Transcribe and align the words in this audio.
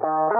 Hallo 0.00 0.31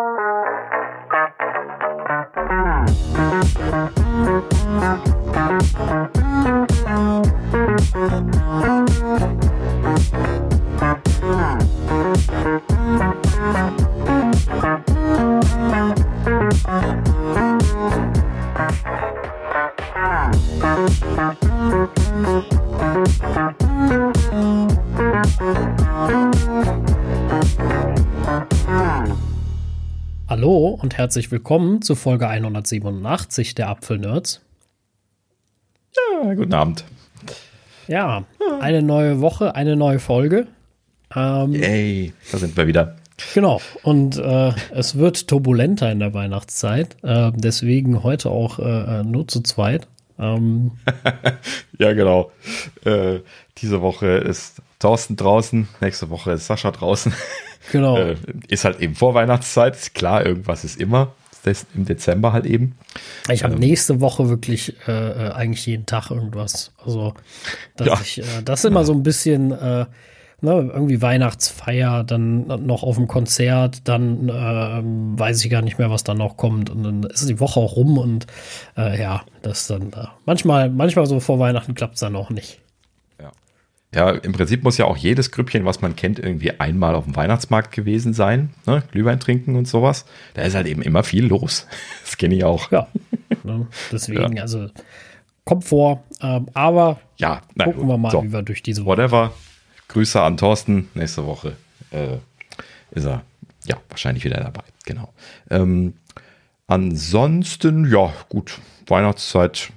herzlich 31.02 31.32
willkommen 31.32 31.82
zu 31.82 31.96
Folge 31.96 32.28
187 32.28 33.56
der 33.56 33.70
Apfelnerds. 33.70 34.40
Ja, 35.96 36.32
guten 36.34 36.54
Abend. 36.54 36.84
Ja, 37.88 38.22
eine 38.60 38.82
neue 38.82 39.20
Woche, 39.20 39.56
eine 39.56 39.74
neue 39.74 39.98
Folge. 39.98 40.46
Ähm, 41.12 41.54
Yay, 41.54 42.12
da 42.30 42.38
sind 42.38 42.56
wir 42.56 42.68
wieder. 42.68 42.94
Genau, 43.34 43.60
und 43.82 44.16
äh, 44.16 44.52
es 44.70 44.96
wird 44.96 45.26
turbulenter 45.26 45.90
in 45.90 45.98
der 45.98 46.14
Weihnachtszeit. 46.14 46.96
Äh, 47.02 47.32
deswegen 47.34 48.04
heute 48.04 48.30
auch 48.30 48.60
äh, 48.60 49.02
nur 49.02 49.26
zu 49.26 49.40
zweit. 49.40 49.88
Ähm, 50.20 50.70
ja, 51.80 51.94
genau. 51.94 52.30
Äh, 52.84 53.18
diese 53.58 53.82
Woche 53.82 54.06
ist 54.06 54.62
Thorsten 54.78 55.16
draußen, 55.16 55.66
nächste 55.80 56.10
Woche 56.10 56.30
ist 56.30 56.46
Sascha 56.46 56.70
draußen. 56.70 57.12
Genau. 57.70 57.96
Äh, 57.96 58.16
ist 58.48 58.64
halt 58.64 58.80
eben 58.80 58.94
Vorweihnachtszeit, 58.94 59.76
ist 59.76 59.94
klar, 59.94 60.26
irgendwas 60.26 60.64
ist 60.64 60.80
immer. 60.80 61.12
Das 61.44 61.66
im 61.74 61.84
Dezember 61.84 62.32
halt 62.32 62.46
eben. 62.46 62.76
Ich 63.28 63.42
habe 63.42 63.54
ähm, 63.54 63.60
nächste 63.60 64.00
Woche 64.00 64.28
wirklich 64.28 64.76
äh, 64.86 64.92
äh, 64.92 65.32
eigentlich 65.32 65.66
jeden 65.66 65.86
Tag 65.86 66.10
irgendwas. 66.10 66.72
Also, 66.84 67.14
ja. 67.80 67.98
ich, 68.00 68.18
äh, 68.18 68.42
das 68.44 68.60
ist 68.60 68.66
immer 68.66 68.84
so 68.84 68.92
ein 68.92 69.02
bisschen, 69.02 69.50
äh, 69.50 69.86
ne, 70.40 70.70
irgendwie 70.72 71.02
Weihnachtsfeier, 71.02 72.04
dann 72.04 72.46
noch 72.64 72.84
auf 72.84 72.94
dem 72.94 73.08
Konzert, 73.08 73.88
dann 73.88 74.28
äh, 74.28 75.18
weiß 75.18 75.44
ich 75.44 75.50
gar 75.50 75.62
nicht 75.62 75.78
mehr, 75.78 75.90
was 75.90 76.04
dann 76.04 76.18
noch 76.18 76.36
kommt. 76.36 76.70
Und 76.70 76.84
dann 76.84 77.02
ist 77.04 77.28
die 77.28 77.40
Woche 77.40 77.58
auch 77.58 77.74
rum 77.74 77.98
und 77.98 78.26
äh, 78.76 79.00
ja, 79.00 79.22
das 79.42 79.66
dann 79.66 79.90
manchmal, 80.26 80.70
manchmal 80.70 81.06
so 81.06 81.18
vor 81.18 81.40
Weihnachten 81.40 81.74
klappt 81.74 81.94
es 81.94 82.00
dann 82.00 82.14
auch 82.14 82.30
nicht. 82.30 82.60
Ja, 83.94 84.10
im 84.10 84.32
Prinzip 84.32 84.62
muss 84.62 84.78
ja 84.78 84.86
auch 84.86 84.96
jedes 84.96 85.30
Grüppchen, 85.30 85.66
was 85.66 85.82
man 85.82 85.96
kennt, 85.96 86.18
irgendwie 86.18 86.58
einmal 86.58 86.94
auf 86.94 87.04
dem 87.04 87.14
Weihnachtsmarkt 87.14 87.72
gewesen 87.72 88.14
sein. 88.14 88.50
Ne? 88.66 88.82
Glühwein 88.90 89.20
trinken 89.20 89.54
und 89.54 89.68
sowas. 89.68 90.06
Da 90.32 90.42
ist 90.42 90.54
halt 90.54 90.66
eben 90.66 90.80
immer 90.82 91.02
viel 91.02 91.26
los. 91.26 91.66
Das 92.04 92.18
kenne 92.18 92.34
ich 92.34 92.44
auch. 92.44 92.70
Ja, 92.70 92.88
ne? 93.42 93.66
deswegen, 93.90 94.36
ja. 94.36 94.42
also 94.42 94.68
kommt 95.44 95.64
vor. 95.64 96.04
Ähm, 96.20 96.46
aber 96.52 97.00
ja, 97.16 97.40
nein, 97.54 97.72
gucken 97.72 97.88
wir 97.88 97.96
mal, 97.96 98.10
so. 98.10 98.22
wie 98.22 98.32
wir 98.32 98.42
durch 98.42 98.62
diese 98.62 98.84
Woche. 98.84 98.98
Whatever. 98.98 99.32
Grüße 99.88 100.20
an 100.20 100.36
Thorsten. 100.36 100.88
Nächste 100.94 101.26
Woche 101.26 101.56
äh, 101.90 102.16
ist 102.90 103.06
er 103.06 103.22
ja 103.64 103.76
wahrscheinlich 103.88 104.24
wieder 104.24 104.40
dabei. 104.40 104.62
Genau. 104.84 105.12
Ähm, 105.50 105.94
ansonsten, 106.66 107.90
ja, 107.90 108.12
gut, 108.28 108.58
Weihnachtszeit 108.86 109.70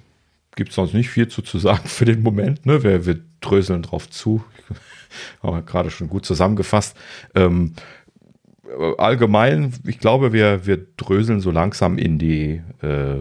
gibt 0.56 0.70
es 0.70 0.76
sonst 0.76 0.94
nicht 0.94 1.10
viel 1.10 1.28
zu, 1.28 1.42
zu 1.42 1.60
sagen 1.60 1.88
für 1.88 2.06
den 2.06 2.22
Moment. 2.22 2.66
Ne? 2.66 2.84
Wir, 2.84 3.06
wir 3.06 3.20
dröseln 3.46 3.84
drauf 3.84 4.10
zu. 4.10 4.44
Haben 5.44 5.58
wir 5.58 5.62
gerade 5.62 5.92
schon 5.92 6.10
gut 6.10 6.26
zusammengefasst. 6.26 6.98
Ähm, 7.36 7.74
allgemein, 8.98 9.74
ich 9.86 10.00
glaube, 10.00 10.34
wir, 10.34 10.66
wir 10.66 10.86
dröseln 10.98 11.40
so 11.40 11.52
langsam 11.52 11.98
in 11.98 12.18
die, 12.18 12.62
äh, 12.82 13.20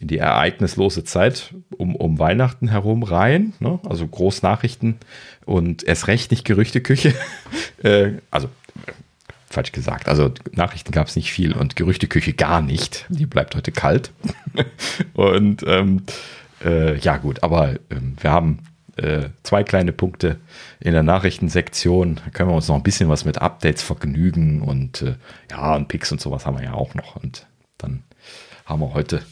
in 0.00 0.08
die 0.08 0.18
ereignislose 0.18 1.04
Zeit 1.04 1.54
um, 1.76 1.94
um 1.96 2.18
Weihnachten 2.18 2.68
herum 2.68 3.02
rein. 3.02 3.52
Ne? 3.60 3.78
Also 3.84 4.06
Großnachrichten 4.06 4.96
und 5.44 5.82
erst 5.84 6.08
recht 6.08 6.30
nicht 6.30 6.44
Gerüchteküche. 6.44 7.14
äh, 7.82 8.12
also 8.30 8.48
falsch 9.50 9.72
gesagt. 9.72 10.08
Also 10.08 10.32
Nachrichten 10.52 10.92
gab 10.92 11.06
es 11.06 11.16
nicht 11.16 11.32
viel 11.32 11.52
und 11.52 11.76
Gerüchteküche 11.76 12.32
gar 12.32 12.60
nicht. 12.60 13.06
Die 13.08 13.26
bleibt 13.26 13.54
heute 13.54 13.72
kalt. 13.72 14.12
und 15.14 15.64
ähm, 15.66 16.02
äh, 16.64 16.98
ja 16.98 17.16
gut, 17.18 17.42
aber 17.42 17.74
ähm, 17.90 18.16
wir 18.20 18.30
haben 18.30 18.58
äh, 18.96 19.28
zwei 19.42 19.64
kleine 19.64 19.92
Punkte 19.92 20.38
in 20.80 20.92
der 20.92 21.02
Nachrichtensektion. 21.02 22.20
Da 22.24 22.30
können 22.30 22.50
wir 22.50 22.56
uns 22.56 22.68
noch 22.68 22.76
ein 22.76 22.82
bisschen 22.82 23.08
was 23.08 23.24
mit 23.24 23.40
Updates 23.40 23.82
vergnügen 23.82 24.62
und 24.62 25.02
äh, 25.02 25.14
ja, 25.50 25.74
und 25.74 25.88
Picks 25.88 26.12
und 26.12 26.20
sowas 26.20 26.46
haben 26.46 26.58
wir 26.58 26.64
ja 26.64 26.74
auch 26.74 26.94
noch. 26.94 27.16
Und 27.16 27.46
dann 27.78 28.02
haben 28.66 28.80
wir 28.80 28.94
heute 28.94 29.22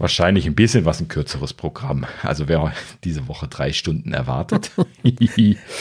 wahrscheinlich 0.00 0.46
ein 0.46 0.54
bisschen 0.54 0.84
was 0.84 1.00
ein 1.00 1.08
kürzeres 1.08 1.52
Programm. 1.52 2.06
Also 2.22 2.48
wer 2.48 2.72
diese 3.04 3.28
Woche 3.28 3.48
drei 3.48 3.72
Stunden 3.72 4.12
erwartet. 4.12 4.70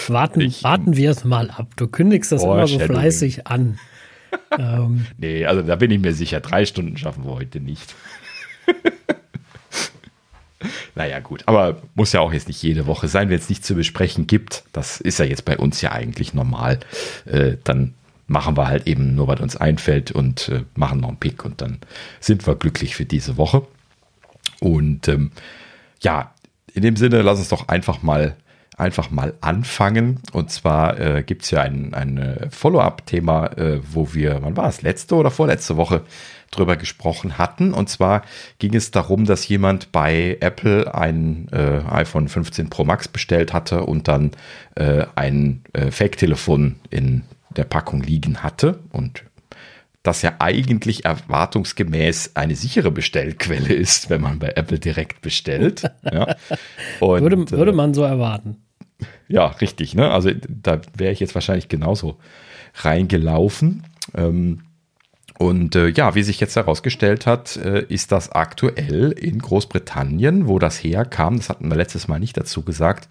warten, 0.08 0.42
ich, 0.42 0.64
warten 0.64 0.96
wir 0.96 1.12
es 1.12 1.24
mal 1.24 1.50
ab. 1.50 1.68
Du 1.78 1.88
kündigst 1.88 2.32
das 2.32 2.44
immer 2.44 2.68
so 2.68 2.80
fleißig 2.80 3.48
an. 3.48 3.80
ähm. 4.58 5.08
Nee, 5.18 5.46
also 5.46 5.62
da 5.62 5.76
bin 5.76 5.92
ich 5.92 6.00
mir 6.00 6.14
sicher, 6.14 6.42
drei 6.42 6.66
Stunden 6.66 6.98
schaffen 6.98 7.24
wir 7.24 7.32
heute 7.32 7.60
nicht. 7.60 7.96
Naja, 10.96 11.20
gut, 11.20 11.44
aber 11.46 11.82
muss 11.96 12.14
ja 12.14 12.20
auch 12.20 12.34
jetzt 12.34 12.48
nicht 12.48 12.62
jede 12.62 12.86
Woche 12.86 13.08
sein, 13.08 13.30
wenn 13.30 13.38
es 13.38 13.50
nichts 13.50 13.68
zu 13.68 13.76
besprechen 13.76 14.28
gibt. 14.28 14.64
Das 14.74 15.00
ist 15.00 15.20
ja 15.20 15.26
jetzt 15.26 15.46
bei 15.46 15.58
uns 15.58 15.82
ja 15.82 15.92
eigentlich 15.92 16.34
normal. 16.34 16.80
Äh, 17.26 17.58
dann 17.64 17.94
machen 18.28 18.58
wir 18.58 18.68
halt 18.68 18.88
eben 18.88 19.16
nur, 19.16 19.28
was 19.28 19.40
uns 19.40 19.56
einfällt 19.56 20.12
und 20.12 20.50
äh, 20.50 20.64
machen 20.76 21.00
noch 21.00 21.10
einen 21.10 21.18
Pick 21.18 21.46
und 21.46 21.62
dann 21.62 21.80
sind 22.20 22.46
wir 22.46 22.56
glücklich 22.56 22.96
für 22.96 23.06
diese 23.06 23.38
Woche. 23.38 23.66
Und 24.60 25.08
ähm, 25.08 25.32
ja, 26.02 26.34
in 26.74 26.84
dem 26.84 26.96
Sinne, 26.96 27.22
lass 27.22 27.40
uns 27.40 27.50
doch 27.50 27.68
einfach 27.68 28.02
mal 28.02 28.36
einfach 28.78 29.12
mal 29.12 29.34
anfangen. 29.42 30.22
Und 30.32 30.52
zwar 30.52 30.98
äh, 31.00 31.24
gibt 31.24 31.44
es 31.44 31.52
ja 31.52 31.62
ein, 31.62 31.94
ein 31.94 32.48
Follow-up-Thema, 32.50 33.48
äh, 33.58 33.82
wo 33.92 34.14
wir, 34.14 34.42
wann 34.42 34.56
war 34.56 34.70
es, 34.70 34.82
letzte 34.82 35.16
oder 35.16 35.32
vorletzte 35.32 35.76
Woche 35.76 36.04
drüber 36.52 36.78
gesprochen 36.78 37.38
hatten. 37.38 37.74
Und 37.74 37.90
zwar 37.90 38.24
ging 38.58 38.76
es 38.76 38.92
darum, 38.92 39.26
dass 39.26 39.48
jemand 39.48 39.92
bei 39.92 40.38
Apple 40.40 40.94
ein 40.94 41.48
äh, 41.52 41.82
iPhone 41.90 42.28
15 42.28 42.70
Pro 42.70 42.84
Max 42.84 43.08
bestellt 43.08 43.54
hatte 43.54 43.86
und 43.86 44.08
dann 44.08 44.32
äh, 44.76 45.06
ein 45.16 45.64
äh, 45.74 45.92
Fake-Telefon 45.92 46.76
in 46.90 47.24
der 47.56 47.66
Packung 47.66 48.02
liegen 48.02 48.44
hatte. 48.44 48.80
Und 48.92 49.24
das 50.04 50.22
ja 50.22 50.36
eigentlich 50.40 51.06
erwartungsgemäß 51.06 52.32
eine 52.36 52.56
sichere 52.56 52.92
Bestellquelle 52.92 53.74
ist, 53.74 54.10
wenn 54.10 54.22
man 54.22 54.40
bei 54.40 54.54
Apple 54.56 54.80
direkt 54.80 55.22
bestellt. 55.22 55.84
Ja. 56.12 56.36
Und, 57.00 57.22
würde, 57.22 57.52
würde 57.52 57.74
man 57.74 57.94
so 57.94 58.04
erwarten. 58.04 58.58
Ja, 59.28 59.48
richtig. 59.48 59.94
Ne? 59.94 60.10
Also 60.10 60.32
da 60.48 60.82
wäre 60.96 61.12
ich 61.12 61.20
jetzt 61.20 61.36
wahrscheinlich 61.36 61.68
genauso 61.68 62.18
reingelaufen. 62.76 63.84
Ähm, 64.16 64.62
und 65.40 65.78
äh, 65.78 65.88
ja, 65.88 66.16
wie 66.16 66.24
sich 66.24 66.42
jetzt 66.42 66.58
herausgestellt 66.58 67.26
hat, 67.26 67.56
äh, 67.56 67.86
ist 67.88 68.12
das 68.12 68.30
aktuell 68.30 69.14
in 69.14 69.40
Großbritannien, 69.40 70.50
wo 70.50 70.60
das 70.60 70.84
herkam, 70.84 71.38
das 71.38 71.48
hatten 71.48 71.70
wir 71.70 71.78
letztes 71.78 72.10
Mal 72.10 72.20
nicht 72.20 72.36
dazu 72.36 72.62
gesagt, 72.62 73.08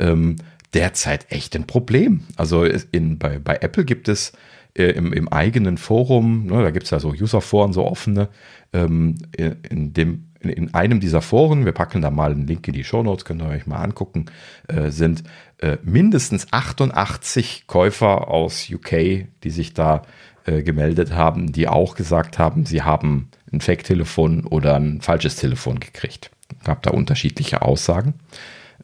ähm, 0.00 0.36
derzeit 0.74 1.30
echt 1.30 1.54
ein 1.54 1.68
Problem. 1.68 2.22
Also 2.36 2.64
in, 2.64 3.18
bei, 3.20 3.38
bei 3.38 3.58
Apple 3.60 3.84
gibt 3.84 4.08
es 4.08 4.32
äh, 4.76 4.86
im, 4.86 5.12
im 5.12 5.28
eigenen 5.28 5.78
Forum, 5.78 6.46
ne, 6.46 6.64
da 6.64 6.72
gibt 6.72 6.86
es 6.86 6.90
ja 6.90 6.98
so 6.98 7.10
Userforen, 7.10 7.72
so 7.72 7.86
offene, 7.86 8.28
ähm, 8.72 9.14
in, 9.36 9.92
dem, 9.92 10.32
in, 10.40 10.50
in, 10.50 10.74
einem 10.74 10.98
dieser 10.98 11.22
Foren, 11.22 11.64
wir 11.64 11.72
packen 11.72 12.02
da 12.02 12.10
mal 12.10 12.32
einen 12.32 12.48
Link 12.48 12.66
in 12.66 12.74
die 12.74 12.82
Show 12.82 13.04
Notes, 13.04 13.24
könnt 13.24 13.40
ihr 13.40 13.48
euch 13.48 13.68
mal 13.68 13.84
angucken, 13.84 14.26
äh, 14.66 14.90
sind 14.90 15.22
äh, 15.58 15.76
mindestens 15.84 16.48
88 16.50 17.68
Käufer 17.68 18.26
aus 18.26 18.68
UK, 18.68 19.28
die 19.44 19.50
sich 19.50 19.74
da 19.74 19.98
äh, 19.98 20.27
gemeldet 20.62 21.12
haben, 21.12 21.52
die 21.52 21.68
auch 21.68 21.94
gesagt 21.94 22.38
haben, 22.38 22.66
sie 22.66 22.82
haben 22.82 23.28
ein 23.52 23.60
Fake-Telefon 23.60 24.44
oder 24.44 24.76
ein 24.76 25.00
falsches 25.00 25.36
Telefon 25.36 25.80
gekriegt. 25.80 26.30
Gab 26.64 26.82
da 26.82 26.90
unterschiedliche 26.90 27.62
Aussagen. 27.62 28.14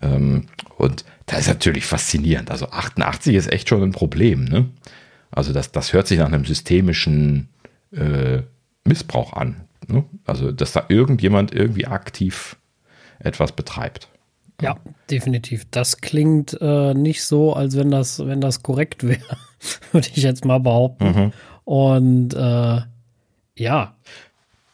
Ähm, 0.02 0.46
und 0.76 1.04
das 1.26 1.40
ist 1.40 1.48
natürlich 1.48 1.86
faszinierend. 1.86 2.50
Also 2.50 2.68
88 2.70 3.34
ist 3.34 3.52
echt 3.52 3.68
schon 3.68 3.82
ein 3.82 3.92
Problem. 3.92 4.44
Ne? 4.44 4.68
Also 5.30 5.52
das, 5.52 5.72
das 5.72 5.92
hört 5.92 6.06
sich 6.06 6.18
nach 6.18 6.26
einem 6.26 6.44
systemischen 6.44 7.48
äh, 7.92 8.42
Missbrauch 8.84 9.32
an. 9.32 9.62
Ne? 9.88 10.04
Also 10.26 10.52
dass 10.52 10.72
da 10.72 10.84
irgendjemand 10.88 11.54
irgendwie 11.54 11.86
aktiv 11.86 12.56
etwas 13.18 13.52
betreibt. 13.52 14.08
Ja, 14.60 14.76
definitiv. 15.10 15.66
Das 15.70 16.00
klingt 16.00 16.56
äh, 16.60 16.94
nicht 16.94 17.24
so, 17.24 17.54
als 17.54 17.76
wenn 17.76 17.90
das, 17.90 18.24
wenn 18.24 18.40
das 18.40 18.62
korrekt 18.62 19.02
wäre, 19.06 19.36
würde 19.92 20.08
ich 20.14 20.22
jetzt 20.22 20.44
mal 20.44 20.60
behaupten. 20.60 21.04
Mhm. 21.04 21.32
Und 21.64 22.34
äh, 22.34 22.80
ja. 23.56 23.96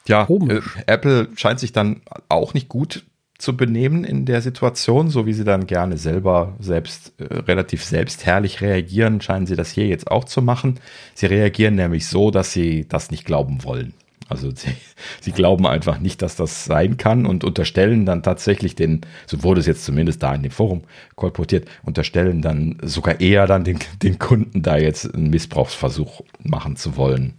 Ja, 0.08 0.28
äh, 0.28 0.60
Apple 0.86 1.28
scheint 1.36 1.60
sich 1.60 1.72
dann 1.72 2.02
auch 2.28 2.54
nicht 2.54 2.68
gut 2.68 3.04
zu 3.38 3.56
benehmen 3.56 4.04
in 4.04 4.26
der 4.26 4.42
Situation, 4.42 5.08
so 5.08 5.24
wie 5.26 5.32
sie 5.32 5.44
dann 5.44 5.66
gerne 5.66 5.96
selber 5.96 6.56
selbst 6.58 7.14
äh, 7.18 7.24
relativ 7.24 7.84
selbstherrlich 7.84 8.60
reagieren, 8.60 9.20
scheinen 9.20 9.46
sie 9.46 9.56
das 9.56 9.70
hier 9.70 9.86
jetzt 9.86 10.10
auch 10.10 10.24
zu 10.24 10.42
machen. 10.42 10.78
Sie 11.14 11.26
reagieren 11.26 11.74
nämlich 11.74 12.06
so, 12.06 12.30
dass 12.30 12.52
sie 12.52 12.86
das 12.88 13.10
nicht 13.10 13.24
glauben 13.24 13.64
wollen. 13.64 13.94
Also 14.30 14.50
sie, 14.54 14.74
sie 15.20 15.32
glauben 15.32 15.66
einfach 15.66 15.98
nicht, 15.98 16.22
dass 16.22 16.36
das 16.36 16.64
sein 16.64 16.96
kann 16.96 17.26
und 17.26 17.44
unterstellen 17.44 18.06
dann 18.06 18.22
tatsächlich 18.22 18.74
den, 18.74 19.02
so 19.26 19.42
wurde 19.42 19.60
es 19.60 19.66
jetzt 19.66 19.84
zumindest 19.84 20.22
da 20.22 20.34
in 20.34 20.42
dem 20.42 20.52
Forum 20.52 20.82
kolportiert, 21.16 21.68
unterstellen 21.82 22.40
dann 22.40 22.78
sogar 22.82 23.20
eher 23.20 23.46
dann 23.46 23.64
den, 23.64 23.78
den 24.02 24.18
Kunden 24.18 24.62
da 24.62 24.78
jetzt 24.78 25.14
einen 25.14 25.30
Missbrauchsversuch 25.30 26.22
machen 26.42 26.76
zu 26.76 26.96
wollen 26.96 27.34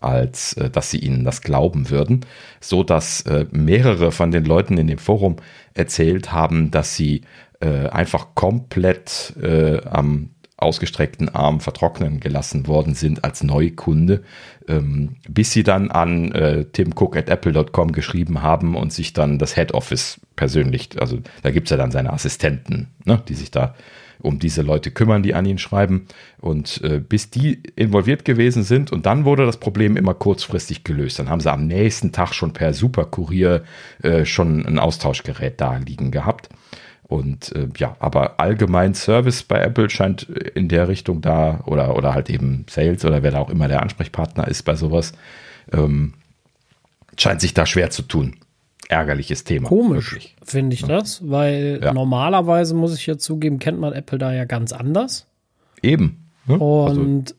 als 0.00 0.54
äh, 0.54 0.70
dass 0.70 0.90
sie 0.90 0.98
ihnen 0.98 1.24
das 1.24 1.42
glauben 1.42 1.90
würden, 1.90 2.24
so 2.58 2.82
dass 2.82 3.20
äh, 3.22 3.44
mehrere 3.50 4.12
von 4.12 4.30
den 4.30 4.46
Leuten 4.46 4.78
in 4.78 4.86
dem 4.86 4.96
Forum 4.96 5.36
erzählt 5.74 6.32
haben, 6.32 6.70
dass 6.70 6.96
sie 6.96 7.22
äh, 7.60 7.88
einfach 7.88 8.34
komplett 8.34 9.34
äh, 9.42 9.82
am 9.84 10.30
ausgestreckten 10.62 11.28
Arm 11.34 11.60
vertrocknen 11.60 12.20
gelassen 12.20 12.66
worden 12.66 12.94
sind 12.94 13.24
als 13.24 13.42
Neukunde, 13.42 14.22
ähm, 14.68 15.16
bis 15.28 15.52
sie 15.52 15.62
dann 15.62 15.90
an 15.90 16.32
äh, 16.32 16.64
Tim 16.66 16.92
Cook 16.94 17.16
at 17.16 17.28
apple.com 17.28 17.92
geschrieben 17.92 18.42
haben 18.42 18.74
und 18.74 18.92
sich 18.92 19.12
dann 19.12 19.38
das 19.38 19.54
Head 19.54 19.72
Office 19.72 20.20
persönlich, 20.36 20.90
also 21.00 21.18
da 21.42 21.50
gibt 21.50 21.66
es 21.66 21.70
ja 21.70 21.76
dann 21.76 21.90
seine 21.90 22.12
Assistenten, 22.12 22.88
ne, 23.04 23.22
die 23.28 23.34
sich 23.34 23.50
da 23.50 23.74
um 24.22 24.38
diese 24.38 24.62
Leute 24.62 24.90
kümmern, 24.90 25.22
die 25.22 25.34
an 25.34 25.46
ihn 25.46 25.58
schreiben. 25.58 26.06
Und 26.40 26.82
äh, 26.82 27.00
bis 27.00 27.30
die 27.30 27.62
involviert 27.76 28.24
gewesen 28.24 28.62
sind 28.62 28.92
und 28.92 29.06
dann 29.06 29.24
wurde 29.24 29.46
das 29.46 29.58
Problem 29.58 29.96
immer 29.96 30.14
kurzfristig 30.14 30.84
gelöst. 30.84 31.18
Dann 31.18 31.30
haben 31.30 31.40
sie 31.40 31.52
am 31.52 31.66
nächsten 31.66 32.12
Tag 32.12 32.34
schon 32.34 32.52
per 32.52 32.72
Superkurier 32.72 33.64
äh, 34.02 34.24
schon 34.24 34.64
ein 34.66 34.78
Austauschgerät 34.78 35.60
da 35.60 35.76
liegen 35.76 36.10
gehabt. 36.10 36.48
Und 37.10 37.54
äh, 37.56 37.68
ja, 37.76 37.96
aber 37.98 38.38
allgemein 38.38 38.94
Service 38.94 39.42
bei 39.42 39.60
Apple 39.60 39.90
scheint 39.90 40.22
in 40.22 40.68
der 40.68 40.86
Richtung 40.86 41.20
da 41.20 41.60
oder, 41.66 41.96
oder 41.96 42.14
halt 42.14 42.30
eben 42.30 42.64
Sales 42.70 43.04
oder 43.04 43.22
wer 43.24 43.32
da 43.32 43.40
auch 43.40 43.50
immer 43.50 43.66
der 43.66 43.82
Ansprechpartner 43.82 44.46
ist 44.46 44.62
bei 44.62 44.76
sowas, 44.76 45.12
ähm, 45.72 46.14
scheint 47.18 47.40
sich 47.40 47.52
da 47.52 47.66
schwer 47.66 47.90
zu 47.90 48.02
tun 48.02 48.36
ärgerliches 48.90 49.44
Thema. 49.44 49.68
Komisch, 49.68 50.34
finde 50.44 50.74
ich 50.74 50.82
ja. 50.82 50.88
das, 50.88 51.28
weil 51.28 51.80
ja. 51.82 51.92
normalerweise, 51.92 52.74
muss 52.74 52.96
ich 52.96 53.06
ja 53.06 53.16
zugeben, 53.16 53.58
kennt 53.58 53.78
man 53.78 53.92
Apple 53.92 54.18
da 54.18 54.32
ja 54.32 54.44
ganz 54.44 54.72
anders. 54.72 55.26
Eben. 55.80 56.30
Ne? 56.46 56.58
Und 56.58 57.30
also. 57.30 57.34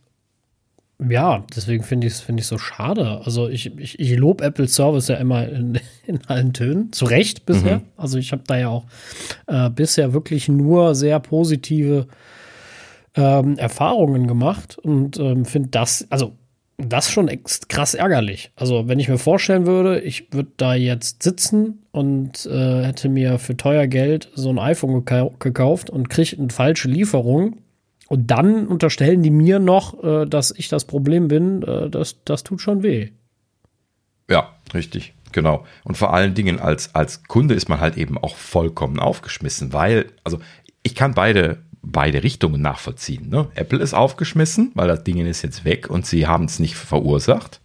Ja, 1.09 1.43
deswegen 1.55 1.83
finde 1.83 2.07
ich 2.07 2.13
es 2.13 2.21
find 2.21 2.43
so 2.43 2.57
schade. 2.57 3.21
Also 3.23 3.49
ich, 3.49 3.77
ich, 3.77 3.99
ich 3.99 4.17
lobe 4.17 4.43
Apple 4.43 4.67
Service 4.67 5.07
ja 5.07 5.15
immer 5.15 5.47
in, 5.47 5.79
in 6.05 6.19
allen 6.27 6.53
Tönen, 6.53 6.91
zu 6.91 7.05
Recht 7.05 7.45
bisher. 7.45 7.77
Mhm. 7.77 7.83
Also 7.97 8.17
ich 8.17 8.31
habe 8.31 8.43
da 8.45 8.57
ja 8.57 8.69
auch 8.69 8.85
äh, 9.47 9.69
bisher 9.69 10.13
wirklich 10.13 10.47
nur 10.47 10.95
sehr 10.95 11.19
positive 11.19 12.07
ähm, 13.15 13.57
Erfahrungen 13.57 14.27
gemacht 14.27 14.77
und 14.77 15.17
ähm, 15.19 15.45
finde 15.45 15.69
das, 15.69 16.07
also 16.09 16.33
das 16.77 17.11
schon 17.11 17.29
krass 17.67 17.93
ärgerlich. 17.93 18.51
Also, 18.55 18.87
wenn 18.87 18.99
ich 18.99 19.07
mir 19.07 19.17
vorstellen 19.17 19.67
würde, 19.67 19.99
ich 19.99 20.33
würde 20.33 20.49
da 20.57 20.73
jetzt 20.73 21.21
sitzen 21.21 21.83
und 21.91 22.45
äh, 22.47 22.83
hätte 22.83 23.09
mir 23.09 23.37
für 23.37 23.55
teuer 23.55 23.85
Geld 23.87 24.29
so 24.33 24.49
ein 24.49 24.57
iPhone 24.57 24.93
gekau 24.93 25.35
gekauft 25.37 25.89
und 25.89 26.09
kriege 26.09 26.37
eine 26.39 26.49
falsche 26.49 26.87
Lieferung 26.87 27.57
und 28.11 28.27
dann 28.27 28.67
unterstellen 28.67 29.23
die 29.23 29.29
mir 29.29 29.59
noch, 29.59 30.03
äh, 30.03 30.25
dass 30.25 30.51
ich 30.51 30.67
das 30.67 30.83
Problem 30.83 31.29
bin, 31.29 31.63
äh, 31.63 31.89
das, 31.89 32.17
das 32.25 32.43
tut 32.43 32.59
schon 32.59 32.83
weh. 32.83 33.11
Ja, 34.29 34.53
richtig. 34.73 35.13
Genau. 35.31 35.65
Und 35.85 35.97
vor 35.97 36.13
allen 36.13 36.33
Dingen 36.33 36.59
als, 36.59 36.93
als 36.93 37.23
Kunde 37.23 37.53
ist 37.53 37.69
man 37.69 37.79
halt 37.79 37.95
eben 37.95 38.17
auch 38.17 38.35
vollkommen 38.35 38.99
aufgeschmissen, 38.99 39.71
weil, 39.71 40.07
also 40.25 40.39
ich 40.83 40.93
kann 40.93 41.13
beide 41.13 41.59
beide 41.81 42.21
Richtungen 42.21 42.61
nachvollziehen. 42.61 43.29
Ne? 43.29 43.47
Apple 43.55 43.79
ist 43.79 43.93
aufgeschmissen, 43.93 44.71
weil 44.75 44.89
das 44.89 45.05
Ding 45.05 45.25
ist 45.25 45.41
jetzt 45.41 45.63
weg 45.63 45.89
und 45.89 46.05
sie 46.05 46.27
haben 46.27 46.43
es 46.43 46.59
nicht 46.59 46.75
verursacht. 46.75 47.61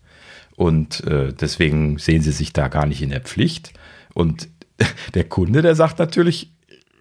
Und 0.54 1.02
äh, 1.08 1.32
deswegen 1.32 1.98
sehen 1.98 2.22
sie 2.22 2.30
sich 2.30 2.52
da 2.52 2.68
gar 2.68 2.86
nicht 2.86 3.02
in 3.02 3.10
der 3.10 3.20
Pflicht. 3.20 3.72
Und 4.14 4.48
der 5.14 5.24
Kunde, 5.24 5.60
der 5.60 5.74
sagt 5.74 5.98
natürlich, 5.98 6.52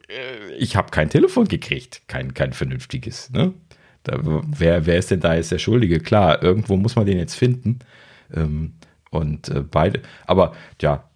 äh, 0.07 0.44
ich 0.57 0.75
habe 0.75 0.91
kein 0.91 1.09
Telefon 1.09 1.47
gekriegt, 1.47 2.03
kein, 2.07 2.33
kein 2.33 2.53
vernünftiges. 2.53 3.29
Ne? 3.31 3.53
Da, 4.03 4.19
wer, 4.21 4.85
wer 4.85 4.97
ist 4.97 5.11
denn 5.11 5.19
da 5.19 5.35
jetzt 5.35 5.51
der 5.51 5.59
Schuldige? 5.59 5.99
Klar, 5.99 6.43
irgendwo 6.43 6.77
muss 6.77 6.95
man 6.95 7.05
den 7.05 7.17
jetzt 7.17 7.35
finden. 7.35 7.79
Ähm, 8.33 8.73
und 9.11 9.49
äh, 9.49 9.61
beide, 9.61 10.01
aber 10.25 10.53
ja, 10.81 11.09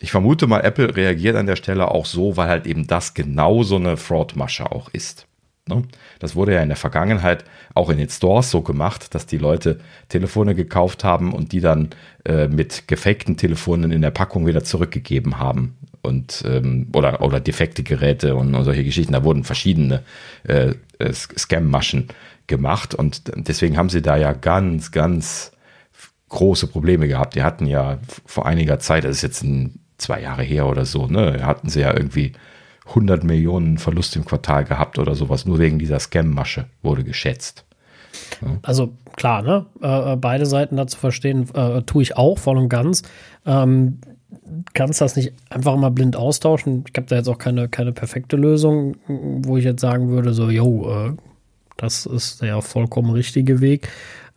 ich 0.00 0.10
vermute 0.10 0.46
mal, 0.46 0.60
Apple 0.60 0.96
reagiert 0.96 1.36
an 1.36 1.46
der 1.46 1.56
Stelle 1.56 1.90
auch 1.90 2.06
so, 2.06 2.36
weil 2.36 2.48
halt 2.48 2.66
eben 2.66 2.86
das 2.86 3.14
genau 3.14 3.62
so 3.62 3.76
eine 3.76 3.96
Fraud-Masche 3.96 4.70
auch 4.70 4.88
ist. 4.90 5.26
Ne? 5.68 5.82
Das 6.18 6.36
wurde 6.36 6.54
ja 6.54 6.62
in 6.62 6.68
der 6.68 6.76
Vergangenheit 6.76 7.44
auch 7.74 7.90
in 7.90 7.98
den 7.98 8.08
Stores 8.08 8.50
so 8.50 8.62
gemacht, 8.62 9.14
dass 9.14 9.26
die 9.26 9.38
Leute 9.38 9.80
Telefone 10.08 10.54
gekauft 10.54 11.02
haben 11.02 11.32
und 11.32 11.52
die 11.52 11.60
dann 11.60 11.90
äh, 12.24 12.48
mit 12.48 12.88
gefakten 12.88 13.36
Telefonen 13.36 13.90
in 13.90 14.02
der 14.02 14.10
Packung 14.10 14.46
wieder 14.46 14.64
zurückgegeben 14.64 15.38
haben. 15.38 15.76
Und, 16.06 16.44
ähm, 16.46 16.88
oder, 16.94 17.20
oder 17.20 17.40
defekte 17.40 17.82
Geräte 17.82 18.34
und, 18.34 18.54
und, 18.54 18.64
solche 18.64 18.84
Geschichten. 18.84 19.12
Da 19.12 19.24
wurden 19.24 19.44
verschiedene 19.44 20.02
äh, 20.44 20.74
äh, 20.98 21.12
Scam-Maschen 21.12 22.08
gemacht 22.46 22.94
und 22.94 23.22
deswegen 23.34 23.76
haben 23.76 23.88
sie 23.88 24.02
da 24.02 24.16
ja 24.16 24.32
ganz, 24.32 24.92
ganz 24.92 25.52
große 26.28 26.68
Probleme 26.68 27.08
gehabt. 27.08 27.34
Die 27.34 27.42
hatten 27.42 27.66
ja 27.66 27.98
vor 28.24 28.46
einiger 28.46 28.78
Zeit, 28.78 29.04
das 29.04 29.16
ist 29.16 29.22
jetzt 29.22 29.42
ein, 29.42 29.80
zwei 29.98 30.20
Jahre 30.20 30.42
her 30.42 30.66
oder 30.66 30.84
so, 30.84 31.06
ne, 31.06 31.44
hatten 31.44 31.68
sie 31.68 31.80
ja 31.80 31.92
irgendwie 31.92 32.32
100 32.88 33.24
Millionen 33.24 33.78
Verlust 33.78 34.14
im 34.16 34.24
Quartal 34.24 34.64
gehabt 34.64 34.98
oder 34.98 35.14
sowas. 35.14 35.44
Nur 35.44 35.58
wegen 35.58 35.78
dieser 35.78 35.98
Scam-Masche 35.98 36.66
wurde 36.82 37.04
geschätzt. 37.04 37.64
Ja. 38.40 38.58
Also 38.62 38.94
klar, 39.16 39.42
ne? 39.42 39.66
Äh, 39.80 40.16
beide 40.16 40.46
Seiten 40.46 40.76
dazu 40.76 40.96
verstehen, 40.98 41.48
äh, 41.54 41.82
tue 41.82 42.02
ich 42.02 42.16
auch 42.16 42.38
voll 42.38 42.58
und 42.58 42.68
ganz. 42.68 43.02
Ähm, 43.44 43.98
kannst 44.74 45.00
das 45.00 45.16
nicht 45.16 45.32
einfach 45.50 45.76
mal 45.76 45.90
blind 45.90 46.16
austauschen. 46.16 46.84
Ich 46.88 46.96
habe 46.96 47.06
da 47.06 47.16
jetzt 47.16 47.28
auch 47.28 47.38
keine, 47.38 47.68
keine 47.68 47.92
perfekte 47.92 48.36
Lösung, 48.36 48.96
wo 49.06 49.56
ich 49.56 49.64
jetzt 49.64 49.80
sagen 49.80 50.08
würde, 50.08 50.32
so, 50.32 50.50
yo, 50.50 50.90
äh, 50.90 51.12
das 51.76 52.06
ist 52.06 52.42
der 52.42 52.62
vollkommen 52.62 53.10
richtige 53.10 53.60
Weg. 53.60 53.88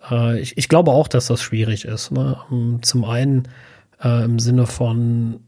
Äh, 0.10 0.40
ich, 0.40 0.58
ich, 0.58 0.70
glaube 0.70 0.92
auch, 0.92 1.08
dass 1.08 1.28
das 1.28 1.42
schwierig 1.42 1.86
ist. 1.86 2.12
Ne? 2.12 2.38
Zum 2.82 3.06
einen 3.06 3.48
äh, 4.04 4.26
im 4.26 4.40
Sinne 4.40 4.68
von 4.68 5.40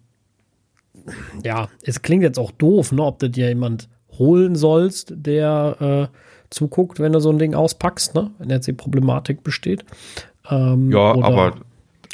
ja, 1.44 1.70
es 1.84 2.02
klingt 2.02 2.24
jetzt 2.24 2.40
auch 2.40 2.52
doof, 2.52 2.92
ne, 2.92 3.04
ob 3.04 3.20
du 3.20 3.30
dir 3.30 3.48
jemand 3.48 3.90
holen 4.18 4.56
sollst, 4.56 5.14
der 5.16 6.10
äh, 6.12 6.18
zuguckt, 6.50 7.00
wenn 7.00 7.14
du 7.14 7.20
so 7.20 7.30
ein 7.30 7.40
Ding 7.40 7.56
auspackst, 7.56 8.16
ne, 8.16 8.32
wenn 8.38 8.50
jetzt 8.50 8.68
die 8.68 8.74
Problematik 8.74 9.44
besteht. 9.44 9.86
Ähm, 10.50 10.92
ja, 10.92 11.16
oder, 11.16 11.28
aber 11.28 11.56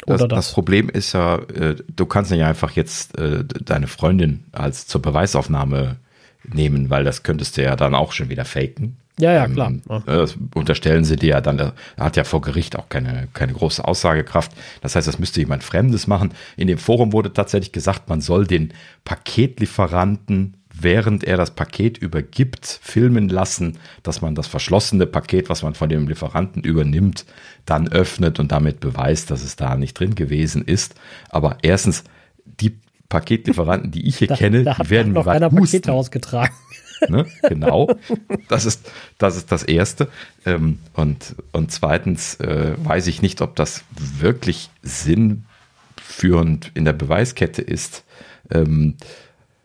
das, 0.08 0.20
das. 0.20 0.28
das, 0.28 0.52
Problem 0.52 0.88
ist 0.88 1.12
ja, 1.12 1.36
äh, 1.36 1.76
du 1.94 2.06
kannst 2.06 2.30
nicht 2.30 2.44
einfach 2.44 2.72
jetzt 2.72 3.18
äh, 3.18 3.44
deine 3.44 3.86
Freundin 3.86 4.44
als 4.52 4.86
zur 4.86 5.02
Beweisaufnahme 5.02 5.96
nehmen, 6.44 6.90
weil 6.90 7.04
das 7.04 7.22
könntest 7.22 7.56
du 7.56 7.62
ja 7.62 7.76
dann 7.76 7.94
auch 7.94 8.12
schon 8.12 8.28
wieder 8.28 8.44
faken. 8.44 8.96
Ja, 9.18 9.32
ja, 9.32 9.48
klar. 9.48 9.70
Ähm, 9.70 9.82
das 10.06 10.36
unterstellen 10.54 11.04
sie 11.04 11.16
dir 11.16 11.30
ja 11.30 11.40
dann, 11.40 11.58
er 11.58 11.74
hat 11.98 12.16
ja 12.16 12.24
vor 12.24 12.40
Gericht 12.40 12.76
auch 12.76 12.88
keine, 12.88 13.28
keine 13.34 13.52
große 13.52 13.84
Aussagekraft. 13.84 14.52
Das 14.80 14.94
heißt, 14.94 15.08
das 15.08 15.18
müsste 15.18 15.40
jemand 15.40 15.64
Fremdes 15.64 16.06
machen. 16.06 16.32
In 16.56 16.68
dem 16.68 16.78
Forum 16.78 17.12
wurde 17.12 17.32
tatsächlich 17.32 17.72
gesagt, 17.72 18.08
man 18.08 18.20
soll 18.20 18.46
den 18.46 18.72
Paketlieferanten, 19.04 20.54
während 20.80 21.24
er 21.24 21.36
das 21.36 21.50
Paket 21.52 21.98
übergibt, 21.98 22.80
filmen 22.82 23.28
lassen, 23.28 23.78
dass 24.02 24.20
man 24.20 24.34
das 24.34 24.46
verschlossene 24.46 25.06
Paket, 25.06 25.48
was 25.48 25.62
man 25.62 25.74
von 25.74 25.88
dem 25.88 26.08
Lieferanten 26.08 26.62
übernimmt, 26.62 27.24
dann 27.64 27.88
öffnet 27.88 28.38
und 28.38 28.52
damit 28.52 28.80
beweist, 28.80 29.30
dass 29.30 29.42
es 29.42 29.56
da 29.56 29.76
nicht 29.76 29.98
drin 29.98 30.14
gewesen 30.14 30.64
ist. 30.64 30.94
Aber 31.28 31.58
erstens, 31.62 32.04
die 32.44 32.78
Paketlieferanten, 33.08 33.90
die 33.90 34.06
ich 34.06 34.18
hier 34.18 34.28
da, 34.28 34.36
kenne, 34.36 34.64
da 34.64 34.74
die 34.74 34.90
werden 34.90 35.12
noch 35.12 35.26
einer 35.26 35.50
Pakete 35.50 35.92
ausgetragen. 35.92 36.54
Ne? 37.08 37.26
Genau. 37.48 37.88
Das 38.48 38.64
ist, 38.64 38.90
das 39.18 39.36
ist 39.36 39.52
das 39.52 39.62
Erste. 39.62 40.08
Ähm, 40.44 40.80
und, 40.94 41.36
und 41.52 41.70
zweitens 41.70 42.34
äh, 42.40 42.74
weiß 42.76 43.06
ich 43.06 43.22
nicht, 43.22 43.40
ob 43.40 43.54
das 43.54 43.84
wirklich 43.94 44.68
sinnführend 44.82 46.72
in 46.74 46.84
der 46.84 46.94
Beweiskette 46.94 47.62
ist. 47.62 48.02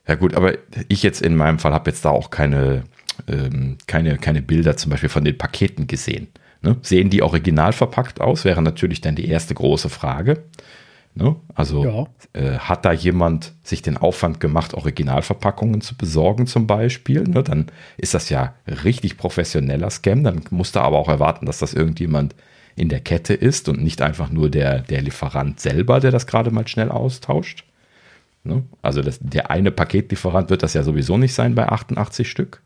Ja 0.07 0.15
gut, 0.15 0.33
aber 0.33 0.53
ich 0.89 1.03
jetzt 1.03 1.22
in 1.22 1.36
meinem 1.36 1.60
Fall 1.60 1.74
habe 1.74 1.89
jetzt 1.89 2.03
da 2.03 2.10
auch 2.10 2.29
keine, 2.29 2.83
ähm, 3.27 3.77
keine, 3.88 4.17
keine 4.17 4.41
Bilder 4.41 4.75
zum 4.75 4.89
Beispiel 4.89 5.10
von 5.10 5.24
den 5.24 5.38
Paketen 5.38 5.88
gesehen. 5.88 6.27
Ne? 6.62 6.77
Sehen 6.81 7.10
die 7.10 7.22
original 7.22 7.74
verpackt 7.74 8.22
aus, 8.22 8.45
wäre 8.45 8.62
natürlich 8.62 9.01
dann 9.01 9.15
die 9.15 9.27
erste 9.27 9.53
große 9.53 9.89
Frage. 9.89 10.43
Ne? 11.15 11.36
Also 11.53 11.86
ja. 11.86 12.07
äh, 12.33 12.57
hat 12.57 12.86
da 12.86 12.91
jemand 12.91 13.53
sich 13.63 13.81
den 13.81 13.98
Aufwand 13.98 14.39
gemacht, 14.39 14.74
Originalverpackungen 14.74 15.81
zu 15.81 15.95
besorgen 15.95 16.48
zum 16.48 16.65
Beispiel? 16.65 17.24
Ne? 17.24 17.43
Dann 17.43 17.67
ist 17.98 18.13
das 18.13 18.29
ja 18.29 18.55
richtig 18.67 19.17
professioneller 19.17 19.89
Scam. 19.89 20.24
Dann 20.24 20.41
musst 20.50 20.75
du 20.75 20.79
aber 20.79 20.98
auch 20.98 21.10
erwarten, 21.10 21.45
dass 21.45 21.60
das 21.60 21.74
irgendjemand 21.74 22.36
in 22.75 22.89
der 22.89 23.00
Kette 23.00 23.36
ist 23.36 23.69
und 23.69 23.83
nicht 23.83 24.01
einfach 24.01 24.31
nur 24.31 24.50
der, 24.50 24.79
der 24.79 25.01
Lieferant 25.01 25.60
selber, 25.60 26.00
der 26.00 26.12
das 26.12 26.25
gerade 26.25 26.50
mal 26.50 26.67
schnell 26.67 26.89
austauscht. 26.89 27.65
Ne? 28.43 28.63
Also 28.81 29.01
das, 29.01 29.19
der 29.21 29.51
eine 29.51 29.71
Paketlieferant 29.71 30.50
wird 30.50 30.63
das 30.63 30.73
ja 30.73 30.83
sowieso 30.83 31.17
nicht 31.17 31.33
sein 31.33 31.55
bei 31.55 31.67
88 31.67 32.29
Stück. 32.29 32.62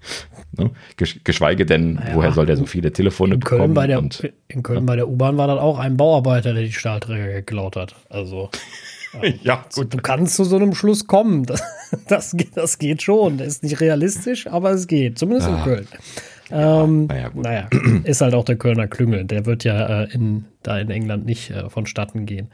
ne? 0.56 0.70
Geschweige 0.96 1.66
denn, 1.66 1.94
naja, 1.94 2.14
woher 2.14 2.32
soll 2.32 2.46
der 2.46 2.56
so 2.56 2.66
viele 2.66 2.92
Telefone 2.92 3.34
in 3.34 3.40
bekommen? 3.40 3.60
Köln 3.60 3.74
bei 3.74 3.86
der, 3.86 3.98
und, 3.98 4.32
in 4.48 4.62
Köln 4.62 4.80
ja. 4.80 4.84
bei 4.84 4.96
der 4.96 5.08
U-Bahn 5.08 5.36
war 5.36 5.48
dann 5.48 5.58
auch 5.58 5.78
ein 5.78 5.96
Bauarbeiter, 5.96 6.54
der 6.54 6.62
die 6.62 6.72
Stahlträger 6.72 7.32
geklaut 7.32 7.76
hat. 7.76 7.96
Also 8.08 8.50
ja, 9.42 9.64
gut. 9.74 9.92
Du 9.92 9.98
kannst 9.98 10.36
zu 10.36 10.44
so 10.44 10.56
einem 10.56 10.74
Schluss 10.74 11.06
kommen. 11.06 11.44
Das, 11.44 11.62
das, 12.08 12.36
das 12.54 12.78
geht 12.78 13.02
schon. 13.02 13.38
Das 13.38 13.48
ist 13.48 13.62
nicht 13.62 13.80
realistisch, 13.80 14.46
aber 14.46 14.70
es 14.70 14.86
geht. 14.86 15.18
Zumindest 15.18 15.48
ah. 15.48 15.56
in 15.56 15.64
Köln. 15.64 15.88
Ähm, 16.50 17.06
naja, 17.06 17.30
naja, 17.34 17.68
ist 18.04 18.20
halt 18.20 18.34
auch 18.34 18.44
der 18.44 18.56
Kölner 18.56 18.86
Klüngel. 18.86 19.24
Der 19.24 19.46
wird 19.46 19.64
ja 19.64 20.02
äh, 20.02 20.12
in, 20.12 20.46
da 20.62 20.78
in 20.78 20.90
England 20.90 21.26
nicht 21.26 21.50
äh, 21.50 21.68
vonstatten 21.68 22.26
gehen. 22.26 22.48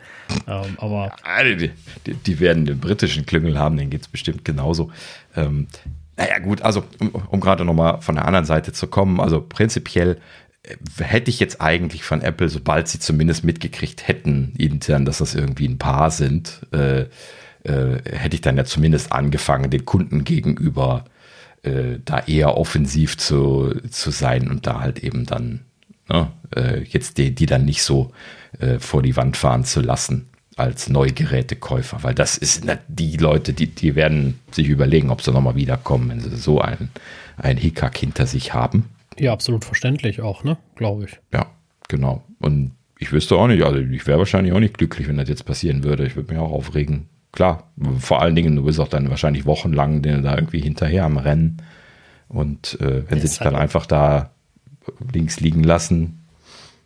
Ähm, 0.49 0.77
aber 0.79 1.13
die, 1.45 1.71
die, 2.07 2.15
die, 2.15 2.41
werden 2.41 2.67
den 2.67 2.81
britischen 2.81 3.27
Klüngel 3.27 3.59
haben, 3.59 3.77
den 3.77 3.91
geht 3.91 4.03
es 4.03 4.09
bestimmt 4.09 4.45
genauso. 4.45 4.91
Ähm, 5.37 5.69
naja, 6.17 6.39
gut, 6.39 6.63
also 6.63 6.85
um, 7.01 7.11
um 7.11 7.41
gerade 7.41 7.65
nochmal 7.65 8.01
von 8.01 8.17
der 8.17 8.27
anderen 8.27 8.47
Seite 8.47 8.73
zu 8.73 8.87
kommen, 8.87 9.21
also 9.21 9.41
prinzipiell 9.41 10.19
äh, 10.63 10.77
hätte 11.03 11.31
ich 11.31 11.41
jetzt 11.41 11.61
eigentlich 11.61 12.05
von 12.05 12.21
Apple, 12.21 12.49
sobald 12.49 12.89
sie 12.89 12.99
zumindest 12.99 13.45
mitgekriegt 13.45 14.09
hätten, 14.09 14.55
intern, 14.59 15.05
dass 15.05 15.19
das 15.19 15.35
irgendwie 15.35 15.69
ein 15.69 15.79
Paar 15.79 16.11
sind, 16.11 16.67
äh, 16.73 17.03
äh, 17.63 18.03
hätte 18.13 18.35
ich 18.35 18.41
dann 18.41 18.57
ja 18.57 18.65
zumindest 18.65 19.13
angefangen, 19.13 19.71
den 19.71 19.85
Kunden 19.85 20.25
gegenüber 20.25 21.05
äh, 21.65 21.99
da 22.05 22.21
eher 22.21 22.57
offensiv 22.57 23.17
zu, 23.17 23.75
zu 23.91 24.11
sein 24.11 24.49
und 24.49 24.67
da 24.67 24.81
halt 24.81 25.03
eben 25.03 25.27
dann 25.27 25.61
ne, 26.09 26.31
äh, 26.55 26.83
jetzt 26.85 27.19
die, 27.19 27.35
die 27.35 27.47
dann 27.47 27.65
nicht 27.65 27.83
so 27.83 28.13
äh, 28.61 28.79
vor 28.79 29.03
die 29.03 29.17
Wand 29.17 29.37
fahren 29.37 29.65
zu 29.65 29.81
lassen 29.81 30.29
als 30.57 30.89
Neugerätekäufer, 30.89 32.03
weil 32.03 32.15
das 32.15 32.37
ist 32.37 32.65
die 32.87 33.17
Leute, 33.17 33.53
die, 33.53 33.67
die 33.67 33.97
werden 33.97 34.39
sich 34.53 34.69
überlegen, 34.69 35.11
ob 35.11 35.21
sie 35.23 35.33
nochmal 35.33 35.57
wiederkommen, 35.57 36.11
wenn 36.11 36.21
sie 36.21 36.37
so 36.37 36.61
einen, 36.61 36.91
einen 37.37 37.59
Hickhack 37.59 37.97
hinter 37.99 38.27
sich 38.27 38.55
haben. 38.55 38.91
Ja, 39.19 39.33
absolut 39.33 39.65
verständlich 39.65 40.21
auch, 40.21 40.45
ne? 40.45 40.57
Glaube 40.77 41.07
ich. 41.07 41.19
Ja, 41.33 41.47
genau. 41.89 42.23
Und 42.39 42.73
ich 42.99 43.11
wüsste 43.11 43.37
auch 43.37 43.49
nicht, 43.49 43.65
also 43.65 43.79
ich 43.79 44.07
wäre 44.07 44.19
wahrscheinlich 44.19 44.53
auch 44.53 44.61
nicht 44.61 44.79
glücklich, 44.79 45.09
wenn 45.09 45.17
das 45.17 45.29
jetzt 45.29 45.45
passieren 45.45 45.83
würde. 45.83 46.07
Ich 46.07 46.15
würde 46.15 46.33
mich 46.33 46.41
auch 46.41 46.53
aufregen 46.53 47.09
klar, 47.35 47.71
vor 47.99 48.23
allen 48.23 48.37
Dingen, 48.37 48.55
du 48.55 48.65
bist 48.65 48.79
auch 48.79 48.89
dann 48.89 49.11
wahrscheinlich 49.11 49.45
wochenlang 49.45 50.03
da 50.03 50.37
irgendwie 50.37 50.61
hinterher 50.61 51.05
am 51.05 51.17
Rennen. 51.17 51.57
Und 52.29 52.81
äh, 52.81 53.03
wenn 53.11 53.21
sie 53.21 53.29
dich 53.29 53.39
dann 53.39 53.57
einfach 53.57 53.87
da 53.87 54.31
links 55.13 55.41
liegen 55.41 55.65
lassen. 55.65 56.25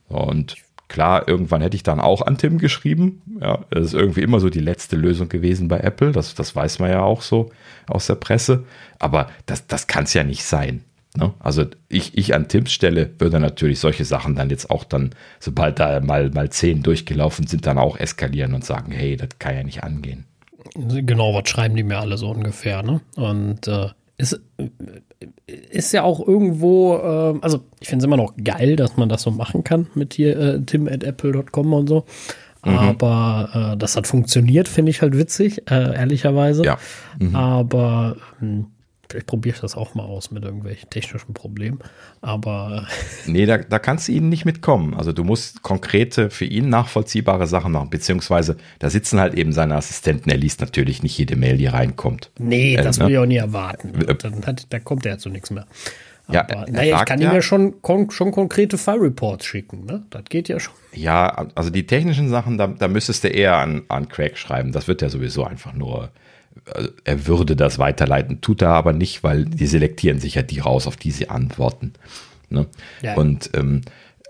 Und 0.09 0.57
klar, 0.89 1.29
irgendwann 1.29 1.61
hätte 1.61 1.77
ich 1.77 1.83
dann 1.83 2.01
auch 2.01 2.23
an 2.23 2.39
Tim 2.39 2.59
geschrieben. 2.59 3.21
Ja, 3.41 3.65
das 3.71 3.87
ist 3.87 3.95
irgendwie 3.95 4.23
immer 4.23 4.41
so 4.41 4.49
die 4.49 4.61
letzte 4.61 4.97
Lösung 4.97 5.29
gewesen 5.29 5.69
bei 5.69 5.81
Apple. 5.81 6.13
Das, 6.13 6.35
das 6.35 6.57
weiß 6.57 6.79
man 6.79 6.91
ja 6.91 7.03
auch 7.03 7.21
so 7.21 7.51
aus 7.87 8.07
der 8.07 8.15
Presse. 8.15 8.65
Aber 8.99 9.29
das, 9.47 9.67
das 9.67 9.87
kann 9.87 10.05
es 10.05 10.15
ja 10.15 10.25
nicht 10.25 10.45
sein. 10.45 10.85
Ne? 11.15 11.35
Also 11.41 11.67
ich, 11.89 12.17
ich 12.17 12.35
an 12.35 12.49
Tims 12.49 12.73
Stelle 12.73 13.11
würde 13.19 13.41
natürlich 13.41 13.81
solche 13.81 14.05
Sachen 14.05 14.35
dann 14.35 14.51
jetzt 14.51 14.71
auch 14.71 14.85
dann, 14.85 15.11
sobald 15.41 15.79
da 15.79 16.01
mal, 16.01 16.31
mal 16.31 16.51
zehn 16.51 16.83
durchgelaufen 16.83 17.47
sind, 17.47 17.67
dann 17.67 17.79
auch 17.79 17.99
eskalieren 17.99 18.55
und 18.55 18.65
sagen, 18.65 18.93
hey, 18.93 19.17
das 19.17 19.31
kann 19.39 19.55
ja 19.55 19.63
nicht 19.63 19.85
angehen. 19.85 20.28
Genau, 20.75 21.35
was 21.35 21.49
schreiben 21.49 21.77
die 21.77 21.83
mir 21.83 21.99
alle 21.99 22.19
so 22.19 22.31
ungefähr, 22.31 22.83
ne? 22.83 23.01
Und 23.17 23.67
äh, 23.69 23.89
ist, 24.19 24.41
ist 25.47 25.93
ja 25.93 26.03
auch 26.03 26.27
irgendwo, 26.27 26.97
äh, 26.97 27.39
also 27.41 27.61
ich 27.81 27.89
finde 27.89 28.03
es 28.03 28.07
immer 28.07 28.17
noch 28.17 28.35
geil, 28.43 28.77
dass 28.77 28.97
man 28.97 29.09
das 29.09 29.23
so 29.23 29.31
machen 29.31 29.65
kann 29.65 29.87
mit 29.95 30.15
hier 30.15 30.39
äh, 30.39 30.61
tim 30.61 30.89
at 30.89 31.05
apple.com 31.05 31.73
und 31.73 31.89
so. 31.89 32.05
Mhm. 32.65 32.79
Aber 32.79 33.73
äh, 33.73 33.77
das 33.77 33.97
hat 33.97 34.07
funktioniert, 34.07 34.69
finde 34.69 34.91
ich 34.91 35.03
halt 35.03 35.17
witzig, 35.17 35.71
äh, 35.71 35.95
ehrlicherweise. 35.95 36.65
Ja. 36.65 36.79
Mhm. 37.19 37.37
Aber 37.37 38.17
ähm, 38.43 38.67
Vielleicht 39.09 39.27
probiere 39.27 39.55
ich 39.55 39.61
das 39.61 39.75
auch 39.75 39.95
mal 39.95 40.05
aus 40.05 40.31
mit 40.31 40.45
irgendwelchen 40.45 40.91
technischen 40.91 41.33
Problemen. 41.33 41.79
Aber. 42.21 42.87
nee, 43.27 43.47
da, 43.47 43.57
da 43.59 43.79
kannst 43.79 44.09
du 44.09 44.13
ihnen 44.13 44.29
nicht 44.29 44.45
mitkommen. 44.45 44.95
Also 44.95 45.13
du 45.13 45.25
musst 45.25 45.63
konkrete, 45.63 46.31
für 46.31 46.45
ihn 46.45 46.69
nachvollziehbare 46.69 47.47
Sachen 47.47 47.73
machen. 47.73 47.91
Beziehungsweise 47.91 48.57
da 48.79 48.91
sitzen 48.91 49.19
halt 49.19 49.35
eben 49.35 49.53
seine 49.53 49.77
Assistenten. 49.77 50.29
Er 50.31 50.37
liest 50.37 50.61
natürlich 50.61 51.03
nicht 51.03 51.17
jede 51.17 51.37
Mail, 51.37 51.57
die 51.57 51.67
reinkommt. 51.67 52.31
Nee, 52.39 52.75
äh, 52.75 52.83
das 52.83 52.99
ne? 52.99 53.07
will 53.07 53.13
ich 53.13 53.19
auch 53.19 53.27
nie 53.27 53.37
erwarten. 53.37 53.95
Äh, 54.07 54.15
Dann 54.15 54.45
hat, 54.45 54.67
da 54.69 54.79
kommt 54.79 55.07
er 55.07 55.19
zu 55.19 55.31
nichts 55.31 55.51
mehr. 55.51 55.67
Ja, 56.31 56.43
Aber, 56.43 56.71
naja, 56.71 56.99
ich 56.99 57.05
kann 57.07 57.21
ihm 57.23 57.33
ja 57.33 57.41
schon, 57.41 57.81
kon 57.81 58.11
schon 58.11 58.33
konkrete 58.33 58.77
File-Reports 58.77 59.47
schicken, 59.47 59.87
ne? 59.87 60.05
Das 60.11 60.25
geht 60.25 60.49
ja 60.49 60.61
schon. 60.61 60.75
Ja, 60.93 61.47
also 61.55 61.71
die 61.71 61.87
technischen 61.87 62.29
Sachen, 62.29 62.59
da, 62.59 62.67
da 62.67 62.87
müsstest 62.89 63.25
du 63.25 63.29
eher 63.29 63.57
an, 63.57 63.83
an 63.89 64.09
Craig 64.09 64.37
schreiben. 64.37 64.73
Das 64.73 64.89
wird 64.89 65.01
ja 65.01 65.09
sowieso 65.09 65.45
einfach 65.45 65.73
nur 65.73 66.11
er 67.05 67.27
würde 67.27 67.57
das 67.57 67.79
weiterleiten, 67.79 68.41
tut 68.41 68.63
er 68.63 68.71
aber 68.71 68.93
nicht, 68.93 69.23
weil 69.25 69.45
die 69.45 69.67
selektieren 69.67 70.21
sich 70.21 70.35
ja 70.35 70.43
die 70.43 70.61
raus, 70.61 70.87
auf 70.87 70.97
die 70.97 71.11
sie 71.11 71.29
antworten. 71.31 71.95
Ne? 72.51 72.67
Ja. 73.03 73.15
Und 73.15 73.51
ähm, 73.55 73.83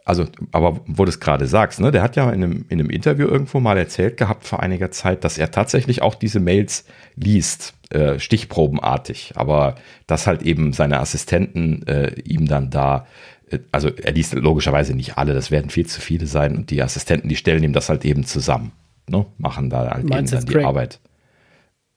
also, 0.04 0.24
aber 0.52 0.80
wo 0.86 1.04
du 1.04 1.10
es 1.10 1.20
gerade 1.20 1.46
sagst, 1.46 1.80
ne, 1.80 1.90
der 1.90 2.02
hat 2.02 2.16
ja 2.16 2.30
in 2.30 2.42
einem, 2.42 2.64
in 2.70 2.80
einem 2.80 2.88
Interview 2.88 3.28
irgendwo 3.28 3.60
mal 3.60 3.76
erzählt 3.76 4.16
gehabt 4.16 4.46
vor 4.46 4.60
einiger 4.60 4.90
Zeit, 4.90 5.22
dass 5.22 5.36
er 5.36 5.50
tatsächlich 5.50 6.00
auch 6.00 6.14
diese 6.14 6.40
Mails 6.40 6.86
liest, 7.14 7.74
äh, 7.90 8.18
stichprobenartig, 8.18 9.32
aber 9.34 9.74
dass 10.06 10.26
halt 10.26 10.42
eben 10.42 10.72
seine 10.72 10.98
Assistenten 11.00 11.86
äh, 11.86 12.14
ihm 12.22 12.48
dann 12.48 12.70
da 12.70 13.06
äh, 13.50 13.58
also 13.70 13.90
er 13.90 14.12
liest 14.12 14.32
logischerweise 14.32 14.94
nicht 14.94 15.18
alle, 15.18 15.34
das 15.34 15.50
werden 15.50 15.68
viel 15.68 15.86
zu 15.86 16.00
viele 16.00 16.26
sein 16.26 16.56
und 16.56 16.70
die 16.70 16.82
Assistenten, 16.82 17.28
die 17.28 17.36
stellen 17.36 17.62
ihm 17.62 17.74
das 17.74 17.90
halt 17.90 18.06
eben 18.06 18.24
zusammen, 18.24 18.72
ne? 19.10 19.26
machen 19.36 19.68
da 19.68 19.90
halt 19.90 20.08
Meinst 20.08 20.32
eben 20.32 20.40
dann 20.40 20.48
die 20.48 20.54
Craig? 20.54 20.64
Arbeit. 20.64 21.00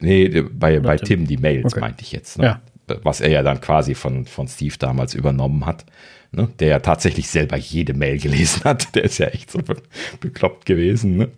Nee, 0.02 0.42
bei, 0.42 0.80
bei 0.80 0.96
Tim. 0.96 1.06
Tim 1.06 1.26
die 1.26 1.36
Mails 1.36 1.72
okay. 1.72 1.80
meinte 1.80 2.02
ich 2.02 2.12
jetzt. 2.12 2.38
Ne? 2.38 2.44
Ja. 2.44 2.60
Was 3.02 3.20
er 3.20 3.30
ja 3.30 3.42
dann 3.42 3.60
quasi 3.60 3.94
von, 3.94 4.26
von 4.26 4.48
Steve 4.48 4.74
damals 4.78 5.14
übernommen 5.14 5.64
hat. 5.64 5.86
Ne? 6.32 6.48
Der 6.58 6.68
ja 6.68 6.78
tatsächlich 6.80 7.28
selber 7.28 7.56
jede 7.56 7.94
Mail 7.94 8.18
gelesen 8.18 8.64
hat. 8.64 8.94
Der 8.94 9.04
ist 9.04 9.18
ja 9.18 9.28
echt 9.28 9.50
so 9.50 9.60
bekloppt 10.20 10.66
gewesen. 10.66 11.16
Ne? 11.16 11.28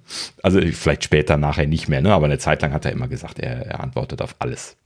Also 0.43 0.61
vielleicht 0.61 1.05
später 1.05 1.37
nachher 1.37 1.67
nicht 1.67 1.89
mehr, 1.89 2.01
ne? 2.01 2.13
aber 2.13 2.27
eine 2.27 2.39
Zeit 2.39 2.63
lang 2.63 2.73
hat 2.73 2.85
er 2.85 2.93
immer 2.93 3.09
gesagt, 3.09 3.39
er, 3.39 3.67
er 3.67 3.81
antwortet 3.81 4.23
auf 4.23 4.37
alles. 4.39 4.77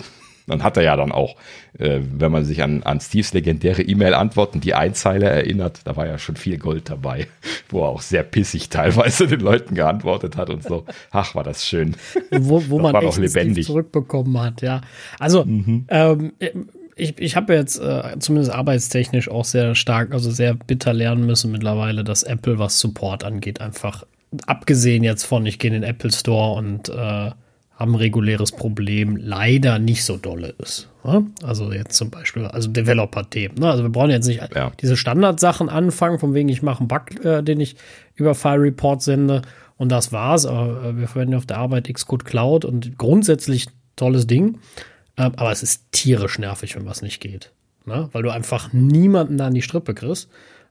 Dann 0.49 0.62
hat 0.62 0.76
er 0.76 0.83
ja 0.83 0.97
dann 0.97 1.12
auch, 1.12 1.37
äh, 1.78 2.00
wenn 2.00 2.33
man 2.33 2.45
sich 2.45 2.62
an, 2.62 2.83
an 2.83 3.00
Steves 3.00 3.33
legendäre 3.33 3.83
E-Mail-Antworten, 3.83 4.61
die 4.61 4.75
Einzeile 4.75 5.26
erinnert, 5.26 5.81
da 5.85 5.97
war 5.97 6.07
ja 6.07 6.19
schon 6.19 6.37
viel 6.37 6.59
Gold 6.59 6.90
dabei, 6.90 7.26
wo 7.69 7.83
er 7.83 7.88
auch 7.88 8.02
sehr 8.02 8.23
pissig 8.23 8.69
teilweise 8.69 9.26
den 9.26 9.40
Leuten 9.40 9.75
geantwortet 9.75 10.37
hat 10.37 10.50
und 10.50 10.62
so. 10.62 10.85
Ach, 11.11 11.35
war 11.35 11.45
das 11.45 11.67
schön. 11.67 11.97
Wo, 12.31 12.62
wo 12.69 12.78
man 12.78 12.95
echt 12.97 13.19
lebendig. 13.19 13.67
zurückbekommen 13.67 14.40
hat, 14.40 14.62
ja. 14.62 14.81
Also, 15.19 15.45
mhm. 15.45 15.85
ähm, 15.88 16.33
ich, 16.97 17.19
ich 17.19 17.37
habe 17.37 17.55
jetzt 17.55 17.78
äh, 17.78 18.19
zumindest 18.19 18.52
arbeitstechnisch 18.52 19.31
auch 19.31 19.45
sehr 19.45 19.75
stark, 19.75 20.12
also 20.12 20.31
sehr 20.31 20.55
bitter 20.55 20.93
lernen 20.93 21.26
müssen 21.26 21.52
mittlerweile, 21.52 22.02
dass 22.02 22.25
Apple, 22.25 22.59
was 22.59 22.81
Support 22.81 23.25
angeht, 23.25 23.61
einfach 23.61 24.05
abgesehen 24.47 25.05
jetzt 25.05 25.25
von, 25.25 25.47
ich 25.47 25.59
gehe 25.59 25.69
in 25.69 25.81
den 25.81 25.88
Apple 25.88 26.12
Store 26.12 26.59
und 26.59 26.88
äh, 26.88 27.31
haben 27.78 27.94
reguläres 27.94 28.50
Problem 28.50 29.16
leider 29.16 29.78
nicht 29.78 30.04
so 30.04 30.16
dolle 30.16 30.52
ist. 30.58 30.88
Ne? 31.04 31.26
Also 31.44 31.73
jetzt 31.73 31.94
zum 31.94 32.11
Beispiel, 32.11 32.44
also 32.44 32.68
Developer-Themen. 32.68 33.56
Ne? 33.56 33.70
Also 33.70 33.85
wir 33.85 33.90
brauchen 33.90 34.11
jetzt 34.11 34.26
nicht 34.26 34.42
ja. 34.52 34.73
diese 34.80 34.97
Standardsachen 34.97 35.68
anfangen, 35.68 36.18
von 36.18 36.35
wegen 36.35 36.49
ich 36.49 36.61
mache 36.61 36.80
einen 36.80 36.88
Bug, 36.88 37.25
äh, 37.25 37.40
den 37.40 37.61
ich 37.61 37.76
über 38.16 38.35
File 38.35 38.61
Report 38.61 39.00
sende 39.00 39.42
und 39.76 39.92
das 39.92 40.11
war's. 40.11 40.44
Aber 40.44 40.82
äh, 40.85 40.97
wir 40.99 41.06
verwenden 41.06 41.37
auf 41.37 41.47
der 41.47 41.58
Arbeit 41.58 41.92
Xcode 41.92 42.25
Cloud 42.25 42.64
und 42.64 42.99
grundsätzlich 42.99 43.68
tolles 43.94 44.26
Ding. 44.26 44.58
Äh, 45.14 45.30
aber 45.37 45.52
es 45.52 45.62
ist 45.62 45.85
tierisch 45.92 46.40
nervig, 46.40 46.75
wenn 46.75 46.85
was 46.85 47.00
nicht 47.00 47.20
geht. 47.20 47.52
Ne? 47.87 48.08
Weil 48.11 48.25
du 48.25 48.30
einfach 48.30 48.73
niemanden 48.73 49.38
da 49.38 49.47
an 49.47 49.54
die 49.54 49.62
Strippe 49.62 49.94
kriegst. 49.94 50.28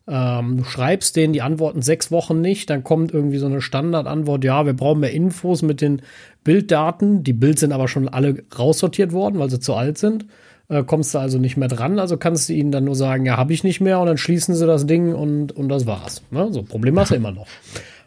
Ähm, 0.09 0.57
du 0.57 0.63
schreibst 0.63 1.15
denen 1.17 1.33
die 1.33 1.41
Antworten 1.41 1.81
sechs 1.81 2.11
Wochen 2.11 2.39
nicht, 2.39 2.69
dann 2.69 2.83
kommt 2.83 3.13
irgendwie 3.13 3.39
so 3.39 3.45
eine 3.45 3.61
Standardantwort, 3.61 4.43
ja, 4.45 4.65
wir 4.65 4.73
brauchen 4.73 5.01
mehr 5.01 5.11
Infos 5.11 5.61
mit 5.61 5.81
den 5.81 6.01
Bilddaten. 6.47 7.23
Die 7.23 7.33
Bild 7.33 7.59
sind 7.59 7.73
aber 7.73 7.89
schon 7.89 8.07
alle 8.07 8.41
raussortiert 8.57 9.11
worden, 9.11 9.37
weil 9.37 9.49
sie 9.49 9.59
zu 9.59 9.75
alt 9.75 9.97
sind. 9.97 10.25
Äh, 10.69 10.83
kommst 10.83 11.13
du 11.13 11.19
also 11.19 11.39
nicht 11.39 11.57
mehr 11.57 11.67
dran, 11.67 11.99
also 11.99 12.15
kannst 12.15 12.47
du 12.47 12.53
ihnen 12.53 12.71
dann 12.71 12.85
nur 12.85 12.95
sagen, 12.95 13.25
ja, 13.25 13.35
habe 13.35 13.51
ich 13.51 13.65
nicht 13.65 13.81
mehr 13.81 13.99
und 13.99 14.07
dann 14.07 14.17
schließen 14.17 14.55
sie 14.55 14.65
das 14.65 14.85
Ding 14.85 15.13
und, 15.13 15.51
und 15.51 15.67
das 15.67 15.85
war's. 15.85 16.23
Ne? 16.31 16.47
So, 16.51 16.63
Problem 16.63 16.97
hast 16.97 17.11
du 17.11 17.15
immer 17.15 17.31
noch. 17.31 17.47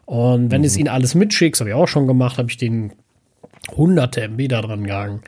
Und 0.07 0.51
wenn 0.51 0.61
mhm. 0.61 0.65
du 0.65 0.67
es 0.69 0.77
ihnen 0.79 0.89
alles 0.89 1.15
mitschickst, 1.15 1.61
habe 1.61 1.71
ich 1.71 1.75
auch 1.75 1.87
schon 1.87 2.07
gemacht, 2.07 2.39
habe 2.39 2.51
ich 2.51 2.57
denen 2.57 2.93
hunderte 3.77 4.23
MB 4.23 4.49
da 4.49 4.63
dran 4.63 4.83
gegangen 4.85 5.21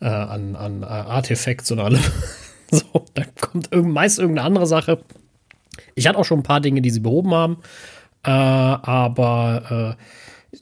äh, 0.00 0.06
an, 0.06 0.54
an 0.54 0.82
uh, 0.82 0.86
Artefacts 0.86 1.72
und 1.72 1.80
allem. 1.80 2.00
so, 2.70 3.04
dann 3.14 3.26
kommt 3.40 3.72
irgend, 3.72 3.92
meist 3.92 4.20
irgendeine 4.20 4.46
andere 4.46 4.66
Sache. 4.68 5.00
Ich 5.96 6.06
hatte 6.06 6.18
auch 6.18 6.24
schon 6.24 6.40
ein 6.40 6.44
paar 6.44 6.60
Dinge, 6.60 6.82
die 6.82 6.90
sie 6.90 7.00
behoben 7.00 7.34
haben, 7.34 7.58
äh, 8.24 8.30
aber 8.30 9.96
äh, 9.98 10.02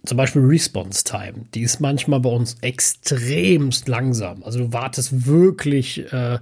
zum 0.04 0.16
Beispiel 0.16 0.42
Response 0.42 1.04
Time, 1.04 1.47
die 1.54 1.62
ist 1.62 1.80
manchmal 1.80 2.21
bei 2.21 2.30
uns 2.30 2.57
extremst 2.61 3.88
langsam. 3.88 4.42
Also 4.42 4.59
du 4.61 4.73
wartest 4.73 5.26
wirklich 5.26 6.12
äh, 6.12 6.38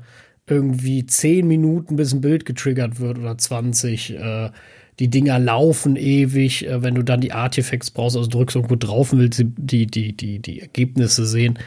irgendwie 0.47 1.07
10 1.07 1.47
Minuten, 1.47 1.97
bis 1.97 2.13
ein 2.13 2.21
Bild 2.21 2.45
getriggert 2.45 3.01
wird 3.01 3.19
oder 3.19 3.37
20. 3.37 4.15
Äh, 4.15 4.51
die 4.99 5.09
Dinger 5.09 5.39
laufen 5.39 5.97
ewig, 5.97 6.67
äh, 6.67 6.83
wenn 6.83 6.95
du 6.95 7.03
dann 7.03 7.21
die 7.21 7.33
Artifacts 7.33 7.91
brauchst, 7.91 8.17
also 8.17 8.29
drückst 8.29 8.57
irgendwo 8.57 8.77
drauf 8.77 9.13
und 9.13 9.21
willst 9.21 9.45
die, 9.57 9.87
die, 9.87 10.13
die, 10.13 10.39
die 10.39 10.61
Ergebnisse 10.61 11.27
sehen, 11.27 11.59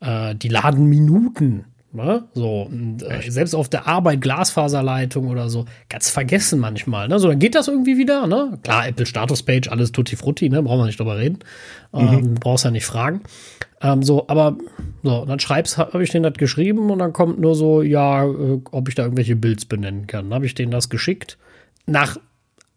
äh, 0.00 0.34
die 0.34 0.48
laden 0.48 0.86
Minuten. 0.86 1.64
Ne? 1.90 2.24
So, 2.34 2.62
und, 2.62 3.02
äh, 3.02 3.30
selbst 3.30 3.54
auf 3.54 3.70
der 3.70 3.86
Arbeit, 3.86 4.20
Glasfaserleitung 4.20 5.28
oder 5.28 5.48
so, 5.48 5.64
ganz 5.88 6.10
vergessen 6.10 6.60
manchmal. 6.60 7.08
Ne? 7.08 7.18
So, 7.18 7.28
dann 7.28 7.38
geht 7.38 7.54
das 7.54 7.68
irgendwie 7.68 7.96
wieder. 7.96 8.26
Ne? 8.26 8.58
Klar, 8.62 8.88
Apple 8.88 9.06
Status 9.06 9.42
Page, 9.42 9.68
alles 9.68 9.92
tutti 9.92 10.14
frutti, 10.14 10.50
ne? 10.50 10.62
brauchen 10.62 10.80
wir 10.80 10.86
nicht 10.86 11.00
drüber 11.00 11.16
reden. 11.16 11.38
Ähm, 11.94 12.20
mhm. 12.20 12.34
brauchst 12.34 12.66
ja 12.66 12.70
nicht 12.70 12.84
fragen. 12.84 13.22
Ähm, 13.80 14.02
so, 14.02 14.28
aber 14.28 14.58
so, 15.02 15.24
dann 15.24 15.40
schreibst, 15.40 15.78
habe 15.78 16.02
ich 16.02 16.10
den 16.10 16.22
das 16.22 16.34
geschrieben 16.34 16.90
und 16.90 16.98
dann 16.98 17.14
kommt 17.14 17.40
nur 17.40 17.54
so, 17.54 17.80
ja, 17.80 18.24
äh, 18.24 18.60
ob 18.70 18.88
ich 18.88 18.94
da 18.94 19.04
irgendwelche 19.04 19.36
Builds 19.36 19.64
benennen 19.64 20.06
kann. 20.06 20.26
Dann 20.26 20.34
habe 20.34 20.46
ich 20.46 20.54
denen 20.54 20.72
das 20.72 20.90
geschickt. 20.90 21.38
Nach 21.86 22.18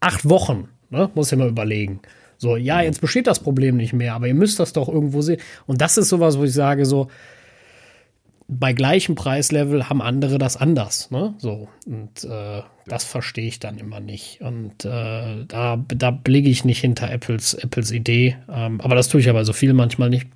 acht 0.00 0.26
Wochen, 0.26 0.68
ne? 0.88 1.10
muss 1.14 1.30
ich 1.30 1.38
mal 1.38 1.48
überlegen. 1.48 2.00
So, 2.38 2.56
ja, 2.56 2.80
jetzt 2.80 3.00
besteht 3.00 3.26
das 3.26 3.40
Problem 3.40 3.76
nicht 3.76 3.92
mehr, 3.92 4.14
aber 4.14 4.26
ihr 4.26 4.34
müsst 4.34 4.58
das 4.58 4.72
doch 4.72 4.88
irgendwo 4.88 5.20
sehen. 5.20 5.40
Und 5.66 5.80
das 5.80 5.98
ist 5.98 6.08
sowas, 6.08 6.38
wo 6.38 6.44
ich 6.44 6.52
sage, 6.52 6.86
so, 6.86 7.08
bei 8.58 8.72
gleichem 8.72 9.14
Preislevel 9.14 9.88
haben 9.88 10.02
andere 10.02 10.38
das 10.38 10.56
anders. 10.56 11.10
Ne? 11.10 11.34
So, 11.38 11.68
und 11.86 12.24
äh, 12.24 12.62
das 12.86 13.04
verstehe 13.04 13.46
ich 13.46 13.60
dann 13.60 13.78
immer 13.78 14.00
nicht. 14.00 14.40
Und 14.40 14.84
äh, 14.84 15.44
da, 15.46 15.82
da 15.88 16.10
blicke 16.10 16.48
ich 16.48 16.64
nicht 16.64 16.80
hinter 16.80 17.10
Apples, 17.10 17.54
Apples 17.54 17.90
Idee. 17.90 18.36
Ähm, 18.48 18.80
aber 18.80 18.94
das 18.94 19.08
tue 19.08 19.20
ich 19.20 19.28
aber 19.28 19.44
so 19.44 19.52
viel 19.52 19.72
manchmal 19.72 20.10
nicht. 20.10 20.26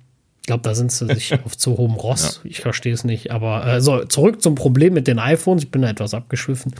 Ich 0.41 0.47
glaube, 0.47 0.63
da 0.63 0.75
sind 0.75 0.91
sie 0.91 1.05
sich 1.13 1.33
auf 1.43 1.57
zu 1.57 1.77
hohem 1.77 1.93
Ross. 1.93 2.41
Ja. 2.43 2.49
Ich 2.49 2.59
verstehe 2.59 2.93
es 2.93 3.03
nicht. 3.03 3.31
Aber 3.31 3.65
äh, 3.65 3.81
so, 3.81 4.05
zurück 4.05 4.41
zum 4.41 4.55
Problem 4.55 4.93
mit 4.93 5.07
den 5.07 5.19
iPhones. 5.19 5.63
Ich 5.63 5.71
bin 5.71 5.81
da 5.81 5.89
etwas 5.89 6.13
abgeschwiffen. 6.13 6.73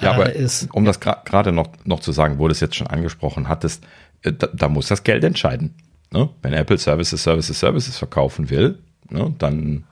Ja, 0.00 0.12
aber 0.12 0.34
äh, 0.34 0.38
ist, 0.38 0.68
um 0.72 0.84
das 0.84 1.00
gerade 1.00 1.52
noch, 1.52 1.68
noch 1.84 2.00
zu 2.00 2.12
sagen, 2.12 2.38
wo 2.38 2.48
du 2.48 2.52
es 2.52 2.60
jetzt 2.60 2.76
schon 2.76 2.86
angesprochen 2.86 3.48
hattest, 3.48 3.84
äh, 4.22 4.32
da, 4.32 4.48
da 4.48 4.68
muss 4.68 4.88
das 4.88 5.04
Geld 5.04 5.24
entscheiden. 5.24 5.74
Ne? 6.10 6.28
Wenn 6.42 6.52
Apple 6.52 6.78
Services, 6.78 7.22
Services, 7.22 7.58
Services 7.58 7.98
verkaufen 7.98 8.50
will, 8.50 8.78
ne, 9.10 9.34
dann 9.38 9.84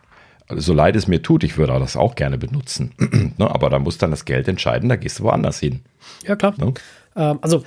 so 0.54 0.72
leid 0.72 0.96
es 0.96 1.08
mir 1.08 1.22
tut, 1.22 1.44
ich 1.44 1.58
würde 1.58 1.78
das 1.78 1.96
auch 1.96 2.14
gerne 2.14 2.38
benutzen. 2.38 2.92
ne, 3.38 3.50
aber 3.50 3.70
da 3.70 3.78
muss 3.78 3.98
dann 3.98 4.10
das 4.10 4.24
Geld 4.24 4.48
entscheiden, 4.48 4.88
da 4.88 4.96
gehst 4.96 5.18
du 5.18 5.24
woanders 5.24 5.58
hin. 5.58 5.80
Ja, 6.26 6.36
klar. 6.36 6.54
Ne? 6.56 6.72
Ähm, 7.16 7.38
also 7.40 7.64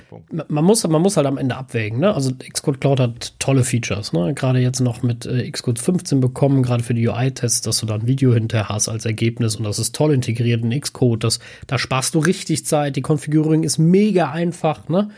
man 0.48 0.64
muss, 0.64 0.88
man 0.88 1.02
muss 1.02 1.18
halt 1.18 1.28
am 1.28 1.38
Ende 1.38 1.56
abwägen. 1.58 2.00
Ne? 2.00 2.14
Also 2.14 2.32
Xcode 2.34 2.80
Cloud 2.80 3.00
hat 3.00 3.34
tolle 3.40 3.64
Features. 3.64 4.14
Ne? 4.14 4.34
Gerade 4.34 4.60
jetzt 4.60 4.80
noch 4.80 5.02
mit 5.02 5.26
äh, 5.26 5.50
Xcode 5.50 5.80
15 5.80 6.20
bekommen, 6.20 6.64
gerade 6.64 6.84
für 6.84 6.94
die 6.94 7.08
UI-Tests, 7.08 7.62
dass 7.62 7.80
du 7.80 7.86
da 7.86 7.96
ein 7.96 8.08
Video 8.08 8.34
hinterher 8.34 8.70
hast 8.70 8.88
als 8.88 9.06
Ergebnis 9.06 9.56
und 9.56 9.64
das 9.64 9.80
ist 9.80 9.96
toll 9.96 10.14
integriert 10.14 10.64
in 10.64 10.80
Xcode. 10.80 11.24
Das, 11.24 11.40
da 11.68 11.78
sparst 11.78 12.16
du 12.16 12.20
richtig 12.20 12.66
Zeit. 12.66 12.96
Die 12.96 13.02
Konfigurierung 13.02 13.64
ist 13.64 13.80
mega 13.80 14.32
einfach. 14.32 14.88
Ne? 14.88 15.10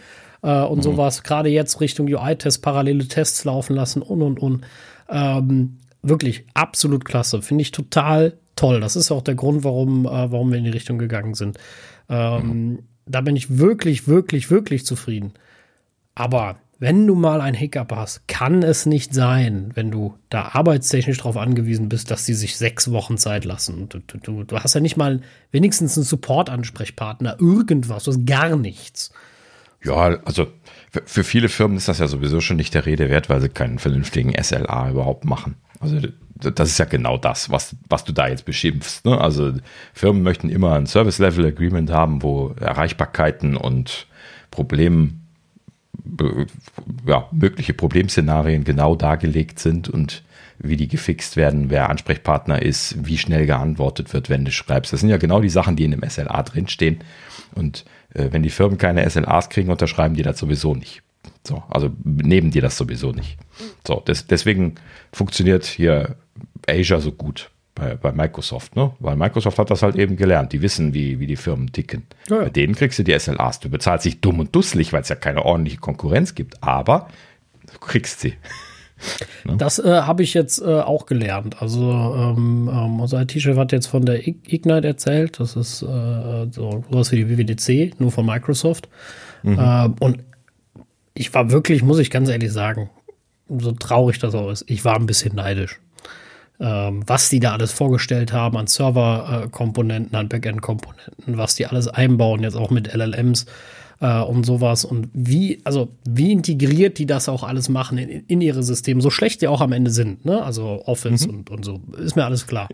Äh, 0.42 0.62
und 0.62 0.78
mhm. 0.80 0.84
sowas. 0.84 1.24
Gerade 1.24 1.50
jetzt 1.50 1.82
Richtung 1.82 2.08
UI-Tests, 2.08 2.62
parallele 2.62 3.08
Tests 3.08 3.44
laufen 3.44 3.76
lassen 3.76 4.02
und 4.02 4.22
und 4.22 4.40
und. 4.40 4.62
Ähm, 5.10 5.78
wirklich 6.02 6.46
absolut 6.54 7.06
klasse. 7.06 7.42
Finde 7.42 7.62
ich 7.62 7.72
total 7.72 8.38
toll. 8.56 8.80
Das 8.80 8.96
ist 8.96 9.12
auch 9.12 9.22
der 9.22 9.36
Grund, 9.36 9.64
warum, 9.64 10.06
äh, 10.06 10.32
warum 10.32 10.52
wir 10.52 10.58
in 10.58 10.66
die 10.66 10.72
Richtung 10.72 10.98
gegangen 10.98 11.34
sind. 11.34 11.58
Ähm, 12.10 12.48
mhm. 12.48 12.80
Da 13.06 13.22
bin 13.22 13.36
ich 13.36 13.58
wirklich, 13.58 14.08
wirklich, 14.08 14.50
wirklich 14.52 14.86
zufrieden. 14.86 15.34
Aber 16.16 16.58
wenn 16.82 17.06
du 17.06 17.14
mal 17.14 17.42
ein 17.42 17.54
Hiccup 17.54 17.92
hast, 17.92 18.28
kann 18.28 18.64
es 18.64 18.88
nicht 18.88 19.14
sein, 19.14 19.70
wenn 19.76 19.92
du 19.92 20.16
da 20.30 20.50
arbeitstechnisch 20.54 21.20
darauf 21.20 21.38
angewiesen 21.38 21.90
bist, 21.90 22.10
dass 22.10 22.26
sie 22.26 22.34
sich 22.34 22.58
sechs 22.58 22.92
Wochen 22.92 23.18
Zeit 23.18 23.46
lassen. 23.46 23.88
Du, 23.88 24.00
du, 24.00 24.44
du 24.44 24.58
hast 24.58 24.74
ja 24.74 24.82
nicht 24.82 24.98
mal 24.98 25.22
wenigstens 25.52 25.96
einen 25.96 26.06
Support-Ansprechpartner, 26.06 27.38
irgendwas, 27.40 28.06
du 28.06 28.12
hast 28.12 28.26
gar 28.26 28.56
nichts. 28.56 29.12
Ja, 29.84 30.20
also 30.26 30.48
für 31.06 31.24
viele 31.24 31.50
Firmen 31.50 31.78
ist 31.78 31.88
das 31.88 32.00
ja 32.00 32.08
sowieso 32.08 32.42
schon 32.42 32.58
nicht 32.58 32.74
der 32.74 32.86
Rede 32.86 33.10
wert, 33.10 33.30
weil 33.30 33.42
sie 33.42 33.50
keinen 33.50 33.80
vernünftigen 33.80 34.34
SLA 34.42 34.90
überhaupt 34.90 35.26
machen. 35.26 35.56
Also 35.80 36.00
das 36.36 36.70
ist 36.70 36.80
ja 36.80 36.86
genau 36.86 37.18
das, 37.18 37.50
was, 37.50 37.76
was 37.88 38.04
du 38.04 38.12
da 38.12 38.28
jetzt 38.28 38.46
beschimpfst. 38.46 39.06
Ne? 39.06 39.20
Also 39.20 39.54
Firmen 39.94 40.24
möchten 40.24 40.50
immer 40.50 40.76
ein 40.76 40.88
Service-Level-Agreement 40.88 41.92
haben, 41.92 42.24
wo 42.24 42.54
Erreichbarkeiten 42.60 43.56
und 43.56 44.08
Problem, 44.50 45.22
ja, 47.06 47.28
mögliche 47.32 47.74
Problemszenarien 47.74 48.64
genau 48.64 48.96
dargelegt 48.96 49.60
sind 49.60 49.88
und 49.88 50.24
wie 50.64 50.78
die 50.78 50.88
gefixt 50.88 51.38
werden, 51.38 51.70
wer 51.70 51.90
Ansprechpartner 51.90 52.62
ist, 52.62 52.96
wie 53.06 53.18
schnell 53.18 53.46
geantwortet 53.46 54.14
wird, 54.14 54.30
wenn 54.30 54.46
du 54.46 54.52
schreibst. 54.52 54.94
Das 54.94 55.00
sind 55.00 55.10
ja 55.10 55.18
genau 55.18 55.42
die 55.42 55.50
Sachen, 55.50 55.76
die 55.76 55.86
in 55.86 55.92
dem 55.92 56.08
SLA 56.08 56.44
drinstehen. 56.44 57.00
Und 57.56 57.86
äh, 58.14 58.30
wenn 58.32 58.44
die 58.44 58.50
Firmen 58.50 58.78
keine 58.78 59.10
SLAs 59.10 59.50
kriegen, 59.50 59.70
unterschreiben 59.70 60.16
die 60.16 60.24
das 60.24 60.38
sowieso 60.38 60.76
nicht. 60.76 61.02
So, 61.44 61.64
also 61.70 61.92
nehmen 62.04 62.52
die 62.52 62.62
das 62.62 62.78
sowieso 62.78 63.12
nicht. 63.12 63.38
So, 63.86 64.00
des, 64.00 64.28
deswegen 64.28 64.76
funktioniert 65.12 65.66
hier 65.66 66.16
Azure 66.68 67.02
so 67.02 67.12
gut 67.12 67.50
bei, 67.74 67.96
bei 67.96 68.12
Microsoft, 68.12 68.76
ne? 68.76 68.92
Weil 69.00 69.16
Microsoft 69.16 69.58
hat 69.58 69.72
das 69.72 69.82
halt 69.82 69.96
eben 69.96 70.18
gelernt. 70.18 70.54
Die 70.54 70.62
wissen, 70.62 70.94
wie, 70.94 71.20
wie 71.20 71.28
die 71.28 71.36
Firmen 71.36 71.72
ticken. 71.72 72.04
Ja, 72.30 72.38
ja. 72.38 72.44
Bei 72.44 72.50
denen 72.50 72.76
kriegst 72.76 73.00
du 73.00 73.04
die 73.04 73.18
SLAs. 73.18 73.60
Du 73.60 73.70
bezahlst 73.70 74.06
dich 74.06 74.22
dumm 74.22 74.40
und 74.40 74.56
dusselig, 74.56 74.94
weil 74.94 75.02
es 75.02 75.10
ja 75.10 75.16
keine 75.16 75.46
ordentliche 75.46 75.78
Konkurrenz 75.78 76.36
gibt, 76.36 76.62
aber 76.64 77.08
du 77.72 77.80
kriegst 77.80 78.20
sie. 78.20 78.34
Ne? 79.44 79.58
Das 79.58 79.80
äh, 79.80 80.02
habe 80.02 80.24
ich 80.24 80.34
jetzt 80.34 80.62
äh, 80.62 80.82
auch 80.82 81.06
gelernt. 81.06 81.62
Also 81.62 81.92
ähm, 81.92 82.70
ähm, 82.72 83.00
unser 83.00 83.22
IT-Chef 83.22 83.58
hat 83.58 83.72
jetzt 83.72 83.88
von 83.88 84.06
der 84.06 84.28
Ignite 84.28 84.88
erzählt. 84.88 85.40
Das 85.40 85.56
ist 85.56 85.82
äh, 85.82 86.48
so 86.52 86.84
was 86.90 87.12
wie 87.12 87.24
die 87.24 87.30
WWDC, 87.30 88.00
nur 88.00 88.12
von 88.12 88.26
Microsoft. 88.26 88.88
Mhm. 89.44 89.60
Äh, 89.60 89.90
und 90.00 90.20
ich 91.14 91.34
war 91.34 91.52
wirklich, 91.52 91.84
muss 91.84 92.00
ich 92.00 92.12
ganz 92.12 92.30
ehrlich 92.30 92.52
sagen, 92.52 92.90
so 93.50 93.72
traurig 93.72 94.20
das 94.20 94.34
auch 94.36 94.50
ist, 94.50 94.64
ich 94.68 94.86
war 94.86 94.96
ein 94.96 95.06
bisschen 95.06 95.36
neidisch. 95.36 95.80
Ähm, 96.60 97.04
was 97.08 97.30
die 97.30 97.40
da 97.40 97.54
alles 97.54 97.72
vorgestellt 97.72 98.34
haben 98.34 98.56
an 98.56 98.68
Server-Komponenten, 98.68 100.16
an 100.16 100.30
Backend-Komponenten, 100.30 101.38
was 101.38 101.56
die 101.56 101.66
alles 101.66 101.88
einbauen, 101.88 102.44
jetzt 102.44 102.56
auch 102.56 102.70
mit 102.70 102.94
LLMs 102.94 103.48
äh, 104.02 104.22
und 104.22 104.46
sowas 104.46 104.84
und 104.84 105.10
wie, 105.14 105.62
also 105.64 105.90
wie 106.08 106.32
integriert 106.32 106.98
die 106.98 107.06
das 107.06 107.30
auch 107.30 107.44
alles 107.44 107.70
machen 107.70 107.98
in, 107.98 108.26
in 108.28 108.42
ihre 108.42 108.64
Systeme, 108.64 109.02
so 109.02 109.10
schlecht 109.10 109.42
die 109.42 109.48
auch 109.48 109.62
am 109.62 109.72
Ende 109.72 109.92
sind, 109.92 110.26
ne? 110.26 110.44
Also 110.44 110.84
Office 110.86 111.28
mhm. 111.28 111.34
und, 111.34 111.50
und 111.52 111.64
so, 111.66 111.82
ist 111.98 112.16
mir 112.16 112.26
alles 112.26 112.48
klar. 112.48 112.68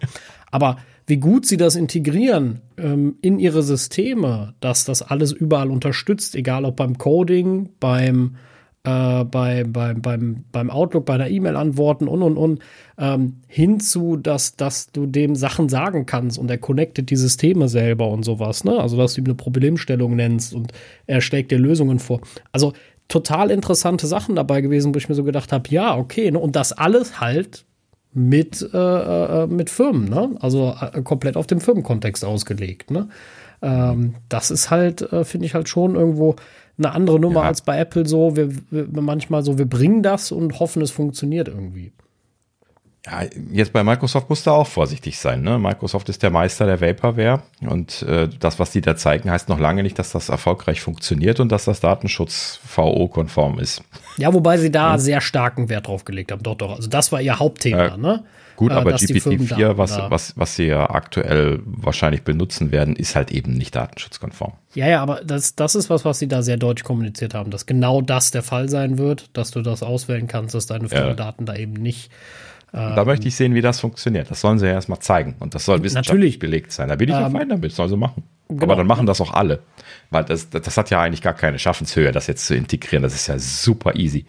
Aber 0.49 0.77
wie 1.05 1.17
gut 1.17 1.45
sie 1.45 1.57
das 1.57 1.75
integrieren 1.75 2.61
ähm, 2.77 3.17
in 3.21 3.39
ihre 3.39 3.61
Systeme, 3.61 4.55
dass 4.59 4.85
das 4.85 5.01
alles 5.01 5.31
überall 5.31 5.69
unterstützt, 5.69 6.35
egal 6.35 6.65
ob 6.65 6.77
beim 6.77 6.97
Coding, 6.97 7.69
beim 7.79 8.35
äh, 8.87 9.25
bei, 9.25 9.65
bei, 9.65 9.93
beim, 9.93 10.45
beim 10.51 10.69
Outlook, 10.69 11.05
bei 11.05 11.17
der 11.17 11.29
E-Mail 11.29 11.57
antworten 11.57 12.07
und 12.07 12.21
und 12.21 12.37
und, 12.37 12.59
ähm, 12.97 13.41
hinzu, 13.47 14.15
dass, 14.15 14.55
dass 14.55 14.91
du 14.91 15.05
dem 15.05 15.35
Sachen 15.35 15.67
sagen 15.67 16.05
kannst 16.05 16.39
und 16.39 16.49
er 16.49 16.57
connectet 16.57 17.09
die 17.09 17.17
Systeme 17.17 17.67
selber 17.67 18.07
und 18.07 18.23
sowas, 18.23 18.63
ne? 18.63 18.79
Also 18.79 18.95
dass 18.95 19.15
du 19.15 19.21
ihm 19.21 19.25
eine 19.25 19.35
Problemstellung 19.35 20.15
nennst 20.15 20.53
und 20.53 20.71
er 21.05 21.19
schlägt 21.19 21.51
dir 21.51 21.59
Lösungen 21.59 21.99
vor. 21.99 22.21
Also 22.53 22.73
total 23.09 23.51
interessante 23.51 24.07
Sachen 24.07 24.35
dabei 24.35 24.61
gewesen, 24.61 24.93
wo 24.93 24.97
ich 24.97 25.09
mir 25.09 25.15
so 25.15 25.23
gedacht 25.25 25.51
habe, 25.51 25.69
ja, 25.69 25.97
okay, 25.97 26.31
ne? 26.31 26.39
und 26.39 26.55
das 26.55 26.71
alles 26.71 27.19
halt 27.19 27.65
mit, 28.13 28.67
äh, 28.73 28.77
äh, 28.77 29.47
mit 29.47 29.69
Firmen, 29.69 30.09
ne? 30.09 30.31
Also 30.39 30.73
äh, 30.79 31.01
komplett 31.01 31.35
auf 31.35 31.47
den 31.47 31.59
Firmenkontext 31.59 32.23
ausgelegt, 32.23 32.89
ne? 32.89 33.09
Ähm, 33.61 34.15
das 34.29 34.49
ist 34.49 34.71
halt, 34.71 35.01
äh, 35.11 35.25
finde 35.25 35.45
ich 35.45 35.55
halt 35.55 35.67
schon 35.67 35.95
irgendwo 35.95 36.35
eine 36.77 36.91
andere 36.91 37.19
Nummer 37.19 37.41
ja. 37.41 37.47
als 37.47 37.61
bei 37.61 37.77
Apple 37.77 38.05
so. 38.05 38.35
Wir, 38.35 38.49
wir, 38.69 38.87
manchmal 39.01 39.43
so, 39.43 39.57
wir 39.57 39.65
bringen 39.65 40.03
das 40.03 40.31
und 40.31 40.59
hoffen, 40.59 40.81
es 40.81 40.91
funktioniert 40.91 41.47
irgendwie. 41.47 41.91
Ja, 43.05 43.21
jetzt 43.53 43.71
bei 43.71 43.85
Microsoft 43.85 44.29
musst 44.29 44.45
du 44.47 44.51
auch 44.51 44.67
vorsichtig 44.67 45.17
sein. 45.17 45.41
Ne? 45.41 45.57
Microsoft 45.57 46.09
ist 46.09 46.23
der 46.23 46.29
Meister 46.29 46.65
der 46.65 46.81
Vaporware 46.81 47.41
und 47.61 48.01
äh, 48.01 48.27
das, 48.27 48.59
was 48.59 48.71
die 48.71 48.81
da 48.81 48.97
zeigen, 48.97 49.31
heißt 49.31 49.47
noch 49.47 49.59
lange 49.59 49.81
nicht, 49.81 49.97
dass 49.97 50.11
das 50.11 50.27
erfolgreich 50.27 50.81
funktioniert 50.81 51.39
und 51.39 51.49
dass 51.49 51.65
das 51.65 51.79
Datenschutz 51.79 52.59
VO-konform 52.65 53.59
ist. 53.59 53.81
Ja, 54.17 54.33
wobei 54.33 54.57
sie 54.57 54.71
da 54.71 54.91
ja. 54.91 54.97
sehr 54.97 55.21
starken 55.21 55.69
Wert 55.69 55.87
drauf 55.87 56.03
gelegt 56.03 56.33
haben. 56.33 56.43
Doch, 56.43 56.55
doch. 56.55 56.75
Also 56.75 56.89
das 56.89 57.13
war 57.13 57.21
ihr 57.21 57.39
Hauptthema. 57.39 57.95
Äh, 57.95 57.97
ne? 57.97 58.23
Gut, 58.57 58.71
äh, 58.71 58.75
aber 58.75 58.95
GPT-4, 58.95 59.77
was, 59.77 59.97
was, 60.09 60.33
was 60.35 60.55
sie 60.55 60.65
ja 60.65 60.89
aktuell 60.89 61.61
wahrscheinlich 61.63 62.23
benutzen 62.23 62.71
werden, 62.71 62.95
ist 62.95 63.15
halt 63.15 63.31
eben 63.31 63.53
nicht 63.53 63.75
datenschutzkonform. 63.75 64.53
Ja, 64.73 64.87
ja, 64.87 65.01
aber 65.01 65.21
das, 65.23 65.55
das 65.55 65.75
ist 65.75 65.89
was, 65.89 66.03
was 66.03 66.19
sie 66.19 66.27
da 66.27 66.41
sehr 66.41 66.57
deutlich 66.57 66.83
kommuniziert 66.83 67.35
haben, 67.35 67.51
dass 67.51 67.67
genau 67.67 68.01
das 68.01 68.31
der 68.31 68.43
Fall 68.43 68.67
sein 68.67 68.97
wird, 68.97 69.29
dass 69.33 69.51
du 69.51 69.61
das 69.61 69.83
auswählen 69.83 70.27
kannst, 70.27 70.55
dass 70.55 70.65
deine 70.65 70.87
ja. 70.89 71.13
da 71.13 71.55
eben 71.55 71.73
nicht 71.73 72.11
da 72.71 73.05
möchte 73.05 73.27
ich 73.27 73.35
sehen, 73.35 73.55
wie 73.55 73.61
das 73.61 73.79
funktioniert. 73.79 74.29
Das 74.29 74.41
sollen 74.41 74.59
sie 74.59 74.67
ja 74.67 74.73
erstmal 74.73 74.99
zeigen. 74.99 75.35
Und 75.39 75.55
das 75.55 75.65
soll 75.65 75.83
wissenschaftlich 75.83 76.13
Natürlich. 76.13 76.39
belegt 76.39 76.71
sein. 76.71 76.89
Da 76.89 76.95
bin 76.95 77.09
ich 77.09 77.15
ähm, 77.15 77.23
auch 77.23 77.31
fein 77.31 77.49
damit, 77.49 77.71
soll 77.71 77.87
sie 77.87 77.97
machen. 77.97 78.23
Genau. 78.49 78.63
Aber 78.63 78.75
dann 78.75 78.87
machen 78.87 79.05
das 79.05 79.21
auch 79.21 79.33
alle. 79.33 79.61
Weil 80.09 80.25
das, 80.25 80.49
das 80.49 80.77
hat 80.77 80.89
ja 80.89 81.01
eigentlich 81.01 81.21
gar 81.21 81.33
keine 81.33 81.59
Schaffenshöhe, 81.59 82.11
das 82.11 82.27
jetzt 82.27 82.45
zu 82.45 82.55
integrieren. 82.55 83.03
Das 83.03 83.15
ist 83.15 83.27
ja 83.27 83.39
super 83.39 83.95
easy. 83.95 84.25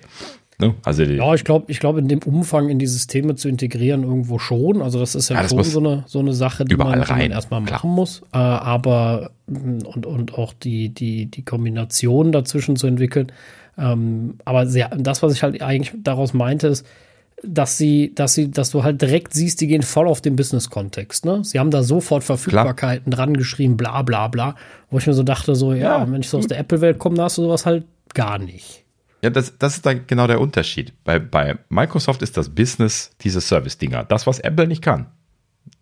Ne? 0.61 0.75
Also 0.85 1.05
ja, 1.05 1.35
ich 1.35 1.44
glaube, 1.44 1.71
ich 1.71 1.79
glaube, 1.79 2.01
in 2.01 2.09
dem 2.09 2.18
Umfang 2.21 2.68
in 2.68 2.81
die 2.81 2.88
Systeme 2.88 3.37
zu 3.37 3.49
integrieren 3.49 4.03
irgendwo 4.03 4.40
schon. 4.40 4.83
Also 4.83 4.99
das 4.99 5.14
ist 5.14 5.29
ja, 5.29 5.40
ja 5.40 5.49
schon 5.49 5.62
so 5.62 5.79
eine, 5.79 6.05
so 6.07 6.18
eine 6.18 6.33
Sache, 6.33 6.64
die 6.64 6.75
man, 6.75 7.01
die 7.01 7.09
man, 7.09 7.31
erstmal 7.31 7.62
Klar. 7.62 7.79
machen 7.79 7.90
muss. 7.90 8.23
Äh, 8.33 8.38
aber 8.38 9.31
und, 9.47 10.05
und 10.05 10.35
auch 10.35 10.53
die, 10.53 10.88
die, 10.88 11.27
die 11.27 11.44
Kombination 11.44 12.33
dazwischen 12.33 12.75
zu 12.75 12.88
entwickeln. 12.88 13.31
Ähm, 13.79 14.35
aber 14.44 14.66
sehr, 14.66 14.88
das, 14.88 15.23
was 15.23 15.33
ich 15.33 15.44
halt 15.44 15.62
eigentlich 15.62 15.94
daraus 16.03 16.35
meinte, 16.35 16.66
ist, 16.66 16.85
dass 17.44 17.79
sie, 17.79 18.12
dass 18.16 18.35
sie, 18.35 18.51
dass 18.51 18.71
du 18.71 18.83
halt 18.83 19.01
direkt 19.01 19.35
siehst, 19.35 19.61
die 19.61 19.68
gehen 19.68 19.83
voll 19.83 20.09
auf 20.09 20.21
den 20.21 20.35
Business-Kontext. 20.35 21.25
Ne? 21.25 21.44
Sie 21.44 21.61
haben 21.61 21.71
da 21.71 21.85
sofort 21.85 22.25
Verfügbarkeiten 22.25 23.12
Klar. 23.12 23.27
dran 23.27 23.37
geschrieben, 23.37 23.77
bla 23.77 24.03
bla 24.03 24.27
bla. 24.27 24.57
Wo 24.90 24.99
ich 24.99 25.07
mir 25.07 25.12
so 25.14 25.23
dachte, 25.23 25.55
so, 25.55 25.73
ja, 25.73 26.01
ja 26.01 26.11
wenn 26.11 26.21
ich 26.21 26.29
so 26.29 26.38
aus 26.38 26.49
der 26.49 26.59
Apple-Welt 26.59 26.99
komme, 26.99 27.14
da 27.14 27.25
hast 27.25 27.38
du 27.38 27.42
sowas 27.42 27.64
halt 27.64 27.85
gar 28.12 28.38
nicht. 28.40 28.85
Ja, 29.23 29.31
das, 29.31 29.59
das 29.59 29.77
ist 29.77 29.87
dann 29.87 30.07
genau 30.07 30.27
der 30.27 30.41
Unterschied. 30.41 30.93
Bei, 31.05 31.19
bei 31.19 31.59
Microsoft 31.69 32.23
ist 32.23 32.37
das 32.37 32.49
Business 32.51 33.11
diese 33.21 33.41
Service-Dinger. 33.41 34.05
Das, 34.05 34.27
was 34.27 34.39
Apple 34.39 34.67
nicht 34.69 34.83
kann. 34.83 35.07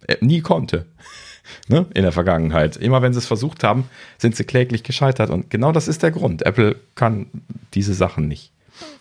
Äh, 0.07 0.16
nie 0.20 0.40
konnte. 0.40 0.87
ne? 1.68 1.87
In 1.94 2.03
der 2.03 2.12
Vergangenheit. 2.12 2.77
Immer 2.77 3.03
wenn 3.03 3.12
sie 3.12 3.18
es 3.18 3.27
versucht 3.27 3.62
haben, 3.62 3.88
sind 4.18 4.37
sie 4.37 4.44
kläglich 4.44 4.83
gescheitert. 4.83 5.31
Und 5.31 5.51
genau 5.51 5.72
das 5.72 5.88
ist 5.88 6.03
der 6.03 6.12
Grund. 6.12 6.46
Apple 6.46 6.77
kann 6.94 7.27
diese 7.75 7.94
Sachen 7.94 8.27
nicht. 8.29 8.53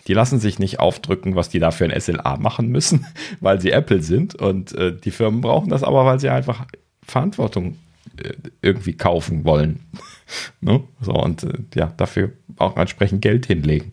Die 0.07 0.13
lassen 0.13 0.39
sich 0.39 0.59
nicht 0.59 0.79
aufdrücken, 0.79 1.35
was 1.35 1.49
die 1.49 1.59
da 1.59 1.71
für 1.71 1.85
ein 1.85 1.99
SLA 1.99 2.37
machen 2.37 2.69
müssen, 2.69 3.05
weil 3.39 3.61
sie 3.61 3.71
Apple 3.71 4.01
sind. 4.01 4.35
Und 4.35 4.73
äh, 4.73 4.95
die 4.95 5.11
Firmen 5.11 5.41
brauchen 5.41 5.69
das 5.69 5.83
aber, 5.83 6.05
weil 6.05 6.19
sie 6.19 6.29
einfach 6.29 6.65
Verantwortung 7.03 7.77
äh, 8.17 8.33
irgendwie 8.61 8.93
kaufen 8.93 9.45
wollen. 9.45 9.79
ne? 10.61 10.83
So, 11.01 11.13
und 11.13 11.43
äh, 11.43 11.53
ja, 11.75 11.93
dafür 11.97 12.31
auch 12.57 12.77
entsprechend 12.77 13.21
Geld 13.21 13.45
hinlegen. 13.45 13.91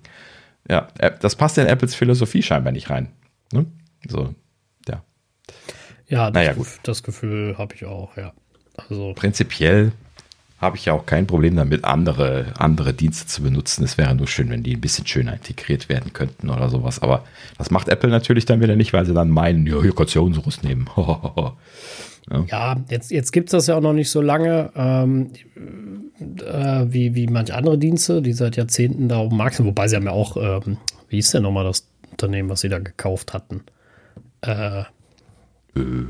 Ja, 0.69 0.89
äh, 0.99 1.11
das 1.21 1.37
passt 1.37 1.59
in 1.59 1.67
Apples 1.67 1.95
Philosophie 1.95 2.43
scheinbar 2.43 2.73
nicht 2.73 2.91
rein. 2.91 3.09
Ne? 3.53 3.67
So, 4.09 4.35
ja. 4.89 5.03
Ja, 6.09 6.31
das, 6.31 6.35
naja, 6.35 6.53
gut. 6.55 6.69
das 6.83 7.03
Gefühl 7.03 7.57
habe 7.59 7.75
ich 7.75 7.85
auch, 7.85 8.17
ja. 8.17 8.33
Also. 8.77 9.13
Prinzipiell 9.15 9.93
habe 10.63 10.77
ich 10.77 10.85
ja 10.85 10.93
auch 10.93 11.07
kein 11.07 11.27
Problem 11.27 11.57
damit, 11.57 11.85
andere, 11.85 12.53
andere 12.57 12.95
Dienste 12.95 13.27
zu 13.27 13.43
benutzen. 13.43 13.83
Es 13.83 13.99
wäre 13.99 14.15
nur 14.15 14.29
schön, 14.29 14.49
wenn 14.49 14.63
die 14.63 14.77
ein 14.77 14.81
bisschen 14.81 15.07
schöner 15.07 15.33
integriert 15.35 15.89
werden 15.89 16.13
könnten 16.13 16.51
oder 16.51 16.69
sowas. 16.69 17.03
Aber 17.03 17.25
das 17.59 17.73
macht 17.73 17.89
Apple 17.89 18.11
natürlich 18.11 18.45
dann 18.45 18.61
wieder 18.61 18.77
nicht, 18.77 18.93
weil 18.93 19.05
sie 19.05 19.13
dann 19.13 19.29
meinen, 19.29 19.67
ja, 19.67 19.83
hier 19.83 19.93
kannst 19.93 20.15
du 20.15 20.21
ja 20.21 20.25
unseres 20.25 20.63
nehmen. 20.63 20.89
ja. 22.31 22.45
ja, 22.49 22.77
jetzt, 22.89 23.11
jetzt 23.11 23.33
gibt 23.33 23.49
es 23.49 23.53
das 23.53 23.67
ja 23.67 23.77
auch 23.77 23.81
noch 23.81 23.93
nicht 23.93 24.11
so 24.11 24.21
lange. 24.21 24.71
Ähm, 24.77 25.31
äh, 26.21 26.87
wie, 26.89 27.15
wie 27.15 27.27
manche 27.27 27.55
andere 27.55 27.79
Dienste, 27.79 28.23
die 28.23 28.33
seit 28.33 28.57
Jahrzehnten 28.57 29.09
da 29.09 29.25
dem 29.25 29.37
Markt 29.37 29.57
sind. 29.57 29.67
Wobei 29.67 29.89
sie 29.89 29.97
haben 29.97 30.05
ja 30.05 30.13
auch, 30.13 30.37
ähm, 30.37 30.79
wie 31.09 31.19
ist 31.19 31.35
denn 31.35 31.43
nochmal 31.43 31.65
das 31.65 31.89
Unternehmen, 32.11 32.49
was 32.49 32.61
sie 32.61 32.69
da 32.69 32.79
gekauft 32.79 33.33
hatten? 33.33 33.63
Äh. 34.43 34.81
äh. 34.81 36.07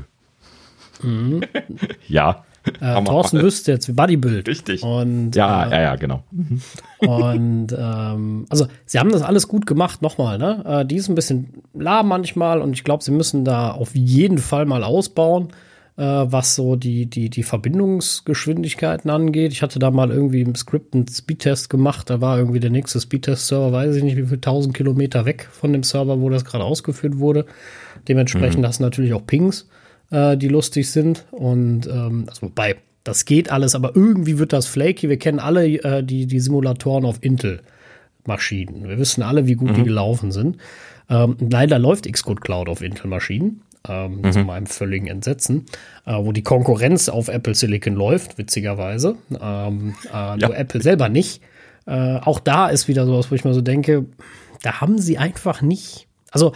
Mhm. 1.01 1.41
ja. 2.07 2.43
Äh, 2.79 3.03
Thorsten 3.03 3.41
wüsste 3.41 3.73
jetzt 3.73 3.89
wie 3.89 3.93
Bodybuild. 3.93 4.47
Richtig. 4.47 4.83
Und, 4.83 5.35
ja, 5.35 5.65
äh, 5.65 5.71
ja, 5.71 5.81
ja, 5.81 5.95
genau. 5.97 6.23
Mhm. 6.31 6.61
Und 6.99 7.75
ähm, 7.77 8.45
also 8.49 8.67
sie 8.85 8.99
haben 8.99 9.11
das 9.11 9.21
alles 9.21 9.49
gut 9.49 9.65
gemacht, 9.65 10.01
nochmal, 10.01 10.37
ne? 10.37 10.63
Äh, 10.65 10.85
die 10.85 10.95
ist 10.95 11.09
ein 11.09 11.15
bisschen 11.15 11.63
lahm 11.73 12.07
manchmal 12.07 12.61
und 12.61 12.71
ich 12.71 12.85
glaube, 12.85 13.03
sie 13.03 13.11
müssen 13.11 13.43
da 13.43 13.71
auf 13.71 13.93
jeden 13.95 14.37
Fall 14.37 14.65
mal 14.65 14.85
ausbauen 14.85 15.49
äh, 15.97 16.03
was 16.03 16.55
so 16.55 16.75
die, 16.75 17.05
die, 17.05 17.29
die 17.29 17.43
Verbindungsgeschwindigkeiten 17.43 19.09
angeht. 19.09 19.51
Ich 19.51 19.61
hatte 19.61 19.79
da 19.79 19.91
mal 19.91 20.11
irgendwie 20.11 20.41
im 20.41 20.55
Skript 20.55 20.93
einen 20.93 21.07
Speedtest 21.07 21.69
gemacht. 21.69 22.09
Da 22.09 22.21
war 22.21 22.37
irgendwie 22.37 22.59
der 22.59 22.71
nächste 22.71 22.99
Speedtest-Server, 22.99 23.71
weiß 23.71 23.95
ich 23.95 24.03
nicht, 24.03 24.17
wie 24.17 24.25
viel 24.25 24.39
tausend 24.39 24.75
Kilometer 24.75 25.25
weg 25.25 25.47
von 25.51 25.71
dem 25.73 25.83
Server, 25.83 26.19
wo 26.19 26.29
das 26.29 26.45
gerade 26.45 26.63
ausgeführt 26.63 27.19
wurde. 27.19 27.45
Dementsprechend 28.07 28.61
mhm. 28.61 28.67
hast 28.67 28.79
du 28.79 28.83
natürlich 28.83 29.13
auch 29.13 29.25
Pings, 29.25 29.67
äh, 30.09 30.35
die 30.37 30.47
lustig 30.47 30.89
sind. 30.89 31.25
Und 31.31 31.87
ähm, 31.87 32.25
also 32.27 32.47
wobei, 32.47 32.77
das 33.03 33.25
geht 33.25 33.51
alles, 33.51 33.75
aber 33.75 33.95
irgendwie 33.95 34.39
wird 34.39 34.53
das 34.53 34.65
flaky. 34.65 35.09
Wir 35.09 35.17
kennen 35.17 35.39
alle 35.39 35.65
äh, 35.65 36.03
die, 36.03 36.25
die 36.25 36.39
Simulatoren 36.39 37.05
auf 37.05 37.17
Intel. 37.21 37.61
Maschinen. 38.25 38.87
Wir 38.87 38.97
wissen 38.97 39.21
alle, 39.21 39.47
wie 39.47 39.55
gut 39.55 39.71
mhm. 39.71 39.75
die 39.75 39.83
gelaufen 39.83 40.31
sind. 40.31 40.55
Ähm, 41.09 41.35
leider 41.39 41.77
läuft 41.77 42.09
Xcode 42.09 42.39
Cloud 42.39 42.69
auf 42.69 42.81
Intel-Maschinen 42.81 43.61
ähm, 43.87 44.21
mhm. 44.21 44.31
zu 44.31 44.39
meinem 44.39 44.65
völligen 44.65 45.07
Entsetzen, 45.07 45.65
äh, 46.05 46.13
wo 46.15 46.31
die 46.31 46.43
Konkurrenz 46.43 47.09
auf 47.09 47.27
Apple 47.27 47.55
Silicon 47.55 47.93
läuft, 47.93 48.37
witzigerweise. 48.37 49.15
Ähm, 49.31 49.95
äh, 50.05 50.11
ja. 50.11 50.37
Nur 50.37 50.57
Apple 50.57 50.81
selber 50.81 51.09
nicht. 51.09 51.41
Äh, 51.85 52.17
auch 52.17 52.39
da 52.39 52.69
ist 52.69 52.87
wieder 52.87 53.05
sowas, 53.05 53.29
wo 53.29 53.35
ich 53.35 53.43
mir 53.43 53.53
so 53.53 53.61
denke, 53.61 54.05
da 54.61 54.79
haben 54.81 54.97
sie 54.99 55.17
einfach 55.17 55.61
nicht. 55.61 56.07
Also, 56.31 56.53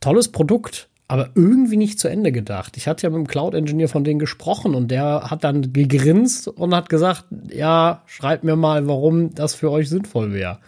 tolles 0.00 0.28
Produkt, 0.28 0.88
aber 1.08 1.30
irgendwie 1.34 1.76
nicht 1.76 1.98
zu 1.98 2.08
Ende 2.08 2.32
gedacht. 2.32 2.76
Ich 2.76 2.86
hatte 2.86 3.04
ja 3.06 3.10
mit 3.10 3.18
dem 3.18 3.26
Cloud-Engineer 3.26 3.88
von 3.88 4.04
denen 4.04 4.18
gesprochen 4.18 4.74
und 4.74 4.90
der 4.90 5.30
hat 5.30 5.44
dann 5.44 5.72
gegrinst 5.72 6.48
und 6.48 6.74
hat 6.74 6.88
gesagt, 6.88 7.24
ja, 7.50 8.02
schreibt 8.06 8.44
mir 8.44 8.56
mal, 8.56 8.86
warum 8.86 9.34
das 9.34 9.54
für 9.54 9.70
euch 9.70 9.88
sinnvoll 9.88 10.32
wäre. 10.32 10.58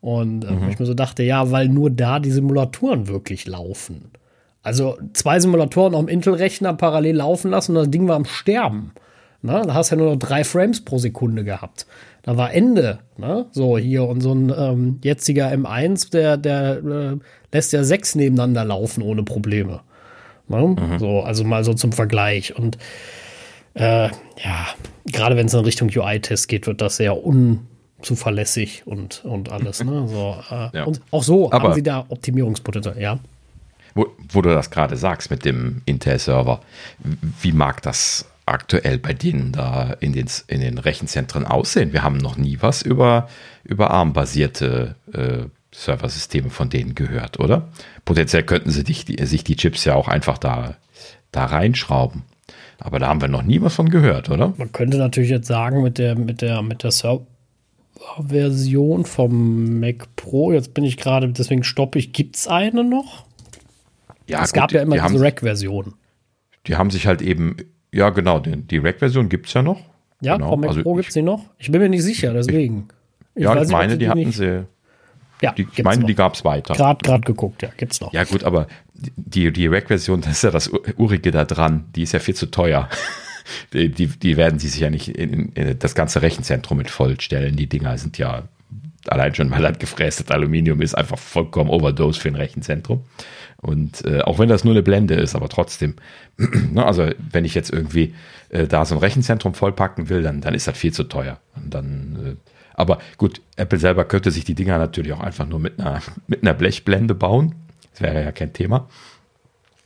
Und 0.00 0.44
äh, 0.44 0.52
mhm. 0.52 0.68
ich 0.70 0.78
mir 0.78 0.86
so 0.86 0.94
dachte, 0.94 1.22
ja, 1.22 1.50
weil 1.50 1.68
nur 1.68 1.90
da 1.90 2.20
die 2.20 2.30
Simulatoren 2.30 3.06
wirklich 3.06 3.46
laufen. 3.46 4.12
Also 4.62 4.96
zwei 5.12 5.40
Simulatoren 5.40 5.94
auf 5.94 6.00
dem 6.00 6.08
Intel-Rechner 6.08 6.74
parallel 6.74 7.16
laufen 7.16 7.50
lassen 7.50 7.76
und 7.76 7.82
das 7.82 7.90
Ding 7.90 8.06
war 8.06 8.16
am 8.16 8.24
Sterben. 8.24 8.92
Ne? 9.42 9.62
Da 9.66 9.74
hast 9.74 9.90
du 9.90 9.96
ja 9.96 10.02
nur 10.02 10.12
noch 10.12 10.18
drei 10.18 10.44
Frames 10.44 10.84
pro 10.84 10.98
Sekunde 10.98 11.42
gehabt. 11.42 11.86
Da 12.22 12.36
war 12.36 12.52
Ende. 12.52 13.00
Ne? 13.16 13.46
So 13.50 13.76
hier 13.76 14.04
und 14.04 14.20
so 14.20 14.32
ein 14.32 14.52
ähm, 14.56 15.00
jetziger 15.02 15.50
M1, 15.50 16.12
der, 16.12 16.36
der 16.36 16.76
äh, 16.76 17.16
lässt 17.52 17.72
ja 17.72 17.82
sechs 17.82 18.14
nebeneinander 18.14 18.64
laufen 18.64 19.02
ohne 19.02 19.24
Probleme. 19.24 19.80
Ne? 20.46 20.76
Mhm. 20.78 20.98
So, 21.00 21.20
also 21.20 21.42
mal 21.42 21.64
so 21.64 21.74
zum 21.74 21.90
Vergleich. 21.90 22.56
Und 22.56 22.78
äh, 23.74 24.06
ja, 24.08 24.66
gerade 25.06 25.36
wenn 25.36 25.46
es 25.46 25.54
in 25.54 25.60
Richtung 25.60 25.90
UI-Test 25.94 26.46
geht, 26.46 26.68
wird 26.68 26.80
das 26.80 26.98
sehr 26.98 27.16
unzuverlässig 27.24 28.82
und, 28.86 29.24
und 29.24 29.50
alles. 29.50 29.82
Ne? 29.82 30.06
So, 30.08 30.36
äh, 30.50 30.76
ja. 30.76 30.84
Und 30.84 31.00
auch 31.10 31.24
so 31.24 31.50
Aber 31.50 31.64
haben 31.64 31.74
sie 31.74 31.82
da 31.82 32.06
Optimierungspotenzial, 32.08 33.00
ja. 33.00 33.18
Wo, 33.94 34.06
wo 34.28 34.42
du 34.42 34.50
das 34.50 34.70
gerade 34.70 34.96
sagst 34.96 35.30
mit 35.30 35.44
dem 35.44 35.82
Intel-Server, 35.84 36.60
wie 37.40 37.52
mag 37.52 37.82
das 37.82 38.26
aktuell 38.46 38.98
bei 38.98 39.14
denen 39.14 39.52
da 39.52 39.94
in 40.00 40.12
den, 40.12 40.26
in 40.48 40.60
den 40.60 40.78
Rechenzentren 40.78 41.46
aussehen? 41.46 41.92
Wir 41.92 42.02
haben 42.02 42.16
noch 42.16 42.36
nie 42.36 42.58
was 42.60 42.82
über, 42.82 43.28
über 43.64 43.90
ARM-basierte 43.90 44.96
äh, 45.12 45.44
Serversysteme 45.74 46.50
von 46.50 46.68
denen 46.68 46.94
gehört, 46.94 47.40
oder? 47.40 47.68
Potenziell 48.04 48.42
könnten 48.42 48.70
sie 48.70 48.84
dich, 48.84 49.06
die, 49.06 49.24
sich 49.24 49.42
die 49.42 49.56
Chips 49.56 49.84
ja 49.84 49.94
auch 49.94 50.08
einfach 50.08 50.36
da, 50.38 50.76
da 51.32 51.46
reinschrauben. 51.46 52.22
Aber 52.78 52.98
da 52.98 53.08
haben 53.08 53.20
wir 53.20 53.28
noch 53.28 53.42
nie 53.42 53.60
was 53.62 53.76
von 53.76 53.88
gehört, 53.88 54.28
oder? 54.28 54.52
Man 54.56 54.72
könnte 54.72 54.98
natürlich 54.98 55.30
jetzt 55.30 55.46
sagen, 55.46 55.82
mit 55.82 55.98
der, 55.98 56.18
mit 56.18 56.42
der, 56.42 56.62
mit 56.62 56.82
der 56.82 56.90
Server-Version 56.90 59.04
vom 59.04 59.78
Mac 59.80 60.16
Pro, 60.16 60.52
jetzt 60.52 60.74
bin 60.74 60.82
ich 60.84 60.98
gerade, 60.98 61.28
deswegen 61.28 61.64
stoppe 61.64 61.98
ich, 61.98 62.12
gibt 62.12 62.36
es 62.36 62.46
eine 62.48 62.84
noch? 62.84 63.24
Ja, 64.26 64.42
es 64.42 64.52
gut, 64.52 64.60
gab 64.60 64.72
ja 64.72 64.82
immer 64.82 64.96
die 64.96 65.08
diese 65.08 65.24
Rack-Version. 65.24 65.94
Die 66.66 66.76
haben 66.76 66.90
sich 66.90 67.06
halt 67.06 67.22
eben, 67.22 67.56
ja 67.92 68.10
genau, 68.10 68.40
die, 68.40 68.56
die 68.56 68.78
Rack-Version 68.78 69.28
gibt 69.28 69.46
es 69.46 69.54
ja 69.54 69.62
noch. 69.62 69.80
Ja, 70.20 70.36
genau. 70.36 70.50
vom 70.50 70.60
Mac 70.60 70.70
also 70.70 70.82
Pro 70.82 70.94
gibt 70.94 71.08
es 71.08 71.14
die 71.14 71.22
noch? 71.22 71.50
Ich 71.58 71.70
bin 71.70 71.80
mir 71.80 71.88
nicht 71.88 72.04
sicher, 72.04 72.32
deswegen. 72.32 72.88
Ich, 73.34 73.42
ja, 73.42 73.60
ich 73.60 73.68
meine, 73.70 73.94
die, 73.94 74.04
die 74.04 74.08
hatten 74.08 74.32
sie. 74.32 74.66
Ja, 75.40 75.52
die, 75.52 75.66
ich 75.74 75.82
meine, 75.82 76.02
noch. 76.02 76.06
die 76.06 76.14
gab 76.14 76.34
es 76.34 76.44
weiter. 76.44 76.74
Gerade 76.74 77.02
gerade 77.02 77.22
geguckt, 77.22 77.62
ja, 77.62 77.70
gibt's 77.76 78.00
noch. 78.00 78.12
Ja, 78.12 78.22
gut, 78.22 78.44
aber 78.44 78.68
die, 78.94 79.52
die 79.52 79.66
Rack-Version, 79.66 80.20
das 80.22 80.32
ist 80.32 80.42
ja 80.44 80.50
das 80.50 80.70
Urige 80.96 81.32
da 81.32 81.44
dran, 81.44 81.86
die 81.96 82.02
ist 82.02 82.12
ja 82.12 82.20
viel 82.20 82.36
zu 82.36 82.46
teuer. 82.46 82.88
die, 83.72 83.88
die, 83.88 84.06
die 84.06 84.36
werden 84.36 84.60
sie 84.60 84.68
sich 84.68 84.80
ja 84.80 84.90
nicht 84.90 85.08
in, 85.08 85.50
in, 85.52 85.78
das 85.78 85.96
ganze 85.96 86.22
Rechenzentrum 86.22 86.78
mit 86.78 86.90
vollstellen. 86.90 87.56
Die 87.56 87.68
Dinger 87.68 87.98
sind 87.98 88.18
ja 88.18 88.44
allein 89.08 89.34
schon, 89.34 89.50
weil 89.50 89.62
das 89.62 89.78
gefrästes 89.78 90.30
Aluminium 90.30 90.80
ist, 90.80 90.94
einfach 90.94 91.18
vollkommen 91.18 91.70
Overdose 91.70 92.20
für 92.20 92.28
ein 92.28 92.36
Rechenzentrum. 92.36 93.04
Und 93.62 94.04
äh, 94.04 94.22
auch 94.22 94.40
wenn 94.40 94.48
das 94.48 94.64
nur 94.64 94.74
eine 94.74 94.82
Blende 94.82 95.14
ist, 95.14 95.36
aber 95.36 95.48
trotzdem, 95.48 95.94
ne, 96.36 96.84
also 96.84 97.08
wenn 97.30 97.44
ich 97.44 97.54
jetzt 97.54 97.72
irgendwie 97.72 98.12
äh, 98.48 98.66
da 98.66 98.84
so 98.84 98.96
ein 98.96 98.98
Rechenzentrum 98.98 99.54
vollpacken 99.54 100.08
will, 100.08 100.22
dann, 100.22 100.40
dann 100.40 100.52
ist 100.52 100.66
das 100.66 100.76
viel 100.76 100.92
zu 100.92 101.04
teuer. 101.04 101.38
Und 101.54 101.72
dann, 101.72 102.18
äh, 102.26 102.50
aber 102.74 102.98
gut, 103.18 103.40
Apple 103.56 103.78
selber 103.78 104.04
könnte 104.04 104.32
sich 104.32 104.44
die 104.44 104.56
Dinger 104.56 104.78
natürlich 104.78 105.12
auch 105.12 105.20
einfach 105.20 105.46
nur 105.46 105.60
mit 105.60 105.78
einer, 105.78 106.02
mit 106.26 106.42
einer 106.42 106.54
Blechblende 106.54 107.14
bauen. 107.14 107.54
Das 107.92 108.00
wäre 108.00 108.24
ja 108.24 108.32
kein 108.32 108.52
Thema. 108.52 108.88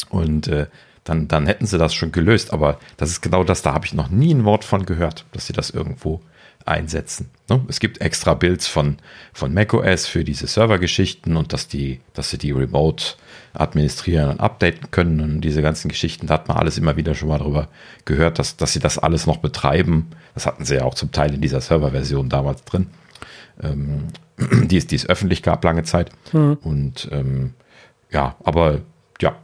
Und 0.09 0.49
äh, 0.49 0.67
dann, 1.05 1.29
dann 1.29 1.47
hätten 1.47 1.67
sie 1.67 1.77
das 1.77 1.93
schon 1.93 2.13
gelöst. 2.13 2.55
Aber 2.55 2.79
das 2.97 3.11
ist 3.11 3.21
genau 3.21 3.45
das, 3.45 3.61
da 3.61 3.75
habe 3.75 3.85
ich 3.85 3.93
noch 3.93 4.09
nie 4.09 4.33
ein 4.33 4.45
Wort 4.47 4.65
von 4.65 4.87
gehört, 4.87 5.27
dass 5.33 5.47
sie 5.47 5.53
das 5.53 5.69
irgendwo 5.69 6.23
einsetzen. 6.65 7.29
Ne? 7.49 7.65
Es 7.69 7.81
gibt 7.81 8.01
extra 8.01 8.35
Builds 8.35 8.67
von, 8.67 8.97
von 9.33 9.55
macOS 9.55 10.07
für 10.07 10.25
diese 10.25 10.47
Servergeschichten 10.47 11.37
und 11.37 11.53
dass 11.53 11.69
die, 11.69 12.01
dass 12.13 12.31
sie 12.31 12.39
die 12.39 12.51
remote 12.51 13.15
administrieren 13.55 14.31
und 14.31 14.41
updaten 14.41 14.91
können 14.91 15.21
und 15.21 15.41
diese 15.41 15.63
ganzen 15.63 15.89
Geschichten, 15.89 16.27
da 16.27 16.35
hat 16.35 16.49
man 16.49 16.57
alles 16.57 16.77
immer 16.77 16.97
wieder 16.97 17.15
schon 17.15 17.29
mal 17.29 17.39
darüber 17.39 17.69
gehört, 18.05 18.39
dass, 18.39 18.57
dass 18.57 18.73
sie 18.73 18.81
das 18.81 18.99
alles 18.99 19.27
noch 19.27 19.39
betreiben. 19.39 20.11
Das 20.35 20.47
hatten 20.47 20.65
sie 20.65 20.77
ja 20.77 20.85
auch 20.85 20.95
zum 20.95 21.13
Teil 21.13 21.35
in 21.35 21.41
dieser 21.41 21.61
Serverversion 21.61 22.29
damals 22.29 22.65
drin. 22.65 22.89
Ähm, 23.63 24.09
die 24.67 24.77
es, 24.77 24.87
die 24.87 24.97
es 24.97 25.09
öffentlich 25.09 25.43
gab 25.43 25.65
lange 25.65 25.85
Zeit. 25.85 26.11
Mhm. 26.33 26.59
Und 26.63 27.09
ähm, 27.13 27.55
ja, 28.11 28.37
aber 28.45 28.81
ja, 29.21 29.37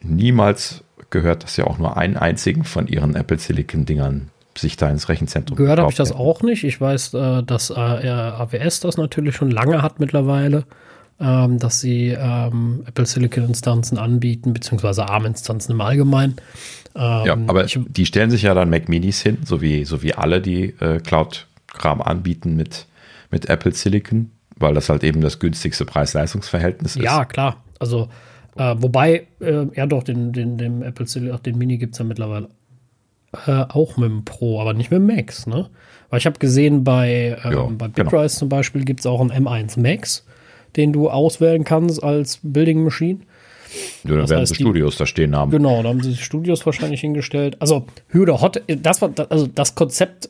niemals 0.00 0.84
gehört, 1.10 1.44
dass 1.44 1.54
sie 1.54 1.62
auch 1.62 1.78
nur 1.78 1.96
einen 1.96 2.16
einzigen 2.16 2.64
von 2.64 2.86
ihren 2.86 3.14
Apple 3.14 3.38
Silicon 3.38 3.84
Dingern 3.84 4.30
sich 4.58 4.76
da 4.76 4.88
ins 4.90 5.08
Rechenzentrum 5.08 5.56
Gehört 5.56 5.78
habe 5.78 5.90
ich 5.90 5.96
das 5.96 6.12
auch 6.12 6.42
nicht. 6.42 6.64
Ich 6.64 6.80
weiß, 6.80 7.14
äh, 7.14 7.42
dass 7.42 7.70
äh, 7.70 7.74
AWS 7.74 8.80
das 8.80 8.96
natürlich 8.96 9.36
schon 9.36 9.50
lange 9.50 9.82
hat 9.82 10.00
mittlerweile, 10.00 10.64
ähm, 11.20 11.58
dass 11.58 11.80
sie 11.80 12.08
ähm, 12.08 12.82
Apple 12.86 13.06
Silicon 13.06 13.44
Instanzen 13.44 13.98
anbieten, 13.98 14.52
beziehungsweise 14.52 15.08
ARM-Instanzen 15.08 15.72
im 15.72 15.80
Allgemeinen. 15.80 16.36
Ähm, 16.94 17.26
ja, 17.26 17.36
aber 17.46 17.64
ich, 17.64 17.78
die 17.86 18.06
stellen 18.06 18.30
sich 18.30 18.42
ja 18.42 18.54
dann 18.54 18.70
Mac 18.70 18.88
Minis 18.88 19.22
hin, 19.22 19.38
so 19.44 19.60
wie, 19.60 19.84
so 19.84 20.02
wie 20.02 20.14
alle, 20.14 20.40
die 20.40 20.74
äh, 20.80 20.98
Cloud-Kram 21.00 22.02
anbieten 22.02 22.56
mit, 22.56 22.86
mit 23.30 23.48
Apple 23.48 23.72
Silicon, 23.72 24.30
weil 24.56 24.74
das 24.74 24.88
halt 24.88 25.04
eben 25.04 25.20
das 25.20 25.38
günstigste 25.38 25.84
Preis-Leistungs-Verhältnis 25.84 26.96
ist. 26.96 27.02
Ja, 27.02 27.24
klar. 27.24 27.62
Also, 27.78 28.08
äh, 28.56 28.74
wobei, 28.78 29.26
äh, 29.40 29.66
ja 29.74 29.86
doch, 29.86 30.02
den, 30.02 30.32
den, 30.32 30.58
den 30.58 30.82
Apple 30.82 31.06
Silicon, 31.06 31.42
den 31.42 31.56
Mini 31.56 31.78
gibt 31.78 31.94
es 31.94 31.98
ja 31.98 32.04
mittlerweile 32.04 32.48
äh, 33.46 33.64
auch 33.68 33.96
mit 33.96 34.10
dem 34.10 34.24
Pro, 34.24 34.60
aber 34.60 34.74
nicht 34.74 34.90
mit 34.90 34.98
dem 34.98 35.06
Max, 35.06 35.46
ne? 35.46 35.68
Weil 36.10 36.18
ich 36.18 36.26
habe 36.26 36.38
gesehen, 36.38 36.84
bei, 36.84 37.38
ähm, 37.44 37.52
ja, 37.52 37.62
bei 37.62 37.88
Bitrise 37.88 38.10
genau. 38.10 38.28
zum 38.28 38.48
Beispiel 38.50 38.84
gibt 38.84 39.00
es 39.00 39.06
auch 39.06 39.20
einen 39.20 39.30
M1 39.30 39.80
Max, 39.80 40.26
den 40.76 40.92
du 40.92 41.08
auswählen 41.08 41.64
kannst 41.64 42.02
als 42.02 42.40
Building 42.42 42.84
Machine. 42.84 43.20
Ja, 44.04 44.16
dann 44.16 44.28
werden 44.28 44.46
sie 44.46 44.54
Studios 44.54 44.96
da 44.96 45.06
stehen 45.06 45.34
haben. 45.34 45.50
Genau, 45.50 45.82
da 45.82 45.88
haben 45.88 46.02
sie 46.02 46.14
Studios 46.16 46.66
wahrscheinlich 46.66 47.00
hingestellt. 47.00 47.56
Also 47.60 47.86
Hürde 48.08 48.42
Hot, 48.42 48.60
das 48.66 49.00
war 49.00 49.12
also 49.30 49.46
das 49.46 49.74
Konzept 49.74 50.28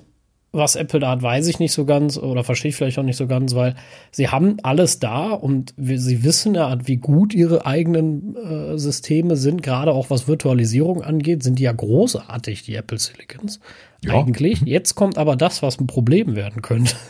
was 0.52 0.76
Apple 0.76 1.00
da 1.00 1.10
hat, 1.10 1.22
weiß 1.22 1.46
ich 1.48 1.58
nicht 1.58 1.72
so 1.72 1.86
ganz 1.86 2.18
oder 2.18 2.44
verstehe 2.44 2.68
ich 2.68 2.76
vielleicht 2.76 2.98
auch 2.98 3.04
nicht 3.04 3.16
so 3.16 3.26
ganz, 3.26 3.54
weil 3.54 3.74
sie 4.10 4.28
haben 4.28 4.58
alles 4.62 4.98
da 4.98 5.30
und 5.30 5.72
wir, 5.78 5.98
sie 5.98 6.24
wissen 6.24 6.54
ja, 6.54 6.76
wie 6.86 6.98
gut 6.98 7.32
ihre 7.32 7.64
eigenen 7.64 8.36
äh, 8.36 8.78
Systeme 8.78 9.36
sind, 9.36 9.62
gerade 9.62 9.92
auch 9.92 10.10
was 10.10 10.28
Virtualisierung 10.28 11.02
angeht, 11.02 11.42
sind 11.42 11.58
die 11.58 11.64
ja 11.64 11.72
großartig, 11.72 12.62
die 12.62 12.74
Apple 12.74 12.98
Silicons. 12.98 13.60
Ja. 14.04 14.14
Eigentlich. 14.14 14.60
Jetzt 14.62 14.94
kommt 14.94 15.16
aber 15.16 15.36
das, 15.36 15.62
was 15.62 15.80
ein 15.80 15.86
Problem 15.86 16.36
werden 16.36 16.60
könnte. 16.60 16.94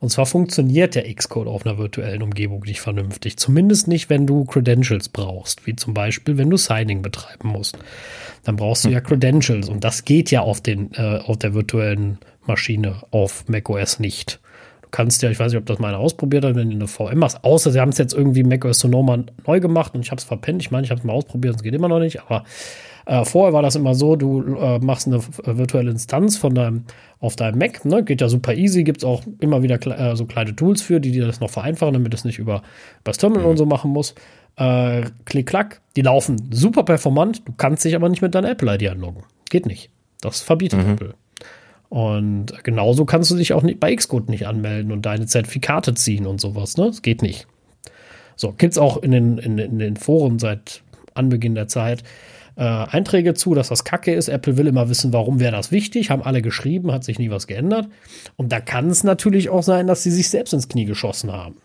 Und 0.00 0.10
zwar 0.10 0.26
funktioniert 0.26 0.94
der 0.94 1.12
Xcode 1.14 1.46
auf 1.46 1.66
einer 1.66 1.78
virtuellen 1.78 2.22
Umgebung 2.22 2.62
nicht 2.64 2.80
vernünftig. 2.80 3.36
Zumindest 3.36 3.88
nicht, 3.88 4.08
wenn 4.08 4.26
du 4.26 4.44
Credentials 4.44 5.10
brauchst, 5.10 5.66
wie 5.66 5.76
zum 5.76 5.92
Beispiel, 5.94 6.38
wenn 6.38 6.48
du 6.50 6.56
Signing 6.56 7.02
betreiben 7.02 7.48
musst. 7.48 7.78
Dann 8.44 8.56
brauchst 8.56 8.84
du 8.84 8.88
ja 8.88 9.00
Credentials 9.00 9.68
und 9.68 9.84
das 9.84 10.04
geht 10.04 10.30
ja 10.30 10.40
auf, 10.40 10.62
den, 10.62 10.92
äh, 10.94 11.20
auf 11.24 11.36
der 11.36 11.52
virtuellen 11.52 12.18
Maschine 12.50 12.96
auf 13.10 13.48
macOS 13.48 14.00
nicht. 14.00 14.40
Du 14.82 14.88
kannst 14.90 15.22
ja, 15.22 15.30
ich 15.30 15.38
weiß 15.38 15.52
nicht, 15.52 15.60
ob 15.60 15.66
das 15.66 15.78
mal 15.78 15.88
einer 15.88 15.98
ausprobiert 15.98 16.44
hat, 16.44 16.56
wenn 16.56 16.70
du 16.70 16.76
eine 16.76 16.88
VM 16.88 17.18
machst, 17.18 17.44
außer 17.44 17.70
sie 17.70 17.80
haben 17.80 17.90
es 17.90 17.98
jetzt 17.98 18.12
irgendwie 18.12 18.42
macOS 18.42 18.80
Sonoma 18.80 19.24
neu 19.46 19.60
gemacht 19.60 19.94
und 19.94 20.00
ich 20.00 20.10
habe 20.10 20.18
es 20.18 20.24
verpennt. 20.24 20.62
Ich 20.62 20.70
meine, 20.70 20.84
ich 20.84 20.90
habe 20.90 20.98
es 20.98 21.04
mal 21.04 21.12
ausprobiert, 21.12 21.54
es 21.54 21.62
geht 21.62 21.74
immer 21.74 21.88
noch 21.88 22.00
nicht, 22.00 22.20
aber 22.22 22.44
äh, 23.06 23.24
vorher 23.24 23.52
war 23.52 23.62
das 23.62 23.76
immer 23.76 23.94
so, 23.94 24.16
du 24.16 24.56
äh, 24.56 24.78
machst 24.78 25.06
eine 25.06 25.16
äh, 25.16 25.56
virtuelle 25.56 25.90
Instanz 25.90 26.36
von 26.36 26.54
deinem, 26.54 26.84
auf 27.20 27.36
deinem 27.36 27.58
Mac, 27.58 27.84
ne? 27.84 28.04
geht 28.04 28.20
ja 28.20 28.28
super 28.28 28.54
easy, 28.54 28.84
gibt 28.84 28.98
es 28.98 29.04
auch 29.04 29.22
immer 29.38 29.62
wieder 29.62 29.84
äh, 29.86 30.16
so 30.16 30.26
kleine 30.26 30.54
Tools 30.56 30.82
für, 30.82 31.00
die 31.00 31.12
dir 31.12 31.26
das 31.26 31.40
noch 31.40 31.50
vereinfachen, 31.50 31.94
damit 31.94 32.12
es 32.14 32.24
nicht 32.24 32.38
über 32.38 32.62
das 33.04 33.18
Terminal 33.18 33.44
mhm. 33.44 33.50
und 33.50 33.56
so 33.56 33.66
machen 33.66 33.90
muss. 33.92 34.14
Äh, 34.56 35.02
klick, 35.24 35.46
klack, 35.46 35.80
die 35.96 36.02
laufen 36.02 36.50
super 36.50 36.82
performant, 36.82 37.46
du 37.46 37.52
kannst 37.56 37.84
dich 37.84 37.94
aber 37.94 38.08
nicht 38.08 38.22
mit 38.22 38.34
deiner 38.34 38.50
Apple-ID 38.50 38.88
anloggen. 38.88 39.22
Geht 39.48 39.66
nicht. 39.66 39.90
Das 40.20 40.40
verbietet 40.42 40.84
mhm. 40.84 40.92
Apple. 40.92 41.14
Und 41.90 42.62
genauso 42.62 43.04
kannst 43.04 43.30
du 43.32 43.36
dich 43.36 43.52
auch 43.52 43.62
nicht 43.62 43.80
bei 43.80 43.94
Xcode 43.94 44.30
nicht 44.30 44.46
anmelden 44.46 44.92
und 44.92 45.04
deine 45.04 45.26
Zertifikate 45.26 45.92
ziehen 45.94 46.24
und 46.24 46.40
sowas. 46.40 46.76
Ne? 46.76 46.86
Das 46.86 47.02
geht 47.02 47.20
nicht. 47.20 47.46
So, 48.36 48.52
gibt 48.52 48.72
es 48.72 48.78
auch 48.78 49.02
in 49.02 49.10
den, 49.10 49.38
in, 49.38 49.58
in, 49.58 49.78
den 49.80 49.96
Foren 49.96 50.38
seit 50.38 50.82
Anbeginn 51.14 51.56
der 51.56 51.66
Zeit 51.66 52.04
äh, 52.56 52.62
Einträge 52.62 53.34
zu, 53.34 53.54
dass 53.54 53.68
das 53.68 53.82
Kacke 53.82 54.14
ist. 54.14 54.28
Apple 54.28 54.56
will 54.56 54.68
immer 54.68 54.88
wissen, 54.88 55.12
warum 55.12 55.40
wäre 55.40 55.52
das 55.52 55.72
wichtig. 55.72 56.10
Haben 56.10 56.22
alle 56.22 56.42
geschrieben, 56.42 56.92
hat 56.92 57.02
sich 57.02 57.18
nie 57.18 57.30
was 57.30 57.48
geändert. 57.48 57.88
Und 58.36 58.52
da 58.52 58.60
kann 58.60 58.88
es 58.88 59.02
natürlich 59.02 59.50
auch 59.50 59.64
sein, 59.64 59.88
dass 59.88 60.04
sie 60.04 60.12
sich 60.12 60.30
selbst 60.30 60.54
ins 60.54 60.68
Knie 60.68 60.84
geschossen 60.84 61.32
haben 61.32 61.56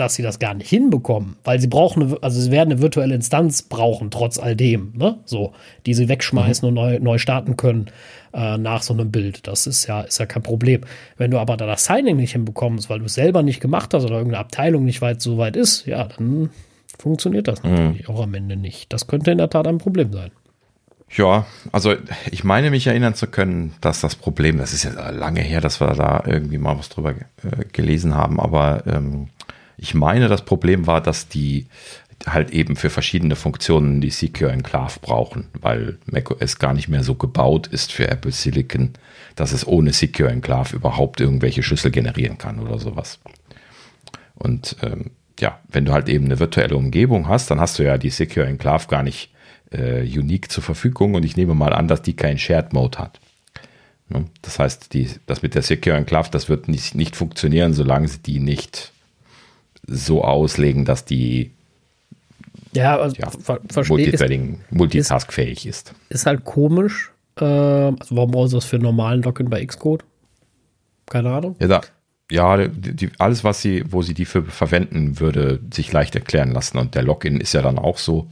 dass 0.00 0.14
sie 0.14 0.22
das 0.22 0.38
gar 0.38 0.54
nicht 0.54 0.68
hinbekommen, 0.68 1.36
weil 1.44 1.60
sie 1.60 1.66
brauchen, 1.66 2.02
eine, 2.02 2.22
also 2.22 2.40
sie 2.40 2.50
werden 2.50 2.72
eine 2.72 2.80
virtuelle 2.80 3.14
Instanz 3.14 3.62
brauchen, 3.62 4.10
trotz 4.10 4.38
all 4.38 4.56
dem, 4.56 4.92
ne? 4.96 5.18
So, 5.24 5.52
die 5.86 5.94
sie 5.94 6.08
wegschmeißen 6.08 6.68
mhm. 6.68 6.68
und 6.68 6.82
neu, 6.82 6.98
neu 7.00 7.18
starten 7.18 7.56
können 7.56 7.86
äh, 8.32 8.58
nach 8.58 8.82
so 8.82 8.94
einem 8.94 9.10
Bild. 9.10 9.46
Das 9.46 9.66
ist 9.66 9.86
ja, 9.86 10.02
ist 10.02 10.18
ja 10.18 10.26
kein 10.26 10.42
Problem. 10.42 10.82
Wenn 11.16 11.30
du 11.30 11.38
aber 11.38 11.56
da 11.56 11.66
das 11.66 11.84
Signing 11.84 12.16
nicht 12.16 12.32
hinbekommst, 12.32 12.88
weil 12.88 13.00
du 13.00 13.06
es 13.06 13.14
selber 13.14 13.42
nicht 13.42 13.60
gemacht 13.60 13.92
hast 13.94 14.04
oder 14.04 14.16
irgendeine 14.16 14.40
Abteilung 14.40 14.84
nicht 14.84 15.02
weit 15.02 15.20
so 15.20 15.38
weit 15.38 15.56
ist, 15.56 15.86
ja, 15.86 16.04
dann 16.04 16.50
funktioniert 16.98 17.48
das 17.48 17.62
natürlich 17.62 18.08
mhm. 18.08 18.14
auch 18.14 18.22
am 18.22 18.34
Ende 18.34 18.56
nicht. 18.56 18.92
Das 18.92 19.06
könnte 19.06 19.30
in 19.30 19.38
der 19.38 19.50
Tat 19.50 19.66
ein 19.66 19.78
Problem 19.78 20.12
sein. 20.12 20.30
Ja, 21.10 21.46
also 21.72 21.94
ich 22.30 22.44
meine 22.44 22.70
mich 22.70 22.86
erinnern 22.86 23.14
zu 23.14 23.28
können, 23.28 23.74
dass 23.80 24.00
das 24.00 24.14
Problem, 24.14 24.58
das 24.58 24.74
ist 24.74 24.84
ja 24.84 25.10
lange 25.10 25.40
her, 25.40 25.60
dass 25.60 25.80
wir 25.80 25.94
da 25.94 26.22
irgendwie 26.26 26.58
mal 26.58 26.78
was 26.78 26.90
drüber 26.90 27.12
äh, 27.12 27.64
gelesen 27.72 28.14
haben, 28.14 28.38
aber 28.38 28.82
ähm, 28.86 29.28
ich 29.78 29.94
meine, 29.94 30.28
das 30.28 30.44
Problem 30.44 30.86
war, 30.86 31.00
dass 31.00 31.28
die 31.28 31.66
halt 32.26 32.50
eben 32.50 32.74
für 32.74 32.90
verschiedene 32.90 33.36
Funktionen 33.36 34.00
die 34.00 34.10
Secure 34.10 34.50
Enclave 34.50 34.98
brauchen, 35.00 35.46
weil 35.60 35.98
macOS 36.06 36.58
gar 36.58 36.74
nicht 36.74 36.88
mehr 36.88 37.04
so 37.04 37.14
gebaut 37.14 37.68
ist 37.68 37.92
für 37.92 38.08
Apple 38.08 38.32
Silicon, 38.32 38.90
dass 39.36 39.52
es 39.52 39.66
ohne 39.66 39.92
Secure 39.92 40.30
Enclave 40.30 40.74
überhaupt 40.74 41.20
irgendwelche 41.20 41.62
Schlüssel 41.62 41.92
generieren 41.92 42.36
kann 42.36 42.58
oder 42.58 42.78
sowas. 42.78 43.20
Und 44.34 44.76
ähm, 44.82 45.12
ja, 45.38 45.60
wenn 45.68 45.84
du 45.84 45.92
halt 45.92 46.08
eben 46.08 46.24
eine 46.24 46.40
virtuelle 46.40 46.76
Umgebung 46.76 47.28
hast, 47.28 47.50
dann 47.50 47.60
hast 47.60 47.78
du 47.78 47.84
ja 47.84 47.98
die 47.98 48.10
Secure 48.10 48.46
Enclave 48.46 48.88
gar 48.88 49.04
nicht 49.04 49.30
äh, 49.70 50.02
unique 50.02 50.50
zur 50.50 50.64
Verfügung 50.64 51.14
und 51.14 51.24
ich 51.24 51.36
nehme 51.36 51.54
mal 51.54 51.72
an, 51.72 51.86
dass 51.86 52.02
die 52.02 52.16
keinen 52.16 52.38
Shared 52.38 52.72
Mode 52.72 52.98
hat. 52.98 53.20
Ne? 54.08 54.24
Das 54.42 54.58
heißt, 54.58 54.92
die, 54.92 55.08
das 55.26 55.42
mit 55.42 55.54
der 55.54 55.62
Secure 55.62 55.96
Enclave, 55.96 56.30
das 56.32 56.48
wird 56.48 56.66
nicht, 56.66 56.96
nicht 56.96 57.14
funktionieren, 57.14 57.74
solange 57.74 58.08
sie 58.08 58.18
die 58.18 58.40
nicht 58.40 58.92
so 59.88 60.22
auslegen, 60.22 60.84
dass 60.84 61.04
die 61.04 61.52
ja, 62.74 62.98
also 62.98 63.16
ja, 63.16 63.30
Multithreading, 63.88 64.60
multitaskfähig 64.70 65.66
ist, 65.66 65.90
ist. 65.90 65.94
Ist 66.10 66.26
halt 66.26 66.44
komisch. 66.44 67.12
Äh, 67.40 67.44
also 67.44 68.16
warum 68.16 68.30
brauchst 68.30 68.52
du 68.52 68.58
das 68.58 68.64
für 68.66 68.76
einen 68.76 68.84
normalen 68.84 69.22
Login 69.22 69.48
bei 69.48 69.64
Xcode? 69.64 70.04
Keine 71.06 71.30
Ahnung. 71.30 71.56
Ja, 71.60 71.68
da, 71.68 71.80
ja 72.30 72.68
die, 72.68 72.94
die, 72.94 73.10
alles, 73.18 73.42
was 73.44 73.62
sie, 73.62 73.84
wo 73.88 74.02
sie 74.02 74.14
die 74.14 74.26
für 74.26 74.42
verwenden, 74.44 75.18
würde 75.18 75.60
sich 75.72 75.92
leicht 75.92 76.14
erklären 76.14 76.52
lassen. 76.52 76.78
Und 76.78 76.94
der 76.94 77.02
Login 77.02 77.40
ist 77.40 77.54
ja 77.54 77.62
dann 77.62 77.78
auch 77.78 77.98
so. 77.98 78.28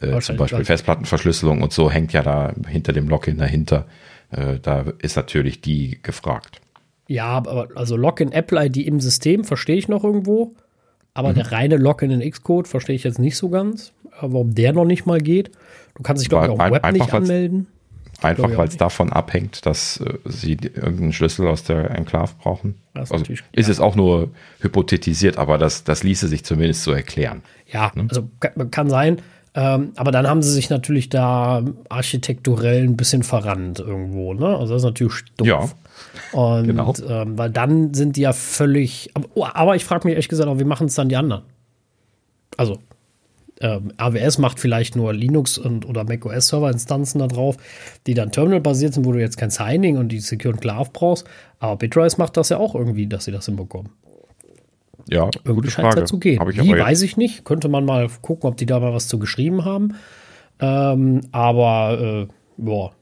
Äh, 0.00 0.20
zum 0.20 0.36
Beispiel 0.36 0.64
Festplattenverschlüsselung 0.64 1.62
und 1.62 1.72
so 1.72 1.90
hängt 1.90 2.12
ja 2.12 2.22
da 2.22 2.52
hinter 2.66 2.92
dem 2.92 3.08
Login 3.08 3.38
dahinter. 3.38 3.86
Äh, 4.30 4.58
da 4.60 4.84
ist 4.98 5.16
natürlich 5.16 5.60
die 5.60 6.00
gefragt. 6.02 6.60
Ja, 7.08 7.26
aber 7.26 7.68
also 7.74 7.96
Login 7.96 8.32
Apple 8.32 8.66
ID 8.66 8.78
im 8.78 9.00
System 9.00 9.44
verstehe 9.44 9.76
ich 9.76 9.88
noch 9.88 10.04
irgendwo. 10.04 10.54
Aber 11.14 11.30
mhm. 11.30 11.34
der 11.34 11.52
reine 11.52 11.76
Login 11.76 12.10
in 12.10 12.30
Xcode 12.30 12.68
verstehe 12.68 12.96
ich 12.96 13.04
jetzt 13.04 13.18
nicht 13.18 13.36
so 13.36 13.48
ganz, 13.50 13.92
warum 14.20 14.54
der 14.54 14.72
noch 14.72 14.84
nicht 14.84 15.06
mal 15.06 15.20
geht. 15.20 15.50
Du 15.94 16.02
kannst 16.02 16.22
dich, 16.22 16.28
glaube 16.28 16.46
ich, 16.46 16.52
auch 16.52 16.66
im 16.66 16.72
Web 16.72 16.92
nicht 16.92 17.12
anmelden. 17.12 17.66
Einfach, 18.22 18.56
weil 18.56 18.68
es 18.68 18.76
davon 18.76 19.12
abhängt, 19.12 19.66
dass 19.66 20.00
äh, 20.00 20.14
sie 20.24 20.52
irgendeinen 20.52 21.12
Schlüssel 21.12 21.48
aus 21.48 21.64
der 21.64 21.90
Enklave 21.90 22.32
brauchen. 22.40 22.76
Das 22.94 23.10
ist, 23.10 23.12
also, 23.12 23.32
ist 23.50 23.68
es 23.68 23.80
auch 23.80 23.96
nur 23.96 24.30
hypothetisiert, 24.60 25.38
aber 25.38 25.58
das, 25.58 25.82
das 25.82 26.04
ließe 26.04 26.28
sich 26.28 26.44
zumindest 26.44 26.84
so 26.84 26.92
erklären. 26.92 27.42
Ja, 27.66 27.90
ne? 27.96 28.06
also 28.08 28.28
kann, 28.38 28.70
kann 28.70 28.90
sein. 28.90 29.18
Ähm, 29.54 29.92
aber 29.96 30.12
dann 30.12 30.26
haben 30.26 30.42
sie 30.42 30.52
sich 30.52 30.70
natürlich 30.70 31.08
da 31.08 31.64
architekturell 31.88 32.84
ein 32.84 32.96
bisschen 32.96 33.22
verrannt 33.22 33.80
irgendwo. 33.80 34.34
Ne? 34.34 34.46
Also 34.46 34.74
das 34.74 34.82
ist 34.82 34.86
natürlich 34.86 35.24
doof. 35.36 35.46
Ja. 35.46 35.68
Und 36.32 36.66
genau. 36.66 36.94
ähm, 37.08 37.38
weil 37.38 37.50
dann 37.50 37.94
sind 37.94 38.16
die 38.16 38.22
ja 38.22 38.32
völlig. 38.32 39.10
Aber, 39.14 39.28
oh, 39.34 39.46
aber 39.52 39.76
ich 39.76 39.84
frage 39.84 40.06
mich 40.06 40.12
ehrlich 40.12 40.28
gesagt 40.28 40.48
auch, 40.48 40.58
wie 40.58 40.64
machen 40.64 40.86
es 40.86 40.94
dann 40.94 41.08
die 41.08 41.16
anderen? 41.16 41.42
Also, 42.56 42.78
ähm, 43.60 43.92
AWS 43.96 44.38
macht 44.38 44.58
vielleicht 44.58 44.96
nur 44.96 45.12
Linux 45.12 45.56
und 45.56 45.86
oder 45.88 46.04
macOS 46.04 46.48
Server-Instanzen 46.48 47.20
da 47.20 47.28
drauf, 47.28 47.56
die 48.06 48.14
dann 48.14 48.32
Terminal-basiert 48.32 48.94
sind, 48.94 49.06
wo 49.06 49.12
du 49.12 49.20
jetzt 49.20 49.38
kein 49.38 49.50
Signing 49.50 49.96
und 49.96 50.08
die 50.08 50.20
Secure 50.20 50.54
Enclave 50.54 50.90
brauchst. 50.92 51.26
Aber 51.60 51.76
Bitrise 51.76 52.16
macht 52.18 52.36
das 52.36 52.48
ja 52.48 52.58
auch 52.58 52.74
irgendwie, 52.74 53.06
dass 53.06 53.24
sie 53.24 53.32
das 53.32 53.46
hinbekommen. 53.46 53.90
Ja, 55.08 55.30
irgendwie 55.44 55.70
scheint 55.70 55.88
es 55.94 56.00
ja 56.00 56.04
zu 56.04 56.18
gehen. 56.18 56.40
Wie 56.46 56.78
weiß 56.78 57.02
ich 57.02 57.16
nicht. 57.16 57.44
Könnte 57.44 57.68
man 57.68 57.84
mal 57.84 58.08
gucken, 58.20 58.48
ob 58.48 58.56
die 58.56 58.66
da 58.66 58.80
mal 58.80 58.92
was 58.92 59.08
zu 59.08 59.18
geschrieben 59.18 59.64
haben. 59.64 59.94
Ähm, 60.60 61.22
aber 61.32 62.28
äh, 62.28 62.32
boah, 62.56 62.92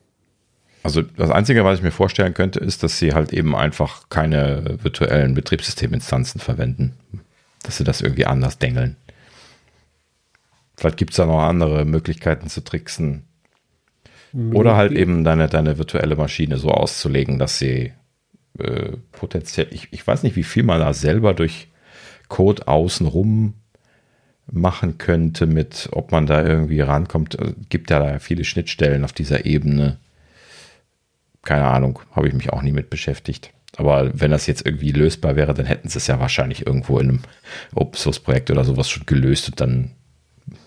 also 0.83 1.03
das 1.03 1.31
Einzige, 1.31 1.65
was 1.65 1.79
ich 1.79 1.85
mir 1.85 1.91
vorstellen 1.91 2.35
könnte, 2.35 2.61
ist, 2.61 2.83
dass 2.83 2.99
sie 2.99 3.13
halt 3.13 3.33
eben 3.33 3.55
einfach 3.55 4.09
keine 4.09 4.79
virtuellen 4.83 5.35
Betriebssysteminstanzen 5.35 6.41
verwenden. 6.41 6.95
Dass 7.63 7.77
sie 7.77 7.85
das 7.85 8.01
irgendwie 8.01 8.27
anders 8.27 8.59
dengeln. 8.59 8.97
Vielleicht 10.77 10.97
gibt 10.97 11.11
es 11.11 11.19
da 11.19 11.27
noch 11.27 11.41
andere 11.41 11.85
Möglichkeiten 11.85 12.49
zu 12.49 12.63
tricksen. 12.63 13.25
Oder 14.55 14.77
halt 14.77 14.93
eben 14.93 15.25
deine, 15.25 15.49
deine 15.49 15.77
virtuelle 15.77 16.15
Maschine 16.17 16.57
so 16.57 16.71
auszulegen, 16.71 17.39
dass 17.39 17.59
sie 17.59 17.93
äh, 18.59 18.93
potenziell, 19.13 19.67
ich, 19.73 19.89
ich 19.91 20.07
weiß 20.07 20.23
nicht, 20.23 20.37
wie 20.37 20.45
viel 20.45 20.63
man 20.63 20.81
da 20.81 20.93
selber 20.93 21.35
durch, 21.35 21.69
Code 22.29 22.69
außenrum 22.69 23.55
machen 24.51 24.99
könnte, 24.99 25.47
mit 25.47 25.89
ob 25.93 26.13
man 26.13 26.27
da 26.27 26.45
irgendwie 26.45 26.81
rankommt. 26.81 27.39
Also, 27.39 27.53
gibt 27.69 27.91
ja 27.91 27.99
da 27.99 28.19
viele 28.19 28.45
Schnittstellen 28.45 29.05
auf 29.05 29.13
dieser 29.13 29.45
Ebene. 29.45 29.99
Keine 31.43 31.65
Ahnung, 31.65 32.01
habe 32.13 32.29
ich 32.29 32.35
mich 32.35 32.53
auch 32.53 32.63
nie 32.63 32.73
mit 32.73 32.91
beschäftigt. 32.91 33.53
Aber 33.77 34.11
wenn 34.19 34.31
das 34.31 34.47
jetzt 34.47 34.67
irgendwie 34.67 34.93
lösbar 34.93 35.37
wäre, 35.37 35.55
dann 35.55 35.67
hätten 35.67 35.89
sie 35.89 35.99
es 35.99 36.07
ja 36.07 36.21
wahrscheinlich 36.21 36.67
irgendwo 36.67 36.99
in 36.99 37.09
einem 37.09 37.21
Open 37.75 37.97
Source 37.97 38.19
Projekt 38.19 38.51
oder 38.51 38.65
sowas 38.65 38.91
schon 38.91 39.07
gelöst 39.07 39.49
und 39.49 39.61
dann 39.61 39.93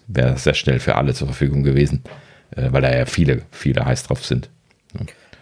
wäre 0.08 0.32
das 0.32 0.44
sehr 0.46 0.54
schnell 0.54 0.80
für 0.80 0.96
alle 0.96 1.14
zur 1.14 1.28
Verfügung 1.28 1.64
gewesen, 1.64 2.04
äh, 2.56 2.72
weil 2.72 2.82
da 2.82 2.96
ja 2.96 3.06
viele, 3.06 3.44
viele 3.52 3.86
heiß 3.86 4.04
drauf 4.04 4.26
sind. 4.26 4.50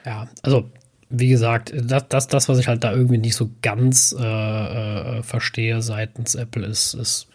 Ja, 0.06 0.28
also 0.42 0.70
wie 1.10 1.30
gesagt, 1.30 1.74
das, 1.76 2.08
das, 2.08 2.28
das, 2.28 2.50
was 2.50 2.58
ich 2.58 2.68
halt 2.68 2.84
da 2.84 2.92
irgendwie 2.92 3.18
nicht 3.18 3.36
so 3.36 3.52
ganz 3.62 4.16
äh, 4.18 4.24
äh, 4.24 5.24
verstehe 5.24 5.82
seitens 5.82 6.36
Apple, 6.36 6.66
ist, 6.66 6.94
ist 6.94 7.28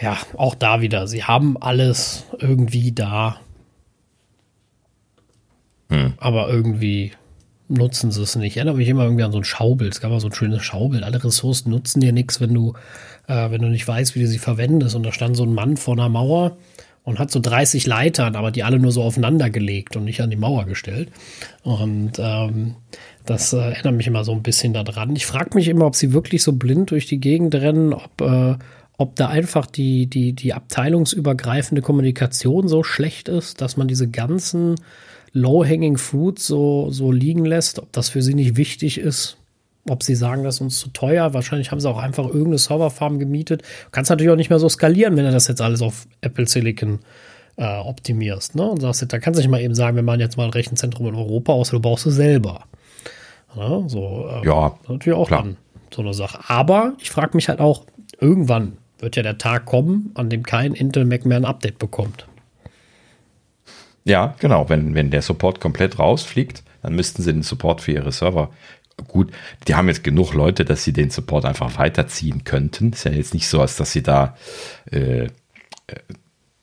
ja 0.00 0.16
auch 0.36 0.54
da 0.54 0.80
wieder. 0.80 1.06
Sie 1.06 1.24
haben 1.24 1.60
alles 1.60 2.24
irgendwie 2.38 2.92
da, 2.92 3.40
hm. 5.90 6.14
aber 6.16 6.48
irgendwie 6.48 7.12
nutzen 7.68 8.10
sie 8.10 8.22
es 8.22 8.34
nicht. 8.36 8.52
Ich 8.52 8.56
erinnere 8.56 8.76
mich 8.76 8.88
immer 8.88 9.04
irgendwie 9.04 9.22
an 9.22 9.32
so 9.32 9.38
ein 9.38 9.44
Schaubild. 9.44 9.92
Es 9.92 10.00
gab 10.00 10.10
mal 10.10 10.20
so 10.20 10.28
ein 10.28 10.34
schönes 10.34 10.62
Schaubild. 10.62 11.04
Alle 11.04 11.22
Ressourcen 11.22 11.70
nutzen 11.70 12.00
dir 12.00 12.12
nichts, 12.12 12.40
wenn 12.40 12.52
du, 12.52 12.74
äh, 13.28 13.50
wenn 13.50 13.62
du 13.62 13.68
nicht 13.68 13.86
weißt, 13.86 14.14
wie 14.14 14.20
du 14.20 14.26
sie 14.26 14.38
verwendest. 14.38 14.96
Und 14.96 15.04
da 15.04 15.12
stand 15.12 15.36
so 15.36 15.44
ein 15.44 15.54
Mann 15.54 15.76
vor 15.76 15.94
einer 15.94 16.08
Mauer 16.08 16.56
und 17.04 17.18
hat 17.18 17.30
so 17.30 17.40
30 17.40 17.86
Leitern, 17.86 18.36
aber 18.36 18.50
die 18.50 18.64
alle 18.64 18.78
nur 18.78 18.92
so 18.92 19.02
aufeinander 19.02 19.50
gelegt 19.50 19.96
und 19.96 20.04
nicht 20.04 20.20
an 20.20 20.30
die 20.30 20.36
Mauer 20.36 20.66
gestellt. 20.66 21.10
Und 21.62 22.12
ähm, 22.18 22.74
das 23.24 23.52
äh, 23.52 23.58
erinnert 23.58 23.94
mich 23.94 24.06
immer 24.06 24.24
so 24.24 24.32
ein 24.32 24.42
bisschen 24.42 24.72
daran. 24.72 25.14
Ich 25.14 25.26
frage 25.26 25.50
mich 25.54 25.68
immer, 25.68 25.86
ob 25.86 25.94
sie 25.94 26.12
wirklich 26.12 26.42
so 26.42 26.52
blind 26.52 26.90
durch 26.90 27.06
die 27.06 27.20
Gegend 27.20 27.54
rennen, 27.54 27.92
ob, 27.94 28.20
äh, 28.20 28.56
ob 28.96 29.16
da 29.16 29.28
einfach 29.28 29.66
die, 29.66 30.08
die, 30.08 30.32
die 30.32 30.52
abteilungsübergreifende 30.52 31.82
Kommunikation 31.82 32.68
so 32.68 32.82
schlecht 32.82 33.28
ist, 33.28 33.60
dass 33.60 33.76
man 33.76 33.88
diese 33.88 34.08
ganzen 34.08 34.74
Low-Hanging 35.32 35.96
Fruits 35.96 36.46
so, 36.46 36.90
so 36.90 37.12
liegen 37.12 37.44
lässt, 37.44 37.78
ob 37.78 37.92
das 37.92 38.08
für 38.08 38.22
sie 38.22 38.34
nicht 38.34 38.56
wichtig 38.56 38.98
ist, 38.98 39.36
ob 39.88 40.02
sie 40.02 40.14
sagen, 40.14 40.44
das 40.44 40.56
ist 40.56 40.60
uns 40.60 40.78
zu 40.78 40.88
teuer. 40.90 41.34
Wahrscheinlich 41.34 41.70
haben 41.70 41.80
sie 41.80 41.88
auch 41.88 41.98
einfach 41.98 42.26
irgendeine 42.26 42.58
Serverfarm 42.58 43.18
gemietet. 43.18 43.62
Du 43.62 43.90
kannst 43.92 44.10
natürlich 44.10 44.32
auch 44.32 44.36
nicht 44.36 44.50
mehr 44.50 44.58
so 44.58 44.68
skalieren, 44.68 45.16
wenn 45.16 45.24
du 45.24 45.30
das 45.32 45.48
jetzt 45.48 45.60
alles 45.60 45.82
auf 45.82 46.06
Apple 46.20 46.46
Silicon 46.46 47.00
äh, 47.56 47.78
optimierst. 47.78 48.56
Ne? 48.56 48.68
Und 48.68 48.80
sagst, 48.80 49.12
da 49.12 49.18
kannst 49.18 49.38
du 49.38 49.42
nicht 49.42 49.50
mal 49.50 49.60
eben 49.60 49.74
sagen, 49.74 49.96
wir 49.96 50.02
machen 50.02 50.20
jetzt 50.20 50.36
mal 50.36 50.44
ein 50.44 50.50
Rechenzentrum 50.50 51.06
in 51.08 51.14
Europa 51.14 51.52
aus, 51.52 51.70
du 51.70 51.80
baust 51.80 52.06
es 52.06 52.14
selber. 52.14 52.64
Ja, 53.56 53.82
so, 53.86 54.28
äh, 54.28 54.46
ja 54.46 54.78
natürlich 54.88 55.18
auch 55.18 55.28
klar. 55.28 55.42
dann 55.42 55.56
so 55.92 56.02
eine 56.02 56.14
Sache. 56.14 56.38
Aber 56.48 56.94
ich 57.00 57.10
frage 57.10 57.36
mich 57.36 57.48
halt 57.48 57.60
auch, 57.60 57.84
irgendwann 58.20 58.78
wird 58.98 59.16
ja 59.16 59.22
der 59.22 59.38
Tag 59.38 59.66
kommen, 59.66 60.10
an 60.14 60.30
dem 60.30 60.42
kein 60.42 60.74
Intel 60.74 61.04
Mac 61.04 61.24
mehr 61.24 61.38
ein 61.38 61.44
Update 61.44 61.78
bekommt. 61.78 62.26
Ja, 64.04 64.34
genau. 64.38 64.68
Wenn, 64.68 64.94
wenn 64.94 65.10
der 65.10 65.22
Support 65.22 65.60
komplett 65.60 65.98
rausfliegt, 65.98 66.62
dann 66.82 66.94
müssten 66.94 67.22
sie 67.22 67.32
den 67.32 67.42
Support 67.42 67.80
für 67.80 67.92
ihre 67.92 68.12
Server 68.12 68.50
gut, 69.08 69.32
die 69.68 69.74
haben 69.74 69.88
jetzt 69.88 70.04
genug 70.04 70.34
Leute, 70.34 70.64
dass 70.64 70.84
sie 70.84 70.92
den 70.92 71.10
Support 71.10 71.44
einfach 71.44 71.78
weiterziehen 71.78 72.44
könnten. 72.44 72.92
Ist 72.92 73.04
ja 73.04 73.12
jetzt 73.12 73.34
nicht 73.34 73.48
so, 73.48 73.60
als 73.60 73.76
dass 73.76 73.92
sie 73.92 74.02
da, 74.02 74.36
äh, 74.90 75.24
äh, 75.24 75.28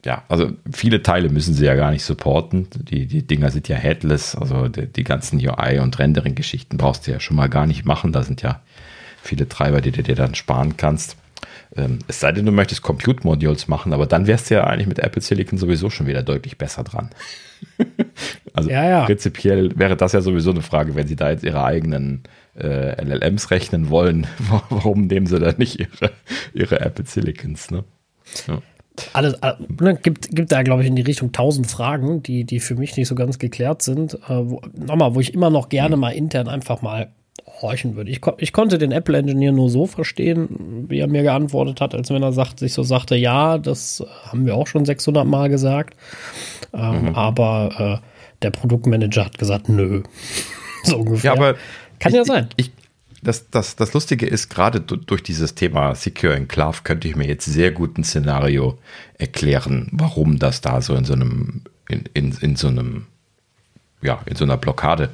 ja, 0.05 0.23
also 0.29 0.51
viele 0.71 1.03
Teile 1.03 1.29
müssen 1.29 1.53
sie 1.53 1.65
ja 1.65 1.75
gar 1.75 1.91
nicht 1.91 2.03
supporten. 2.03 2.67
Die, 2.75 3.07
die 3.07 3.25
Dinger 3.25 3.51
sind 3.51 3.67
ja 3.67 3.75
headless, 3.75 4.35
also 4.35 4.67
die, 4.67 4.87
die 4.87 5.03
ganzen 5.03 5.39
UI- 5.39 5.79
und 5.79 5.99
Rendering-Geschichten 5.99 6.77
brauchst 6.77 7.07
du 7.07 7.11
ja 7.11 7.19
schon 7.19 7.35
mal 7.35 7.49
gar 7.49 7.67
nicht 7.67 7.85
machen. 7.85 8.11
Da 8.11 8.23
sind 8.23 8.41
ja 8.41 8.61
viele 9.21 9.49
Treiber, 9.49 9.81
die 9.81 9.91
du 9.91 10.03
dir 10.03 10.15
dann 10.15 10.35
sparen 10.35 10.77
kannst. 10.77 11.17
Ähm, 11.77 11.99
es 12.07 12.19
sei 12.19 12.31
denn, 12.31 12.45
du 12.45 12.51
möchtest 12.51 12.81
Compute-Modules 12.81 13.67
machen, 13.67 13.93
aber 13.93 14.07
dann 14.07 14.27
wärst 14.27 14.49
du 14.49 14.55
ja 14.55 14.63
eigentlich 14.65 14.87
mit 14.87 14.99
Apple 14.99 15.21
Silicon 15.21 15.57
sowieso 15.57 15.89
schon 15.89 16.07
wieder 16.07 16.23
deutlich 16.23 16.57
besser 16.57 16.83
dran. 16.83 17.09
also 18.53 18.69
ja, 18.69 18.87
ja. 18.87 19.05
prinzipiell 19.05 19.77
wäre 19.77 19.95
das 19.95 20.11
ja 20.13 20.21
sowieso 20.21 20.51
eine 20.51 20.61
Frage, 20.61 20.95
wenn 20.95 21.07
sie 21.07 21.15
da 21.15 21.29
jetzt 21.29 21.43
ihre 21.43 21.63
eigenen 21.63 22.23
äh, 22.59 23.01
LLMs 23.03 23.51
rechnen 23.51 23.89
wollen, 23.89 24.27
warum 24.69 25.07
nehmen 25.07 25.27
sie 25.27 25.39
da 25.39 25.53
nicht 25.57 25.79
ihre, 25.79 26.11
ihre 26.53 26.79
Apple 26.79 27.05
Silicons? 27.05 27.71
Ne? 27.71 27.83
Ja. 28.47 28.61
Alles, 29.13 29.35
äh, 29.35 29.53
ne, 29.79 29.95
gibt, 29.95 30.35
gibt 30.35 30.51
da, 30.51 30.63
glaube 30.63 30.81
ich, 30.81 30.87
in 30.87 30.95
die 30.95 31.03
Richtung 31.03 31.31
tausend 31.31 31.67
Fragen, 31.67 32.23
die, 32.23 32.45
die 32.45 32.59
für 32.59 32.73
mich 32.75 32.97
nicht 32.97 33.07
so 33.07 33.13
ganz 33.13 33.37
geklärt 33.37 33.83
sind. 33.83 34.15
Äh, 34.15 34.49
wo, 34.49 34.61
nochmal, 34.73 35.13
wo 35.13 35.19
ich 35.19 35.35
immer 35.35 35.51
noch 35.51 35.69
gerne 35.69 35.93
hm. 35.93 35.99
mal 35.99 36.11
intern 36.11 36.47
einfach 36.47 36.81
mal 36.81 37.11
horchen 37.61 37.95
würde. 37.95 38.11
Ich, 38.11 38.21
ich 38.37 38.53
konnte 38.53 38.77
den 38.77 38.91
Apple-Engineer 38.91 39.51
nur 39.51 39.69
so 39.69 39.87
verstehen, 39.87 40.85
wie 40.89 40.99
er 40.99 41.07
mir 41.07 41.23
geantwortet 41.23 41.81
hat, 41.81 41.95
als 41.95 42.09
wenn 42.09 42.23
er 42.23 42.33
sagt, 42.33 42.59
sich 42.59 42.73
so 42.73 42.83
sagte, 42.83 43.15
ja, 43.15 43.57
das 43.57 44.03
haben 44.25 44.45
wir 44.45 44.55
auch 44.55 44.67
schon 44.67 44.85
600 44.85 45.25
Mal 45.25 45.49
gesagt. 45.49 45.97
Ähm, 46.73 47.09
mhm. 47.09 47.15
Aber 47.15 48.01
äh, 48.03 48.07
der 48.41 48.51
Produktmanager 48.51 49.25
hat 49.25 49.37
gesagt, 49.37 49.69
nö. 49.69 50.03
so 50.83 50.97
ungefähr. 50.97 51.33
Ja, 51.33 51.37
aber 51.37 51.55
Kann 51.99 52.11
ich, 52.11 52.17
ja 52.17 52.25
sein. 52.25 52.49
Ich, 52.57 52.71
das, 53.21 53.49
das, 53.49 53.75
das 53.75 53.93
Lustige 53.93 54.27
ist, 54.27 54.49
gerade 54.49 54.79
durch 54.79 55.23
dieses 55.23 55.55
Thema 55.55 55.95
Secure 55.95 56.35
Enclave 56.35 56.81
könnte 56.83 57.07
ich 57.07 57.15
mir 57.15 57.27
jetzt 57.27 57.45
sehr 57.45 57.71
gut 57.71 57.97
ein 57.97 58.03
Szenario 58.03 58.77
erklären, 59.17 59.89
warum 59.91 60.37
das 60.39 60.61
da 60.61 60.81
so 60.81 60.93
in 60.93 61.05
so 61.05 61.13
einem, 61.13 61.61
in, 61.89 62.03
in, 62.13 62.31
in 62.39 62.55
so 62.55 62.67
einem, 62.67 63.07
ja, 64.01 64.19
in 64.27 64.35
so 64.35 64.43
einer 64.43 64.57
Blockade 64.57 65.09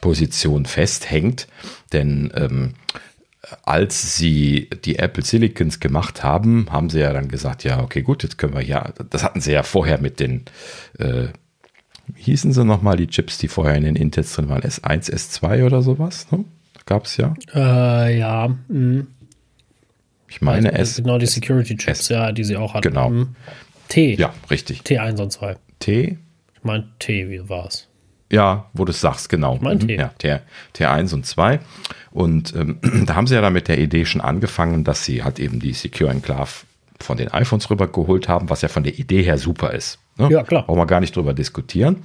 Position 0.00 0.66
festhängt. 0.66 1.46
Denn 1.92 2.32
ähm, 2.34 2.74
als 3.62 4.16
sie 4.16 4.68
die 4.84 4.98
Apple 4.98 5.24
Silicons 5.24 5.80
gemacht 5.80 6.22
haben, 6.22 6.66
haben 6.70 6.90
sie 6.90 7.00
ja 7.00 7.12
dann 7.12 7.28
gesagt, 7.28 7.64
ja, 7.64 7.82
okay, 7.82 8.02
gut, 8.02 8.22
jetzt 8.22 8.38
können 8.38 8.54
wir 8.54 8.62
ja, 8.62 8.92
das 9.10 9.22
hatten 9.22 9.40
sie 9.40 9.52
ja 9.52 9.62
vorher 9.62 10.00
mit 10.00 10.20
den, 10.20 10.44
äh, 10.98 11.28
wie 12.08 12.22
hießen 12.22 12.52
sie 12.52 12.64
nochmal, 12.64 12.96
die 12.96 13.06
Chips, 13.06 13.38
die 13.38 13.48
vorher 13.48 13.76
in 13.76 13.84
den 13.84 13.96
Intels 13.96 14.32
drin 14.34 14.48
waren, 14.48 14.62
S1, 14.62 15.12
S2 15.12 15.64
oder 15.64 15.82
sowas, 15.82 16.30
ne? 16.30 16.44
Gab 16.86 17.06
es 17.06 17.16
ja. 17.16 17.34
Äh, 17.52 18.18
ja. 18.18 18.56
Mh. 18.68 19.06
Ich 20.28 20.40
meine 20.40 20.70
also, 20.72 20.80
S. 20.82 20.96
Genau, 20.96 21.18
die 21.18 21.26
Security 21.26 21.76
Chips, 21.76 22.00
S 22.00 22.08
ja, 22.08 22.32
die 22.32 22.44
sie 22.44 22.56
auch 22.56 22.74
hatten. 22.74 22.88
Genau. 22.88 23.10
Mhm. 23.10 23.36
T. 23.88 24.14
Ja, 24.14 24.34
richtig. 24.50 24.82
T1 24.82 25.20
und 25.20 25.32
2. 25.32 25.56
T? 25.80 26.18
Ich 26.54 26.64
meine 26.64 26.88
T, 26.98 27.28
wie 27.28 27.48
war 27.48 27.66
es? 27.66 27.85
Ja, 28.30 28.66
wo 28.72 28.84
du 28.84 28.90
es 28.90 29.00
sagst, 29.00 29.28
genau. 29.28 29.58
Mein 29.60 29.80
T. 29.80 29.96
Ja, 29.96 30.08
T, 30.18 30.40
T1 30.74 31.14
und 31.14 31.26
2. 31.26 31.60
Und 32.10 32.54
ähm, 32.56 32.78
da 33.06 33.14
haben 33.14 33.26
sie 33.26 33.34
ja 33.34 33.40
dann 33.40 33.52
mit 33.52 33.68
der 33.68 33.78
Idee 33.78 34.04
schon 34.04 34.20
angefangen, 34.20 34.84
dass 34.84 35.04
sie 35.04 35.22
halt 35.22 35.38
eben 35.38 35.60
die 35.60 35.72
Secure 35.72 36.10
Enclave 36.10 36.50
von 37.00 37.16
den 37.16 37.28
iPhones 37.28 37.70
rübergeholt 37.70 38.28
haben, 38.28 38.50
was 38.50 38.62
ja 38.62 38.68
von 38.68 38.82
der 38.82 38.98
Idee 38.98 39.22
her 39.22 39.38
super 39.38 39.72
ist. 39.72 39.98
Ne? 40.16 40.28
Ja, 40.30 40.42
klar. 40.42 40.64
Brauchen 40.64 40.78
wir 40.78 40.86
gar 40.86 41.00
nicht 41.00 41.14
drüber 41.14 41.34
diskutieren. 41.34 42.02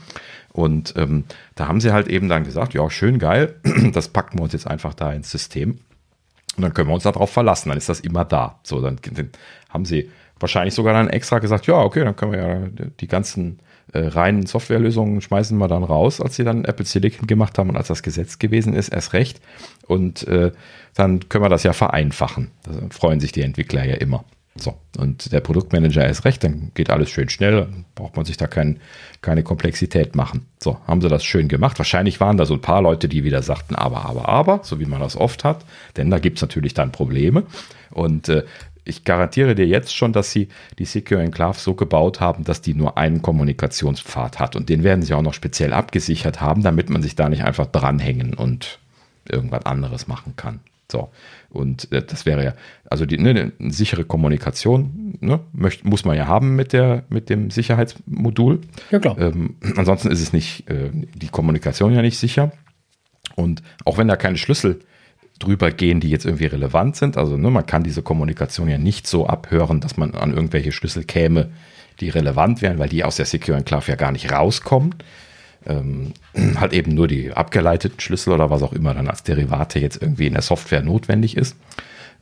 Und 0.51 0.93
ähm, 0.97 1.23
da 1.55 1.67
haben 1.67 1.79
sie 1.79 1.93
halt 1.93 2.07
eben 2.07 2.27
dann 2.27 2.43
gesagt, 2.43 2.73
ja, 2.73 2.89
schön 2.89 3.19
geil, 3.19 3.55
das 3.93 4.09
packen 4.09 4.37
wir 4.37 4.43
uns 4.43 4.53
jetzt 4.53 4.67
einfach 4.67 4.93
da 4.93 5.13
ins 5.13 5.31
System. 5.31 5.79
Und 6.57 6.63
dann 6.63 6.73
können 6.73 6.89
wir 6.89 6.93
uns 6.93 7.03
darauf 7.03 7.31
verlassen, 7.31 7.69
dann 7.69 7.77
ist 7.77 7.87
das 7.87 8.01
immer 8.01 8.25
da. 8.25 8.59
So, 8.63 8.81
dann, 8.81 8.97
dann 9.13 9.29
haben 9.69 9.85
sie 9.85 10.09
wahrscheinlich 10.39 10.73
sogar 10.73 10.93
dann 10.93 11.09
extra 11.09 11.39
gesagt, 11.39 11.67
ja, 11.67 11.75
okay, 11.75 12.03
dann 12.03 12.15
können 12.15 12.33
wir 12.33 12.39
ja 12.39 12.87
die 12.99 13.07
ganzen 13.07 13.59
äh, 13.93 13.99
reinen 13.99 14.45
Softwarelösungen 14.45 15.21
schmeißen 15.21 15.57
wir 15.57 15.67
dann 15.67 15.83
raus, 15.83 16.21
als 16.21 16.35
sie 16.35 16.43
dann 16.43 16.65
Apple 16.65 16.85
Silicon 16.85 17.27
gemacht 17.27 17.57
haben 17.57 17.69
und 17.69 17.77
als 17.77 17.87
das 17.87 18.03
Gesetz 18.03 18.39
gewesen 18.39 18.73
ist, 18.73 18.89
erst 18.89 19.13
recht. 19.13 19.41
Und 19.87 20.27
äh, 20.27 20.51
dann 20.95 21.27
können 21.29 21.43
wir 21.43 21.49
das 21.49 21.63
ja 21.63 21.73
vereinfachen. 21.73 22.51
Da 22.63 22.71
freuen 22.89 23.19
sich 23.19 23.31
die 23.31 23.41
Entwickler 23.41 23.83
ja 23.83 23.95
immer. 23.95 24.23
So, 24.55 24.77
und 24.97 25.31
der 25.31 25.39
Produktmanager 25.39 26.07
ist 26.09 26.25
recht, 26.25 26.43
dann 26.43 26.71
geht 26.73 26.89
alles 26.89 27.09
schön 27.09 27.29
schnell, 27.29 27.67
braucht 27.95 28.17
man 28.17 28.25
sich 28.25 28.35
da 28.35 28.47
kein, 28.47 28.79
keine 29.21 29.43
Komplexität 29.43 30.13
machen. 30.13 30.45
So, 30.59 30.77
haben 30.87 30.99
sie 30.99 31.07
das 31.07 31.23
schön 31.23 31.47
gemacht. 31.47 31.77
Wahrscheinlich 31.79 32.19
waren 32.19 32.35
da 32.35 32.45
so 32.45 32.55
ein 32.55 32.61
paar 32.61 32.81
Leute, 32.81 33.07
die 33.07 33.23
wieder 33.23 33.43
sagten, 33.43 33.75
aber, 33.75 34.05
aber, 34.05 34.27
aber, 34.27 34.59
so 34.63 34.79
wie 34.81 34.85
man 34.85 34.99
das 34.99 35.15
oft 35.15 35.45
hat, 35.45 35.65
denn 35.95 36.09
da 36.11 36.19
gibt 36.19 36.37
es 36.37 36.41
natürlich 36.41 36.73
dann 36.73 36.91
Probleme. 36.91 37.43
Und 37.91 38.27
äh, 38.27 38.43
ich 38.83 39.03
garantiere 39.03 39.55
dir 39.55 39.67
jetzt 39.67 39.95
schon, 39.95 40.13
dass 40.13 40.31
sie 40.31 40.47
die 40.79 40.85
Secure 40.85 41.21
Enclave 41.21 41.57
so 41.57 41.75
gebaut 41.75 42.19
haben, 42.19 42.43
dass 42.43 42.61
die 42.61 42.73
nur 42.73 42.97
einen 42.97 43.21
Kommunikationspfad 43.21 44.39
hat. 44.39 44.55
Und 44.55 44.69
den 44.69 44.83
werden 44.83 45.03
sie 45.03 45.13
auch 45.13 45.21
noch 45.21 45.33
speziell 45.33 45.73
abgesichert 45.73 46.41
haben, 46.41 46.63
damit 46.63 46.89
man 46.89 47.01
sich 47.01 47.15
da 47.15 47.29
nicht 47.29 47.43
einfach 47.43 47.67
dranhängen 47.67 48.33
und 48.33 48.79
irgendwas 49.29 49.65
anderes 49.65 50.07
machen 50.07 50.35
kann. 50.35 50.61
So. 50.91 51.09
Und 51.49 51.91
äh, 51.91 52.03
das 52.03 52.25
wäre 52.25 52.43
ja, 52.43 52.53
also 52.89 53.05
die, 53.05 53.17
ne, 53.17 53.53
eine 53.59 53.71
sichere 53.71 54.03
Kommunikation 54.03 55.17
ne, 55.19 55.39
möcht, 55.53 55.85
muss 55.85 56.05
man 56.05 56.17
ja 56.17 56.27
haben 56.27 56.55
mit, 56.55 56.73
der, 56.73 57.03
mit 57.09 57.29
dem 57.29 57.49
Sicherheitsmodul. 57.51 58.61
Ja, 58.89 58.99
klar. 58.99 59.17
Ähm, 59.17 59.55
ansonsten 59.75 60.11
ist 60.11 60.21
es 60.21 60.33
nicht, 60.33 60.69
äh, 60.69 60.89
die 60.91 61.29
Kommunikation 61.29 61.93
ja 61.93 62.01
nicht 62.01 62.17
sicher. 62.17 62.51
Und 63.35 63.63
auch 63.85 63.97
wenn 63.97 64.07
da 64.07 64.17
keine 64.17 64.37
Schlüssel 64.37 64.79
drüber 65.41 65.71
gehen, 65.71 65.99
die 65.99 66.09
jetzt 66.09 66.25
irgendwie 66.25 66.45
relevant 66.45 66.95
sind. 66.95 67.17
Also 67.17 67.37
ne, 67.37 67.49
man 67.49 67.65
kann 67.65 67.83
diese 67.83 68.01
Kommunikation 68.01 68.69
ja 68.69 68.77
nicht 68.77 69.07
so 69.07 69.27
abhören, 69.27 69.81
dass 69.81 69.97
man 69.97 70.13
an 70.15 70.33
irgendwelche 70.33 70.71
Schlüssel 70.71 71.03
käme, 71.03 71.49
die 71.99 72.09
relevant 72.09 72.61
wären, 72.61 72.79
weil 72.79 72.89
die 72.89 73.03
aus 73.03 73.17
der 73.17 73.25
Secure 73.25 73.57
Enclave 73.57 73.91
ja 73.91 73.95
gar 73.95 74.11
nicht 74.11 74.31
rauskommen. 74.31 74.95
Ähm, 75.65 76.13
halt 76.59 76.73
eben 76.73 76.93
nur 76.93 77.07
die 77.07 77.33
abgeleiteten 77.33 77.99
Schlüssel 77.99 78.33
oder 78.33 78.49
was 78.49 78.63
auch 78.63 78.73
immer 78.73 78.93
dann 78.93 79.07
als 79.07 79.23
Derivate 79.23 79.79
jetzt 79.79 80.01
irgendwie 80.01 80.27
in 80.27 80.33
der 80.33 80.41
Software 80.41 80.81
notwendig 80.81 81.37
ist. 81.37 81.55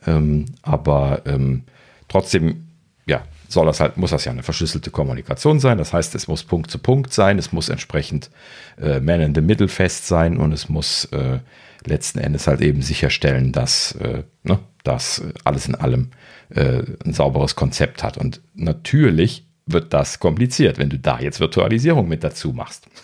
Ähm, 0.07 0.45
aber 0.61 1.21
ähm, 1.25 1.63
trotzdem, 2.07 2.67
ja, 3.05 3.23
soll 3.47 3.65
das 3.65 3.79
halt, 3.79 3.97
muss 3.97 4.11
das 4.11 4.25
ja 4.25 4.31
eine 4.31 4.43
verschlüsselte 4.43 4.91
Kommunikation 4.91 5.59
sein. 5.59 5.77
Das 5.77 5.93
heißt, 5.93 6.15
es 6.15 6.27
muss 6.27 6.43
Punkt 6.43 6.69
zu 6.69 6.77
Punkt 6.77 7.13
sein, 7.13 7.39
es 7.39 7.51
muss 7.51 7.69
entsprechend 7.69 8.29
äh, 8.79 8.99
Man 8.99 9.21
in 9.21 9.35
the 9.35 9.41
Middle 9.41 9.67
fest 9.67 10.07
sein 10.07 10.37
und 10.37 10.51
es 10.51 10.69
muss 10.69 11.05
äh, 11.05 11.39
letzten 11.85 12.19
Endes 12.19 12.47
halt 12.47 12.61
eben 12.61 12.81
sicherstellen, 12.81 13.51
dass, 13.51 13.93
äh, 13.93 14.23
ne, 14.43 14.59
dass 14.83 15.23
alles 15.43 15.67
in 15.67 15.75
allem 15.75 16.11
äh, 16.49 16.83
ein 17.05 17.13
sauberes 17.13 17.55
Konzept 17.55 18.03
hat. 18.03 18.17
Und 18.17 18.41
natürlich 18.53 19.45
wird 19.65 19.93
das 19.93 20.19
kompliziert, 20.19 20.77
wenn 20.77 20.89
du 20.89 20.97
da 20.97 21.19
jetzt 21.19 21.39
Virtualisierung 21.39 22.07
mit 22.07 22.23
dazu 22.23 22.53
machst. 22.53 22.87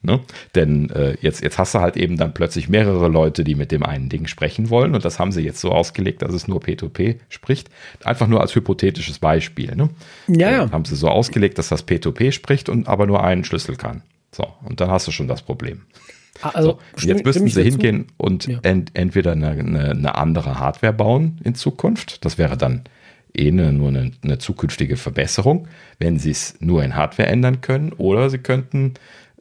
Ne? 0.00 0.20
Denn 0.54 0.90
äh, 0.90 1.16
jetzt, 1.22 1.42
jetzt 1.42 1.58
hast 1.58 1.74
du 1.74 1.80
halt 1.80 1.96
eben 1.96 2.16
dann 2.16 2.32
plötzlich 2.32 2.68
mehrere 2.68 3.08
Leute, 3.08 3.42
die 3.42 3.56
mit 3.56 3.72
dem 3.72 3.82
einen 3.82 4.08
Ding 4.08 4.28
sprechen 4.28 4.70
wollen 4.70 4.94
und 4.94 5.04
das 5.04 5.18
haben 5.18 5.32
sie 5.32 5.42
jetzt 5.42 5.60
so 5.60 5.72
ausgelegt, 5.72 6.22
dass 6.22 6.32
es 6.32 6.46
nur 6.46 6.60
P2P 6.60 7.18
spricht. 7.28 7.68
Einfach 8.04 8.28
nur 8.28 8.40
als 8.40 8.54
hypothetisches 8.54 9.18
Beispiel. 9.18 9.74
Ne? 9.74 9.90
Ja, 10.28 10.52
ja. 10.52 10.64
Äh, 10.66 10.70
haben 10.70 10.84
sie 10.84 10.94
so 10.94 11.08
ausgelegt, 11.08 11.58
dass 11.58 11.68
das 11.68 11.86
P2P 11.86 12.30
spricht 12.30 12.68
und 12.68 12.86
aber 12.86 13.08
nur 13.08 13.24
einen 13.24 13.42
Schlüssel 13.42 13.74
kann. 13.74 14.02
So, 14.30 14.46
und 14.62 14.80
dann 14.80 14.88
hast 14.88 15.08
du 15.08 15.10
schon 15.10 15.26
das 15.26 15.42
Problem. 15.42 15.82
Ah, 16.42 16.50
Also, 16.54 16.78
So, 16.96 17.08
jetzt 17.08 17.24
müssten 17.24 17.48
sie 17.48 17.62
hingehen 17.62 18.06
und 18.16 18.46
Ja. 18.46 18.58
ent, 18.62 18.90
entweder 18.94 19.32
eine, 19.32 19.48
eine, 19.50 19.90
eine 19.90 20.14
andere 20.16 20.58
Hardware 20.58 20.92
bauen 20.92 21.40
in 21.44 21.54
Zukunft. 21.54 22.24
Das 22.24 22.38
wäre 22.38 22.56
dann 22.56 22.82
eh 23.36 23.48
eine, 23.48 23.72
nur 23.72 23.88
eine, 23.88 24.10
eine 24.22 24.38
zukünftige 24.38 24.96
Verbesserung, 24.96 25.68
wenn 25.98 26.18
sie 26.18 26.30
es 26.30 26.56
nur 26.60 26.82
in 26.84 26.94
Hardware 26.96 27.28
ändern 27.28 27.60
können. 27.60 27.92
Oder 27.92 28.30
sie 28.30 28.38
könnten 28.38 28.94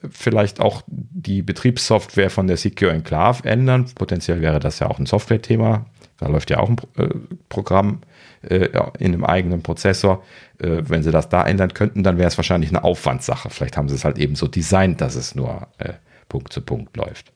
vielleicht 0.09 0.59
auch 0.59 0.83
die 0.87 1.41
Betriebssoftware 1.41 2.29
von 2.29 2.47
der 2.47 2.57
Secure 2.57 2.91
Enclave 2.91 3.47
ändern. 3.47 3.85
Potenziell 3.95 4.41
wäre 4.41 4.59
das 4.59 4.79
ja 4.79 4.87
auch 4.87 4.99
ein 4.99 5.05
Software-Thema. 5.05 5.85
Da 6.19 6.27
läuft 6.27 6.49
ja 6.49 6.59
auch 6.59 6.69
ein 6.69 6.77
äh, 6.97 7.09
Programm 7.49 8.01
äh, 8.41 8.69
in 8.99 9.13
einem 9.13 9.23
eigenen 9.23 9.61
Prozessor. 9.63 10.23
Äh, 10.59 10.83
wenn 10.87 11.03
sie 11.03 11.11
das 11.11 11.29
da 11.29 11.43
ändern 11.43 11.73
könnten, 11.73 12.03
dann 12.03 12.17
wäre 12.17 12.27
es 12.27 12.37
wahrscheinlich 12.37 12.69
eine 12.71 12.83
Aufwandssache. 12.83 13.49
Vielleicht 13.49 13.77
haben 13.77 13.89
sie 13.89 13.95
es 13.95 14.05
halt 14.05 14.17
eben 14.17 14.35
so 14.35 14.47
designt, 14.47 15.01
dass 15.01 15.15
es 15.15 15.35
nur 15.35 15.67
äh, 15.77 15.93
Punkt 16.29 16.53
zu 16.53 16.61
Punkt 16.61 16.95
läuft. 16.97 17.31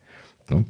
Ne? 0.50 0.66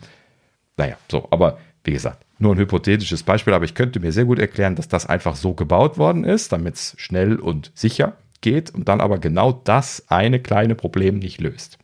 Naja, 0.78 0.96
so, 1.10 1.28
aber 1.32 1.58
wie 1.84 1.92
gesagt, 1.92 2.26
nur 2.40 2.56
ein 2.56 2.60
hypothetisches 2.60 3.24
Beispiel, 3.24 3.54
aber 3.54 3.66
ich 3.66 3.76
könnte 3.76 4.00
mir 4.00 4.12
sehr 4.12 4.26
gut 4.26 4.40
erklären, 4.40 4.76
dass 4.76 4.88
das 4.88 5.06
einfach 5.06 5.36
so 5.36 5.54
gebaut 5.54 5.98
worden 5.98 6.24
ist, 6.24 6.52
damit 6.52 6.76
es 6.76 6.96
schnell 6.98 7.36
und 7.36 7.72
sicher 7.76 8.18
geht 8.42 8.74
und 8.74 8.90
dann 8.90 9.02
aber 9.02 9.20
genau 9.20 9.52
das 9.52 10.04
eine 10.08 10.40
kleine 10.40 10.76
Problem 10.76 11.20
nicht 11.20 11.40
löst. 11.40 11.78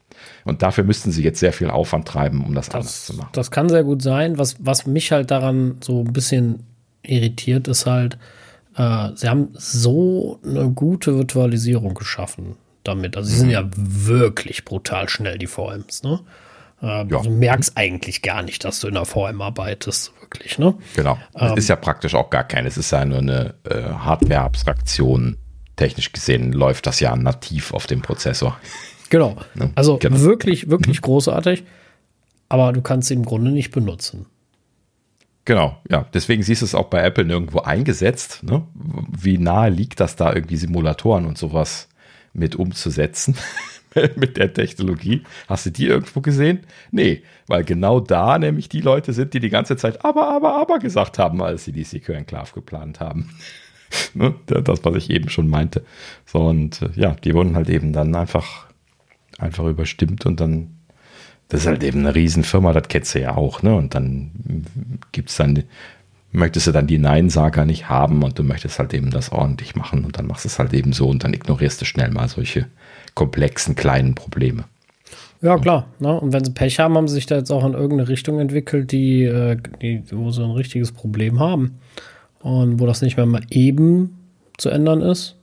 Und 0.46 0.64
dafür 0.64 0.84
müssten 0.84 1.12
sie 1.12 1.24
jetzt 1.24 1.40
sehr 1.40 1.54
viel 1.54 1.70
Aufwand 1.70 2.08
treiben, 2.08 2.44
um 2.44 2.56
das, 2.56 2.70
anders 2.72 2.86
Das, 2.88 3.06
zu 3.06 3.14
machen. 3.16 3.30
das 3.34 3.52
kann 3.52 3.70
sehr 3.70 3.84
gut 3.84 4.02
sein. 4.02 4.40
Was, 4.40 4.56
was 4.60 4.88
mich 4.88 5.12
halt 5.12 5.30
daran 5.30 5.78
so 5.82 6.02
ein 6.02 6.14
bisschen 6.14 6.64
irritiert, 7.04 7.68
ist 7.68 7.86
halt, 7.86 8.18
äh, 8.76 9.10
sie 9.14 9.30
haben 9.30 9.50
so 9.54 10.40
eine 10.44 10.70
gute 10.72 11.16
Virtualisierung 11.16 11.94
geschaffen 11.94 12.56
damit. 12.88 13.18
Also 13.18 13.30
sie 13.30 13.38
sind 13.38 13.50
ja 13.50 13.64
wirklich 13.76 14.66
brutal 14.66 15.10
schnell, 15.10 15.38
die 15.38 15.48
VMs, 15.48 16.04
ne? 16.04 16.22
Äh, 16.82 16.86
Ja. 16.86 17.04
Du 17.04 17.30
merkst 17.30 17.74
eigentlich 17.76 18.22
gar 18.22 18.44
nicht, 18.44 18.64
dass 18.66 18.80
du 18.80 18.88
in 18.88 18.94
der 18.94 19.06
VM 19.06 19.42
arbeitest, 19.42 20.14
wirklich, 20.22 20.58
ne? 20.60 20.76
Genau. 20.96 21.18
Ähm. 21.36 21.48
Es 21.54 21.58
ist 21.64 21.68
ja 21.70 21.76
praktisch 21.76 22.16
auch 22.16 22.30
gar 22.30 22.44
keine. 22.44 22.68
Es 22.68 22.78
ist 22.78 22.92
ja 22.92 23.04
nur 23.06 23.20
eine 23.20 23.56
äh, 23.70 23.82
Hardware-Abstraktion. 23.84 25.38
Technisch 25.76 26.12
gesehen 26.12 26.54
läuft 26.54 26.88
das 26.88 27.00
ja 27.00 27.16
nativ 27.16 27.74
auf 27.74 27.88
dem 27.88 28.02
Prozessor. 28.02 28.58
Genau. 29.10 29.36
Ne? 29.56 29.72
Also 29.76 29.98
Genau. 29.98 30.20
wirklich, 30.22 30.70
wirklich 30.70 31.02
großartig. 31.02 31.64
Aber 32.50 32.72
du 32.74 32.82
kannst 32.82 33.10
sie 33.10 33.14
im 33.14 33.26
Grunde 33.26 33.52
nicht 33.52 33.72
benutzen. 33.72 34.26
Genau, 35.46 35.78
ja. 35.90 36.06
Deswegen 36.14 36.44
siehst 36.44 36.62
du 36.62 36.66
es 36.66 36.76
auch 36.76 36.88
bei 36.90 37.02
Apple 37.02 37.24
nirgendwo 37.26 37.60
eingesetzt. 37.60 38.44
Ne? 38.44 38.64
Wie 38.76 39.38
nahe 39.38 39.70
liegt 39.70 40.00
das 40.02 40.16
da 40.18 40.34
irgendwie 40.34 40.58
Simulatoren 40.58 41.26
und 41.26 41.38
sowas 41.38 41.87
mit 42.38 42.56
umzusetzen 42.56 43.36
mit 44.16 44.38
der 44.38 44.54
Technologie? 44.54 45.24
Hast 45.48 45.66
du 45.66 45.72
die 45.72 45.88
irgendwo 45.88 46.22
gesehen? 46.22 46.60
Nee, 46.92 47.24
weil 47.48 47.64
genau 47.64 48.00
da 48.00 48.38
nämlich 48.38 48.70
die 48.70 48.82
Leute 48.82 49.14
sind, 49.14 49.34
die 49.34 49.40
die 49.40 49.50
ganze 49.50 49.76
Zeit 49.76 50.06
aber, 50.06 50.30
aber, 50.30 50.56
aber 50.56 50.80
gesagt 50.80 51.20
haben, 51.20 51.42
als 51.42 51.66
sie 51.66 51.72
die 51.72 51.84
Secure 51.84 52.18
Enclave 52.18 52.54
geplant 52.54 53.00
haben. 53.00 53.30
ne? 54.14 54.36
Das, 54.46 54.84
was 54.84 54.96
ich 54.96 55.10
eben 55.10 55.30
schon 55.30 55.50
meinte. 55.50 55.84
So, 56.26 56.40
und 56.40 56.82
äh, 56.82 56.90
ja, 56.96 57.16
die 57.16 57.34
wurden 57.34 57.56
halt 57.56 57.70
eben 57.70 57.94
dann 57.94 58.16
einfach, 58.16 58.68
einfach 59.38 59.66
überstimmt 59.66 60.26
und 60.26 60.40
dann 60.40 60.74
das 61.50 61.62
ist 61.62 61.68
halt 61.68 61.84
eben 61.84 62.00
eine 62.00 62.14
Riesenfirma, 62.14 62.74
das 62.74 62.90
kennst 62.90 63.16
du 63.16 63.22
ja 63.22 63.38
auch, 63.38 63.62
ne? 63.64 63.74
Und 63.74 63.96
dann 63.96 64.66
gibt's 65.14 65.38
dann, 65.38 65.64
möchtest 66.32 66.68
du 66.68 66.72
dann 66.72 66.88
die 66.88 66.98
Nein-Sager 66.98 67.66
nicht 67.66 67.90
haben 67.90 68.24
und 68.24 68.38
du 68.38 68.44
möchtest 68.44 68.80
halt 68.80 68.94
eben 68.94 69.12
das 69.12 69.32
ordentlich 69.32 69.76
machen 69.76 70.06
und 70.06 70.18
dann 70.18 70.28
machst 70.28 70.46
du 70.46 70.50
es 70.50 70.60
halt 70.60 70.74
eben 70.74 70.94
so 70.94 71.08
und 71.08 71.24
dann 71.24 71.34
ignorierst 71.34 71.82
du 71.82 71.86
schnell 71.86 72.12
mal 72.12 72.28
solche 72.28 72.66
komplexen 73.14 73.76
kleinen 73.76 74.16
Probleme. 74.16 74.66
Ja, 75.42 75.58
klar. 75.58 75.88
Ne? 76.00 76.20
Und 76.20 76.34
wenn 76.34 76.44
sie 76.44 76.52
Pech 76.52 76.80
haben, 76.80 76.96
haben 76.96 77.08
sie 77.08 77.16
sich 77.16 77.28
da 77.28 77.38
jetzt 77.38 77.52
auch 77.52 77.66
in 77.66 77.74
irgendeine 77.74 78.08
Richtung 78.08 78.40
entwickelt, 78.40 78.92
die, 78.92 79.24
äh, 79.24 79.58
die, 79.82 80.04
wo 80.12 80.32
sie 80.32 80.44
ein 80.44 80.52
richtiges 80.52 80.92
Problem 80.92 81.40
haben. 81.40 81.80
Und 82.40 82.80
wo 82.80 82.86
das 82.86 83.02
nicht 83.02 83.18
mehr 83.18 83.26
mal 83.26 83.42
eben 83.50 84.18
zu 84.58 84.70
ändern 84.70 85.02
ist. 85.02 85.36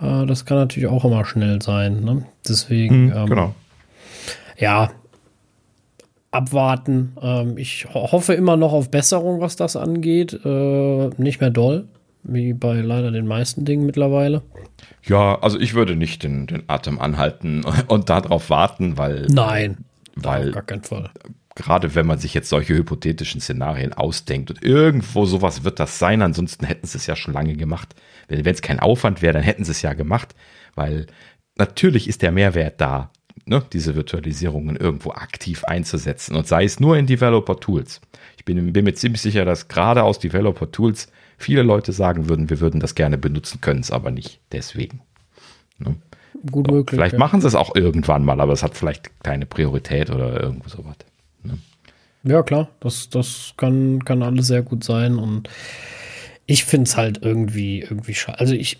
Äh, 0.00 0.26
das 0.26 0.44
kann 0.44 0.58
natürlich 0.58 0.88
auch 0.88 1.04
immer 1.04 1.24
schnell 1.24 1.60
sein. 1.62 2.04
Ne? 2.04 2.24
Deswegen, 2.48 3.12
ähm, 3.14 3.26
genau. 3.26 3.54
ja, 4.58 4.90
abwarten. 6.32 7.12
Ähm, 7.22 7.56
ich 7.58 7.86
ho 7.94 8.10
hoffe 8.10 8.34
immer 8.34 8.56
noch 8.56 8.72
auf 8.72 8.90
Besserung, 8.90 9.40
was 9.40 9.54
das 9.54 9.76
angeht. 9.76 10.32
Äh, 10.44 11.10
nicht 11.18 11.40
mehr 11.40 11.50
doll, 11.50 11.86
wie 12.24 12.52
bei 12.54 12.80
leider 12.80 13.12
den 13.12 13.26
meisten 13.26 13.64
Dingen 13.64 13.86
mittlerweile. 13.86 14.42
Ja, 15.04 15.38
also 15.40 15.60
ich 15.60 15.74
würde 15.74 15.94
nicht 15.94 16.24
den, 16.24 16.46
den 16.46 16.64
Atem 16.66 16.98
anhalten 16.98 17.62
und 17.86 18.08
darauf 18.08 18.50
warten, 18.50 18.98
weil, 18.98 19.26
Nein, 19.28 19.84
weil 20.16 20.48
auf 20.48 20.54
gar 20.54 20.62
keinen 20.62 20.82
Fall. 20.82 21.10
gerade 21.54 21.94
wenn 21.94 22.06
man 22.06 22.18
sich 22.18 22.34
jetzt 22.34 22.48
solche 22.48 22.74
hypothetischen 22.74 23.40
Szenarien 23.40 23.92
ausdenkt 23.92 24.50
und 24.50 24.64
irgendwo 24.64 25.26
sowas 25.26 25.64
wird 25.64 25.78
das 25.78 25.98
sein, 25.98 26.22
ansonsten 26.22 26.64
hätten 26.64 26.86
sie 26.86 26.98
es 26.98 27.06
ja 27.06 27.14
schon 27.14 27.34
lange 27.34 27.56
gemacht. 27.56 27.94
Wenn 28.28 28.46
es 28.46 28.62
kein 28.62 28.80
Aufwand 28.80 29.20
wäre, 29.20 29.34
dann 29.34 29.42
hätten 29.42 29.64
sie 29.64 29.72
es 29.72 29.82
ja 29.82 29.92
gemacht, 29.92 30.34
weil 30.74 31.06
natürlich 31.56 32.08
ist 32.08 32.22
der 32.22 32.32
Mehrwert 32.32 32.80
da, 32.80 33.10
ne, 33.44 33.62
diese 33.72 33.94
Virtualisierungen 33.94 34.76
irgendwo 34.76 35.10
aktiv 35.10 35.64
einzusetzen 35.64 36.36
und 36.36 36.46
sei 36.46 36.64
es 36.64 36.80
nur 36.80 36.96
in 36.96 37.06
Developer 37.06 37.58
Tools. 37.58 38.00
Ich 38.36 38.44
bin, 38.44 38.72
bin 38.72 38.84
mir 38.84 38.94
ziemlich 38.94 39.22
sicher, 39.22 39.44
dass 39.44 39.68
gerade 39.68 40.02
aus 40.02 40.18
Developer 40.18 40.70
Tools 40.70 41.08
viele 41.38 41.62
Leute 41.62 41.92
sagen 41.92 42.28
würden, 42.28 42.50
wir 42.50 42.60
würden 42.60 42.80
das 42.80 42.94
gerne 42.94 43.18
benutzen, 43.18 43.60
können 43.60 43.80
es 43.80 43.90
aber 43.90 44.10
nicht 44.10 44.40
deswegen. 44.52 45.00
Ne? 45.78 45.96
Gut 46.50 46.70
möglich. 46.70 46.98
Vielleicht 46.98 47.14
ja. 47.14 47.18
machen 47.18 47.40
sie 47.40 47.46
es 47.46 47.54
auch 47.54 47.74
irgendwann 47.74 48.24
mal, 48.24 48.40
aber 48.40 48.52
es 48.52 48.62
hat 48.62 48.76
vielleicht 48.76 49.10
keine 49.22 49.46
Priorität 49.46 50.10
oder 50.10 50.40
irgendwo 50.42 50.68
sowas. 50.68 50.96
Ja, 52.24 52.42
klar, 52.42 52.68
das, 52.80 53.08
das 53.10 53.54
kann, 53.56 54.04
kann 54.04 54.22
alles 54.22 54.46
sehr 54.46 54.62
gut 54.62 54.84
sein 54.84 55.16
und 55.16 55.48
ich 56.46 56.64
finde 56.64 56.88
es 56.88 56.96
halt 56.96 57.20
irgendwie, 57.22 57.80
irgendwie 57.80 58.14
schade. 58.14 58.38
Also 58.38 58.54
ich, 58.54 58.78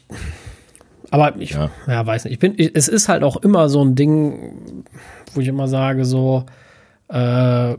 aber 1.13 1.37
ich, 1.39 1.51
ja. 1.51 1.71
Ja. 1.87 2.07
weiß 2.07 2.25
nicht, 2.25 2.33
ich 2.33 2.39
bin, 2.39 2.55
ich, 2.57 2.71
es 2.75 2.89
ist 2.89 3.09
halt 3.09 3.23
auch 3.23 3.37
immer 3.37 3.69
so 3.69 3.85
ein 3.85 3.95
Ding, 3.95 4.85
wo 5.35 5.41
ich 5.41 5.49
immer 5.49 5.69
sage, 5.69 6.07
so, 6.07 6.47
äh, 7.09 7.75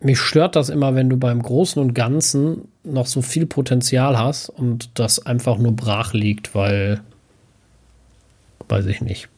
mich 0.00 0.18
stört 0.20 0.54
das 0.54 0.68
immer, 0.68 0.94
wenn 0.94 1.08
du 1.08 1.16
beim 1.16 1.40
Großen 1.40 1.80
und 1.80 1.94
Ganzen 1.94 2.68
noch 2.84 3.06
so 3.06 3.22
viel 3.22 3.46
Potenzial 3.46 4.18
hast 4.18 4.50
und 4.50 4.90
das 4.98 5.24
einfach 5.24 5.56
nur 5.56 5.72
brach 5.72 6.12
liegt, 6.12 6.54
weil, 6.54 7.00
weiß 8.68 8.84
ich 8.86 9.00
nicht. 9.00 9.28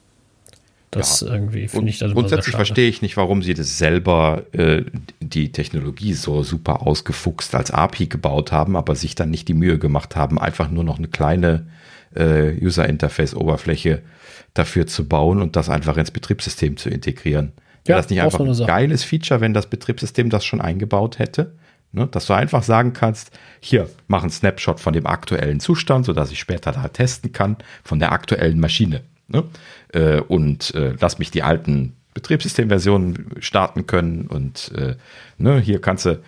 Das 0.90 1.20
Ja. 1.20 1.34
irgendwie 1.34 1.68
finde 1.68 1.90
ich 1.90 1.98
das 1.98 2.12
Grundsätzlich 2.12 2.56
verstehe 2.56 2.88
ich 2.88 3.00
nicht, 3.00 3.16
warum 3.16 3.42
sie 3.44 3.54
das 3.54 3.78
selber, 3.78 4.42
äh, 4.52 4.82
die 5.20 5.52
Technologie 5.52 6.14
so 6.14 6.42
super 6.42 6.84
ausgefuchst 6.84 7.54
als 7.54 7.70
API 7.70 8.06
gebaut 8.06 8.50
haben, 8.50 8.74
aber 8.74 8.96
sich 8.96 9.14
dann 9.14 9.30
nicht 9.30 9.46
die 9.46 9.54
Mühe 9.54 9.78
gemacht 9.78 10.16
haben, 10.16 10.38
einfach 10.38 10.68
nur 10.68 10.82
noch 10.82 10.98
eine 10.98 11.08
kleine 11.08 11.66
äh, 12.18 12.56
User-Interface-Oberfläche 12.60 14.02
dafür 14.54 14.86
zu 14.86 15.08
bauen 15.08 15.40
und 15.40 15.56
das 15.56 15.68
einfach 15.68 15.96
ins 15.96 16.10
Betriebssystem 16.10 16.76
zu 16.76 16.90
integrieren. 16.90 17.52
Ja, 17.86 17.94
Wäre 17.94 17.98
das 18.00 18.10
nicht 18.10 18.20
auch 18.20 18.24
einfach 18.24 18.54
so 18.54 18.64
ein 18.64 18.66
geiles 18.66 19.04
Feature, 19.04 19.40
wenn 19.40 19.54
das 19.54 19.68
Betriebssystem 19.68 20.30
das 20.30 20.44
schon 20.44 20.60
eingebaut 20.60 21.18
hätte? 21.18 21.54
Ne, 21.90 22.06
dass 22.06 22.26
du 22.26 22.34
einfach 22.34 22.62
sagen 22.62 22.92
kannst, 22.92 23.30
hier, 23.60 23.88
mach 24.08 24.20
einen 24.20 24.30
Snapshot 24.30 24.78
von 24.78 24.92
dem 24.92 25.06
aktuellen 25.06 25.58
Zustand, 25.58 26.04
sodass 26.04 26.30
ich 26.30 26.38
später 26.38 26.72
da 26.72 26.86
testen 26.88 27.32
kann, 27.32 27.56
von 27.82 27.98
der 27.98 28.12
aktuellen 28.12 28.60
Maschine. 28.60 29.04
Ne? 29.26 29.44
Äh, 29.94 30.20
und 30.20 30.74
äh, 30.74 30.96
lass 31.00 31.18
mich 31.18 31.30
die 31.30 31.42
alten 31.42 31.96
Betriebssystemversionen 32.12 33.30
starten 33.38 33.86
können 33.86 34.26
und 34.26 34.70
äh, 34.76 34.96
ne, 35.38 35.60
hier 35.60 35.80
kannst 35.80 36.04
du, 36.04 36.20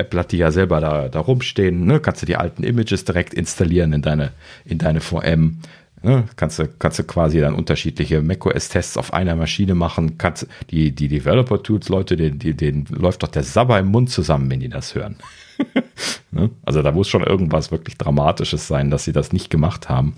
Apple 0.00 0.20
hat 0.20 0.32
die 0.32 0.38
ja 0.38 0.50
selber 0.50 0.80
da, 0.80 1.08
da 1.08 1.20
rumstehen, 1.20 1.86
ne, 1.86 2.00
kannst 2.00 2.22
du 2.22 2.26
die 2.26 2.36
alten 2.36 2.62
Images 2.62 3.04
direkt 3.04 3.34
installieren 3.34 3.92
in 3.92 4.02
deine, 4.02 4.32
in 4.64 4.78
deine 4.78 5.00
VM. 5.00 5.60
Ne, 6.02 6.24
kannst 6.36 6.58
du, 6.58 6.66
kannst 6.66 6.98
du 6.98 7.04
quasi 7.04 7.40
dann 7.40 7.54
unterschiedliche 7.54 8.22
macOS-Tests 8.22 8.96
auf 8.96 9.12
einer 9.12 9.36
Maschine 9.36 9.74
machen. 9.74 10.16
Kannst, 10.16 10.46
die, 10.70 10.92
die 10.92 11.08
Developer-Tools, 11.08 11.90
Leute, 11.90 12.16
denen, 12.16 12.38
denen 12.38 12.86
läuft 12.90 13.22
doch 13.22 13.28
der 13.28 13.42
Sabber 13.42 13.78
im 13.78 13.88
Mund 13.88 14.08
zusammen, 14.08 14.50
wenn 14.50 14.60
die 14.60 14.70
das 14.70 14.94
hören. 14.94 15.16
ne? 16.30 16.50
Also 16.64 16.80
da 16.80 16.90
muss 16.92 17.08
schon 17.08 17.22
irgendwas 17.22 17.70
wirklich 17.70 17.98
Dramatisches 17.98 18.66
sein, 18.66 18.90
dass 18.90 19.04
sie 19.04 19.12
das 19.12 19.34
nicht 19.34 19.50
gemacht 19.50 19.90
haben. 19.90 20.16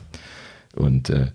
Und 0.75 1.11
äh, 1.11 1.33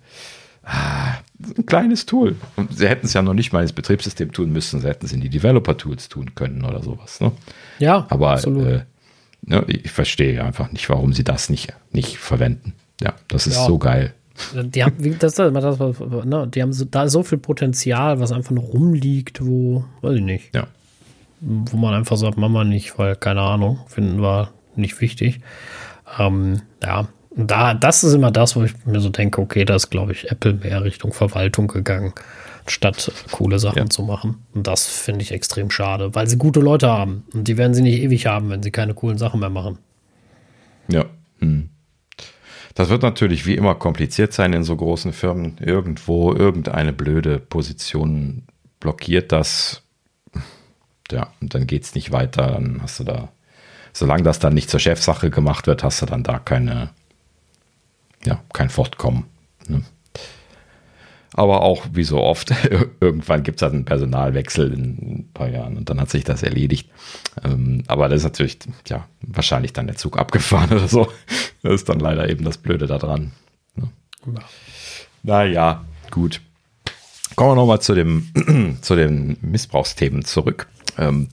ein 0.68 1.66
kleines 1.66 2.06
Tool. 2.06 2.36
Und 2.56 2.78
sie 2.78 2.88
hätten 2.88 3.06
es 3.06 3.14
ja 3.14 3.22
noch 3.22 3.34
nicht 3.34 3.54
mal 3.54 3.62
ins 3.62 3.74
Betriebssystem 3.74 4.32
tun 4.32 4.52
müssen, 4.52 4.82
sie 4.82 4.88
hätten 4.88 5.06
es 5.06 5.14
in 5.14 5.22
die 5.22 5.30
Developer-Tools 5.30 6.10
tun 6.10 6.36
können 6.36 6.64
oder 6.66 6.84
sowas. 6.84 7.20
Ne? 7.20 7.32
Ja, 7.80 8.06
aber 8.10 8.44
äh, 8.44 8.82
ne, 9.44 9.64
ich 9.68 9.92
verstehe 9.92 10.44
einfach 10.44 10.72
nicht, 10.72 10.90
warum 10.90 11.14
sie 11.14 11.24
das 11.24 11.50
nicht, 11.50 11.74
nicht 11.92 12.18
verwenden. 12.18 12.74
Ja, 13.02 13.14
das 13.28 13.48
ist 13.48 13.58
ja. 13.58 13.66
so 13.66 13.78
geil. 13.78 14.14
Die 14.54 14.84
haben, 14.84 15.18
das, 15.20 15.36
das, 15.36 15.54
das, 15.54 15.80
ne, 15.80 16.48
die 16.48 16.62
haben 16.62 16.74
so, 16.74 16.86
da 16.86 17.08
so 17.08 17.24
viel 17.24 17.40
Potenzial, 17.40 18.20
was 18.20 18.32
einfach 18.32 18.52
noch 18.52 18.74
rumliegt, 18.74 19.46
wo, 19.46 19.86
weiß 20.02 20.16
ich 20.16 20.22
nicht. 20.22 20.56
Ja. 20.56 20.68
Wo 21.40 21.78
man 21.78 21.94
einfach 21.94 22.18
sagt, 22.18 22.38
Mama 22.38 22.64
nicht, 22.64 22.98
weil, 23.00 23.16
keine 23.16 23.42
Ahnung, 23.42 23.80
finden 23.88 24.22
wir 24.22 24.52
nicht 24.76 25.00
wichtig. 25.02 25.40
Ähm, 26.20 26.62
ja, 26.84 27.08
da, 27.38 27.74
das 27.74 28.04
ist 28.04 28.14
immer 28.14 28.32
das, 28.32 28.56
wo 28.56 28.64
ich 28.64 28.74
mir 28.86 29.00
so 29.00 29.10
denke, 29.10 29.40
okay, 29.40 29.64
da 29.64 29.76
ist, 29.76 29.90
glaube 29.90 30.12
ich, 30.12 30.32
Apple 30.32 30.54
mehr 30.54 30.84
Richtung 30.84 31.14
Verwaltung 31.14 31.68
gegangen, 31.68 32.14
statt 32.66 33.12
coole 33.32 33.60
Sachen 33.60 33.78
ja. 33.78 33.90
zu 33.90 34.04
machen. 34.04 34.44
Und 34.54 34.66
das 34.66 34.88
finde 34.88 35.22
ich 35.22 35.32
extrem 35.32 35.70
schade, 35.70 36.16
weil 36.16 36.28
sie 36.28 36.38
gute 36.38 36.60
Leute 36.60 36.90
haben. 36.90 37.26
Und 37.34 37.48
die 37.48 37.58
werden 37.58 37.74
sie 37.76 37.84
nicht 37.84 38.02
ewig 38.02 38.26
haben, 38.26 38.50
wenn 38.50 38.64
sie 38.64 38.72
keine 38.72 38.96
coolen 38.96 39.20
Sachen 39.20 39.40
mehr 39.40 39.50
machen. 39.52 39.78
Ja. 40.88 41.06
Hm. 41.40 41.70
Das 42.74 42.90
wird 42.90 43.02
natürlich 43.02 43.46
wie 43.46 43.56
immer 43.56 43.76
kompliziert 43.76 44.34
sein 44.34 44.54
in 44.54 44.64
so 44.64 44.76
großen 44.76 45.14
Firmen. 45.14 45.58
Irgendwo 45.60 46.34
irgendeine 46.34 46.94
blöde 46.94 47.40
Position 47.40 48.44
blockiert 48.80 49.32
das. 49.32 49.84
Ja, 51.12 51.34
und 51.42 51.54
dann 51.54 51.68
geht 51.68 51.84
es 51.84 51.96
nicht 51.96 52.12
weiter. 52.12 52.52
Dann 52.52 52.82
hast 52.82 53.00
du 53.00 53.04
da, 53.04 53.30
solange 53.94 54.24
das 54.24 54.40
dann 54.40 54.54
nicht 54.54 54.70
zur 54.70 54.80
Chefsache 54.80 55.30
gemacht 55.30 55.68
wird, 55.68 55.84
hast 55.84 56.02
du 56.02 56.06
dann 56.06 56.24
da 56.24 56.40
keine, 56.40 56.90
ja, 58.26 58.42
kein 58.54 58.70
Fortkommen. 58.70 59.26
Ne? 59.68 59.84
Aber 61.34 61.62
auch 61.62 61.86
wie 61.94 62.04
so 62.04 62.22
oft, 62.22 62.52
irgendwann 63.00 63.44
gibt 63.44 63.60
es 63.60 63.62
halt 63.62 63.74
einen 63.74 63.86
Personalwechsel 63.86 64.74
in 64.74 64.82
ein 64.82 65.30
paar 65.34 65.50
Jahren 65.50 65.78
und 65.78 65.90
dann 65.90 66.02
hat 66.02 66.10
sich 66.10 66.24
das 66.24 66.42
erledigt. 66.42 66.90
Ähm, 67.44 67.84
aber 67.88 68.10
das 68.10 68.20
ist 68.20 68.24
natürlich, 68.24 68.58
ja, 68.88 69.08
wahrscheinlich 69.22 69.74
dann 69.74 69.88
der 69.88 69.98
Zug 69.98 70.18
abgefahren 70.18 70.72
oder 70.72 70.88
so. 70.88 71.12
Das 71.62 71.74
ist 71.74 71.90
dann 71.90 72.00
leider 72.00 72.30
eben 72.30 72.44
das 72.44 72.58
Blöde 72.58 72.88
daran. 72.88 73.34
Ne? 73.76 73.90
Ja. 74.34 74.42
Naja, 75.24 75.86
gut. 76.12 76.42
Kommen 77.36 77.52
wir 77.52 77.56
nochmal 77.56 77.82
zu, 77.82 77.94
zu 78.82 78.96
den 78.96 79.38
Missbrauchsthemen 79.42 80.26
zurück. 80.26 80.68
Ähm, 80.98 81.28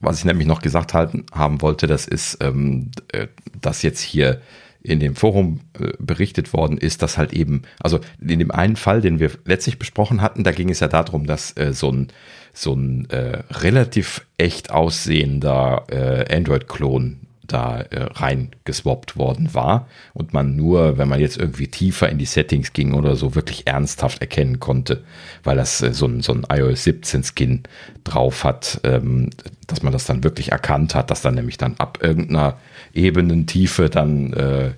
was 0.00 0.18
ich 0.18 0.26
nämlich 0.26 0.46
noch 0.46 0.60
gesagt 0.60 0.92
halten, 0.92 1.24
haben 1.32 1.62
wollte, 1.62 1.86
das 1.86 2.06
ist, 2.06 2.38
ähm, 2.42 2.90
äh, 3.12 3.28
dass 3.60 3.80
jetzt 3.80 4.00
hier 4.00 4.42
in 4.86 5.00
dem 5.00 5.16
Forum 5.16 5.60
äh, 5.78 5.92
berichtet 5.98 6.52
worden 6.52 6.78
ist, 6.78 7.02
dass 7.02 7.18
halt 7.18 7.32
eben, 7.32 7.62
also 7.80 8.00
in 8.20 8.38
dem 8.38 8.50
einen 8.50 8.76
Fall, 8.76 9.00
den 9.00 9.18
wir 9.18 9.30
letztlich 9.44 9.78
besprochen 9.78 10.22
hatten, 10.22 10.44
da 10.44 10.52
ging 10.52 10.70
es 10.70 10.80
ja 10.80 10.88
darum, 10.88 11.26
dass 11.26 11.56
äh, 11.56 11.72
so 11.72 11.90
ein, 11.90 12.08
so 12.52 12.72
ein 12.74 13.10
äh, 13.10 13.42
relativ 13.50 14.26
echt 14.38 14.70
aussehender 14.70 15.84
äh, 15.90 16.34
Android-Klon 16.34 17.25
da 17.46 17.80
äh, 17.80 18.04
reingeswappt 18.14 19.16
worden 19.16 19.54
war 19.54 19.88
und 20.14 20.32
man 20.32 20.56
nur, 20.56 20.98
wenn 20.98 21.08
man 21.08 21.20
jetzt 21.20 21.36
irgendwie 21.38 21.68
tiefer 21.68 22.08
in 22.08 22.18
die 22.18 22.24
Settings 22.24 22.72
ging 22.72 22.94
oder 22.94 23.16
so, 23.16 23.34
wirklich 23.34 23.66
ernsthaft 23.66 24.20
erkennen 24.20 24.60
konnte, 24.60 25.04
weil 25.44 25.56
das 25.56 25.82
äh, 25.82 25.92
so, 25.92 26.06
ein, 26.06 26.22
so 26.22 26.32
ein 26.32 26.46
iOS 26.50 26.84
17 26.84 27.24
Skin 27.24 27.62
drauf 28.04 28.44
hat, 28.44 28.80
ähm, 28.84 29.30
dass 29.66 29.82
man 29.82 29.92
das 29.92 30.04
dann 30.04 30.24
wirklich 30.24 30.52
erkannt 30.52 30.94
hat, 30.94 31.10
dass 31.10 31.22
dann 31.22 31.34
nämlich 31.34 31.58
dann 31.58 31.74
ab 31.78 31.98
irgendeiner 32.02 32.56
Ebenentiefe 32.94 33.90
dann 33.90 34.32
äh, 34.32 34.72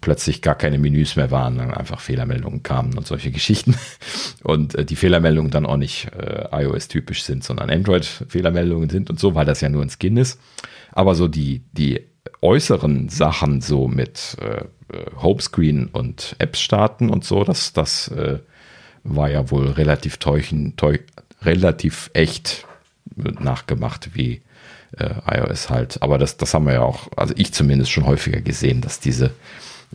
plötzlich 0.00 0.40
gar 0.40 0.54
keine 0.54 0.78
Menüs 0.78 1.16
mehr 1.16 1.30
waren, 1.30 1.58
dann 1.58 1.72
einfach 1.72 2.00
Fehlermeldungen 2.00 2.62
kamen 2.62 2.96
und 2.96 3.06
solche 3.06 3.30
Geschichten. 3.30 3.74
Und 4.42 4.74
äh, 4.74 4.84
die 4.84 4.96
Fehlermeldungen 4.96 5.50
dann 5.50 5.66
auch 5.66 5.76
nicht 5.76 6.08
äh, 6.12 6.46
iOS-typisch 6.52 7.22
sind, 7.22 7.44
sondern 7.44 7.70
Android-Fehlermeldungen 7.70 8.90
sind 8.90 9.08
und 9.08 9.18
so, 9.18 9.34
weil 9.34 9.46
das 9.46 9.62
ja 9.62 9.70
nur 9.70 9.82
ein 9.82 9.90
Skin 9.90 10.18
ist. 10.18 10.38
Aber 10.94 11.16
so 11.16 11.26
die, 11.26 11.62
die 11.72 12.00
äußeren 12.40 13.08
Sachen, 13.08 13.60
so 13.60 13.88
mit 13.88 14.36
äh, 14.40 14.64
äh, 14.94 15.10
Homescreen 15.20 15.88
und 15.88 16.36
Apps 16.38 16.60
starten 16.60 17.10
und 17.10 17.24
so, 17.24 17.42
das, 17.42 17.72
das 17.72 18.08
äh, 18.08 18.38
war 19.02 19.28
ja 19.28 19.50
wohl 19.50 19.66
relativ 19.70 20.18
teuchen, 20.18 20.76
teuch, 20.76 21.00
relativ 21.42 22.10
echt 22.14 22.64
nachgemacht, 23.16 24.14
wie 24.14 24.40
äh, 24.96 25.14
iOS 25.26 25.68
halt. 25.68 26.00
Aber 26.00 26.16
das, 26.16 26.36
das 26.36 26.54
haben 26.54 26.66
wir 26.66 26.74
ja 26.74 26.82
auch, 26.82 27.08
also 27.16 27.34
ich 27.36 27.52
zumindest 27.52 27.90
schon 27.90 28.06
häufiger 28.06 28.40
gesehen, 28.40 28.80
dass 28.80 29.00
diese, 29.00 29.32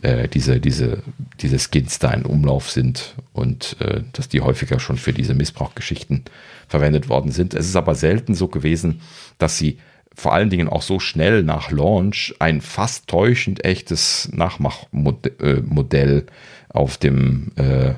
äh, 0.02 0.28
diese, 0.28 0.60
diese, 0.60 1.02
diese 1.40 1.58
Skins 1.58 1.98
da 1.98 2.12
in 2.12 2.26
Umlauf 2.26 2.70
sind 2.70 3.14
und 3.32 3.76
äh, 3.80 4.02
dass 4.12 4.28
die 4.28 4.42
häufiger 4.42 4.80
schon 4.80 4.98
für 4.98 5.14
diese 5.14 5.32
Missbrauchgeschichten 5.32 6.24
verwendet 6.68 7.08
worden 7.08 7.32
sind. 7.32 7.54
Es 7.54 7.66
ist 7.66 7.76
aber 7.76 7.94
selten 7.94 8.34
so 8.34 8.48
gewesen, 8.48 9.00
dass 9.38 9.56
sie 9.56 9.78
vor 10.14 10.34
allen 10.34 10.50
Dingen 10.50 10.68
auch 10.68 10.82
so 10.82 10.98
schnell 10.98 11.42
nach 11.42 11.70
Launch 11.70 12.34
ein 12.38 12.60
fast 12.60 13.06
täuschend 13.08 13.64
echtes 13.64 14.28
Nachmachmodell 14.32 16.18
äh, 16.18 16.30
auf 16.72 16.98
dem 16.98 17.52
äh, 17.56 17.94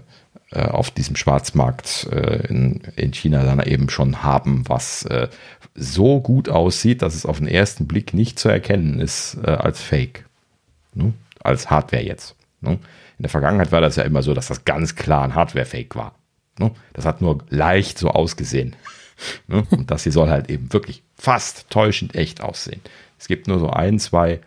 äh, 0.53 0.67
auf 0.67 0.91
diesem 0.91 1.17
Schwarzmarkt 1.17 2.09
äh, 2.13 2.47
in, 2.47 2.83
in 2.97 3.13
China 3.13 3.43
dann 3.43 3.61
eben 3.61 3.89
schon 3.89 4.23
haben, 4.23 4.69
was 4.69 5.05
äh, 5.07 5.29
so 5.75 6.21
gut 6.21 6.51
aussieht, 6.51 7.01
dass 7.01 7.15
es 7.15 7.25
auf 7.25 7.39
den 7.39 7.49
ersten 7.49 7.87
Blick 7.87 8.13
nicht 8.13 8.39
zu 8.39 8.51
erkennen 8.51 9.01
ist 9.01 9.39
äh, 9.43 9.51
als 9.51 9.81
Fake. 9.81 10.27
Ne? 10.93 11.15
Als 11.43 11.71
Hardware 11.71 12.05
jetzt. 12.05 12.37
Ne? 12.61 12.73
In 12.73 13.23
der 13.23 13.31
Vergangenheit 13.31 13.73
war 13.73 13.81
das 13.81 13.97
ja 13.97 14.03
immer 14.03 14.23
so, 14.23 14.35
dass 14.35 14.49
das 14.49 14.67
ganz 14.67 14.95
klar 14.95 15.25
ein 15.25 15.35
Hardware-Fake 15.35 15.97
war. 15.97 16.15
Ne? 16.59 16.71
Das 16.93 17.07
hat 17.07 17.23
nur 17.23 17.39
leicht 17.49 17.99
so 17.99 18.11
ausgesehen. 18.11 18.77
Ne? 19.47 19.63
Und 19.71 19.93
das 19.93 20.03
hier 20.03 20.11
soll 20.11 20.31
halt 20.31 20.51
eben 20.51 20.73
wirklich 20.73 21.05
fast 21.23 21.71
täuschend 21.71 22.17
echt 22.17 22.41
aussehen. 22.41 22.81
Es 23.17 23.29
gibt 23.29 23.47
nur 23.47 23.61
so 23.61 23.71
ein, 23.71 24.01
zwei 24.01 24.41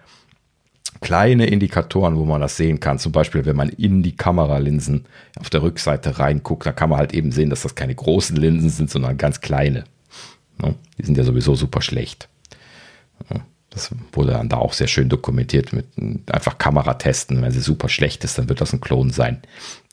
kleine 0.99 1.45
Indikatoren, 1.45 2.17
wo 2.17 2.25
man 2.25 2.41
das 2.41 2.57
sehen 2.57 2.81
kann. 2.81 2.99
Zum 2.99 3.13
Beispiel, 3.13 3.45
wenn 3.45 3.55
man 3.55 3.69
in 3.69 4.03
die 4.03 4.17
Kameralinsen 4.17 5.05
auf 5.39 5.49
der 5.49 5.61
Rückseite 5.61 6.19
reinguckt, 6.19 6.65
da 6.65 6.73
kann 6.73 6.89
man 6.89 6.99
halt 6.99 7.13
eben 7.13 7.31
sehen, 7.31 7.49
dass 7.49 7.61
das 7.61 7.75
keine 7.75 7.95
großen 7.95 8.35
Linsen 8.35 8.69
sind, 8.69 8.89
sondern 8.89 9.17
ganz 9.17 9.39
kleine. 9.39 9.85
Ne? 10.61 10.75
Die 10.97 11.05
sind 11.05 11.17
ja 11.17 11.23
sowieso 11.23 11.55
super 11.55 11.81
schlecht. 11.81 12.27
Das 13.69 13.91
wurde 14.11 14.33
dann 14.33 14.49
da 14.49 14.57
auch 14.57 14.73
sehr 14.73 14.87
schön 14.87 15.07
dokumentiert 15.07 15.71
mit 15.71 15.85
einfach 16.29 16.57
Kameratesten. 16.57 17.41
Wenn 17.41 17.51
sie 17.51 17.61
super 17.61 17.87
schlecht 17.87 18.25
ist, 18.25 18.37
dann 18.37 18.49
wird 18.49 18.59
das 18.59 18.73
ein 18.73 18.81
Klon 18.81 19.11
sein. 19.11 19.41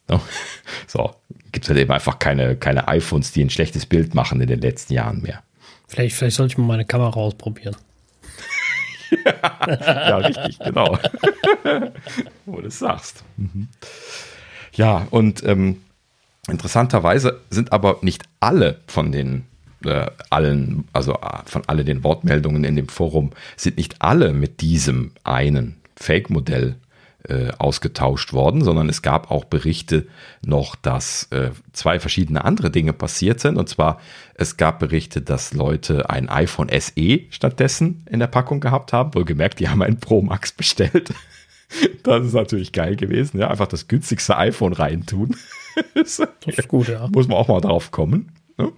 Ne? 0.09 0.21
So, 0.89 1.15
gibt 1.53 1.65
es 1.65 1.69
halt 1.69 1.79
eben 1.79 1.93
einfach 1.93 2.19
keine, 2.19 2.57
keine 2.57 2.89
iPhones, 2.89 3.31
die 3.31 3.45
ein 3.45 3.51
schlechtes 3.51 3.87
Bild 3.87 4.17
machen 4.17 4.41
in 4.41 4.49
den 4.49 4.61
letzten 4.61 4.95
Jahren 4.95 5.23
mehr. 5.23 5.45
Vielleicht, 5.93 6.17
vielleicht 6.17 6.37
sollte 6.37 6.53
ich 6.53 6.59
mal 6.59 6.65
meine 6.65 6.87
Kamera 6.87 7.21
ausprobieren. 7.21 7.77
ja, 9.27 10.17
richtig, 10.17 10.59
genau. 10.59 10.99
Wo 12.47 12.63
du 12.63 12.69
es 12.69 12.79
sagst. 12.79 13.23
Mhm. 13.37 13.69
Ja, 14.73 15.07
und 15.11 15.45
ähm, 15.45 15.83
interessanterweise 16.49 17.43
sind 17.51 17.73
aber 17.75 17.99
nicht 18.01 18.23
alle 18.41 18.81
von 18.87 19.13
den 19.13 19.45
äh, 19.85 20.07
allen, 20.31 20.89
also 20.95 21.13
äh, 21.13 21.43
von 21.45 21.63
alle 21.67 21.85
den 21.85 22.03
Wortmeldungen 22.05 22.65
in 22.65 22.77
dem 22.77 22.89
Forum, 22.89 23.33
sind 23.59 23.77
nicht 23.77 24.01
alle 24.01 24.33
mit 24.33 24.63
diesem 24.63 25.13
einen 25.25 25.77
Fake-Modell 25.97 26.77
äh, 27.29 27.53
ausgetauscht 27.59 28.33
worden, 28.33 28.63
sondern 28.63 28.89
es 28.89 29.03
gab 29.03 29.31
auch 29.31 29.45
Berichte 29.45 30.07
noch, 30.45 30.75
dass 30.77 31.29
äh, 31.31 31.51
zwei 31.73 32.01
verschiedene 32.01 32.45
andere 32.45 32.71
Dinge 32.71 32.93
passiert 32.93 33.41
sind. 33.41 33.59
Und 33.59 33.69
zwar, 33.69 34.01
es 34.35 34.57
gab 34.57 34.79
Berichte, 34.79 35.23
dass 35.23 35.53
Leute 35.53 36.11
ein 36.11 36.29
iPhone 36.29 36.69
SE 36.69 37.21
stattdessen 37.31 38.05
in 38.11 38.19
der 38.19 38.27
Packung 38.27 38.61
gehabt 38.61 38.93
haben. 38.93 39.15
Wohlgemerkt, 39.15 39.61
die 39.61 39.69
haben 39.71 39.83
ein 39.83 40.01
Pro 40.01 40.23
Max 40.23 40.53
bestellt. 40.53 41.13
Das 42.03 42.27
ist 42.27 42.35
natürlich 42.35 42.73
geil 42.73 42.97
gewesen. 42.97 43.39
Ja, 43.39 43.49
einfach 43.49 43.67
das 43.67 43.89
günstigste 43.89 44.37
iPhone 44.37 44.75
reintun. 44.75 45.37
das 45.95 46.21
ist 46.45 46.69
gut, 46.69 46.89
ja. 46.89 47.09
Muss 47.09 47.29
man 47.29 47.39
auch 47.39 47.49
mal 47.49 47.63
drauf 47.63 47.91
kommen. 47.91 48.33
Ne? 48.59 48.73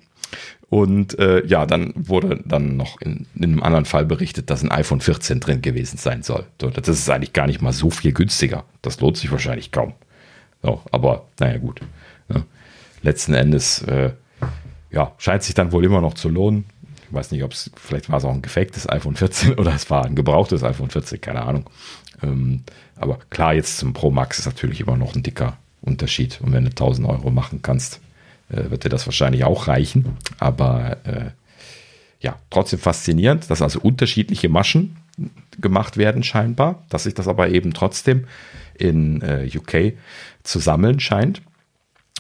Und 0.71 1.19
äh, 1.19 1.45
ja, 1.47 1.67
dann 1.67 1.93
wurde 1.95 2.43
dann 2.45 2.77
noch 2.77 3.01
in, 3.01 3.27
in, 3.35 3.45
einem 3.45 3.63
anderen 3.63 3.85
Fall 3.85 4.07
berichtet, 4.07 4.51
dass 4.51 4.63
ein 4.63 4.71
iPhone 4.71 5.01
14 5.01 5.41
drin 5.41 5.63
gewesen 5.63 5.99
sein 5.99 6.23
soll. 6.23 6.47
So, 6.61 6.71
das 6.71 6.89
ist 6.89 7.09
eigentlich 7.11 7.33
gar 7.33 7.47
nicht 7.47 7.61
mal 7.61 7.73
so 7.73 7.91
viel 7.91 8.13
günstiger. 8.13 8.65
Das 8.83 9.01
lohnt 9.01 9.17
sich 9.17 9.31
wahrscheinlich 9.31 9.71
kaum. 9.71 9.95
So, 10.63 10.81
aber 10.91 11.27
naja, 11.39 11.59
gut. 11.59 11.81
Ja. 12.29 12.43
Letzten 13.03 13.35
Endes, 13.35 13.83
äh, 13.83 14.13
ja, 14.91 15.13
scheint 15.19 15.43
sich 15.43 15.55
dann 15.55 15.73
wohl 15.73 15.85
immer 15.85 16.01
noch 16.01 16.15
zu 16.15 16.29
lohnen. 16.29 16.65
Ich 17.09 17.15
weiß 17.15 17.31
nicht, 17.33 17.45
ob 17.45 17.53
es, 17.53 17.71
vielleicht 17.77 18.09
war 18.09 18.19
es 18.19 18.25
auch 18.25 18.33
ein 18.33 18.43
gefaktes 18.43 18.89
iPhone 18.89 19.17
14 19.17 19.55
oder 19.59 19.75
es 19.75 19.91
war 19.91 20.05
ein 20.05 20.17
gebrauchtes 20.17 20.65
iPhone 20.65 20.91
14, 20.91 21.21
keine 21.21 21.43
Ahnung. 21.43 21.69
Ähm, 22.23 22.63
aber 22.97 23.19
klar, 23.29 23.55
jetzt 23.55 23.79
zum 23.79 23.93
Pro 23.93 24.11
Max 24.11 24.39
ist 24.39 24.47
natürlich 24.47 24.81
immer 24.81 24.97
noch 24.97 25.15
ein 25.15 25.23
dicker 25.23 25.59
Unterschied. 25.83 26.41
Und 26.41 26.53
wenn 26.53 26.65
du 26.65 26.71
1000 26.71 27.07
Euro 27.07 27.31
machen 27.31 27.61
kannst, 27.61 28.01
äh, 28.49 28.71
wird 28.71 28.85
dir 28.85 28.89
das 28.89 29.07
wahrscheinlich 29.07 29.45
auch 29.45 29.69
reichen. 29.69 30.17
Aber 30.39 30.99
äh, 31.05 31.31
ja, 32.21 32.37
trotzdem 32.51 32.79
faszinierend, 32.79 33.51
dass 33.51 33.63
also 33.63 33.81
unterschiedliche 33.81 34.49
Maschen 34.49 34.97
gemacht 35.61 35.97
werden 35.97 36.23
scheinbar, 36.23 36.85
dass 36.89 37.05
sich 37.05 37.15
das 37.15 37.29
aber 37.29 37.51
eben 37.51 37.73
trotzdem 37.73 38.27
in 38.75 39.21
äh, 39.23 39.49
UK 39.55 39.95
zu 40.43 40.59
sammeln 40.59 41.01
scheint. 41.01 41.43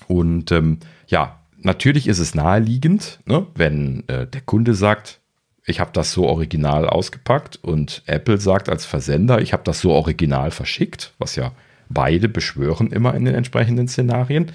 Und 0.06 0.52
ähm, 0.52 0.78
ja, 1.06 1.40
natürlich 1.58 2.06
ist 2.06 2.18
es 2.18 2.34
naheliegend, 2.34 3.20
ne, 3.26 3.46
wenn 3.54 4.04
äh, 4.08 4.26
der 4.26 4.42
Kunde 4.42 4.74
sagt, 4.74 5.20
ich 5.66 5.80
habe 5.80 5.90
das 5.92 6.12
so 6.12 6.26
original 6.28 6.86
ausgepackt 6.86 7.56
und 7.62 8.02
Apple 8.06 8.38
sagt 8.38 8.68
als 8.68 8.84
Versender, 8.84 9.40
ich 9.40 9.52
habe 9.52 9.62
das 9.64 9.80
so 9.80 9.92
original 9.92 10.50
verschickt, 10.50 11.14
was 11.18 11.36
ja 11.36 11.52
beide 11.88 12.28
beschwören 12.28 12.92
immer 12.92 13.14
in 13.14 13.24
den 13.24 13.34
entsprechenden 13.34 13.88
Szenarien, 13.88 14.52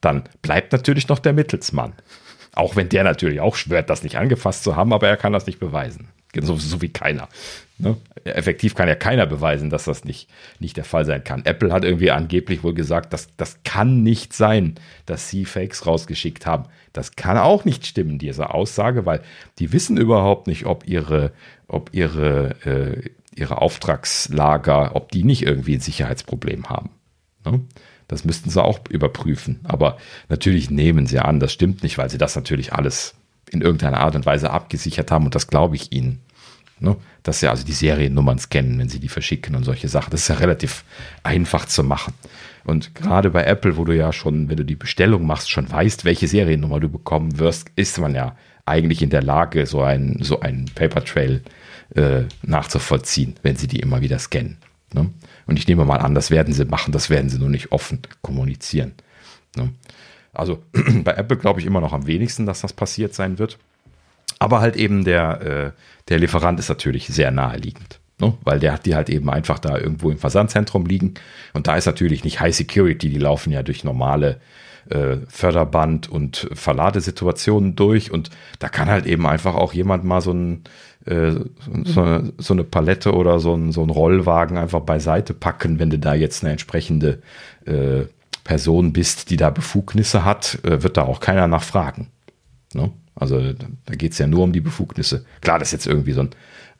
dann 0.00 0.24
bleibt 0.42 0.72
natürlich 0.72 1.08
noch 1.08 1.18
der 1.18 1.32
Mittelsmann. 1.32 1.94
Auch 2.54 2.74
wenn 2.76 2.88
der 2.88 3.04
natürlich 3.04 3.40
auch 3.40 3.54
schwört, 3.54 3.90
das 3.90 4.02
nicht 4.02 4.16
angefasst 4.16 4.64
zu 4.64 4.76
haben, 4.76 4.92
aber 4.92 5.08
er 5.08 5.16
kann 5.16 5.32
das 5.32 5.46
nicht 5.46 5.60
beweisen. 5.60 6.08
So, 6.40 6.56
so 6.56 6.82
wie 6.82 6.88
keiner. 6.88 7.28
Ne? 7.78 7.96
Effektiv 8.24 8.74
kann 8.74 8.88
ja 8.88 8.94
keiner 8.94 9.26
beweisen, 9.26 9.70
dass 9.70 9.84
das 9.84 10.04
nicht, 10.04 10.28
nicht 10.58 10.76
der 10.76 10.84
Fall 10.84 11.04
sein 11.04 11.24
kann. 11.24 11.44
Apple 11.44 11.72
hat 11.72 11.84
irgendwie 11.84 12.10
angeblich 12.10 12.62
wohl 12.62 12.74
gesagt, 12.74 13.12
dass 13.12 13.28
das 13.36 13.62
kann 13.64 14.02
nicht 14.02 14.32
sein, 14.32 14.74
dass 15.04 15.30
sie 15.30 15.44
Fakes 15.44 15.86
rausgeschickt 15.86 16.46
haben. 16.46 16.64
Das 16.92 17.16
kann 17.16 17.36
auch 17.38 17.64
nicht 17.64 17.86
stimmen, 17.86 18.18
diese 18.18 18.52
Aussage, 18.54 19.06
weil 19.06 19.20
die 19.58 19.72
wissen 19.72 19.96
überhaupt 19.96 20.46
nicht, 20.46 20.64
ob 20.66 20.86
ihre, 20.86 21.32
ob 21.68 21.90
ihre, 21.92 22.56
äh, 22.64 23.10
ihre 23.34 23.60
Auftragslager, 23.60 24.96
ob 24.96 25.12
die 25.12 25.24
nicht 25.24 25.42
irgendwie 25.42 25.74
ein 25.74 25.80
Sicherheitsproblem 25.80 26.70
haben. 26.70 26.90
Ne? 27.44 27.60
Das 28.08 28.24
müssten 28.24 28.50
sie 28.50 28.62
auch 28.62 28.80
überprüfen. 28.88 29.60
Aber 29.64 29.98
natürlich 30.28 30.70
nehmen 30.70 31.06
sie 31.06 31.18
an, 31.18 31.40
das 31.40 31.52
stimmt 31.52 31.82
nicht, 31.82 31.98
weil 31.98 32.10
sie 32.10 32.18
das 32.18 32.36
natürlich 32.36 32.72
alles 32.72 33.14
in 33.50 33.62
irgendeiner 33.62 34.00
Art 34.00 34.14
und 34.14 34.26
Weise 34.26 34.50
abgesichert 34.50 35.10
haben 35.10 35.24
und 35.24 35.34
das 35.34 35.46
glaube 35.46 35.76
ich 35.76 35.92
ihnen. 35.92 36.20
Ne? 36.78 36.96
Dass 37.22 37.40
sie 37.40 37.48
also 37.48 37.64
die 37.64 37.72
Seriennummern 37.72 38.38
scannen, 38.38 38.78
wenn 38.78 38.88
sie 38.88 39.00
die 39.00 39.08
verschicken 39.08 39.54
und 39.54 39.64
solche 39.64 39.88
Sachen. 39.88 40.10
Das 40.10 40.22
ist 40.22 40.28
ja 40.28 40.36
relativ 40.36 40.84
einfach 41.22 41.64
zu 41.66 41.82
machen. 41.82 42.12
Und 42.64 42.94
gerade 42.94 43.30
bei 43.30 43.44
Apple, 43.44 43.76
wo 43.76 43.84
du 43.84 43.96
ja 43.96 44.12
schon, 44.12 44.48
wenn 44.48 44.56
du 44.56 44.64
die 44.64 44.76
Bestellung 44.76 45.24
machst, 45.24 45.50
schon 45.50 45.70
weißt, 45.70 46.04
welche 46.04 46.28
Seriennummer 46.28 46.80
du 46.80 46.88
bekommen 46.88 47.38
wirst, 47.38 47.70
ist 47.76 47.98
man 47.98 48.14
ja 48.14 48.36
eigentlich 48.66 49.00
in 49.00 49.10
der 49.10 49.22
Lage, 49.22 49.64
so 49.66 49.82
ein, 49.82 50.18
so 50.20 50.40
Paper 50.74 51.04
Trail 51.04 51.42
äh, 51.94 52.22
nachzuvollziehen, 52.42 53.36
wenn 53.42 53.56
sie 53.56 53.68
die 53.68 53.78
immer 53.78 54.00
wieder 54.00 54.18
scannen. 54.18 54.58
Ne? 54.92 55.10
Und 55.46 55.58
ich 55.58 55.68
nehme 55.68 55.84
mal 55.84 55.98
an, 55.98 56.14
das 56.14 56.30
werden 56.30 56.52
sie 56.52 56.64
machen, 56.64 56.92
das 56.92 57.08
werden 57.10 57.30
sie 57.30 57.38
nur 57.38 57.48
nicht 57.48 57.72
offen 57.72 58.00
kommunizieren. 58.22 58.92
Ne? 59.56 59.70
Also 60.32 60.62
bei 61.04 61.12
Apple 61.12 61.36
glaube 61.36 61.60
ich 61.60 61.66
immer 61.66 61.80
noch 61.80 61.92
am 61.92 62.06
wenigsten, 62.06 62.46
dass 62.46 62.60
das 62.60 62.72
passiert 62.72 63.14
sein 63.14 63.38
wird. 63.38 63.58
Aber 64.38 64.60
halt 64.60 64.76
eben 64.76 65.04
der, 65.04 65.40
äh, 65.40 65.70
der 66.08 66.18
Lieferant 66.18 66.58
ist 66.58 66.68
natürlich 66.68 67.06
sehr 67.06 67.30
naheliegend. 67.30 68.00
Ne? 68.18 68.34
Weil 68.42 68.58
der 68.58 68.72
hat 68.72 68.86
die 68.86 68.94
halt 68.94 69.08
eben 69.08 69.30
einfach 69.30 69.58
da 69.58 69.78
irgendwo 69.78 70.10
im 70.10 70.18
Versandzentrum 70.18 70.86
liegen. 70.86 71.14
Und 71.52 71.66
da 71.66 71.76
ist 71.76 71.86
natürlich 71.86 72.24
nicht 72.24 72.40
High 72.40 72.54
Security, 72.54 73.08
die 73.08 73.18
laufen 73.18 73.52
ja 73.52 73.62
durch 73.62 73.84
normale 73.84 74.40
äh, 74.90 75.16
Förderband 75.28 76.08
und 76.08 76.48
Verladesituationen 76.52 77.76
durch. 77.76 78.10
Und 78.10 78.30
da 78.58 78.68
kann 78.68 78.88
halt 78.88 79.06
eben 79.06 79.26
einfach 79.26 79.54
auch 79.54 79.72
jemand 79.72 80.04
mal 80.04 80.20
so, 80.20 80.32
ein, 80.32 80.64
äh, 81.06 81.32
so, 81.84 82.02
eine, 82.02 82.32
so 82.38 82.52
eine 82.52 82.64
Palette 82.64 83.14
oder 83.14 83.38
so 83.38 83.54
ein, 83.54 83.72
so 83.72 83.82
ein 83.82 83.90
Rollwagen 83.90 84.58
einfach 84.58 84.80
beiseite 84.80 85.34
packen, 85.34 85.78
wenn 85.78 85.90
du 85.90 85.98
da 85.98 86.14
jetzt 86.14 86.42
eine 86.42 86.52
entsprechende 86.52 87.22
äh, 87.64 88.02
Person 88.44 88.92
bist, 88.92 89.30
die 89.30 89.36
da 89.36 89.50
Befugnisse 89.50 90.24
hat, 90.24 90.58
äh, 90.64 90.82
wird 90.82 90.96
da 90.96 91.02
auch 91.02 91.20
keiner 91.20 91.46
nachfragen. 91.48 92.08
Ne? 92.74 92.92
Also 93.14 93.40
da 93.52 93.94
geht 93.94 94.12
es 94.12 94.18
ja 94.18 94.26
nur 94.26 94.44
um 94.44 94.52
die 94.52 94.60
Befugnisse. 94.60 95.24
Klar, 95.40 95.58
das 95.58 95.68
ist 95.68 95.72
jetzt 95.72 95.86
irgendwie 95.86 96.12
so 96.12 96.22
ein 96.22 96.30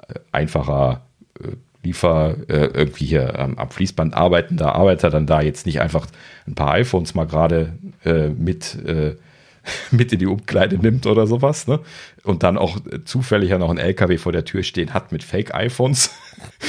äh, 0.08 0.18
einfacher 0.32 1.06
äh, 1.40 1.52
Liefer, 1.82 2.36
irgendwie 2.48 3.04
hier 3.04 3.34
ähm, 3.38 3.56
am 3.58 3.70
Fließband 3.70 4.12
arbeitender 4.12 4.74
Arbeiter 4.74 5.08
dann 5.08 5.28
da 5.28 5.40
jetzt 5.40 5.66
nicht 5.66 5.80
einfach 5.80 6.08
ein 6.48 6.56
paar 6.56 6.72
iPhones 6.72 7.14
mal 7.14 7.28
gerade 7.28 7.74
mit, 8.36 8.76
mit 9.90 10.12
in 10.12 10.18
die 10.18 10.26
Umkleide 10.26 10.78
nimmt 10.78 11.06
oder 11.06 11.26
sowas, 11.26 11.66
ne? 11.66 11.80
Und 12.24 12.42
dann 12.42 12.58
auch 12.58 12.78
zufällig 13.04 13.50
ja 13.50 13.58
noch 13.58 13.70
ein 13.70 13.78
LKW 13.78 14.18
vor 14.18 14.32
der 14.32 14.44
Tür 14.44 14.62
stehen 14.62 14.94
hat 14.94 15.12
mit 15.12 15.22
Fake-iPhones. 15.22 16.10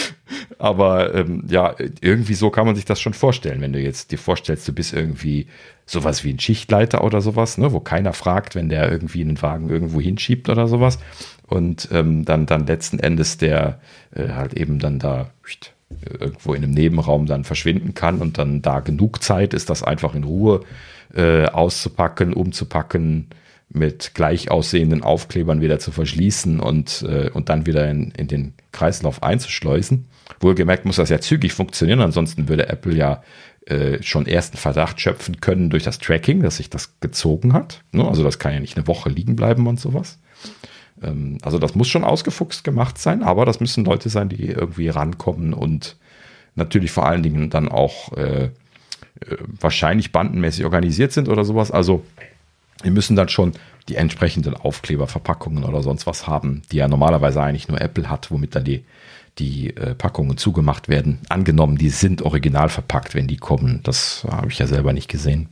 Aber 0.60 1.14
ähm, 1.14 1.44
ja, 1.50 1.76
irgendwie 2.02 2.34
so 2.34 2.50
kann 2.50 2.66
man 2.66 2.76
sich 2.76 2.86
das 2.86 3.00
schon 3.00 3.14
vorstellen, 3.14 3.62
wenn 3.62 3.74
du 3.74 3.80
jetzt 3.80 4.12
dir 4.12 4.18
vorstellst, 4.18 4.68
du 4.68 4.74
bist 4.74 4.94
irgendwie 4.94 5.48
sowas 5.86 6.24
wie 6.24 6.34
ein 6.34 6.40
Schichtleiter 6.40 7.04
oder 7.04 7.22
sowas, 7.22 7.58
ne, 7.58 7.72
wo 7.72 7.80
keiner 7.80 8.14
fragt, 8.14 8.56
wenn 8.56 8.70
der 8.70 8.92
irgendwie 8.92 9.22
einen 9.22 9.42
Wagen 9.42 9.70
irgendwo 9.70 10.02
hinschiebt 10.02 10.50
oder 10.50 10.68
sowas. 10.68 11.00
Und 11.48 11.90
ähm, 11.92 12.26
dann, 12.26 12.46
dann 12.46 12.68
letzten 12.68 13.00
Endes 13.00 13.38
der 13.38 13.80
äh, 14.14 14.30
halt 14.30 14.54
eben 14.54 14.80
dann 14.80 15.00
da 15.00 15.30
irgendwo 16.20 16.54
in 16.54 16.64
einem 16.64 16.74
Nebenraum 16.74 17.28
dann 17.28 17.46
verschwinden 17.46 17.94
kann 17.94 18.20
und 18.20 18.38
dann 18.38 18.62
da 18.62 18.82
genug 18.82 19.24
Zeit 19.24 19.54
ist, 19.54 19.70
das 19.70 19.84
einfach 19.84 20.16
in 20.16 20.26
Ruhe 20.26 20.62
äh, 20.62 20.66
auszupacken, 21.16 22.34
umzupacken, 22.34 23.28
mit 23.70 24.12
gleich 24.14 24.50
aussehenden 24.50 25.04
Aufklebern 25.04 25.62
wieder 25.62 25.80
zu 25.80 25.92
verschließen 25.92 26.60
und, 26.60 27.06
äh, 27.08 27.30
und 27.30 27.50
dann 27.50 27.66
wieder 27.66 27.90
in, 27.90 28.12
in 28.12 28.28
den 28.28 28.54
Kreislauf 28.72 29.24
einzuschleusen. 29.24 30.06
Wohlgemerkt 30.40 30.86
muss 30.86 30.98
das 30.98 31.10
ja 31.10 31.20
zügig 31.20 31.54
funktionieren, 31.54 32.02
ansonsten 32.02 32.48
würde 32.48 32.70
Apple 32.70 32.96
ja 32.96 33.24
äh, 33.66 34.02
schon 34.02 34.28
ersten 34.28 34.58
Verdacht 34.58 35.02
schöpfen 35.02 35.42
können 35.42 35.70
durch 35.70 35.84
das 35.84 36.00
Tracking, 36.00 36.42
dass 36.42 36.58
sich 36.58 36.70
das 36.70 37.00
gezogen 37.02 37.54
hat. 37.54 37.82
Ne? 37.92 38.08
Also 38.08 38.24
das 38.24 38.40
kann 38.40 38.54
ja 38.54 38.60
nicht 38.60 38.78
eine 38.78 38.88
Woche 38.88 39.10
liegen 39.10 39.36
bleiben 39.36 39.68
und 39.68 39.80
sowas. 39.80 40.20
Ähm, 41.02 41.38
also 41.42 41.60
das 41.60 41.76
muss 41.76 41.90
schon 41.90 42.06
ausgefuchst 42.06 42.64
gemacht 42.64 42.98
sein, 42.98 43.24
aber 43.24 43.46
das 43.46 43.60
müssen 43.60 43.84
Leute 43.84 44.10
sein, 44.10 44.30
die 44.30 44.46
irgendwie 44.46 44.88
rankommen 44.88 45.54
und 45.54 45.98
natürlich 46.56 46.92
vor 46.92 47.08
allen 47.08 47.24
Dingen 47.24 47.50
dann 47.50 47.68
auch 47.68 48.14
äh, 48.14 48.46
äh 48.46 48.52
wahrscheinlich 49.60 50.12
bandenmäßig 50.12 50.66
organisiert 50.66 51.12
sind 51.12 51.30
oder 51.30 51.44
sowas. 51.44 51.72
Also 51.72 52.04
wir 52.82 52.92
müssen 52.92 53.16
dann 53.16 53.30
schon 53.30 53.54
die 53.90 53.96
entsprechenden 53.96 54.54
Aufkleberverpackungen 54.54 55.64
oder 55.64 55.82
sonst 55.82 56.06
was 56.06 56.28
haben, 56.28 56.62
die 56.72 56.78
ja 56.78 56.88
normalerweise 56.88 57.42
eigentlich 57.42 57.68
nur 57.68 57.82
Apple 57.82 58.10
hat, 58.10 58.32
womit 58.32 58.56
dann 58.56 58.64
die 58.64 58.84
die 59.40 59.76
äh, 59.76 59.94
Packungen 59.94 60.38
zugemacht 60.38 60.90
werden. 60.90 61.20
Angenommen, 61.30 61.78
die 61.78 61.90
sind 61.90 62.22
original 62.24 62.70
verpackt, 62.70 63.14
wenn 63.14 63.28
die 63.28 63.38
kommen. 63.38 63.82
Das 63.84 64.26
habe 64.30 64.48
ich 64.52 64.58
ja 64.58 64.68
selber 64.68 64.94
nicht 64.94 65.10
gesehen. 65.10 65.48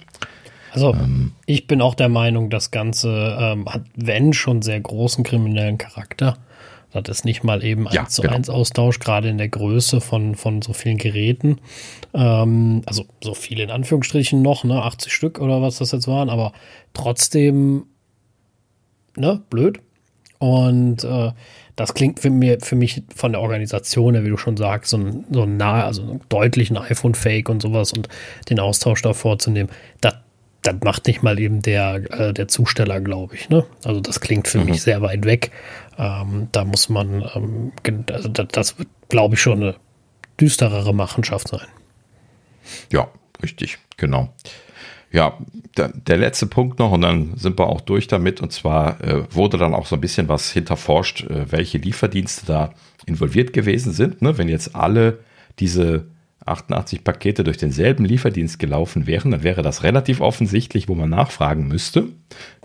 Also 0.71 0.93
ähm, 0.93 1.33
ich 1.45 1.67
bin 1.67 1.81
auch 1.81 1.95
der 1.95 2.09
Meinung, 2.09 2.49
das 2.49 2.71
Ganze 2.71 3.37
ähm, 3.39 3.65
hat, 3.67 3.83
wenn 3.95 4.33
schon 4.33 4.61
sehr 4.61 4.79
großen 4.79 5.23
kriminellen 5.23 5.77
Charakter. 5.77 6.37
Das 7.01 7.19
ist 7.19 7.25
nicht 7.25 7.43
mal 7.43 7.63
eben 7.63 7.87
ja, 7.91 8.01
eins 8.01 8.15
zu 8.15 8.21
genau. 8.21 8.37
Austausch, 8.53 8.99
gerade 8.99 9.29
in 9.29 9.37
der 9.37 9.49
Größe 9.49 10.01
von, 10.01 10.35
von 10.35 10.61
so 10.61 10.73
vielen 10.73 10.97
Geräten. 10.97 11.59
Ähm, 12.13 12.81
also 12.85 13.05
so 13.21 13.33
viele 13.33 13.63
in 13.63 13.71
Anführungsstrichen 13.71 14.41
noch, 14.41 14.63
ne, 14.63 14.81
80 14.81 15.13
Stück 15.13 15.39
oder 15.39 15.61
was 15.61 15.77
das 15.77 15.91
jetzt 15.91 16.07
waren, 16.07 16.29
aber 16.29 16.53
trotzdem, 16.93 17.85
ne, 19.15 19.41
blöd. 19.49 19.79
Und 20.39 21.03
äh, 21.03 21.31
das 21.75 21.93
klingt 21.93 22.19
für, 22.19 22.29
mir, 22.29 22.59
für 22.61 22.75
mich 22.75 23.03
von 23.13 23.31
der 23.33 23.41
Organisation 23.41 24.23
wie 24.23 24.29
du 24.29 24.37
schon 24.37 24.57
sagst, 24.57 24.91
so 24.91 24.97
ein, 24.97 25.25
so 25.31 25.43
ein 25.43 25.57
nahe, 25.57 25.83
also 25.83 26.01
einen 26.01 26.21
deutlichen 26.29 26.77
iPhone-Fake 26.77 27.49
und 27.49 27.61
sowas 27.61 27.93
und 27.93 28.07
den 28.49 28.59
Austausch 28.59 29.01
da 29.01 29.13
vorzunehmen, 29.13 29.69
das, 30.01 30.15
das 30.65 30.75
macht 30.83 31.07
nicht 31.07 31.23
mal 31.23 31.39
eben 31.39 31.61
der, 31.61 31.95
äh, 32.11 32.33
der 32.33 32.47
Zusteller, 32.47 33.01
glaube 33.01 33.35
ich. 33.35 33.49
Ne? 33.49 33.65
Also 33.83 34.01
das 34.01 34.19
klingt 34.19 34.47
für 34.47 34.59
mhm. 34.59 34.65
mich 34.65 34.81
sehr 34.81 35.01
weit 35.01 35.25
weg. 35.25 35.51
Ähm, 35.97 36.47
da 36.51 36.65
muss 36.65 36.89
man, 36.89 37.29
ähm, 37.35 37.71
also 38.11 38.29
das, 38.29 38.47
das 38.51 38.79
wird, 38.79 38.89
glaube 39.09 39.35
ich, 39.35 39.41
schon 39.41 39.61
eine 39.61 39.75
düsterere 40.39 40.93
Machenschaft 40.93 41.47
sein. 41.47 41.67
Ja, 42.91 43.07
richtig, 43.41 43.77
genau. 43.97 44.33
Ja, 45.11 45.37
der, 45.77 45.89
der, 45.89 46.17
letzte 46.17 46.45
Punkt 46.45 46.79
noch 46.79 46.91
und 46.91 47.01
dann 47.01 47.37
sind 47.37 47.57
wir 47.57 47.67
auch 47.67 47.81
durch 47.81 48.07
damit. 48.07 48.41
Und 48.41 48.51
zwar 48.51 48.99
äh, 49.01 49.23
wurde 49.33 49.57
dann 49.57 49.73
auch 49.73 49.85
so 49.85 49.95
ein 49.95 50.01
bisschen 50.01 50.27
was 50.27 50.51
hinterforscht, 50.51 51.23
äh, 51.23 51.51
welche 51.51 51.77
Lieferdienste 51.77 52.45
da 52.45 52.73
involviert 53.05 53.53
gewesen 53.53 53.93
sind. 53.93 54.21
Ne? 54.21 54.37
Wenn 54.37 54.49
jetzt 54.49 54.75
alle 54.75 55.19
diese 55.59 56.07
88 56.45 57.03
Pakete 57.03 57.43
durch 57.43 57.57
denselben 57.57 58.05
Lieferdienst 58.05 58.59
gelaufen 58.59 59.07
wären, 59.07 59.31
dann 59.31 59.43
wäre 59.43 59.63
das 59.63 59.81
relativ 59.81 60.21
offensichtlich, 60.21 60.87
wo 60.87 60.93
man 60.93 61.09
nachfragen 61.09 61.67
müsste. 61.67 62.09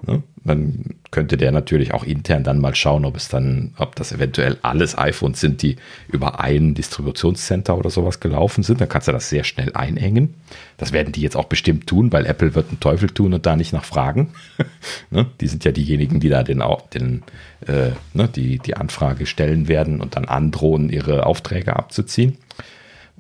Ne? 0.07 0.23
Dann 0.45 0.97
könnte 1.11 1.39
der 1.39 1.51
natürlich 1.51 1.95
auch 1.95 2.05
intern 2.05 2.45
dann 2.45 2.61
mal 2.61 2.75
schauen, 2.75 3.07
ob 3.07 3.17
es 3.17 3.29
dann, 3.29 3.75
ob 3.79 3.97
das 3.97 4.13
eventuell 4.13 4.59
alles 4.63 4.97
iPhones 4.99 5.41
sind, 5.41 5.63
die 5.63 5.77
über 6.09 6.41
ein 6.41 6.75
Distributionscenter 6.75 7.77
oder 7.77 7.89
sowas 7.89 8.21
gelaufen 8.21 8.63
sind. 8.63 8.83
Dann 8.83 8.89
kannst 8.89 9.09
du 9.09 9.13
das 9.13 9.31
sehr 9.31 9.45
schnell 9.45 9.73
einhängen. 9.75 10.35
Das 10.77 10.93
werden 10.93 11.13
die 11.13 11.23
jetzt 11.23 11.37
auch 11.37 11.45
bestimmt 11.45 11.87
tun, 11.87 12.13
weil 12.13 12.27
Apple 12.27 12.55
wird 12.55 12.69
einen 12.69 12.81
Teufel 12.81 13.09
tun 13.09 13.33
und 13.33 13.47
da 13.47 13.57
nicht 13.57 13.73
nachfragen. 13.73 14.29
ne? 15.11 15.27
Die 15.41 15.49
sind 15.49 15.65
ja 15.65 15.73
diejenigen, 15.73 16.21
die 16.21 16.29
da 16.29 16.43
den, 16.43 16.63
den 16.95 17.23
äh, 17.67 17.91
ne? 18.13 18.29
die, 18.29 18.59
die 18.59 18.77
Anfrage 18.77 19.25
stellen 19.25 19.69
werden 19.69 20.01
und 20.03 20.17
dann 20.17 20.27
androhen, 20.27 20.91
ihre 20.91 21.25
Aufträge 21.25 21.77
abzuziehen. 21.77 22.37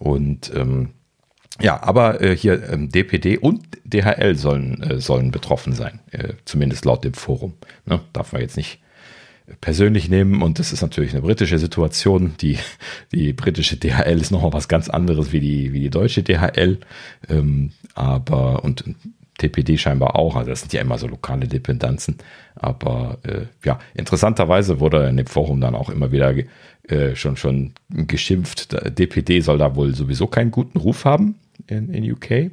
Und 0.01 0.51
ähm, 0.55 0.89
ja, 1.61 1.83
aber 1.83 2.23
äh, 2.23 2.35
hier 2.35 2.69
ähm, 2.71 2.89
DPD 2.89 3.37
und 3.39 3.63
DHL 3.85 4.35
sollen, 4.35 4.83
äh, 4.83 4.99
sollen 4.99 5.31
betroffen 5.31 5.75
sein, 5.75 6.01
äh, 6.11 6.33
zumindest 6.47 6.87
laut 6.87 7.05
dem 7.05 7.13
Forum. 7.13 7.53
Ne? 7.85 8.01
Darf 8.15 8.33
man 8.33 8.41
jetzt 8.41 8.57
nicht 8.57 8.81
persönlich 9.61 10.09
nehmen 10.09 10.43
und 10.43 10.59
das 10.59 10.73
ist 10.73 10.81
natürlich 10.81 11.13
eine 11.13 11.23
britische 11.23 11.59
Situation. 11.59 12.35
Die, 12.41 12.59
die 13.13 13.35
britische 13.35 13.77
DHL 13.77 14.21
ist 14.21 14.31
nochmal 14.31 14.55
was 14.55 14.69
ganz 14.69 14.89
anderes 14.89 15.33
wie 15.33 15.41
die, 15.41 15.73
wie 15.73 15.81
die 15.81 15.91
deutsche 15.91 16.23
DHL. 16.23 16.79
Ähm, 17.29 17.73
aber 17.95 18.65
und 18.65 18.85
TPD 19.39 19.79
scheinbar 19.79 20.17
auch, 20.17 20.37
also 20.37 20.51
das 20.51 20.61
sind 20.61 20.73
ja 20.73 20.81
immer 20.81 20.99
so 20.99 21.07
lokale 21.07 21.47
Dependenzen. 21.49 22.19
Aber 22.55 23.19
äh, 23.23 23.47
ja, 23.65 23.79
interessanterweise 23.95 24.81
wurde 24.81 25.09
in 25.09 25.17
dem 25.17 25.27
Forum 25.27 25.61
dann 25.61 25.75
auch 25.75 25.91
immer 25.91 26.13
wieder 26.13 26.35
äh, 26.91 27.17
schon, 27.17 27.37
schon 27.37 27.73
geschimpft. 27.89 28.77
DPD 28.99 29.41
soll 29.41 29.59
da 29.59 29.75
wohl 29.77 29.95
sowieso 29.95 30.27
keinen 30.27 30.51
guten 30.51 30.79
Ruf 30.79 31.05
haben 31.05 31.37
in, 31.67 31.93
in 31.93 32.11
UK. 32.13 32.51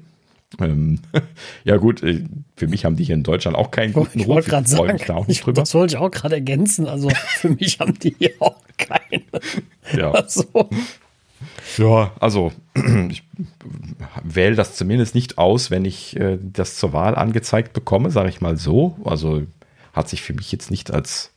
Ähm, 0.60 1.00
ja 1.64 1.78
gut, 1.78 2.04
äh, 2.04 2.24
für 2.56 2.68
mich 2.68 2.86
haben 2.86 2.96
die 2.96 3.04
hier 3.04 3.16
in 3.16 3.24
Deutschland 3.24 3.58
auch 3.58 3.72
keinen 3.72 3.94
guten 3.94 4.20
ich 4.20 4.28
Ruf. 4.28 4.40
Ich 4.46 4.50
wollte 4.50 4.50
gerade 4.50 4.68
sagen, 4.70 5.26
ich, 5.28 5.42
das 5.42 5.74
wollte 5.74 5.96
ich 5.96 5.98
auch 5.98 6.12
gerade 6.12 6.36
ergänzen. 6.36 6.88
Also 6.88 7.10
für 7.10 7.50
mich 7.50 7.80
haben 7.80 7.98
die 8.00 8.16
hier 8.18 8.34
auch 8.40 8.62
keine. 8.78 9.24
Ja. 9.96 10.12
Also. 10.12 10.44
Ja, 11.78 12.12
also 12.20 12.52
ich 13.10 13.24
wähle 14.22 14.56
das 14.56 14.76
zumindest 14.76 15.16
nicht 15.16 15.38
aus, 15.38 15.72
wenn 15.72 15.86
ich 15.86 16.20
äh, 16.20 16.38
das 16.42 16.76
zur 16.76 16.92
Wahl 16.92 17.16
angezeigt 17.16 17.72
bekomme, 17.72 18.12
sage 18.12 18.28
ich 18.28 18.42
mal 18.42 18.58
so. 18.58 18.98
Also 19.06 19.44
hat 19.94 20.10
sich 20.10 20.22
für 20.22 20.34
mich 20.34 20.52
jetzt 20.52 20.72
nicht 20.72 20.92
als 20.92 21.32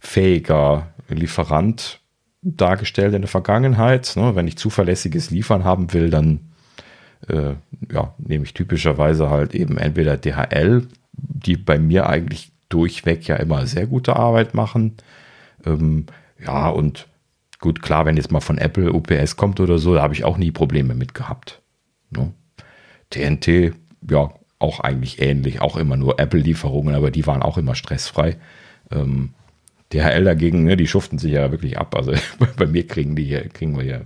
fähiger 0.00 0.92
Lieferant 1.08 2.00
dargestellt 2.44 3.14
in 3.14 3.22
der 3.22 3.28
Vergangenheit. 3.28 4.12
Ne? 4.16 4.36
Wenn 4.36 4.46
ich 4.46 4.56
zuverlässiges 4.56 5.30
Liefern 5.30 5.64
haben 5.64 5.92
will, 5.92 6.10
dann 6.10 6.40
äh, 7.28 7.54
ja, 7.90 8.14
nehme 8.18 8.44
ich 8.44 8.54
typischerweise 8.54 9.30
halt 9.30 9.54
eben 9.54 9.78
entweder 9.78 10.16
DHL, 10.16 10.86
die 11.12 11.56
bei 11.56 11.78
mir 11.78 12.08
eigentlich 12.08 12.52
durchweg 12.68 13.26
ja 13.26 13.36
immer 13.36 13.66
sehr 13.66 13.86
gute 13.86 14.16
Arbeit 14.16 14.54
machen. 14.54 14.96
Ähm, 15.64 16.06
ja, 16.44 16.68
und 16.68 17.06
gut, 17.60 17.82
klar, 17.82 18.04
wenn 18.04 18.16
jetzt 18.16 18.30
mal 18.30 18.40
von 18.40 18.58
Apple 18.58 18.92
UPS 18.92 19.36
kommt 19.36 19.60
oder 19.60 19.78
so, 19.78 19.94
da 19.94 20.02
habe 20.02 20.14
ich 20.14 20.24
auch 20.24 20.36
nie 20.36 20.50
Probleme 20.50 20.94
mit 20.94 21.14
gehabt. 21.14 21.62
Ne? 22.10 22.32
TNT, 23.10 23.74
ja, 24.10 24.30
auch 24.58 24.80
eigentlich 24.80 25.20
ähnlich, 25.20 25.60
auch 25.60 25.76
immer 25.76 25.96
nur 25.96 26.18
Apple-Lieferungen, 26.18 26.94
aber 26.94 27.10
die 27.10 27.26
waren 27.26 27.42
auch 27.42 27.58
immer 27.58 27.74
stressfrei. 27.74 28.36
Ähm, 28.90 29.30
DHL 29.94 30.24
dagegen, 30.24 30.64
ne, 30.64 30.76
die 30.76 30.86
schuften 30.86 31.18
sich 31.18 31.32
ja 31.32 31.50
wirklich 31.50 31.78
ab. 31.78 31.94
Also 31.94 32.12
bei 32.56 32.66
mir 32.66 32.86
kriegen 32.86 33.16
die 33.16 33.24
hier, 33.24 33.48
kriegen 33.48 33.76
wir 33.76 33.84
ja 33.84 34.00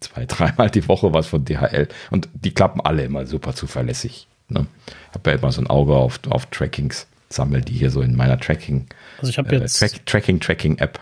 zwei, 0.00 0.26
dreimal 0.26 0.70
die 0.70 0.86
Woche 0.88 1.12
was 1.12 1.26
von 1.26 1.44
DHL. 1.44 1.88
Und 2.10 2.28
die 2.32 2.52
klappen 2.52 2.80
alle 2.80 3.04
immer 3.04 3.26
super 3.26 3.54
zuverlässig. 3.54 4.28
Ne? 4.48 4.66
Habe 5.12 5.30
ja 5.30 5.36
immer 5.36 5.52
so 5.52 5.60
ein 5.60 5.66
Auge 5.66 5.94
auf, 5.94 6.20
auf 6.30 6.46
Trackings, 6.46 7.06
sammle 7.28 7.60
die 7.60 7.74
hier 7.74 7.90
so 7.90 8.00
in 8.00 8.16
meiner 8.16 8.38
Tracking. 8.38 8.86
Also 9.18 9.30
ich 9.30 9.38
habe 9.38 9.54
äh, 9.54 9.60
jetzt 9.60 9.78
Track, 9.78 10.06
Tracking, 10.06 10.40
Tracking 10.40 10.78
App. 10.78 11.00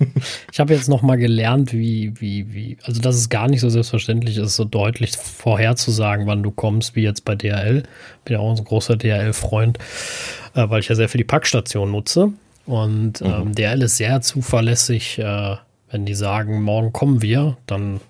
ich 0.52 0.58
habe 0.58 0.74
jetzt 0.74 0.88
noch 0.88 1.02
mal 1.02 1.16
gelernt, 1.16 1.72
wie, 1.72 2.12
wie, 2.20 2.52
wie, 2.52 2.76
also 2.82 3.00
dass 3.00 3.14
es 3.14 3.28
gar 3.28 3.48
nicht 3.48 3.60
so 3.60 3.68
selbstverständlich 3.68 4.36
ist, 4.38 4.56
so 4.56 4.64
deutlich 4.64 5.16
vorherzusagen, 5.16 6.26
wann 6.26 6.42
du 6.42 6.50
kommst, 6.50 6.96
wie 6.96 7.02
jetzt 7.02 7.24
bei 7.24 7.36
DHL. 7.36 7.84
Bin 8.24 8.34
ja 8.34 8.40
auch 8.40 8.56
ein 8.56 8.64
großer 8.64 8.96
DHL-Freund, 8.96 9.78
äh, 10.54 10.68
weil 10.68 10.80
ich 10.80 10.88
ja 10.88 10.96
sehr 10.96 11.08
für 11.08 11.18
die 11.18 11.24
Packstation 11.24 11.92
nutze. 11.92 12.32
Und 12.66 13.20
ähm, 13.22 13.48
mhm. 13.48 13.54
DHL 13.54 13.82
ist 13.82 13.96
sehr 13.96 14.20
zuverlässig. 14.20 15.18
Äh, 15.18 15.56
wenn 15.90 16.06
die 16.06 16.14
sagen, 16.14 16.62
morgen 16.62 16.92
kommen 16.92 17.22
wir, 17.22 17.56
dann 17.66 18.00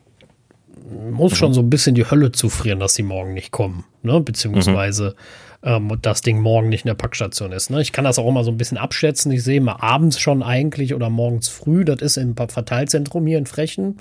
muss 1.10 1.32
mhm. 1.32 1.36
schon 1.36 1.54
so 1.54 1.60
ein 1.60 1.70
bisschen 1.70 1.94
die 1.94 2.10
Hölle 2.10 2.32
zufrieren, 2.32 2.80
dass 2.80 2.94
sie 2.94 3.02
morgen 3.02 3.34
nicht 3.34 3.50
kommen. 3.50 3.84
Ne? 4.02 4.20
Beziehungsweise 4.20 5.14
mhm. 5.62 5.90
ähm, 5.90 5.98
das 6.00 6.22
Ding 6.22 6.40
morgen 6.40 6.68
nicht 6.68 6.84
in 6.84 6.88
der 6.88 6.94
Packstation 6.94 7.52
ist. 7.52 7.70
Ne? 7.70 7.80
Ich 7.82 7.92
kann 7.92 8.04
das 8.04 8.18
auch 8.18 8.28
immer 8.28 8.44
so 8.44 8.50
ein 8.50 8.56
bisschen 8.56 8.78
abschätzen. 8.78 9.32
Ich 9.32 9.42
sehe 9.42 9.60
mal 9.60 9.76
abends 9.80 10.18
schon 10.18 10.42
eigentlich 10.42 10.94
oder 10.94 11.10
morgens 11.10 11.48
früh. 11.48 11.84
Das 11.84 12.00
ist 12.00 12.16
im 12.16 12.36
Verteilzentrum 12.36 13.26
hier 13.26 13.38
in 13.38 13.46
Frechen. 13.46 13.98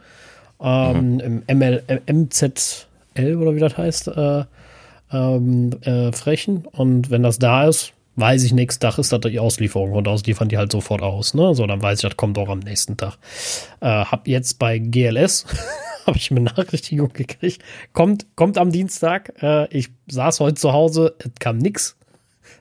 Ähm, 0.62 1.16
mhm. 1.16 1.44
Im 1.48 1.58
ML, 1.58 1.84
MZL 2.06 3.36
oder 3.38 3.56
wie 3.56 3.60
das 3.60 3.78
heißt. 3.78 4.08
Äh, 4.10 4.44
ähm, 5.12 5.72
äh, 5.82 6.12
Frechen. 6.12 6.66
Und 6.72 7.10
wenn 7.12 7.24
das 7.24 7.40
da 7.40 7.68
ist, 7.68 7.94
weiß 8.16 8.44
ich, 8.44 8.54
nächsten 8.54 8.82
Tag 8.82 8.98
ist 8.98 9.12
das 9.12 9.22
die 9.22 9.40
Auslieferung 9.40 9.94
und 9.94 10.08
ausliefern 10.08 10.50
die 10.50 10.58
halt 10.58 10.72
sofort 10.72 11.02
aus. 11.02 11.34
Ne? 11.34 11.56
So, 11.56 11.66
dann 11.66 11.82
weiß 11.82 12.00
ich, 12.00 12.10
das 12.10 12.18
kommt 12.18 12.38
auch 12.38 12.50
am 12.50 12.60
nächsten 12.60 12.98
Tag. 12.98 13.18
Äh, 13.82 13.88
hab 13.88 14.28
jetzt 14.28 14.60
bei 14.60 14.80
GLS 14.80 15.46
habe 16.06 16.18
ich 16.18 16.32
eine 16.32 16.42
Benachrichtigung 16.42 17.12
gekriegt. 17.14 17.64
Kommt, 17.94 18.28
kommt 18.36 18.58
am 18.58 18.72
Dienstag. 18.72 19.34
Äh, 19.42 19.68
ich 19.76 19.90
saß 20.08 20.40
heute 20.40 20.56
zu 20.56 20.74
Hause, 20.74 21.16
es 21.20 21.32
kam 21.40 21.58
nix. 21.58 21.98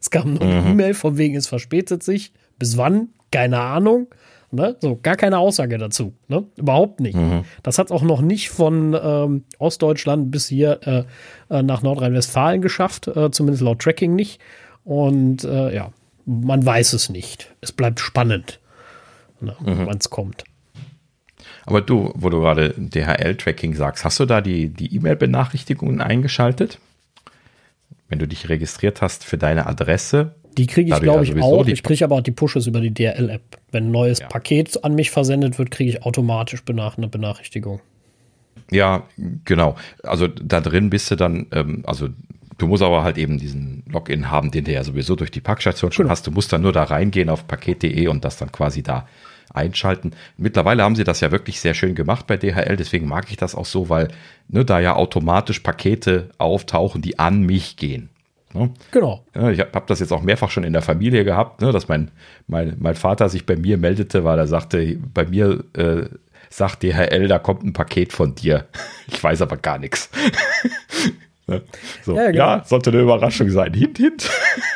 Es 0.00 0.10
kam 0.10 0.34
nur 0.34 0.42
eine 0.42 0.62
mhm. 0.62 0.72
E-Mail, 0.72 0.94
von 0.94 1.18
wegen 1.18 1.36
es 1.36 1.46
verspätet 1.46 2.02
sich. 2.02 2.32
Bis 2.58 2.76
wann? 2.76 3.08
Keine 3.30 3.60
Ahnung. 3.60 4.08
Ne? 4.50 4.76
So, 4.80 4.98
gar 5.02 5.16
keine 5.16 5.38
Aussage 5.38 5.78
dazu. 5.78 6.12
Ne? 6.28 6.44
Überhaupt 6.56 7.00
nicht. 7.00 7.16
Mhm. 7.16 7.44
Das 7.62 7.78
hat 7.78 7.90
auch 7.90 8.02
noch 8.02 8.20
nicht 8.20 8.50
von 8.50 8.96
ähm, 9.02 9.44
Ostdeutschland 9.58 10.30
bis 10.30 10.48
hier 10.48 10.80
äh, 10.84 11.04
äh 11.54 11.62
nach 11.62 11.82
Nordrhein-Westfalen 11.82 12.60
geschafft, 12.60 13.08
äh, 13.08 13.30
zumindest 13.30 13.62
laut 13.62 13.80
Tracking 13.80 14.14
nicht. 14.14 14.40
Und 14.84 15.44
äh, 15.44 15.74
ja, 15.74 15.92
man 16.26 16.64
weiß 16.64 16.92
es 16.92 17.08
nicht. 17.08 17.52
Es 17.60 17.72
bleibt 17.72 18.00
spannend, 18.00 18.60
ne, 19.40 19.54
mhm. 19.60 19.86
wann 19.86 19.98
es 19.98 20.10
kommt. 20.10 20.44
Aber 21.64 21.80
du, 21.80 22.12
wo 22.14 22.28
du 22.28 22.40
gerade 22.40 22.74
DHL-Tracking 22.76 23.74
sagst, 23.74 24.04
hast 24.04 24.18
du 24.18 24.24
da 24.24 24.40
die, 24.40 24.68
die 24.68 24.94
E-Mail-Benachrichtigungen 24.96 26.00
eingeschaltet? 26.00 26.78
Wenn 28.08 28.18
du 28.18 28.26
dich 28.26 28.48
registriert 28.48 29.00
hast 29.00 29.24
für 29.24 29.38
deine 29.38 29.66
Adresse? 29.66 30.34
Die 30.58 30.66
kriege 30.66 30.92
ich, 30.92 31.00
glaube 31.00 31.24
ich, 31.24 31.40
auch. 31.40 31.66
Ich 31.66 31.82
kriege 31.82 32.04
aber 32.04 32.16
auch 32.16 32.20
die 32.20 32.32
Pushes 32.32 32.66
über 32.66 32.80
die 32.80 32.92
DHL-App. 32.92 33.42
Wenn 33.70 33.86
ein 33.86 33.90
neues 33.90 34.18
ja. 34.18 34.26
Paket 34.26 34.84
an 34.84 34.94
mich 34.94 35.10
versendet 35.10 35.58
wird, 35.58 35.70
kriege 35.70 35.90
ich 35.90 36.02
automatisch 36.02 36.62
eine 36.68 37.08
Benachrichtigung. 37.08 37.80
Ja, 38.70 39.04
genau. 39.44 39.76
Also 40.02 40.28
da 40.28 40.60
drin 40.60 40.90
bist 40.90 41.10
du 41.10 41.16
dann, 41.16 41.46
ähm, 41.52 41.84
also 41.86 42.08
du 42.62 42.68
musst 42.68 42.82
aber 42.82 43.02
halt 43.02 43.18
eben 43.18 43.38
diesen 43.38 43.82
Login 43.90 44.30
haben, 44.30 44.52
den 44.52 44.64
du 44.64 44.72
ja 44.72 44.84
sowieso 44.84 45.16
durch 45.16 45.32
die 45.32 45.40
Packstation 45.40 45.90
schon 45.90 46.04
genau. 46.04 46.12
hast. 46.12 46.26
Du 46.26 46.30
musst 46.30 46.52
dann 46.52 46.62
nur 46.62 46.72
da 46.72 46.84
reingehen 46.84 47.28
auf 47.28 47.48
paket.de 47.48 48.06
und 48.06 48.24
das 48.24 48.36
dann 48.36 48.52
quasi 48.52 48.84
da 48.84 49.06
einschalten. 49.52 50.12
Mittlerweile 50.36 50.84
haben 50.84 50.94
sie 50.94 51.04
das 51.04 51.20
ja 51.20 51.32
wirklich 51.32 51.60
sehr 51.60 51.74
schön 51.74 51.96
gemacht 51.96 52.28
bei 52.28 52.36
DHL, 52.36 52.76
deswegen 52.76 53.08
mag 53.08 53.26
ich 53.30 53.36
das 53.36 53.54
auch 53.54 53.66
so, 53.66 53.88
weil 53.88 54.08
ne, 54.48 54.64
da 54.64 54.78
ja 54.78 54.94
automatisch 54.94 55.60
Pakete 55.60 56.30
auftauchen, 56.38 57.02
die 57.02 57.18
an 57.18 57.40
mich 57.40 57.76
gehen. 57.76 58.08
Ne? 58.54 58.70
Genau. 58.92 59.26
Ich 59.34 59.60
habe 59.60 59.70
hab 59.74 59.86
das 59.88 59.98
jetzt 59.98 60.12
auch 60.12 60.22
mehrfach 60.22 60.50
schon 60.50 60.64
in 60.64 60.72
der 60.72 60.82
Familie 60.82 61.24
gehabt, 61.24 61.60
ne, 61.60 61.72
dass 61.72 61.88
mein, 61.88 62.12
mein, 62.46 62.76
mein 62.78 62.94
Vater 62.94 63.28
sich 63.28 63.44
bei 63.44 63.56
mir 63.56 63.76
meldete, 63.76 64.24
weil 64.24 64.38
er 64.38 64.46
sagte, 64.46 64.98
bei 65.12 65.26
mir 65.26 65.64
äh, 65.74 66.04
sagt 66.48 66.84
DHL, 66.84 67.26
da 67.26 67.38
kommt 67.38 67.64
ein 67.64 67.72
Paket 67.72 68.12
von 68.12 68.36
dir. 68.36 68.68
Ich 69.08 69.22
weiß 69.22 69.42
aber 69.42 69.56
gar 69.58 69.78
nichts. 69.78 70.10
Ne? 71.52 71.62
So, 72.02 72.16
ja, 72.16 72.30
genau. 72.30 72.38
ja, 72.38 72.64
sollte 72.64 72.90
eine 72.90 73.00
Überraschung 73.00 73.50
sein. 73.50 73.74
Hint, 73.74 73.98
hint. 73.98 74.30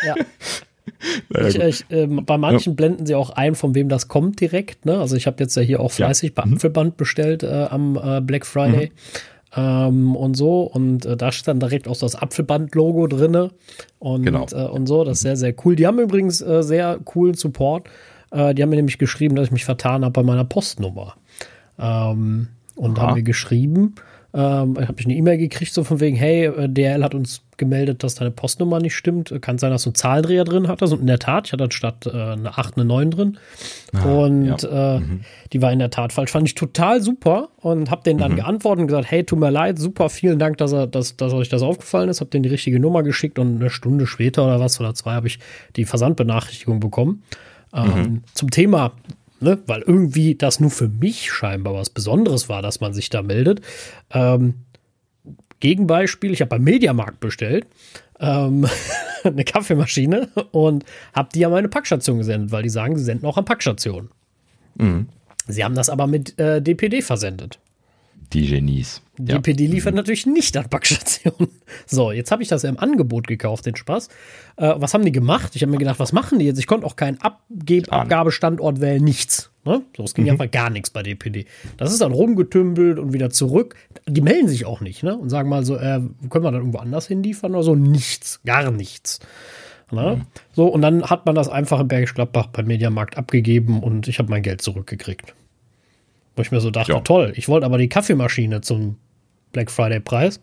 Ja. 0.07 0.15
ich, 1.47 1.59
ich, 1.59 1.91
äh, 1.91 2.07
bei 2.07 2.39
manchen 2.39 2.73
ja. 2.73 2.77
blenden 2.77 3.07
sie 3.07 3.15
auch 3.15 3.31
ein, 3.31 3.55
von 3.55 3.75
wem 3.75 3.89
das 3.89 4.09
kommt 4.09 4.41
direkt. 4.41 4.87
Ne? 4.87 4.99
Also 4.99 5.17
ich 5.17 5.27
habe 5.27 5.37
jetzt 5.43 5.57
ja 5.57 5.63
hier 5.63 5.81
auch 5.81 5.93
fleißig 5.93 6.31
ja. 6.31 6.43
bei 6.43 6.49
mhm. 6.49 6.55
Apfelband 6.55 6.97
bestellt 6.97 7.43
äh, 7.43 7.67
am 7.71 7.99
äh, 8.03 8.21
Black 8.21 8.47
Friday 8.47 8.93
mhm. 9.57 9.63
ähm, 9.63 10.17
und 10.17 10.37
so. 10.37 10.63
Und 10.63 11.07
äh, 11.07 11.17
da 11.17 11.33
steht 11.33 11.49
dann 11.49 11.61
direkt 11.61 11.89
auch 11.89 11.97
das 11.97 12.15
Apfelband-Logo 12.15 13.07
drin 13.07 13.51
und, 13.99 14.23
genau. 14.23 14.47
Äh, 14.53 14.69
und 14.69 14.87
so. 14.87 15.05
Das 15.05 15.19
ist 15.19 15.23
sehr, 15.23 15.37
sehr 15.37 15.55
cool. 15.65 15.77
Die 15.77 15.87
haben 15.87 15.99
übrigens 15.99 16.41
äh, 16.41 16.63
sehr 16.63 16.99
coolen 17.05 17.35
Support. 17.35 17.89
die 18.33 18.39
haben 18.39 18.71
mir 18.71 18.77
nämlich 18.77 18.99
geschrieben, 18.99 19.37
dass 19.37 19.47
ich 19.47 19.53
mich 19.53 19.65
vertan 19.65 20.05
habe 20.05 20.13
bei 20.13 20.23
meiner 20.23 20.45
Postnummer. 20.45 21.15
Ähm, 21.79 22.49
und 22.75 22.99
Aha. 22.99 23.07
haben 23.07 23.15
mir 23.15 23.23
geschrieben, 23.23 23.95
ähm, 24.37 24.77
habe 24.77 24.97
ich 24.99 25.07
eine 25.07 25.15
E-Mail 25.15 25.39
gekriegt, 25.39 25.73
so 25.73 25.83
von 25.83 25.99
wegen, 25.99 26.15
hey, 26.15 26.45
äh, 26.45 26.69
DRL 26.69 27.03
hat 27.03 27.15
uns 27.15 27.41
gemeldet, 27.57 28.05
dass 28.05 28.17
deine 28.17 28.31
Postnummer 28.31 28.81
nicht 28.81 28.95
stimmt. 28.95 29.33
Kann 29.41 29.57
sein, 29.57 29.71
dass 29.71 29.85
du 29.85 29.89
einen 29.89 29.95
Zahlendreher 29.95 30.45
drin 30.45 30.69
hattest. 30.69 30.93
Und 30.93 31.01
in 31.01 31.07
der 31.07 31.19
Tat, 31.19 31.47
ich 31.47 31.55
hatte 31.55 31.69
statt 31.71 32.07
äh, 32.07 32.11
eine 32.11 32.59
8 32.59 32.77
eine 32.77 32.85
9 32.85 33.11
drin. 33.13 33.39
Ah, 33.95 34.05
und 34.05 34.63
ja. 34.63 34.97
äh, 34.97 35.01
mhm. 35.01 35.21
die 35.55 35.63
war 35.63 35.73
in 35.73 35.79
der 35.79 35.89
Tat 35.89 36.13
falsch. 36.13 36.33
Fand 36.33 36.47
ich 36.47 36.55
total 36.55 37.01
super 37.01 37.49
und 37.57 37.91
habe 37.91 38.03
denen 38.03 38.19
dann 38.19 38.33
mhm. 38.33 38.37
geantwortet 38.37 38.83
und 38.83 38.89
gesagt, 38.89 39.11
hey, 39.11 39.25
tut 39.25 39.39
mir 39.39 39.51
leid, 39.51 39.79
super, 39.79 40.11
vielen 40.11 40.39
Dank, 40.39 40.59
dass, 40.59 40.73
er, 40.73 40.87
dass, 40.87 41.17
dass 41.17 41.33
euch 41.33 41.49
das 41.49 41.63
aufgefallen 41.63 42.11
ist. 42.11 42.21
Hab 42.21 42.31
denen 42.31 42.43
die 42.43 42.51
richtige 42.51 42.79
Nummer 42.79 43.03
geschickt 43.03 43.39
und 43.39 43.57
eine 43.57 43.71
Stunde 43.71 44.07
später 44.07 44.45
oder 44.45 44.61
was 44.61 44.79
oder 44.81 44.93
zwei 44.93 45.13
habe 45.13 45.29
ich 45.29 45.39
die 45.77 45.87
Versandbenachrichtigung 45.87 46.79
bekommen. 46.79 47.23
Ähm, 47.73 47.87
mhm. 47.87 48.23
Zum 48.35 48.51
Thema 48.51 48.93
ne, 49.41 49.59
weil 49.67 49.83
irgendwie 49.83 50.35
das 50.35 50.61
nur 50.61 50.71
für 50.71 50.89
mich 50.89 51.31
scheinbar 51.33 51.75
was 51.75 51.91
Besonderes 51.91 52.49
war, 52.49 52.63
dass 52.63 52.81
man 52.81 52.95
sich 52.95 53.11
da 53.11 53.23
meldet. 53.23 53.61
Ähm, 54.11 54.55
Gegenbeispiel, 55.61 56.33
ich 56.33 56.41
habe 56.41 56.51
beim 56.51 56.65
Mediamarkt 56.65 57.21
bestellt 57.21 57.67
ähm, 58.21 58.67
eine 59.25 59.45
Kaffeemaschine 59.45 60.29
und 60.53 60.85
habe 61.15 61.29
die 61.35 61.45
an 61.45 61.53
meine 61.53 61.69
Packstation 61.69 62.19
gesendet, 62.19 62.53
weil 62.53 62.63
die 62.63 62.69
sagen, 62.69 62.97
sie 62.97 63.05
senden 63.05 63.27
auch 63.27 63.37
an 63.37 63.45
Packstationen. 63.45 64.11
Mhm. 64.77 65.09
Sie 65.49 65.65
haben 65.65 65.75
das 65.75 65.89
aber 65.89 66.07
mit 66.07 66.39
äh, 66.39 66.61
DPD 66.61 67.03
versendet. 67.03 67.59
Die 68.33 68.47
Genies. 68.49 69.03
Ja. 69.19 69.39
DPD 69.39 69.67
liefert 69.67 69.95
mhm. 69.95 69.99
natürlich 69.99 70.27
nicht 70.27 70.57
an 70.57 70.69
Packstationen. 70.69 71.49
So, 71.87 72.13
jetzt 72.13 72.31
habe 72.31 72.43
ich 72.43 72.49
das 72.49 72.63
ja 72.63 72.69
im 72.69 72.79
Angebot 72.79 73.27
gekauft, 73.27 73.67
den 73.67 73.77
Spaß. 73.77 74.09
Äh, 74.57 74.75
was 74.77 74.95
haben 74.95 75.05
die 75.05 75.13
gemacht? 75.13 75.57
Ich 75.57 75.63
habe 75.63 75.71
mir 75.71 75.79
gedacht, 75.79 75.99
was 75.99 76.13
machen 76.13 76.39
die 76.39 76.45
jetzt? 76.45 76.59
Ich 76.59 76.67
konnte 76.67 76.87
auch 76.87 76.97
keinen 76.97 77.21
Abgeb 77.21 77.93
Abgabestandort 77.93 78.81
wählen, 78.81 79.03
nichts. 79.03 79.51
Ne? 79.65 79.83
So, 79.97 80.05
es 80.05 80.15
ging 80.15 80.27
mhm. 80.27 80.33
einfach 80.33 80.51
gar 80.51 80.71
nichts 80.71 80.91
bei 80.91 81.03
DPD. 81.03 81.47
Das 81.77 81.93
ist 81.93 82.01
dann 82.01 82.13
rumgetümpelt 82.13 82.99
und 82.99 83.13
wieder 83.13 83.31
zurück. 83.31 83.75
Die 84.07 84.21
melden 84.21 84.49
sich 84.49 84.65
auch 84.65 84.81
nicht 84.81 85.03
ne? 85.03 85.17
und 85.17 85.29
sagen 85.29 85.49
mal 85.49 85.65
so, 85.65 85.77
äh, 85.77 86.01
können 86.31 86.45
wir 86.45 86.53
dann 86.53 86.55
irgendwo 86.55 86.79
anders 86.79 87.09
hinliefern 87.09 87.53
oder 87.53 87.65
so? 87.65 87.75
Nichts, 87.75 88.41
gar 88.45 88.71
nichts. 88.71 89.21
Ne? 89.91 90.17
Mhm. 90.17 90.27
So, 90.53 90.67
und 90.67 90.83
dann 90.83 91.05
hat 91.05 91.27
man 91.27 91.35
das 91.35 91.49
einfach 91.49 91.81
in 91.81 91.89
Bergisch 91.89 92.15
Gladbach 92.15 92.47
beim 92.49 92.67
Mediamarkt 92.67 93.17
abgegeben 93.17 93.83
und 93.83 94.09
ich 94.09 94.19
habe 94.19 94.31
mein 94.31 94.43
Geld 94.43 94.63
zurückgekriegt. 94.63 95.35
Wo 96.37 96.43
ich 96.43 96.53
mir 96.53 96.61
so 96.61 96.71
dachte, 96.71 96.93
ja. 96.93 97.01
toll, 97.01 97.33
ich 97.35 97.49
wollte 97.49 97.67
aber 97.67 97.79
die 97.79 97.89
Kaffeemaschine 97.89 98.61
zum 98.61 98.99
Black 99.53 99.71
Friday 99.71 100.01
Preis. 100.01 100.41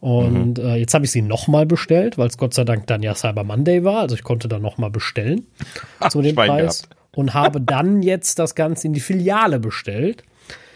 Und 0.00 0.58
mhm. 0.58 0.64
äh, 0.64 0.76
jetzt 0.76 0.94
habe 0.94 1.04
ich 1.04 1.10
sie 1.10 1.22
nochmal 1.22 1.66
bestellt, 1.66 2.18
weil 2.18 2.28
es 2.28 2.38
Gott 2.38 2.54
sei 2.54 2.64
Dank 2.64 2.86
dann 2.86 3.02
ja 3.02 3.14
Cyber 3.14 3.44
Monday 3.44 3.84
war. 3.84 4.00
Also 4.00 4.14
ich 4.14 4.22
konnte 4.22 4.48
dann 4.48 4.62
nochmal 4.62 4.90
bestellen 4.90 5.46
zu 6.10 6.22
dem 6.22 6.34
Preis. 6.34 6.82
Gehabt. 6.82 6.96
Und 7.14 7.34
habe 7.34 7.60
dann 7.60 8.02
jetzt 8.02 8.38
das 8.38 8.54
Ganze 8.54 8.86
in 8.86 8.92
die 8.92 9.00
Filiale 9.00 9.58
bestellt. 9.58 10.22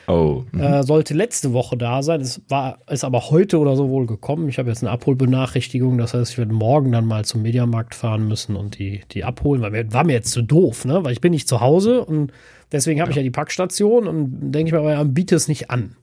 Oh. 0.09 0.45
Mhm. 0.53 0.61
Äh, 0.61 0.83
sollte 0.83 1.15
letzte 1.15 1.53
Woche 1.53 1.77
da 1.77 2.03
sein. 2.03 2.21
Es 2.21 2.43
war, 2.49 2.79
ist 2.89 3.05
aber 3.05 3.31
heute 3.31 3.59
oder 3.59 3.77
so 3.77 3.89
wohl 3.91 4.07
gekommen. 4.07 4.49
Ich 4.49 4.59
habe 4.59 4.69
jetzt 4.69 4.83
eine 4.83 4.91
Abholbenachrichtigung. 4.91 5.99
Das 5.99 6.15
heißt, 6.15 6.33
ich 6.33 6.39
werde 6.39 6.53
morgen 6.53 6.91
dann 6.93 7.07
mal 7.07 7.25
zum 7.25 7.43
Mediamarkt 7.43 7.95
fahren 7.95 8.27
müssen 8.27 8.57
und 8.57 8.79
die, 8.79 9.03
die 9.13 9.25
abholen. 9.25 9.63
Weil 9.63 9.71
mir, 9.71 9.93
war 9.93 10.05
mir 10.05 10.15
jetzt 10.15 10.33
zu 10.33 10.43
doof, 10.43 10.85
ne? 10.85 11.05
Weil 11.05 11.13
ich 11.13 11.21
bin 11.21 11.31
nicht 11.31 11.49
zu 11.49 11.61
Hause 11.61 12.05
und 12.05 12.33
deswegen 12.73 13.01
habe 13.01 13.11
ja. 13.11 13.13
ich 13.13 13.17
ja 13.17 13.23
die 13.23 13.31
Packstation 13.31 14.07
und 14.07 14.53
denke 14.53 14.69
ich 14.69 14.73
mir, 14.73 14.81
aber 14.81 15.05
biete 15.05 15.35
es 15.35 15.49
nicht 15.49 15.71
an. 15.71 15.97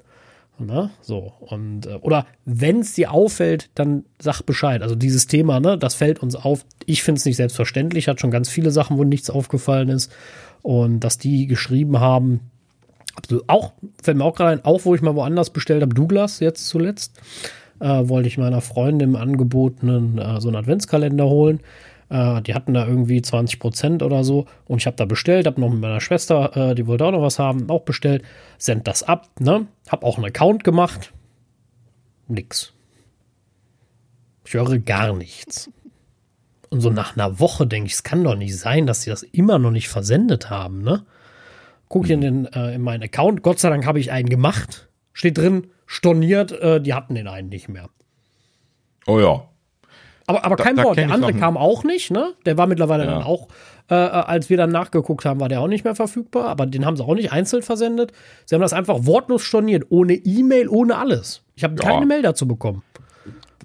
Ne? 0.60 0.90
So, 1.02 1.34
und, 1.40 1.86
äh, 1.86 2.00
oder 2.02 2.26
wenn 2.46 2.80
es 2.80 2.94
dir 2.94 3.12
auffällt, 3.12 3.70
dann 3.76 4.06
sag 4.20 4.42
Bescheid. 4.42 4.82
Also 4.82 4.96
dieses 4.96 5.28
Thema, 5.28 5.60
ne, 5.60 5.78
das 5.78 5.94
fällt 5.94 6.24
uns 6.24 6.36
auf. 6.36 6.66
Ich 6.88 7.04
finde 7.04 7.20
es 7.20 7.26
nicht 7.26 7.38
selbstverständlich, 7.38 8.08
hat 8.08 8.20
schon 8.20 8.32
ganz 8.32 8.50
viele 8.50 8.72
Sachen, 8.72 8.98
wo 8.98 9.04
nichts 9.04 9.30
aufgefallen 9.30 9.90
ist. 9.90 10.12
Und 10.64 11.02
dass 11.02 11.20
die 11.20 11.46
geschrieben 11.46 12.00
haben, 12.00 12.40
also 13.16 13.44
auch, 13.46 13.74
fällt 14.02 14.18
mir 14.18 14.26
auch 14.26 14.36
gerade 14.36 14.52
ein, 14.52 14.66
auch 14.66 14.86
wo 14.86 14.96
ich 14.96 15.02
mal 15.02 15.16
woanders 15.16 15.52
bestellt 15.52 15.84
habe, 15.84 15.94
Douglas 15.94 16.40
jetzt 16.40 16.68
zuletzt, 16.68 17.20
äh, 17.80 18.10
wollte 18.10 18.28
ich 18.28 18.40
meiner 18.40 18.62
Freundin 18.62 19.10
im 19.10 19.16
angebotenen 19.16 20.18
äh, 20.18 20.42
so 20.42 20.48
einen 20.48 20.58
Adventskalender 20.58 21.26
holen. 21.26 21.60
Äh, 22.10 22.42
die 22.42 22.54
hatten 22.54 22.74
da 22.74 22.88
irgendwie 22.88 23.22
20 23.22 23.60
Prozent 23.60 24.04
oder 24.04 24.24
so. 24.24 24.46
Und 24.66 24.80
ich 24.80 24.86
habe 24.86 24.96
da 24.96 25.06
bestellt, 25.06 25.48
habe 25.48 25.60
noch 25.60 25.70
mit 25.70 25.80
meiner 25.80 26.02
Schwester, 26.02 26.56
äh, 26.56 26.76
die 26.76 26.88
wollte 26.88 27.06
auch 27.06 27.12
noch 27.12 27.22
was 27.22 27.40
haben, 27.40 27.70
auch 27.70 27.82
bestellt. 27.82 28.24
Send 28.58 28.88
das 28.88 29.04
ab, 29.04 29.30
ne? 29.40 29.68
Hab 29.90 30.04
auch 30.04 30.18
einen 30.18 30.26
Account 30.26 30.64
gemacht. 30.64 31.14
Nix. 32.28 32.74
Ich 34.46 34.54
höre 34.54 34.80
gar 34.80 35.14
nichts. 35.14 35.70
Und 36.70 36.82
so 36.82 36.90
nach 36.90 37.16
einer 37.16 37.40
Woche 37.40 37.68
denke 37.68 37.88
ich, 37.88 37.94
es 37.94 38.04
kann 38.04 38.24
doch 38.24 38.36
nicht 38.36 38.58
sein, 38.58 38.88
dass 38.88 39.02
sie 39.02 39.10
das 39.10 39.24
immer 39.24 39.60
noch 39.60 39.72
nicht 39.72 39.90
versendet 39.90 40.50
haben, 40.50 40.82
ne? 40.82 41.06
Guck 41.90 42.06
ich 42.06 42.12
in, 42.12 42.22
den, 42.22 42.46
äh, 42.48 42.76
in 42.76 42.82
meinen 42.82 43.04
Account. 43.04 43.44
Gott 43.44 43.60
sei 43.60 43.70
Dank 43.70 43.86
habe 43.86 44.00
ich 44.00 44.12
einen 44.12 44.30
gemacht. 44.30 44.90
Steht 45.14 45.38
drin, 45.38 45.68
storniert, 45.86 46.52
äh, 46.52 46.82
die 46.82 46.94
hatten 46.94 47.16
den 47.16 47.28
einen 47.28 47.48
nicht 47.48 47.70
mehr. 47.70 47.90
Oh 49.06 49.20
ja. 49.20 49.48
Aber, 50.28 50.44
aber 50.44 50.58
kein 50.58 50.76
da, 50.76 50.84
Wort. 50.84 50.98
Der 50.98 51.10
andere 51.10 51.34
kam 51.34 51.58
auch 51.58 51.86
nicht, 51.86 52.12
ne? 52.12 52.34
Der 52.46 52.58
war 52.58 52.68
mittlerweile 52.68 53.06
ja. 53.06 53.12
dann 53.12 53.24
auch, 53.24 53.48
äh, 53.90 53.96
äh, 53.96 54.10
als 54.10 54.50
wir 54.50 54.58
dann 54.58 54.72
nachgeguckt 54.72 55.24
haben, 55.24 55.40
war 55.40 55.48
der 55.48 55.62
auch 55.62 55.70
nicht 55.70 55.86
mehr 55.86 55.96
verfügbar. 55.96 56.50
Aber 56.50 56.66
den 56.66 56.86
haben 56.86 56.98
sie 56.98 57.04
auch 57.04 57.16
nicht 57.16 57.32
einzeln 57.32 57.64
versendet. 57.64 58.12
Sie 58.46 58.54
haben 58.54 58.62
das 58.62 58.74
einfach 58.74 59.06
wortlos 59.06 59.42
storniert, 59.42 59.86
ohne 59.90 60.14
E-Mail, 60.14 60.68
ohne 60.68 60.98
alles. 60.98 61.44
Ich 61.56 61.64
habe 61.64 61.76
ja. 61.76 61.90
keine 61.90 62.06
Mail 62.06 62.22
dazu 62.22 62.46
bekommen. 62.46 62.84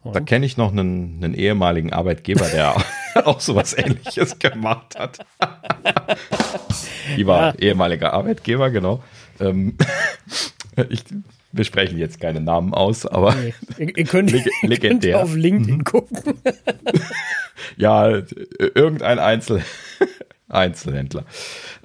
Da 0.05 0.21
kenne 0.21 0.47
ich 0.47 0.57
noch 0.57 0.73
einen, 0.73 1.23
einen, 1.23 1.35
ehemaligen 1.35 1.93
Arbeitgeber, 1.93 2.47
der 2.49 2.77
auch 3.25 3.41
sowas 3.41 3.77
ähnliches 3.77 4.39
gemacht 4.39 4.99
hat. 4.99 5.19
Die 7.17 7.27
war 7.27 7.55
ja. 7.55 7.61
ehemaliger 7.61 8.13
Arbeitgeber, 8.13 8.71
genau. 8.71 9.03
Ähm, 9.41 9.77
ich, 10.89 11.05
wir 11.53 11.65
sprechen 11.65 11.99
jetzt 11.99 12.21
keine 12.21 12.41
Namen 12.41 12.75
aus, 12.75 13.07
aber 13.07 13.35
nee. 13.35 13.55
ihr, 13.79 13.97
ihr, 13.99 14.05
könnt, 14.05 14.33
ihr 14.33 14.79
könnt 14.79 15.07
auf 15.15 15.35
LinkedIn 15.35 15.77
mhm. 15.77 15.85
gucken. 15.85 16.19
ja, 17.77 18.23
irgendein 18.59 19.19
Einzel 19.19 19.63
Einzelhändler. 20.49 21.25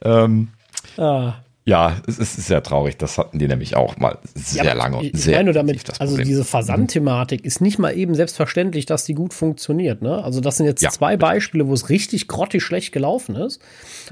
Ähm, 0.04 0.50
ah. 0.98 1.36
Ja, 1.68 1.98
es 2.08 2.18
ist 2.18 2.38
sehr 2.38 2.64
traurig. 2.64 2.96
Das 2.96 3.18
hatten 3.18 3.40
die 3.40 3.48
nämlich 3.50 3.76
auch 3.76 3.98
mal 3.98 4.20
sehr 4.34 4.64
ja, 4.64 4.74
lange 4.74 5.00
und 5.00 5.18
sehr. 5.18 5.36
Meine 5.36 5.52
damit, 5.52 6.00
also 6.00 6.16
diese 6.16 6.46
Versandthematik 6.46 7.44
ist 7.44 7.60
nicht 7.60 7.78
mal 7.78 7.92
eben 7.92 8.16
selbstverständlich, 8.16 8.86
dass 8.86 9.04
die 9.04 9.14
gut 9.14 9.34
funktioniert. 9.34 10.02
Ne? 10.02 10.24
Also 10.24 10.40
das 10.40 10.56
sind 10.56 10.66
jetzt 10.66 10.82
ja, 10.82 10.92
zwei 10.92 11.18
Beispiele, 11.18 11.68
wo 11.68 11.74
es 11.74 11.90
richtig 11.90 12.30
grottig 12.30 12.64
schlecht 12.64 12.94
gelaufen 12.94 13.36
ist. 13.36 13.62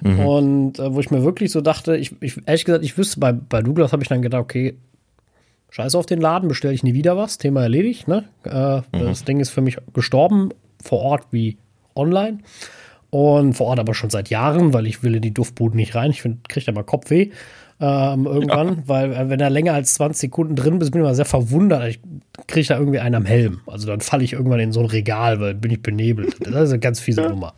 Mhm. 0.01 0.20
Und 0.20 0.80
äh, 0.80 0.93
wo 0.93 0.99
ich 0.99 1.12
mir 1.12 1.24
wirklich 1.24 1.49
so 1.53 1.62
dachte, 1.62 1.95
ich, 1.95 2.22
ich 2.22 2.41
ehrlich 2.45 2.66
gesagt, 2.66 2.84
ich 2.84 2.97
wüsste, 2.97 3.22
bei, 3.22 3.32
bei 3.32 3.62
Douglas 3.62 3.93
habe 3.93 4.03
ich 4.03 4.10
dann 4.10 4.22
gedacht, 4.22 4.41
okay, 4.41 4.76
scheiß 5.76 5.95
auf 5.95 6.05
den 6.05 6.21
Laden, 6.21 6.47
bestelle 6.47 6.73
ich 6.73 6.84
nie 6.84 6.93
wieder 6.93 7.17
was, 7.17 7.38
Thema 7.38 7.61
erledigt. 7.61 8.07
Ne? 8.07 8.23
Äh, 8.45 8.78
mhm. 8.78 8.82
Das 8.91 9.26
Ding 9.26 9.41
ist 9.41 9.49
für 9.49 9.59
mich 9.59 9.78
gestorben, 9.93 10.51
vor 10.82 11.01
Ort 11.01 11.28
wie 11.32 11.57
online. 11.95 12.39
Und 13.09 13.53
vor 13.53 13.67
Ort 13.67 13.80
aber 13.80 13.93
schon 13.93 14.09
seit 14.09 14.30
Jahren, 14.30 14.73
weil 14.73 14.88
ich 14.88 15.03
will 15.03 15.15
in 15.15 15.21
die 15.21 15.34
Duftbuden 15.34 15.76
nicht 15.76 15.95
rein. 15.95 16.11
Ich 16.11 16.21
kriege 16.21 16.65
da 16.65 16.71
mal 16.71 16.84
Kopfweh 16.84 17.30
ähm, 17.82 18.26
irgendwann, 18.26 18.67
ja. 18.67 18.78
weil 18.86 19.13
äh, 19.13 19.30
wenn 19.30 19.39
da 19.39 19.49
länger 19.49 19.73
als 19.73 19.95
20 19.95 20.21
Sekunden 20.21 20.55
drin 20.55 20.80
bist, 20.80 20.91
bin 20.91 21.01
ich 21.01 21.05
immer 21.05 21.15
sehr 21.15 21.26
verwundert. 21.26 21.86
Ich 21.89 21.99
kriege 22.47 22.67
da 22.67 22.80
irgendwie 22.80 22.99
einen 22.99 23.15
am 23.15 23.26
Helm. 23.26 23.59
Also 23.67 23.88
dann 23.88 23.99
falle 23.99 24.23
ich 24.23 24.34
irgendwann 24.34 24.61
in 24.61 24.71
so 24.71 24.80
ein 24.80 24.86
Regal, 24.86 25.41
weil 25.41 25.55
bin 25.55 25.71
ich 25.71 25.82
benebelt. 25.82 26.38
Das 26.39 26.63
ist 26.63 26.69
eine 26.69 26.80
ganz 26.80 27.01
fiese 27.01 27.21
Nummer. 27.30 27.53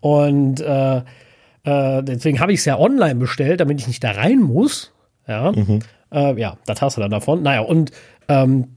Und 0.00 0.60
äh, 0.60 0.96
äh, 0.96 2.02
deswegen 2.02 2.40
habe 2.40 2.52
ich 2.52 2.58
es 2.58 2.64
ja 2.64 2.78
online 2.78 3.14
bestellt, 3.14 3.60
damit 3.60 3.80
ich 3.80 3.86
nicht 3.86 4.02
da 4.02 4.10
rein 4.10 4.40
muss. 4.40 4.92
Ja, 5.28 5.52
mhm. 5.52 5.80
Äh, 6.14 6.40
ja, 6.40 6.56
das 6.66 6.80
hast 6.80 6.96
du 6.96 7.00
dann 7.00 7.10
davon. 7.10 7.42
Naja, 7.42 7.60
und 7.60 7.90
ähm, 8.28 8.68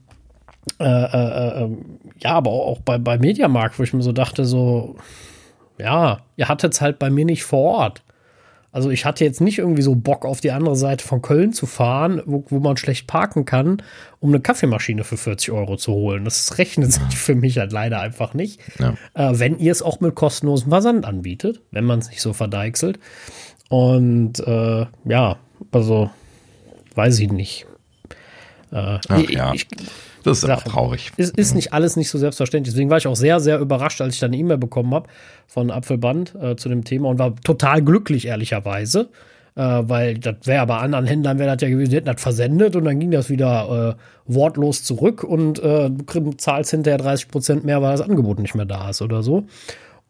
äh, 0.78 0.84
äh, 0.84 1.64
ähm, 1.64 1.98
ja, 2.18 2.32
aber 2.32 2.50
auch 2.50 2.80
bei, 2.80 2.98
bei 2.98 3.18
Mediamarkt, 3.18 3.78
wo 3.78 3.82
ich 3.82 3.92
mir 3.92 4.02
so 4.02 4.12
dachte, 4.12 4.44
so, 4.44 4.96
ja, 5.78 6.18
ihr 6.36 6.48
hattet 6.48 6.74
es 6.74 6.80
halt 6.80 6.98
bei 6.98 7.10
mir 7.10 7.24
nicht 7.24 7.44
vor 7.44 7.74
Ort. 7.74 8.02
Also 8.70 8.90
ich 8.90 9.06
hatte 9.06 9.24
jetzt 9.24 9.40
nicht 9.40 9.58
irgendwie 9.58 9.82
so 9.82 9.94
Bock 9.94 10.26
auf 10.26 10.40
die 10.40 10.50
andere 10.50 10.76
Seite 10.76 11.04
von 11.04 11.22
Köln 11.22 11.54
zu 11.54 11.64
fahren, 11.64 12.20
wo, 12.26 12.44
wo 12.48 12.58
man 12.58 12.76
schlecht 12.76 13.06
parken 13.06 13.46
kann, 13.46 13.82
um 14.20 14.28
eine 14.28 14.40
Kaffeemaschine 14.40 15.04
für 15.04 15.16
40 15.16 15.52
Euro 15.52 15.76
zu 15.76 15.92
holen. 15.92 16.24
Das 16.24 16.58
rechnet 16.58 16.92
sich 16.92 17.16
für 17.16 17.34
mich 17.34 17.58
halt 17.58 17.72
leider 17.72 18.00
einfach 18.00 18.34
nicht. 18.34 18.60
Ja. 18.78 18.94
Äh, 19.14 19.38
wenn 19.38 19.58
ihr 19.58 19.72
es 19.72 19.80
auch 19.80 20.00
mit 20.00 20.14
kostenlosem 20.14 20.68
Versand 20.68 21.06
anbietet, 21.06 21.62
wenn 21.70 21.84
man 21.84 22.00
es 22.00 22.10
nicht 22.10 22.20
so 22.20 22.34
verdeichselt. 22.34 22.98
Und 23.70 24.38
äh, 24.40 24.86
ja, 25.06 25.36
also 25.72 26.10
weiß 26.98 27.20
ich 27.20 27.32
nicht. 27.32 27.66
Äh, 28.70 28.98
Ach, 29.08 29.18
ich, 29.18 29.30
ja. 29.30 29.54
ich, 29.54 29.66
das 30.24 30.38
ist 30.38 30.40
Sache. 30.42 30.52
einfach 30.52 30.70
traurig. 30.70 31.12
Ist, 31.16 31.38
ist 31.38 31.54
nicht 31.54 31.72
alles 31.72 31.96
nicht 31.96 32.10
so 32.10 32.18
selbstverständlich. 32.18 32.74
Deswegen 32.74 32.90
war 32.90 32.98
ich 32.98 33.06
auch 33.06 33.16
sehr, 33.16 33.40
sehr 33.40 33.60
überrascht, 33.60 34.02
als 34.02 34.14
ich 34.14 34.20
dann 34.20 34.32
eine 34.32 34.36
E-Mail 34.36 34.58
bekommen 34.58 34.92
habe 34.92 35.08
von 35.46 35.70
Apfelband 35.70 36.34
äh, 36.34 36.56
zu 36.56 36.68
dem 36.68 36.84
Thema 36.84 37.08
und 37.08 37.18
war 37.18 37.34
total 37.36 37.80
glücklich, 37.82 38.26
ehrlicherweise. 38.26 39.08
Äh, 39.54 39.62
weil 39.62 40.18
das 40.18 40.36
wäre 40.44 40.66
bei 40.66 40.76
anderen 40.76 41.06
Händlern 41.06 41.38
wäre 41.38 41.54
das 41.54 41.62
ja 41.62 41.68
gewesen, 41.68 41.90
die 41.90 41.96
hätten 41.96 42.06
das 42.06 42.20
versendet 42.20 42.76
und 42.76 42.84
dann 42.84 43.00
ging 43.00 43.10
das 43.10 43.30
wieder 43.30 43.96
äh, 43.96 44.32
wortlos 44.32 44.84
zurück 44.84 45.24
und 45.24 45.58
äh, 45.60 45.90
du 45.90 46.32
zahlst 46.32 46.72
hinterher 46.72 46.98
30 46.98 47.28
Prozent 47.28 47.64
mehr, 47.64 47.80
weil 47.80 47.92
das 47.92 48.00
Angebot 48.00 48.38
nicht 48.38 48.54
mehr 48.54 48.66
da 48.66 48.90
ist 48.90 49.02
oder 49.02 49.22
so. 49.22 49.46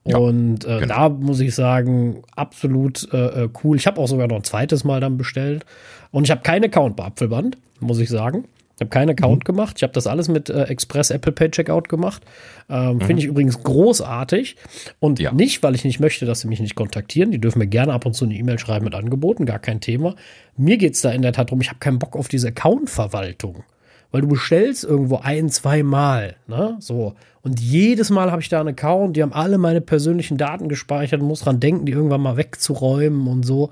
Ja, 0.05 0.17
und 0.19 0.65
äh, 0.65 0.81
genau. 0.81 0.95
da 0.95 1.09
muss 1.11 1.41
ich 1.41 1.55
sagen, 1.55 2.23
absolut 2.35 3.13
äh, 3.13 3.45
äh, 3.45 3.49
cool. 3.63 3.77
Ich 3.77 3.87
habe 3.87 4.01
auch 4.01 4.09
sogar 4.09 4.27
noch 4.27 4.37
ein 4.37 4.45
zweites 4.45 4.85
Mal 4.85 5.01
dann 5.01 5.19
bestellt. 5.19 5.67
Und 6.11 6.25
ich 6.25 6.31
habe 6.31 6.43
keinen 6.43 6.65
Account 6.65 6.97
bei 6.97 7.05
Apfelband, 7.05 7.59
muss 7.81 7.99
ich 7.99 8.09
sagen. 8.09 8.45
Ich 8.79 8.81
habe 8.81 8.91
keinen 8.91 9.11
Account 9.11 9.43
mhm. 9.43 9.45
gemacht. 9.45 9.75
Ich 9.79 9.83
habe 9.83 9.93
das 9.93 10.07
alles 10.07 10.29
mit 10.29 10.51
äh, 10.51 10.63
Express 10.65 11.11
Apple 11.11 11.33
Pay 11.33 11.51
Checkout 11.51 11.89
gemacht. 11.89 12.23
Ähm, 12.71 12.95
mhm. 12.95 13.01
Finde 13.01 13.23
ich 13.23 13.29
übrigens 13.29 13.61
großartig. 13.65 14.55
Und 15.01 15.19
ja. 15.19 15.33
nicht, 15.33 15.65
weil 15.65 15.75
ich 15.75 15.85
nicht 15.85 15.99
möchte, 15.99 16.27
dass 16.27 16.43
sie 16.43 16.49
mich 16.49 16.61
nicht 16.61 16.77
kontaktieren. 16.77 17.33
Die 17.33 17.41
dürfen 17.41 17.59
mir 17.59 17.67
gerne 17.67 17.93
ab 17.93 18.07
und 18.07 18.15
zu 18.15 18.25
eine 18.25 18.35
E-Mail 18.35 18.61
schreiben 18.61 18.85
mit 18.85 18.95
Angeboten, 18.95 19.47
gar 19.47 19.59
kein 19.59 19.81
Thema. 19.81 20.15
Mir 20.57 20.79
geht 20.79 20.95
es 20.95 21.01
da 21.01 21.11
in 21.11 21.23
der 21.23 21.33
Tat 21.33 21.49
darum, 21.49 21.61
ich 21.61 21.71
habe 21.71 21.81
keinen 21.81 21.99
Bock 21.99 22.15
auf 22.15 22.29
diese 22.29 22.49
Account-Verwaltung. 22.49 23.65
Weil 24.13 24.21
du 24.21 24.29
bestellst 24.29 24.85
irgendwo 24.85 25.17
ein, 25.17 25.49
zwei 25.51 25.83
Mal, 25.83 26.37
ne? 26.47 26.77
So. 26.79 27.15
Und 27.43 27.61
jedes 27.61 28.11
Mal 28.11 28.31
habe 28.31 28.41
ich 28.41 28.49
da 28.49 28.61
einen 28.61 28.71
Account, 28.71 29.17
die 29.17 29.23
haben 29.23 29.33
alle 29.33 29.59
meine 29.59 29.81
persönlichen 29.81 30.39
Daten 30.39 30.69
gespeichert 30.69 31.21
und 31.21 31.27
muss 31.27 31.41
dran 31.41 31.61
denken, 31.61 31.85
die 31.85 31.93
irgendwann 31.93 32.21
mal 32.21 32.37
wegzuräumen 32.37 33.27
und 33.27 33.43
so. 33.43 33.71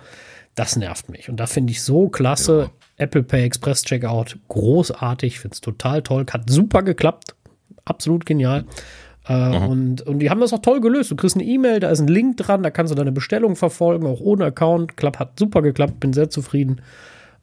Das 0.56 0.74
nervt 0.74 1.08
mich. 1.10 1.28
Und 1.28 1.36
da 1.38 1.46
finde 1.46 1.70
ich 1.70 1.82
so 1.82 2.08
klasse. 2.08 2.70
Ja. 2.98 3.04
Apple 3.04 3.22
Pay 3.22 3.44
Express 3.44 3.82
Checkout, 3.82 4.38
großartig, 4.48 5.38
finde 5.38 5.54
es 5.54 5.60
total 5.60 6.02
toll. 6.02 6.24
Hat 6.32 6.50
super 6.50 6.82
geklappt. 6.82 7.36
Absolut 7.84 8.26
genial. 8.26 8.64
Äh, 9.28 9.58
und, 9.58 10.02
und 10.02 10.18
die 10.18 10.30
haben 10.30 10.40
das 10.40 10.54
auch 10.54 10.62
toll 10.62 10.80
gelöst. 10.80 11.10
Du 11.10 11.16
kriegst 11.16 11.36
eine 11.36 11.44
E-Mail, 11.44 11.80
da 11.80 11.90
ist 11.90 12.00
ein 12.00 12.08
Link 12.08 12.38
dran, 12.38 12.62
da 12.62 12.70
kannst 12.70 12.90
du 12.90 12.94
deine 12.96 13.12
Bestellung 13.12 13.54
verfolgen, 13.54 14.06
auch 14.06 14.20
ohne 14.20 14.46
Account. 14.46 14.96
Klapp, 14.96 15.18
hat 15.18 15.38
super 15.38 15.60
geklappt, 15.60 16.00
bin 16.00 16.12
sehr 16.14 16.30
zufrieden. 16.30 16.80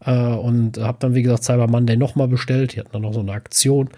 äh, 0.06 0.12
und 0.12 0.78
habe 0.78 0.98
dann, 1.00 1.14
wie 1.16 1.24
gesagt, 1.24 1.44
Cyber 1.44 1.68
Monday 1.68 1.98
nochmal 1.98 2.28
bestellt. 2.28 2.76
Die 2.76 2.80
hatten 2.80 2.92
dann 2.92 3.02
noch 3.02 3.14
so 3.14 3.22
eine 3.22 3.32
Aktion, 3.32 3.90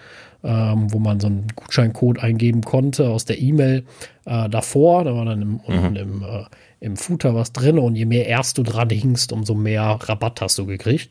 ähm, 0.43 0.91
wo 0.91 0.99
man 0.99 1.19
so 1.19 1.27
einen 1.27 1.47
Gutscheincode 1.55 2.19
eingeben 2.19 2.61
konnte 2.61 3.09
aus 3.09 3.25
der 3.25 3.39
E-Mail 3.39 3.85
äh, 4.25 4.49
davor. 4.49 5.03
Da 5.03 5.15
war 5.15 5.25
dann 5.25 5.41
im, 5.41 5.61
mhm. 5.67 5.95
im, 5.95 6.23
äh, 6.23 6.43
im 6.85 6.97
Footer 6.97 7.33
was 7.33 7.51
drin 7.51 7.79
und 7.79 7.95
je 7.95 8.05
mehr 8.05 8.27
erst 8.27 8.57
du 8.59 8.63
dran 8.63 8.89
hingst, 8.89 9.33
umso 9.33 9.55
mehr 9.55 9.97
Rabatt 10.01 10.39
hast 10.41 10.57
du 10.59 10.67
gekriegt. 10.67 11.09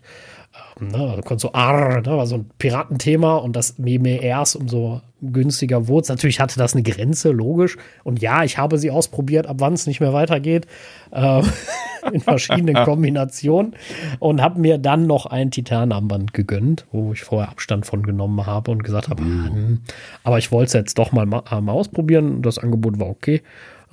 Ähm, 0.81 0.89
ne, 0.89 0.99
also 0.99 1.23
konntest 1.23 1.41
so, 1.43 1.53
arr, 1.53 2.01
ne, 2.01 2.17
war 2.17 2.27
so 2.27 2.37
ein 2.37 2.51
Piratenthema 2.59 3.37
und 3.39 3.57
das 3.57 3.75
je 3.85 3.99
mehr 3.99 4.23
erst, 4.23 4.55
umso 4.55 5.01
günstiger 5.21 5.89
wurde 5.89 6.09
Natürlich 6.09 6.39
hatte 6.39 6.59
das 6.59 6.75
eine 6.75 6.85
Grenze, 6.85 7.31
logisch. 7.31 7.77
Und 8.05 8.21
ja, 8.21 8.45
ich 8.45 8.57
habe 8.57 8.79
sie 8.79 8.93
ausprobiert, 8.93 9.47
ab 9.47 9.57
wann 9.59 9.73
es 9.73 9.89
nicht 9.89 10.01
mehr 10.01 10.13
weitergeht, 10.13 10.69
äh, 11.11 11.43
in 12.13 12.21
verschiedenen 12.21 12.77
Kombinationen 12.85 13.75
und 14.21 14.41
habe 14.41 14.61
mir 14.61 14.79
dann 14.79 15.09
noch 15.09 15.27
ein 15.27 15.51
Titanarmband 15.51 16.35
gegönnt, 16.35 16.87
wo 16.93 17.13
ich 17.13 17.23
vorher 17.23 17.51
Abstand 17.51 17.85
von 17.85 18.05
genommen 18.05 18.47
habe 18.47 18.71
und 18.71 18.85
gesagt 18.85 19.09
habe, 19.09 19.25
mhm. 19.25 19.81
aber 20.23 20.39
ich 20.39 20.53
wollte 20.53 20.67
es 20.67 20.73
jetzt 20.75 20.99
doch 20.99 21.11
mal, 21.11 21.27
mal 21.27 21.43
ausprobieren. 21.69 22.43
Das 22.43 22.59
Angebot 22.59 23.01
war 23.01 23.09
okay. 23.09 23.43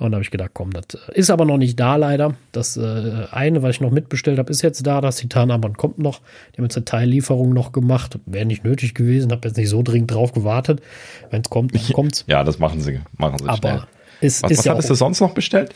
Und 0.02 0.12
da 0.12 0.16
habe 0.16 0.24
ich 0.24 0.30
gedacht, 0.30 0.50
komm, 0.52 0.70
das 0.72 0.84
äh, 0.94 1.18
ist 1.18 1.30
aber 1.30 1.44
noch 1.44 1.58
nicht 1.58 1.78
da 1.78 1.96
leider. 1.96 2.34
Das 2.52 2.76
äh, 2.76 3.26
eine, 3.30 3.62
was 3.62 3.76
ich 3.76 3.80
noch 3.80 3.90
mitbestellt 3.90 4.38
habe, 4.38 4.50
ist 4.50 4.62
jetzt 4.62 4.86
da. 4.86 5.00
Das 5.00 5.16
Titanarmband 5.16 5.78
kommt 5.78 5.98
noch. 5.98 6.20
Die 6.52 6.58
haben 6.58 6.64
jetzt 6.64 6.76
eine 6.76 6.84
Teillieferung 6.84 7.52
noch 7.52 7.72
gemacht. 7.72 8.18
Wäre 8.26 8.46
nicht 8.46 8.64
nötig 8.64 8.94
gewesen. 8.94 9.30
Habe 9.32 9.48
jetzt 9.48 9.56
nicht 9.56 9.68
so 9.68 9.82
dringend 9.82 10.10
drauf 10.10 10.32
gewartet. 10.32 10.80
Wenn 11.30 11.42
es 11.42 11.50
kommt, 11.50 11.74
dann 11.74 11.82
kommt's. 11.92 12.24
Ja, 12.26 12.44
das 12.44 12.58
machen 12.58 12.80
sie. 12.80 13.00
Machen 13.16 13.38
sie 13.38 13.48
aber 13.48 13.58
schnell. 13.58 13.82
Ist, 14.20 14.42
was 14.42 14.50
ist 14.50 14.58
was 14.58 14.64
ja 14.64 14.72
hattest 14.72 14.90
du 14.90 14.94
sonst 14.94 15.20
noch 15.20 15.34
bestellt? 15.34 15.74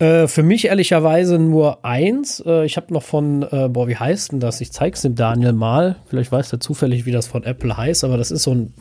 Äh, 0.00 0.28
für 0.28 0.42
mich 0.42 0.64
ehrlicherweise 0.64 1.38
nur 1.38 1.84
eins. 1.84 2.42
Äh, 2.44 2.64
ich 2.64 2.76
habe 2.78 2.92
noch 2.92 3.02
von, 3.02 3.42
äh, 3.42 3.68
boah, 3.68 3.86
wie 3.86 3.96
heißt 3.96 4.32
denn 4.32 4.40
das? 4.40 4.60
Ich 4.62 4.72
zeig's 4.72 5.02
dem 5.02 5.14
Daniel 5.14 5.52
mal. 5.52 5.96
Vielleicht 6.06 6.32
weiß 6.32 6.52
er 6.52 6.60
zufällig, 6.60 7.04
wie 7.04 7.12
das 7.12 7.26
von 7.26 7.44
Apple 7.44 7.76
heißt, 7.76 8.02
aber 8.04 8.16
das 8.16 8.30
ist 8.30 8.44
so 8.44 8.54
ein 8.54 8.72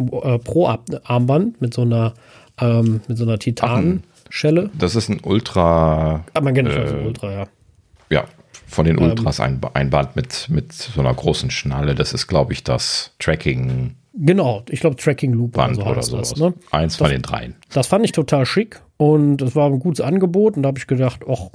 Pro-Armband 0.43 1.61
mit 1.61 1.73
so 1.73 1.81
einer, 1.81 2.13
ähm, 2.61 3.01
mit 3.09 3.17
so 3.17 3.25
einer 3.25 3.37
Titan. 3.37 4.03
Schelle. 4.29 4.69
Das 4.77 4.95
ist 4.95 5.09
ein 5.09 5.19
Ultra. 5.23 6.23
Ah, 6.33 6.41
man 6.41 6.53
kennt 6.53 6.69
äh, 6.69 6.77
also 6.77 6.95
Ultra, 6.97 7.31
ja. 7.31 7.47
Ja, 8.09 8.25
von 8.67 8.85
den 8.85 8.97
Ultras 8.99 9.39
ähm, 9.39 9.59
ein, 9.63 9.69
ein 9.73 9.89
Band 9.89 10.15
mit, 10.15 10.47
mit 10.49 10.73
so 10.73 11.01
einer 11.01 11.13
großen 11.13 11.51
Schnalle. 11.51 11.95
Das 11.95 12.13
ist, 12.13 12.27
glaube 12.27 12.53
ich, 12.53 12.63
das 12.63 13.13
Tracking. 13.19 13.95
Genau, 14.13 14.63
ich 14.69 14.79
glaube 14.79 14.95
Tracking 14.95 15.33
Loop 15.33 15.53
Band 15.53 15.75
so 15.75 15.83
oder 15.83 16.01
sowas. 16.01 16.29
Das, 16.29 16.39
ne? 16.39 16.53
Eins 16.71 16.93
das, 16.93 17.07
von 17.07 17.11
den 17.11 17.21
dreien. 17.21 17.55
Das 17.73 17.87
fand 17.87 18.05
ich 18.05 18.11
total 18.11 18.45
schick 18.45 18.81
und 18.97 19.37
das 19.37 19.55
war 19.55 19.67
ein 19.67 19.79
gutes 19.79 20.01
Angebot 20.01 20.55
und 20.55 20.63
da 20.63 20.67
habe 20.67 20.79
ich 20.79 20.87
gedacht, 20.87 21.21
ach, 21.29 21.49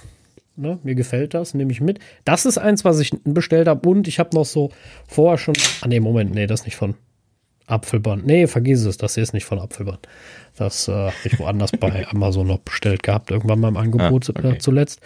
ne, 0.57 0.79
mir 0.83 0.95
gefällt 0.95 1.35
das, 1.35 1.55
nehme 1.55 1.73
ich 1.73 1.81
mit. 1.81 1.99
Das 2.25 2.47
ist 2.47 2.59
eins, 2.59 2.85
was 2.85 3.01
ich 3.01 3.11
bestellt 3.25 3.69
habe 3.69 3.89
und 3.89 4.09
ich 4.09 4.19
habe 4.19 4.35
noch 4.35 4.45
so 4.45 4.71
vorher 5.07 5.39
schon, 5.39 5.55
ah 5.83 5.89
nee, 5.89 6.01
Moment, 6.01 6.35
nee, 6.35 6.47
das 6.47 6.61
ist 6.61 6.67
nicht 6.67 6.77
von 6.77 6.95
Apfelband. 7.67 8.27
Nee, 8.27 8.47
vergiss 8.47 8.85
es, 8.85 8.97
das 8.99 9.15
hier 9.15 9.23
ist 9.23 9.33
nicht 9.33 9.45
von 9.45 9.59
Apfelband. 9.59 10.07
Das 10.57 10.89
äh, 10.89 10.93
habe 10.93 11.15
ich 11.25 11.39
woanders 11.39 11.73
bei 11.73 12.07
Amazon 12.11 12.47
noch 12.47 12.59
bestellt 12.59 13.03
gehabt, 13.03 13.31
irgendwann 13.31 13.61
mal 13.61 13.69
im 13.69 13.77
Angebot 13.77 14.29
ah, 14.29 14.35
okay. 14.37 14.53
äh, 14.53 14.59
zuletzt. 14.59 15.01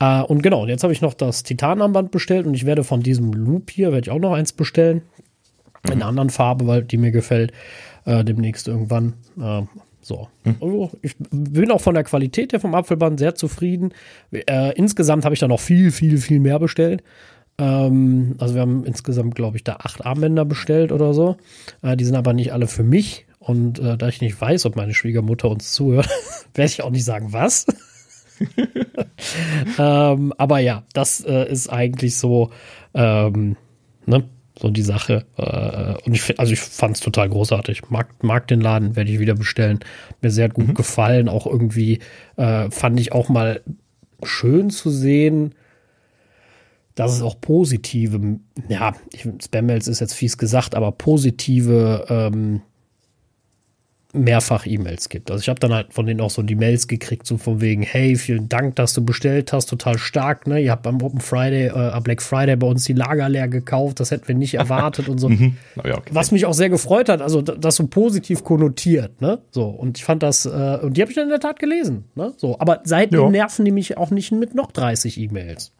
Äh, 0.00 0.22
und 0.22 0.42
genau, 0.42 0.66
jetzt 0.66 0.82
habe 0.84 0.92
ich 0.92 1.00
noch 1.00 1.14
das 1.14 1.42
Titanarmband 1.42 2.10
bestellt 2.10 2.46
und 2.46 2.54
ich 2.54 2.66
werde 2.66 2.84
von 2.84 3.00
diesem 3.00 3.32
Loop 3.32 3.70
hier, 3.70 3.92
werde 3.92 4.06
ich 4.06 4.10
auch 4.10 4.20
noch 4.20 4.32
eins 4.32 4.52
bestellen. 4.52 5.02
In 5.86 5.94
einer 5.94 6.06
anderen 6.06 6.30
Farbe, 6.30 6.66
weil 6.66 6.82
die 6.82 6.96
mir 6.96 7.10
gefällt, 7.10 7.52
äh, 8.06 8.24
demnächst 8.24 8.68
irgendwann. 8.68 9.14
Äh, 9.38 9.62
so. 10.00 10.28
Hm. 10.44 10.56
Also 10.60 10.90
ich 11.02 11.16
bin 11.18 11.70
auch 11.70 11.80
von 11.80 11.94
der 11.94 12.04
Qualität 12.04 12.52
her 12.52 12.60
vom 12.60 12.74
Apfelband 12.74 13.18
sehr 13.18 13.34
zufrieden. 13.34 13.92
Äh, 14.32 14.74
insgesamt 14.76 15.24
habe 15.24 15.34
ich 15.34 15.40
da 15.40 15.48
noch 15.48 15.60
viel, 15.60 15.90
viel, 15.90 16.18
viel 16.18 16.40
mehr 16.40 16.58
bestellt. 16.58 17.02
Ähm, 17.58 18.34
also 18.38 18.54
wir 18.54 18.62
haben 18.62 18.84
insgesamt, 18.84 19.34
glaube 19.34 19.56
ich, 19.56 19.64
da 19.64 19.76
acht 19.76 20.04
Armbänder 20.04 20.44
bestellt 20.44 20.92
oder 20.92 21.14
so. 21.14 21.36
Äh, 21.82 21.96
die 21.96 22.04
sind 22.04 22.16
aber 22.16 22.32
nicht 22.32 22.52
alle 22.52 22.66
für 22.66 22.84
mich. 22.84 23.26
Und 23.38 23.78
äh, 23.78 23.96
da 23.98 24.08
ich 24.08 24.20
nicht 24.20 24.40
weiß, 24.40 24.64
ob 24.66 24.76
meine 24.76 24.94
Schwiegermutter 24.94 25.50
uns 25.50 25.72
zuhört, 25.72 26.08
werde 26.54 26.70
ich 26.70 26.82
auch 26.82 26.90
nicht 26.90 27.04
sagen, 27.04 27.32
was. 27.32 27.66
ähm, 29.78 30.32
aber 30.38 30.58
ja, 30.58 30.84
das 30.92 31.20
äh, 31.20 31.50
ist 31.50 31.68
eigentlich 31.68 32.16
so, 32.16 32.50
ähm, 32.94 33.56
ne, 34.06 34.24
so 34.58 34.70
die 34.70 34.82
Sache. 34.82 35.26
Äh, 35.36 36.06
und 36.06 36.14
ich 36.14 36.38
also 36.38 36.52
ich 36.52 36.60
fand 36.60 36.96
es 36.96 37.02
total 37.02 37.28
großartig. 37.28 37.90
Mag, 37.90 38.22
mag 38.22 38.48
den 38.48 38.60
Laden, 38.60 38.96
werde 38.96 39.10
ich 39.10 39.20
wieder 39.20 39.34
bestellen. 39.34 39.80
Mir 40.22 40.30
sehr 40.30 40.48
gut 40.48 40.68
mhm. 40.68 40.74
gefallen. 40.74 41.28
Auch 41.28 41.46
irgendwie 41.46 42.00
äh, 42.36 42.70
fand 42.70 42.98
ich 42.98 43.12
auch 43.12 43.28
mal 43.28 43.60
schön 44.22 44.70
zu 44.70 44.90
sehen, 44.90 45.54
dass 46.94 47.12
es 47.12 47.22
auch 47.22 47.40
positive, 47.40 48.38
ja, 48.68 48.94
Spam-Mails 49.42 49.88
ist 49.88 50.00
jetzt 50.00 50.14
fies 50.14 50.38
gesagt, 50.38 50.74
aber 50.74 50.92
positive 50.92 52.06
ähm, 52.08 52.62
mehrfach 54.14 54.64
E-Mails 54.64 55.08
gibt. 55.08 55.30
Also 55.30 55.42
ich 55.42 55.48
habe 55.48 55.58
dann 55.58 55.74
halt 55.74 55.92
von 55.92 56.06
denen 56.06 56.20
auch 56.20 56.30
so 56.30 56.42
die 56.42 56.54
Mails 56.54 56.86
gekriegt, 56.86 57.26
so 57.26 57.36
von 57.36 57.60
wegen, 57.60 57.82
hey, 57.82 58.14
vielen 58.16 58.48
Dank, 58.48 58.76
dass 58.76 58.94
du 58.94 59.04
bestellt 59.04 59.52
hast, 59.52 59.66
total 59.66 59.98
stark, 59.98 60.46
ne? 60.46 60.60
Ihr 60.60 60.70
habt 60.70 60.86
am 60.86 61.02
Open 61.02 61.20
Friday, 61.20 61.66
äh, 61.66 62.00
Black 62.00 62.22
Friday 62.22 62.56
bei 62.56 62.66
uns 62.66 62.84
die 62.84 62.92
Lager 62.92 63.28
leer 63.28 63.48
gekauft, 63.48 63.98
das 64.00 64.12
hätten 64.12 64.28
wir 64.28 64.34
nicht 64.36 64.54
erwartet 64.54 65.08
und 65.08 65.18
so. 65.18 65.28
Mhm. 65.28 65.56
ja, 65.84 65.98
okay. 65.98 66.10
Was 66.12 66.30
mich 66.30 66.46
auch 66.46 66.54
sehr 66.54 66.70
gefreut 66.70 67.08
hat, 67.08 67.20
also 67.20 67.42
das 67.42 67.76
so 67.76 67.86
positiv 67.88 68.44
konnotiert, 68.44 69.20
ne? 69.20 69.40
So, 69.50 69.66
und 69.66 69.98
ich 69.98 70.04
fand 70.04 70.22
das, 70.22 70.46
äh, 70.46 70.78
und 70.80 70.96
die 70.96 71.00
habe 71.02 71.10
ich 71.10 71.16
dann 71.16 71.24
in 71.24 71.30
der 71.30 71.40
Tat 71.40 71.58
gelesen, 71.58 72.04
ne? 72.14 72.32
So, 72.36 72.58
aber 72.60 72.82
seitdem 72.84 73.20
ja. 73.20 73.30
nerven 73.30 73.64
die 73.64 73.72
mich 73.72 73.96
auch 73.98 74.10
nicht 74.10 74.30
mit 74.30 74.54
noch 74.54 74.70
30 74.70 75.18
E-Mails. 75.18 75.72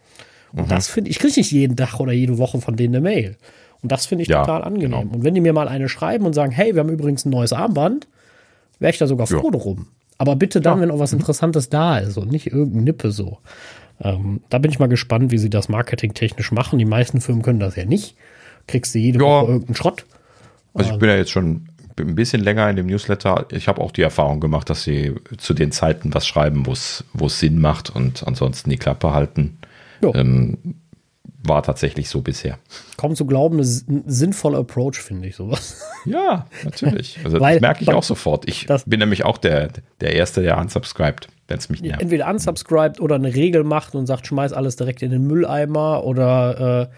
Und 0.54 0.66
mhm. 0.66 0.68
das 0.68 0.88
finde 0.88 1.10
ich, 1.10 1.16
ich 1.16 1.20
kriege 1.20 1.34
nicht 1.36 1.52
jeden 1.52 1.76
Tag 1.76 2.00
oder 2.00 2.12
jede 2.12 2.38
Woche 2.38 2.60
von 2.60 2.76
denen 2.76 2.94
eine 2.94 3.02
Mail. 3.02 3.36
Und 3.82 3.92
das 3.92 4.06
finde 4.06 4.22
ich 4.22 4.28
ja, 4.28 4.40
total 4.40 4.64
angenehm. 4.64 4.90
Genau. 4.90 5.14
Und 5.14 5.24
wenn 5.24 5.34
die 5.34 5.40
mir 5.40 5.52
mal 5.52 5.68
eine 5.68 5.88
schreiben 5.88 6.24
und 6.24 6.32
sagen, 6.32 6.52
hey, 6.52 6.74
wir 6.74 6.80
haben 6.80 6.88
übrigens 6.88 7.24
ein 7.24 7.30
neues 7.30 7.52
Armband, 7.52 8.06
wäre 8.78 8.90
ich 8.90 8.98
da 8.98 9.06
sogar 9.06 9.26
froh 9.26 9.50
ja. 9.52 9.58
drum. 9.58 9.88
Aber 10.16 10.36
bitte 10.36 10.60
dann, 10.60 10.78
ja. 10.78 10.82
wenn 10.82 10.90
auch 10.90 11.00
was 11.00 11.12
mhm. 11.12 11.18
Interessantes 11.18 11.68
da 11.68 11.98
ist 11.98 12.16
und 12.16 12.30
nicht 12.30 12.46
irgendein 12.46 12.84
Nippe 12.84 13.10
so. 13.10 13.38
Ähm, 14.00 14.40
da 14.48 14.58
bin 14.58 14.70
ich 14.70 14.78
mal 14.78 14.88
gespannt, 14.88 15.30
wie 15.30 15.38
sie 15.38 15.50
das 15.50 15.68
marketingtechnisch 15.68 16.52
machen. 16.52 16.78
Die 16.78 16.84
meisten 16.84 17.20
Firmen 17.20 17.42
können 17.42 17.60
das 17.60 17.76
ja 17.76 17.84
nicht. 17.84 18.16
Kriegst 18.66 18.94
du 18.94 18.98
jede 18.98 19.18
ja. 19.18 19.24
Woche 19.24 19.52
irgendeinen 19.52 19.76
Schrott. 19.76 20.06
Also 20.72 20.92
ich 20.92 20.98
bin 20.98 21.08
ja 21.08 21.16
jetzt 21.16 21.30
schon 21.30 21.68
ein 21.98 22.14
bisschen 22.14 22.42
länger 22.42 22.68
in 22.70 22.76
dem 22.76 22.86
Newsletter. 22.86 23.46
Ich 23.50 23.68
habe 23.68 23.80
auch 23.80 23.92
die 23.92 24.02
Erfahrung 24.02 24.40
gemacht, 24.40 24.68
dass 24.68 24.82
sie 24.82 25.14
zu 25.38 25.54
den 25.54 25.70
Zeiten 25.70 26.12
was 26.14 26.26
schreiben, 26.26 26.66
wo 26.66 26.72
es 26.72 27.04
Sinn 27.38 27.60
macht 27.60 27.90
und 27.90 28.26
ansonsten 28.26 28.70
die 28.70 28.78
Klappe 28.78 29.12
halten. 29.12 29.58
Ähm, 30.14 30.58
war 31.46 31.62
tatsächlich 31.62 32.08
so 32.08 32.22
bisher. 32.22 32.58
Kaum 32.96 33.14
zu 33.14 33.26
glauben, 33.26 33.58
ein 33.58 34.04
sinnvoller 34.06 34.58
Approach, 34.58 34.96
finde 34.96 35.28
ich 35.28 35.36
sowas. 35.36 35.82
Ja, 36.06 36.44
natürlich. 36.64 37.18
Also 37.24 37.40
Weil, 37.40 37.54
das 37.54 37.60
merke 37.62 37.82
ich 37.82 37.88
auch 37.88 38.02
sofort. 38.02 38.46
Ich 38.46 38.66
bin 38.84 39.00
nämlich 39.00 39.24
auch 39.24 39.38
der, 39.38 39.70
der 40.02 40.14
Erste, 40.14 40.42
der 40.42 40.58
unsubscribed, 40.58 41.28
wenn 41.48 41.56
es 41.56 41.70
mich 41.70 41.80
nervt. 41.80 42.02
Entweder 42.02 42.28
unsubscribed 42.28 43.00
oder 43.00 43.14
eine 43.14 43.34
Regel 43.34 43.64
macht 43.64 43.94
und 43.94 44.04
sagt, 44.04 44.26
schmeiß 44.26 44.52
alles 44.52 44.76
direkt 44.76 45.00
in 45.00 45.10
den 45.10 45.26
Mülleimer 45.26 46.04
oder 46.04 46.90
äh, 46.90 46.94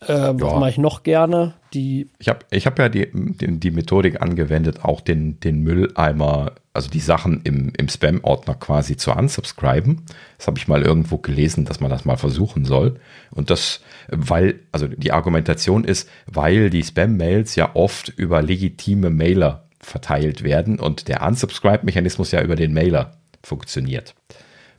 äh, 0.00 0.08
was 0.08 0.58
mache 0.58 0.70
ich 0.70 0.78
noch 0.78 1.02
gerne? 1.02 1.54
Die 1.74 2.08
ich 2.18 2.28
habe 2.28 2.40
ich 2.50 2.66
hab 2.66 2.78
ja 2.78 2.88
die, 2.88 3.08
die, 3.12 3.60
die 3.60 3.70
Methodik 3.70 4.20
angewendet, 4.20 4.84
auch 4.84 5.00
den, 5.00 5.40
den 5.40 5.62
Mülleimer 5.62 6.52
also 6.72 6.88
die 6.88 7.00
Sachen 7.00 7.40
im, 7.42 7.72
im 7.76 7.88
Spam-Ordner 7.88 8.54
quasi 8.54 8.96
zu 8.96 9.12
unsubscriben. 9.12 10.02
Das 10.38 10.46
habe 10.46 10.58
ich 10.58 10.68
mal 10.68 10.82
irgendwo 10.82 11.18
gelesen, 11.18 11.64
dass 11.64 11.80
man 11.80 11.90
das 11.90 12.04
mal 12.04 12.16
versuchen 12.16 12.64
soll. 12.64 13.00
Und 13.32 13.50
das, 13.50 13.80
weil, 14.08 14.60
also 14.70 14.86
die 14.86 15.12
Argumentation 15.12 15.84
ist, 15.84 16.08
weil 16.26 16.70
die 16.70 16.84
Spam-Mails 16.84 17.56
ja 17.56 17.74
oft 17.74 18.08
über 18.10 18.40
legitime 18.42 19.10
Mailer 19.10 19.64
verteilt 19.80 20.44
werden 20.44 20.78
und 20.78 21.08
der 21.08 21.22
Unsubscribe-Mechanismus 21.22 22.30
ja 22.30 22.42
über 22.42 22.54
den 22.54 22.72
Mailer 22.72 23.16
funktioniert. 23.42 24.14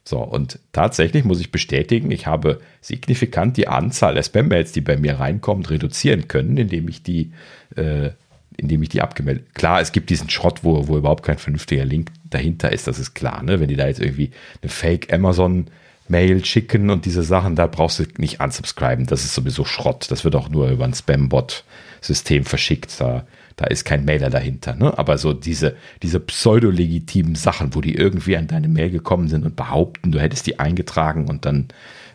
So, 0.03 0.19
und 0.19 0.59
tatsächlich 0.71 1.23
muss 1.23 1.39
ich 1.39 1.51
bestätigen, 1.51 2.09
ich 2.11 2.25
habe 2.25 2.59
signifikant 2.81 3.57
die 3.57 3.67
Anzahl 3.67 4.15
der 4.15 4.23
Spam-Mails, 4.23 4.71
die 4.71 4.81
bei 4.81 4.97
mir 4.97 5.19
reinkommen, 5.19 5.65
reduzieren 5.65 6.27
können, 6.27 6.57
indem 6.57 6.87
ich 6.87 7.03
die 7.03 7.31
äh, 7.75 8.11
indem 8.57 8.83
ich 8.83 8.89
die 8.89 9.01
abgemeldet. 9.01 9.55
Klar, 9.55 9.81
es 9.81 9.91
gibt 9.91 10.09
diesen 10.09 10.29
Schrott, 10.29 10.59
wo, 10.63 10.87
wo 10.87 10.97
überhaupt 10.97 11.23
kein 11.23 11.37
vernünftiger 11.37 11.85
Link 11.85 12.11
dahinter 12.29 12.71
ist, 12.71 12.87
das 12.87 12.99
ist 12.99 13.13
klar, 13.13 13.41
ne? 13.43 13.59
Wenn 13.59 13.69
die 13.69 13.75
da 13.75 13.87
jetzt 13.87 13.99
irgendwie 13.99 14.31
eine 14.61 14.69
Fake 14.69 15.11
Amazon 15.11 15.67
Mail 16.07 16.43
schicken 16.45 16.89
und 16.89 17.05
diese 17.05 17.23
Sachen, 17.23 17.55
da 17.55 17.67
brauchst 17.67 17.99
du 17.99 18.03
nicht 18.17 18.41
unsubscriben. 18.41 19.05
Das 19.05 19.23
ist 19.23 19.33
sowieso 19.33 19.63
Schrott. 19.63 20.11
Das 20.11 20.23
wird 20.23 20.35
auch 20.35 20.49
nur 20.49 20.69
über 20.69 20.83
ein 20.83 20.93
Spam-Bot-System 20.93 22.43
verschickt. 22.43 22.99
Da, 22.99 23.25
da 23.61 23.67
ist 23.67 23.85
kein 23.85 24.05
Mailer 24.05 24.31
dahinter. 24.31 24.75
Ne? 24.75 24.97
Aber 24.97 25.19
so 25.19 25.33
diese, 25.33 25.75
diese 26.01 26.19
pseudo-legitimen 26.19 27.35
Sachen, 27.35 27.75
wo 27.75 27.81
die 27.81 27.93
irgendwie 27.93 28.35
an 28.35 28.47
deine 28.47 28.67
Mail 28.67 28.89
gekommen 28.89 29.27
sind 29.27 29.45
und 29.45 29.55
behaupten, 29.55 30.11
du 30.11 30.19
hättest 30.19 30.47
die 30.47 30.57
eingetragen 30.59 31.29
und 31.29 31.45
dann 31.45 31.67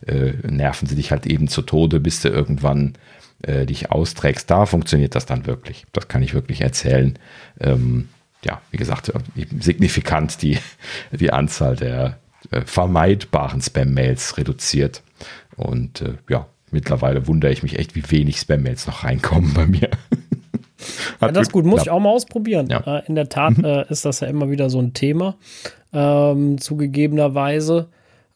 äh, 0.06 0.32
nerven 0.50 0.88
sie 0.88 0.96
dich 0.96 1.12
halt 1.12 1.24
eben 1.24 1.46
zu 1.46 1.62
Tode, 1.62 2.00
bis 2.00 2.20
du 2.20 2.30
irgendwann 2.30 2.94
äh, 3.42 3.64
dich 3.64 3.92
austrägst, 3.92 4.50
da 4.50 4.66
funktioniert 4.66 5.14
das 5.14 5.24
dann 5.24 5.46
wirklich. 5.46 5.86
Das 5.92 6.08
kann 6.08 6.22
ich 6.22 6.34
wirklich 6.34 6.62
erzählen. 6.62 7.16
Ähm, 7.60 8.08
ja, 8.44 8.60
wie 8.72 8.76
gesagt, 8.76 9.12
signifikant 9.60 10.42
die, 10.42 10.58
die 11.12 11.32
Anzahl 11.32 11.76
der 11.76 12.18
äh, 12.50 12.62
vermeidbaren 12.62 13.62
Spam-Mails 13.62 14.36
reduziert. 14.36 15.04
Und 15.56 16.00
äh, 16.00 16.14
ja, 16.28 16.48
mittlerweile 16.72 17.28
wundere 17.28 17.52
ich 17.52 17.62
mich 17.62 17.78
echt, 17.78 17.94
wie 17.94 18.10
wenig 18.10 18.38
Spam-Mails 18.38 18.88
noch 18.88 19.04
reinkommen 19.04 19.54
bei 19.54 19.66
mir. 19.66 19.90
Ja, 21.20 21.32
das 21.32 21.48
ist 21.48 21.52
gut, 21.52 21.64
muss 21.64 21.82
ich 21.82 21.90
auch 21.90 22.00
mal 22.00 22.10
ausprobieren. 22.10 22.68
Ja. 22.70 22.98
Äh, 22.98 23.06
in 23.06 23.14
der 23.14 23.28
Tat 23.28 23.58
mhm. 23.58 23.64
äh, 23.64 23.88
ist 23.88 24.04
das 24.04 24.20
ja 24.20 24.28
immer 24.28 24.50
wieder 24.50 24.70
so 24.70 24.80
ein 24.80 24.92
Thema, 24.92 25.36
ähm, 25.92 26.58
zugegebenerweise. 26.58 27.88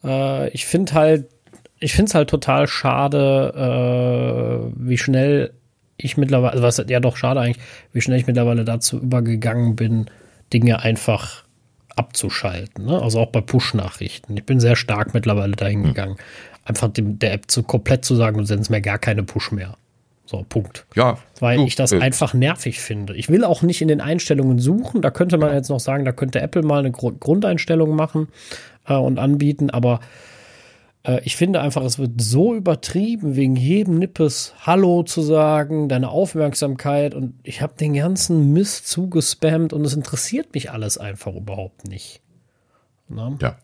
Äh, 0.03 0.49
ich 0.49 0.65
finde 0.65 0.93
halt, 0.93 1.25
ich 1.79 1.93
finde 1.93 2.09
es 2.09 2.15
halt 2.15 2.29
total 2.29 2.67
schade, 2.67 3.53
äh, 4.69 4.73
wie 4.77 4.97
schnell 4.97 5.53
ich 5.97 6.17
mittlerweile, 6.17 6.51
also 6.51 6.63
was 6.63 6.83
ja 6.87 6.99
doch 6.99 7.17
schade 7.17 7.39
eigentlich, 7.39 7.63
wie 7.93 8.01
schnell 8.01 8.19
ich 8.19 8.27
mittlerweile 8.27 8.65
dazu 8.65 8.99
übergegangen 8.99 9.75
bin, 9.75 10.07
Dinge 10.53 10.81
einfach 10.81 11.43
abzuschalten. 11.95 12.85
Ne? 12.85 13.01
Also 13.01 13.19
auch 13.19 13.31
bei 13.31 13.41
Push-Nachrichten. 13.41 14.37
Ich 14.37 14.45
bin 14.45 14.59
sehr 14.59 14.75
stark 14.75 15.13
mittlerweile 15.13 15.55
dahin 15.55 15.83
hm. 15.83 15.87
gegangen, 15.87 16.13
mhm. 16.13 16.65
einfach 16.65 16.89
dem, 16.89 17.19
der 17.19 17.33
App 17.33 17.49
zu 17.49 17.63
komplett 17.63 18.05
zu 18.05 18.15
sagen, 18.15 18.37
du 18.37 18.45
sendest 18.45 18.71
mir 18.71 18.81
gar 18.81 18.97
keine 18.97 19.23
Push 19.23 19.51
mehr. 19.51 19.75
So, 20.31 20.45
Punkt. 20.47 20.85
Ja. 20.95 21.17
Weil 21.41 21.57
du, 21.57 21.65
ich 21.65 21.75
das 21.75 21.91
äh, 21.91 21.99
einfach 21.99 22.33
nervig 22.33 22.79
finde. 22.79 23.13
Ich 23.17 23.27
will 23.27 23.43
auch 23.43 23.63
nicht 23.63 23.81
in 23.81 23.89
den 23.89 23.99
Einstellungen 23.99 24.59
suchen. 24.59 25.01
Da 25.01 25.11
könnte 25.11 25.37
man 25.37 25.53
jetzt 25.53 25.67
noch 25.67 25.81
sagen, 25.81 26.05
da 26.05 26.13
könnte 26.13 26.39
Apple 26.39 26.61
mal 26.61 26.79
eine 26.79 26.91
Grundeinstellung 26.91 27.97
machen 27.97 28.29
äh, 28.87 28.93
und 28.93 29.19
anbieten, 29.19 29.69
aber 29.71 29.99
äh, 31.03 31.19
ich 31.25 31.35
finde 31.35 31.59
einfach, 31.59 31.83
es 31.83 31.99
wird 31.99 32.21
so 32.21 32.55
übertrieben, 32.55 33.35
wegen 33.35 33.57
jedem 33.57 33.99
Nippes 33.99 34.53
Hallo 34.61 35.03
zu 35.03 35.21
sagen, 35.21 35.89
deine 35.89 36.07
Aufmerksamkeit 36.07 37.13
und 37.13 37.33
ich 37.43 37.61
habe 37.61 37.73
den 37.77 37.93
ganzen 37.93 38.53
Mist 38.53 38.87
zugespammt 38.87 39.73
und 39.73 39.83
es 39.83 39.93
interessiert 39.93 40.53
mich 40.53 40.71
alles 40.71 40.97
einfach 40.97 41.35
überhaupt 41.35 41.89
nicht. 41.89 42.21
Na? 43.09 43.35
Ja. 43.41 43.57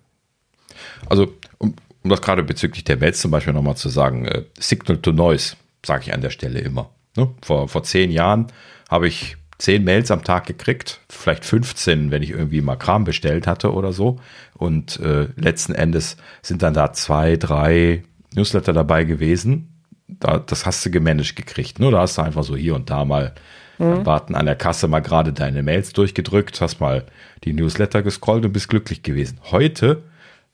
Also, 1.10 1.30
um, 1.60 1.76
um 2.04 2.10
das 2.10 2.22
gerade 2.22 2.44
bezüglich 2.44 2.84
der 2.84 2.98
Mails 2.98 3.22
zum 3.22 3.32
Beispiel 3.32 3.54
nochmal 3.54 3.78
zu 3.78 3.88
sagen, 3.88 4.26
äh, 4.26 4.44
Signal 4.60 4.98
to 4.98 5.14
Noise, 5.14 5.56
sage 5.86 6.04
ich 6.06 6.14
an 6.14 6.22
der 6.22 6.30
Stelle 6.30 6.60
immer. 6.60 6.90
Ne? 7.16 7.30
Vor, 7.42 7.68
vor 7.68 7.84
zehn 7.84 8.12
Jahren 8.12 8.48
habe 8.90 9.08
ich 9.08 9.38
zehn 9.58 9.84
Mails 9.84 10.12
am 10.12 10.24
Tag 10.24 10.46
gekriegt, 10.46 11.00
vielleicht 11.10 11.44
15, 11.46 12.12
wenn 12.12 12.24
ich 12.24 12.30
irgendwie 12.30 12.62
mal 12.62 12.76
Kram 12.76 13.04
bestellt 13.04 13.48
hatte 13.48 13.74
oder 13.74 13.92
so. 13.92 14.20
Und 14.54 15.00
äh, 15.00 15.28
letzten 15.36 15.74
Endes 15.74 16.18
sind 16.42 16.62
dann 16.62 16.74
da 16.74 16.94
zwei, 16.94 17.38
drei 17.38 18.04
Newsletter 18.36 18.74
dabei 18.74 19.04
gewesen. 19.04 19.84
Da, 20.08 20.38
das 20.40 20.66
hast 20.66 20.86
du 20.86 20.92
gemanagt 20.92 21.36
gekriegt. 21.36 21.80
Nur 21.80 21.90
ne? 21.90 21.98
da 21.98 22.04
hast 22.04 22.18
du 22.18 22.22
einfach 22.22 22.44
so 22.44 22.56
hier 22.56 22.76
und 22.76 22.90
da 22.90 23.04
mal 23.04 23.34
mhm. 23.80 24.06
warten 24.06 24.36
an 24.36 24.46
der 24.46 24.56
Kasse 24.56 24.88
mal 24.88 25.02
gerade 25.02 25.34
deine 25.34 25.64
Mails 25.64 25.94
durchgedrückt, 25.94 26.62
hast 26.62 26.80
mal 26.80 27.06
die 27.44 27.54
Newsletter 27.54 28.04
gescrollt 28.04 28.46
und 28.46 28.54
bist 28.54 28.70
glücklich 28.70 29.04
gewesen. 29.04 29.40
Heute, 29.52 30.04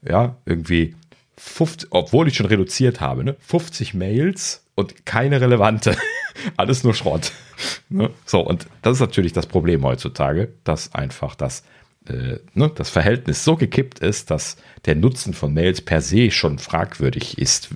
ja, 0.06 0.36
irgendwie 0.46 0.96
50, 1.36 1.88
obwohl 1.92 2.28
ich 2.28 2.36
schon 2.36 2.46
reduziert 2.46 3.00
habe, 3.00 3.24
ne, 3.24 3.36
50 3.40 3.94
Mails 3.94 4.63
und 4.74 5.06
keine 5.06 5.40
relevante. 5.40 5.96
Alles 6.56 6.84
nur 6.84 6.94
Schrott. 6.94 7.32
Ne? 7.88 8.10
So, 8.26 8.40
und 8.40 8.66
das 8.82 8.94
ist 8.94 9.00
natürlich 9.00 9.32
das 9.32 9.46
Problem 9.46 9.84
heutzutage, 9.84 10.52
dass 10.64 10.94
einfach 10.94 11.34
das, 11.34 11.62
äh, 12.08 12.38
ne, 12.54 12.70
das 12.74 12.90
Verhältnis 12.90 13.44
so 13.44 13.56
gekippt 13.56 14.00
ist, 14.00 14.30
dass 14.30 14.56
der 14.84 14.96
Nutzen 14.96 15.34
von 15.34 15.54
Mails 15.54 15.80
per 15.80 16.00
se 16.00 16.30
schon 16.30 16.58
fragwürdig 16.58 17.38
ist, 17.38 17.70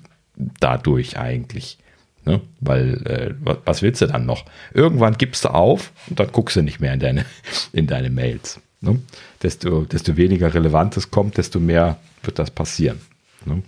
dadurch 0.60 1.18
eigentlich. 1.18 1.78
Ne? 2.24 2.40
Weil, 2.60 3.06
äh, 3.06 3.34
was, 3.64 3.82
willst 3.82 4.02
du 4.02 4.06
dann 4.06 4.26
noch? 4.26 4.44
Irgendwann 4.74 5.16
gibst 5.16 5.44
du 5.44 5.48
auf 5.48 5.92
und 6.10 6.20
dann 6.20 6.30
guckst 6.32 6.56
du 6.56 6.62
nicht 6.62 6.80
mehr 6.80 6.92
in 6.92 7.00
deine, 7.00 7.24
in 7.72 7.86
deine 7.86 8.10
Mails. 8.10 8.60
Ne? 8.80 9.00
Desto, 9.42 9.84
desto 9.84 10.16
weniger 10.16 10.52
Relevantes 10.52 11.10
kommt, 11.10 11.38
desto 11.38 11.58
mehr 11.60 11.98
wird 12.22 12.38
das 12.38 12.50
passieren. 12.50 13.00
Ne? 13.44 13.62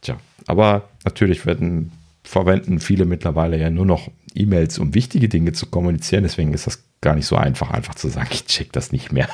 Tja, 0.00 0.18
aber 0.46 0.88
natürlich 1.04 1.46
werden 1.46 1.92
verwenden 2.22 2.78
viele 2.78 3.04
mittlerweile 3.04 3.58
ja 3.58 3.70
nur 3.70 3.86
noch 3.86 4.10
E-Mails, 4.34 4.78
um 4.78 4.94
wichtige 4.94 5.28
Dinge 5.28 5.52
zu 5.52 5.66
kommunizieren. 5.66 6.22
Deswegen 6.22 6.54
ist 6.54 6.66
das 6.66 6.84
gar 7.00 7.14
nicht 7.14 7.26
so 7.26 7.36
einfach, 7.36 7.70
einfach 7.70 7.94
zu 7.94 8.08
sagen, 8.08 8.28
ich 8.32 8.46
check 8.46 8.72
das 8.72 8.92
nicht 8.92 9.12
mehr. 9.12 9.28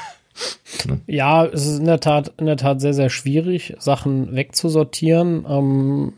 Ja, 1.07 1.45
es 1.45 1.67
ist 1.67 1.79
in 1.81 1.87
der 1.87 2.01
Tat, 2.01 2.33
in 2.39 2.47
der 2.47 2.57
Tat 2.57 2.81
sehr, 2.81 2.95
sehr 2.95 3.11
schwierig, 3.11 3.75
Sachen 3.79 4.35
wegzusortieren. 4.35 5.45
Ähm, 5.49 6.13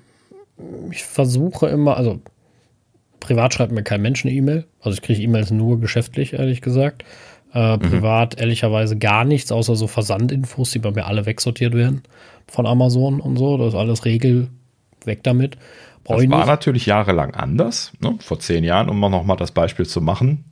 ich 0.91 1.05
versuche 1.05 1.69
immer, 1.69 1.97
also 1.97 2.21
privat 3.19 3.55
schreibt 3.55 3.73
mir 3.73 3.83
kein 3.83 4.03
Mensch 4.03 4.25
eine 4.25 4.35
E-Mail. 4.35 4.67
Also 4.81 4.97
ich 4.97 5.03
kriege 5.03 5.23
E-Mails 5.23 5.51
nur 5.51 5.81
geschäftlich, 5.81 6.35
ehrlich 6.35 6.61
gesagt. 6.61 7.05
Äh, 7.53 7.77
mhm. 7.77 7.81
privat 7.81 8.41
ehrlicherweise 8.41 8.97
gar 8.97 9.25
nichts, 9.25 9.51
außer 9.51 9.75
so 9.75 9.87
Versandinfos, 9.89 10.71
die 10.71 10.79
bei 10.79 10.93
mir 10.93 11.07
alle 11.07 11.27
wegsortiert 11.27 11.75
werden 11.75 12.03
von 12.47 12.67
Amazon 12.67 13.21
und 13.21 13.37
so. 13.37 13.57
Das 13.57 13.69
ist 13.69 13.75
alles 13.75 14.05
Regel 14.05 14.49
weg 15.05 15.23
damit. 15.23 15.57
Das 16.17 16.31
war 16.31 16.47
natürlich 16.47 16.87
jahrelang 16.87 17.35
anders. 17.35 17.93
Ne? 18.01 18.17
Vor 18.21 18.39
zehn 18.39 18.65
Jahren, 18.65 18.89
um 18.89 19.01
noch 19.01 19.25
mal 19.25 19.37
das 19.37 19.53
Beispiel 19.53 19.87
zu 19.87 20.01
machen, 20.01 20.45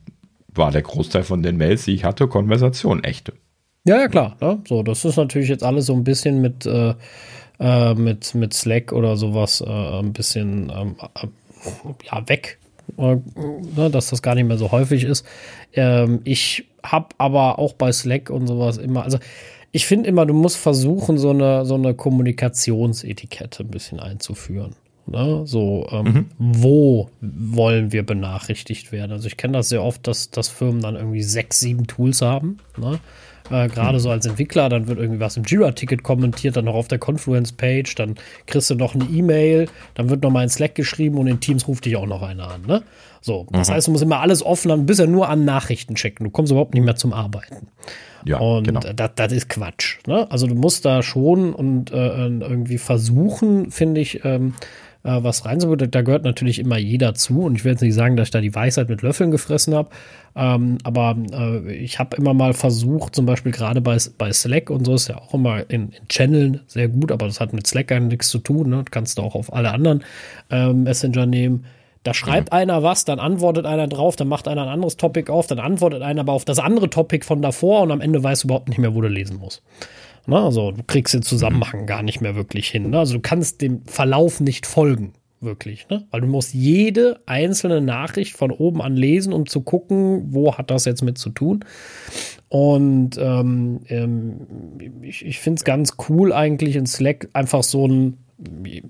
war 0.54 0.70
der 0.70 0.82
Großteil 0.82 1.24
von 1.24 1.42
den 1.42 1.56
Mails, 1.56 1.84
die 1.84 1.94
ich 1.94 2.04
hatte, 2.04 2.28
Konversation, 2.28 3.04
echte. 3.04 3.34
Ja, 3.84 3.98
ja, 3.98 4.09
klar. 4.09 4.36
Ne? 4.40 4.61
So, 4.68 4.82
das 4.82 5.04
ist 5.04 5.16
natürlich 5.16 5.48
jetzt 5.48 5.64
alles 5.64 5.86
so 5.86 5.94
ein 5.94 6.04
bisschen 6.04 6.40
mit, 6.40 6.66
äh, 6.66 6.94
äh, 7.61 7.94
mit, 7.94 8.34
mit 8.34 8.54
Slack 8.54 8.92
oder 8.92 9.16
sowas 9.16 9.62
äh, 9.66 9.70
ein 9.70 10.12
bisschen 10.12 10.70
ähm, 10.74 10.96
äh, 11.14 11.26
ja, 12.11 12.28
weg. 12.28 12.59
Äh, 12.96 13.16
ne? 13.76 13.90
dass 13.90 14.11
das 14.11 14.22
gar 14.22 14.34
nicht 14.34 14.46
mehr 14.46 14.59
so 14.59 14.72
häufig 14.72 15.04
ist. 15.04 15.26
Ähm, 15.72 16.20
ich 16.24 16.66
habe 16.82 17.09
aber 17.18 17.59
auch 17.59 17.74
bei 17.74 17.92
Slack 17.92 18.30
und 18.30 18.46
sowas 18.46 18.78
immer, 18.78 19.04
also 19.04 19.18
ich 19.72 19.86
finde 19.86 20.09
immer, 20.09 20.24
du 20.24 20.34
musst 20.34 20.56
versuchen, 20.56 21.18
so 21.18 21.30
eine, 21.30 21.66
so 21.66 21.74
eine 21.74 21.94
Kommunikationsetikette 21.94 23.62
ein 23.62 23.70
bisschen 23.70 24.00
einzuführen. 24.00 24.74
Ne? 25.11 25.42
So, 25.46 25.86
ähm, 25.90 26.04
mhm. 26.04 26.26
wo 26.38 27.11
wollen 27.20 27.92
wir 27.92 28.04
benachrichtigt 28.04 28.92
werden? 28.92 29.12
Also 29.12 29.26
ich 29.26 29.36
kenne 29.36 29.54
das 29.54 29.68
sehr 29.68 29.82
oft, 29.82 30.06
dass, 30.06 30.30
dass 30.30 30.48
Firmen 30.48 30.82
dann 30.82 30.96
irgendwie 30.96 31.22
sechs, 31.22 31.61
sieben 31.61 31.86
Tools 31.86 32.22
haben. 32.22 32.59
Ne? 32.76 33.00
Äh, 33.50 33.68
Gerade 33.68 33.98
mhm. 33.98 34.02
so 34.02 34.11
als 34.11 34.26
Entwickler, 34.26 34.68
dann 34.68 34.86
wird 34.88 34.98
irgendwie 34.98 35.20
was 35.20 35.36
im 35.36 35.44
Jira-Ticket 35.44 36.02
kommentiert, 36.02 36.56
dann 36.56 36.66
noch 36.66 36.74
auf 36.74 36.88
der 36.88 36.98
Confluence-Page, 36.98 37.94
dann 37.94 38.16
kriegst 38.46 38.70
du 38.70 38.74
noch 38.74 38.94
eine 38.94 39.04
E-Mail, 39.04 39.68
dann 39.94 40.11
wird 40.11 40.22
noch 40.22 40.30
mal 40.30 40.42
in 40.42 40.48
Slack 40.48 40.74
geschrieben 40.74 41.18
und 41.18 41.26
in 41.26 41.40
Teams 41.40 41.66
ruft 41.66 41.84
dich 41.84 41.96
auch 41.96 42.06
noch 42.06 42.22
einer 42.22 42.50
an. 42.50 42.62
Ne? 42.66 42.82
So, 43.20 43.46
das 43.50 43.68
mhm. 43.68 43.72
heißt, 43.72 43.86
du 43.88 43.92
musst 43.92 44.04
immer 44.04 44.20
alles 44.20 44.44
offen 44.44 44.70
haben, 44.70 44.86
bist 44.86 45.00
ja 45.00 45.06
nur 45.06 45.28
an 45.28 45.44
Nachrichten 45.44 45.94
checken. 45.94 46.24
Du 46.24 46.30
kommst 46.30 46.52
überhaupt 46.52 46.74
nicht 46.74 46.84
mehr 46.84 46.96
zum 46.96 47.12
Arbeiten. 47.12 47.68
Ja, 48.24 48.38
und 48.38 48.64
genau. 48.64 48.80
das, 48.80 49.11
das 49.14 49.32
ist 49.32 49.48
Quatsch. 49.48 49.98
Ne? 50.06 50.30
Also 50.30 50.46
du 50.46 50.54
musst 50.54 50.84
da 50.84 51.02
schon 51.02 51.52
und 51.52 51.92
äh, 51.92 52.26
irgendwie 52.26 52.78
versuchen, 52.78 53.70
finde 53.70 54.00
ich, 54.00 54.24
ähm, 54.24 54.54
äh, 55.05 55.22
was 55.22 55.44
reinzubringen. 55.44 55.90
Da 55.90 56.03
gehört 56.03 56.24
natürlich 56.24 56.59
immer 56.59 56.78
jeder 56.78 57.14
zu. 57.14 57.42
Und 57.42 57.57
ich 57.57 57.64
will 57.64 57.72
jetzt 57.72 57.82
nicht 57.82 57.94
sagen, 57.94 58.16
dass 58.16 58.28
ich 58.28 58.32
da 58.32 58.40
die 58.40 58.55
Weisheit 58.55 58.88
mit 58.88 59.03
Löffeln 59.03 59.30
gefressen 59.30 59.74
habe. 59.74 59.90
Ähm, 60.36 60.78
aber 60.84 61.16
äh, 61.32 61.72
ich 61.72 61.99
habe 61.99 62.16
immer 62.16 62.34
mal 62.34 62.55
versucht, 62.55 63.14
zum 63.14 63.26
Beispiel 63.26 63.53
gerade 63.53 63.80
bei, 63.80 63.96
bei 64.16 64.32
Slack 64.32 64.70
und 64.70 64.84
so 64.84 64.94
ist 64.94 65.09
ja 65.09 65.18
auch 65.18 65.34
immer 65.34 65.68
in, 65.70 65.90
in 65.90 66.09
Channeln 66.09 66.61
sehr 66.66 66.88
gut, 66.88 67.11
aber 67.11 67.26
das 67.26 67.40
hat 67.40 67.53
mit 67.53 67.66
Slack 67.66 67.88
gar 67.88 68.01
nichts 68.01 68.28
zu 68.28 68.38
tun. 68.38 68.70
Ne? 68.70 68.84
kannst 68.90 69.18
du 69.18 69.22
auch 69.22 69.34
auf 69.34 69.53
alle 69.53 69.72
anderen 69.72 70.05
äh, 70.51 70.72
Messenger 70.72 71.26
nehmen. 71.26 71.64
Da 72.05 72.14
schreibt 72.14 72.53
mhm. 72.53 72.59
einer 72.59 72.82
was, 72.82 73.05
dann 73.05 73.18
antwortet 73.18 73.66
einer 73.66 73.88
drauf, 73.88 74.16
dann 74.16 74.28
macht 74.28 74.49
einer 74.49 74.62
ein 74.62 74.68
anderes 74.68 74.96
Topic 74.96 75.30
auf, 75.30 75.46
dann 75.46 75.59
antwortet 75.59 76.03
einer 76.03 76.20
aber 76.20 76.32
auf 76.32 76.44
das 76.44 76.59
andere 76.59 76.88
Topic 76.88 77.24
von 77.24 77.42
davor 77.42 77.82
und 77.82 77.90
am 77.90 78.01
Ende 78.01 78.22
weißt 78.22 78.44
du 78.44 78.46
überhaupt 78.46 78.68
nicht 78.68 78.78
mehr, 78.78 78.94
wo 78.94 79.01
du 79.01 79.09
lesen 79.09 79.38
musst. 79.38 79.62
Ne? 80.29 80.39
Also 80.39 80.72
du 80.72 80.83
kriegst 80.87 81.14
den 81.14 81.22
Zusammenhang 81.22 81.83
mhm. 81.83 81.87
gar 81.87 82.03
nicht 82.03 82.20
mehr 82.20 82.37
wirklich 82.37 82.68
hin. 82.68 82.91
Ne? 82.91 82.99
Also 82.99 83.14
du 83.14 83.20
kannst 83.20 83.62
dem 83.62 83.83
Verlauf 83.87 84.41
nicht 84.41 84.66
folgen, 84.66 85.14
wirklich. 85.41 85.89
Ne? 85.89 86.07
Weil 86.11 86.20
du 86.20 86.26
musst 86.26 86.53
jede 86.53 87.20
einzelne 87.26 87.81
Nachricht 87.81 88.37
von 88.37 88.51
oben 88.51 88.83
an 88.83 88.95
lesen, 88.95 89.33
um 89.33 89.47
zu 89.47 89.62
gucken, 89.62 90.26
wo 90.33 90.57
hat 90.57 90.70
das 90.70 90.85
jetzt 90.85 91.03
mit 91.03 91.16
zu 91.16 91.31
tun. 91.31 91.64
Und 92.51 93.16
ähm, 93.18 93.81
ähm, 93.89 94.47
ich, 95.02 95.24
ich 95.24 95.39
finde 95.39 95.59
es 95.59 95.65
ganz 95.65 95.97
cool 96.09 96.32
eigentlich 96.32 96.77
in 96.77 96.86
Slack 96.86 97.28
einfach 97.32 97.62
so 97.62 97.89
ein, 97.89 98.19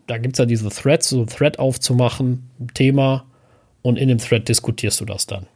da 0.07 0.19
gibt 0.19 0.35
es 0.35 0.39
ja 0.39 0.45
diese 0.45 0.69
Threads, 0.69 1.09
so 1.09 1.21
ein 1.21 1.27
Thread 1.27 1.59
aufzumachen, 1.59 2.51
Thema, 2.75 3.25
und 3.83 3.97
in 3.97 4.09
dem 4.09 4.19
Thread 4.19 4.49
diskutierst 4.49 5.01
du 5.01 5.05
das 5.05 5.27
dann. 5.27 5.47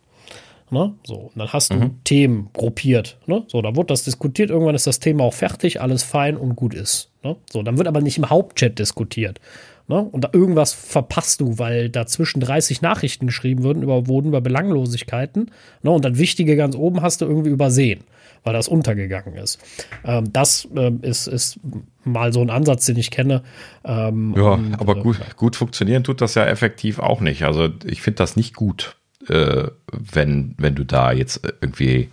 Ne? 0.72 0.94
So, 1.04 1.16
und 1.16 1.38
dann 1.38 1.52
hast 1.52 1.70
du 1.70 1.76
mhm. 1.76 2.02
Themen 2.02 2.48
gruppiert. 2.54 3.18
Ne? 3.26 3.44
So, 3.46 3.60
da 3.60 3.76
wird 3.76 3.90
das 3.90 4.04
diskutiert. 4.04 4.48
Irgendwann 4.48 4.74
ist 4.74 4.86
das 4.86 5.00
Thema 5.00 5.24
auch 5.24 5.34
fertig, 5.34 5.82
alles 5.82 6.02
fein 6.02 6.34
und 6.34 6.56
gut 6.56 6.72
ist. 6.72 7.10
Ne? 7.22 7.36
So, 7.52 7.62
dann 7.62 7.76
wird 7.76 7.88
aber 7.88 8.00
nicht 8.00 8.16
im 8.16 8.30
Hauptchat 8.30 8.78
diskutiert. 8.78 9.38
Ne? 9.86 10.00
Und 10.00 10.24
da 10.24 10.30
irgendwas 10.32 10.72
verpasst 10.72 11.42
du, 11.42 11.58
weil 11.58 11.90
dazwischen 11.90 12.40
30 12.40 12.80
Nachrichten 12.80 13.26
geschrieben 13.26 13.64
wurden 13.64 13.82
über, 13.82 14.06
wurden 14.06 14.28
über 14.28 14.40
Belanglosigkeiten. 14.40 15.50
Ne? 15.82 15.90
Und 15.90 16.06
dann 16.06 16.16
Wichtige 16.16 16.56
ganz 16.56 16.74
oben 16.74 17.02
hast 17.02 17.20
du 17.20 17.26
irgendwie 17.26 17.50
übersehen, 17.50 18.00
weil 18.42 18.54
das 18.54 18.66
untergegangen 18.66 19.34
ist. 19.34 19.58
Ähm, 20.06 20.32
das 20.32 20.66
ähm, 20.74 21.00
ist, 21.02 21.26
ist 21.26 21.60
mal 22.02 22.32
so 22.32 22.40
ein 22.40 22.48
Ansatz, 22.48 22.86
den 22.86 22.96
ich 22.96 23.10
kenne. 23.10 23.42
Ähm, 23.84 24.32
ja, 24.38 24.52
und, 24.52 24.80
aber 24.80 24.96
äh, 24.96 25.02
gut, 25.02 25.20
gut 25.36 25.54
funktionieren 25.54 26.02
tut 26.02 26.22
das 26.22 26.34
ja 26.34 26.46
effektiv 26.46 26.98
auch 26.98 27.20
nicht. 27.20 27.42
Also 27.42 27.68
ich 27.84 28.00
finde 28.00 28.16
das 28.16 28.36
nicht 28.36 28.54
gut 28.54 28.96
äh, 29.28 29.68
wenn, 29.92 30.54
wenn 30.58 30.74
du 30.74 30.84
da 30.84 31.12
jetzt 31.12 31.40
irgendwie, 31.60 32.10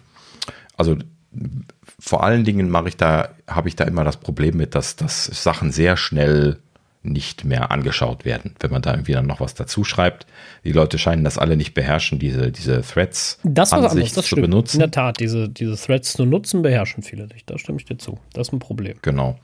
also 0.78 0.98
vor 2.00 2.24
allen 2.24 2.44
Dingen 2.44 2.70
mache 2.70 2.90
ich 2.90 2.98
da, 2.98 3.30
habe 3.48 3.68
ich 3.68 3.76
da 3.76 3.84
immer 3.84 4.04
das 4.04 4.18
Problem 4.18 4.58
mit, 4.58 4.76
dass, 4.76 4.96
dass 4.96 5.26
Sachen 5.26 5.72
sehr 5.72 5.98
schnell 5.98 6.60
nicht 7.02 7.46
mehr 7.46 7.72
angeschaut 7.72 8.26
werden, 8.26 8.56
wenn 8.60 8.72
man 8.72 8.82
da 8.82 8.92
irgendwie 8.92 9.14
dann 9.14 9.26
noch 9.26 9.40
was 9.40 9.54
dazu 9.54 9.84
schreibt. 9.84 10.26
Die 10.66 10.74
Leute 10.74 10.98
scheinen 10.98 11.24
das 11.24 11.38
alle 11.38 11.56
nicht 11.56 11.74
beherrschen, 11.74 12.20
diese, 12.20 12.52
diese 12.52 12.82
Threads 12.82 13.40
das 13.44 13.72
anderes, 13.72 13.96
das 13.96 14.14
zu 14.14 14.22
stimmt. 14.24 14.42
benutzen. 14.44 14.78
In 14.78 14.80
der 14.82 14.92
Tat, 14.92 15.20
diese, 15.20 15.48
diese 15.48 15.78
Threads 15.78 16.14
zu 16.14 16.26
nutzen, 16.26 16.62
beherrschen 16.62 17.02
viele 17.02 17.28
nicht. 17.28 17.50
Da 17.50 17.58
stimme 17.58 17.80
ich 17.80 17.86
dir 17.86 17.98
zu. 17.98 18.20
Das 18.34 18.50
ist 18.50 18.54
ein 18.54 18.60
Problem. 18.60 18.98
Genau. 19.02 19.40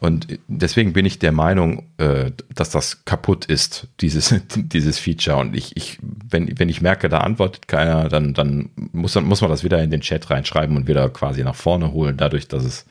Und 0.00 0.38
deswegen 0.46 0.92
bin 0.92 1.06
ich 1.06 1.18
der 1.18 1.32
Meinung, 1.32 1.82
äh, 1.98 2.30
dass 2.54 2.70
das 2.70 3.04
kaputt 3.04 3.46
ist, 3.46 3.88
dieses, 4.00 4.34
dieses 4.56 4.98
Feature. 4.98 5.38
Und 5.38 5.56
ich, 5.56 5.76
ich, 5.76 5.98
wenn, 6.00 6.58
wenn 6.58 6.68
ich 6.68 6.80
merke, 6.80 7.08
da 7.08 7.18
antwortet 7.18 7.66
keiner, 7.66 8.08
dann, 8.08 8.32
dann 8.32 8.70
muss, 8.92 9.14
dann 9.14 9.24
muss 9.24 9.40
man 9.40 9.50
das 9.50 9.64
wieder 9.64 9.82
in 9.82 9.90
den 9.90 10.00
Chat 10.00 10.30
reinschreiben 10.30 10.76
und 10.76 10.86
wieder 10.86 11.08
quasi 11.08 11.42
nach 11.42 11.56
vorne 11.56 11.92
holen, 11.92 12.16
dadurch, 12.16 12.46
dass 12.46 12.64
es, 12.64 12.86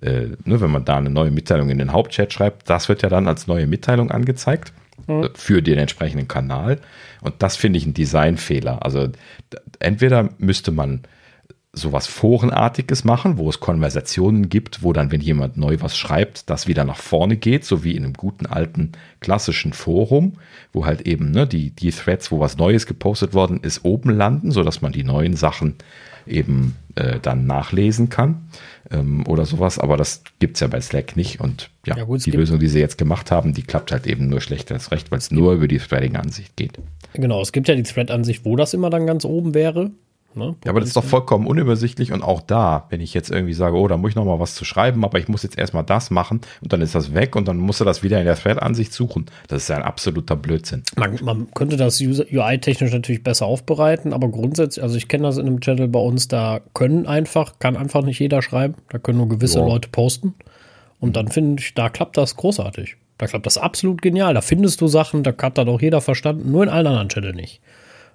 äh, 0.00 0.28
ne, 0.44 0.60
wenn 0.60 0.70
man 0.70 0.84
da 0.84 0.96
eine 0.96 1.10
neue 1.10 1.32
Mitteilung 1.32 1.70
in 1.70 1.78
den 1.78 1.92
Hauptchat 1.92 2.32
schreibt, 2.32 2.70
das 2.70 2.88
wird 2.88 3.02
ja 3.02 3.08
dann 3.08 3.26
als 3.26 3.48
neue 3.48 3.66
Mitteilung 3.66 4.12
angezeigt 4.12 4.72
mhm. 5.08 5.30
für 5.34 5.60
den 5.60 5.78
entsprechenden 5.78 6.28
Kanal. 6.28 6.78
Und 7.20 7.34
das 7.42 7.56
finde 7.56 7.78
ich 7.78 7.86
ein 7.86 7.94
Designfehler. 7.94 8.84
Also 8.84 9.08
entweder 9.80 10.28
müsste 10.38 10.70
man 10.70 11.00
sowas 11.74 12.06
Forenartiges 12.06 13.04
machen, 13.04 13.38
wo 13.38 13.48
es 13.48 13.60
Konversationen 13.60 14.48
gibt, 14.48 14.82
wo 14.82 14.92
dann, 14.92 15.10
wenn 15.10 15.20
jemand 15.20 15.56
neu 15.56 15.76
was 15.80 15.96
schreibt, 15.96 16.48
das 16.50 16.66
wieder 16.66 16.84
nach 16.84 16.96
vorne 16.96 17.36
geht, 17.36 17.64
so 17.64 17.84
wie 17.84 17.96
in 17.96 18.04
einem 18.04 18.14
guten 18.14 18.46
alten 18.46 18.92
klassischen 19.20 19.72
Forum, 19.72 20.34
wo 20.72 20.86
halt 20.86 21.02
eben 21.02 21.30
ne, 21.30 21.46
die, 21.46 21.70
die 21.70 21.90
Threads, 21.90 22.30
wo 22.30 22.40
was 22.40 22.56
Neues 22.56 22.86
gepostet 22.86 23.34
worden 23.34 23.60
ist, 23.62 23.84
oben 23.84 24.10
landen, 24.10 24.50
sodass 24.50 24.82
man 24.82 24.92
die 24.92 25.04
neuen 25.04 25.36
Sachen 25.36 25.76
eben 26.26 26.76
äh, 26.94 27.18
dann 27.20 27.46
nachlesen 27.46 28.08
kann 28.08 28.48
ähm, 28.90 29.26
oder 29.26 29.44
sowas. 29.44 29.78
Aber 29.78 29.96
das 29.96 30.22
gibt 30.38 30.56
es 30.56 30.60
ja 30.60 30.68
bei 30.68 30.80
Slack 30.80 31.16
nicht. 31.16 31.40
Und 31.40 31.70
ja, 31.86 31.96
ja 31.96 32.04
gut, 32.04 32.24
die 32.24 32.30
Lösung, 32.30 32.58
die 32.58 32.68
sie 32.68 32.80
jetzt 32.80 32.98
gemacht 32.98 33.30
haben, 33.30 33.52
die 33.52 33.62
klappt 33.62 33.92
halt 33.92 34.06
eben 34.06 34.28
nur 34.28 34.40
schlechter 34.40 34.74
als 34.74 34.90
recht, 34.90 35.10
weil 35.10 35.18
es 35.18 35.30
nur 35.30 35.54
über 35.54 35.68
die 35.68 35.78
Threading-Ansicht 35.78 36.56
geht. 36.56 36.78
Genau, 37.14 37.40
es 37.40 37.52
gibt 37.52 37.68
ja 37.68 37.74
die 37.74 37.82
Thread-Ansicht, 37.82 38.44
wo 38.44 38.56
das 38.56 38.74
immer 38.74 38.90
dann 38.90 39.06
ganz 39.06 39.24
oben 39.24 39.54
wäre. 39.54 39.90
Ne? 40.36 40.56
Ja, 40.64 40.70
aber 40.70 40.80
das 40.80 40.88
ist 40.88 40.96
doch 40.96 41.04
vollkommen 41.04 41.46
unübersichtlich 41.46 42.12
und 42.12 42.22
auch 42.22 42.40
da, 42.40 42.86
wenn 42.90 43.00
ich 43.00 43.14
jetzt 43.14 43.30
irgendwie 43.30 43.54
sage, 43.54 43.76
oh, 43.76 43.86
da 43.86 43.96
muss 43.96 44.10
ich 44.10 44.16
noch 44.16 44.24
mal 44.24 44.40
was 44.40 44.54
zu 44.54 44.64
schreiben, 44.64 45.04
aber 45.04 45.18
ich 45.18 45.28
muss 45.28 45.42
jetzt 45.42 45.56
erstmal 45.56 45.84
das 45.84 46.10
machen 46.10 46.40
und 46.60 46.72
dann 46.72 46.80
ist 46.80 46.94
das 46.94 47.14
weg 47.14 47.36
und 47.36 47.46
dann 47.46 47.58
musst 47.58 47.80
du 47.80 47.84
das 47.84 48.02
wieder 48.02 48.18
in 48.18 48.24
der 48.24 48.36
Thread-Ansicht 48.36 48.92
suchen. 48.92 49.26
Das 49.48 49.62
ist 49.62 49.68
ja 49.68 49.76
ein 49.76 49.82
absoluter 49.82 50.36
Blödsinn. 50.36 50.82
Man, 50.96 51.18
man 51.22 51.46
könnte 51.54 51.76
das 51.76 52.00
UI-technisch 52.00 52.92
natürlich 52.92 53.22
besser 53.22 53.46
aufbereiten, 53.46 54.12
aber 54.12 54.28
grundsätzlich, 54.28 54.82
also 54.82 54.96
ich 54.96 55.08
kenne 55.08 55.24
das 55.24 55.38
in 55.38 55.46
einem 55.46 55.60
Channel 55.60 55.88
bei 55.88 56.00
uns, 56.00 56.28
da 56.28 56.60
können 56.74 57.06
einfach, 57.06 57.58
kann 57.58 57.76
einfach 57.76 58.02
nicht 58.02 58.18
jeder 58.18 58.42
schreiben, 58.42 58.74
da 58.88 58.98
können 58.98 59.18
nur 59.18 59.28
gewisse 59.28 59.60
ja. 59.60 59.66
Leute 59.66 59.88
posten 59.88 60.34
und 61.00 61.16
dann 61.16 61.28
finde 61.28 61.62
ich, 61.62 61.74
da 61.74 61.88
klappt 61.88 62.16
das 62.16 62.36
großartig. 62.36 62.96
Da 63.18 63.26
klappt 63.26 63.46
das 63.46 63.58
absolut 63.58 64.02
genial. 64.02 64.34
Da 64.34 64.40
findest 64.40 64.80
du 64.80 64.88
Sachen, 64.88 65.22
da 65.22 65.32
hat 65.40 65.58
dann 65.58 65.68
auch 65.68 65.80
jeder 65.80 66.00
verstanden, 66.00 66.50
nur 66.50 66.64
in 66.64 66.68
allen 66.68 66.86
anderen 66.86 67.08
Channel 67.08 67.32
nicht. 67.32 67.60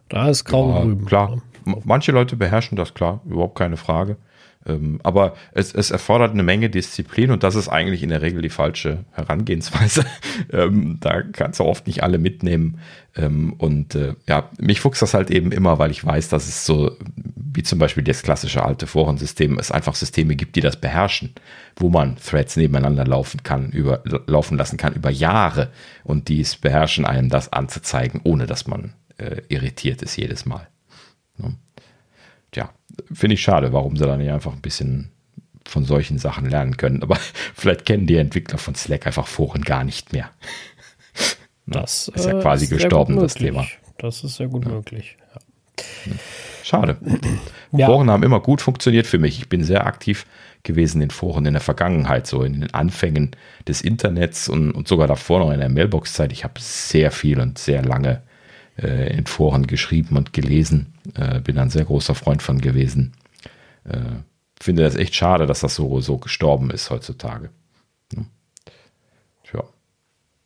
Da 0.09 0.27
ist 0.27 0.43
grau 0.43 0.69
ja, 0.69 0.81
drüben. 0.81 1.05
Klar. 1.05 1.41
Manche 1.83 2.11
Leute 2.11 2.35
beherrschen 2.35 2.75
das, 2.75 2.93
klar, 2.93 3.21
überhaupt 3.25 3.57
keine 3.57 3.77
Frage. 3.77 4.17
Ähm, 4.65 4.99
aber 5.03 5.35
es, 5.53 5.73
es, 5.73 5.89
erfordert 5.89 6.31
eine 6.31 6.43
Menge 6.43 6.69
Disziplin 6.69 7.31
und 7.31 7.43
das 7.43 7.55
ist 7.55 7.69
eigentlich 7.69 8.03
in 8.03 8.09
der 8.09 8.21
Regel 8.21 8.41
die 8.41 8.49
falsche 8.49 9.05
Herangehensweise. 9.11 10.05
ähm, 10.51 10.97
da 10.99 11.21
kannst 11.21 11.61
du 11.61 11.63
oft 11.63 11.87
nicht 11.87 12.03
alle 12.03 12.17
mitnehmen. 12.17 12.79
Ähm, 13.15 13.53
und 13.53 13.95
äh, 13.95 14.15
ja, 14.27 14.49
mich 14.59 14.81
fuchst 14.81 15.01
das 15.01 15.13
halt 15.13 15.31
eben 15.31 15.53
immer, 15.53 15.79
weil 15.79 15.91
ich 15.91 16.03
weiß, 16.03 16.27
dass 16.27 16.49
es 16.49 16.65
so, 16.65 16.91
wie 17.35 17.63
zum 17.63 17.79
Beispiel 17.79 18.03
das 18.03 18.21
klassische 18.21 18.63
alte 18.63 18.85
Forensystem, 18.85 19.57
es 19.57 19.71
einfach 19.71 19.95
Systeme 19.95 20.35
gibt, 20.35 20.57
die 20.57 20.61
das 20.61 20.75
beherrschen, 20.75 21.33
wo 21.77 21.89
man 21.89 22.17
Threads 22.17 22.57
nebeneinander 22.57 23.05
laufen 23.05 23.43
kann, 23.43 23.69
über, 23.69 24.03
laufen 24.27 24.57
lassen 24.57 24.75
kann 24.75 24.93
über 24.93 25.09
Jahre 25.09 25.69
und 26.03 26.27
die 26.27 26.41
es 26.41 26.57
beherrschen, 26.57 27.05
einem 27.05 27.29
das 27.29 27.53
anzuzeigen, 27.53 28.19
ohne 28.25 28.45
dass 28.45 28.67
man 28.67 28.93
äh, 29.17 29.41
irritiert 29.47 30.01
ist 30.01 30.17
jedes 30.17 30.45
Mal. 30.45 30.67
Ne? 31.39 31.55
Tja, 32.51 32.69
finde 33.13 33.35
ich 33.35 33.41
schade, 33.41 33.73
warum 33.73 33.97
sie 33.97 34.05
da 34.05 34.17
nicht 34.17 34.31
einfach 34.31 34.53
ein 34.53 34.61
bisschen 34.61 35.11
von 35.65 35.85
solchen 35.85 36.17
Sachen 36.17 36.49
lernen 36.49 36.77
können. 36.77 37.03
Aber 37.03 37.17
vielleicht 37.53 37.85
kennen 37.85 38.07
die 38.07 38.17
Entwickler 38.17 38.57
von 38.57 38.75
Slack 38.75 39.07
einfach 39.07 39.27
Foren 39.27 39.61
gar 39.61 39.83
nicht 39.83 40.13
mehr. 40.13 40.31
Ne? 41.65 41.75
das 41.81 42.07
ist 42.07 42.25
ja 42.25 42.39
quasi 42.41 42.65
ist 42.65 42.71
gestorben, 42.71 43.17
das 43.17 43.35
Thema. 43.35 43.67
Das 43.99 44.23
ist 44.23 44.37
sehr 44.37 44.47
gut 44.47 44.65
ja. 44.65 44.71
möglich. 44.71 45.17
Ja. 45.35 46.13
Schade. 46.63 46.97
Ja. 47.71 47.85
Foren 47.85 48.09
haben 48.09 48.23
immer 48.23 48.39
gut 48.39 48.61
funktioniert 48.61 49.07
für 49.07 49.19
mich. 49.19 49.39
Ich 49.39 49.49
bin 49.49 49.63
sehr 49.63 49.85
aktiv 49.85 50.25
gewesen 50.63 51.01
in 51.01 51.09
Foren 51.09 51.45
in 51.45 51.53
der 51.53 51.61
Vergangenheit, 51.61 52.27
so 52.27 52.43
in 52.43 52.61
den 52.61 52.73
Anfängen 52.73 53.31
des 53.67 53.81
Internets 53.81 54.49
und, 54.49 54.71
und 54.71 54.87
sogar 54.87 55.07
davor 55.07 55.39
noch 55.39 55.51
in 55.51 55.59
der 55.59 55.69
Mailbox-Zeit. 55.69 56.31
Ich 56.31 56.43
habe 56.43 56.59
sehr 56.59 57.11
viel 57.11 57.39
und 57.39 57.57
sehr 57.57 57.83
lange 57.83 58.21
äh, 58.81 59.15
in 59.15 59.25
Foren 59.25 59.67
geschrieben 59.67 60.17
und 60.17 60.33
gelesen. 60.33 60.93
Äh, 61.15 61.39
bin 61.41 61.57
ein 61.57 61.69
sehr 61.69 61.85
großer 61.85 62.15
Freund 62.15 62.41
von 62.41 62.59
gewesen. 62.59 63.13
Äh, 63.85 64.21
finde 64.59 64.83
das 64.83 64.95
echt 64.95 65.15
schade, 65.15 65.45
dass 65.45 65.61
das 65.61 65.75
so, 65.75 66.01
so 66.01 66.17
gestorben 66.17 66.69
ist 66.69 66.89
heutzutage. 66.89 67.49
Hm. 68.13 68.27
Tja. 69.43 69.63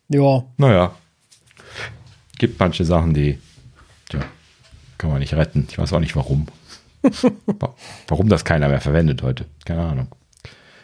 Ja. 0.08 0.44
Naja. 0.56 0.94
Gibt 2.38 2.58
manche 2.58 2.84
Sachen, 2.84 3.14
die 3.14 3.38
tja, 4.08 4.20
kann 4.98 5.10
man 5.10 5.20
nicht 5.20 5.34
retten. 5.34 5.66
Ich 5.70 5.78
weiß 5.78 5.92
auch 5.92 6.00
nicht 6.00 6.16
warum. 6.16 6.46
warum 8.08 8.28
das 8.28 8.44
keiner 8.44 8.68
mehr 8.68 8.80
verwendet 8.80 9.22
heute. 9.22 9.46
Keine 9.64 9.82
Ahnung. 9.82 10.08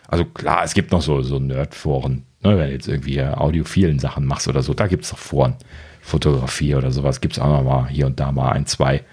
Also 0.07 0.25
klar, 0.25 0.65
es 0.65 0.75
gibt 0.75 0.91
noch 0.91 1.03
so, 1.03 1.23
so 1.23 1.39
Nerd-Foren, 1.39 2.25
ne, 2.41 2.59
wenn 2.59 2.67
du 2.67 2.73
jetzt 2.73 2.89
irgendwie 2.89 3.23
audiophilen 3.23 4.01
Sachen 4.01 4.27
machst 4.27 4.49
oder 4.49 4.63
so, 4.63 4.75
da 4.75 4.89
gibt 4.89 5.05
es 5.05 5.11
doch 5.11 5.19
Foren. 5.19 5.55
Fotografie 6.01 6.75
oder 6.75 6.91
sowas 6.91 7.21
gibt 7.21 7.35
es 7.35 7.39
auch 7.39 7.49
noch 7.49 7.63
mal 7.63 7.89
hier 7.89 8.07
und 8.07 8.21
da 8.21 8.33
mal 8.33 8.53
ein, 8.53 8.67
zwei. 8.67 9.05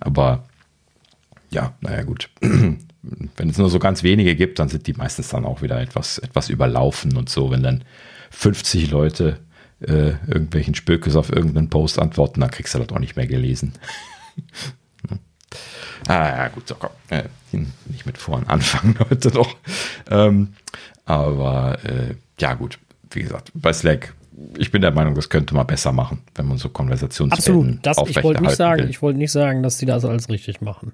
Aber 0.00 0.44
ja, 1.50 1.74
naja, 1.80 2.02
gut. 2.02 2.30
Wenn 2.40 3.50
es 3.50 3.58
nur 3.58 3.70
so 3.70 3.78
ganz 3.78 4.02
wenige 4.02 4.34
gibt, 4.34 4.58
dann 4.58 4.68
sind 4.68 4.86
die 4.86 4.92
meistens 4.92 5.28
dann 5.28 5.44
auch 5.44 5.62
wieder 5.62 5.80
etwas, 5.80 6.18
etwas 6.18 6.48
überlaufen 6.48 7.16
und 7.16 7.28
so. 7.28 7.50
Wenn 7.50 7.62
dann 7.62 7.84
50 8.30 8.90
Leute 8.90 9.38
äh, 9.80 10.10
irgendwelchen 10.26 10.74
Spökes 10.74 11.16
auf 11.16 11.30
irgendeinen 11.30 11.70
Post 11.70 11.98
antworten, 11.98 12.40
dann 12.40 12.50
kriegst 12.50 12.74
du 12.74 12.78
das 12.78 12.88
auch 12.90 12.98
nicht 12.98 13.16
mehr 13.16 13.26
gelesen. 13.26 13.72
ah, 16.08 16.28
ja, 16.28 16.48
gut, 16.48 16.68
so 16.68 16.74
komm. 16.74 16.90
Äh, 17.08 17.24
nicht 17.86 18.04
mit 18.04 18.18
vorn 18.18 18.46
anfangen 18.46 18.98
heute 19.08 19.28
noch. 19.34 19.56
Ähm, 20.10 20.54
aber 21.04 21.78
äh, 21.84 22.14
ja, 22.38 22.54
gut. 22.54 22.78
Wie 23.10 23.22
gesagt, 23.22 23.52
bei 23.54 23.72
Slack 23.72 24.12
ich 24.56 24.70
bin 24.70 24.82
der 24.82 24.92
Meinung, 24.92 25.14
das 25.14 25.28
könnte 25.28 25.54
man 25.54 25.66
besser 25.66 25.92
machen, 25.92 26.22
wenn 26.34 26.46
man 26.46 26.58
so 26.58 26.68
Konversationsfäden 26.68 27.80
Absolut. 27.84 28.10
ich 28.10 28.22
wollte 28.22 28.42
nicht 28.42 28.56
sagen, 28.56 28.82
will. 28.82 28.90
ich 28.90 29.02
wollte 29.02 29.18
nicht 29.18 29.32
sagen, 29.32 29.62
dass 29.62 29.78
die 29.78 29.86
das 29.86 30.04
alles 30.04 30.28
richtig 30.28 30.60
machen. 30.60 30.92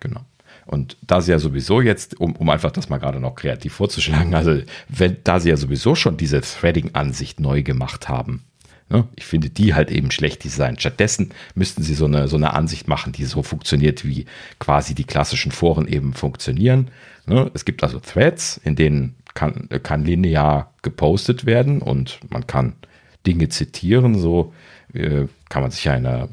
Genau. 0.00 0.20
Und 0.66 0.96
da 1.06 1.20
sie 1.20 1.30
ja 1.30 1.38
sowieso 1.38 1.80
jetzt, 1.80 2.20
um, 2.20 2.34
um 2.36 2.50
einfach 2.50 2.72
das 2.72 2.88
mal 2.88 2.98
gerade 2.98 3.20
noch 3.20 3.36
kreativ 3.36 3.74
vorzuschlagen, 3.74 4.34
also 4.34 4.60
wenn, 4.88 5.16
da 5.24 5.38
sie 5.38 5.50
ja 5.50 5.56
sowieso 5.56 5.94
schon 5.94 6.16
diese 6.16 6.40
Threading-Ansicht 6.40 7.38
neu 7.38 7.62
gemacht 7.62 8.08
haben, 8.08 8.44
ne, 8.88 9.06
ich 9.14 9.24
finde 9.24 9.50
die 9.50 9.74
halt 9.74 9.90
eben 9.90 10.10
schlecht 10.10 10.44
designt. 10.44 10.80
Stattdessen 10.80 11.30
müssten 11.54 11.82
sie 11.82 11.94
so 11.94 12.06
eine, 12.06 12.28
so 12.28 12.36
eine 12.36 12.52
Ansicht 12.54 12.88
machen, 12.88 13.12
die 13.12 13.24
so 13.24 13.42
funktioniert, 13.42 14.04
wie 14.04 14.26
quasi 14.58 14.94
die 14.94 15.04
klassischen 15.04 15.52
Foren 15.52 15.86
eben 15.86 16.14
funktionieren. 16.14 16.90
Ne, 17.26 17.50
es 17.54 17.64
gibt 17.64 17.82
also 17.82 18.00
Threads, 18.00 18.60
in 18.64 18.76
denen 18.76 19.15
kann, 19.36 19.68
kann 19.84 20.04
linear 20.04 20.72
gepostet 20.82 21.46
werden 21.46 21.80
und 21.80 22.18
man 22.30 22.48
kann 22.48 22.74
Dinge 23.26 23.48
zitieren, 23.48 24.16
so 24.16 24.52
äh, 24.92 25.26
kann 25.48 25.62
man 25.62 25.70
sich 25.70 25.84
ja 25.84 25.94
in, 25.94 26.04
der, 26.04 26.28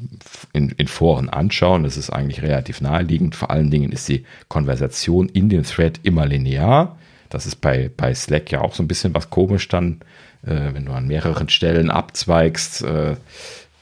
in, 0.52 0.70
in, 0.70 0.88
Foren 0.88 1.28
anschauen. 1.28 1.84
Das 1.84 1.96
ist 1.96 2.10
eigentlich 2.10 2.42
relativ 2.42 2.80
naheliegend. 2.80 3.36
Vor 3.36 3.50
allen 3.50 3.70
Dingen 3.70 3.92
ist 3.92 4.08
die 4.08 4.24
Konversation 4.48 5.28
in 5.28 5.48
dem 5.48 5.62
Thread 5.62 6.00
immer 6.02 6.26
linear. 6.26 6.98
Das 7.28 7.46
ist 7.46 7.56
bei, 7.56 7.90
bei 7.96 8.14
Slack 8.14 8.50
ja 8.50 8.60
auch 8.60 8.74
so 8.74 8.82
ein 8.82 8.88
bisschen 8.88 9.14
was 9.14 9.30
komisch 9.30 9.68
dann, 9.68 10.00
äh, 10.42 10.72
wenn 10.72 10.86
du 10.86 10.92
an 10.92 11.06
mehreren 11.06 11.48
Stellen 11.48 11.90
abzweigst, 11.90 12.82
äh, 12.82 13.16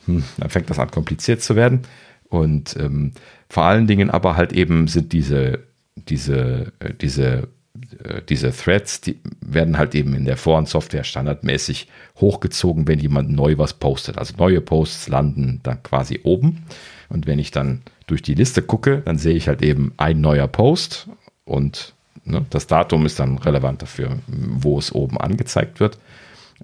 hm, 0.06 0.24
dann 0.38 0.50
fängt 0.50 0.68
das 0.68 0.78
an 0.78 0.90
kompliziert 0.90 1.42
zu 1.42 1.54
werden. 1.54 1.82
Und 2.28 2.76
ähm, 2.76 3.12
vor 3.48 3.64
allen 3.64 3.86
Dingen 3.86 4.10
aber 4.10 4.36
halt 4.36 4.52
eben 4.52 4.88
sind 4.88 5.12
diese, 5.12 5.60
diese, 5.96 6.72
diese 7.00 7.48
diese 8.28 8.52
Threads, 8.52 9.00
die 9.00 9.18
werden 9.40 9.78
halt 9.78 9.94
eben 9.94 10.14
in 10.14 10.24
der 10.24 10.36
Forensoftware 10.36 11.04
standardmäßig 11.04 11.88
hochgezogen, 12.16 12.88
wenn 12.88 12.98
jemand 12.98 13.30
neu 13.30 13.58
was 13.58 13.74
postet. 13.74 14.18
Also 14.18 14.34
neue 14.36 14.60
Posts 14.60 15.08
landen 15.08 15.60
dann 15.62 15.82
quasi 15.82 16.20
oben. 16.24 16.64
Und 17.08 17.26
wenn 17.26 17.38
ich 17.38 17.50
dann 17.50 17.82
durch 18.06 18.22
die 18.22 18.34
Liste 18.34 18.62
gucke, 18.62 19.02
dann 19.04 19.18
sehe 19.18 19.34
ich 19.34 19.48
halt 19.48 19.62
eben 19.62 19.92
ein 19.96 20.20
neuer 20.20 20.48
Post 20.48 21.08
und 21.44 21.94
ne, 22.24 22.44
das 22.50 22.66
Datum 22.66 23.06
ist 23.06 23.18
dann 23.20 23.38
relevant 23.38 23.82
dafür, 23.82 24.18
wo 24.26 24.78
es 24.78 24.94
oben 24.94 25.18
angezeigt 25.18 25.80
wird. 25.80 25.98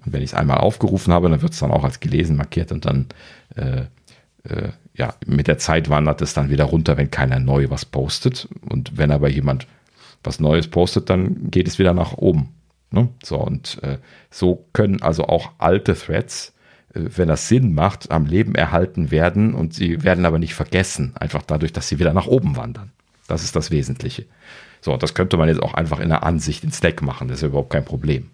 Und 0.05 0.13
wenn 0.13 0.21
ich 0.21 0.31
es 0.31 0.33
einmal 0.33 0.57
aufgerufen 0.57 1.13
habe, 1.13 1.29
dann 1.29 1.41
wird 1.41 1.53
es 1.53 1.59
dann 1.59 1.71
auch 1.71 1.83
als 1.83 1.99
gelesen 1.99 2.35
markiert 2.35 2.71
und 2.71 2.85
dann 2.85 3.07
äh, 3.55 3.83
äh, 4.43 4.69
ja, 4.95 5.13
mit 5.25 5.47
der 5.47 5.57
Zeit 5.57 5.89
wandert 5.89 6.21
es 6.21 6.33
dann 6.33 6.49
wieder 6.49 6.65
runter, 6.65 6.97
wenn 6.97 7.11
keiner 7.11 7.39
neu 7.39 7.69
was 7.69 7.85
postet. 7.85 8.47
Und 8.67 8.97
wenn 8.97 9.11
aber 9.11 9.29
jemand 9.29 9.67
was 10.23 10.39
Neues 10.39 10.67
postet, 10.67 11.09
dann 11.09 11.49
geht 11.49 11.67
es 11.67 11.79
wieder 11.79 11.93
nach 11.93 12.13
oben. 12.13 12.49
Ne? 12.91 13.09
So, 13.23 13.37
und 13.37 13.81
äh, 13.83 13.97
so 14.31 14.65
können 14.73 15.01
also 15.01 15.25
auch 15.25 15.51
alte 15.57 15.93
Threads, 15.93 16.53
äh, 16.93 17.01
wenn 17.15 17.27
das 17.27 17.47
Sinn 17.47 17.73
macht, 17.73 18.11
am 18.11 18.25
Leben 18.25 18.55
erhalten 18.55 19.11
werden 19.11 19.53
und 19.53 19.73
sie 19.73 20.03
werden 20.03 20.25
aber 20.25 20.39
nicht 20.39 20.55
vergessen, 20.55 21.13
einfach 21.15 21.43
dadurch, 21.43 21.73
dass 21.73 21.87
sie 21.87 21.99
wieder 21.99 22.13
nach 22.13 22.27
oben 22.27 22.55
wandern. 22.55 22.91
Das 23.27 23.43
ist 23.43 23.55
das 23.55 23.69
Wesentliche. 23.69 24.25
So, 24.81 24.97
das 24.97 25.13
könnte 25.13 25.37
man 25.37 25.49
jetzt 25.49 25.61
auch 25.61 25.73
einfach 25.73 25.99
in 25.99 26.09
der 26.09 26.23
Ansicht 26.23 26.63
in 26.63 26.71
Slack 26.71 27.01
machen, 27.01 27.27
das 27.27 27.37
ist 27.37 27.41
ja 27.43 27.47
überhaupt 27.49 27.71
kein 27.71 27.85
Problem. 27.85 28.31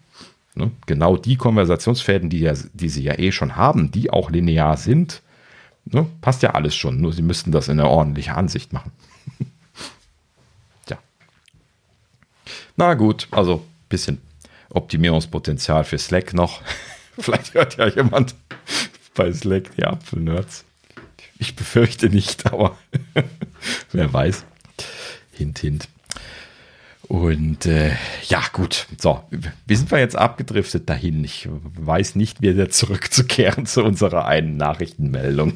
Ne? 0.55 0.71
Genau 0.85 1.17
die 1.17 1.35
Konversationsfäden, 1.35 2.29
die, 2.29 2.39
ja, 2.39 2.53
die 2.73 2.89
sie 2.89 3.03
ja 3.03 3.19
eh 3.19 3.31
schon 3.31 3.57
haben, 3.57 3.91
die 3.91 4.09
auch 4.09 4.29
linear 4.29 4.77
sind, 4.77 5.21
ne? 5.83 6.05
passt 6.21 6.43
ja 6.43 6.51
alles 6.51 6.75
schon, 6.75 7.01
nur 7.01 7.11
sie 7.11 7.23
müssten 7.23 7.51
das 7.51 7.67
in 7.67 7.79
einer 7.79 7.89
ordentlichen 7.89 8.35
Ansicht 8.35 8.71
machen. 8.71 8.91
Na 12.77 12.93
gut, 12.93 13.27
also 13.31 13.55
ein 13.55 13.89
bisschen 13.89 14.21
Optimierungspotenzial 14.69 15.83
für 15.83 15.97
Slack 15.97 16.33
noch. 16.33 16.61
Vielleicht 17.19 17.53
hört 17.53 17.77
ja 17.77 17.87
jemand 17.87 18.35
bei 19.15 19.31
Slack 19.31 19.75
die 19.77 19.85
Apfelnerds. 19.85 20.65
Ich 21.39 21.55
befürchte 21.55 22.09
nicht, 22.09 22.45
aber 22.45 22.77
wer 23.91 24.11
weiß. 24.11 24.45
Hint, 25.31 25.59
hint. 25.59 25.87
Und 27.07 27.65
äh, 27.65 27.91
ja, 28.27 28.41
gut. 28.51 28.87
So, 28.97 29.21
wie 29.65 29.75
sind 29.75 29.91
wir 29.91 29.99
jetzt 29.99 30.15
abgedriftet 30.15 30.89
dahin? 30.89 31.23
Ich 31.23 31.47
weiß 31.49 32.15
nicht, 32.15 32.41
wieder 32.41 32.69
zurückzukehren 32.69 33.65
zu 33.65 33.83
unserer 33.83 34.25
einen 34.25 34.57
Nachrichtenmeldung. 34.57 35.53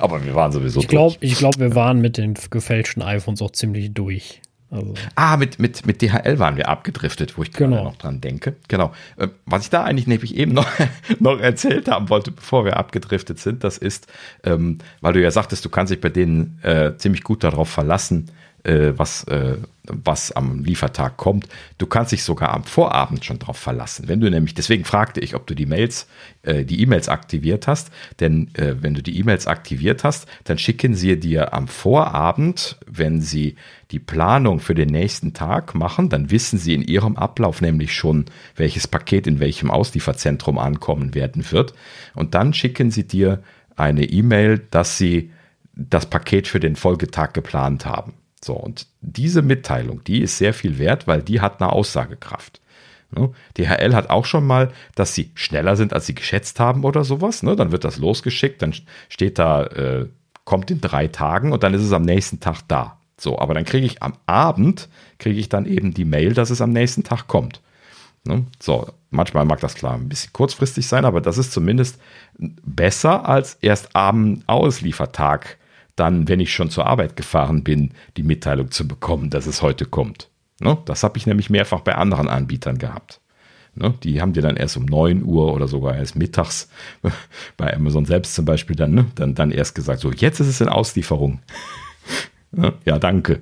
Aber 0.00 0.24
wir 0.24 0.34
waren 0.34 0.52
sowieso 0.52 0.80
ich 0.80 0.88
glaub, 0.88 1.20
durch. 1.20 1.32
Ich 1.32 1.38
glaube, 1.38 1.58
wir 1.60 1.74
waren 1.74 2.00
mit 2.00 2.16
den 2.16 2.34
gefälschten 2.50 3.02
iPhones 3.02 3.42
auch 3.42 3.52
ziemlich 3.52 3.92
durch. 3.92 4.40
Also. 4.70 4.94
Ah, 5.14 5.36
mit, 5.36 5.58
mit, 5.58 5.86
mit 5.86 6.02
DHL 6.02 6.38
waren 6.38 6.56
wir 6.56 6.68
abgedriftet, 6.68 7.38
wo 7.38 7.42
ich 7.42 7.52
gerade 7.52 7.70
genau. 7.70 7.84
noch 7.84 7.96
dran 7.96 8.20
denke. 8.20 8.56
Genau. 8.68 8.92
Äh, 9.16 9.28
was 9.44 9.64
ich 9.64 9.70
da 9.70 9.84
eigentlich 9.84 10.08
nämlich 10.08 10.36
eben 10.36 10.52
noch, 10.52 10.68
noch 11.20 11.38
erzählt 11.38 11.88
haben 11.88 12.08
wollte, 12.08 12.32
bevor 12.32 12.64
wir 12.64 12.76
abgedriftet 12.76 13.38
sind, 13.38 13.62
das 13.62 13.78
ist, 13.78 14.08
ähm, 14.42 14.78
weil 15.00 15.12
du 15.12 15.22
ja 15.22 15.30
sagtest, 15.30 15.64
du 15.64 15.68
kannst 15.68 15.92
dich 15.92 16.00
bei 16.00 16.08
denen 16.08 16.58
äh, 16.62 16.96
ziemlich 16.96 17.22
gut 17.22 17.44
darauf 17.44 17.68
verlassen, 17.68 18.30
äh, 18.66 18.92
was, 18.96 19.24
äh, 19.24 19.58
was 19.84 20.32
am 20.32 20.64
Liefertag 20.64 21.16
kommt. 21.16 21.48
Du 21.78 21.86
kannst 21.86 22.12
dich 22.12 22.24
sogar 22.24 22.52
am 22.52 22.64
Vorabend 22.64 23.24
schon 23.24 23.38
darauf 23.38 23.56
verlassen. 23.56 24.08
Wenn 24.08 24.20
du 24.20 24.28
nämlich, 24.28 24.54
deswegen 24.54 24.84
fragte 24.84 25.20
ich, 25.20 25.34
ob 25.34 25.46
du 25.46 25.54
die 25.54 25.66
Mails, 25.66 26.08
äh, 26.42 26.64
die 26.64 26.82
E-Mails 26.82 27.08
aktiviert 27.08 27.68
hast, 27.68 27.90
denn 28.18 28.50
äh, 28.54 28.74
wenn 28.80 28.94
du 28.94 29.02
die 29.02 29.18
E-Mails 29.18 29.46
aktiviert 29.46 30.02
hast, 30.02 30.26
dann 30.44 30.58
schicken 30.58 30.94
sie 30.94 31.18
dir 31.18 31.54
am 31.54 31.68
Vorabend, 31.68 32.78
wenn 32.86 33.20
sie 33.20 33.56
die 33.92 34.00
Planung 34.00 34.58
für 34.58 34.74
den 34.74 34.88
nächsten 34.88 35.32
Tag 35.32 35.76
machen, 35.76 36.08
dann 36.08 36.30
wissen 36.32 36.58
sie 36.58 36.74
in 36.74 36.82
ihrem 36.82 37.16
Ablauf 37.16 37.60
nämlich 37.60 37.94
schon, 37.94 38.24
welches 38.56 38.88
Paket 38.88 39.28
in 39.28 39.38
welchem 39.38 39.70
Auslieferzentrum 39.70 40.58
ankommen 40.58 41.14
werden 41.14 41.48
wird. 41.52 41.72
Und 42.14 42.34
dann 42.34 42.52
schicken 42.52 42.90
sie 42.90 43.06
dir 43.06 43.42
eine 43.76 44.04
E-Mail, 44.04 44.58
dass 44.70 44.98
sie 44.98 45.30
das 45.76 46.06
Paket 46.06 46.48
für 46.48 46.58
den 46.58 46.74
Folgetag 46.74 47.32
geplant 47.32 47.86
haben. 47.86 48.14
So, 48.46 48.54
und 48.54 48.86
diese 49.00 49.42
Mitteilung, 49.42 50.04
die 50.04 50.20
ist 50.20 50.38
sehr 50.38 50.54
viel 50.54 50.78
wert, 50.78 51.08
weil 51.08 51.20
die 51.20 51.40
hat 51.40 51.60
eine 51.60 51.72
Aussagekraft. 51.72 52.60
Ne? 53.10 53.32
DHL 53.58 53.92
hat 53.92 54.08
auch 54.08 54.24
schon 54.24 54.46
mal, 54.46 54.70
dass 54.94 55.16
sie 55.16 55.32
schneller 55.34 55.74
sind, 55.74 55.92
als 55.92 56.06
sie 56.06 56.14
geschätzt 56.14 56.60
haben 56.60 56.84
oder 56.84 57.02
sowas. 57.02 57.42
Ne? 57.42 57.56
Dann 57.56 57.72
wird 57.72 57.82
das 57.82 57.98
losgeschickt, 57.98 58.62
dann 58.62 58.72
steht 59.08 59.40
da, 59.40 59.64
äh, 59.64 60.06
kommt 60.44 60.70
in 60.70 60.80
drei 60.80 61.08
Tagen 61.08 61.50
und 61.52 61.64
dann 61.64 61.74
ist 61.74 61.82
es 61.82 61.92
am 61.92 62.02
nächsten 62.02 62.38
Tag 62.38 62.60
da. 62.68 62.98
So, 63.18 63.36
aber 63.36 63.52
dann 63.52 63.64
kriege 63.64 63.84
ich 63.84 64.00
am 64.04 64.12
Abend, 64.26 64.88
kriege 65.18 65.40
ich 65.40 65.48
dann 65.48 65.66
eben 65.66 65.92
die 65.92 66.04
Mail, 66.04 66.32
dass 66.32 66.50
es 66.50 66.60
am 66.60 66.70
nächsten 66.70 67.02
Tag 67.02 67.26
kommt. 67.26 67.62
Ne? 68.24 68.44
So, 68.60 68.86
manchmal 69.10 69.44
mag 69.44 69.58
das 69.58 69.74
klar 69.74 69.94
ein 69.94 70.08
bisschen 70.08 70.32
kurzfristig 70.32 70.86
sein, 70.86 71.04
aber 71.04 71.20
das 71.20 71.36
ist 71.36 71.50
zumindest 71.50 71.98
besser 72.38 73.28
als 73.28 73.54
erst 73.60 73.96
am 73.96 74.44
Ausliefertag 74.46 75.58
dann, 75.96 76.28
wenn 76.28 76.40
ich 76.40 76.52
schon 76.52 76.70
zur 76.70 76.86
Arbeit 76.86 77.16
gefahren 77.16 77.64
bin, 77.64 77.92
die 78.16 78.22
Mitteilung 78.22 78.70
zu 78.70 78.86
bekommen, 78.86 79.30
dass 79.30 79.46
es 79.46 79.62
heute 79.62 79.86
kommt. 79.86 80.28
Ne? 80.60 80.78
Das 80.84 81.02
habe 81.02 81.18
ich 81.18 81.26
nämlich 81.26 81.50
mehrfach 81.50 81.80
bei 81.80 81.94
anderen 81.94 82.28
Anbietern 82.28 82.78
gehabt. 82.78 83.20
Ne? 83.74 83.94
Die 84.02 84.20
haben 84.20 84.32
dir 84.32 84.42
dann 84.42 84.56
erst 84.56 84.76
um 84.76 84.84
9 84.84 85.24
Uhr 85.24 85.52
oder 85.52 85.68
sogar 85.68 85.96
erst 85.96 86.16
mittags, 86.16 86.70
bei 87.56 87.74
Amazon 87.74 88.04
selbst 88.04 88.34
zum 88.34 88.44
Beispiel, 88.44 88.76
dann, 88.76 88.92
ne? 88.92 89.06
dann, 89.14 89.34
dann 89.34 89.50
erst 89.50 89.74
gesagt, 89.74 90.00
so 90.00 90.10
jetzt 90.12 90.40
ist 90.40 90.48
es 90.48 90.60
in 90.60 90.68
Auslieferung. 90.68 91.40
Ne? 92.56 92.72
Ja, 92.86 92.98
danke. 92.98 93.40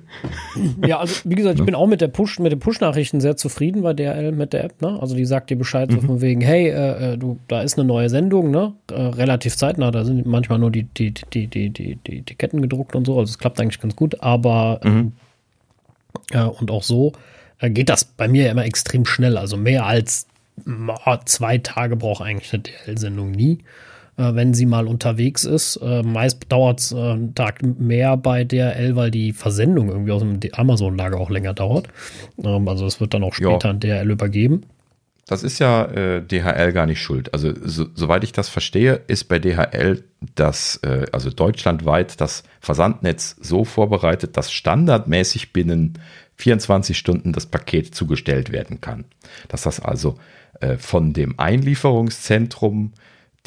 Ja, 0.85 0.99
also 0.99 1.21
wie 1.23 1.35
gesagt, 1.35 1.55
ich 1.55 1.61
ne? 1.61 1.65
bin 1.65 1.75
auch 1.75 1.87
mit 1.87 2.01
der 2.01 2.09
Push, 2.09 2.39
mit 2.39 2.51
den 2.51 2.59
Push-Nachrichten 2.59 3.21
sehr 3.21 3.37
zufrieden 3.37 3.81
bei 3.81 3.93
DRL 3.93 4.33
mit 4.33 4.51
der 4.51 4.65
App, 4.65 4.81
ne? 4.81 4.99
Also 4.99 5.15
die 5.15 5.25
sagt 5.25 5.49
dir 5.49 5.55
Bescheid 5.55 5.89
mhm. 5.89 5.95
so 5.95 6.01
von 6.01 6.21
wegen, 6.21 6.41
hey, 6.41 6.67
äh, 6.67 7.13
äh, 7.13 7.17
du, 7.17 7.39
da 7.47 7.61
ist 7.61 7.79
eine 7.79 7.87
neue 7.87 8.09
Sendung, 8.09 8.51
ne? 8.51 8.73
Äh, 8.91 9.01
relativ 9.01 9.55
zeitnah, 9.55 9.91
da 9.91 10.03
sind 10.03 10.25
manchmal 10.25 10.59
nur 10.59 10.69
die, 10.69 10.83
die, 10.83 11.13
die, 11.13 11.47
die, 11.47 11.69
die, 11.69 11.95
die 11.95 12.19
Etiketten 12.19 12.61
gedruckt 12.61 12.95
und 12.95 13.05
so, 13.05 13.17
also 13.17 13.29
es 13.29 13.39
klappt 13.39 13.59
eigentlich 13.61 13.79
ganz 13.79 13.95
gut, 13.95 14.21
aber 14.21 14.81
mhm. 14.83 15.13
äh, 16.31 16.43
und 16.43 16.69
auch 16.69 16.83
so 16.83 17.13
äh, 17.59 17.69
geht 17.69 17.87
das 17.87 18.03
bei 18.03 18.27
mir 18.27 18.51
immer 18.51 18.65
extrem 18.65 19.05
schnell. 19.05 19.37
Also 19.37 19.55
mehr 19.55 19.85
als 19.85 20.27
oh, 20.67 21.15
zwei 21.23 21.57
Tage 21.57 21.95
braucht 21.95 22.21
eigentlich 22.21 22.53
eine 22.53 22.63
DRL-Sendung 22.63 23.31
nie 23.31 23.59
wenn 24.17 24.53
sie 24.53 24.65
mal 24.65 24.87
unterwegs 24.87 25.43
ist. 25.43 25.77
Äh, 25.77 26.03
meist 26.03 26.45
dauert 26.49 26.79
es 26.79 26.91
äh, 26.91 26.95
einen 26.95 27.35
Tag 27.35 27.61
mehr 27.63 28.17
bei 28.17 28.43
DRL, 28.43 28.95
weil 28.95 29.11
die 29.11 29.33
Versendung 29.33 29.89
irgendwie 29.89 30.11
aus 30.11 30.21
dem 30.21 30.39
Amazon-Lager 30.53 31.19
auch 31.19 31.29
länger 31.29 31.53
dauert. 31.53 31.87
Ähm, 32.43 32.67
also 32.67 32.85
es 32.85 32.99
wird 32.99 33.13
dann 33.13 33.23
auch 33.23 33.33
später 33.33 33.69
an 33.69 33.79
DRL 33.79 34.09
übergeben. 34.09 34.63
Das 35.27 35.41
ist 35.41 35.57
ja 35.57 35.85
äh, 35.85 36.21
DHL 36.21 36.71
gar 36.71 36.85
nicht 36.85 37.01
schuld. 37.01 37.33
Also 37.33 37.51
so, 37.63 37.87
soweit 37.95 38.23
ich 38.23 38.31
das 38.31 38.47
verstehe, 38.47 39.01
ist 39.07 39.23
bei 39.23 39.39
DHL 39.39 40.03
das, 40.35 40.79
äh, 40.83 41.07
also 41.11 41.31
deutschlandweit 41.31 42.21
das 42.21 42.43
Versandnetz 42.59 43.35
so 43.41 43.65
vorbereitet, 43.65 44.37
dass 44.37 44.51
standardmäßig 44.51 45.51
binnen 45.51 45.99
24 46.35 46.95
Stunden 46.95 47.33
das 47.33 47.47
Paket 47.47 47.95
zugestellt 47.95 48.51
werden 48.51 48.81
kann. 48.81 49.05
Dass 49.47 49.63
das 49.63 49.79
also 49.79 50.19
äh, 50.59 50.77
von 50.77 51.13
dem 51.13 51.39
Einlieferungszentrum 51.39 52.93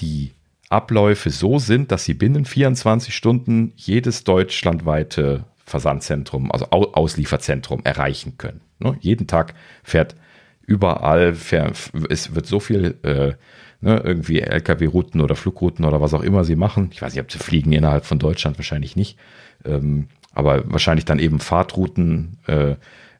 die 0.01 0.33
Abläufe 0.71 1.31
so 1.31 1.59
sind, 1.59 1.93
dass 1.93 2.05
sie 2.05 2.15
binnen 2.15 2.45
24 2.45 3.15
Stunden 3.15 3.73
jedes 3.77 4.25
deutschlandweite 4.25 5.45
Versandzentrum, 5.65 6.51
also 6.51 6.67
Auslieferzentrum 6.71 7.83
erreichen 7.85 8.39
können. 8.39 8.61
Ne? 8.79 8.97
Jeden 9.01 9.27
Tag 9.27 9.55
fährt 9.83 10.17
überall, 10.67 11.35
fährt, 11.35 11.91
es 12.11 12.35
wird 12.35 12.47
so 12.47 12.61
viel 12.61 12.99
äh, 13.03 13.33
ne, 13.81 14.01
irgendwie 14.05 14.41
LKW-Routen 14.41 15.21
oder 15.21 15.37
Flugrouten 15.37 15.85
oder 15.85 16.01
was 16.01 16.15
auch 16.15 16.23
immer 16.23 16.45
sie 16.45 16.57
machen. 16.57 16.91
Ich 16.93 17.01
weiß 17.01 17.15
nicht, 17.15 17.23
ob 17.23 17.33
sie 17.33 17.39
fliegen 17.39 17.73
innerhalb 17.73 18.05
von 18.05 18.19
Deutschland, 18.19 18.59
wahrscheinlich 18.59 18.97
nicht. 18.97 19.19
Ähm, 19.65 20.09
aber 20.33 20.71
wahrscheinlich 20.71 21.05
dann 21.05 21.19
eben 21.19 21.41
Fahrtrouten 21.41 22.39
äh, 22.47 22.77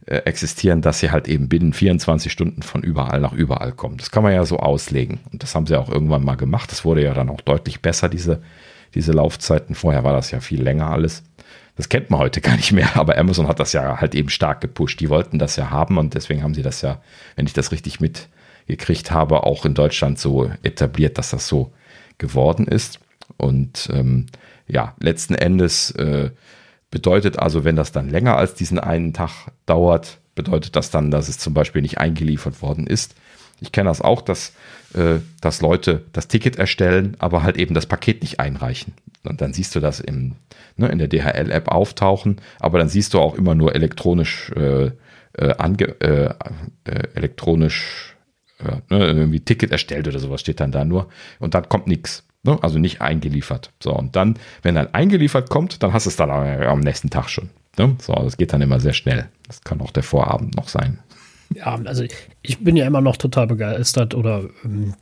äh, 0.07 0.17
existieren, 0.25 0.81
dass 0.81 1.01
sie 1.01 1.11
halt 1.11 1.29
eben 1.29 1.49
binnen 1.49 1.73
24 1.73 2.33
Stunden 2.33 2.63
von 2.63 2.83
überall 2.83 3.21
nach 3.21 3.33
überall 3.33 3.73
kommen. 3.73 3.99
Das 3.99 4.11
kann 4.11 4.23
man 4.23 4.33
ja 4.33 4.45
so 4.45 4.59
auslegen. 4.59 5.21
Und 5.33 5.43
das 5.43 5.55
haben 5.55 5.67
sie 5.67 5.77
auch 5.77 5.91
irgendwann 5.91 6.25
mal 6.25 6.37
gemacht. 6.37 6.71
Das 6.73 6.85
wurde 6.85 7.03
ja 7.03 7.15
dann 7.15 7.29
auch 7.29 7.41
deutlich 7.41 7.83
besser, 7.83 8.09
diese, 8.09 8.41
diese 8.95 9.13
Laufzeiten. 9.13 9.75
Vorher 9.75 10.05
war 10.05 10.13
das 10.13 10.31
ja 10.31 10.41
viel 10.41 10.63
länger 10.63 10.91
alles. 10.91 11.25
Das 11.77 11.89
kennt 11.89 12.11
man 12.11 12.21
heute 12.21 12.41
gar 12.43 12.57
nicht 12.57 12.73
mehr, 12.73 12.97
aber 12.97 13.19
Amazon 13.19 13.49
hat 13.49 13.61
das 13.61 13.73
ja 13.73 14.01
halt 14.01 14.15
eben 14.15 14.29
stark 14.29 14.61
gepusht. 14.61 15.01
Die 15.01 15.11
wollten 15.11 15.39
das 15.39 15.57
ja 15.57 15.71
haben 15.71 15.99
und 15.99 16.15
deswegen 16.15 16.43
haben 16.43 16.55
sie 16.55 16.63
das 16.63 16.83
ja, 16.83 17.01
wenn 17.37 17.47
ich 17.47 17.53
das 17.53 17.73
richtig 17.73 18.01
mitgekriegt 18.01 19.11
habe, 19.11 19.45
auch 19.45 19.65
in 19.65 19.75
Deutschland 19.75 20.19
so 20.19 20.51
etabliert, 20.63 21.19
dass 21.19 21.31
das 21.31 21.49
so 21.49 21.73
geworden 22.19 22.67
ist. 22.67 23.01
Und 23.37 23.89
ähm, 23.93 24.27
ja, 24.67 24.95
letzten 24.99 25.35
Endes 25.35 25.91
äh, 25.93 26.31
Bedeutet 26.91 27.39
also, 27.39 27.65
wenn 27.65 27.77
das 27.77 27.93
dann 27.93 28.09
länger 28.09 28.37
als 28.37 28.55
diesen 28.55 28.79
einen 28.79 29.13
Tag 29.13 29.51
dauert, 29.67 30.19
bedeutet 30.35 30.77
das 30.77 30.91
dann, 30.91 31.11
dass 31.11 31.29
es 31.29 31.39
zum 31.39 31.53
Beispiel 31.53 31.83
nicht 31.83 31.99
eingeliefert 31.99 32.63
worden 32.63 32.87
ist. 32.87 33.15
Ich 33.61 33.73
kenne 33.73 33.91
das 33.91 34.01
auch, 34.01 34.23
dass, 34.23 34.53
äh, 34.95 35.19
dass 35.41 35.61
Leute 35.61 36.05
das 36.13 36.29
Ticket 36.29 36.57
erstellen, 36.57 37.17
aber 37.19 37.43
halt 37.43 37.57
eben 37.57 37.75
das 37.75 37.87
Paket 37.87 38.23
nicht 38.23 38.41
einreichen. 38.41 38.95
Und 39.25 39.41
dann 39.41 39.53
siehst 39.53 39.75
du 39.75 39.81
das 39.81 40.01
im, 40.01 40.37
ne, 40.77 40.89
in 40.89 40.99
der 40.99 41.09
DHL-App 41.09 41.69
auftauchen, 41.69 42.41
aber 42.61 42.79
dann 42.79 42.89
siehst 42.89 43.15
du 43.15 43.19
auch 43.19 43.35
immer 43.35 43.55
nur 43.55 43.75
elektronisch, 43.75 44.51
äh, 44.53 44.93
äh, 45.33 45.55
ange, 45.59 46.01
äh, 46.01 46.33
äh 46.85 47.03
elektronisch 47.15 48.17
äh, 48.61 48.77
ne, 48.95 49.07
irgendwie 49.07 49.41
Ticket 49.41 49.73
erstellt 49.73 50.09
oder 50.09 50.21
sowas 50.21 50.41
steht 50.41 50.61
dann 50.61 50.73
da 50.73 50.85
nur. 50.85 51.09
Und 51.39 51.55
dann 51.55 51.69
kommt 51.69 51.87
nichts. 51.87 52.25
Ne? 52.43 52.59
Also 52.63 52.79
nicht 52.79 53.01
eingeliefert. 53.01 53.73
So, 53.83 53.93
und 53.93 54.17
dann, 54.17 54.39
wenn 54.63 54.75
dann 54.75 54.95
eingeliefert 54.95 55.51
kommt, 55.51 55.83
dann 55.83 55.93
hast 55.93 56.07
du 56.07 56.11
es 56.11 56.17
dann 56.17 56.31
am 56.31 56.81
nächsten 56.81 57.11
Tag 57.11 57.29
schon. 57.29 57.51
Ne? 57.79 57.97
So, 58.01 58.15
das 58.15 58.37
geht 58.37 58.53
dann 58.53 58.63
immer 58.63 58.81
sehr 58.81 58.93
schnell. 58.93 59.29
Das 59.47 59.63
kann 59.63 59.81
auch 59.81 59.91
der 59.91 60.03
Vorabend 60.03 60.57
noch 60.57 60.69
sein. 60.69 60.99
Ja, 61.55 61.79
also 61.85 62.05
ich 62.43 62.59
bin 62.63 62.77
ja 62.77 62.87
immer 62.87 63.01
noch 63.01 63.17
total 63.17 63.47
begeistert 63.47 64.15
oder 64.15 64.45
ähm, 64.65 64.95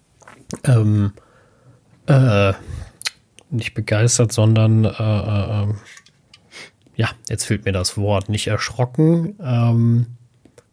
ähm 0.65 1.13
äh, 2.07 2.53
nicht 3.51 3.75
begeistert, 3.75 4.33
sondern 4.33 4.85
äh, 4.85 4.89
äh, 4.89 5.63
ähm, 5.63 5.77
ja, 6.95 7.11
jetzt 7.29 7.45
fehlt 7.45 7.65
mir 7.65 7.73
das 7.73 7.97
Wort, 7.97 8.29
nicht 8.29 8.47
erschrocken, 8.47 9.35
ähm, 9.43 10.07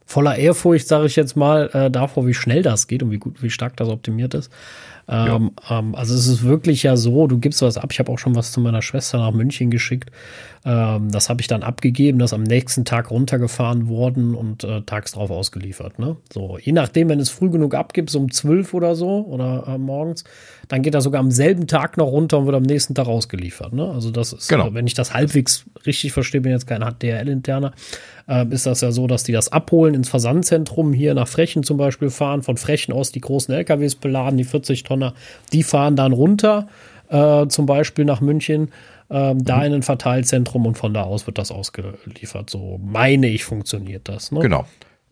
voller 0.06 0.36
Ehrfurcht, 0.36 0.88
sage 0.88 1.08
ich 1.08 1.16
jetzt 1.16 1.36
mal, 1.36 1.70
äh, 1.74 1.92
davor, 1.92 2.28
wie 2.28 2.34
schnell 2.34 2.62
das 2.62 2.88
geht 2.88 3.04
und 3.04 3.12
wie 3.12 3.18
gut, 3.18 3.42
wie 3.42 3.50
stark 3.50 3.76
das 3.78 3.90
optimiert 3.90 4.34
ist. 4.34 4.52
Ähm, 5.08 5.52
ähm, 5.70 5.96
also 5.96 6.14
es 6.14 6.28
ist 6.28 6.44
wirklich 6.44 6.84
ja 6.84 6.96
so, 6.96 7.28
du 7.28 7.38
gibst 7.38 7.62
was 7.62 7.78
ab. 7.78 7.90
Ich 7.92 8.00
habe 8.00 8.12
auch 8.12 8.20
schon 8.20 8.36
was 8.36 8.52
zu 8.52 8.62
meiner 8.62 8.82
Schwester 8.82 9.18
nach 9.18 9.32
München 9.32 9.70
geschickt. 9.70 10.12
Ähm, 10.66 11.12
das 11.12 11.30
habe 11.30 11.42
ich 11.42 11.48
dann 11.48 11.64
abgegeben, 11.64 12.20
das 12.20 12.34
am 12.34 12.44
nächsten 12.44 12.86
Tag 12.86 13.12
runtergefahren 13.12 13.90
worden 13.90 14.34
und 14.34 14.64
äh, 14.64 14.82
tags 14.82 15.12
drauf 15.12 15.30
ausgeliefert. 15.30 16.00
Ne? 16.00 16.16
So, 16.32 16.58
je 16.58 16.72
nachdem, 16.72 17.10
wenn 17.10 17.20
es 17.20 17.30
früh 17.30 17.50
genug 17.50 17.76
abgibst, 17.76 18.16
um 18.16 18.32
zwölf 18.32 18.74
oder 18.74 18.96
so 18.96 19.26
oder 19.26 19.66
äh, 19.68 19.78
morgens, 19.78 20.24
dann 20.68 20.82
geht 20.82 20.94
das 20.94 21.04
sogar 21.04 21.20
am 21.20 21.32
selben 21.32 21.68
Tag 21.68 21.98
noch 21.98 22.08
runter 22.08 22.38
und 22.40 22.46
wird 22.46 22.56
am 22.56 22.64
nächsten 22.64 22.96
Tag 22.96 23.08
ausgeliefert. 23.08 23.74
Ne? 23.74 23.90
Also 23.90 24.12
das 24.12 24.34
ist, 24.34 24.48
genau. 24.48 24.74
wenn 24.74 24.88
ich 24.88 24.94
das 24.94 25.14
halbwegs 25.14 25.66
richtig 25.86 26.12
verstehe, 26.14 26.42
bin 26.42 26.52
jetzt 26.52 26.68
kein 26.68 26.82
HDRL-interner, 26.82 27.74
äh, 28.28 28.46
ist 28.50 28.66
das 28.66 28.82
ja 28.82 28.92
so, 28.92 29.08
dass 29.08 29.24
die 29.24 29.32
das 29.32 29.52
abholen 29.52 29.94
ins 29.94 30.10
Versandzentrum 30.10 30.94
hier 30.94 31.14
nach 31.14 31.28
Frechen 31.28 31.64
zum 31.64 31.78
Beispiel 31.78 32.10
fahren, 32.10 32.44
von 32.44 32.58
Frechen 32.58 32.94
aus 32.94 33.12
die 33.12 33.22
großen 33.22 33.54
LKWs 33.54 33.96
beladen, 33.96 34.38
die 34.38 34.44
40 34.44 34.84
Tonner, 34.84 35.14
die 35.52 35.64
fahren 35.64 35.96
dann 35.96 36.14
runter, 36.14 36.68
äh, 37.10 37.48
zum 37.48 37.66
Beispiel 37.66 38.06
nach 38.06 38.22
München 38.22 38.70
ähm, 39.10 39.38
mhm. 39.38 39.44
da 39.44 39.64
in 39.64 39.74
ein 39.74 39.84
Verteilzentrum 39.84 40.66
und 40.66 40.78
von 40.78 40.94
da 40.94 41.04
aus 41.04 41.28
wird 41.28 41.38
das 41.38 41.52
ausgeliefert. 41.52 42.50
So 42.50 42.80
meine 42.84 43.28
ich, 43.28 43.44
funktioniert 43.44 44.10
das. 44.10 44.32
Ne? 44.32 44.40
Genau. 44.40 44.66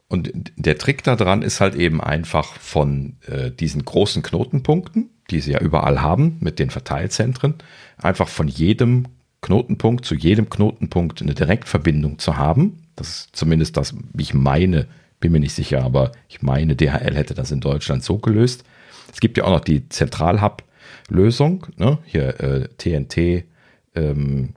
Und 0.07 0.31
der 0.57 0.77
Trick 0.77 1.03
daran 1.03 1.41
ist 1.41 1.61
halt 1.61 1.75
eben 1.75 2.01
einfach 2.01 2.55
von 2.59 3.17
äh, 3.27 3.49
diesen 3.49 3.85
großen 3.85 4.23
Knotenpunkten, 4.23 5.09
die 5.31 5.39
sie 5.39 5.53
ja 5.53 5.59
überall 5.59 6.01
haben, 6.01 6.37
mit 6.39 6.59
den 6.59 6.69
Verteilzentren, 6.69 7.55
einfach 7.97 8.27
von 8.27 8.47
jedem 8.47 9.07
Knotenpunkt 9.41 10.05
zu 10.05 10.13
jedem 10.13 10.49
Knotenpunkt 10.49 11.21
eine 11.21 11.33
Direktverbindung 11.33 12.19
zu 12.19 12.37
haben. 12.37 12.83
Das 12.95 13.09
ist 13.09 13.35
zumindest 13.35 13.77
das, 13.77 13.95
ich 14.17 14.33
meine, 14.33 14.87
bin 15.19 15.31
mir 15.31 15.39
nicht 15.39 15.55
sicher, 15.55 15.83
aber 15.83 16.11
ich 16.29 16.41
meine, 16.41 16.75
DHL 16.75 17.15
hätte 17.15 17.33
das 17.33 17.51
in 17.51 17.59
Deutschland 17.59 18.03
so 18.03 18.17
gelöst. 18.17 18.63
Es 19.11 19.19
gibt 19.19 19.37
ja 19.37 19.45
auch 19.45 19.51
noch 19.51 19.61
die 19.61 19.89
Zentralhub-Lösung, 19.89 21.67
ne? 21.77 21.97
hier 22.05 22.39
äh, 22.39 22.67
TNT 22.77 23.45
ähm, 23.93 24.53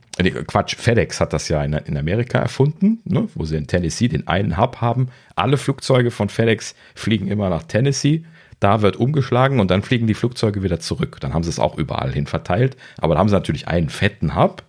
Quatsch, 0.47 0.75
FedEx 0.75 1.19
hat 1.19 1.33
das 1.33 1.49
ja 1.49 1.63
in, 1.63 1.73
in 1.73 1.97
Amerika 1.97 2.39
erfunden, 2.39 3.01
ne, 3.03 3.27
wo 3.35 3.43
sie 3.43 3.57
in 3.57 3.67
Tennessee 3.67 4.07
den 4.07 4.27
einen 4.27 4.57
Hub 4.57 4.77
haben. 4.79 5.09
Alle 5.35 5.57
Flugzeuge 5.57 6.09
von 6.09 6.29
FedEx 6.29 6.73
fliegen 6.93 7.27
immer 7.27 7.49
nach 7.49 7.63
Tennessee. 7.63 8.23
Da 8.59 8.81
wird 8.81 8.97
umgeschlagen 8.97 9.59
und 9.59 9.69
dann 9.71 9.81
fliegen 9.81 10.07
die 10.07 10.13
Flugzeuge 10.13 10.63
wieder 10.63 10.79
zurück. 10.79 11.17
Dann 11.19 11.33
haben 11.33 11.43
sie 11.43 11.49
es 11.49 11.59
auch 11.59 11.77
überall 11.77 12.11
hin 12.11 12.27
verteilt. 12.27 12.77
Aber 12.97 13.15
da 13.15 13.19
haben 13.19 13.29
sie 13.29 13.35
natürlich 13.35 13.67
einen 13.67 13.89
fetten 13.89 14.35
Hub. 14.35 14.63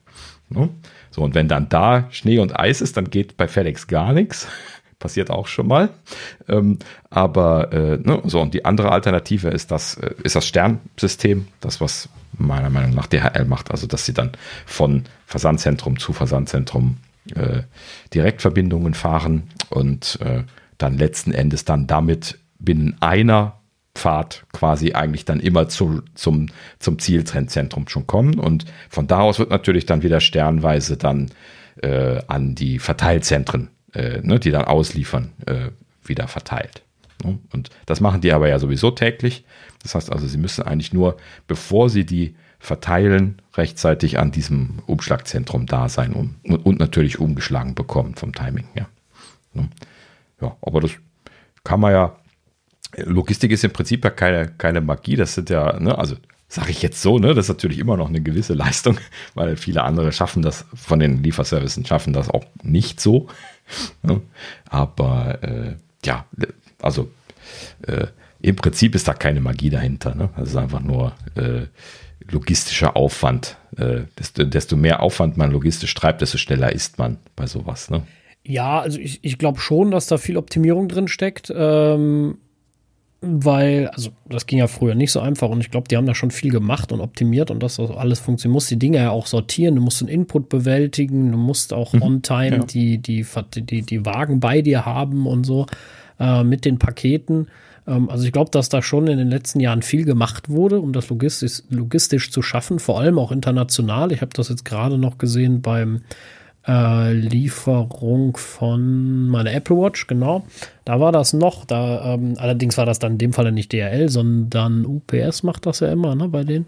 Ne? 0.48 0.68
So, 1.10 1.22
und 1.22 1.34
wenn 1.34 1.48
dann 1.48 1.68
da 1.68 2.06
Schnee 2.10 2.38
und 2.38 2.58
Eis 2.58 2.80
ist, 2.80 2.96
dann 2.96 3.10
geht 3.10 3.36
bei 3.36 3.48
FedEx 3.48 3.86
gar 3.86 4.12
nichts. 4.12 4.48
Passiert 4.98 5.30
auch 5.30 5.46
schon 5.46 5.66
mal. 5.66 5.90
Ähm, 6.48 6.78
aber 7.10 7.72
äh, 7.72 7.98
ne, 7.98 8.22
so, 8.24 8.40
und 8.40 8.54
die 8.54 8.64
andere 8.64 8.90
Alternative 8.90 9.48
ist 9.48 9.70
das, 9.70 9.96
äh, 9.96 10.14
ist 10.22 10.36
das 10.36 10.46
Sternsystem, 10.46 11.48
das, 11.60 11.80
was 11.80 12.08
meiner 12.32 12.70
Meinung 12.70 12.94
nach 12.94 13.06
DHL 13.06 13.44
macht. 13.44 13.70
Also, 13.70 13.86
dass 13.86 14.06
sie 14.06 14.14
dann 14.14 14.32
von 14.64 15.04
Versandzentrum 15.26 15.98
zu 15.98 16.12
Versandzentrum 16.12 16.96
äh, 17.34 17.62
Direktverbindungen 18.14 18.94
fahren 18.94 19.44
und 19.70 20.18
äh, 20.22 20.44
dann 20.78 20.96
letzten 20.96 21.32
Endes 21.32 21.64
dann 21.64 21.86
damit 21.86 22.38
binnen 22.58 22.96
einer 23.00 23.60
Fahrt 23.96 24.44
quasi 24.52 24.92
eigentlich 24.92 25.24
dann 25.24 25.40
immer 25.40 25.68
zu, 25.68 26.02
zum, 26.14 26.48
zum 26.78 26.98
Zielzentrum 26.98 27.88
schon 27.88 28.06
kommen. 28.06 28.38
Und 28.38 28.64
von 28.88 29.06
da 29.06 29.20
aus 29.20 29.38
wird 29.38 29.50
natürlich 29.50 29.86
dann 29.86 30.02
wieder 30.02 30.20
sternweise 30.20 30.96
dann 30.96 31.30
äh, 31.82 32.20
an 32.26 32.54
die 32.54 32.78
Verteilzentren, 32.78 33.68
äh, 33.92 34.20
ne, 34.22 34.38
die 34.38 34.50
dann 34.50 34.64
ausliefern, 34.64 35.32
äh, 35.46 35.70
wieder 36.04 36.28
verteilt. 36.28 36.82
Ne? 37.24 37.38
Und 37.52 37.70
das 37.86 38.00
machen 38.00 38.20
die 38.20 38.32
aber 38.32 38.48
ja 38.48 38.58
sowieso 38.58 38.90
täglich. 38.90 39.44
Das 39.82 39.94
heißt 39.94 40.12
also, 40.12 40.26
sie 40.26 40.38
müssen 40.38 40.62
eigentlich 40.62 40.92
nur, 40.92 41.16
bevor 41.46 41.90
sie 41.90 42.04
die 42.04 42.34
verteilen, 42.58 43.40
rechtzeitig 43.54 44.18
an 44.18 44.32
diesem 44.32 44.80
Umschlagzentrum 44.86 45.66
da 45.66 45.88
sein 45.88 46.12
und, 46.12 46.36
und 46.44 46.78
natürlich 46.78 47.20
umgeschlagen 47.20 47.74
bekommen 47.74 48.14
vom 48.14 48.32
Timing. 48.32 48.66
Ja. 48.74 48.88
Ne? 49.52 49.68
ja, 50.40 50.56
aber 50.62 50.80
das 50.80 50.92
kann 51.64 51.80
man 51.80 51.92
ja. 51.92 52.16
Logistik 53.04 53.52
ist 53.52 53.64
im 53.64 53.72
Prinzip 53.72 54.04
ja 54.04 54.10
keine, 54.10 54.48
keine 54.48 54.80
Magie. 54.80 55.16
Das 55.16 55.34
sind 55.34 55.50
ja, 55.50 55.78
ne, 55.78 55.96
also 55.98 56.16
sage 56.48 56.70
ich 56.70 56.82
jetzt 56.82 57.02
so, 57.02 57.18
ne, 57.18 57.34
das 57.34 57.46
ist 57.46 57.48
natürlich 57.50 57.78
immer 57.78 57.96
noch 57.96 58.08
eine 58.08 58.20
gewisse 58.20 58.54
Leistung, 58.54 58.98
weil 59.34 59.56
viele 59.56 59.82
andere 59.82 60.12
schaffen 60.12 60.42
das, 60.42 60.64
von 60.74 60.98
den 60.98 61.22
Lieferservicen 61.22 61.84
schaffen 61.84 62.12
das 62.12 62.30
auch 62.30 62.44
nicht 62.62 63.00
so. 63.00 63.28
Ne? 64.04 64.20
Aber 64.68 65.42
äh, 65.42 65.74
ja, 66.04 66.24
also 66.80 67.10
äh, 67.82 68.06
im 68.40 68.54
Prinzip 68.54 68.94
ist 68.94 69.08
da 69.08 69.12
keine 69.12 69.40
Magie 69.40 69.70
dahinter. 69.70 70.14
Ne? 70.14 70.28
Das 70.36 70.50
ist 70.50 70.56
einfach 70.56 70.82
nur 70.82 71.14
äh, 71.34 71.66
logistischer 72.30 72.96
Aufwand. 72.96 73.56
Äh, 73.76 74.02
desto, 74.16 74.44
desto, 74.44 74.76
mehr 74.76 75.02
Aufwand 75.02 75.36
man 75.36 75.50
logistisch 75.50 75.92
treibt, 75.94 76.20
desto 76.20 76.38
schneller 76.38 76.70
ist 76.70 76.98
man 76.98 77.18
bei 77.34 77.48
sowas. 77.48 77.90
Ne? 77.90 78.02
Ja, 78.44 78.78
also 78.80 79.00
ich, 79.00 79.18
ich 79.22 79.38
glaube 79.38 79.58
schon, 79.58 79.90
dass 79.90 80.06
da 80.06 80.16
viel 80.18 80.36
Optimierung 80.36 80.88
drin 80.88 81.08
steckt. 81.08 81.52
Ähm, 81.54 82.38
weil, 83.20 83.88
also 83.88 84.10
das 84.28 84.46
ging 84.46 84.58
ja 84.58 84.66
früher 84.66 84.94
nicht 84.94 85.10
so 85.10 85.20
einfach 85.20 85.48
und 85.48 85.60
ich 85.60 85.70
glaube, 85.70 85.88
die 85.88 85.96
haben 85.96 86.06
da 86.06 86.14
schon 86.14 86.30
viel 86.30 86.50
gemacht 86.50 86.92
und 86.92 87.00
optimiert 87.00 87.50
und 87.50 87.62
das 87.62 87.80
alles 87.80 88.20
funktioniert. 88.20 88.52
Du 88.52 88.54
musst 88.54 88.70
die 88.70 88.78
Dinge 88.78 88.98
ja 88.98 89.10
auch 89.10 89.26
sortieren, 89.26 89.76
du 89.76 89.80
musst 89.80 90.02
einen 90.02 90.10
Input 90.10 90.48
bewältigen, 90.48 91.32
du 91.32 91.38
musst 91.38 91.72
auch 91.72 91.92
mhm, 91.92 92.02
on 92.02 92.22
time 92.22 92.56
ja. 92.56 92.64
die, 92.64 92.98
die, 92.98 93.24
die, 93.56 93.82
die 93.82 94.06
Wagen 94.06 94.40
bei 94.40 94.60
dir 94.60 94.84
haben 94.84 95.26
und 95.26 95.44
so 95.44 95.66
äh, 96.20 96.44
mit 96.44 96.64
den 96.64 96.78
Paketen. 96.78 97.48
Ähm, 97.86 98.10
also 98.10 98.24
ich 98.24 98.32
glaube, 98.32 98.50
dass 98.50 98.68
da 98.68 98.82
schon 98.82 99.06
in 99.06 99.18
den 99.18 99.30
letzten 99.30 99.60
Jahren 99.60 99.82
viel 99.82 100.04
gemacht 100.04 100.48
wurde, 100.48 100.80
um 100.80 100.92
das 100.92 101.08
logistisch, 101.08 101.62
logistisch 101.70 102.30
zu 102.30 102.42
schaffen, 102.42 102.78
vor 102.78 103.00
allem 103.00 103.18
auch 103.18 103.32
international. 103.32 104.12
Ich 104.12 104.20
habe 104.20 104.32
das 104.34 104.48
jetzt 104.50 104.64
gerade 104.64 104.98
noch 104.98 105.18
gesehen 105.18 105.62
beim 105.62 106.02
äh, 106.66 107.12
Lieferung 107.12 108.36
von 108.36 109.28
meiner 109.28 109.52
Apple 109.52 109.76
Watch, 109.76 110.06
genau. 110.06 110.44
Da 110.84 111.00
war 111.00 111.12
das 111.12 111.32
noch, 111.32 111.64
da 111.64 112.14
ähm, 112.14 112.34
allerdings 112.38 112.76
war 112.76 112.86
das 112.86 112.98
dann 112.98 113.12
in 113.12 113.18
dem 113.18 113.32
Fall 113.32 113.50
nicht 113.52 113.72
DRL, 113.72 114.08
sondern 114.08 114.84
UPS 114.84 115.42
macht 115.42 115.66
das 115.66 115.80
ja 115.80 115.92
immer, 115.92 116.14
ne, 116.14 116.28
bei 116.28 116.44
denen. 116.44 116.66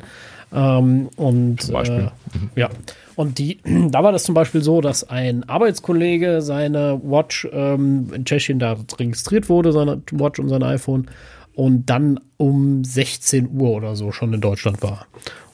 Ähm, 0.53 1.09
und 1.17 1.63
Zum 1.63 1.75
Beispiel. 1.75 2.11
Äh, 2.55 2.61
ja. 2.61 2.71
Und 3.17 3.39
die, 3.39 3.59
da 3.91 4.03
war 4.03 4.13
das 4.13 4.25
zum 4.25 4.35
Beispiel 4.35 4.63
so, 4.63 4.81
dass 4.81 5.09
ein 5.09 5.49
Arbeitskollege 5.49 6.41
seine 6.43 7.01
Watch 7.03 7.49
ähm, 7.53 8.13
in 8.15 8.25
Tschechien 8.25 8.59
da 8.59 8.77
registriert 8.99 9.49
wurde, 9.49 9.73
seine 9.73 10.01
Watch 10.13 10.39
und 10.39 10.49
sein 10.49 10.63
iPhone, 10.63 11.09
und 11.55 11.91
dann 11.91 12.21
um 12.37 12.85
16 12.85 13.51
Uhr 13.59 13.71
oder 13.71 13.97
so 13.97 14.13
schon 14.13 14.33
in 14.33 14.41
Deutschland 14.41 14.81
war. 14.81 15.07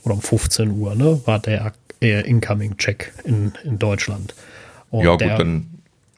Oder 0.04 0.14
um 0.14 0.20
15 0.20 0.70
Uhr, 0.78 0.94
ne? 0.94 1.18
War 1.24 1.38
der 1.38 1.72
der 2.05 2.26
Incoming-Check 2.26 3.12
in, 3.24 3.52
in 3.64 3.78
Deutschland. 3.78 4.35
Und 4.90 5.05
ja, 5.05 5.16
der, 5.16 5.31
gut, 5.31 5.39
dann 5.39 5.66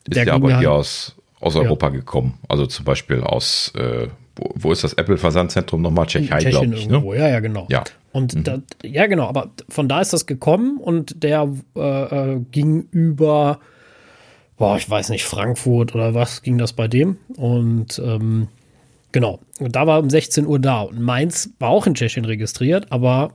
ist 0.08 0.16
der, 0.16 0.34
aber 0.34 0.58
hier 0.58 0.72
aus, 0.72 1.14
aus 1.40 1.54
Europa 1.54 1.86
ja. 1.86 1.92
gekommen. 1.92 2.34
Also 2.48 2.66
zum 2.66 2.84
Beispiel 2.84 3.20
aus, 3.20 3.72
äh, 3.76 4.08
wo, 4.34 4.50
wo, 4.56 4.72
ist 4.72 4.82
das 4.82 4.94
Apple-Versandzentrum 4.94 5.80
nochmal? 5.80 6.06
Tschechei, 6.06 6.40
glaube 6.40 6.74
ich. 6.74 6.88
Ne? 6.88 7.02
Ja, 7.16 7.28
ja, 7.28 7.40
genau. 7.40 7.68
Ja. 7.70 7.84
Und 8.10 8.34
mhm. 8.34 8.44
da, 8.44 8.58
ja, 8.82 9.06
genau, 9.06 9.28
aber 9.28 9.50
von 9.68 9.88
da 9.88 10.00
ist 10.00 10.12
das 10.12 10.26
gekommen 10.26 10.78
und 10.78 11.22
der 11.22 11.48
äh, 11.76 12.32
äh, 12.32 12.40
ging 12.50 12.88
über, 12.90 13.60
boah, 14.56 14.76
ich 14.76 14.90
weiß 14.90 15.10
nicht, 15.10 15.24
Frankfurt 15.24 15.94
oder 15.94 16.14
was 16.14 16.42
ging 16.42 16.58
das 16.58 16.72
bei 16.72 16.88
dem. 16.88 17.18
Und 17.36 18.02
ähm, 18.04 18.48
genau, 19.12 19.38
und 19.60 19.76
da 19.76 19.86
war 19.86 20.00
um 20.00 20.10
16 20.10 20.46
Uhr 20.46 20.58
da. 20.58 20.80
Und 20.80 21.00
meins 21.00 21.50
war 21.60 21.68
auch 21.68 21.86
in 21.86 21.94
Tschechien 21.94 22.24
registriert, 22.24 22.90
aber 22.90 23.34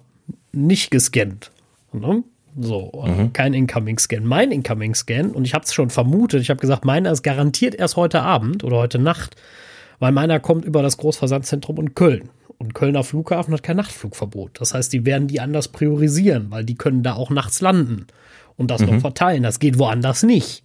nicht 0.51 0.91
gescannt. 0.91 1.51
Ne? 1.93 2.23
So, 2.59 2.91
mhm. 3.05 3.33
kein 3.33 3.53
Incoming-Scan. 3.53 4.23
Mein 4.23 4.51
Incoming-Scan, 4.51 5.31
und 5.31 5.45
ich 5.45 5.53
habe 5.53 5.65
es 5.65 5.73
schon 5.73 5.89
vermutet, 5.89 6.41
ich 6.41 6.49
habe 6.49 6.59
gesagt, 6.59 6.85
meiner 6.85 7.11
ist 7.11 7.23
garantiert 7.23 7.75
erst 7.75 7.95
heute 7.95 8.21
Abend 8.21 8.63
oder 8.63 8.77
heute 8.77 8.99
Nacht, 8.99 9.35
weil 9.99 10.11
meiner 10.11 10.39
kommt 10.39 10.65
über 10.65 10.81
das 10.81 10.97
Großversandzentrum 10.97 11.77
in 11.77 11.95
Köln. 11.95 12.29
Und 12.57 12.75
Kölner 12.75 13.03
Flughafen 13.03 13.53
hat 13.53 13.63
kein 13.63 13.77
Nachtflugverbot. 13.77 14.59
Das 14.59 14.73
heißt, 14.73 14.93
die 14.93 15.05
werden 15.05 15.27
die 15.27 15.39
anders 15.39 15.69
priorisieren, 15.69 16.51
weil 16.51 16.63
die 16.63 16.75
können 16.75 17.01
da 17.01 17.13
auch 17.13 17.31
nachts 17.31 17.61
landen 17.61 18.05
und 18.57 18.69
das 18.69 18.81
mhm. 18.81 18.87
noch 18.87 19.01
verteilen. 19.01 19.43
Das 19.43 19.59
geht 19.59 19.79
woanders 19.79 20.21
nicht. 20.23 20.63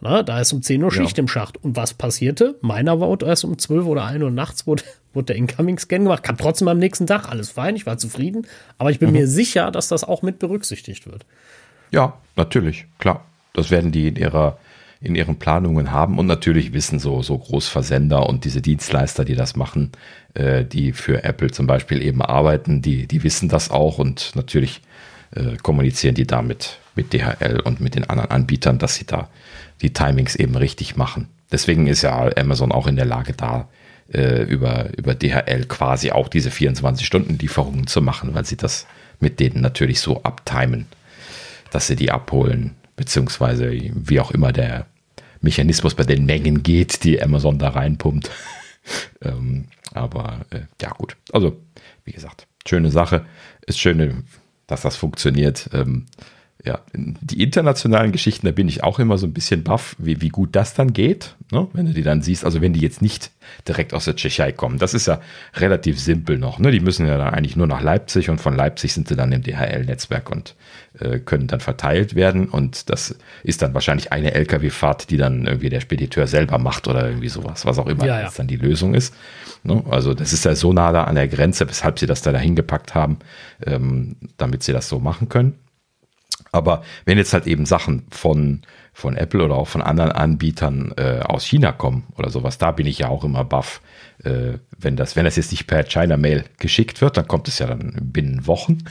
Na, 0.00 0.22
da 0.22 0.40
ist 0.40 0.52
um 0.52 0.62
10 0.62 0.82
Uhr 0.82 0.90
Schicht 0.90 1.18
ja. 1.18 1.22
im 1.22 1.28
Schacht. 1.28 1.62
Und 1.62 1.76
was 1.76 1.94
passierte? 1.94 2.56
Meiner 2.62 3.00
war 3.00 3.20
erst 3.22 3.44
um 3.44 3.58
12 3.58 3.86
oder 3.86 4.04
1 4.04 4.22
Uhr 4.22 4.30
nachts, 4.30 4.66
wurde, 4.66 4.82
wurde 5.12 5.26
der 5.26 5.36
Incoming-Scan 5.36 6.04
gemacht. 6.04 6.22
Kam 6.22 6.38
trotzdem 6.38 6.68
am 6.68 6.78
nächsten 6.78 7.06
Tag. 7.06 7.28
Alles 7.28 7.50
fein, 7.50 7.76
ich 7.76 7.86
war 7.86 7.98
zufrieden. 7.98 8.46
Aber 8.78 8.90
ich 8.90 8.98
bin 8.98 9.10
mhm. 9.10 9.16
mir 9.16 9.26
sicher, 9.26 9.70
dass 9.70 9.88
das 9.88 10.04
auch 10.04 10.22
mit 10.22 10.38
berücksichtigt 10.38 11.06
wird. 11.06 11.26
Ja, 11.90 12.14
natürlich, 12.36 12.86
klar. 12.98 13.24
Das 13.52 13.70
werden 13.70 13.92
die 13.92 14.08
in 14.08 14.16
ihrer 14.16 14.58
in 15.02 15.14
ihren 15.14 15.38
Planungen 15.38 15.92
haben 15.92 16.18
und 16.18 16.26
natürlich 16.26 16.74
wissen 16.74 16.98
so, 16.98 17.22
so 17.22 17.38
Großversender 17.38 18.28
und 18.28 18.44
diese 18.44 18.60
Dienstleister, 18.60 19.24
die 19.24 19.34
das 19.34 19.56
machen, 19.56 19.92
äh, 20.34 20.64
die 20.64 20.92
für 20.92 21.24
Apple 21.24 21.50
zum 21.50 21.66
Beispiel 21.66 22.02
eben 22.02 22.20
arbeiten, 22.20 22.82
die, 22.82 23.06
die 23.06 23.22
wissen 23.22 23.48
das 23.48 23.70
auch 23.70 23.98
und 23.98 24.32
natürlich 24.34 24.82
äh, 25.34 25.56
kommunizieren 25.62 26.14
die 26.14 26.26
damit 26.26 26.78
mit 26.94 27.14
DHL 27.14 27.60
und 27.60 27.80
mit 27.80 27.94
den 27.94 28.10
anderen 28.10 28.30
Anbietern, 28.30 28.78
dass 28.78 28.96
sie 28.96 29.06
da 29.06 29.30
die 29.82 29.92
Timings 29.92 30.36
eben 30.36 30.56
richtig 30.56 30.96
machen. 30.96 31.28
deswegen 31.52 31.86
ist 31.86 32.02
ja 32.02 32.30
Amazon 32.36 32.72
auch 32.72 32.86
in 32.86 32.96
der 32.96 33.06
Lage, 33.06 33.32
da 33.32 33.68
äh, 34.12 34.42
über, 34.42 34.96
über 34.96 35.14
DHL 35.14 35.66
quasi 35.66 36.10
auch 36.10 36.28
diese 36.28 36.50
24-Stunden-Lieferungen 36.50 37.86
zu 37.86 38.02
machen, 38.02 38.34
weil 38.34 38.44
sie 38.44 38.56
das 38.56 38.86
mit 39.20 39.40
denen 39.40 39.60
natürlich 39.60 40.00
so 40.00 40.22
abtimen, 40.22 40.86
dass 41.70 41.86
sie 41.86 41.96
die 41.96 42.10
abholen, 42.10 42.74
beziehungsweise 42.96 43.70
wie 43.72 44.20
auch 44.20 44.30
immer 44.30 44.52
der 44.52 44.86
Mechanismus 45.40 45.94
bei 45.94 46.04
den 46.04 46.26
Mengen 46.26 46.62
geht, 46.62 47.04
die 47.04 47.22
Amazon 47.22 47.58
da 47.58 47.70
reinpumpt. 47.70 48.30
ähm, 49.22 49.66
aber 49.94 50.40
äh, 50.50 50.60
ja, 50.80 50.90
gut. 50.90 51.16
Also, 51.32 51.56
wie 52.04 52.12
gesagt, 52.12 52.46
schöne 52.66 52.90
Sache. 52.90 53.24
Ist 53.66 53.78
schön, 53.78 54.24
dass 54.66 54.82
das 54.82 54.96
funktioniert. 54.96 55.70
Ähm, 55.72 56.06
ja, 56.64 56.80
die 56.92 57.42
internationalen 57.42 58.12
Geschichten, 58.12 58.46
da 58.46 58.52
bin 58.52 58.68
ich 58.68 58.82
auch 58.82 58.98
immer 58.98 59.16
so 59.16 59.26
ein 59.26 59.32
bisschen 59.32 59.62
baff, 59.62 59.96
wie, 59.98 60.20
wie 60.20 60.28
gut 60.28 60.50
das 60.52 60.74
dann 60.74 60.92
geht, 60.92 61.34
ne? 61.50 61.68
wenn 61.72 61.86
du 61.86 61.94
die 61.94 62.02
dann 62.02 62.20
siehst. 62.20 62.44
Also 62.44 62.60
wenn 62.60 62.74
die 62.74 62.80
jetzt 62.80 63.00
nicht 63.00 63.30
direkt 63.66 63.94
aus 63.94 64.04
der 64.04 64.16
Tschechei 64.16 64.52
kommen, 64.52 64.78
das 64.78 64.92
ist 64.92 65.06
ja 65.06 65.20
relativ 65.54 65.98
simpel 65.98 66.36
noch. 66.38 66.58
Ne? 66.58 66.70
Die 66.70 66.80
müssen 66.80 67.06
ja 67.06 67.16
dann 67.16 67.32
eigentlich 67.32 67.56
nur 67.56 67.66
nach 67.66 67.80
Leipzig 67.80 68.28
und 68.28 68.40
von 68.40 68.54
Leipzig 68.54 68.92
sind 68.92 69.08
sie 69.08 69.16
dann 69.16 69.32
im 69.32 69.42
DHL-Netzwerk 69.42 70.30
und 70.30 70.54
äh, 70.98 71.18
können 71.18 71.46
dann 71.46 71.60
verteilt 71.60 72.14
werden. 72.14 72.46
Und 72.48 72.90
das 72.90 73.16
ist 73.42 73.62
dann 73.62 73.72
wahrscheinlich 73.72 74.12
eine 74.12 74.34
Lkw-Fahrt, 74.34 75.08
die 75.08 75.16
dann 75.16 75.46
irgendwie 75.46 75.70
der 75.70 75.80
Spediteur 75.80 76.26
selber 76.26 76.58
macht 76.58 76.88
oder 76.88 77.06
irgendwie 77.06 77.28
sowas, 77.28 77.64
was 77.64 77.78
auch 77.78 77.86
immer 77.86 78.04
ja, 78.04 78.20
ja. 78.20 78.30
dann 78.36 78.48
die 78.48 78.56
Lösung 78.56 78.92
ist. 78.92 79.14
Ne? 79.62 79.82
Also 79.88 80.12
das 80.12 80.34
ist 80.34 80.44
ja 80.44 80.54
so 80.54 80.74
nah 80.74 80.92
da 80.92 81.04
an 81.04 81.14
der 81.14 81.28
Grenze, 81.28 81.66
weshalb 81.68 81.98
sie 81.98 82.06
das 82.06 82.20
da 82.20 82.32
dahin 82.32 82.54
gepackt 82.54 82.94
haben, 82.94 83.18
ähm, 83.66 84.16
damit 84.36 84.62
sie 84.62 84.72
das 84.72 84.90
so 84.90 84.98
machen 84.98 85.30
können. 85.30 85.54
Aber 86.52 86.82
wenn 87.04 87.18
jetzt 87.18 87.32
halt 87.32 87.46
eben 87.46 87.66
Sachen 87.66 88.06
von, 88.10 88.62
von 88.92 89.16
Apple 89.16 89.44
oder 89.44 89.54
auch 89.54 89.68
von 89.68 89.82
anderen 89.82 90.12
Anbietern 90.12 90.92
äh, 90.96 91.20
aus 91.20 91.44
China 91.44 91.72
kommen 91.72 92.04
oder 92.16 92.30
sowas, 92.30 92.58
da 92.58 92.72
bin 92.72 92.86
ich 92.86 92.98
ja 92.98 93.08
auch 93.08 93.24
immer 93.24 93.44
baff. 93.44 93.80
Äh, 94.24 94.58
wenn, 94.78 94.96
das, 94.96 95.16
wenn 95.16 95.24
das 95.24 95.36
jetzt 95.36 95.52
nicht 95.52 95.66
per 95.66 95.84
China-Mail 95.84 96.44
geschickt 96.58 97.00
wird, 97.00 97.16
dann 97.16 97.28
kommt 97.28 97.48
es 97.48 97.58
ja 97.58 97.66
dann 97.66 97.96
binnen 98.02 98.46
Wochen. 98.46 98.78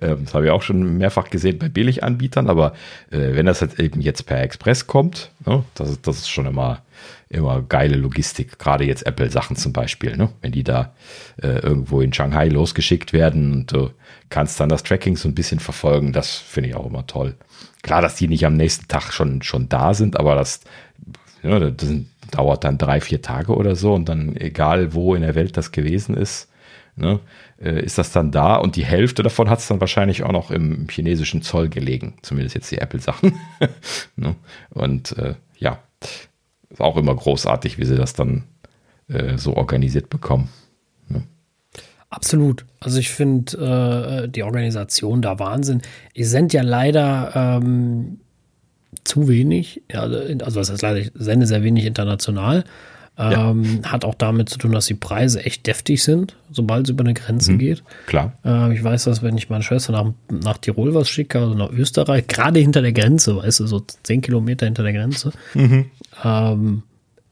Ähm, 0.00 0.24
das 0.24 0.34
habe 0.34 0.46
ich 0.46 0.50
auch 0.50 0.62
schon 0.62 0.98
mehrfach 0.98 1.30
gesehen 1.30 1.60
bei 1.60 1.68
Billiganbietern, 1.68 2.50
aber 2.50 2.72
äh, 3.12 3.34
wenn 3.36 3.46
das 3.46 3.60
halt 3.60 3.78
eben 3.78 4.00
jetzt 4.00 4.26
per 4.26 4.42
Express 4.42 4.88
kommt, 4.88 5.30
ne, 5.46 5.62
das, 5.74 6.02
das 6.02 6.18
ist 6.18 6.28
schon 6.28 6.46
immer, 6.46 6.82
immer 7.30 7.62
geile 7.62 7.96
Logistik. 7.96 8.58
Gerade 8.58 8.84
jetzt 8.84 9.06
Apple-Sachen 9.06 9.56
zum 9.56 9.72
Beispiel, 9.72 10.16
ne? 10.16 10.30
wenn 10.42 10.52
die 10.52 10.64
da 10.64 10.92
äh, 11.40 11.60
irgendwo 11.60 12.00
in 12.00 12.12
Shanghai 12.12 12.48
losgeschickt 12.48 13.12
werden 13.12 13.52
und 13.52 13.72
du 13.72 13.90
kannst 14.28 14.58
dann 14.60 14.68
das 14.68 14.82
Tracking 14.82 15.16
so 15.16 15.28
ein 15.28 15.34
bisschen 15.34 15.60
verfolgen, 15.60 16.12
das 16.12 16.36
finde 16.36 16.70
ich 16.70 16.76
auch 16.76 16.86
immer 16.86 17.06
toll. 17.06 17.36
Klar, 17.82 18.02
dass 18.02 18.16
die 18.16 18.28
nicht 18.28 18.44
am 18.44 18.54
nächsten 18.54 18.88
Tag 18.88 19.12
schon, 19.12 19.42
schon 19.42 19.68
da 19.68 19.94
sind, 19.94 20.18
aber 20.18 20.34
das, 20.34 20.60
ja, 21.42 21.58
das 21.60 21.88
dauert 22.32 22.64
dann 22.64 22.78
drei, 22.78 23.00
vier 23.00 23.22
Tage 23.22 23.54
oder 23.54 23.76
so 23.76 23.94
und 23.94 24.08
dann 24.08 24.36
egal 24.36 24.92
wo 24.92 25.14
in 25.14 25.22
der 25.22 25.36
Welt 25.36 25.56
das 25.56 25.70
gewesen 25.70 26.16
ist, 26.16 26.48
ne, 26.96 27.20
äh, 27.62 27.80
ist 27.80 27.96
das 27.96 28.10
dann 28.10 28.32
da 28.32 28.56
und 28.56 28.74
die 28.74 28.84
Hälfte 28.84 29.22
davon 29.22 29.48
hat 29.48 29.60
es 29.60 29.68
dann 29.68 29.80
wahrscheinlich 29.80 30.24
auch 30.24 30.32
noch 30.32 30.50
im 30.50 30.88
chinesischen 30.88 31.42
Zoll 31.42 31.68
gelegen, 31.68 32.14
zumindest 32.22 32.56
jetzt 32.56 32.70
die 32.72 32.78
Apple-Sachen. 32.78 33.38
ne? 34.16 34.34
Und 34.70 35.16
äh, 35.16 35.34
ja, 35.58 35.78
ist 36.70 36.80
auch 36.80 36.96
immer 36.96 37.14
großartig, 37.14 37.78
wie 37.78 37.84
sie 37.84 37.96
das 37.96 38.14
dann 38.14 38.44
äh, 39.08 39.36
so 39.36 39.56
organisiert 39.56 40.08
bekommen. 40.08 40.48
Ne? 41.08 41.22
Absolut. 42.08 42.64
Also 42.80 42.98
ich 42.98 43.10
finde 43.10 44.24
äh, 44.24 44.28
die 44.28 44.42
Organisation 44.42 45.22
da 45.22 45.38
Wahnsinn. 45.38 45.82
Ich 46.14 46.28
sende 46.28 46.56
ja 46.56 46.62
leider 46.62 47.60
ähm, 47.62 48.20
zu 49.04 49.28
wenig, 49.28 49.82
ja, 49.90 50.02
also 50.02 50.60
was 50.60 50.70
heißt 50.70 50.82
leider, 50.82 50.98
ich 50.98 51.12
sende 51.14 51.46
sehr 51.46 51.62
wenig 51.62 51.84
international. 51.84 52.64
Ähm, 53.18 53.80
ja. 53.82 53.92
Hat 53.92 54.04
auch 54.06 54.14
damit 54.14 54.48
zu 54.48 54.56
tun, 54.56 54.72
dass 54.72 54.86
die 54.86 54.94
Preise 54.94 55.44
echt 55.44 55.66
deftig 55.66 56.02
sind, 56.02 56.36
sobald 56.50 56.86
es 56.86 56.90
über 56.90 57.04
eine 57.04 57.12
Grenze 57.12 57.52
mhm, 57.52 57.58
geht. 57.58 57.82
Klar. 58.06 58.32
Äh, 58.44 58.72
ich 58.72 58.82
weiß, 58.82 59.04
dass 59.04 59.22
wenn 59.22 59.36
ich 59.36 59.50
meine 59.50 59.62
Schwester 59.62 59.92
nach, 59.92 60.06
nach 60.30 60.56
Tirol 60.56 60.94
was 60.94 61.08
schicke, 61.08 61.38
also 61.38 61.54
nach 61.54 61.70
Österreich, 61.70 62.28
gerade 62.28 62.60
hinter 62.60 62.80
der 62.80 62.92
Grenze, 62.92 63.36
weißt 63.36 63.60
du, 63.60 63.66
so 63.66 63.80
zehn 64.04 64.22
Kilometer 64.22 64.64
hinter 64.64 64.84
der 64.84 64.94
Grenze, 64.94 65.32
mhm. 65.52 65.90
Ähm, 66.24 66.82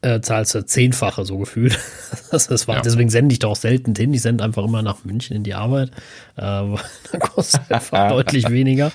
äh, 0.01 0.21
zahlst 0.21 0.55
du 0.55 0.65
zehnfache 0.65 1.25
so 1.25 1.37
gefühlt. 1.37 1.77
das, 2.31 2.47
das 2.47 2.67
war, 2.67 2.77
ja. 2.77 2.81
Deswegen 2.81 3.09
sende 3.09 3.33
ich 3.33 3.39
da 3.39 3.47
auch 3.47 3.55
selten 3.55 3.93
hin. 3.95 4.13
Ich 4.13 4.21
sende 4.21 4.43
einfach 4.43 4.63
immer 4.63 4.81
nach 4.81 5.03
München 5.03 5.35
in 5.35 5.43
die 5.43 5.53
Arbeit. 5.53 5.91
Äh, 6.37 6.41
da 7.11 7.17
kostet 7.19 7.71
einfach 7.71 8.09
deutlich 8.09 8.49
weniger. 8.49 8.91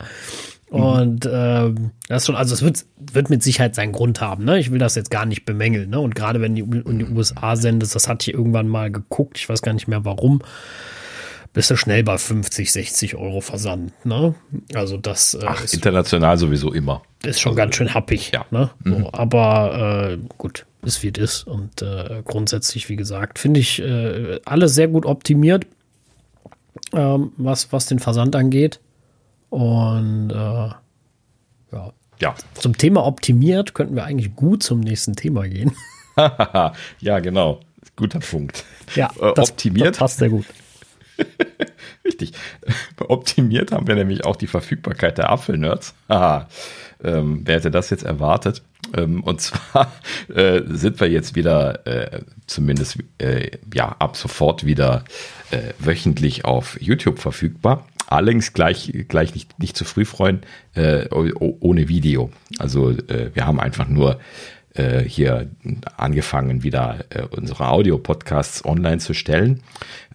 Mhm. 0.70 0.80
Und 0.80 1.28
ähm, 1.30 1.90
das 2.08 2.26
schon, 2.26 2.36
also 2.36 2.54
es 2.54 2.62
wird, 2.62 2.84
wird 2.96 3.30
mit 3.30 3.42
Sicherheit 3.42 3.74
seinen 3.74 3.92
Grund 3.92 4.20
haben, 4.20 4.44
ne? 4.44 4.58
Ich 4.58 4.70
will 4.70 4.78
das 4.78 4.94
jetzt 4.94 5.10
gar 5.10 5.26
nicht 5.26 5.44
bemängeln, 5.44 5.90
ne? 5.90 6.00
Und 6.00 6.14
gerade 6.14 6.40
wenn 6.40 6.56
du 6.56 6.80
in 6.80 6.98
die 6.98 7.04
USA 7.04 7.56
sendest, 7.56 7.94
das 7.94 8.08
hatte 8.08 8.30
ich 8.30 8.34
irgendwann 8.34 8.68
mal 8.68 8.90
geguckt, 8.90 9.38
ich 9.38 9.48
weiß 9.48 9.62
gar 9.62 9.74
nicht 9.74 9.88
mehr 9.88 10.04
warum, 10.04 10.40
bist 11.54 11.70
du 11.70 11.76
schnell 11.76 12.02
bei 12.02 12.18
50, 12.18 12.70
60 12.72 13.14
Euro 13.14 13.40
Versand, 13.40 13.92
ne? 14.04 14.34
Also 14.74 14.96
das 14.96 15.34
äh, 15.34 15.44
Ach, 15.46 15.62
ist, 15.62 15.72
international 15.72 16.36
sowieso 16.36 16.72
immer. 16.72 17.02
Ist 17.22 17.40
schon 17.40 17.50
also, 17.50 17.58
ganz 17.58 17.76
schön 17.76 17.94
happig, 17.94 18.32
ja. 18.34 18.44
ne? 18.50 18.70
So, 18.84 18.90
mhm. 18.90 19.06
Aber 19.12 20.10
äh, 20.10 20.18
gut, 20.36 20.66
ist 20.82 21.02
wie 21.04 21.12
es 21.14 21.18
ist. 21.18 21.46
Und 21.46 21.80
äh, 21.80 22.22
grundsätzlich, 22.24 22.88
wie 22.88 22.96
gesagt, 22.96 23.38
finde 23.38 23.60
ich 23.60 23.80
äh, 23.80 24.40
alles 24.44 24.74
sehr 24.74 24.88
gut 24.88 25.06
optimiert, 25.06 25.66
ähm, 26.92 27.32
was, 27.36 27.72
was 27.72 27.86
den 27.86 28.00
Versand 28.00 28.34
angeht. 28.34 28.80
Und 29.48 30.30
äh, 30.30 30.34
ja. 30.34 31.92
ja. 32.20 32.34
Zum 32.54 32.76
Thema 32.76 33.06
optimiert 33.06 33.74
könnten 33.74 33.94
wir 33.94 34.04
eigentlich 34.04 34.34
gut 34.34 34.64
zum 34.64 34.80
nächsten 34.80 35.14
Thema 35.14 35.48
gehen. 35.48 35.72
ja, 36.98 37.20
genau. 37.20 37.60
Guter 37.94 38.18
Punkt. 38.18 38.64
Ja, 38.96 39.12
äh, 39.20 39.32
das, 39.34 39.52
optimiert. 39.52 39.90
Das 39.90 39.98
passt 39.98 40.18
sehr 40.18 40.30
gut. 40.30 40.46
Richtig. 42.04 42.32
Optimiert 42.98 43.72
haben 43.72 43.86
wir 43.86 43.94
nämlich 43.94 44.24
auch 44.24 44.36
die 44.36 44.46
Verfügbarkeit 44.46 45.18
der 45.18 45.30
Apfelnerds. 45.30 45.94
ähm, 47.02 47.42
wer 47.44 47.56
hätte 47.56 47.70
das 47.70 47.90
jetzt 47.90 48.04
erwartet? 48.04 48.62
Ähm, 48.96 49.22
und 49.22 49.40
zwar 49.40 49.92
äh, 50.34 50.62
sind 50.66 51.00
wir 51.00 51.08
jetzt 51.08 51.34
wieder, 51.34 51.86
äh, 51.86 52.20
zumindest 52.46 52.98
äh, 53.18 53.50
ja, 53.72 53.94
ab 53.98 54.16
sofort 54.16 54.64
wieder 54.64 55.04
äh, 55.50 55.72
wöchentlich 55.78 56.44
auf 56.44 56.80
YouTube 56.80 57.18
verfügbar. 57.18 57.86
Allerdings 58.06 58.52
gleich, 58.52 58.92
gleich 59.08 59.34
nicht, 59.34 59.58
nicht 59.58 59.76
zu 59.76 59.84
früh 59.84 60.04
freuen, 60.04 60.42
äh, 60.74 61.08
ohne 61.10 61.88
Video. 61.88 62.30
Also 62.58 62.90
äh, 62.90 63.30
wir 63.32 63.46
haben 63.46 63.58
einfach 63.58 63.88
nur 63.88 64.20
äh, 64.74 65.00
hier 65.02 65.50
angefangen, 65.96 66.62
wieder 66.62 67.04
äh, 67.10 67.22
unsere 67.22 67.68
Audio-Podcasts 67.68 68.64
online 68.64 68.98
zu 68.98 69.14
stellen. 69.14 69.62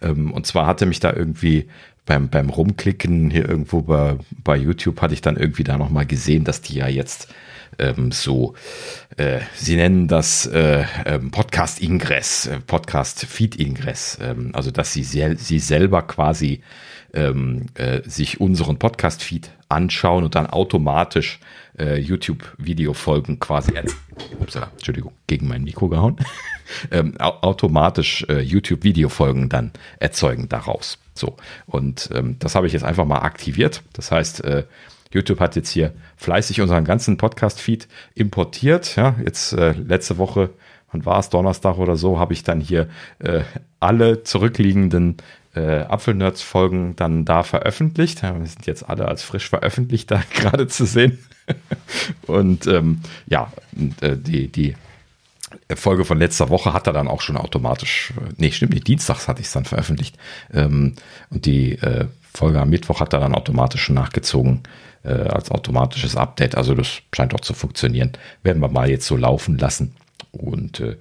Ähm, 0.00 0.32
und 0.32 0.46
zwar 0.46 0.66
hatte 0.66 0.86
mich 0.86 1.00
da 1.00 1.12
irgendwie 1.12 1.68
beim, 2.06 2.28
beim 2.28 2.50
Rumklicken 2.50 3.30
hier 3.30 3.48
irgendwo 3.48 3.82
bei, 3.82 4.16
bei 4.42 4.56
YouTube 4.56 5.00
hatte 5.00 5.14
ich 5.14 5.20
dann 5.20 5.36
irgendwie 5.36 5.64
da 5.64 5.78
nochmal 5.78 6.06
gesehen, 6.06 6.44
dass 6.44 6.60
die 6.60 6.74
ja 6.74 6.88
jetzt 6.88 7.32
ähm, 7.78 8.12
so, 8.12 8.54
äh, 9.16 9.40
sie 9.54 9.76
nennen 9.76 10.08
das 10.08 10.46
äh, 10.46 10.84
ähm, 11.06 11.30
Podcast-Ingress, 11.30 12.46
äh, 12.46 12.60
Podcast-Feed-Ingress, 12.60 14.18
ähm, 14.20 14.50
also 14.52 14.70
dass 14.70 14.92
sie, 14.92 15.04
sel 15.04 15.38
sie 15.38 15.58
selber 15.58 16.02
quasi 16.02 16.62
ähm, 17.14 17.66
äh, 17.74 18.02
sich 18.08 18.40
unseren 18.40 18.78
Podcast-Feed 18.78 19.50
anschauen 19.70 20.24
und 20.24 20.34
dann 20.34 20.46
automatisch 20.46 21.40
äh, 21.78 21.98
YouTube-Video-Folgen 21.98 23.38
quasi, 23.40 23.72
upsala, 24.38 24.70
Entschuldigung, 24.72 25.12
gegen 25.26 25.48
mein 25.48 25.64
Mikro 25.64 25.88
gehauen, 25.88 26.16
ähm, 26.90 27.16
automatisch 27.18 28.26
äh, 28.28 28.40
YouTube-Video-Folgen 28.40 29.48
dann 29.48 29.72
erzeugen 29.98 30.48
daraus. 30.48 30.98
So, 31.14 31.36
und 31.66 32.10
ähm, 32.14 32.36
das 32.38 32.54
habe 32.54 32.66
ich 32.66 32.72
jetzt 32.72 32.84
einfach 32.84 33.04
mal 33.04 33.20
aktiviert. 33.20 33.82
Das 33.92 34.10
heißt, 34.10 34.44
äh, 34.44 34.64
YouTube 35.12 35.40
hat 35.40 35.56
jetzt 35.56 35.70
hier 35.70 35.92
fleißig 36.16 36.60
unseren 36.60 36.84
ganzen 36.84 37.16
Podcast-Feed 37.16 37.88
importiert. 38.14 38.96
Ja, 38.96 39.16
jetzt 39.24 39.52
äh, 39.52 39.72
letzte 39.72 40.18
Woche, 40.18 40.50
wann 40.92 41.04
war 41.04 41.18
es, 41.18 41.30
Donnerstag 41.30 41.78
oder 41.78 41.96
so, 41.96 42.18
habe 42.18 42.32
ich 42.32 42.44
dann 42.44 42.60
hier 42.60 42.88
äh, 43.18 43.42
alle 43.80 44.22
zurückliegenden 44.22 45.16
äh, 45.54 45.80
Apfelnerds-Folgen 45.80 46.96
dann 46.96 47.24
da 47.24 47.42
veröffentlicht. 47.42 48.22
Wir 48.22 48.46
sind 48.46 48.66
jetzt 48.66 48.88
alle 48.88 49.08
als 49.08 49.22
frisch 49.22 49.48
veröffentlicht 49.48 50.10
da 50.10 50.22
gerade 50.34 50.68
zu 50.68 50.86
sehen. 50.86 51.18
und 52.26 52.66
ähm, 52.66 53.00
ja, 53.26 53.52
äh, 54.00 54.16
die, 54.16 54.48
die 54.48 54.76
Folge 55.74 56.04
von 56.04 56.18
letzter 56.18 56.48
Woche 56.48 56.72
hat 56.72 56.86
er 56.86 56.92
dann 56.92 57.08
auch 57.08 57.20
schon 57.20 57.36
automatisch, 57.36 58.12
äh, 58.16 58.32
nee, 58.36 58.52
stimmt 58.52 58.74
nicht, 58.74 58.86
dienstags 58.86 59.26
hatte 59.26 59.40
ich 59.40 59.48
es 59.48 59.52
dann 59.52 59.64
veröffentlicht. 59.64 60.16
Ähm, 60.52 60.94
und 61.30 61.46
die 61.46 61.72
äh, 61.78 62.06
Folge 62.32 62.60
am 62.60 62.70
Mittwoch 62.70 63.00
hat 63.00 63.12
er 63.12 63.20
dann 63.20 63.34
automatisch 63.34 63.82
schon 63.82 63.96
nachgezogen 63.96 64.62
äh, 65.02 65.10
als 65.10 65.50
automatisches 65.50 66.16
Update. 66.16 66.54
Also 66.54 66.74
das 66.74 67.00
scheint 67.14 67.34
auch 67.34 67.40
zu 67.40 67.54
funktionieren. 67.54 68.12
Werden 68.42 68.62
wir 68.62 68.68
mal 68.68 68.88
jetzt 68.88 69.06
so 69.06 69.16
laufen 69.16 69.58
lassen. 69.58 69.94
Und 70.30 70.80
äh, 70.80 70.96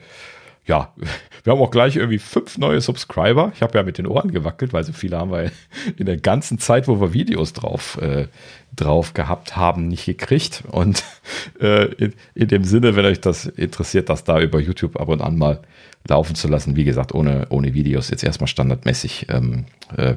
ja, 0.69 0.93
Wir 1.43 1.53
haben 1.53 1.61
auch 1.61 1.71
gleich 1.71 1.95
irgendwie 1.95 2.19
fünf 2.19 2.57
neue 2.57 2.81
Subscriber. 2.81 3.51
Ich 3.55 3.61
habe 3.61 3.77
ja 3.77 3.83
mit 3.83 3.97
den 3.97 4.05
Ohren 4.07 4.31
gewackelt, 4.31 4.73
weil 4.73 4.83
so 4.83 4.93
viele 4.93 5.17
haben 5.17 5.31
wir 5.31 5.51
in 5.97 6.05
der 6.05 6.17
ganzen 6.17 6.59
Zeit, 6.59 6.87
wo 6.87 6.99
wir 6.99 7.13
Videos 7.13 7.53
drauf, 7.53 7.97
äh, 8.01 8.27
drauf 8.75 9.13
gehabt 9.13 9.55
haben, 9.55 9.87
nicht 9.87 10.05
gekriegt. 10.05 10.63
Und 10.69 11.03
äh, 11.61 11.85
in, 11.93 12.13
in, 12.35 12.47
dem 12.49 12.63
Sinne, 12.63 12.95
wenn 12.95 13.05
euch 13.05 13.21
das 13.21 13.45
interessiert, 13.45 14.09
das 14.09 14.23
da 14.23 14.39
über 14.39 14.59
YouTube 14.59 14.99
ab 14.99 15.07
und 15.07 15.21
an 15.21 15.37
mal 15.37 15.61
laufen 16.07 16.35
zu 16.35 16.47
lassen, 16.47 16.75
wie 16.75 16.83
gesagt, 16.83 17.13
ohne, 17.13 17.47
ohne 17.49 17.73
Videos, 17.73 18.09
jetzt 18.09 18.23
erstmal 18.23 18.47
standardmäßig, 18.47 19.27
ähm, 19.29 19.65
äh, 19.95 20.15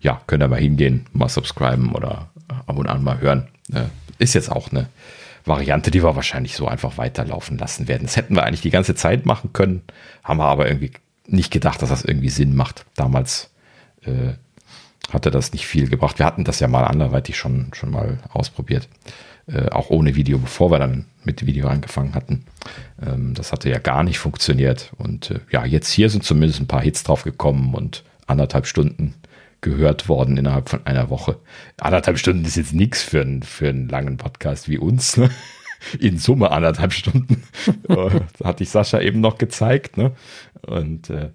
ja, 0.00 0.20
könnt 0.26 0.42
ihr 0.42 0.48
mal 0.48 0.60
hingehen, 0.60 1.06
mal 1.12 1.28
subscriben 1.28 1.92
oder 1.92 2.30
ab 2.66 2.78
und 2.78 2.86
an 2.86 3.02
mal 3.02 3.20
hören. 3.20 3.48
Äh, 3.72 3.86
ist 4.18 4.34
jetzt 4.34 4.50
auch 4.50 4.70
eine 4.70 4.88
Variante, 5.48 5.90
die 5.90 6.02
wir 6.02 6.16
wahrscheinlich 6.16 6.54
so 6.54 6.68
einfach 6.68 6.98
weiterlaufen 6.98 7.58
lassen 7.58 7.88
werden. 7.88 8.04
Das 8.04 8.16
hätten 8.16 8.34
wir 8.34 8.44
eigentlich 8.44 8.60
die 8.60 8.70
ganze 8.70 8.94
Zeit 8.94 9.26
machen 9.26 9.52
können, 9.52 9.82
haben 10.22 10.38
wir 10.38 10.46
aber 10.46 10.68
irgendwie 10.68 10.92
nicht 11.26 11.50
gedacht, 11.50 11.82
dass 11.82 11.90
das 11.90 12.04
irgendwie 12.04 12.30
Sinn 12.30 12.54
macht. 12.54 12.86
Damals 12.94 13.50
äh, 14.02 14.34
hatte 15.12 15.30
das 15.30 15.52
nicht 15.52 15.66
viel 15.66 15.88
gebracht. 15.88 16.18
Wir 16.18 16.26
hatten 16.26 16.44
das 16.44 16.60
ja 16.60 16.68
mal 16.68 16.84
anderweitig 16.84 17.36
schon, 17.36 17.70
schon 17.72 17.90
mal 17.90 18.18
ausprobiert. 18.30 18.88
Äh, 19.46 19.70
auch 19.70 19.90
ohne 19.90 20.14
Video, 20.14 20.38
bevor 20.38 20.70
wir 20.70 20.78
dann 20.78 21.06
mit 21.24 21.46
Video 21.46 21.68
angefangen 21.68 22.14
hatten. 22.14 22.44
Ähm, 23.02 23.34
das 23.34 23.52
hatte 23.52 23.70
ja 23.70 23.78
gar 23.78 24.02
nicht 24.02 24.18
funktioniert. 24.18 24.92
Und 24.98 25.30
äh, 25.30 25.40
ja, 25.50 25.64
jetzt 25.64 25.90
hier 25.90 26.10
sind 26.10 26.24
zumindest 26.24 26.60
ein 26.60 26.66
paar 26.66 26.82
Hits 26.82 27.02
drauf 27.02 27.24
gekommen 27.24 27.74
und 27.74 28.04
anderthalb 28.26 28.66
Stunden 28.66 29.14
gehört 29.60 30.08
worden 30.08 30.36
innerhalb 30.36 30.68
von 30.68 30.86
einer 30.86 31.10
Woche. 31.10 31.38
Anderthalb 31.78 32.18
Stunden 32.18 32.44
ist 32.44 32.56
jetzt 32.56 32.74
nichts 32.74 33.02
für, 33.02 33.20
ein, 33.20 33.42
für 33.42 33.68
einen 33.68 33.88
langen 33.88 34.16
Podcast 34.16 34.68
wie 34.68 34.78
uns. 34.78 35.16
Ne? 35.16 35.30
In 36.00 36.18
Summe 36.18 36.50
anderthalb 36.50 36.92
Stunden. 36.92 37.44
das 37.86 38.22
hatte 38.44 38.62
ich 38.62 38.70
Sascha 38.70 39.00
eben 39.00 39.20
noch 39.20 39.38
gezeigt. 39.38 39.96
Ne? 39.96 40.12
Und 40.62 41.10
äh, 41.10 41.30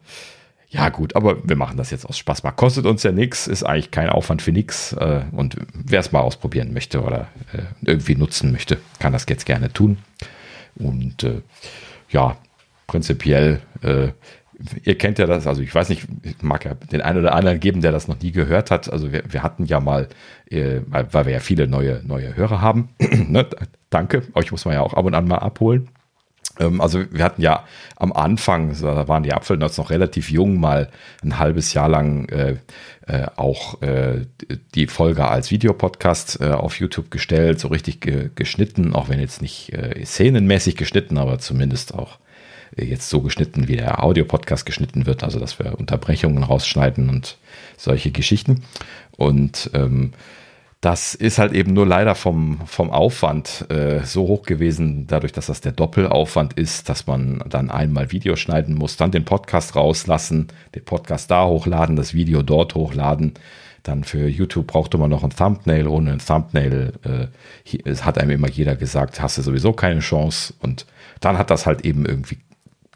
ja, 0.73 0.89
gut, 0.89 1.15
aber 1.15 1.47
wir 1.47 1.55
machen 1.55 1.77
das 1.77 1.91
jetzt 1.91 2.05
aus 2.05 2.17
Spaß. 2.17 2.43
Mal 2.43 2.51
kostet 2.51 2.85
uns 2.87 3.03
ja 3.03 3.11
nichts, 3.11 3.45
ist 3.45 3.63
eigentlich 3.63 3.91
kein 3.91 4.09
Aufwand 4.09 4.41
für 4.41 4.51
nichts. 4.51 4.93
Äh, 4.93 5.21
und 5.31 5.55
wer 5.73 5.99
es 5.99 6.11
mal 6.11 6.21
ausprobieren 6.21 6.73
möchte 6.73 7.03
oder 7.03 7.27
äh, 7.53 7.61
irgendwie 7.83 8.15
nutzen 8.15 8.51
möchte, 8.51 8.79
kann 8.99 9.13
das 9.13 9.25
jetzt 9.29 9.45
gerne 9.45 9.71
tun. 9.71 9.99
Und 10.75 11.23
äh, 11.23 11.41
ja, 12.09 12.37
prinzipiell 12.87 13.61
äh, 13.81 14.09
ihr 14.83 14.97
kennt 14.97 15.19
ja 15.19 15.25
das, 15.25 15.47
also 15.47 15.61
ich 15.61 15.73
weiß 15.73 15.89
nicht, 15.89 16.07
ich 16.23 16.41
mag 16.41 16.65
ja 16.65 16.73
den 16.73 17.01
einen 17.01 17.19
oder 17.19 17.35
anderen 17.35 17.59
geben, 17.59 17.81
der 17.81 17.91
das 17.91 18.07
noch 18.07 18.19
nie 18.21 18.31
gehört 18.31 18.71
hat. 18.71 18.91
Also 18.91 19.11
wir, 19.11 19.23
wir 19.27 19.43
hatten 19.43 19.65
ja 19.65 19.79
mal, 19.79 20.07
äh, 20.49 20.81
weil 20.87 21.25
wir 21.25 21.33
ja 21.33 21.39
viele 21.39 21.67
neue, 21.67 22.01
neue 22.05 22.35
Hörer 22.35 22.61
haben. 22.61 22.89
ne? 22.99 23.47
Danke, 23.89 24.23
euch 24.33 24.51
muss 24.51 24.65
man 24.65 24.75
ja 24.75 24.81
auch 24.81 24.93
ab 24.93 25.05
und 25.05 25.13
an 25.13 25.27
mal 25.27 25.37
abholen. 25.37 25.89
Ähm, 26.59 26.81
also 26.81 27.03
wir 27.11 27.23
hatten 27.23 27.41
ja 27.41 27.65
am 27.95 28.13
Anfang, 28.13 28.75
da 28.79 29.07
waren 29.07 29.23
die 29.23 29.33
Apfelnuts 29.33 29.77
noch 29.77 29.89
relativ 29.89 30.29
jung, 30.29 30.59
mal 30.59 30.89
ein 31.23 31.39
halbes 31.39 31.73
Jahr 31.73 31.89
lang 31.89 32.29
äh, 32.29 32.55
äh, 33.07 33.27
auch 33.35 33.81
äh, 33.81 34.25
die 34.75 34.87
Folge 34.87 35.27
als 35.27 35.51
Videopodcast 35.51 36.41
äh, 36.41 36.51
auf 36.51 36.79
YouTube 36.79 37.11
gestellt, 37.11 37.59
so 37.59 37.67
richtig 37.67 38.01
ge 38.01 38.29
geschnitten, 38.35 38.93
auch 38.93 39.09
wenn 39.09 39.19
jetzt 39.19 39.41
nicht 39.41 39.73
äh, 39.73 40.03
szenenmäßig 40.05 40.75
geschnitten, 40.77 41.17
aber 41.17 41.39
zumindest 41.39 41.93
auch 41.93 42.19
jetzt 42.77 43.09
so 43.09 43.21
geschnitten, 43.21 43.67
wie 43.67 43.77
der 43.77 44.03
Audio-Podcast 44.03 44.65
geschnitten 44.65 45.05
wird, 45.05 45.23
also 45.23 45.39
dass 45.39 45.59
wir 45.59 45.77
Unterbrechungen 45.79 46.43
rausschneiden 46.43 47.09
und 47.09 47.37
solche 47.77 48.11
Geschichten. 48.11 48.63
Und 49.17 49.69
ähm, 49.73 50.13
das 50.83 51.15
ist 51.15 51.37
halt 51.37 51.53
eben 51.53 51.71
nur 51.71 51.87
leider 51.87 52.13
vom, 52.13 52.59
vom 52.65 52.89
Aufwand 52.89 53.65
äh, 53.71 54.03
so 54.03 54.27
hoch 54.27 54.43
gewesen, 54.43 55.07
dadurch, 55.07 55.31
dass 55.31 55.45
das 55.45 55.61
der 55.61 55.71
Doppelaufwand 55.71 56.53
ist, 56.53 56.89
dass 56.89 57.07
man 57.07 57.41
dann 57.47 57.71
einmal 57.71 58.11
Video 58.11 58.35
schneiden 58.35 58.75
muss, 58.75 58.97
dann 58.97 59.11
den 59.11 59.23
Podcast 59.23 59.77
rauslassen, 59.77 60.47
den 60.75 60.83
Podcast 60.83 61.31
da 61.31 61.45
hochladen, 61.45 61.95
das 61.95 62.13
Video 62.13 62.41
dort 62.41 62.75
hochladen. 62.75 63.35
Dann 63.83 64.03
für 64.03 64.27
YouTube 64.27 64.67
brauchte 64.67 64.97
man 64.97 65.09
noch 65.09 65.23
ein 65.23 65.29
Thumbnail. 65.29 65.87
Ohne 65.87 66.13
ein 66.13 66.19
Thumbnail 66.19 66.93
äh, 67.03 67.95
hat 68.01 68.17
einem 68.17 68.31
immer 68.31 68.49
jeder 68.49 68.75
gesagt, 68.75 69.21
hast 69.21 69.37
du 69.37 69.41
sowieso 69.41 69.71
keine 69.71 70.01
Chance. 70.01 70.53
Und 70.59 70.85
dann 71.21 71.37
hat 71.37 71.49
das 71.49 71.65
halt 71.65 71.85
eben 71.85 72.05
irgendwie 72.05 72.39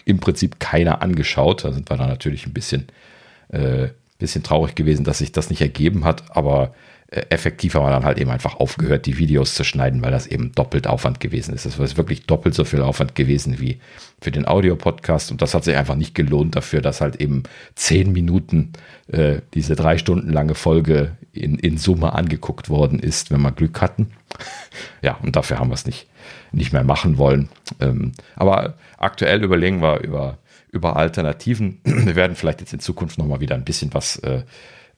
im 0.08 0.20
Prinzip 0.20 0.60
keiner 0.60 1.02
angeschaut. 1.02 1.66
Da 1.66 1.74
sind 1.74 1.90
wir 1.90 1.98
dann 1.98 2.08
natürlich 2.08 2.48
ein 2.48 2.54
bisschen, 2.54 2.88
äh, 3.50 3.90
bisschen 4.20 4.42
traurig 4.42 4.74
gewesen, 4.74 5.04
dass 5.04 5.20
sich 5.20 5.32
das 5.32 5.50
nicht 5.50 5.62
ergeben 5.62 6.06
hat, 6.06 6.36
aber 6.36 6.74
effektiv 7.10 7.76
haben 7.76 7.86
wir 7.86 7.90
dann 7.90 8.04
halt 8.04 8.18
eben 8.18 8.30
einfach 8.30 8.56
aufgehört, 8.56 9.06
die 9.06 9.18
Videos 9.18 9.56
zu 9.56 9.64
schneiden, 9.64 10.02
weil 10.02 10.12
das 10.12 10.28
eben 10.28 10.52
doppelt 10.52 10.88
Aufwand 10.88 11.22
gewesen 11.22 11.54
ist. 11.54 11.66
Das 11.66 11.80
ist 11.80 11.98
wirklich 11.98 12.26
doppelt 12.26 12.54
so 12.54 12.66
viel 12.66 12.82
Aufwand 12.82 13.16
gewesen 13.16 13.62
wie 13.62 13.80
für 14.20 14.32
den 14.32 14.46
Audio-Podcast 14.46 15.32
und 15.32 15.42
das 15.42 15.54
hat 15.54 15.64
sich 15.64 15.78
einfach 15.78 15.96
nicht 15.96 16.16
gelohnt 16.16 16.58
dafür, 16.58 16.82
dass 16.82 17.00
halt 17.00 17.16
eben 17.18 17.44
zehn 17.76 18.12
Minuten 18.12 18.74
äh, 19.08 19.38
diese 19.54 19.76
drei 19.76 19.98
Stunden 19.98 20.34
lange 20.34 20.54
Folge 20.54 21.16
in, 21.32 21.58
in 21.60 21.78
Summe 21.78 22.12
angeguckt 22.12 22.70
worden 22.70 23.00
ist, 23.00 23.32
wenn 23.32 23.42
wir 23.42 23.52
Glück 23.54 23.80
hatten. 23.80 24.12
ja, 25.02 25.18
und 25.24 25.38
dafür 25.38 25.60
haben 25.60 25.70
wir 25.70 25.76
es 25.76 25.86
nicht, 25.86 26.08
nicht 26.52 26.74
mehr 26.74 26.84
machen 26.84 27.18
wollen. 27.18 27.48
Ähm, 27.80 28.12
aber 28.36 28.76
aktuell 28.98 29.46
überlegen 29.46 29.82
wir 29.82 30.02
über, 30.02 30.40
über 30.72 30.98
Alternativen. 30.98 31.80
Wir 31.86 32.16
werden 32.16 32.36
vielleicht 32.36 32.60
jetzt 32.60 32.74
in 32.74 32.80
Zukunft 32.80 33.18
nochmal 33.18 33.40
wieder 33.40 33.56
ein 33.56 33.64
bisschen 33.64 33.94
was 33.94 34.18
äh, 34.18 34.44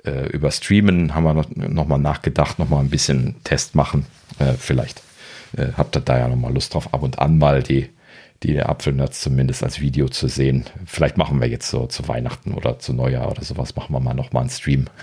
äh, 0.05 0.27
über 0.27 0.51
Streamen, 0.51 1.15
haben 1.15 1.23
wir 1.23 1.33
noch, 1.33 1.49
noch 1.55 1.87
mal 1.87 1.97
nachgedacht, 1.97 2.59
noch 2.59 2.69
mal 2.69 2.79
ein 2.79 2.89
bisschen 2.89 3.35
Test 3.43 3.75
machen. 3.75 4.05
Äh, 4.39 4.53
vielleicht 4.53 5.01
äh, 5.57 5.67
habt 5.77 5.95
ihr 5.95 6.01
da 6.01 6.17
ja 6.17 6.27
noch 6.27 6.35
mal 6.35 6.53
Lust 6.53 6.73
drauf, 6.73 6.93
ab 6.93 7.03
und 7.03 7.19
an 7.19 7.37
mal 7.37 7.63
die, 7.63 7.89
die 8.43 8.61
Apfelnerds 8.61 9.21
zumindest 9.21 9.63
als 9.63 9.79
Video 9.79 10.07
zu 10.07 10.27
sehen. 10.27 10.65
Vielleicht 10.85 11.17
machen 11.17 11.41
wir 11.41 11.47
jetzt 11.47 11.69
so 11.69 11.87
zu 11.87 12.07
Weihnachten 12.07 12.53
oder 12.53 12.79
zu 12.79 12.93
Neujahr 12.93 13.29
oder 13.29 13.43
sowas, 13.43 13.75
machen 13.75 13.93
wir 13.93 13.99
mal 13.99 14.13
noch 14.13 14.31
mal 14.31 14.41
einen 14.41 14.49
Stream. 14.49 14.85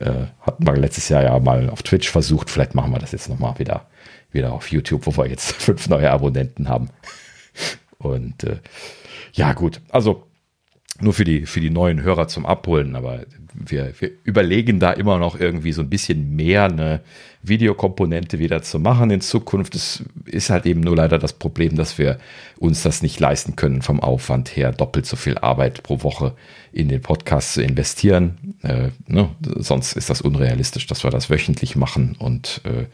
Äh, 0.00 0.28
hatten 0.40 0.66
wir 0.66 0.74
letztes 0.78 1.10
Jahr 1.10 1.22
ja 1.22 1.38
mal 1.38 1.68
auf 1.68 1.82
Twitch 1.82 2.08
versucht, 2.08 2.48
vielleicht 2.48 2.74
machen 2.74 2.90
wir 2.90 2.98
das 2.98 3.12
jetzt 3.12 3.28
noch 3.28 3.38
mal 3.38 3.58
wieder, 3.58 3.84
wieder 4.32 4.54
auf 4.54 4.72
YouTube, 4.72 5.06
wo 5.06 5.14
wir 5.18 5.28
jetzt 5.28 5.52
fünf 5.62 5.90
neue 5.90 6.10
Abonnenten 6.10 6.70
haben. 6.70 6.88
Und 7.98 8.44
äh, 8.44 8.60
ja, 9.34 9.52
gut, 9.52 9.82
also 9.90 10.27
nur 11.00 11.12
für 11.12 11.24
die, 11.24 11.46
für 11.46 11.60
die 11.60 11.70
neuen 11.70 12.02
Hörer 12.02 12.28
zum 12.28 12.44
Abholen, 12.44 12.96
aber 12.96 13.20
wir, 13.54 13.92
wir 13.98 14.10
überlegen 14.24 14.80
da 14.80 14.92
immer 14.92 15.18
noch 15.18 15.38
irgendwie 15.38 15.72
so 15.72 15.82
ein 15.82 15.90
bisschen 15.90 16.34
mehr 16.34 16.64
eine 16.64 17.00
Videokomponente 17.42 18.38
wieder 18.38 18.62
zu 18.62 18.78
machen 18.78 19.10
in 19.10 19.20
Zukunft. 19.20 19.74
Es 19.74 20.02
ist 20.26 20.50
halt 20.50 20.66
eben 20.66 20.80
nur 20.80 20.96
leider 20.96 21.18
das 21.18 21.32
Problem, 21.32 21.76
dass 21.76 21.98
wir 21.98 22.18
uns 22.58 22.82
das 22.82 23.02
nicht 23.02 23.20
leisten 23.20 23.56
können, 23.56 23.82
vom 23.82 24.00
Aufwand 24.00 24.56
her 24.56 24.72
doppelt 24.72 25.06
so 25.06 25.16
viel 25.16 25.38
Arbeit 25.38 25.82
pro 25.82 26.02
Woche 26.02 26.34
in 26.72 26.88
den 26.88 27.00
Podcast 27.00 27.54
zu 27.54 27.62
investieren. 27.62 28.56
Äh, 28.62 28.90
ne? 29.06 29.30
Sonst 29.56 29.96
ist 29.96 30.10
das 30.10 30.20
unrealistisch, 30.20 30.86
dass 30.86 31.04
wir 31.04 31.10
das 31.10 31.30
wöchentlich 31.30 31.76
machen 31.76 32.16
und 32.18 32.60
äh, 32.64 32.86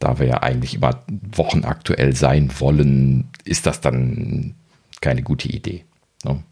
da 0.00 0.18
wir 0.18 0.26
ja 0.26 0.42
eigentlich 0.42 0.74
immer 0.74 1.04
wochenaktuell 1.08 2.14
sein 2.14 2.50
wollen, 2.58 3.28
ist 3.44 3.66
das 3.66 3.80
dann 3.80 4.54
keine 5.00 5.22
gute 5.22 5.48
Idee. 5.48 5.84
Ne? 6.24 6.42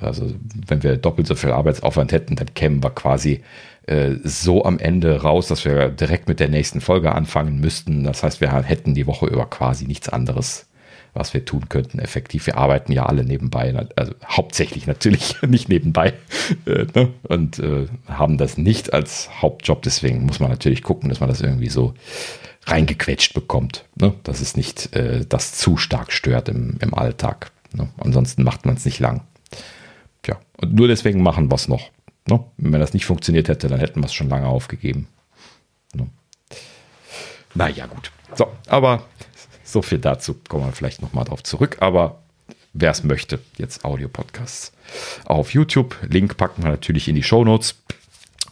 Also 0.00 0.32
wenn 0.66 0.82
wir 0.82 0.96
doppelt 0.96 1.26
so 1.26 1.34
viel 1.34 1.50
Arbeitsaufwand 1.50 2.12
hätten, 2.12 2.36
dann 2.36 2.54
kämen 2.54 2.82
wir 2.82 2.90
quasi 2.90 3.42
äh, 3.86 4.16
so 4.22 4.64
am 4.64 4.78
Ende 4.78 5.22
raus, 5.22 5.48
dass 5.48 5.64
wir 5.64 5.88
direkt 5.88 6.28
mit 6.28 6.40
der 6.40 6.48
nächsten 6.48 6.80
Folge 6.80 7.14
anfangen 7.14 7.58
müssten. 7.58 8.04
Das 8.04 8.22
heißt, 8.22 8.40
wir 8.40 8.52
hätten 8.52 8.94
die 8.94 9.06
Woche 9.06 9.26
über 9.26 9.46
quasi 9.46 9.86
nichts 9.86 10.08
anderes, 10.08 10.66
was 11.14 11.32
wir 11.32 11.44
tun 11.44 11.68
könnten. 11.68 11.98
Effektiv, 11.98 12.46
wir 12.46 12.58
arbeiten 12.58 12.92
ja 12.92 13.06
alle 13.06 13.24
nebenbei, 13.24 13.74
also 13.96 14.12
hauptsächlich 14.26 14.86
natürlich 14.86 15.40
nicht 15.46 15.68
nebenbei 15.68 16.12
äh, 16.66 16.86
ne? 16.94 17.08
und 17.22 17.58
äh, 17.60 17.86
haben 18.06 18.36
das 18.36 18.58
nicht 18.58 18.92
als 18.92 19.30
Hauptjob. 19.40 19.82
Deswegen 19.82 20.26
muss 20.26 20.40
man 20.40 20.50
natürlich 20.50 20.82
gucken, 20.82 21.08
dass 21.08 21.20
man 21.20 21.30
das 21.30 21.40
irgendwie 21.40 21.70
so 21.70 21.94
reingequetscht 22.66 23.32
bekommt, 23.32 23.86
ne? 23.96 24.12
dass 24.22 24.40
es 24.40 24.56
nicht 24.56 24.94
äh, 24.94 25.24
das 25.26 25.54
zu 25.54 25.78
stark 25.78 26.12
stört 26.12 26.50
im, 26.50 26.76
im 26.80 26.94
Alltag. 26.94 27.52
Ne? 27.72 27.88
Ansonsten 27.98 28.42
macht 28.42 28.66
man 28.66 28.76
es 28.76 28.84
nicht 28.84 29.00
lang. 29.00 29.22
Tja, 30.28 30.38
und 30.58 30.74
nur 30.74 30.88
deswegen 30.88 31.22
machen 31.22 31.50
wir 31.50 31.54
es 31.54 31.68
noch. 31.68 31.90
Ne? 32.26 32.44
Wenn 32.58 32.80
das 32.80 32.92
nicht 32.92 33.06
funktioniert 33.06 33.48
hätte, 33.48 33.68
dann 33.68 33.80
hätten 33.80 34.00
wir 34.00 34.06
es 34.06 34.12
schon 34.12 34.28
lange 34.28 34.46
aufgegeben. 34.46 35.08
Ne? 35.94 36.06
Naja, 37.54 37.86
gut. 37.86 38.12
So, 38.34 38.52
aber 38.66 39.06
so 39.64 39.80
viel 39.80 39.98
dazu. 39.98 40.36
Kommen 40.46 40.66
wir 40.66 40.72
vielleicht 40.72 41.00
nochmal 41.00 41.24
drauf 41.24 41.42
zurück. 41.42 41.78
Aber 41.80 42.20
wer 42.74 42.90
es 42.90 43.04
möchte, 43.04 43.40
jetzt 43.56 43.86
Audio-Podcasts 43.86 44.72
auf 45.24 45.54
YouTube. 45.54 45.96
Link 46.06 46.36
packen 46.36 46.62
wir 46.62 46.70
natürlich 46.70 47.08
in 47.08 47.14
die 47.14 47.22
Show 47.22 47.42
Notes. 47.42 47.76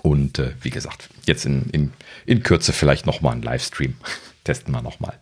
Und 0.00 0.38
äh, 0.38 0.54
wie 0.62 0.70
gesagt, 0.70 1.10
jetzt 1.26 1.44
in, 1.44 1.68
in, 1.72 1.92
in 2.24 2.42
Kürze 2.42 2.72
vielleicht 2.72 3.04
nochmal 3.04 3.34
ein 3.34 3.42
Livestream. 3.42 3.96
Testen 4.44 4.72
wir 4.72 4.80
nochmal. 4.80 5.18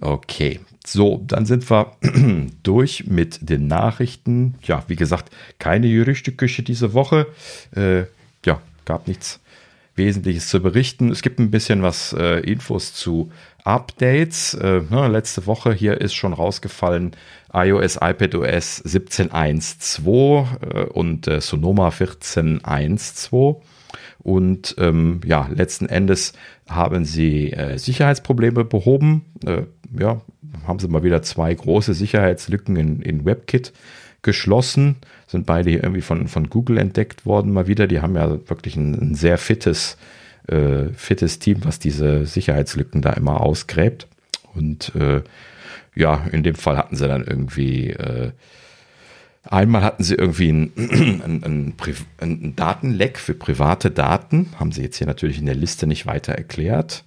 Okay, 0.00 0.60
so, 0.92 1.22
dann 1.26 1.46
sind 1.46 1.68
wir 1.70 1.92
durch 2.62 3.06
mit 3.06 3.48
den 3.48 3.66
Nachrichten. 3.66 4.54
Ja, 4.62 4.84
wie 4.88 4.96
gesagt, 4.96 5.30
keine 5.58 5.88
Gerüchteküche 5.88 6.62
diese 6.62 6.94
Woche. 6.94 7.26
Äh, 7.74 8.04
ja, 8.44 8.60
gab 8.84 9.08
nichts 9.08 9.40
Wesentliches 9.96 10.48
zu 10.48 10.60
berichten. 10.60 11.10
Es 11.10 11.22
gibt 11.22 11.38
ein 11.38 11.50
bisschen 11.50 11.82
was 11.82 12.12
äh, 12.12 12.40
Infos 12.40 12.94
zu 12.94 13.30
Updates. 13.64 14.54
Äh, 14.54 14.82
ne, 14.88 15.08
letzte 15.08 15.46
Woche 15.46 15.74
hier 15.74 16.00
ist 16.00 16.14
schon 16.14 16.32
rausgefallen 16.32 17.12
iOS, 17.52 17.96
iPadOS 18.00 18.84
17.1.2 18.84 20.46
äh, 20.62 20.84
und 20.84 21.26
äh, 21.26 21.40
Sonoma 21.40 21.88
14.1.2. 21.88 23.60
Und 24.20 24.74
ähm, 24.78 25.20
ja, 25.24 25.48
letzten 25.52 25.86
Endes 25.86 26.32
haben 26.68 27.04
sie 27.04 27.52
äh, 27.52 27.78
Sicherheitsprobleme 27.78 28.64
behoben. 28.64 29.24
Äh, 29.44 29.62
ja, 29.98 30.20
haben 30.66 30.78
sie 30.78 30.88
mal 30.88 31.02
wieder 31.02 31.22
zwei 31.22 31.54
große 31.54 31.94
Sicherheitslücken 31.94 32.76
in, 32.76 33.02
in 33.02 33.24
WebKit 33.24 33.72
geschlossen. 34.22 34.96
Sind 35.26 35.46
beide 35.46 35.70
irgendwie 35.70 36.00
von, 36.00 36.28
von 36.28 36.48
Google 36.48 36.78
entdeckt 36.78 37.26
worden 37.26 37.52
mal 37.52 37.66
wieder. 37.66 37.86
Die 37.86 38.00
haben 38.00 38.16
ja 38.16 38.30
wirklich 38.48 38.76
ein, 38.76 38.94
ein 38.94 39.14
sehr 39.14 39.38
fittes, 39.38 39.96
äh, 40.48 40.86
fittes 40.94 41.38
Team, 41.38 41.58
was 41.62 41.78
diese 41.78 42.26
Sicherheitslücken 42.26 43.02
da 43.02 43.12
immer 43.12 43.40
ausgräbt. 43.40 44.06
Und 44.54 44.94
äh, 44.94 45.22
ja, 45.94 46.26
in 46.32 46.42
dem 46.42 46.54
Fall 46.54 46.76
hatten 46.76 46.96
sie 46.96 47.08
dann 47.08 47.24
irgendwie 47.24 47.90
äh, 47.90 48.32
Einmal 49.50 49.82
hatten 49.82 50.02
sie 50.02 50.14
irgendwie 50.14 50.50
einen, 50.50 50.72
einen, 51.24 51.44
einen, 51.44 51.74
einen, 52.18 52.56
Datenleck 52.56 53.18
für 53.18 53.34
private 53.34 53.90
Daten, 53.90 54.50
haben 54.58 54.72
sie 54.72 54.82
jetzt 54.82 54.98
hier 54.98 55.06
natürlich 55.06 55.38
in 55.38 55.46
der 55.46 55.54
Liste 55.54 55.86
nicht 55.86 56.04
weiter 56.06 56.34
erklärt. 56.34 57.04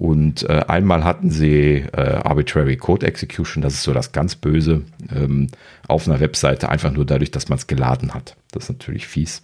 Und 0.00 0.48
äh, 0.48 0.64
einmal 0.66 1.04
hatten 1.04 1.30
sie 1.30 1.84
äh, 1.92 2.00
Arbitrary 2.00 2.78
Code 2.78 3.06
Execution, 3.06 3.60
das 3.60 3.74
ist 3.74 3.82
so 3.82 3.92
das 3.92 4.12
ganz 4.12 4.34
Böse, 4.34 4.80
ähm, 5.14 5.48
auf 5.88 6.08
einer 6.08 6.20
Webseite, 6.20 6.70
einfach 6.70 6.90
nur 6.90 7.04
dadurch, 7.04 7.30
dass 7.30 7.50
man 7.50 7.58
es 7.58 7.66
geladen 7.66 8.14
hat. 8.14 8.34
Das 8.50 8.62
ist 8.64 8.68
natürlich 8.70 9.06
fies. 9.06 9.42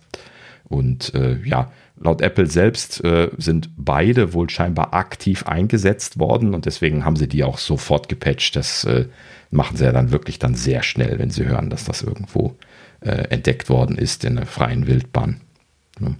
Und 0.65 1.15
äh, 1.15 1.37
ja, 1.45 1.71
laut 2.01 2.23
Apple 2.23 2.47
selbst 2.47 3.05
äh, 3.05 3.29
sind 3.37 3.69
beide 3.77 4.33
wohl 4.33 4.49
scheinbar 4.49 4.95
aktiv 4.95 5.47
eingesetzt 5.47 6.19
worden 6.19 6.55
und 6.55 6.65
deswegen 6.65 7.05
haben 7.05 7.17
sie 7.17 7.29
die 7.29 7.45
auch 7.45 7.59
sofort 7.59 8.09
gepatcht. 8.09 8.57
Das 8.57 8.85
äh, 8.85 9.09
machen 9.51 9.77
sie 9.77 9.85
ja 9.85 9.93
dann 9.93 10.11
wirklich 10.11 10.39
dann 10.39 10.55
sehr 10.55 10.83
schnell, 10.83 11.19
wenn 11.19 11.29
sie 11.29 11.45
hören, 11.45 11.69
dass 11.69 11.85
das 11.85 12.01
irgendwo 12.01 12.57
äh, 13.01 13.29
entdeckt 13.29 13.69
worden 13.69 13.99
ist 13.99 14.25
in 14.25 14.37
der 14.37 14.47
freien 14.47 14.87
Wildbahn. 14.87 15.43
Ja 16.01 16.15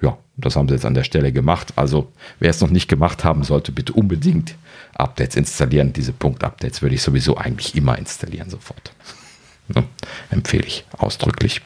ja, 0.00 0.16
das 0.36 0.56
haben 0.56 0.68
sie 0.68 0.74
jetzt 0.74 0.84
an 0.84 0.94
der 0.94 1.04
Stelle 1.04 1.32
gemacht. 1.32 1.72
Also, 1.76 2.12
wer 2.38 2.50
es 2.50 2.60
noch 2.60 2.70
nicht 2.70 2.88
gemacht 2.88 3.24
haben 3.24 3.42
sollte, 3.42 3.72
bitte 3.72 3.92
unbedingt 3.92 4.56
Updates 4.94 5.36
installieren. 5.36 5.92
Diese 5.92 6.12
Punkt-Updates 6.12 6.82
würde 6.82 6.94
ich 6.94 7.02
sowieso 7.02 7.36
eigentlich 7.36 7.74
immer 7.74 7.98
installieren 7.98 8.50
sofort. 8.50 8.92
Ja, 9.74 9.84
empfehle 10.30 10.66
ich 10.66 10.84
ausdrücklich. 10.96 11.62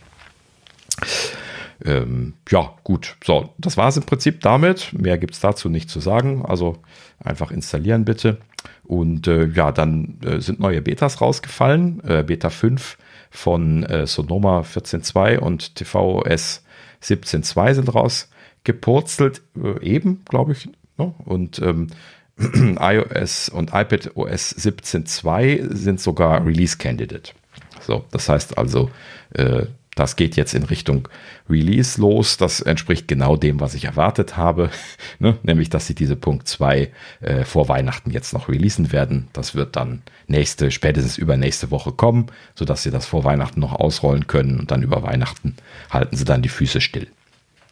Ähm, 1.84 2.34
ja, 2.50 2.74
gut. 2.84 3.16
So, 3.24 3.50
das 3.58 3.76
war 3.76 3.88
es 3.88 3.96
im 3.96 4.04
Prinzip 4.04 4.40
damit. 4.40 4.92
Mehr 4.92 5.18
gibt 5.18 5.34
es 5.34 5.40
dazu 5.40 5.68
nicht 5.68 5.90
zu 5.90 6.00
sagen. 6.00 6.44
Also 6.46 6.78
einfach 7.22 7.50
installieren 7.50 8.04
bitte. 8.04 8.38
Und 8.84 9.26
äh, 9.26 9.46
ja, 9.46 9.72
dann 9.72 10.18
äh, 10.24 10.40
sind 10.40 10.60
neue 10.60 10.82
Betas 10.82 11.20
rausgefallen. 11.20 12.02
Äh, 12.04 12.22
Beta 12.22 12.50
5 12.50 12.98
von 13.30 13.82
äh, 13.84 14.06
Sonoma 14.06 14.60
14.2 14.60 15.38
und 15.38 15.76
tvOS 15.76 16.62
17.2 17.02 17.74
sind 17.74 17.94
rausgepurzelt, 17.94 19.42
äh, 19.56 19.84
eben, 19.84 20.24
glaube 20.28 20.52
ich. 20.52 20.68
Ne? 20.98 21.14
Und 21.24 21.58
ähm, 21.60 21.88
iOS 22.80 23.48
und 23.48 23.70
iPadOS 23.72 24.56
17.2 24.56 25.74
sind 25.74 26.00
sogar 26.00 26.44
Release 26.44 26.76
Candidate. 26.78 27.32
So, 27.80 28.04
das 28.10 28.28
heißt 28.28 28.58
also, 28.58 28.90
äh, 29.34 29.66
das 29.94 30.16
geht 30.16 30.36
jetzt 30.36 30.54
in 30.54 30.62
Richtung 30.62 31.08
Release 31.50 32.00
los. 32.00 32.38
Das 32.38 32.60
entspricht 32.60 33.08
genau 33.08 33.36
dem, 33.36 33.60
was 33.60 33.74
ich 33.74 33.84
erwartet 33.84 34.36
habe, 34.36 34.70
ne? 35.18 35.36
nämlich 35.42 35.68
dass 35.68 35.86
sie 35.86 35.94
diese 35.94 36.16
Punkt 36.16 36.48
2 36.48 36.90
äh, 37.20 37.44
vor 37.44 37.68
Weihnachten 37.68 38.10
jetzt 38.10 38.32
noch 38.32 38.48
releasen 38.48 38.92
werden. 38.92 39.28
Das 39.32 39.54
wird 39.54 39.76
dann 39.76 40.02
nächste, 40.26 40.70
spätestens 40.70 41.18
übernächste 41.18 41.70
Woche 41.70 41.92
kommen, 41.92 42.26
sodass 42.54 42.82
sie 42.82 42.90
das 42.90 43.06
vor 43.06 43.24
Weihnachten 43.24 43.60
noch 43.60 43.74
ausrollen 43.74 44.26
können 44.26 44.58
und 44.58 44.70
dann 44.70 44.82
über 44.82 45.02
Weihnachten 45.02 45.56
halten 45.90 46.16
sie 46.16 46.24
dann 46.24 46.42
die 46.42 46.48
Füße 46.48 46.80
still. 46.80 47.08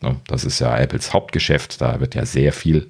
Ne? 0.02 0.16
Das 0.26 0.44
ist 0.44 0.58
ja 0.58 0.76
Apples 0.76 1.14
Hauptgeschäft, 1.14 1.80
da 1.80 2.00
wird 2.00 2.14
ja 2.14 2.26
sehr 2.26 2.52
viel 2.52 2.88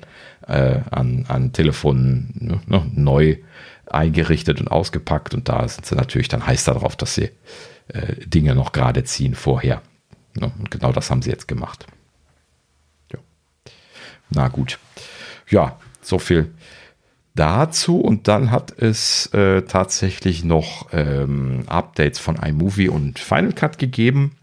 äh, 0.49 0.81
an, 0.91 1.25
an 1.29 1.53
Telefonen 1.53 2.33
ne, 2.35 2.61
ne 2.67 2.91
neu 2.95 3.37
eingerichtet 3.87 4.61
und 4.61 4.69
ausgepackt 4.69 5.35
und 5.35 5.49
da 5.49 5.67
sind 5.69 5.87
sie 5.87 5.95
natürlich 5.95 6.29
dann 6.29 6.47
heiß 6.47 6.65
darauf, 6.65 6.97
dass 6.97 7.15
sie 7.15 7.31
äh, 7.93 8.27
Dinge 8.27 8.55
noch 8.55 8.73
gerade 8.73 9.05
ziehen 9.05 9.35
vorher. 9.35 9.83
Ja, 10.39 10.51
und 10.59 10.71
genau 10.71 10.93
das 10.93 11.11
haben 11.11 11.23
sie 11.23 11.31
jetzt 11.31 11.49
gemacht. 11.49 11.87
Ja. 13.13 13.19
Na 14.31 14.49
gut. 14.49 14.79
Ja, 15.49 15.79
so 16.01 16.19
viel 16.19 16.53
dazu. 17.35 18.01
Und 18.01 18.29
dann 18.29 18.51
hat 18.51 18.73
es 18.79 19.27
äh, 19.33 19.63
tatsächlich 19.63 20.45
noch 20.45 20.89
ähm, 20.93 21.65
Updates 21.67 22.19
von 22.19 22.37
iMovie 22.37 22.89
und 22.89 23.19
Final 23.19 23.53
Cut 23.53 23.79
gegeben. 23.79 24.37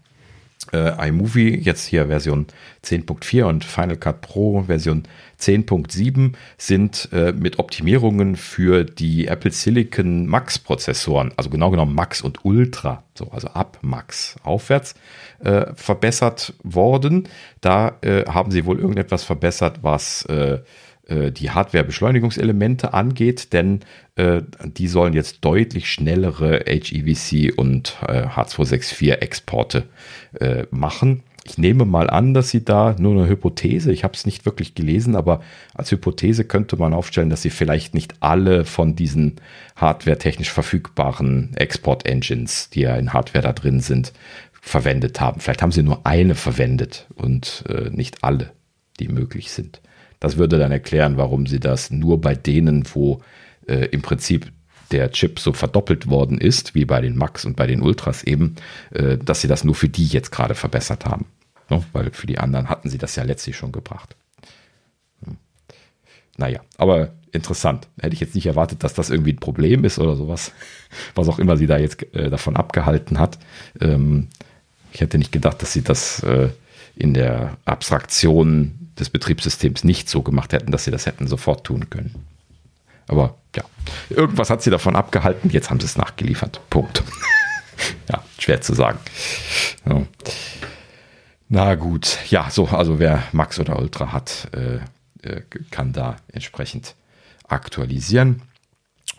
Äh, 0.72 1.08
iMovie 1.08 1.56
jetzt 1.56 1.86
hier 1.86 2.08
Version 2.08 2.46
10.4 2.84 3.44
und 3.44 3.64
Final 3.64 3.96
Cut 3.96 4.20
Pro 4.20 4.62
Version 4.64 5.04
10.7 5.40 6.32
sind 6.56 7.08
äh, 7.12 7.32
mit 7.32 7.58
Optimierungen 7.58 8.36
für 8.36 8.84
die 8.84 9.26
Apple 9.26 9.52
Silicon 9.52 10.26
Max 10.26 10.58
Prozessoren, 10.58 11.32
also 11.36 11.50
genau 11.50 11.70
genommen 11.70 11.94
Max 11.94 12.22
und 12.22 12.44
Ultra, 12.44 13.04
so 13.14 13.30
also 13.30 13.48
ab 13.48 13.78
Max 13.82 14.36
aufwärts, 14.42 14.94
äh, 15.40 15.66
verbessert 15.74 16.54
worden. 16.62 17.28
Da 17.60 17.98
äh, 18.00 18.24
haben 18.24 18.50
sie 18.50 18.66
wohl 18.66 18.78
irgendetwas 18.78 19.24
verbessert, 19.24 19.78
was 19.82 20.24
äh, 20.26 20.58
äh, 21.08 21.32
die 21.32 21.50
Hardware-Beschleunigungselemente 21.50 22.92
angeht, 22.92 23.52
denn 23.52 23.80
äh, 24.16 24.42
die 24.64 24.88
sollen 24.88 25.14
jetzt 25.14 25.44
deutlich 25.44 25.90
schnellere 25.90 26.64
HEVC 26.66 27.56
und 27.56 27.96
äh, 28.06 28.26
H264-Exporte 28.26 29.84
äh, 30.38 30.66
machen. 30.70 31.22
Ich 31.48 31.56
nehme 31.56 31.86
mal 31.86 32.10
an, 32.10 32.34
dass 32.34 32.50
sie 32.50 32.62
da 32.62 32.94
nur 32.98 33.12
eine 33.12 33.26
Hypothese, 33.26 33.90
ich 33.90 34.04
habe 34.04 34.12
es 34.12 34.26
nicht 34.26 34.44
wirklich 34.44 34.74
gelesen, 34.74 35.16
aber 35.16 35.40
als 35.74 35.90
Hypothese 35.90 36.44
könnte 36.44 36.76
man 36.76 36.92
aufstellen, 36.92 37.30
dass 37.30 37.40
sie 37.40 37.48
vielleicht 37.48 37.94
nicht 37.94 38.16
alle 38.20 38.66
von 38.66 38.94
diesen 38.94 39.36
hardware-technisch 39.76 40.50
verfügbaren 40.50 41.56
Export-Engines, 41.56 42.68
die 42.68 42.80
ja 42.80 42.96
in 42.96 43.14
Hardware 43.14 43.42
da 43.42 43.54
drin 43.54 43.80
sind, 43.80 44.12
verwendet 44.60 45.22
haben. 45.22 45.40
Vielleicht 45.40 45.62
haben 45.62 45.72
sie 45.72 45.82
nur 45.82 46.06
eine 46.06 46.34
verwendet 46.34 47.06
und 47.14 47.64
äh, 47.66 47.88
nicht 47.88 48.22
alle, 48.22 48.52
die 49.00 49.08
möglich 49.08 49.50
sind. 49.50 49.80
Das 50.20 50.36
würde 50.36 50.58
dann 50.58 50.72
erklären, 50.72 51.16
warum 51.16 51.46
sie 51.46 51.60
das 51.60 51.90
nur 51.90 52.20
bei 52.20 52.34
denen, 52.34 52.84
wo 52.92 53.22
äh, 53.66 53.86
im 53.86 54.02
Prinzip 54.02 54.52
der 54.90 55.10
Chip 55.12 55.38
so 55.38 55.54
verdoppelt 55.54 56.08
worden 56.08 56.38
ist, 56.38 56.74
wie 56.74 56.84
bei 56.84 57.00
den 57.00 57.16
Max 57.16 57.46
und 57.46 57.56
bei 57.56 57.66
den 57.66 57.80
Ultras 57.80 58.22
eben, 58.24 58.56
äh, 58.90 59.16
dass 59.16 59.40
sie 59.40 59.48
das 59.48 59.64
nur 59.64 59.74
für 59.74 59.88
die 59.88 60.06
jetzt 60.06 60.30
gerade 60.30 60.54
verbessert 60.54 61.06
haben. 61.06 61.24
No? 61.68 61.84
Weil 61.92 62.10
für 62.12 62.26
die 62.26 62.38
anderen 62.38 62.68
hatten 62.68 62.90
sie 62.90 62.98
das 62.98 63.16
ja 63.16 63.24
letztlich 63.24 63.56
schon 63.56 63.72
gebracht. 63.72 64.16
Hm. 65.24 65.36
Naja, 66.36 66.60
aber 66.76 67.12
interessant. 67.32 67.88
Hätte 68.00 68.14
ich 68.14 68.20
jetzt 68.20 68.34
nicht 68.34 68.46
erwartet, 68.46 68.84
dass 68.84 68.94
das 68.94 69.10
irgendwie 69.10 69.32
ein 69.32 69.40
Problem 69.40 69.84
ist 69.84 69.98
oder 69.98 70.16
sowas. 70.16 70.52
Was 71.14 71.28
auch 71.28 71.38
immer 71.38 71.56
sie 71.56 71.66
da 71.66 71.78
jetzt 71.78 72.02
äh, 72.14 72.30
davon 72.30 72.56
abgehalten 72.56 73.18
hat. 73.18 73.38
Ähm, 73.80 74.28
ich 74.92 75.00
hätte 75.00 75.18
nicht 75.18 75.32
gedacht, 75.32 75.60
dass 75.62 75.72
sie 75.72 75.82
das 75.82 76.22
äh, 76.22 76.48
in 76.96 77.14
der 77.14 77.56
Abstraktion 77.64 78.90
des 78.98 79.10
Betriebssystems 79.10 79.84
nicht 79.84 80.08
so 80.08 80.22
gemacht 80.22 80.52
hätten, 80.52 80.72
dass 80.72 80.84
sie 80.84 80.90
das 80.90 81.06
hätten 81.06 81.26
sofort 81.26 81.64
tun 81.64 81.90
können. 81.90 82.26
Aber 83.06 83.36
ja, 83.56 83.64
irgendwas 84.10 84.50
hat 84.50 84.62
sie 84.62 84.70
davon 84.70 84.96
abgehalten, 84.96 85.50
jetzt 85.50 85.70
haben 85.70 85.80
sie 85.80 85.86
es 85.86 85.96
nachgeliefert. 85.96 86.60
Punkt. 86.68 87.02
ja, 88.10 88.22
schwer 88.38 88.60
zu 88.60 88.74
sagen. 88.74 88.98
Ja. 89.86 90.02
Na 91.48 91.74
gut, 91.76 92.18
ja, 92.28 92.50
so, 92.50 92.66
also 92.66 92.98
wer 92.98 93.22
Max 93.32 93.58
oder 93.58 93.78
Ultra 93.78 94.12
hat, 94.12 94.48
äh, 94.52 94.76
äh 95.26 95.42
kann 95.70 95.92
da 95.92 96.16
entsprechend 96.32 96.94
aktualisieren. 97.48 98.42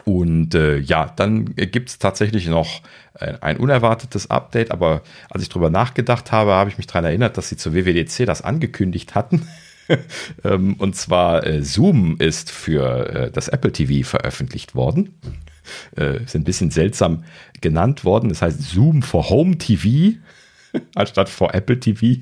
Und 0.05 0.55
äh, 0.55 0.77
ja, 0.77 1.11
dann 1.15 1.55
gibt 1.55 1.89
es 1.89 1.97
tatsächlich 1.97 2.47
noch 2.47 2.81
ein, 3.15 3.41
ein, 3.41 3.57
unerwartetes 3.57 4.29
Update, 4.29 4.71
aber 4.71 5.01
als 5.29 5.43
ich 5.43 5.49
drüber 5.49 5.69
nachgedacht 5.69 6.31
habe, 6.31 6.51
habe 6.51 6.69
ich 6.69 6.77
mich 6.77 6.87
daran 6.87 7.05
erinnert, 7.05 7.37
dass 7.37 7.49
sie 7.49 7.57
zur 7.57 7.73
WWDC 7.73 8.25
das 8.25 8.41
angekündigt 8.41 9.15
hatten. 9.15 9.47
ähm, 10.43 10.75
und 10.75 10.95
zwar 10.95 11.45
äh, 11.45 11.63
Zoom 11.63 12.17
ist 12.17 12.51
für 12.51 13.09
äh, 13.09 13.31
das 13.31 13.47
Apple 13.47 13.71
TV 13.71 14.07
veröffentlicht 14.07 14.75
worden. 14.75 15.19
Äh, 15.97 16.23
ist 16.23 16.35
ein 16.35 16.43
bisschen 16.43 16.71
seltsam 16.71 17.23
genannt 17.61 18.05
worden. 18.05 18.29
Das 18.29 18.41
heißt 18.41 18.61
Zoom 18.61 19.01
for 19.01 19.29
Home 19.29 19.57
TV 19.57 20.17
anstatt 20.95 21.29
for 21.29 21.53
Apple 21.53 21.79
TV. 21.79 22.21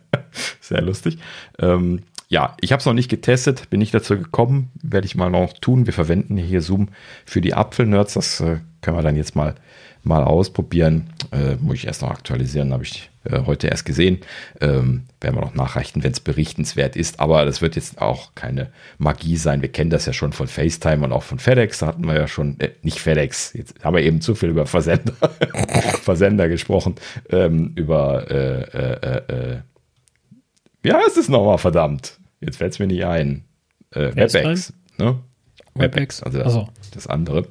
Sehr 0.60 0.82
lustig. 0.82 1.18
Ähm, 1.58 2.00
ja, 2.28 2.56
ich 2.60 2.72
habe 2.72 2.80
es 2.80 2.86
noch 2.86 2.94
nicht 2.94 3.10
getestet, 3.10 3.70
bin 3.70 3.80
nicht 3.80 3.94
dazu 3.94 4.16
gekommen, 4.16 4.70
werde 4.82 5.06
ich 5.06 5.14
mal 5.14 5.30
noch 5.30 5.52
tun. 5.52 5.86
Wir 5.86 5.92
verwenden 5.92 6.36
hier 6.36 6.62
Zoom 6.62 6.88
für 7.24 7.40
die 7.40 7.54
Apfelnerds, 7.54 8.14
das 8.14 8.40
äh, 8.40 8.58
können 8.80 8.96
wir 8.96 9.02
dann 9.02 9.16
jetzt 9.16 9.36
mal, 9.36 9.54
mal 10.02 10.24
ausprobieren. 10.24 11.10
Äh, 11.30 11.56
muss 11.56 11.76
ich 11.76 11.86
erst 11.86 12.02
noch 12.02 12.10
aktualisieren, 12.10 12.72
habe 12.72 12.82
ich 12.82 13.10
äh, 13.24 13.40
heute 13.46 13.68
erst 13.68 13.84
gesehen. 13.84 14.20
Ähm, 14.60 15.04
werden 15.20 15.36
wir 15.36 15.40
noch 15.40 15.54
nachreichen, 15.54 16.02
wenn 16.02 16.12
es 16.12 16.20
berichtenswert 16.20 16.96
ist. 16.96 17.20
Aber 17.20 17.44
das 17.44 17.62
wird 17.62 17.76
jetzt 17.76 18.00
auch 18.00 18.34
keine 18.34 18.70
Magie 18.98 19.36
sein. 19.36 19.62
Wir 19.62 19.70
kennen 19.70 19.90
das 19.90 20.06
ja 20.06 20.12
schon 20.12 20.32
von 20.32 20.46
FaceTime 20.46 21.04
und 21.04 21.12
auch 21.12 21.22
von 21.22 21.38
FedEx. 21.38 21.78
Da 21.78 21.86
hatten 21.86 22.06
wir 22.06 22.14
ja 22.14 22.28
schon, 22.28 22.58
äh, 22.60 22.70
nicht 22.82 23.00
FedEx, 23.00 23.52
jetzt 23.54 23.82
haben 23.84 23.96
wir 23.96 24.02
eben 24.02 24.20
zu 24.20 24.34
viel 24.34 24.50
über 24.50 24.66
Versender, 24.66 25.14
Versender 26.02 26.48
gesprochen. 26.48 26.96
Ähm, 27.30 27.72
über, 27.74 28.30
äh, 28.30 28.62
äh, 28.62 29.16
äh, 29.28 29.60
wie 30.82 30.92
heißt 30.92 31.16
es 31.16 31.28
nochmal, 31.28 31.58
verdammt? 31.58 32.18
Jetzt 32.40 32.58
fällt 32.58 32.72
es 32.72 32.78
mir 32.78 32.86
nicht 32.86 33.04
ein. 33.04 33.44
Äh, 33.90 34.14
WebEx. 34.14 34.72
Ne? 34.98 35.18
WebEx, 35.74 36.22
also 36.22 36.40
also. 36.42 36.68
das 36.92 37.06
andere. 37.06 37.48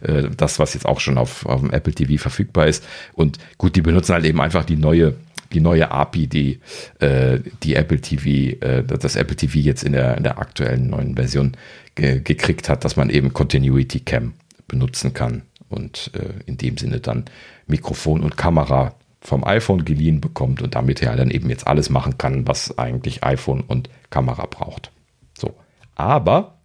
Äh, 0.00 0.30
das, 0.36 0.58
was 0.58 0.74
jetzt 0.74 0.86
auch 0.86 1.00
schon 1.00 1.18
auf, 1.18 1.44
auf 1.46 1.60
dem 1.60 1.70
Apple 1.70 1.92
TV 1.92 2.20
verfügbar 2.20 2.66
ist. 2.66 2.84
Und 3.12 3.38
gut, 3.58 3.76
die 3.76 3.82
benutzen 3.82 4.14
halt 4.14 4.24
eben 4.24 4.40
einfach 4.40 4.64
die 4.64 4.76
neue, 4.76 5.14
die 5.52 5.60
neue 5.60 5.90
API, 5.90 6.26
die, 6.26 6.60
äh, 7.00 7.40
die 7.62 7.74
Apple 7.74 8.00
TV, 8.00 8.56
äh, 8.64 8.82
das 8.82 9.16
Apple 9.16 9.36
TV 9.36 9.58
jetzt 9.58 9.84
in 9.84 9.92
der, 9.92 10.16
in 10.16 10.22
der 10.22 10.38
aktuellen 10.38 10.88
neuen 10.88 11.16
Version 11.16 11.52
ge 11.94 12.20
gekriegt 12.20 12.68
hat, 12.68 12.84
dass 12.84 12.96
man 12.96 13.10
eben 13.10 13.32
Continuity 13.32 14.00
Cam 14.00 14.34
benutzen 14.68 15.14
kann 15.14 15.42
und 15.68 16.10
in 16.46 16.58
dem 16.58 16.76
Sinne 16.76 17.00
dann 17.00 17.24
Mikrofon 17.66 18.22
und 18.22 18.36
Kamera 18.36 18.94
vom 19.20 19.44
iPhone 19.44 19.84
geliehen 19.84 20.20
bekommt 20.20 20.62
und 20.62 20.74
damit 20.74 21.00
ja 21.00 21.14
dann 21.16 21.30
eben 21.30 21.48
jetzt 21.50 21.66
alles 21.66 21.88
machen 21.90 22.18
kann, 22.18 22.46
was 22.46 22.78
eigentlich 22.78 23.24
iPhone 23.24 23.62
und 23.62 23.90
Kamera 24.10 24.46
braucht. 24.46 24.92
So. 25.38 25.54
Aber 25.94 26.55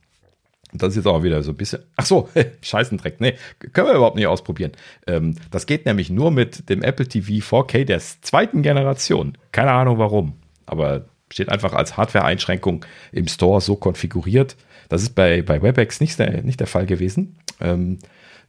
das 0.74 0.90
ist 0.90 0.98
jetzt 0.98 1.08
auch 1.08 1.24
wieder 1.24 1.44
so 1.44 1.52
ein 1.52 1.58
bisschen. 1.58 1.84
Ach 1.96 2.06
so, 2.06 2.30
Scheißendreck. 2.62 3.20
Nee, 3.20 3.36
können 3.74 3.88
wir 3.88 3.96
überhaupt 3.96 4.16
nicht 4.16 4.28
ausprobieren. 4.28 4.72
Ähm, 5.08 5.36
das 5.52 5.66
geht 5.66 5.86
nämlich 5.86 6.10
nur 6.10 6.32
mit 6.32 6.70
dem 6.70 6.82
Apple 6.82 7.08
TV 7.08 7.46
4K 7.46 7.86
der 7.86 8.00
zweiten 8.00 8.62
Generation. 8.62 9.38
Keine 9.52 9.72
Ahnung 9.72 9.98
warum. 9.98 10.34
Aber 10.66 11.06
steht 11.32 11.50
einfach 11.50 11.74
als 11.74 11.98
Hardware-Einschränkung 11.98 12.86
im 13.12 13.28
Store 13.28 13.62
so 13.62 13.76
konfiguriert. 13.76 14.56
Das 14.90 15.02
ist 15.02 15.16
bei, 15.16 15.42
bei 15.42 15.62
WebEx 15.62 16.02
nicht 16.02 16.20
der, 16.20 16.44
nicht 16.44 16.60
der 16.60 16.68
Fall 16.68 16.86
gewesen. 16.86 17.38
Ähm, 17.62 18.00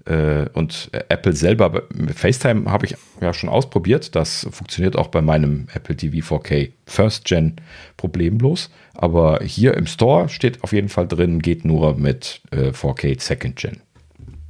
äh, 0.04 0.48
und 0.52 0.90
Apple 1.08 1.34
selber, 1.34 1.84
FaceTime 2.14 2.70
habe 2.70 2.86
ich 2.86 2.96
ja 3.20 3.32
schon 3.32 3.48
ausprobiert. 3.48 4.16
Das 4.16 4.48
funktioniert 4.50 4.96
auch 4.96 5.08
bei 5.08 5.22
meinem 5.22 5.68
Apple 5.74 5.96
TV 5.96 6.36
4K 6.36 6.72
First 6.86 7.24
Gen 7.24 7.56
problemlos. 7.96 8.70
Aber 8.94 9.40
hier 9.42 9.74
im 9.74 9.86
Store 9.86 10.28
steht 10.28 10.62
auf 10.62 10.72
jeden 10.72 10.88
Fall 10.88 11.08
drin, 11.08 11.40
geht 11.40 11.64
nur 11.64 11.96
mit 11.96 12.40
äh, 12.50 12.70
4K 12.70 13.20
Second 13.20 13.56
Gen. 13.56 13.80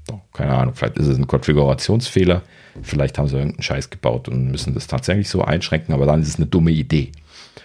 So, 0.09 0.21
keine 0.33 0.53
Ahnung, 0.53 0.75
vielleicht 0.75 0.99
ist 0.99 1.07
es 1.07 1.17
ein 1.17 1.27
Konfigurationsfehler. 1.27 2.43
Vielleicht 2.83 3.19
haben 3.19 3.29
sie 3.29 3.37
irgendeinen 3.37 3.63
Scheiß 3.63 3.91
gebaut 3.91 4.29
und 4.29 4.51
müssen 4.51 4.75
das 4.75 4.87
tatsächlich 4.87 5.29
so 5.29 5.43
einschränken, 5.43 5.95
aber 5.95 6.07
dann 6.07 6.23
ist 6.23 6.29
es 6.29 6.37
eine 6.37 6.47
dumme 6.47 6.73
Idee. 6.73 7.13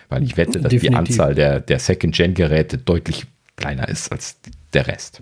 Weil 0.10 0.24
ich 0.24 0.38
wette, 0.38 0.60
dass 0.62 0.70
Definitiv. 0.70 0.90
die 0.90 0.96
Anzahl 0.96 1.36
der, 1.36 1.60
der 1.60 1.80
Second-Gen-Geräte 1.80 2.78
deutlich 2.78 3.26
kleiner 3.56 3.88
ist 3.90 4.12
als 4.12 4.38
der 4.74 4.88
Rest. 4.88 5.22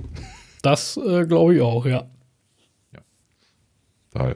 Das 0.62 0.98
äh, 0.98 1.26
glaube 1.26 1.56
ich 1.56 1.62
auch, 1.62 1.86
ja. 1.86 2.06
Weil 4.12 4.36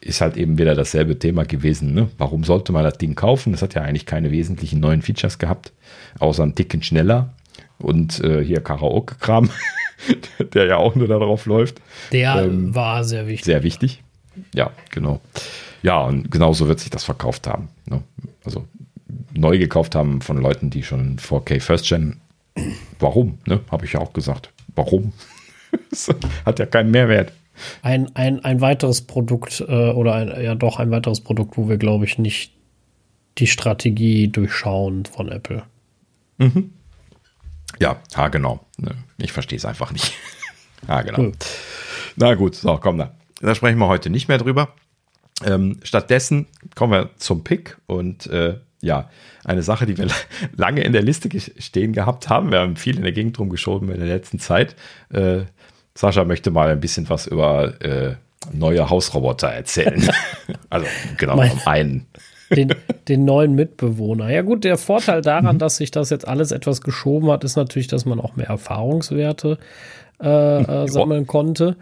ist 0.00 0.20
halt 0.20 0.36
eben 0.36 0.58
wieder 0.58 0.74
dasselbe 0.74 1.18
Thema 1.18 1.44
gewesen. 1.44 1.94
Ne? 1.94 2.08
Warum 2.18 2.44
sollte 2.44 2.72
man 2.72 2.84
das 2.84 2.98
Ding 2.98 3.14
kaufen? 3.14 3.52
Das 3.52 3.62
hat 3.62 3.74
ja 3.74 3.82
eigentlich 3.82 4.06
keine 4.06 4.30
wesentlichen 4.30 4.80
neuen 4.80 5.02
Features 5.02 5.38
gehabt, 5.38 5.72
außer 6.18 6.42
ein 6.42 6.54
Ticken 6.54 6.82
schneller 6.82 7.34
und 7.78 8.20
äh, 8.20 8.44
hier 8.44 8.60
Karaoke-Kram, 8.60 9.50
der 10.54 10.66
ja 10.66 10.76
auch 10.76 10.94
nur 10.94 11.08
darauf 11.08 11.46
läuft. 11.46 11.80
Der 12.12 12.42
ähm, 12.42 12.74
war 12.74 13.04
sehr 13.04 13.26
wichtig. 13.26 13.44
Sehr 13.44 13.62
wichtig. 13.62 14.02
Ja, 14.54 14.70
genau. 14.90 15.20
Ja, 15.82 16.00
und 16.02 16.30
genauso 16.30 16.68
wird 16.68 16.80
sich 16.80 16.90
das 16.90 17.04
verkauft 17.04 17.46
haben. 17.46 17.68
Ne? 17.86 18.02
Also 18.44 18.66
neu 19.34 19.58
gekauft 19.58 19.94
haben 19.94 20.20
von 20.20 20.38
Leuten, 20.38 20.70
die 20.70 20.82
schon 20.82 21.18
4K 21.18 21.60
First 21.60 21.88
Gen. 21.88 22.20
Warum? 22.98 23.38
Ne? 23.46 23.60
Habe 23.70 23.84
ich 23.84 23.92
ja 23.92 24.00
auch 24.00 24.12
gesagt. 24.12 24.50
Warum? 24.74 25.12
hat 26.44 26.58
ja 26.58 26.66
keinen 26.66 26.90
Mehrwert 26.90 27.32
ein, 27.82 28.14
ein, 28.14 28.44
ein 28.44 28.60
weiteres 28.60 29.02
Produkt 29.02 29.64
äh, 29.66 29.90
oder 29.90 30.14
ein, 30.14 30.42
ja 30.42 30.54
doch 30.54 30.78
ein 30.78 30.90
weiteres 30.90 31.20
Produkt, 31.20 31.56
wo 31.56 31.68
wir, 31.68 31.76
glaube 31.76 32.04
ich, 32.04 32.18
nicht 32.18 32.52
die 33.38 33.46
Strategie 33.46 34.28
durchschauen 34.28 35.04
von 35.04 35.28
Apple. 35.30 35.62
Mhm. 36.38 36.72
Ja, 37.78 38.00
ja, 38.16 38.28
genau. 38.28 38.60
Ich 39.18 39.32
verstehe 39.32 39.58
es 39.58 39.64
einfach 39.64 39.92
nicht. 39.92 40.12
ja, 40.88 41.02
genau. 41.02 41.18
Cool. 41.18 41.32
Na 42.16 42.34
gut, 42.34 42.54
so, 42.54 42.76
komm 42.78 42.98
da. 42.98 43.14
Da 43.40 43.54
sprechen 43.54 43.78
wir 43.78 43.88
heute 43.88 44.10
nicht 44.10 44.28
mehr 44.28 44.38
drüber. 44.38 44.74
Ähm, 45.44 45.78
stattdessen 45.84 46.46
kommen 46.74 46.92
wir 46.92 47.10
zum 47.16 47.44
Pick 47.44 47.78
und 47.86 48.26
äh, 48.26 48.58
ja, 48.80 49.10
eine 49.44 49.62
Sache, 49.62 49.86
die 49.86 49.96
wir 49.96 50.08
lange 50.56 50.82
in 50.82 50.92
der 50.92 51.02
Liste 51.02 51.28
stehen 51.58 51.92
gehabt 51.92 52.28
haben. 52.28 52.50
Wir 52.50 52.60
haben 52.60 52.76
viel 52.76 52.96
in 52.96 53.02
der 53.02 53.12
Gegend 53.12 53.38
rumgeschoben 53.38 53.90
in 53.90 53.98
der 53.98 54.08
letzten 54.08 54.38
Zeit. 54.38 54.74
Äh, 55.10 55.42
Sascha 55.98 56.24
möchte 56.24 56.52
mal 56.52 56.68
ein 56.68 56.78
bisschen 56.78 57.10
was 57.10 57.26
über 57.26 57.80
äh, 57.80 58.14
neue 58.52 58.88
Hausroboter 58.88 59.48
erzählen. 59.48 60.08
also 60.70 60.86
genau, 61.16 61.34
mein, 61.34 61.50
um 61.50 61.60
einen. 61.66 62.06
Den, 62.50 62.72
den, 63.08 63.24
neuen 63.24 63.56
Mitbewohner. 63.56 64.30
Ja 64.30 64.42
gut, 64.42 64.62
der 64.62 64.78
Vorteil 64.78 65.22
daran, 65.22 65.56
mhm. 65.56 65.58
dass 65.58 65.78
sich 65.78 65.90
das 65.90 66.10
jetzt 66.10 66.28
alles 66.28 66.52
etwas 66.52 66.82
geschoben 66.82 67.32
hat, 67.32 67.42
ist 67.42 67.56
natürlich, 67.56 67.88
dass 67.88 68.04
man 68.04 68.20
auch 68.20 68.36
mehr 68.36 68.46
Erfahrungswerte 68.46 69.58
äh, 70.22 70.62
äh, 70.62 70.86
sammeln 70.88 71.26
konnte 71.26 71.76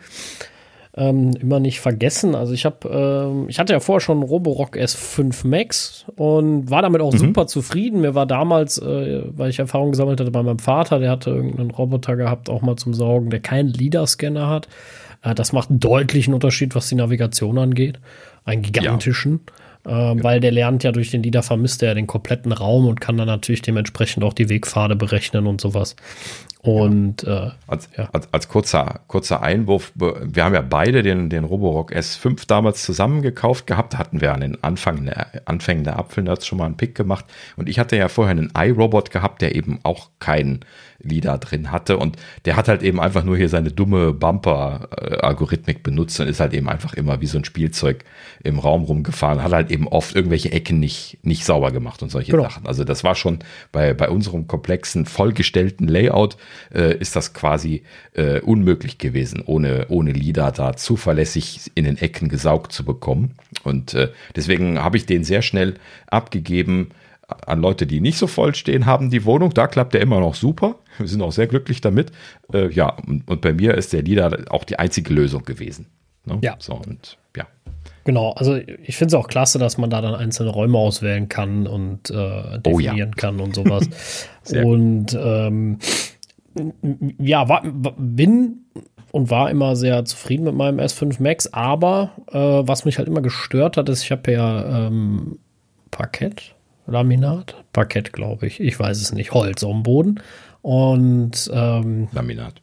ähm, 0.96 1.32
immer 1.40 1.60
nicht 1.60 1.80
vergessen. 1.80 2.34
Also 2.34 2.54
ich 2.54 2.64
habe, 2.64 2.88
ähm, 2.88 3.48
ich 3.48 3.58
hatte 3.58 3.74
ja 3.74 3.80
vorher 3.80 4.00
schon 4.00 4.18
einen 4.18 4.28
Roborock 4.28 4.76
S5 4.76 5.46
Max 5.46 6.06
und 6.16 6.70
war 6.70 6.80
damit 6.80 7.02
auch 7.02 7.12
mhm. 7.12 7.18
super 7.18 7.46
zufrieden. 7.46 8.00
Mir 8.00 8.14
war 8.14 8.24
damals, 8.24 8.78
äh, 8.78 9.22
weil 9.36 9.50
ich 9.50 9.58
Erfahrung 9.58 9.90
gesammelt 9.90 10.20
hatte 10.20 10.30
bei 10.30 10.42
meinem 10.42 10.58
Vater, 10.58 10.98
der 10.98 11.10
hatte 11.10 11.30
irgendeinen 11.30 11.70
Roboter 11.70 12.16
gehabt, 12.16 12.48
auch 12.48 12.62
mal 12.62 12.76
zum 12.76 12.94
Saugen, 12.94 13.28
der 13.28 13.40
keinen 13.40 13.68
LIDAR-Scanner 13.68 14.48
hat. 14.48 14.68
Äh, 15.22 15.34
das 15.34 15.52
macht 15.52 15.68
einen 15.68 15.80
deutlichen 15.80 16.32
Unterschied, 16.32 16.74
was 16.74 16.88
die 16.88 16.94
Navigation 16.94 17.58
angeht. 17.58 18.00
Einen 18.46 18.62
gigantischen. 18.62 19.40
Ja. 19.86 20.12
Äh, 20.12 20.22
weil 20.22 20.40
der 20.40 20.50
lernt 20.50 20.82
ja 20.82 20.92
durch 20.92 21.10
den 21.10 21.22
LIDAR 21.22 21.42
vermisst 21.42 21.82
er 21.82 21.90
ja 21.90 21.94
den 21.94 22.06
kompletten 22.06 22.52
Raum 22.52 22.86
und 22.86 23.00
kann 23.00 23.18
dann 23.18 23.28
natürlich 23.28 23.62
dementsprechend 23.62 24.24
auch 24.24 24.32
die 24.32 24.48
Wegpfade 24.48 24.96
berechnen 24.96 25.46
und 25.46 25.60
sowas. 25.60 25.94
Und 26.62 27.22
ja. 27.22 27.46
Äh, 27.46 27.50
als, 27.68 27.88
ja. 27.96 28.08
als, 28.12 28.32
als, 28.32 28.48
kurzer, 28.48 29.00
kurzer 29.06 29.42
Einwurf, 29.42 29.92
wir 29.94 30.44
haben 30.44 30.54
ja 30.54 30.62
beide 30.62 31.02
den, 31.02 31.30
den 31.30 31.44
Roborock 31.44 31.92
S5 31.92 32.46
damals 32.48 32.82
zusammen 32.82 33.22
gekauft 33.22 33.66
gehabt, 33.66 33.94
da 33.94 33.98
hatten 33.98 34.20
wir 34.20 34.34
an 34.34 34.40
den 34.40 34.64
Anfang, 34.64 35.08
Anfängen 35.44 35.84
der 35.84 35.98
Apfelnerds 35.98 36.46
schon 36.46 36.58
mal 36.58 36.66
einen 36.66 36.76
Pick 36.76 36.94
gemacht 36.94 37.24
und 37.56 37.68
ich 37.68 37.78
hatte 37.78 37.96
ja 37.96 38.08
vorher 38.08 38.32
einen 38.32 38.52
iRobot 38.56 39.10
gehabt, 39.10 39.42
der 39.42 39.54
eben 39.54 39.78
auch 39.84 40.10
keinen 40.18 40.64
LIDAR 41.02 41.38
drin 41.38 41.70
hatte 41.70 41.98
und 41.98 42.16
der 42.44 42.56
hat 42.56 42.68
halt 42.68 42.82
eben 42.82 43.00
einfach 43.00 43.24
nur 43.24 43.36
hier 43.36 43.48
seine 43.48 43.70
dumme 43.70 44.12
Bumper-Algorithmik 44.12 45.82
benutzt 45.82 46.18
und 46.20 46.28
ist 46.28 46.40
halt 46.40 46.54
eben 46.54 46.68
einfach 46.68 46.94
immer 46.94 47.20
wie 47.20 47.26
so 47.26 47.38
ein 47.38 47.44
Spielzeug 47.44 48.04
im 48.42 48.58
Raum 48.58 48.84
rumgefahren, 48.84 49.42
hat 49.42 49.52
halt 49.52 49.70
eben 49.70 49.88
oft 49.88 50.14
irgendwelche 50.14 50.52
Ecken 50.52 50.78
nicht, 50.78 51.18
nicht 51.22 51.44
sauber 51.44 51.70
gemacht 51.72 52.02
und 52.02 52.10
solche 52.10 52.32
genau. 52.32 52.44
Sachen. 52.44 52.66
Also 52.66 52.84
das 52.84 53.04
war 53.04 53.14
schon 53.14 53.40
bei, 53.72 53.94
bei 53.94 54.08
unserem 54.08 54.46
komplexen, 54.46 55.06
vollgestellten 55.06 55.88
Layout 55.88 56.36
äh, 56.74 56.96
ist 56.96 57.16
das 57.16 57.34
quasi 57.34 57.82
äh, 58.14 58.40
unmöglich 58.40 58.98
gewesen, 58.98 59.42
ohne, 59.44 59.86
ohne 59.88 60.12
LIDAR 60.12 60.52
da 60.52 60.76
zuverlässig 60.76 61.70
in 61.74 61.84
den 61.84 61.98
Ecken 61.98 62.28
gesaugt 62.28 62.72
zu 62.72 62.84
bekommen. 62.84 63.34
Und 63.64 63.94
äh, 63.94 64.08
deswegen 64.34 64.82
habe 64.82 64.96
ich 64.96 65.06
den 65.06 65.24
sehr 65.24 65.42
schnell 65.42 65.74
abgegeben 66.06 66.90
an 67.28 67.60
Leute, 67.60 67.86
die 67.86 68.00
nicht 68.00 68.18
so 68.18 68.26
voll 68.26 68.54
stehen 68.54 68.86
haben, 68.86 69.10
die 69.10 69.24
Wohnung. 69.24 69.50
Da 69.52 69.66
klappt 69.66 69.94
der 69.94 70.00
immer 70.00 70.20
noch 70.20 70.34
super. 70.34 70.76
Wir 70.98 71.08
sind 71.08 71.22
auch 71.22 71.32
sehr 71.32 71.46
glücklich 71.46 71.80
damit. 71.80 72.12
Äh, 72.52 72.70
ja, 72.70 72.90
und, 73.06 73.28
und, 73.28 73.40
bei 73.40 73.52
mir 73.52 73.74
ist 73.74 73.92
der 73.92 74.02
LIDAR 74.02 74.44
auch 74.50 74.64
die 74.64 74.78
einzige 74.78 75.12
Lösung 75.12 75.44
gewesen. 75.44 75.86
Ne? 76.24 76.38
Ja. 76.42 76.56
So, 76.58 76.74
und 76.74 77.18
ja. 77.36 77.46
Genau, 78.04 78.32
also 78.32 78.54
ich 78.54 78.96
finde 78.96 79.08
es 79.08 79.14
auch 79.14 79.26
klasse, 79.26 79.58
dass 79.58 79.78
man 79.78 79.90
da 79.90 80.00
dann 80.00 80.14
einzelne 80.14 80.50
Räume 80.50 80.78
auswählen 80.78 81.28
kann 81.28 81.66
und 81.66 82.10
äh, 82.10 82.60
definieren 82.60 82.94
oh, 82.94 82.96
ja. 82.96 83.06
kann 83.16 83.40
und 83.40 83.54
sowas. 83.54 84.28
und 84.64 85.18
ähm, 85.20 85.78
ja, 87.18 87.48
war, 87.48 87.62
bin 87.98 88.66
und 89.10 89.30
war 89.30 89.50
immer 89.50 89.76
sehr 89.76 90.04
zufrieden 90.04 90.44
mit 90.44 90.54
meinem 90.54 90.78
S5 90.78 91.22
Max, 91.22 91.52
aber 91.52 92.12
äh, 92.30 92.38
was 92.38 92.84
mich 92.84 92.98
halt 92.98 93.08
immer 93.08 93.22
gestört 93.22 93.76
hat, 93.76 93.88
ist, 93.88 94.04
ich 94.04 94.12
habe 94.12 94.30
ja 94.30 94.86
ähm, 94.86 95.38
Parkett, 95.90 96.55
Laminat, 96.86 97.56
Parkett, 97.72 98.12
glaube 98.12 98.46
ich, 98.46 98.60
ich 98.60 98.78
weiß 98.78 99.00
es 99.00 99.12
nicht, 99.12 99.32
Holz 99.32 99.64
am 99.64 99.82
Boden 99.82 100.20
und 100.62 101.50
ähm, 101.52 102.08
Laminat. 102.12 102.62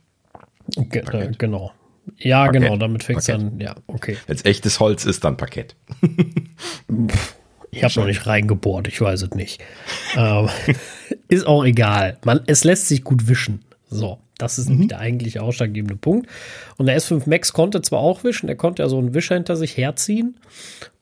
Ge 0.75 1.03
äh, 1.11 1.31
genau. 1.37 1.71
Ja, 2.17 2.43
Parkett. 2.43 2.61
genau, 2.61 2.77
damit 2.77 3.03
fängt 3.03 3.19
es 3.19 3.25
dann, 3.25 3.59
ja, 3.59 3.75
okay. 3.87 4.17
Wenn 4.27 4.35
es 4.35 4.45
echtes 4.45 4.79
Holz 4.79 5.05
ist, 5.05 5.23
dann 5.23 5.37
Parkett. 5.37 5.75
ich 7.71 7.83
habe 7.83 7.93
noch 7.95 8.05
nicht 8.05 8.25
reingebohrt, 8.27 8.87
ich 8.87 8.99
weiß 8.99 9.23
es 9.23 9.31
nicht. 9.31 9.61
ähm, 10.17 10.49
ist 11.27 11.47
auch 11.47 11.63
egal. 11.63 12.17
Man, 12.25 12.41
es 12.47 12.63
lässt 12.63 12.87
sich 12.87 13.03
gut 13.03 13.27
wischen. 13.27 13.63
So, 13.89 14.19
das 14.37 14.57
ist 14.57 14.69
mhm. 14.69 14.87
der 14.87 14.99
eigentliche 14.99 15.41
ausschlaggebende 15.41 15.95
Punkt. 15.95 16.27
Und 16.77 16.87
der 16.87 16.99
S5 16.99 17.29
Max 17.29 17.53
konnte 17.53 17.81
zwar 17.81 17.99
auch 17.99 18.23
wischen, 18.23 18.47
der 18.47 18.55
konnte 18.55 18.83
ja 18.83 18.89
so 18.89 18.97
einen 18.97 19.13
Wischer 19.13 19.35
hinter 19.35 19.55
sich 19.55 19.77
herziehen. 19.77 20.35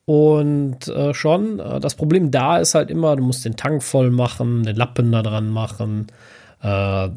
Und 0.06 0.88
äh, 0.88 1.14
schon, 1.14 1.60
äh, 1.60 1.80
das 1.80 1.96
Problem 1.96 2.32
da 2.32 2.58
ist 2.58 2.76
halt 2.76 2.90
immer, 2.90 3.16
du 3.16 3.24
musst 3.24 3.46
den 3.46 3.56
Tank 3.56 3.84
voll 3.84 4.10
machen, 4.12 4.64
den 4.64 4.76
Lappen 4.76 5.12
da 5.12 5.22
dran 5.22 5.50
machen. 5.50 6.08
Äh, 6.62 7.10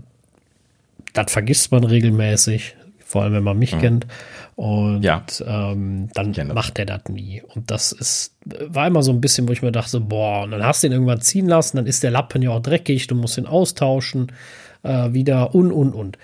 das 1.12 1.32
vergisst 1.32 1.72
man 1.72 1.84
regelmäßig, 1.84 2.76
vor 3.04 3.22
allem 3.22 3.34
wenn 3.34 3.44
man 3.44 3.58
mich 3.58 3.74
mhm. 3.74 3.80
kennt. 3.80 4.06
Und 4.56 5.02
ja. 5.02 5.24
ähm, 5.44 6.08
dann 6.14 6.34
macht 6.52 6.78
er 6.78 6.86
das 6.86 7.02
nie. 7.08 7.42
Und 7.54 7.70
das 7.70 7.92
ist, 7.92 8.36
war 8.44 8.86
immer 8.86 9.02
so 9.02 9.12
ein 9.12 9.20
bisschen, 9.20 9.48
wo 9.48 9.52
ich 9.52 9.62
mir 9.62 9.72
dachte, 9.72 10.00
boah, 10.00 10.42
und 10.42 10.52
dann 10.52 10.64
hast 10.64 10.82
du 10.82 10.86
ihn 10.86 10.92
irgendwann 10.92 11.20
ziehen 11.20 11.48
lassen, 11.48 11.78
dann 11.78 11.86
ist 11.86 12.02
der 12.02 12.10
Lappen 12.10 12.42
ja 12.42 12.50
auch 12.50 12.60
dreckig, 12.60 13.06
du 13.06 13.14
musst 13.14 13.38
ihn 13.38 13.46
austauschen, 13.46 14.30
äh, 14.82 15.12
wieder 15.12 15.54
und, 15.54 15.72
und, 15.72 15.94
und. 15.94 16.18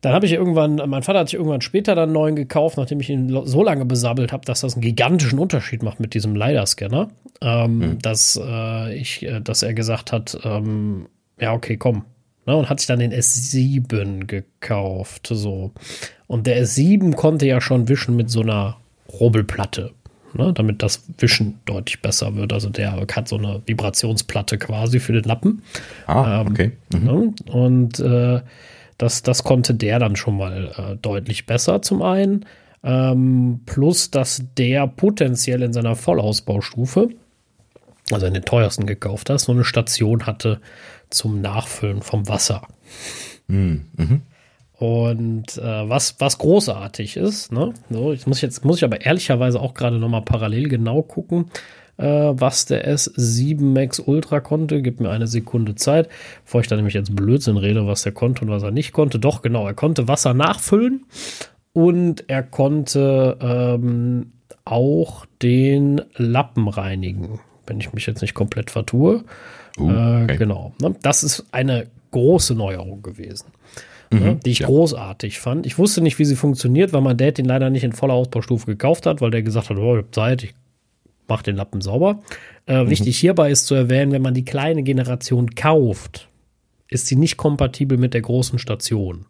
Dann 0.00 0.14
habe 0.14 0.24
ich 0.24 0.32
irgendwann, 0.32 0.76
mein 0.86 1.02
Vater 1.02 1.20
hat 1.20 1.28
sich 1.28 1.38
irgendwann 1.38 1.60
später 1.60 1.94
dann 1.94 2.04
einen 2.04 2.12
neuen 2.12 2.36
gekauft, 2.36 2.78
nachdem 2.78 3.00
ich 3.00 3.10
ihn 3.10 3.28
so 3.44 3.62
lange 3.62 3.84
besabbelt 3.84 4.32
habe, 4.32 4.46
dass 4.46 4.60
das 4.60 4.74
einen 4.74 4.82
gigantischen 4.82 5.38
Unterschied 5.38 5.82
macht 5.82 6.00
mit 6.00 6.14
diesem 6.14 6.34
LiDAR-Scanner. 6.34 7.08
Ähm, 7.42 7.78
mhm. 7.78 7.98
Dass 8.00 8.40
äh, 8.42 8.94
ich, 8.94 9.22
äh, 9.22 9.40
dass 9.40 9.62
er 9.62 9.74
gesagt 9.74 10.12
hat, 10.12 10.38
ähm, 10.44 11.06
ja, 11.38 11.52
okay, 11.52 11.76
komm. 11.76 12.04
Ne, 12.46 12.56
und 12.56 12.70
hat 12.70 12.80
sich 12.80 12.86
dann 12.86 12.98
den 12.98 13.12
S7 13.12 14.26
gekauft. 14.26 15.28
So. 15.30 15.72
Und 16.26 16.46
der 16.46 16.64
S7 16.64 17.14
konnte 17.14 17.46
ja 17.46 17.60
schon 17.60 17.88
wischen 17.88 18.16
mit 18.16 18.30
so 18.30 18.40
einer 18.40 18.78
Rubbelplatte. 19.20 19.92
Ne, 20.32 20.52
damit 20.54 20.80
das 20.82 21.02
Wischen 21.18 21.58
deutlich 21.64 22.00
besser 22.00 22.36
wird. 22.36 22.52
Also 22.52 22.70
der 22.70 22.92
hat 22.92 23.28
so 23.28 23.36
eine 23.36 23.62
Vibrationsplatte 23.66 24.58
quasi 24.58 25.00
für 25.00 25.12
den 25.12 25.24
Lappen. 25.24 25.62
Ah, 26.06 26.40
ähm, 26.40 26.46
okay. 26.46 26.72
Mhm. 26.94 27.04
Ne, 27.04 27.34
und 27.52 27.98
äh, 27.98 28.40
das, 29.00 29.22
das 29.22 29.44
konnte 29.44 29.74
der 29.74 29.98
dann 29.98 30.14
schon 30.14 30.36
mal 30.36 30.72
äh, 30.76 30.96
deutlich 30.96 31.46
besser 31.46 31.80
zum 31.80 32.02
einen. 32.02 32.44
Ähm, 32.82 33.60
plus, 33.66 34.10
dass 34.10 34.42
der 34.56 34.86
potenziell 34.86 35.62
in 35.62 35.72
seiner 35.72 35.96
Vollausbaustufe, 35.96 37.08
also 38.10 38.26
in 38.26 38.34
den 38.34 38.44
teuersten 38.44 38.86
gekauft 38.86 39.30
hat, 39.30 39.40
so 39.40 39.52
eine 39.52 39.64
Station 39.64 40.26
hatte 40.26 40.60
zum 41.08 41.40
Nachfüllen 41.40 42.02
vom 42.02 42.28
Wasser. 42.28 42.62
Mhm. 43.48 43.86
mhm. 43.96 44.22
Und 44.78 45.58
äh, 45.58 45.88
was, 45.90 46.16
was 46.20 46.38
großartig 46.38 47.18
ist, 47.18 47.52
ne? 47.52 47.74
So, 47.90 48.14
ich 48.14 48.26
muss 48.26 48.40
jetzt, 48.40 48.64
muss 48.64 48.78
ich 48.78 48.84
aber 48.84 49.02
ehrlicherweise 49.02 49.60
auch 49.60 49.74
gerade 49.74 49.98
nochmal 49.98 50.22
parallel 50.22 50.68
genau 50.68 51.02
gucken, 51.02 51.50
äh, 52.00 52.32
was 52.40 52.64
der 52.64 52.90
S7 52.90 53.62
Max 53.62 54.00
Ultra 54.00 54.40
konnte. 54.40 54.82
Gib 54.82 55.00
mir 55.00 55.10
eine 55.10 55.26
Sekunde 55.26 55.74
Zeit, 55.74 56.08
bevor 56.44 56.62
ich 56.62 56.66
da 56.68 56.76
nämlich 56.76 56.94
jetzt 56.94 57.14
Blödsinn 57.14 57.58
rede, 57.58 57.86
was 57.86 58.02
der 58.02 58.12
konnte 58.12 58.44
und 58.44 58.50
was 58.50 58.62
er 58.62 58.70
nicht 58.70 58.92
konnte. 58.92 59.18
Doch, 59.18 59.42
genau, 59.42 59.66
er 59.66 59.74
konnte 59.74 60.08
Wasser 60.08 60.32
nachfüllen 60.32 61.04
und 61.72 62.24
er 62.28 62.42
konnte 62.42 63.36
ähm, 63.40 64.32
auch 64.64 65.26
den 65.42 66.00
Lappen 66.16 66.68
reinigen, 66.68 67.40
wenn 67.66 67.80
ich 67.80 67.92
mich 67.92 68.06
jetzt 68.06 68.22
nicht 68.22 68.34
komplett 68.34 68.70
vertue. 68.70 69.24
Uh, 69.78 69.90
okay. 69.90 70.34
äh, 70.34 70.36
genau. 70.36 70.72
Ne? 70.80 70.94
Das 71.02 71.22
ist 71.22 71.46
eine 71.52 71.86
große 72.10 72.54
Neuerung 72.54 73.02
gewesen. 73.02 73.46
Ne, 74.12 74.32
mhm, 74.32 74.40
die 74.40 74.50
ich 74.50 74.58
ja. 74.58 74.66
großartig 74.66 75.38
fand. 75.38 75.66
Ich 75.66 75.78
wusste 75.78 76.00
nicht, 76.00 76.18
wie 76.18 76.24
sie 76.24 76.34
funktioniert, 76.34 76.92
weil 76.92 77.00
mein 77.00 77.16
Dad 77.16 77.38
den 77.38 77.44
leider 77.44 77.70
nicht 77.70 77.84
in 77.84 77.92
voller 77.92 78.14
Ausbaustufe 78.14 78.66
gekauft 78.66 79.06
hat, 79.06 79.20
weil 79.20 79.30
der 79.30 79.44
gesagt 79.44 79.70
hat, 79.70 79.76
oh, 79.76 79.92
ich 79.94 80.02
habe 80.02 80.10
Zeit, 80.10 80.42
ich 80.42 80.54
mache 81.30 81.44
den 81.44 81.56
Lappen 81.56 81.80
sauber. 81.80 82.20
Äh, 82.66 82.84
mhm. 82.84 82.90
Wichtig 82.90 83.18
hierbei 83.18 83.50
ist 83.50 83.66
zu 83.66 83.74
erwähnen, 83.74 84.12
wenn 84.12 84.20
man 84.20 84.34
die 84.34 84.44
kleine 84.44 84.82
Generation 84.82 85.54
kauft, 85.54 86.28
ist 86.88 87.06
sie 87.06 87.16
nicht 87.16 87.38
kompatibel 87.38 87.96
mit 87.96 88.12
der 88.12 88.20
großen 88.20 88.58
Station. 88.58 89.24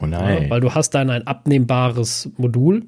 Oh 0.00 0.06
nein. 0.06 0.44
Ja, 0.44 0.50
weil 0.50 0.60
du 0.60 0.74
hast 0.74 0.90
dann 0.90 1.10
ein 1.10 1.26
abnehmbares 1.26 2.30
Modul 2.38 2.86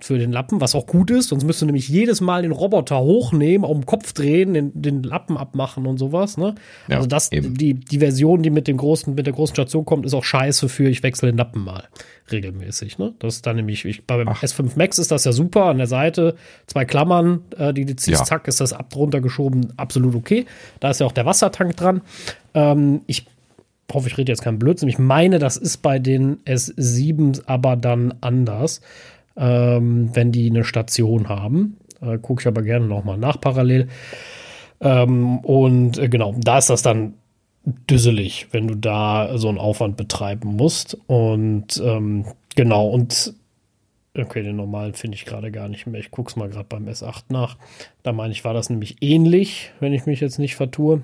für 0.00 0.18
den 0.18 0.32
Lappen, 0.32 0.60
was 0.60 0.74
auch 0.74 0.86
gut 0.86 1.12
ist, 1.12 1.28
sonst 1.28 1.44
müsstest 1.44 1.62
du 1.62 1.66
nämlich 1.66 1.88
jedes 1.88 2.20
Mal 2.20 2.42
den 2.42 2.50
Roboter 2.50 2.98
hochnehmen, 2.98 3.64
um 3.64 3.80
den 3.80 3.86
Kopf 3.86 4.12
drehen, 4.12 4.52
den, 4.52 4.72
den 4.74 5.04
Lappen 5.04 5.36
abmachen 5.36 5.86
und 5.86 5.98
sowas. 5.98 6.36
Ne? 6.36 6.56
Ja, 6.88 6.96
also 6.96 7.06
das, 7.06 7.30
die, 7.30 7.74
die 7.74 7.98
Version, 8.00 8.42
die 8.42 8.50
mit 8.50 8.66
dem 8.66 8.76
großen, 8.76 9.14
mit 9.14 9.26
der 9.26 9.32
großen 9.32 9.54
Station 9.54 9.84
kommt, 9.84 10.04
ist 10.04 10.14
auch 10.14 10.24
scheiße 10.24 10.68
für 10.68 10.88
ich 10.88 11.04
wechsle 11.04 11.30
den 11.30 11.38
Lappen 11.38 11.62
mal 11.62 11.84
regelmäßig. 12.32 12.98
Ne? 12.98 13.14
Das 13.20 13.36
ist 13.36 13.46
dann 13.46 13.54
nämlich, 13.54 13.84
ich, 13.84 14.04
beim 14.04 14.26
Ach. 14.26 14.42
S5 14.42 14.72
Max 14.76 14.98
ist 14.98 15.12
das 15.12 15.24
ja 15.24 15.32
super, 15.32 15.66
an 15.66 15.78
der 15.78 15.86
Seite 15.86 16.34
zwei 16.66 16.84
Klammern, 16.84 17.44
äh, 17.56 17.72
die 17.72 17.84
du 17.84 17.94
ziehst, 17.94 18.18
ja. 18.18 18.24
zack, 18.24 18.48
ist 18.48 18.60
das 18.60 18.72
ab 18.72 18.90
drunter 18.90 19.20
geschoben, 19.20 19.72
absolut 19.76 20.16
okay. 20.16 20.46
Da 20.80 20.90
ist 20.90 20.98
ja 20.98 21.06
auch 21.06 21.12
der 21.12 21.24
Wassertank 21.24 21.76
dran. 21.76 22.00
Ähm, 22.54 23.02
ich 23.06 23.26
hoffe, 23.92 24.08
ich 24.08 24.18
rede 24.18 24.32
jetzt 24.32 24.42
keinen 24.42 24.58
Blödsinn. 24.58 24.88
Ich 24.88 24.98
meine, 24.98 25.38
das 25.38 25.56
ist 25.56 25.78
bei 25.78 25.98
den 25.98 26.38
S7 26.44 27.42
aber 27.46 27.76
dann 27.76 28.14
anders 28.20 28.80
ähm, 29.36 30.10
wenn 30.14 30.32
die 30.32 30.50
eine 30.50 30.64
Station 30.64 31.28
haben. 31.28 31.76
Äh, 32.00 32.18
Gucke 32.18 32.42
ich 32.42 32.46
aber 32.46 32.62
gerne 32.62 32.86
nochmal 32.86 33.18
nach 33.18 33.40
parallel. 33.40 33.88
Ähm, 34.80 35.38
und 35.38 35.98
äh, 35.98 36.08
genau, 36.08 36.34
da 36.38 36.58
ist 36.58 36.70
das 36.70 36.82
dann 36.82 37.14
düsselig, 37.64 38.48
wenn 38.50 38.68
du 38.68 38.74
da 38.74 39.38
so 39.38 39.48
einen 39.48 39.58
Aufwand 39.58 39.96
betreiben 39.96 40.56
musst. 40.56 40.98
Und 41.06 41.82
ähm, 41.84 42.26
genau, 42.54 42.88
und 42.88 43.34
okay, 44.16 44.42
den 44.42 44.56
normalen 44.56 44.94
finde 44.94 45.16
ich 45.16 45.24
gerade 45.24 45.50
gar 45.50 45.68
nicht 45.68 45.86
mehr. 45.86 46.00
Ich 46.00 46.10
gucke 46.10 46.30
es 46.30 46.36
mal 46.36 46.48
gerade 46.48 46.66
beim 46.68 46.86
S8 46.86 47.24
nach. 47.30 47.56
Da 48.02 48.12
meine 48.12 48.32
ich, 48.32 48.44
war 48.44 48.54
das 48.54 48.70
nämlich 48.70 48.98
ähnlich, 49.00 49.72
wenn 49.80 49.92
ich 49.92 50.06
mich 50.06 50.20
jetzt 50.20 50.38
nicht 50.38 50.56
vertue. 50.56 51.02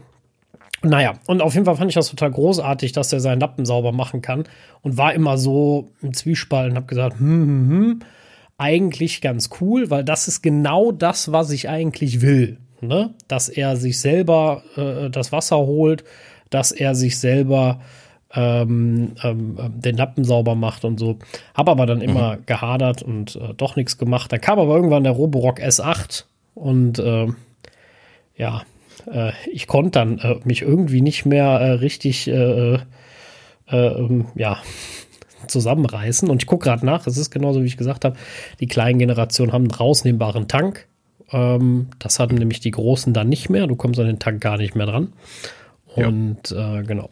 Naja, 0.83 1.15
und 1.27 1.43
auf 1.43 1.55
jeden 1.55 1.67
Fall 1.67 1.77
fand 1.77 1.91
ich 1.91 1.95
das 1.95 2.09
total 2.09 2.31
großartig, 2.31 2.93
dass 2.93 3.13
er 3.13 3.21
seinen 3.21 3.41
Lappen 3.41 3.67
sauber 3.67 3.93
machen 3.93 4.23
kann 4.23 4.45
und 4.81 4.97
war 4.97 5.13
immer 5.13 5.37
so 5.37 5.89
im 6.01 6.15
Zwiespalt 6.15 6.71
und 6.71 6.77
habe 6.77 6.87
gesagt, 6.87 7.19
hm, 7.19 7.29
hm, 7.29 7.69
hm 7.69 8.03
eigentlich 8.61 9.21
ganz 9.23 9.51
cool, 9.61 9.91
weil 9.91 10.05
das 10.05 10.29
ist 10.29 10.43
genau 10.43 10.93
das, 10.93 11.33
was 11.33 11.51
ich 11.51 11.69
eigentlich 11.69 12.21
will. 12.21 12.59
Ne? 12.83 13.15
Dass 13.27 13.49
er 13.49 13.77
sich 13.77 13.99
selber 13.99 14.63
äh, 14.77 15.11
das 15.11 15.33
Wasser 15.33 15.59
holt, 15.59 16.05
dass 16.51 16.71
er 16.71 16.95
sich 16.95 17.19
selber 17.19 17.81
ähm, 18.35 19.13
ähm, 19.23 19.57
den 19.77 19.97
Lappen 19.97 20.25
sauber 20.25 20.55
macht 20.55 20.85
und 20.85 21.01
so. 21.01 21.19
Hab 21.55 21.69
aber 21.69 21.87
dann 21.87 22.01
immer 22.03 22.37
mhm. 22.37 22.47
gehadert 22.47 23.03
und 23.03 23.37
äh, 23.37 23.55
doch 23.55 23.77
nichts 23.77 23.99
gemacht. 23.99 24.31
Da 24.31 24.39
kam 24.39 24.59
aber 24.59 24.77
irgendwann 24.77 25.05
der 25.05 25.13
Roborock 25.13 25.61
S8 25.61 26.25
und 26.55 26.99
äh, 26.99 27.29
ja, 28.37 28.63
ich 29.51 29.67
konnte 29.67 29.93
dann 29.93 30.19
äh, 30.19 30.37
mich 30.45 30.61
irgendwie 30.61 31.01
nicht 31.01 31.25
mehr 31.25 31.47
äh, 31.47 31.71
richtig 31.73 32.29
äh, 32.29 32.79
ähm, 33.71 34.27
ja 34.35 34.59
zusammenreißen. 35.51 36.29
Und 36.29 36.43
ich 36.43 36.47
gucke 36.47 36.65
gerade 36.65 36.87
nach, 36.87 37.07
es 37.07 37.17
ist 37.17 37.31
genauso, 37.31 37.63
wie 37.63 37.67
ich 37.67 37.77
gesagt 37.77 38.05
habe, 38.05 38.17
die 38.61 38.67
kleinen 38.67 38.99
Generationen 38.99 39.53
haben 39.53 39.65
einen 39.65 39.73
rausnehmbaren 39.73 40.49
Tank. 40.49 40.87
Ähm, 41.33 41.89
das 41.99 42.19
hatten 42.19 42.37
nämlich 42.37 42.61
die 42.61 42.71
großen 42.71 43.13
dann 43.13 43.29
nicht 43.29 43.51
mehr. 43.51 43.67
Du 43.67 43.77
kommst 43.77 44.01
an 44.01 44.07
den 44.07 44.19
Tank 44.19 44.41
gar 44.41 44.57
nicht 44.57 44.75
mehr 44.75 44.87
dran. 44.87 45.13
Und 45.95 46.51
ja. 46.51 46.79
äh, 46.79 46.83
genau. 46.85 47.11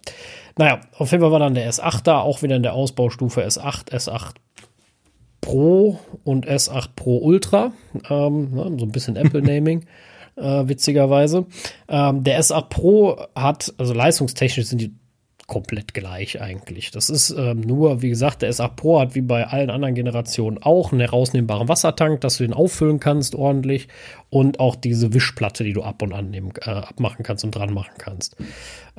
Naja, 0.56 0.80
auf 0.96 1.10
jeden 1.10 1.22
Fall 1.22 1.32
war 1.32 1.38
dann 1.38 1.54
der 1.54 1.70
S8 1.70 2.02
da, 2.02 2.20
auch 2.20 2.42
wieder 2.42 2.56
in 2.56 2.62
der 2.62 2.74
Ausbaustufe 2.74 3.44
S8, 3.44 3.92
S8 3.92 4.34
Pro 5.40 5.98
und 6.24 6.48
S8 6.48 6.90
Pro 6.96 7.18
Ultra. 7.18 7.72
Ähm, 8.08 8.54
ne, 8.54 8.76
so 8.78 8.86
ein 8.86 8.92
bisschen 8.92 9.16
Apple-Naming. 9.16 9.84
äh, 10.38 10.68
witzigerweise. 10.68 11.46
Ähm, 11.88 12.24
der 12.24 12.40
S8 12.40 12.68
Pro 12.68 13.26
hat, 13.34 13.74
also 13.78 13.94
leistungstechnisch 13.94 14.66
sind 14.66 14.80
die 14.80 14.94
komplett 15.48 15.94
gleich 15.94 16.40
eigentlich. 16.42 16.90
Das 16.90 17.08
ist 17.08 17.30
ähm, 17.30 17.62
nur, 17.62 18.02
wie 18.02 18.10
gesagt, 18.10 18.42
der 18.42 18.52
S8 18.52 18.76
Pro 18.76 19.00
hat 19.00 19.14
wie 19.14 19.22
bei 19.22 19.46
allen 19.46 19.70
anderen 19.70 19.94
Generationen 19.94 20.62
auch 20.62 20.92
einen 20.92 21.00
herausnehmbaren 21.00 21.68
Wassertank, 21.68 22.20
dass 22.20 22.36
du 22.36 22.44
den 22.44 22.52
auffüllen 22.52 23.00
kannst 23.00 23.34
ordentlich 23.34 23.88
und 24.30 24.60
auch 24.60 24.76
diese 24.76 25.14
Wischplatte, 25.14 25.64
die 25.64 25.72
du 25.72 25.82
ab 25.82 26.02
und 26.02 26.12
an 26.12 26.30
nehmen, 26.30 26.52
äh, 26.60 26.70
abmachen 26.70 27.22
kannst 27.22 27.44
und 27.44 27.54
dran 27.54 27.72
machen 27.72 27.94
kannst. 27.96 28.36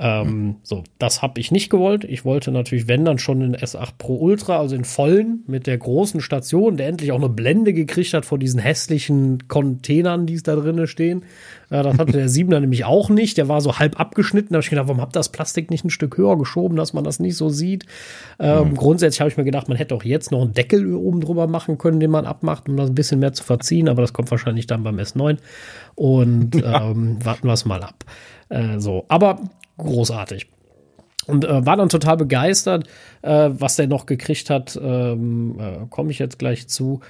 Ähm, 0.02 0.56
so, 0.62 0.82
das 0.98 1.20
habe 1.20 1.38
ich 1.40 1.52
nicht 1.52 1.68
gewollt. 1.68 2.04
Ich 2.04 2.24
wollte 2.24 2.50
natürlich, 2.50 2.88
wenn 2.88 3.04
dann 3.04 3.18
schon 3.18 3.40
den 3.40 3.54
S8 3.54 3.92
Pro 3.98 4.16
Ultra, 4.16 4.58
also 4.58 4.74
in 4.74 4.84
vollen 4.84 5.44
mit 5.46 5.66
der 5.66 5.76
großen 5.76 6.20
Station, 6.22 6.78
der 6.78 6.88
endlich 6.88 7.12
auch 7.12 7.18
eine 7.18 7.28
Blende 7.28 7.74
gekriegt 7.74 8.14
hat 8.14 8.24
vor 8.24 8.38
diesen 8.38 8.58
hässlichen 8.58 9.46
Containern, 9.46 10.26
die 10.26 10.34
es 10.34 10.42
da 10.42 10.56
drinnen 10.56 10.86
stehen. 10.86 11.22
Äh, 11.68 11.82
das 11.82 11.98
hatte 11.98 12.12
der 12.12 12.28
7er 12.28 12.60
nämlich 12.60 12.86
auch 12.86 13.10
nicht. 13.10 13.36
Der 13.36 13.46
war 13.46 13.60
so 13.60 13.78
halb 13.78 14.00
abgeschnitten. 14.00 14.54
Da 14.54 14.56
habe 14.56 14.64
ich 14.64 14.70
gedacht, 14.70 14.88
warum 14.88 15.02
habt 15.02 15.14
das 15.14 15.28
Plastik 15.28 15.70
nicht 15.70 15.84
ein 15.84 15.90
Stück 15.90 16.16
höher 16.16 16.38
geschoben, 16.38 16.76
dass 16.76 16.94
man 16.94 17.04
das 17.04 17.20
nicht 17.20 17.36
so 17.36 17.50
sieht? 17.50 17.84
Ähm, 18.38 18.70
mhm. 18.70 18.74
Grundsätzlich 18.76 19.20
habe 19.20 19.30
ich 19.30 19.36
mir 19.36 19.44
gedacht, 19.44 19.68
man 19.68 19.76
hätte 19.76 19.94
auch 19.94 20.02
jetzt 20.02 20.32
noch 20.32 20.40
einen 20.40 20.54
Deckel 20.54 20.94
oben 20.94 21.20
drüber 21.20 21.46
machen 21.46 21.76
können, 21.76 22.00
den 22.00 22.10
man 22.10 22.24
abmacht, 22.24 22.70
um 22.70 22.76
das 22.78 22.88
ein 22.88 22.94
bisschen 22.94 23.20
mehr 23.20 23.34
zu 23.34 23.44
verziehen. 23.44 23.88
Aber 23.88 24.00
das 24.00 24.14
kommt 24.14 24.30
wahrscheinlich 24.30 24.66
dann 24.66 24.82
beim 24.82 24.96
S9. 24.96 25.19
Und 25.94 26.56
ähm, 26.64 27.24
warten 27.24 27.46
wir 27.46 27.52
es 27.52 27.64
mal 27.64 27.82
ab. 27.82 28.04
Äh, 28.48 28.78
so, 28.78 29.04
aber 29.08 29.40
großartig. 29.78 30.46
Und 31.26 31.44
äh, 31.44 31.64
war 31.64 31.76
dann 31.76 31.88
total 31.88 32.16
begeistert, 32.16 32.88
äh, 33.22 33.50
was 33.52 33.76
der 33.76 33.86
noch 33.86 34.06
gekriegt 34.06 34.50
hat, 34.50 34.78
ähm, 34.82 35.58
äh, 35.60 35.86
komme 35.88 36.10
ich 36.10 36.18
jetzt 36.18 36.38
gleich 36.38 36.68
zu. 36.68 37.00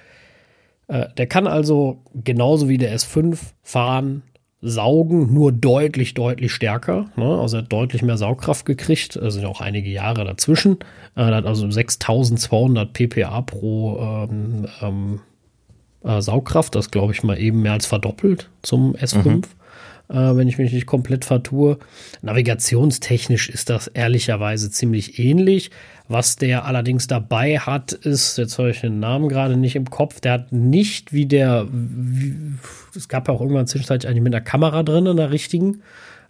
Äh, 0.89 1.07
der 1.17 1.27
kann 1.27 1.47
also 1.47 2.03
genauso 2.15 2.69
wie 2.69 2.79
der 2.79 2.95
S5 2.97 3.39
fahren, 3.63 4.23
saugen, 4.63 5.33
nur 5.33 5.53
deutlich, 5.53 6.15
deutlich 6.15 6.53
stärker. 6.53 7.07
Ne? 7.17 7.39
Also 7.41 7.57
er 7.57 7.63
hat 7.63 7.73
deutlich 7.73 8.03
mehr 8.03 8.19
Saugkraft 8.19 8.67
gekriegt. 8.67 9.17
Es 9.17 9.35
sind 9.35 9.47
auch 9.47 9.61
einige 9.61 9.89
Jahre 9.89 10.25
dazwischen. 10.25 10.79
Er 11.15 11.27
hat 11.27 11.47
also 11.47 11.71
6200 11.71 12.93
ppA 12.93 13.41
pro 13.43 13.99
ähm, 14.01 14.67
ähm, 14.83 15.21
äh, 16.05 16.21
Saugkraft, 16.21 16.75
das 16.75 16.91
glaube 16.91 17.13
ich 17.13 17.23
mal 17.23 17.39
eben 17.39 17.63
mehr 17.63 17.73
als 17.73 17.87
verdoppelt 17.87 18.49
zum 18.63 18.95
S5. 18.95 19.25
Mhm. 19.25 19.43
Äh, 20.11 20.37
wenn 20.37 20.49
ich 20.49 20.59
mich 20.59 20.73
nicht 20.73 20.87
komplett 20.87 21.25
vertue. 21.25 21.79
Navigationstechnisch 22.23 23.49
ist 23.49 23.71
das 23.71 23.87
ehrlicherweise 23.87 24.71
ziemlich 24.71 25.21
ähnlich. 25.21 25.71
Was 26.09 26.35
der 26.35 26.65
allerdings 26.65 27.07
dabei 27.07 27.61
hat, 27.61 27.93
ist, 27.93 28.37
jetzt 28.37 28.59
habe 28.59 28.71
ich 28.71 28.81
den 28.81 28.99
Namen 28.99 29.29
gerade 29.29 29.57
nicht 29.57 29.77
im 29.77 29.89
Kopf, 29.89 30.19
der 30.19 30.33
hat 30.33 30.53
nicht 30.53 31.13
wie 31.13 31.27
der, 31.27 31.69
wie, 31.71 32.35
es 32.97 33.09
gab 33.09 33.29
ja 33.29 33.35
auch 33.35 33.41
irgendwann 33.41 33.69
zwischenzeitlich 33.69 34.11
eigentlich 34.11 34.25
mit 34.25 34.35
einer 34.35 34.45
Kamera 34.45 34.83
drin, 34.83 35.07
in 35.07 35.17
der 35.17 35.31
richtigen. 35.31 35.83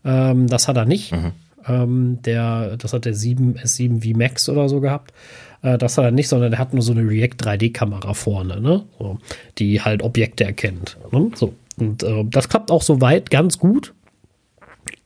Ähm, 0.04 0.46
das 0.46 0.68
hat 0.68 0.76
er 0.76 0.84
nicht. 0.84 1.12
Mhm. 1.12 1.32
Ähm, 1.66 2.18
der, 2.22 2.76
das 2.76 2.92
hat 2.92 3.06
der 3.06 3.14
7, 3.14 3.54
S7 3.54 4.02
V 4.02 4.18
Max 4.18 4.50
oder 4.50 4.68
so 4.68 4.80
gehabt. 4.80 5.14
Äh, 5.62 5.78
das 5.78 5.98
hat 5.98 6.04
er 6.04 6.10
nicht, 6.10 6.28
sondern 6.28 6.50
der 6.50 6.60
hat 6.60 6.72
nur 6.72 6.82
so 6.82 6.92
eine 6.92 7.08
React 7.08 7.36
3D-Kamera 7.38 8.14
vorne, 8.14 8.60
ne? 8.60 8.84
So, 8.98 9.18
die 9.58 9.80
halt 9.80 10.02
Objekte 10.02 10.44
erkennt. 10.44 10.96
Ne? 11.12 11.30
So. 11.34 11.54
Und 11.78 12.02
äh, 12.02 12.24
das 12.24 12.48
klappt 12.48 12.70
auch 12.70 12.82
soweit 12.82 13.30
ganz 13.30 13.58
gut. 13.58 13.94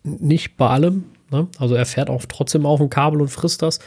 Nicht 0.02 0.56
bei 0.56 0.68
allem. 0.68 1.04
Ne? 1.30 1.48
Also 1.58 1.74
er 1.74 1.86
fährt 1.86 2.10
auch 2.10 2.24
trotzdem 2.28 2.66
auf 2.66 2.78
dem 2.78 2.90
Kabel 2.90 3.20
und 3.20 3.28
frisst 3.28 3.62
das. 3.62 3.78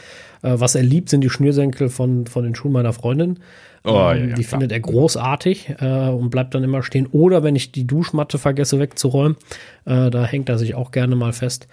Äh, 0.42 0.56
was 0.60 0.76
er 0.76 0.84
liebt, 0.84 1.10
sind 1.10 1.22
die 1.22 1.30
Schnürsenkel 1.30 1.90
von, 1.90 2.28
von 2.28 2.44
den 2.44 2.56
Schuhen 2.56 2.72
meiner 2.72 2.94
Freundin. 2.94 3.40
Oh, 3.84 3.90
ähm, 3.90 3.96
ja, 3.96 4.14
ja, 4.14 4.26
die 4.36 4.44
klar. 4.44 4.60
findet 4.60 4.72
er 4.72 4.80
großartig 4.80 5.76
äh, 5.80 6.10
und 6.10 6.30
bleibt 6.30 6.56
dann 6.56 6.64
immer 6.64 6.84
stehen. 6.84 7.08
Oder 7.08 7.44
wenn 7.44 7.56
ich 7.56 7.72
die 7.72 7.86
Duschmatte 7.86 8.38
vergesse 8.38 8.80
wegzuräumen, 8.80 9.38
äh, 9.86 10.10
da 10.10 10.26
hängt 10.26 10.50
er 10.50 10.58
sich 10.58 10.76
auch 10.76 10.92
gerne 10.92 11.16
mal 11.16 11.34
fest. 11.34 11.68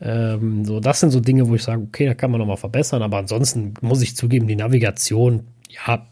Ähm, 0.00 0.64
so, 0.64 0.80
das 0.80 1.00
sind 1.00 1.10
so 1.10 1.20
Dinge, 1.20 1.48
wo 1.48 1.54
ich 1.54 1.62
sage, 1.62 1.82
okay, 1.82 2.06
da 2.06 2.14
kann 2.14 2.30
man 2.30 2.40
noch 2.40 2.46
mal 2.46 2.56
verbessern, 2.56 3.02
aber 3.02 3.18
ansonsten 3.18 3.74
muss 3.80 4.02
ich 4.02 4.16
zugeben, 4.16 4.46
die 4.46 4.56
Navigation, 4.56 5.48
ja, 5.68 6.06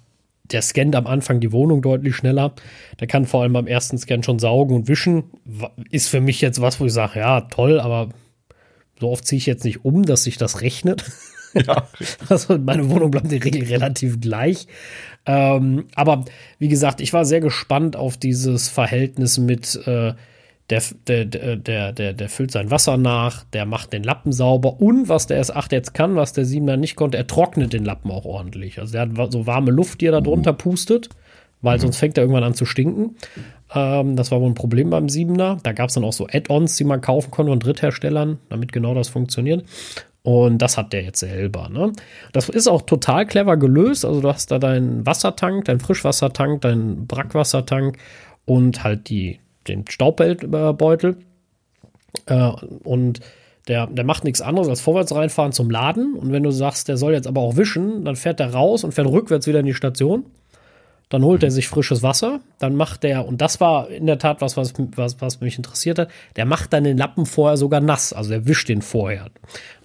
der 0.50 0.62
scannt 0.62 0.96
am 0.96 1.06
Anfang 1.06 1.40
die 1.40 1.52
Wohnung 1.52 1.82
deutlich 1.82 2.16
schneller. 2.16 2.54
Der 3.00 3.06
kann 3.06 3.26
vor 3.26 3.42
allem 3.42 3.52
beim 3.52 3.66
ersten 3.66 3.98
Scan 3.98 4.22
schon 4.22 4.38
saugen 4.38 4.74
und 4.74 4.88
wischen. 4.88 5.24
Ist 5.90 6.08
für 6.08 6.20
mich 6.20 6.40
jetzt 6.40 6.60
was, 6.60 6.80
wo 6.80 6.86
ich 6.86 6.92
sage, 6.92 7.18
ja, 7.20 7.42
toll, 7.42 7.80
aber 7.80 8.08
so 8.98 9.10
oft 9.10 9.26
ziehe 9.26 9.38
ich 9.38 9.46
jetzt 9.46 9.64
nicht 9.64 9.84
um, 9.84 10.04
dass 10.04 10.24
sich 10.24 10.38
das 10.38 10.60
rechnet. 10.62 11.04
Ja. 11.54 11.88
also 12.28 12.58
meine 12.58 12.88
Wohnung 12.90 13.10
bleibt 13.10 13.26
in 13.26 13.40
der 13.40 13.44
Regel 13.44 13.64
relativ 13.64 14.20
gleich. 14.20 14.66
Ähm, 15.26 15.86
aber 15.94 16.24
wie 16.58 16.68
gesagt, 16.68 17.00
ich 17.00 17.12
war 17.12 17.24
sehr 17.24 17.40
gespannt 17.40 17.96
auf 17.96 18.16
dieses 18.16 18.68
Verhältnis 18.68 19.38
mit 19.38 19.76
äh, 19.86 20.14
der, 20.70 20.82
der, 21.06 21.24
der, 21.56 21.92
der, 21.92 22.12
der 22.12 22.28
füllt 22.28 22.50
sein 22.50 22.70
Wasser 22.70 22.98
nach, 22.98 23.44
der 23.44 23.64
macht 23.64 23.92
den 23.92 24.02
Lappen 24.02 24.32
sauber 24.32 24.80
und 24.80 25.08
was 25.08 25.26
der 25.26 25.42
S8 25.42 25.72
jetzt 25.72 25.94
kann, 25.94 26.14
was 26.16 26.34
der 26.34 26.44
7er 26.44 26.76
nicht 26.76 26.94
konnte, 26.94 27.16
er 27.16 27.26
trocknet 27.26 27.72
den 27.72 27.84
Lappen 27.84 28.10
auch 28.10 28.26
ordentlich. 28.26 28.78
Also 28.78 28.92
der 28.92 29.08
hat 29.08 29.32
so 29.32 29.46
warme 29.46 29.70
Luft, 29.70 30.00
die 30.00 30.06
er 30.06 30.12
da 30.12 30.20
drunter 30.20 30.52
pustet, 30.52 31.08
weil 31.62 31.78
mhm. 31.78 31.82
sonst 31.82 31.96
fängt 31.96 32.18
er 32.18 32.24
irgendwann 32.24 32.44
an 32.44 32.54
zu 32.54 32.66
stinken. 32.66 33.16
Ähm, 33.74 34.16
das 34.16 34.30
war 34.30 34.40
wohl 34.40 34.50
ein 34.50 34.54
Problem 34.54 34.90
beim 34.90 35.06
7er. 35.06 35.58
Da 35.62 35.72
gab 35.72 35.88
es 35.88 35.94
dann 35.94 36.04
auch 36.04 36.12
so 36.12 36.26
Add-ons, 36.30 36.76
die 36.76 36.84
man 36.84 37.00
kaufen 37.00 37.30
konnte 37.30 37.50
von 37.50 37.60
Drittherstellern, 37.60 38.38
damit 38.50 38.72
genau 38.72 38.94
das 38.94 39.08
funktioniert. 39.08 39.64
Und 40.22 40.58
das 40.58 40.76
hat 40.76 40.92
der 40.92 41.02
jetzt 41.02 41.20
selber. 41.20 41.70
Ne? 41.70 41.92
Das 42.32 42.50
ist 42.50 42.68
auch 42.68 42.82
total 42.82 43.24
clever 43.24 43.56
gelöst. 43.56 44.04
Also 44.04 44.20
du 44.20 44.28
hast 44.28 44.50
da 44.50 44.58
deinen 44.58 45.06
Wassertank, 45.06 45.64
deinen 45.64 45.80
Frischwassertank, 45.80 46.60
deinen 46.60 47.06
Brackwassertank 47.06 47.96
und 48.44 48.84
halt 48.84 49.08
die, 49.08 49.40
den 49.68 49.84
Staubbeutel. 49.88 51.16
Äh, 52.26 52.50
und 52.84 53.20
der, 53.68 53.86
der 53.86 54.04
macht 54.04 54.24
nichts 54.24 54.40
anderes 54.40 54.68
als 54.68 54.80
vorwärts 54.80 55.14
reinfahren 55.14 55.52
zum 55.52 55.70
Laden. 55.70 56.14
Und 56.14 56.32
wenn 56.32 56.42
du 56.42 56.50
sagst, 56.50 56.88
der 56.88 56.96
soll 56.96 57.12
jetzt 57.12 57.26
aber 57.26 57.42
auch 57.42 57.56
wischen, 57.56 58.04
dann 58.04 58.16
fährt 58.16 58.40
er 58.40 58.52
raus 58.52 58.82
und 58.82 58.92
fährt 58.92 59.06
rückwärts 59.06 59.46
wieder 59.46 59.60
in 59.60 59.66
die 59.66 59.74
Station. 59.74 60.24
Dann 61.08 61.22
holt 61.24 61.42
er 61.42 61.50
sich 61.50 61.68
frisches 61.68 62.02
Wasser, 62.02 62.40
dann 62.58 62.74
macht 62.74 63.02
er, 63.02 63.26
und 63.26 63.40
das 63.40 63.60
war 63.60 63.88
in 63.88 64.06
der 64.06 64.18
Tat 64.18 64.42
was, 64.42 64.58
was, 64.58 64.74
was, 64.94 65.20
was 65.20 65.40
mich 65.40 65.56
interessiert 65.56 65.98
hat, 65.98 66.10
der 66.36 66.44
macht 66.44 66.72
dann 66.72 66.84
den 66.84 66.98
Lappen 66.98 67.24
vorher 67.24 67.56
sogar 67.56 67.80
nass, 67.80 68.12
also 68.12 68.34
er 68.34 68.46
wischt 68.46 68.68
den 68.68 68.82
vorher. 68.82 69.26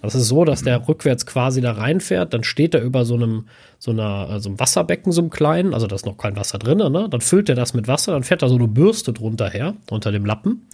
Das 0.02 0.14
ist 0.14 0.28
so, 0.28 0.44
dass 0.44 0.62
der 0.62 0.86
rückwärts 0.86 1.24
quasi 1.24 1.62
da 1.62 1.72
reinfährt, 1.72 2.34
dann 2.34 2.44
steht 2.44 2.74
er 2.74 2.82
über 2.82 3.06
so 3.06 3.14
einem, 3.14 3.46
so 3.78 3.90
einer, 3.90 4.38
so 4.38 4.50
einem 4.50 4.60
Wasserbecken, 4.60 5.12
so 5.12 5.22
einem 5.22 5.30
kleinen, 5.30 5.72
also 5.72 5.86
da 5.86 5.96
ist 5.96 6.04
noch 6.04 6.18
kein 6.18 6.36
Wasser 6.36 6.58
drin, 6.58 6.78
ne? 6.78 7.08
Dann 7.08 7.20
füllt 7.22 7.48
er 7.48 7.54
das 7.54 7.72
mit 7.72 7.88
Wasser, 7.88 8.12
dann 8.12 8.22
fährt 8.22 8.42
da 8.42 8.48
so 8.48 8.56
eine 8.56 8.68
Bürste 8.68 9.14
drunter 9.14 9.48
her, 9.48 9.74
unter 9.90 10.12
dem 10.12 10.26
Lappen. 10.26 10.66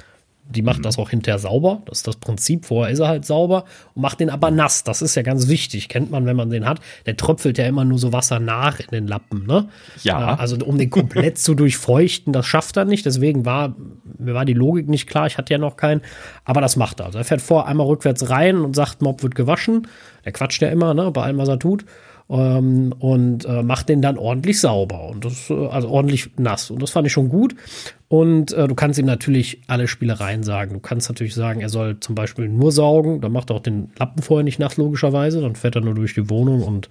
Die 0.49 0.62
macht 0.62 0.79
mhm. 0.79 0.83
das 0.83 0.99
auch 0.99 1.11
hinterher 1.11 1.39
sauber. 1.39 1.83
Das 1.87 1.99
ist 1.99 2.09
das 2.09 2.17
Prinzip. 2.17 2.67
Vorher 2.67 2.93
ist 2.93 2.99
er 2.99 3.09
halt 3.09 3.25
sauber 3.25 3.65
und 3.95 4.03
macht 4.03 4.21
den 4.21 4.31
aber 4.31 4.51
nass. 4.51 4.83
Das 4.83 5.01
ist 5.01 5.15
ja 5.15 5.23
ganz 5.23 5.49
wichtig. 5.49 5.89
Kennt 5.89 6.11
man, 6.11 6.27
wenn 6.27 6.37
man 6.37 6.51
den 6.51 6.67
hat. 6.67 6.81
Der 7.07 7.17
tröpfelt 7.17 7.57
ja 7.59 7.67
immer 7.67 7.85
nur 7.85 7.99
so 7.99 8.12
Wasser 8.12 8.41
nach 8.41 8.81
in 8.81 8.89
den 8.91 9.07
Lappen. 9.07 9.47
Ne? 9.47 9.69
Ja. 10.03 10.35
Also 10.35 10.57
um 10.65 10.77
den 10.77 10.91
komplett 10.91 11.39
zu 11.39 11.55
durchfeuchten, 11.55 12.33
das 12.33 12.47
schafft 12.47 12.77
er 12.77 12.85
nicht. 12.85 13.07
Deswegen 13.07 13.45
war 13.45 13.77
mir 14.19 14.35
war 14.35 14.45
die 14.45 14.55
Logik 14.55 14.89
nicht 14.89 15.07
klar. 15.07 15.27
Ich 15.27 15.39
hatte 15.39 15.53
ja 15.53 15.59
noch 15.59 15.77
keinen. 15.77 16.03
Aber 16.45 16.61
das 16.61 16.77
macht 16.77 17.01
er. 17.01 17.07
Also 17.07 17.19
er 17.19 17.25
fährt 17.25 17.43
vor 17.43 17.69
einmal 17.69 17.87
rückwärts 17.87 18.29
rein 18.29 18.59
und 18.59 18.75
sagt, 18.75 19.03
Mob 19.03 19.23
wird 19.23 19.35
gewaschen. 19.35 19.87
Der 20.25 20.33
quatscht 20.33 20.61
ja 20.62 20.69
immer, 20.69 20.95
ne, 20.95 21.11
bei 21.12 21.23
allem, 21.23 21.39
was 21.39 21.49
er 21.49 21.59
tut 21.59 21.85
ähm, 22.31 22.94
und 22.98 23.44
äh, 23.44 23.62
macht 23.62 23.89
den 23.89 24.01
dann 24.01 24.16
ordentlich 24.16 24.61
sauber 24.61 25.09
und 25.09 25.24
das, 25.24 25.51
äh, 25.51 25.66
also 25.66 25.89
ordentlich 25.89 26.31
nass. 26.39 26.70
Und 26.70 26.81
das 26.82 26.90
fand 26.90 27.07
ich 27.07 27.12
schon 27.12 27.28
gut. 27.28 27.57
Und 28.09 28.52
äh, 28.52 28.69
du 28.69 28.74
kannst 28.74 28.98
ihm 28.98 29.07
natürlich 29.07 29.61
alle 29.66 29.89
Spielereien 29.89 30.43
sagen. 30.43 30.74
Du 30.74 30.81
kannst 30.81 31.09
natürlich 31.09 31.35
sagen, 31.35 31.61
er 31.61 31.69
soll 31.69 31.98
zum 32.01 32.15
Beispiel 32.15 32.48
nur 32.48 32.73
saugen, 32.73 33.20
dann 33.20 33.32
macht 33.32 33.51
er 33.51 33.57
auch 33.57 33.62
den 33.62 33.90
Lappen 33.98 34.23
vorher 34.23 34.44
nicht 34.44 34.59
nass, 34.59 34.77
logischerweise. 34.77 35.40
Dann 35.40 35.57
fährt 35.57 35.74
er 35.74 35.82
nur 35.82 35.94
durch 35.94 36.15
die 36.15 36.31
Wohnung 36.31 36.62
und 36.62 36.89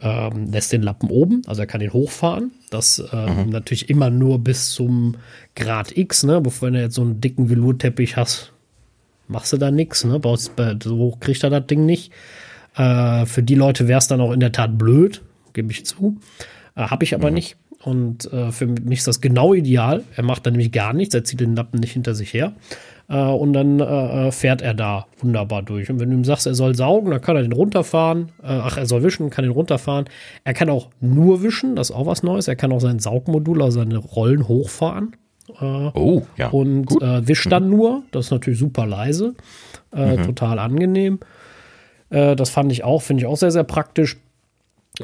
ähm, 0.00 0.50
lässt 0.50 0.72
den 0.72 0.82
Lappen 0.82 1.10
oben, 1.10 1.42
also 1.46 1.62
er 1.62 1.66
kann 1.66 1.80
ihn 1.80 1.92
hochfahren. 1.92 2.50
Das 2.70 3.02
ähm, 3.12 3.44
mhm. 3.44 3.50
natürlich 3.50 3.88
immer 3.88 4.10
nur 4.10 4.38
bis 4.40 4.70
zum 4.70 5.16
Grad 5.54 5.96
X, 5.96 6.24
ne? 6.24 6.40
Bevor 6.40 6.70
du 6.70 6.80
jetzt 6.80 6.96
so 6.96 7.02
einen 7.02 7.20
dicken 7.20 7.48
Velurteppich 7.48 8.16
hast, 8.16 8.52
machst 9.28 9.52
du 9.52 9.58
da 9.58 9.70
nichts, 9.70 10.04
ne? 10.04 10.20
so 10.82 10.96
hoch 10.96 11.20
kriegt 11.20 11.44
er 11.44 11.50
das 11.50 11.66
Ding 11.66 11.86
nicht. 11.86 12.10
Äh, 12.76 13.26
für 13.26 13.42
die 13.42 13.54
Leute 13.54 13.88
wäre 13.88 13.98
es 13.98 14.08
dann 14.08 14.20
auch 14.20 14.32
in 14.32 14.40
der 14.40 14.52
Tat 14.52 14.78
blöd, 14.78 15.22
gebe 15.52 15.70
ich 15.70 15.84
zu. 15.86 16.18
Äh, 16.74 16.82
Habe 16.82 17.04
ich 17.04 17.14
aber 17.14 17.28
mhm. 17.28 17.34
nicht. 17.34 17.56
Und 17.84 18.32
äh, 18.32 18.52
für 18.52 18.66
mich 18.66 19.00
ist 19.00 19.08
das 19.08 19.20
genau 19.20 19.54
ideal. 19.54 20.04
Er 20.14 20.22
macht 20.22 20.46
dann 20.46 20.52
nämlich 20.52 20.70
gar 20.70 20.92
nichts, 20.92 21.14
er 21.14 21.24
zieht 21.24 21.40
den 21.40 21.56
Lappen 21.56 21.80
nicht 21.80 21.92
hinter 21.92 22.14
sich 22.14 22.32
her. 22.32 22.52
Äh, 23.08 23.16
und 23.16 23.52
dann 23.52 23.80
äh, 23.80 24.28
äh, 24.28 24.32
fährt 24.32 24.62
er 24.62 24.74
da 24.74 25.06
wunderbar 25.18 25.62
durch. 25.62 25.90
Und 25.90 26.00
wenn 26.00 26.10
du 26.10 26.16
ihm 26.16 26.24
sagst, 26.24 26.46
er 26.46 26.54
soll 26.54 26.74
saugen, 26.74 27.10
dann 27.10 27.20
kann 27.20 27.36
er 27.36 27.42
den 27.42 27.52
runterfahren. 27.52 28.30
ach, 28.42 28.76
er 28.76 28.86
soll 28.86 29.02
wischen, 29.02 29.30
kann 29.30 29.44
den 29.44 29.52
runterfahren. 29.52 30.06
Er 30.44 30.54
kann 30.54 30.70
auch 30.70 30.88
nur 31.00 31.42
wischen, 31.42 31.76
das 31.76 31.90
ist 31.90 31.96
auch 31.96 32.06
was 32.06 32.22
Neues. 32.22 32.48
Er 32.48 32.56
kann 32.56 32.72
auch 32.72 32.80
sein 32.80 32.98
Saugmodul, 32.98 33.62
also 33.62 33.80
seine 33.80 33.98
Rollen 33.98 34.48
hochfahren. 34.48 35.16
oh, 35.60 36.22
ja. 36.36 36.48
Und 36.48 36.90
wischt 36.90 37.50
dann 37.50 37.64
mhm. 37.64 37.70
nur. 37.70 38.02
Das 38.12 38.26
ist 38.26 38.30
natürlich 38.30 38.58
super 38.58 38.86
leise. 38.86 39.34
Mhm. 39.94 40.22
Total 40.22 40.58
angenehm. 40.58 41.18
Äh, 42.12 42.36
das 42.36 42.50
fand 42.50 42.70
ich 42.70 42.84
auch, 42.84 43.02
finde 43.02 43.22
ich 43.22 43.26
auch 43.26 43.36
sehr, 43.36 43.50
sehr 43.50 43.64
praktisch. 43.64 44.18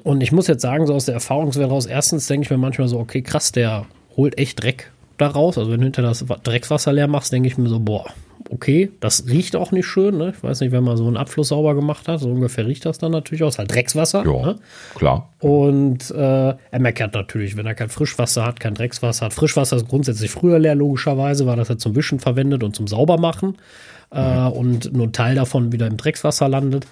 Und 0.04 0.22
ich 0.22 0.32
muss 0.32 0.46
jetzt 0.46 0.62
sagen, 0.62 0.86
so 0.86 0.94
aus 0.94 1.06
der 1.06 1.14
Erfahrungswert 1.14 1.70
raus, 1.70 1.86
erstens 1.86 2.26
denke 2.26 2.44
ich 2.44 2.50
mir 2.50 2.58
manchmal 2.58 2.88
so, 2.88 2.98
okay, 2.98 3.22
krass, 3.22 3.52
der 3.52 3.86
holt 4.16 4.38
echt 4.38 4.62
Dreck 4.62 4.92
da 5.16 5.28
raus. 5.28 5.58
Also 5.58 5.70
wenn 5.70 5.80
du 5.80 5.84
hinter 5.84 6.02
das 6.02 6.24
Dreckswasser 6.42 6.92
leer 6.92 7.08
machst, 7.08 7.32
denke 7.32 7.48
ich 7.48 7.56
mir 7.56 7.68
so, 7.68 7.80
boah, 7.80 8.04
okay, 8.50 8.90
das 9.00 9.26
riecht 9.28 9.56
auch 9.56 9.72
nicht 9.72 9.86
schön. 9.86 10.18
Ne? 10.18 10.34
Ich 10.36 10.42
weiß 10.42 10.60
nicht, 10.60 10.72
wenn 10.72 10.84
man 10.84 10.96
so 10.96 11.06
einen 11.06 11.16
Abfluss 11.16 11.48
sauber 11.48 11.74
gemacht 11.74 12.06
hat, 12.06 12.20
so 12.20 12.30
ungefähr 12.30 12.66
riecht 12.66 12.84
das 12.84 12.98
dann 12.98 13.12
natürlich 13.12 13.42
aus, 13.42 13.58
halt 13.58 13.72
Dreckswasser. 13.72 14.24
Ja, 14.24 14.46
ne? 14.46 14.56
klar. 14.94 15.30
Und 15.40 16.10
äh, 16.10 16.54
er 16.54 16.78
meckert 16.78 17.14
natürlich, 17.14 17.56
wenn 17.56 17.66
er 17.66 17.74
kein 17.74 17.88
Frischwasser 17.88 18.44
hat, 18.44 18.60
kein 18.60 18.74
Dreckswasser 18.74 19.26
hat. 19.26 19.32
Frischwasser 19.32 19.76
ist 19.76 19.88
grundsätzlich 19.88 20.30
früher 20.30 20.58
leer, 20.58 20.74
logischerweise, 20.74 21.46
weil 21.46 21.56
das 21.56 21.70
er 21.70 21.78
zum 21.78 21.96
Wischen 21.96 22.20
verwendet 22.20 22.62
und 22.62 22.76
zum 22.76 22.86
Saubermachen 22.86 23.56
äh, 24.10 24.46
und 24.46 24.92
nur 24.92 25.06
ein 25.06 25.12
Teil 25.12 25.34
davon 25.34 25.72
wieder 25.72 25.86
im 25.86 25.96
Dreckswasser 25.96 26.48
landet. 26.48 26.86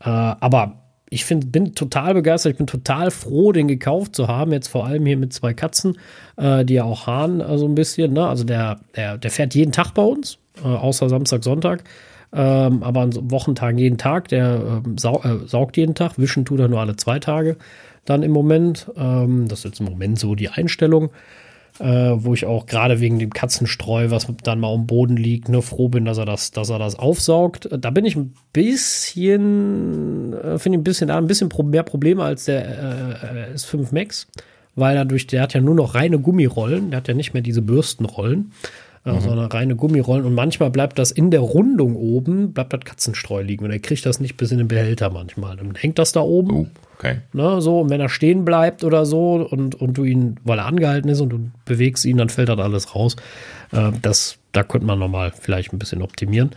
Äh, 0.00 0.08
aber 0.08 0.82
ich 1.10 1.24
find, 1.24 1.50
bin 1.52 1.74
total 1.74 2.14
begeistert. 2.14 2.52
Ich 2.52 2.58
bin 2.58 2.66
total 2.66 3.10
froh, 3.10 3.52
den 3.52 3.68
gekauft 3.68 4.14
zu 4.14 4.28
haben. 4.28 4.52
Jetzt 4.52 4.68
vor 4.68 4.86
allem 4.86 5.06
hier 5.06 5.16
mit 5.16 5.32
zwei 5.32 5.54
Katzen, 5.54 5.98
äh, 6.36 6.64
die 6.64 6.74
ja 6.74 6.84
auch 6.84 7.06
haaren 7.06 7.40
äh, 7.40 7.58
so 7.58 7.66
ein 7.66 7.74
bisschen. 7.74 8.12
Ne? 8.12 8.26
Also 8.26 8.44
der, 8.44 8.80
der, 8.94 9.16
der 9.18 9.30
fährt 9.30 9.54
jeden 9.54 9.72
Tag 9.72 9.92
bei 9.92 10.02
uns, 10.02 10.38
äh, 10.62 10.66
außer 10.66 11.08
Samstag, 11.08 11.44
Sonntag. 11.44 11.84
Ähm, 12.30 12.82
aber 12.82 13.00
an 13.00 13.30
Wochentagen 13.30 13.78
jeden 13.78 13.96
Tag. 13.96 14.28
Der 14.28 14.82
ähm, 14.84 14.98
sau 14.98 15.22
äh, 15.22 15.46
saugt 15.46 15.78
jeden 15.78 15.94
Tag. 15.94 16.18
Wischen 16.18 16.44
tut 16.44 16.60
er 16.60 16.68
nur 16.68 16.80
alle 16.80 16.96
zwei 16.96 17.18
Tage 17.18 17.56
dann 18.04 18.22
im 18.22 18.32
Moment. 18.32 18.90
Ähm, 18.96 19.48
das 19.48 19.60
ist 19.60 19.64
jetzt 19.64 19.80
im 19.80 19.86
Moment 19.86 20.18
so 20.18 20.34
die 20.34 20.48
Einstellung 20.48 21.10
äh, 21.78 22.12
wo 22.16 22.34
ich 22.34 22.44
auch 22.44 22.66
gerade 22.66 23.00
wegen 23.00 23.18
dem 23.18 23.32
Katzenstreu, 23.32 24.10
was 24.10 24.26
dann 24.42 24.60
mal 24.60 24.72
am 24.72 24.86
Boden 24.86 25.16
liegt, 25.16 25.48
ne, 25.48 25.62
froh 25.62 25.88
bin, 25.88 26.04
dass 26.04 26.18
er 26.18 26.26
das, 26.26 26.50
dass 26.50 26.70
er 26.70 26.78
das 26.78 26.98
aufsaugt. 26.98 27.68
Da 27.70 27.90
bin 27.90 28.04
ich 28.04 28.16
ein 28.16 28.34
bisschen, 28.52 30.32
äh, 30.32 30.58
finde 30.58 30.76
ich 30.76 30.80
ein 30.80 30.84
bisschen, 30.84 31.10
ein 31.10 31.26
bisschen 31.26 31.50
mehr 31.64 31.82
Probleme 31.82 32.24
als 32.24 32.46
der 32.46 33.52
äh, 33.52 33.54
S5 33.54 33.92
Max, 33.92 34.26
weil 34.74 34.96
dadurch, 34.96 35.26
der 35.26 35.42
hat 35.42 35.54
ja 35.54 35.60
nur 35.60 35.74
noch 35.74 35.94
reine 35.94 36.18
Gummirollen, 36.18 36.90
der 36.90 36.98
hat 36.98 37.08
ja 37.08 37.14
nicht 37.14 37.34
mehr 37.34 37.42
diese 37.42 37.62
Bürstenrollen. 37.62 38.52
Mhm. 39.16 39.20
sondern 39.20 39.46
reine 39.46 39.76
Gummirollen. 39.76 40.24
Und 40.24 40.34
manchmal 40.34 40.70
bleibt 40.70 40.98
das 40.98 41.10
in 41.10 41.30
der 41.30 41.40
Rundung 41.40 41.96
oben, 41.96 42.52
bleibt 42.52 42.72
das 42.72 42.80
Katzenstreu 42.80 43.42
liegen. 43.42 43.64
Und 43.64 43.70
er 43.70 43.78
kriegt 43.78 44.04
das 44.06 44.20
nicht 44.20 44.36
bis 44.36 44.52
in 44.52 44.58
den 44.58 44.68
Behälter 44.68 45.10
manchmal. 45.10 45.56
Dann 45.56 45.74
hängt 45.74 45.98
das 45.98 46.12
da 46.12 46.20
oben. 46.20 46.50
Oh, 46.52 46.66
okay. 46.98 47.18
Ne, 47.32 47.60
so, 47.60 47.80
und 47.80 47.90
wenn 47.90 48.00
er 48.00 48.08
stehen 48.08 48.44
bleibt 48.44 48.84
oder 48.84 49.06
so 49.06 49.46
und, 49.50 49.74
und 49.74 49.98
du 49.98 50.04
ihn, 50.04 50.38
weil 50.44 50.58
er 50.58 50.66
angehalten 50.66 51.08
ist 51.08 51.20
und 51.20 51.30
du 51.30 51.50
bewegst 51.64 52.04
ihn, 52.04 52.16
dann 52.16 52.28
fällt 52.28 52.48
das 52.48 52.58
alles 52.58 52.94
raus. 52.94 53.16
Äh, 53.72 53.92
das, 54.02 54.38
da 54.52 54.62
könnte 54.62 54.86
man 54.86 54.98
nochmal 54.98 55.32
vielleicht 55.38 55.72
ein 55.72 55.78
bisschen 55.78 56.02
optimieren. 56.02 56.50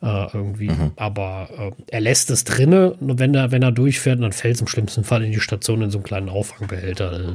Äh, 0.00 0.26
irgendwie. 0.32 0.68
Mhm. 0.68 0.92
Aber 0.94 1.48
äh, 1.58 1.70
er 1.88 2.00
lässt 2.00 2.30
es 2.30 2.44
drinne. 2.44 2.92
Und 2.92 3.18
wenn 3.18 3.34
er, 3.34 3.50
wenn 3.50 3.62
er 3.62 3.72
durchfährt, 3.72 4.22
dann 4.22 4.32
fällt 4.32 4.54
es 4.54 4.60
im 4.60 4.68
schlimmsten 4.68 5.02
Fall 5.02 5.24
in 5.24 5.32
die 5.32 5.40
Station 5.40 5.82
in 5.82 5.90
so 5.90 5.98
einen 5.98 6.04
kleinen 6.04 6.28
Auffangbehälter. 6.28 7.34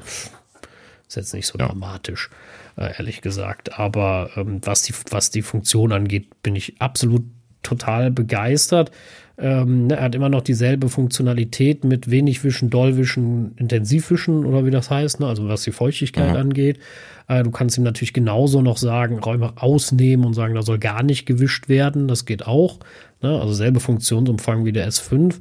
Ist 1.07 1.15
jetzt 1.15 1.33
nicht 1.33 1.47
so 1.47 1.59
ja. 1.59 1.67
dramatisch, 1.67 2.29
ehrlich 2.75 3.21
gesagt. 3.21 3.79
Aber 3.79 4.31
ähm, 4.35 4.61
was, 4.63 4.83
die, 4.83 4.93
was 5.09 5.29
die 5.29 5.41
Funktion 5.41 5.91
angeht, 5.91 6.27
bin 6.41 6.55
ich 6.55 6.81
absolut 6.81 7.23
total 7.61 8.11
begeistert. 8.11 8.91
Ähm, 9.37 9.87
ne, 9.87 9.95
er 9.95 10.03
hat 10.03 10.15
immer 10.15 10.29
noch 10.29 10.41
dieselbe 10.41 10.89
Funktionalität 10.89 11.83
mit 11.83 12.11
wenig 12.11 12.43
Wischen, 12.43 12.69
Dollwischen, 12.69 13.55
Intensivwischen 13.57 14.45
oder 14.45 14.65
wie 14.65 14.69
das 14.69 14.91
heißt, 14.91 15.19
ne? 15.19 15.27
also 15.27 15.47
was 15.47 15.63
die 15.63 15.71
Feuchtigkeit 15.71 16.31
mhm. 16.31 16.35
angeht. 16.35 16.79
Äh, 17.27 17.41
du 17.41 17.49
kannst 17.49 17.77
ihm 17.77 17.83
natürlich 17.83 18.13
genauso 18.13 18.61
noch 18.61 18.77
sagen, 18.77 19.17
Räume 19.19 19.53
ausnehmen 19.55 20.25
und 20.25 20.35
sagen, 20.35 20.53
da 20.53 20.61
soll 20.61 20.77
gar 20.77 21.01
nicht 21.01 21.25
gewischt 21.25 21.67
werden. 21.67 22.07
Das 22.07 22.25
geht 22.25 22.45
auch. 22.45 22.79
Ne? 23.21 23.39
Also 23.39 23.53
selbe 23.53 23.79
Funktionsumfang 23.79 24.65
wie 24.65 24.71
der 24.71 24.87
S5, 24.87 25.35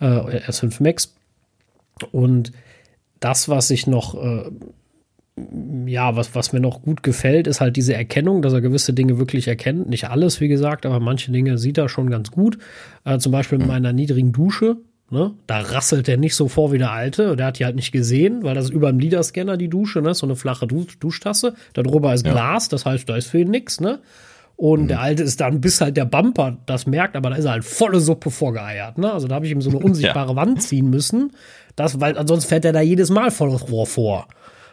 äh, 0.00 0.04
S5 0.04 0.80
Max. 0.80 1.14
Und 2.12 2.52
das, 3.18 3.48
was 3.48 3.70
ich 3.70 3.88
noch 3.88 4.14
äh, 4.14 4.50
ja, 5.86 6.14
was, 6.14 6.34
was 6.34 6.52
mir 6.52 6.60
noch 6.60 6.82
gut 6.82 7.02
gefällt, 7.02 7.46
ist 7.46 7.60
halt 7.60 7.76
diese 7.76 7.94
Erkennung, 7.94 8.42
dass 8.42 8.52
er 8.52 8.60
gewisse 8.60 8.92
Dinge 8.92 9.18
wirklich 9.18 9.48
erkennt. 9.48 9.88
Nicht 9.88 10.10
alles, 10.10 10.40
wie 10.40 10.48
gesagt, 10.48 10.84
aber 10.84 11.00
manche 11.00 11.32
Dinge 11.32 11.56
sieht 11.56 11.78
er 11.78 11.88
schon 11.88 12.10
ganz 12.10 12.30
gut. 12.30 12.58
Äh, 13.04 13.18
zum 13.18 13.32
Beispiel 13.32 13.56
in 13.56 13.62
hm. 13.62 13.68
meiner 13.68 13.92
niedrigen 13.92 14.32
Dusche. 14.32 14.76
Ne? 15.10 15.32
Da 15.46 15.60
rasselt 15.60 16.08
er 16.08 16.16
nicht 16.16 16.34
so 16.34 16.48
vor 16.48 16.72
wie 16.72 16.78
der 16.78 16.90
alte. 16.90 17.36
Der 17.36 17.46
hat 17.46 17.58
die 17.58 17.64
halt 17.64 17.76
nicht 17.76 17.92
gesehen, 17.92 18.42
weil 18.44 18.54
das 18.54 18.66
ist 18.66 18.72
über 18.72 18.90
dem 18.90 18.98
Liederscanner 18.98 19.56
die 19.56 19.68
Dusche, 19.68 20.00
ne? 20.00 20.14
so 20.14 20.26
eine 20.26 20.36
flache 20.36 20.66
du 20.66 20.86
Duschtasse. 21.00 21.54
Darüber 21.72 22.14
ist 22.14 22.26
ja. 22.26 22.32
Glas, 22.32 22.68
das 22.68 22.86
heißt, 22.86 23.08
da 23.08 23.16
ist 23.16 23.28
für 23.28 23.40
ihn 23.40 23.50
nichts. 23.50 23.80
Ne? 23.80 24.00
Und 24.56 24.82
mhm. 24.82 24.88
der 24.88 25.00
alte 25.00 25.22
ist 25.22 25.40
dann, 25.40 25.60
bis 25.60 25.80
halt 25.80 25.96
der 25.96 26.04
Bumper 26.04 26.58
das 26.66 26.86
merkt, 26.86 27.16
aber 27.16 27.30
da 27.30 27.36
ist 27.36 27.46
er 27.46 27.52
halt 27.52 27.64
volle 27.64 28.00
Suppe 28.00 28.30
vorgeeiert. 28.30 28.98
Ne? 28.98 29.12
Also 29.12 29.28
da 29.28 29.34
habe 29.34 29.46
ich 29.46 29.52
ihm 29.52 29.62
so 29.62 29.70
eine 29.70 29.78
unsichtbare 29.84 30.30
ja. 30.30 30.36
Wand 30.36 30.62
ziehen 30.62 30.90
müssen. 30.90 31.32
Das, 31.76 32.00
weil 32.00 32.18
ansonsten 32.18 32.48
fährt 32.48 32.64
er 32.64 32.72
da 32.72 32.80
jedes 32.80 33.10
Mal 33.10 33.30
volles 33.30 33.70
Rohr 33.70 33.86
vor. 33.86 34.28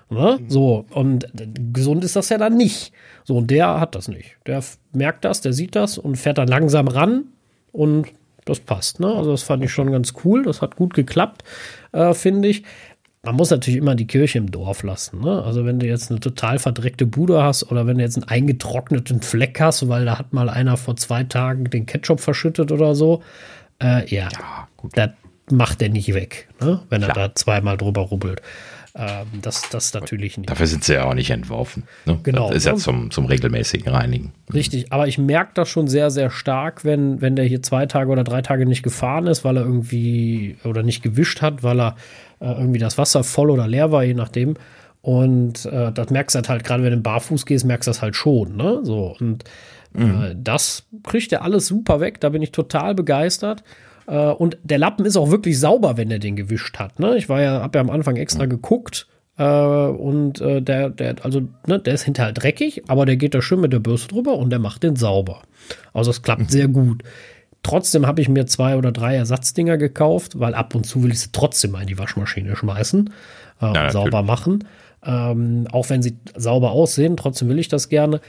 Ne? 0.09 0.39
So, 0.47 0.85
und 0.91 1.27
gesund 1.71 2.03
ist 2.03 2.15
das 2.15 2.29
ja 2.29 2.37
dann 2.37 2.57
nicht. 2.57 2.93
So, 3.23 3.37
und 3.37 3.51
der 3.51 3.79
hat 3.79 3.95
das 3.95 4.07
nicht. 4.07 4.37
Der 4.47 4.63
merkt 4.91 5.23
das, 5.23 5.41
der 5.41 5.53
sieht 5.53 5.75
das 5.75 5.97
und 5.97 6.15
fährt 6.15 6.39
dann 6.39 6.47
langsam 6.47 6.87
ran 6.87 7.25
und 7.71 8.07
das 8.45 8.59
passt. 8.59 8.99
Ne? 8.99 9.07
Also, 9.07 9.31
das 9.31 9.43
fand 9.43 9.63
ich 9.63 9.71
schon 9.71 9.91
ganz 9.91 10.13
cool. 10.23 10.43
Das 10.43 10.61
hat 10.61 10.75
gut 10.75 10.95
geklappt, 10.95 11.43
äh, 11.91 12.13
finde 12.13 12.47
ich. 12.47 12.63
Man 13.21 13.35
muss 13.35 13.51
natürlich 13.51 13.77
immer 13.77 13.95
die 13.95 14.07
Kirche 14.07 14.37
im 14.37 14.49
Dorf 14.49 14.81
lassen. 14.81 15.21
Ne? 15.21 15.43
Also, 15.43 15.65
wenn 15.65 15.77
du 15.77 15.85
jetzt 15.85 16.09
eine 16.09 16.19
total 16.19 16.57
verdreckte 16.57 17.05
Bude 17.05 17.43
hast 17.43 17.69
oder 17.71 17.85
wenn 17.85 17.97
du 17.97 18.03
jetzt 18.03 18.15
einen 18.15 18.27
eingetrockneten 18.27 19.21
Fleck 19.21 19.59
hast, 19.61 19.87
weil 19.89 20.05
da 20.05 20.17
hat 20.17 20.33
mal 20.33 20.49
einer 20.49 20.77
vor 20.77 20.95
zwei 20.95 21.23
Tagen 21.23 21.65
den 21.65 21.85
Ketchup 21.85 22.19
verschüttet 22.19 22.71
oder 22.71 22.95
so, 22.95 23.21
äh, 23.79 24.07
ja, 24.09 24.29
ja 24.29 24.67
das 24.93 25.11
macht 25.51 25.81
er 25.81 25.89
nicht 25.89 26.13
weg, 26.13 26.47
ne? 26.61 26.81
wenn 26.89 27.01
Klar. 27.01 27.17
er 27.17 27.27
da 27.29 27.35
zweimal 27.35 27.77
drüber 27.77 28.01
rubbelt. 28.01 28.41
Ähm, 28.95 29.27
das, 29.41 29.69
das 29.69 29.93
natürlich 29.93 30.37
nicht. 30.37 30.49
Dafür 30.49 30.67
sind 30.67 30.83
sie 30.83 30.95
ja 30.95 31.05
auch 31.05 31.13
nicht 31.13 31.29
entworfen. 31.29 31.83
Ne? 32.05 32.19
Genau. 32.23 32.47
Das 32.47 32.57
ist 32.57 32.65
ja 32.65 32.75
zum, 32.75 33.11
zum 33.11 33.25
regelmäßigen 33.25 33.87
Reinigen. 33.87 34.33
Richtig, 34.53 34.91
aber 34.91 35.07
ich 35.07 35.17
merke 35.17 35.51
das 35.53 35.69
schon 35.69 35.87
sehr, 35.87 36.09
sehr 36.09 36.31
stark, 36.31 36.83
wenn, 36.85 37.21
wenn 37.21 37.35
der 37.35 37.45
hier 37.45 37.61
zwei 37.61 37.85
Tage 37.85 38.09
oder 38.09 38.23
drei 38.23 38.41
Tage 38.41 38.65
nicht 38.65 38.83
gefahren 38.83 39.27
ist, 39.27 39.43
weil 39.45 39.57
er 39.57 39.63
irgendwie 39.63 40.57
oder 40.63 40.81
nicht 40.83 41.03
gewischt 41.03 41.41
hat, 41.41 41.61
weil 41.63 41.79
er 41.79 41.95
äh, 42.39 42.51
irgendwie 42.51 42.79
das 42.79 42.97
Wasser 42.97 43.23
voll 43.23 43.51
oder 43.51 43.67
leer 43.67 43.91
war, 43.91 44.03
je 44.03 44.15
nachdem. 44.15 44.55
Und 45.01 45.65
äh, 45.65 45.91
das 45.91 46.09
merkst 46.09 46.35
du 46.35 46.49
halt 46.49 46.63
gerade, 46.63 46.83
wenn 46.83 46.91
du 46.91 46.99
barfuß 46.99 47.45
gehst, 47.45 47.65
merkst 47.65 47.87
du 47.87 47.91
das 47.91 48.01
halt 48.01 48.15
schon. 48.15 48.57
Ne? 48.57 48.79
So, 48.83 49.15
und 49.19 49.43
mhm. 49.93 50.23
äh, 50.23 50.35
das 50.35 50.87
kriegt 51.03 51.31
er 51.31 51.43
alles 51.43 51.67
super 51.67 51.99
weg. 51.99 52.19
Da 52.19 52.29
bin 52.29 52.41
ich 52.41 52.51
total 52.51 52.95
begeistert. 52.95 53.63
Äh, 54.09 54.31
und 54.31 54.57
der 54.63 54.79
Lappen 54.79 55.05
ist 55.05 55.17
auch 55.17 55.31
wirklich 55.31 55.59
sauber, 55.59 55.97
wenn 55.97 56.11
er 56.11 56.19
den 56.19 56.35
gewischt 56.35 56.79
hat. 56.79 56.99
Ne? 56.99 57.15
Ich 57.17 57.29
war 57.29 57.41
ja, 57.41 57.61
habe 57.61 57.77
ja 57.77 57.81
am 57.81 57.89
Anfang 57.89 58.17
extra 58.17 58.45
geguckt. 58.45 59.07
Äh, 59.37 59.43
und 59.43 60.41
äh, 60.41 60.61
der, 60.61 60.89
der, 60.89 61.15
also, 61.23 61.41
ne, 61.67 61.79
der 61.79 61.93
ist 61.93 62.03
hinterher 62.03 62.33
dreckig, 62.33 62.83
aber 62.87 63.05
der 63.05 63.15
geht 63.15 63.35
da 63.35 63.41
schön 63.41 63.61
mit 63.61 63.71
der 63.71 63.79
Bürste 63.79 64.09
drüber 64.09 64.37
und 64.37 64.49
der 64.49 64.59
macht 64.59 64.83
den 64.83 64.95
sauber. 64.95 65.43
Also 65.93 66.11
es 66.11 66.21
klappt 66.21 66.41
mhm. 66.41 66.49
sehr 66.49 66.67
gut. 66.67 67.03
Trotzdem 67.61 68.07
habe 68.07 68.21
ich 68.21 68.29
mir 68.29 68.47
zwei 68.47 68.77
oder 68.77 68.91
drei 68.91 69.15
Ersatzdinger 69.15 69.77
gekauft, 69.77 70.39
weil 70.39 70.55
ab 70.55 70.75
und 70.75 70.85
zu 70.85 71.03
will 71.03 71.11
ich 71.11 71.19
sie 71.19 71.29
trotzdem 71.31 71.71
mal 71.71 71.81
in 71.81 71.87
die 71.87 71.99
Waschmaschine 71.99 72.55
schmeißen 72.55 73.13
äh, 73.61 73.65
ja, 73.65 73.85
und 73.85 73.91
sauber 73.91 74.23
machen. 74.23 74.65
Ähm, 75.05 75.65
auch 75.71 75.89
wenn 75.89 76.01
sie 76.01 76.17
sauber 76.35 76.71
aussehen, 76.71 77.15
trotzdem 77.15 77.47
will 77.47 77.57
ich 77.57 77.69
das 77.69 77.87
gerne. 77.87 78.19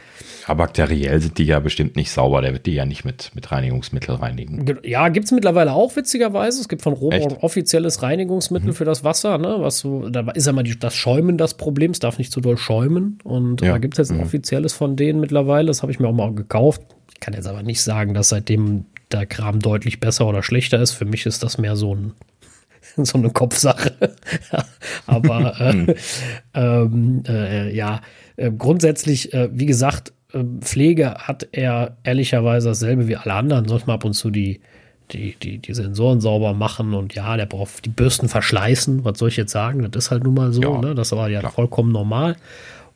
Ja, 0.47 0.55
bakteriell 0.55 1.20
sind 1.20 1.38
die 1.38 1.44
ja 1.44 1.59
bestimmt 1.59 1.97
nicht 1.97 2.12
sauber. 2.12 2.42
Der 2.42 2.52
wird 2.52 2.66
die 2.66 2.74
ja 2.74 2.86
nicht 2.86 3.05
mit, 3.05 3.32
mit 3.34 3.51
Reinigungsmittel 3.51 4.14
reinigen. 4.14 4.78
Ja, 4.84 5.09
gibt 5.09 5.26
es 5.26 5.32
mittlerweile 5.32 5.72
auch 5.72 5.97
witzigerweise. 5.97 6.60
Es 6.60 6.68
gibt 6.68 6.82
von 6.82 6.92
Robo 6.92 7.16
ein 7.16 7.36
offizielles 7.38 8.02
Reinigungsmittel 8.02 8.68
mhm. 8.68 8.74
für 8.74 8.84
das 8.84 9.02
Wasser. 9.02 9.38
Ne? 9.38 9.56
Was 9.59 9.78
so, 9.78 10.09
da 10.09 10.30
ist 10.30 10.47
ja 10.47 10.52
mal 10.52 10.62
die, 10.62 10.78
das 10.78 10.94
Schäumen 10.94 11.38
das 11.38 11.55
Problem. 11.55 11.90
Es 11.90 11.98
darf 11.98 12.18
nicht 12.18 12.30
zu 12.30 12.40
doll 12.40 12.56
schäumen. 12.56 13.18
Und 13.24 13.62
ja. 13.62 13.72
da 13.72 13.78
gibt 13.78 13.94
es 13.94 13.98
jetzt 13.98 14.10
ein 14.12 14.18
mhm. 14.18 14.24
offizielles 14.24 14.72
von 14.72 14.94
denen 14.94 15.18
mittlerweile. 15.18 15.66
Das 15.66 15.82
habe 15.82 15.90
ich 15.90 15.98
mir 15.98 16.06
auch 16.06 16.14
mal 16.14 16.32
gekauft. 16.32 16.82
Ich 17.12 17.18
kann 17.18 17.34
jetzt 17.34 17.48
aber 17.48 17.64
nicht 17.64 17.82
sagen, 17.82 18.14
dass 18.14 18.28
seitdem 18.28 18.84
der 19.10 19.26
Kram 19.26 19.59
deutlich 19.59 19.98
besser 19.98 20.28
oder 20.28 20.44
schlechter 20.44 20.80
ist. 20.80 20.92
Für 20.92 21.05
mich 21.05 21.26
ist 21.26 21.42
das 21.42 21.59
mehr 21.59 21.74
so 21.74 21.97
ein 21.97 22.12
so 23.04 23.18
eine 23.18 23.30
Kopfsache. 23.30 24.16
Aber 25.06 25.60
äh, 25.60 25.72
hm. 25.72 25.94
ähm, 26.54 27.22
äh, 27.26 27.74
ja, 27.74 28.00
äh, 28.36 28.50
grundsätzlich, 28.50 29.32
äh, 29.32 29.48
wie 29.52 29.66
gesagt, 29.66 30.12
äh, 30.32 30.44
Pflege 30.60 31.14
hat 31.14 31.48
er 31.52 31.96
ehrlicherweise 32.04 32.68
dasselbe 32.68 33.08
wie 33.08 33.16
alle 33.16 33.34
anderen. 33.34 33.68
Sollte 33.68 33.86
man 33.86 33.94
ab 33.94 34.04
und 34.04 34.14
zu 34.14 34.30
die, 34.30 34.60
die, 35.12 35.36
die, 35.42 35.58
die 35.58 35.74
Sensoren 35.74 36.20
sauber 36.20 36.54
machen 36.54 36.94
und 36.94 37.14
ja, 37.14 37.36
der 37.36 37.46
braucht 37.46 37.84
die 37.84 37.90
Bürsten 37.90 38.28
verschleißen. 38.28 39.04
Was 39.04 39.18
soll 39.18 39.28
ich 39.28 39.36
jetzt 39.36 39.52
sagen? 39.52 39.88
Das 39.90 40.04
ist 40.04 40.10
halt 40.10 40.24
nun 40.24 40.34
mal 40.34 40.52
so. 40.52 40.62
Ja, 40.62 40.80
ne? 40.80 40.94
Das 40.94 41.12
war 41.12 41.28
ja 41.28 41.40
klar. 41.40 41.52
vollkommen 41.52 41.92
normal. 41.92 42.36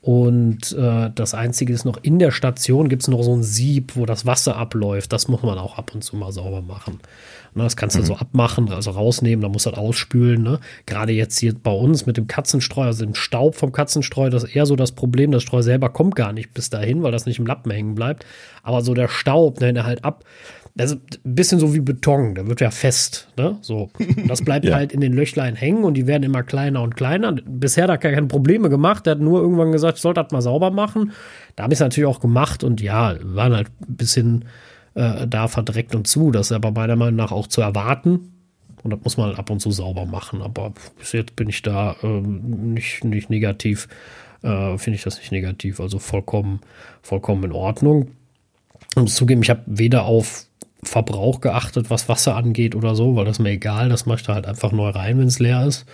Und 0.05 0.73
äh, 0.73 1.11
das 1.15 1.33
Einzige 1.33 1.73
ist 1.73 1.87
noch, 1.87 1.97
in 2.03 2.19
der 2.19 2.31
Station 2.31 2.91
gibt 2.91 3.03
es 3.03 3.09
noch 3.09 3.23
so 3.23 3.35
ein 3.35 3.43
Sieb, 3.43 3.97
wo 3.97 4.05
das 4.05 4.27
Wasser 4.27 4.57
abläuft. 4.57 5.13
Das 5.15 5.29
muss 5.29 5.43
man 5.43 5.57
auch 5.57 5.79
ab 5.79 5.93
und 5.95 6.05
zu 6.05 6.17
mal 6.17 6.31
sauber 6.31 6.61
machen. 6.61 7.01
Ne, 7.55 7.63
das 7.63 7.77
kannst 7.77 7.95
du 7.95 8.01
mhm. 8.01 8.07
so 8.07 8.17
abmachen, 8.17 8.73
also 8.73 8.91
rausnehmen, 8.91 9.41
dann 9.41 9.53
muss 9.53 9.63
das 9.63 9.75
ausspülen. 9.75 10.43
Ne? 10.43 10.59
Gerade 10.87 11.13
jetzt 11.13 11.39
hier 11.39 11.55
bei 11.55 11.71
uns 11.71 12.05
mit 12.05 12.17
dem 12.17 12.27
Katzenstreu, 12.27 12.83
also 12.83 13.05
dem 13.05 13.15
Staub 13.15 13.55
vom 13.55 13.71
Katzenstreu, 13.71 14.29
das 14.29 14.43
ist 14.43 14.57
eher 14.57 14.67
so 14.67 14.75
das 14.75 14.93
Problem. 14.93 15.31
Das 15.31 15.45
Streu 15.45 15.63
selber 15.63 15.89
kommt 15.89 16.17
gar 16.17 16.33
nicht 16.33 16.53
bis 16.53 16.69
dahin, 16.71 17.05
weil 17.05 17.13
das 17.13 17.27
nicht 17.27 17.39
im 17.39 17.47
Lappen 17.47 17.71
hängen 17.71 17.95
bleibt. 17.95 18.27
Aber 18.65 18.83
so 18.83 18.93
der 18.93 19.07
Staub, 19.07 19.61
ne, 19.61 19.73
der 19.73 19.85
halt 19.85 20.05
ab. 20.05 20.25
Also 20.77 20.97
ein 20.97 21.35
bisschen 21.37 21.61
so 21.61 21.73
wie 21.73 21.81
Beton, 21.81 22.35
der 22.35 22.49
wird 22.49 22.61
ja 22.61 22.73
fest, 22.73 23.29
ne? 23.37 23.59
So. 23.61 23.91
Und 23.97 24.27
das 24.29 24.43
bleibt 24.43 24.65
ja. 24.65 24.75
halt 24.75 24.91
in 24.91 25.01
den 25.01 25.13
Löchlein 25.13 25.55
hängen 25.55 25.85
und 25.85 25.95
die 25.95 26.09
werden 26.09 26.25
immer 26.25 26.43
kleiner 26.43 26.83
und 26.83 26.97
kleiner. 26.97 27.31
Bisher 27.47 27.85
hat 27.85 27.91
er 27.91 27.99
keine 27.99 28.27
Probleme 28.27 28.69
gemacht, 28.69 29.07
der 29.07 29.13
hat 29.13 29.21
nur 29.21 29.41
irgendwann 29.41 29.71
gesagt, 29.71 29.99
ich 29.99 30.03
sollte 30.03 30.21
das 30.21 30.33
mal 30.33 30.43
sauber 30.43 30.73
machen. 30.73 31.13
Da 31.55 31.63
habe 31.63 31.73
ich 31.73 31.77
es 31.77 31.81
natürlich 31.81 32.09
auch 32.09 32.19
gemacht 32.19 32.65
und 32.65 32.81
ja, 32.81 33.15
waren 33.23 33.55
halt 33.55 33.69
ein 33.89 33.97
bisschen 33.97 34.45
äh, 34.95 35.27
da 35.27 35.49
verdreckt 35.49 35.95
und 35.95 36.07
zu. 36.07 36.31
Das 36.31 36.47
ist 36.47 36.53
aber 36.53 36.71
meiner 36.71 36.97
Meinung 36.97 37.17
nach 37.17 37.33
auch 37.33 37.47
zu 37.47 37.61
erwarten. 37.61 38.33
Und 38.83 38.91
das 38.91 39.01
muss 39.03 39.17
man 39.17 39.35
ab 39.35 39.51
und 39.51 39.61
zu 39.61 39.71
sauber 39.71 40.05
machen. 40.05 40.43
Aber 40.43 40.73
bis 40.99 41.13
jetzt 41.13 41.37
bin 41.37 41.49
ich 41.49 41.63
da 41.63 41.97
äh, 42.03 42.07
nicht, 42.07 43.05
nicht 43.05 43.31
negativ, 43.31 43.89
äh, 44.43 44.77
finde 44.77 44.97
ich 44.97 45.03
das 45.03 45.19
nicht 45.19 45.33
negativ. 45.33 45.81
Also 45.81 45.99
vollkommen, 45.99 46.61
vollkommen 47.03 47.45
in 47.45 47.53
Ordnung. 47.53 48.11
Ich 48.91 48.97
muss 48.97 49.15
zugeben, 49.15 49.43
ich 49.43 49.51
habe 49.51 49.63
weder 49.67 50.05
auf 50.05 50.47
Verbrauch 50.83 51.41
geachtet, 51.41 51.89
was 51.89 52.09
Wasser 52.11 52.37
angeht 52.37 52.75
oder 52.75 52.95
so, 52.95 53.17
weil 53.17 53.25
das 53.25 53.39
ist 53.39 53.43
mir 53.43 53.51
egal. 53.51 53.89
Das 53.89 54.05
mache 54.05 54.19
ich 54.21 54.27
da 54.27 54.35
halt 54.35 54.47
einfach 54.47 54.71
neu 54.71 54.91
rein, 54.91 55.19
wenn 55.19 55.29
es 55.29 55.39
leer 55.39 55.67
ist. 55.67 55.87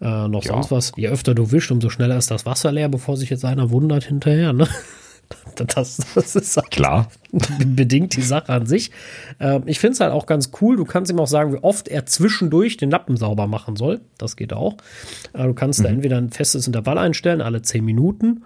Äh, 0.00 0.28
noch 0.28 0.42
ja. 0.44 0.54
sonst 0.54 0.70
was. 0.70 0.92
Je 0.96 1.08
öfter 1.08 1.34
du 1.34 1.52
wischst, 1.52 1.70
umso 1.70 1.90
schneller 1.90 2.16
ist 2.16 2.30
das 2.30 2.46
Wasser 2.46 2.72
leer, 2.72 2.88
bevor 2.88 3.18
sich 3.18 3.28
jetzt 3.28 3.44
einer 3.44 3.70
wundert 3.70 4.04
hinterher. 4.04 4.54
Ne? 4.54 4.66
Das, 5.74 5.98
das 6.14 6.36
ist 6.36 6.56
halt 6.56 6.70
klar. 6.70 7.08
Bedingt 7.64 8.16
die 8.16 8.22
Sache 8.22 8.50
an 8.50 8.66
sich. 8.66 8.90
Ähm, 9.38 9.64
ich 9.66 9.78
finde 9.78 9.92
es 9.92 10.00
halt 10.00 10.12
auch 10.12 10.26
ganz 10.26 10.52
cool. 10.60 10.76
Du 10.76 10.84
kannst 10.84 11.10
ihm 11.10 11.18
auch 11.18 11.26
sagen, 11.26 11.52
wie 11.52 11.58
oft 11.58 11.88
er 11.88 12.06
zwischendurch 12.06 12.76
den 12.78 12.90
Lappen 12.90 13.16
sauber 13.16 13.46
machen 13.46 13.76
soll. 13.76 14.00
Das 14.16 14.36
geht 14.36 14.52
auch. 14.52 14.76
Äh, 15.34 15.44
du 15.44 15.54
kannst 15.54 15.80
mhm. 15.80 15.84
da 15.84 15.90
entweder 15.90 16.16
ein 16.16 16.30
festes 16.30 16.66
Intervall 16.66 16.98
einstellen, 16.98 17.42
alle 17.42 17.62
10 17.62 17.84
Minuten. 17.84 18.44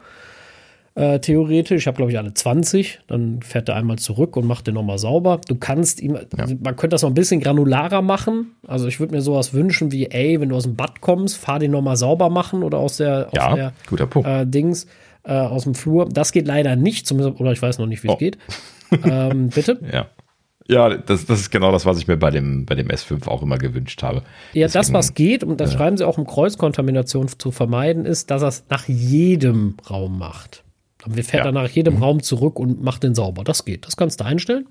Äh, 0.97 1.19
theoretisch. 1.19 1.82
Ich 1.82 1.86
habe, 1.89 1.97
glaube 1.97 2.12
ich, 2.12 2.19
alle 2.19 2.35
20. 2.35 3.01
Dann 3.09 3.43
fährt 3.43 3.69
er 3.69 3.74
einmal 3.74 3.98
zurück 3.98 4.36
und 4.36 4.47
macht 4.47 4.69
den 4.69 4.74
nochmal 4.74 4.98
sauber. 4.98 5.40
Du 5.48 5.56
kannst 5.56 6.01
ihm, 6.01 6.15
ja. 6.15 6.47
man 6.62 6.77
könnte 6.77 6.94
das 6.94 7.02
noch 7.02 7.11
ein 7.11 7.15
bisschen 7.15 7.40
granularer 7.40 8.01
machen. 8.01 8.55
Also 8.66 8.86
ich 8.86 9.01
würde 9.01 9.15
mir 9.15 9.20
sowas 9.20 9.52
wünschen 9.52 9.90
wie, 9.90 10.06
ey, 10.06 10.40
wenn 10.40 10.51
du 10.51 10.56
aus 10.56 10.65
dem 10.65 10.77
Bad 10.77 11.01
kommst, 11.01 11.36
fahr 11.36 11.59
den 11.59 11.73
nochmal 11.73 11.97
sauber 11.97 12.31
machen 12.31 12.62
oder 12.62 12.78
aus 12.78 12.98
der, 12.98 13.27
aus 13.27 13.32
ja, 13.32 13.55
der 13.55 13.73
guter 13.89 14.06
Punkt. 14.06 14.28
Äh, 14.28 14.47
Dings. 14.47 14.86
Äh, 15.24 15.32
aus 15.32 15.64
dem 15.64 15.74
Flur. 15.74 16.09
Das 16.09 16.32
geht 16.32 16.46
leider 16.46 16.76
nicht, 16.76 17.06
zumindest, 17.06 17.40
oder 17.40 17.52
ich 17.52 17.62
weiß 17.62 17.78
noch 17.78 17.86
nicht, 17.86 18.02
wie 18.02 18.09
es 18.09 18.14
oh. 18.14 18.18
geht. 18.18 18.38
Ähm, 19.05 19.48
bitte? 19.48 19.80
Ja. 19.92 20.06
Ja, 20.66 20.96
das, 20.96 21.26
das 21.26 21.40
ist 21.40 21.51
genau 21.51 21.72
das, 21.72 21.84
was 21.84 21.98
ich 21.98 22.09
mir 22.09 22.16
bei 22.16 22.30
dem, 22.30 22.64
bei 22.64 22.74
dem 22.74 22.88
S5 22.88 23.28
auch 23.28 23.42
immer 23.42 23.59
gewünscht 23.59 24.02
habe. 24.02 24.22
Ja, 24.55 24.66
das, 24.66 24.94
was 24.94 25.12
geht, 25.12 25.44
und 25.44 25.60
das 25.60 25.72
ja. 25.72 25.78
schreiben 25.78 25.98
sie 25.98 26.06
auch, 26.06 26.16
um 26.16 26.26
Kreuzkontamination 26.26 27.28
zu 27.28 27.51
vermeiden, 27.51 28.06
ist, 28.06 28.30
dass 28.30 28.40
er 28.40 28.48
es 28.48 28.64
nach 28.70 28.88
jedem 28.88 29.76
Raum 29.90 30.18
macht. 30.18 30.64
Dann 31.05 31.12
fährt 31.12 31.44
ja. 31.44 31.51
er 31.51 31.52
nach 31.52 31.68
jedem 31.68 31.96
mhm. 31.96 32.02
Raum 32.02 32.22
zurück 32.22 32.59
und 32.59 32.82
macht 32.82 33.02
den 33.02 33.14
sauber. 33.14 33.44
Das 33.44 33.66
geht. 33.66 33.86
Das 33.86 33.96
kannst 33.96 34.20
du 34.20 34.24
einstellen. 34.24 34.66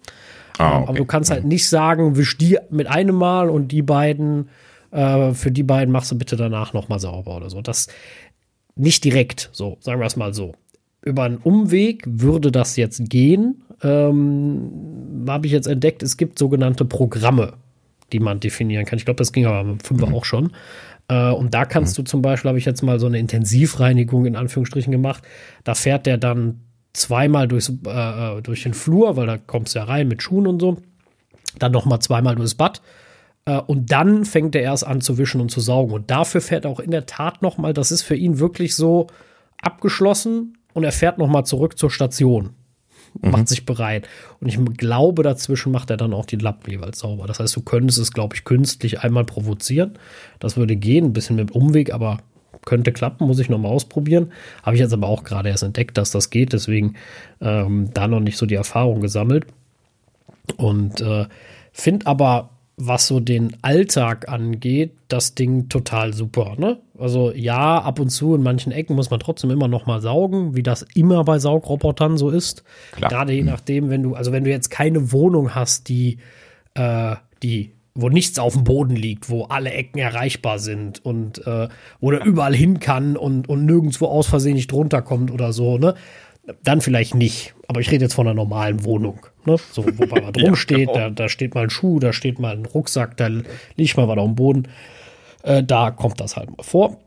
Ah, 0.57 0.79
okay. 0.79 0.89
Aber 0.89 0.97
du 0.97 1.05
kannst 1.05 1.29
halt 1.29 1.43
mhm. 1.43 1.49
nicht 1.49 1.69
sagen, 1.69 2.15
wisch 2.15 2.37
die 2.37 2.57
mit 2.71 2.87
einem 2.87 3.15
Mal 3.15 3.51
und 3.51 3.67
die 3.67 3.83
beiden, 3.83 4.49
äh, 4.89 5.33
für 5.33 5.51
die 5.51 5.63
beiden 5.63 5.91
machst 5.91 6.11
du 6.11 6.17
bitte 6.17 6.35
danach 6.37 6.73
nochmal 6.73 6.99
sauber 6.99 7.37
oder 7.37 7.51
so. 7.51 7.61
Das 7.61 7.87
nicht 8.75 9.03
direkt, 9.03 9.49
so, 9.51 9.77
sagen 9.79 9.99
wir 9.99 10.07
es 10.07 10.15
mal 10.15 10.33
so. 10.33 10.53
Über 11.01 11.23
einen 11.23 11.37
Umweg 11.37 12.03
würde 12.05 12.51
das 12.51 12.75
jetzt 12.75 13.09
gehen. 13.09 13.63
Ähm, 13.81 15.25
Habe 15.27 15.47
ich 15.47 15.51
jetzt 15.51 15.67
entdeckt, 15.67 16.01
es 16.01 16.17
gibt 16.17 16.39
sogenannte 16.39 16.85
Programme, 16.85 17.53
die 18.13 18.19
man 18.19 18.39
definieren 18.39 18.85
kann. 18.85 18.97
Ich 18.97 19.05
glaube, 19.05 19.17
das 19.17 19.33
ging 19.33 19.45
aber 19.45 19.63
mit 19.63 19.85
Fünfer 19.85 20.07
mhm. 20.07 20.15
auch 20.15 20.25
schon. 20.25 20.53
Äh, 21.09 21.31
und 21.31 21.53
da 21.53 21.65
kannst 21.65 21.97
mhm. 21.97 22.03
du 22.03 22.09
zum 22.09 22.21
Beispiel, 22.21 22.49
habe 22.49 22.57
ich 22.57 22.65
jetzt 22.65 22.83
mal 22.83 22.99
so 22.99 23.07
eine 23.07 23.19
Intensivreinigung 23.19 24.25
in 24.25 24.35
Anführungsstrichen 24.35 24.91
gemacht. 24.91 25.23
Da 25.63 25.75
fährt 25.75 26.05
der 26.05 26.17
dann 26.17 26.61
zweimal 26.93 27.47
durchs, 27.47 27.69
äh, 27.69 28.41
durch 28.41 28.63
den 28.63 28.73
Flur, 28.73 29.17
weil 29.17 29.27
da 29.27 29.37
kommst 29.37 29.75
du 29.75 29.79
ja 29.79 29.85
rein 29.85 30.07
mit 30.07 30.23
Schuhen 30.23 30.47
und 30.47 30.59
so. 30.59 30.77
Dann 31.59 31.71
nochmal 31.71 31.99
zweimal 31.99 32.35
durchs 32.35 32.55
Bad. 32.55 32.81
Äh, 33.45 33.59
und 33.59 33.91
dann 33.91 34.25
fängt 34.25 34.55
er 34.55 34.61
erst 34.61 34.85
an 34.85 35.01
zu 35.01 35.17
wischen 35.17 35.41
und 35.41 35.49
zu 35.49 35.59
saugen. 35.59 35.93
Und 35.93 36.11
dafür 36.11 36.41
fährt 36.41 36.65
er 36.65 36.71
auch 36.71 36.79
in 36.79 36.91
der 36.91 37.05
Tat 37.05 37.41
nochmal, 37.41 37.73
das 37.73 37.91
ist 37.91 38.03
für 38.03 38.15
ihn 38.15 38.39
wirklich 38.39 38.75
so 38.75 39.07
abgeschlossen 39.61 40.57
und 40.73 40.83
er 40.83 40.91
fährt 40.91 41.17
nochmal 41.17 41.45
zurück 41.45 41.77
zur 41.77 41.91
Station. 41.91 42.51
Mhm. 43.21 43.31
Macht 43.31 43.47
sich 43.47 43.65
bereit. 43.65 44.07
Und 44.39 44.47
ich 44.47 44.59
glaube, 44.77 45.23
dazwischen 45.23 45.71
macht 45.71 45.89
er 45.89 45.97
dann 45.97 46.13
auch 46.13 46.25
die 46.25 46.37
Lappen 46.37 46.69
jeweils 46.71 46.99
sauber. 46.99 47.27
Das 47.27 47.39
heißt, 47.39 47.55
du 47.55 47.61
könntest 47.61 47.99
es, 47.99 48.11
glaube 48.11 48.35
ich, 48.35 48.43
künstlich 48.43 49.01
einmal 49.01 49.23
provozieren. 49.23 49.93
Das 50.39 50.57
würde 50.57 50.75
gehen, 50.75 51.05
ein 51.05 51.13
bisschen 51.13 51.35
mit 51.35 51.51
Umweg, 51.51 51.93
aber 51.93 52.19
könnte 52.65 52.91
klappen, 52.91 53.27
muss 53.27 53.39
ich 53.39 53.49
nochmal 53.49 53.71
ausprobieren. 53.71 54.31
Habe 54.63 54.75
ich 54.75 54.81
jetzt 54.81 54.93
aber 54.93 55.07
auch 55.07 55.23
gerade 55.23 55.49
erst 55.49 55.63
entdeckt, 55.63 55.97
dass 55.97 56.11
das 56.11 56.29
geht, 56.29 56.53
deswegen 56.53 56.95
ähm, 57.41 57.89
da 57.93 58.07
noch 58.07 58.21
nicht 58.21 58.37
so 58.37 58.45
die 58.45 58.55
Erfahrung 58.55 59.01
gesammelt. 59.01 59.45
Und 60.57 61.01
äh, 61.01 61.25
finde 61.71 62.07
aber, 62.07 62.49
was 62.75 63.07
so 63.07 63.19
den 63.19 63.55
Alltag 63.61 64.29
angeht, 64.29 64.93
das 65.07 65.35
Ding 65.35 65.69
total 65.69 66.13
super. 66.13 66.55
Ne? 66.57 66.79
Also 66.97 67.31
ja, 67.31 67.79
ab 67.79 67.99
und 67.99 68.09
zu 68.09 68.33
in 68.33 68.41
manchen 68.41 68.71
Ecken 68.71 68.95
muss 68.95 69.11
man 69.11 69.19
trotzdem 69.19 69.51
immer 69.51 69.67
noch 69.67 69.85
mal 69.85 70.01
saugen, 70.01 70.55
wie 70.55 70.63
das 70.63 70.83
immer 70.95 71.23
bei 71.23 71.37
Saugrobotern 71.37 72.17
so 72.17 72.29
ist. 72.29 72.63
Klar. 72.93 73.09
Gerade 73.11 73.33
je 73.33 73.41
mhm. 73.41 73.47
nachdem, 73.47 73.89
wenn 73.89 74.01
du, 74.01 74.15
also 74.15 74.31
wenn 74.31 74.43
du 74.43 74.49
jetzt 74.49 74.69
keine 74.69 75.11
Wohnung 75.11 75.53
hast, 75.53 75.87
die, 75.87 76.17
äh, 76.73 77.15
die 77.43 77.73
wo 77.95 78.09
nichts 78.09 78.39
auf 78.39 78.53
dem 78.53 78.63
Boden 78.63 78.95
liegt, 78.95 79.29
wo 79.29 79.43
alle 79.43 79.71
Ecken 79.71 79.99
erreichbar 79.99 80.57
sind 80.57 81.03
und 81.05 81.45
äh, 81.45 81.67
wo 81.99 82.09
der 82.09 82.25
überall 82.25 82.55
hin 82.55 82.79
kann 82.79 83.15
und, 83.15 83.47
und 83.47 83.65
nirgendwo 83.65 84.07
aus 84.07 84.25
Versehen 84.25 84.55
nicht 84.55 84.71
drunter 84.71 85.03
kommt 85.03 85.29
oder 85.29 85.53
so, 85.53 85.77
ne? 85.77 85.93
Dann 86.63 86.81
vielleicht 86.81 87.15
nicht. 87.15 87.53
Aber 87.67 87.79
ich 87.79 87.89
rede 87.91 88.05
jetzt 88.05 88.13
von 88.13 88.27
einer 88.27 88.35
normalen 88.35 88.83
Wohnung. 88.83 89.25
Ne? 89.45 89.55
So, 89.71 89.85
wo 89.85 90.05
mal 90.07 90.23
was 90.23 90.43
rumsteht, 90.43 90.87
ja, 90.89 90.93
genau. 90.93 90.93
da, 90.93 91.09
da 91.09 91.29
steht 91.29 91.55
mal 91.55 91.63
ein 91.63 91.69
Schuh, 91.69 91.99
da 91.99 92.13
steht 92.13 92.39
mal 92.39 92.55
ein 92.55 92.65
Rucksack, 92.65 93.17
da 93.17 93.27
liegt 93.75 93.97
mal 93.97 94.07
was 94.07 94.17
auf 94.17 94.25
dem 94.25 94.35
Boden. 94.35 94.67
Äh, 95.43 95.63
da 95.63 95.91
kommt 95.91 96.19
das 96.19 96.35
halt 96.35 96.55
mal 96.55 96.63
vor. 96.63 96.99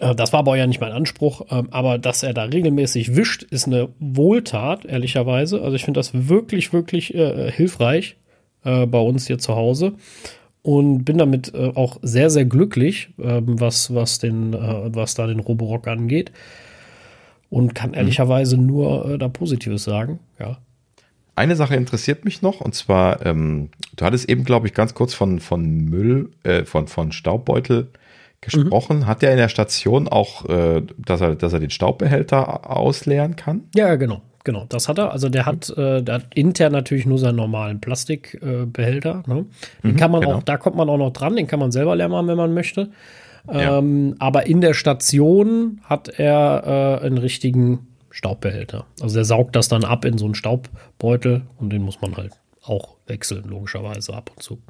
Äh, 0.00 0.14
das 0.14 0.32
war 0.32 0.40
aber 0.40 0.56
ja 0.56 0.66
nicht 0.66 0.80
mein 0.80 0.92
Anspruch, 0.92 1.42
ähm, 1.50 1.68
aber 1.70 1.98
dass 1.98 2.22
er 2.22 2.34
da 2.34 2.44
regelmäßig 2.44 3.16
wischt, 3.16 3.42
ist 3.44 3.66
eine 3.66 3.90
Wohltat, 3.98 4.84
ehrlicherweise. 4.84 5.62
Also 5.62 5.76
ich 5.76 5.84
finde 5.84 5.98
das 5.98 6.28
wirklich, 6.28 6.72
wirklich 6.72 7.14
äh, 7.14 7.50
hilfreich 7.50 8.16
äh, 8.64 8.86
bei 8.86 8.98
uns 8.98 9.26
hier 9.26 9.38
zu 9.38 9.54
Hause 9.54 9.94
und 10.62 11.04
bin 11.04 11.18
damit 11.18 11.52
äh, 11.54 11.72
auch 11.74 11.98
sehr, 12.02 12.30
sehr 12.30 12.44
glücklich, 12.44 13.10
äh, 13.18 13.40
was, 13.44 13.94
was, 13.94 14.18
den, 14.18 14.54
äh, 14.54 14.94
was 14.94 15.14
da 15.14 15.26
den 15.26 15.40
Roborock 15.40 15.88
angeht. 15.88 16.32
Und 17.52 17.74
kann 17.74 17.90
mhm. 17.90 17.96
ehrlicherweise 17.96 18.56
mhm. 18.56 18.66
nur 18.66 19.10
äh, 19.10 19.18
da 19.18 19.28
Positives 19.28 19.84
sagen, 19.84 20.20
ja. 20.40 20.56
Eine 21.34 21.54
Sache 21.54 21.76
interessiert 21.76 22.24
mich 22.24 22.40
noch, 22.40 22.62
und 22.62 22.74
zwar, 22.74 23.26
ähm, 23.26 23.68
du 23.96 24.06
hattest 24.06 24.28
eben, 24.30 24.44
glaube 24.44 24.66
ich, 24.66 24.74
ganz 24.74 24.94
kurz 24.94 25.12
von, 25.12 25.38
von 25.38 25.62
Müll, 25.84 26.30
äh, 26.44 26.64
von, 26.64 26.88
von 26.88 27.12
Staubbeutel 27.12 27.88
gesprochen. 28.40 29.00
Mhm. 29.00 29.06
Hat 29.06 29.20
der 29.20 29.32
in 29.32 29.36
der 29.36 29.50
Station 29.50 30.08
auch, 30.08 30.48
äh, 30.48 30.82
dass, 30.96 31.20
er, 31.20 31.34
dass 31.34 31.52
er 31.52 31.60
den 31.60 31.68
Staubbehälter 31.68 32.70
ausleeren 32.70 33.36
kann? 33.36 33.64
Ja, 33.74 33.96
genau. 33.96 34.22
Genau, 34.44 34.64
das 34.68 34.88
hat 34.88 34.98
er. 34.98 35.12
Also 35.12 35.28
der 35.28 35.44
hat, 35.44 35.68
äh, 35.76 36.02
der 36.02 36.14
hat 36.16 36.34
intern 36.34 36.72
natürlich 36.72 37.06
nur 37.06 37.18
seinen 37.18 37.36
normalen 37.36 37.80
Plastikbehälter. 37.80 39.22
Ne? 39.26 39.44
Den 39.84 39.92
mhm, 39.92 39.96
kann 39.96 40.10
man 40.10 40.22
genau. 40.22 40.36
auch, 40.36 40.42
da 40.42 40.56
kommt 40.56 40.76
man 40.76 40.88
auch 40.88 40.96
noch 40.96 41.12
dran, 41.12 41.36
den 41.36 41.46
kann 41.46 41.60
man 41.60 41.70
selber 41.70 41.94
leer 41.94 42.08
machen, 42.08 42.26
wenn 42.28 42.36
man 42.36 42.52
möchte. 42.54 42.88
Ja. 43.46 43.78
Ähm, 43.78 44.14
aber 44.18 44.46
in 44.46 44.60
der 44.60 44.74
Station 44.74 45.80
hat 45.84 46.08
er 46.08 47.00
äh, 47.02 47.06
einen 47.06 47.18
richtigen 47.18 47.88
Staubbehälter. 48.10 48.86
Also 49.00 49.14
der 49.14 49.24
saugt 49.24 49.56
das 49.56 49.68
dann 49.68 49.84
ab 49.84 50.04
in 50.04 50.18
so 50.18 50.26
einen 50.26 50.34
Staubbeutel 50.34 51.42
und 51.58 51.70
den 51.70 51.82
muss 51.82 52.00
man 52.00 52.16
halt 52.16 52.32
auch 52.62 52.96
wechseln, 53.06 53.44
logischerweise 53.48 54.14
ab 54.14 54.30
und 54.34 54.42
zu. 54.42 54.62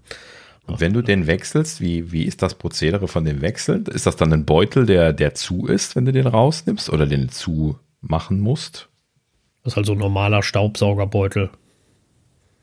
Und 0.66 0.81
wenn 0.81 0.93
du 0.93 1.03
den 1.03 1.27
wechselst, 1.27 1.81
wie, 1.81 2.12
wie 2.12 2.23
ist 2.23 2.40
das 2.40 2.55
Prozedere 2.55 3.09
von 3.09 3.24
dem 3.24 3.43
Wechseln? 3.43 3.85
Ist 3.86 4.07
das 4.07 4.16
dann 4.16 4.32
ein 4.32 4.44
Beutel, 4.44 4.86
der, 4.86 5.12
der 5.12 5.35
zu 5.35 5.66
ist, 5.66 5.97
wenn 5.97 6.05
du 6.05 6.12
den 6.12 6.27
rausnimmst 6.27 6.89
oder 6.89 7.07
den 7.07 7.28
zu 7.28 7.78
machen 8.01 8.40
musst? 8.40 8.89
Das 9.65 9.73
ist 9.73 9.77
halt 9.77 9.86
so 9.86 9.93
ein 9.93 9.99
normaler 9.99 10.43
Staubsaugerbeutel. 10.43 11.51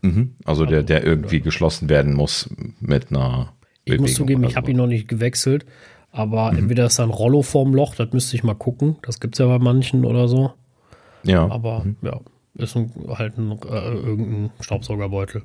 Mhm. 0.02 0.36
Also 0.46 0.66
der, 0.66 0.84
der 0.84 1.04
irgendwie 1.04 1.42
geschlossen 1.42 1.90
werden 1.90 2.14
muss 2.14 2.50
mit 2.80 3.10
einer. 3.10 3.54
Ich 3.84 3.92
Bewegung 3.92 4.06
muss 4.06 4.16
zugeben, 4.16 4.44
ich 4.46 4.56
habe 4.56 4.72
ihn 4.72 4.78
noch 4.78 4.88
nicht 4.88 5.08
gewechselt, 5.08 5.66
aber 6.12 6.52
mhm. 6.52 6.60
entweder 6.60 6.86
ist 6.86 7.00
da 7.00 7.04
ein 7.04 7.10
Rollo 7.10 7.42
vorm 7.42 7.74
Loch, 7.74 7.96
das 7.96 8.12
müsste 8.12 8.36
ich 8.36 8.44
mal 8.44 8.56
gucken. 8.56 8.98
Das 9.04 9.20
gibt 9.20 9.36
es 9.36 9.40
ja 9.40 9.48
bei 9.48 9.60
manchen 9.60 10.06
oder 10.06 10.28
so. 10.28 10.54
Ja. 11.24 11.50
Aber 11.50 11.84
mhm. 11.84 11.98
ja, 12.02 12.20
ist 12.56 12.76
ein, 12.76 12.92
halt 13.10 13.38
ein, 13.38 13.52
äh, 13.52 13.94
irgendein 13.94 14.52
Staubsaugerbeutel. 14.60 15.44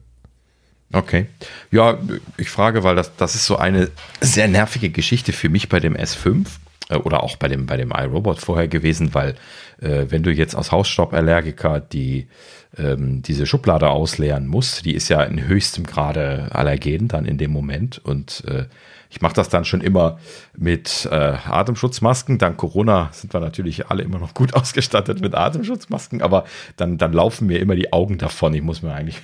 Okay. 0.92 1.26
Ja, 1.70 1.98
ich 2.36 2.50
frage, 2.50 2.84
weil 2.84 2.94
das, 2.94 3.16
das 3.16 3.34
ist 3.34 3.46
so 3.46 3.56
eine 3.56 3.90
sehr 4.20 4.48
nervige 4.48 4.90
Geschichte 4.90 5.32
für 5.32 5.48
mich 5.48 5.68
bei 5.68 5.80
dem 5.80 5.96
S5 5.96 6.46
äh, 6.46 6.48
oder 6.90 7.22
auch 7.22 7.36
bei 7.36 7.48
dem, 7.48 7.66
bei 7.66 7.76
dem 7.76 7.92
iRobot 7.92 8.38
vorher 8.38 8.68
gewesen, 8.68 9.14
weil 9.14 9.34
äh, 9.80 10.06
wenn 10.08 10.22
du 10.22 10.30
jetzt 10.30 10.54
als 10.54 10.70
Hausstauballergiker 10.70 11.80
die 11.80 12.26
ähm, 12.76 13.22
diese 13.22 13.46
Schublade 13.46 13.88
ausleeren 13.88 14.46
musst, 14.46 14.84
die 14.84 14.94
ist 14.94 15.08
ja 15.08 15.22
in 15.22 15.46
höchstem 15.46 15.84
Grade 15.84 16.48
allergen 16.50 17.08
dann 17.08 17.24
in 17.24 17.38
dem 17.38 17.52
Moment 17.52 17.98
und 18.04 18.44
äh, 18.46 18.66
ich 19.14 19.20
mache 19.20 19.34
das 19.34 19.48
dann 19.48 19.64
schon 19.64 19.80
immer 19.80 20.18
mit 20.56 21.08
äh, 21.08 21.14
Atemschutzmasken. 21.14 22.38
Dank 22.38 22.56
Corona 22.56 23.10
sind 23.12 23.32
wir 23.32 23.38
natürlich 23.38 23.88
alle 23.88 24.02
immer 24.02 24.18
noch 24.18 24.34
gut 24.34 24.54
ausgestattet 24.56 25.20
mit 25.20 25.36
Atemschutzmasken, 25.36 26.20
aber 26.20 26.44
dann, 26.76 26.98
dann 26.98 27.12
laufen 27.12 27.46
mir 27.46 27.60
immer 27.60 27.76
die 27.76 27.92
Augen 27.92 28.18
davon. 28.18 28.52
Ich 28.54 28.62
muss 28.62 28.82
mir 28.82 28.92
eigentlich 28.92 29.20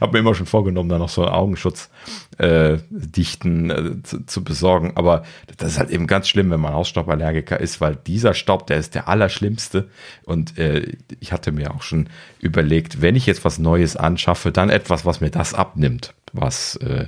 habe 0.00 0.12
mir 0.12 0.18
immer 0.20 0.34
schon 0.34 0.46
vorgenommen, 0.46 0.88
da 0.88 0.98
noch 0.98 1.08
so 1.08 1.22
einen 1.22 1.34
Augenschutz 1.34 1.90
äh, 2.38 2.74
äh, 2.74 4.02
zu, 4.02 4.26
zu, 4.26 4.44
besorgen. 4.44 4.92
Aber 4.94 5.24
das 5.56 5.72
ist 5.72 5.78
halt 5.78 5.90
eben 5.90 6.06
ganz 6.06 6.28
schlimm, 6.28 6.50
wenn 6.50 6.60
man 6.60 6.74
Hausstauballergiker 6.74 7.58
ist, 7.60 7.80
weil 7.80 7.96
dieser 7.96 8.34
Staub, 8.34 8.66
der 8.66 8.78
ist 8.78 8.94
der 8.94 9.08
allerschlimmste. 9.08 9.88
Und 10.24 10.58
äh, 10.58 10.96
ich 11.20 11.32
hatte 11.32 11.52
mir 11.52 11.74
auch 11.74 11.82
schon 11.82 12.08
überlegt, 12.40 13.02
wenn 13.02 13.16
ich 13.16 13.26
jetzt 13.26 13.44
was 13.44 13.58
Neues 13.58 13.96
anschaffe, 13.96 14.52
dann 14.52 14.70
etwas, 14.70 15.04
was 15.04 15.20
mir 15.20 15.30
das 15.30 15.54
abnimmt, 15.54 16.14
was 16.32 16.76
äh, 16.76 17.06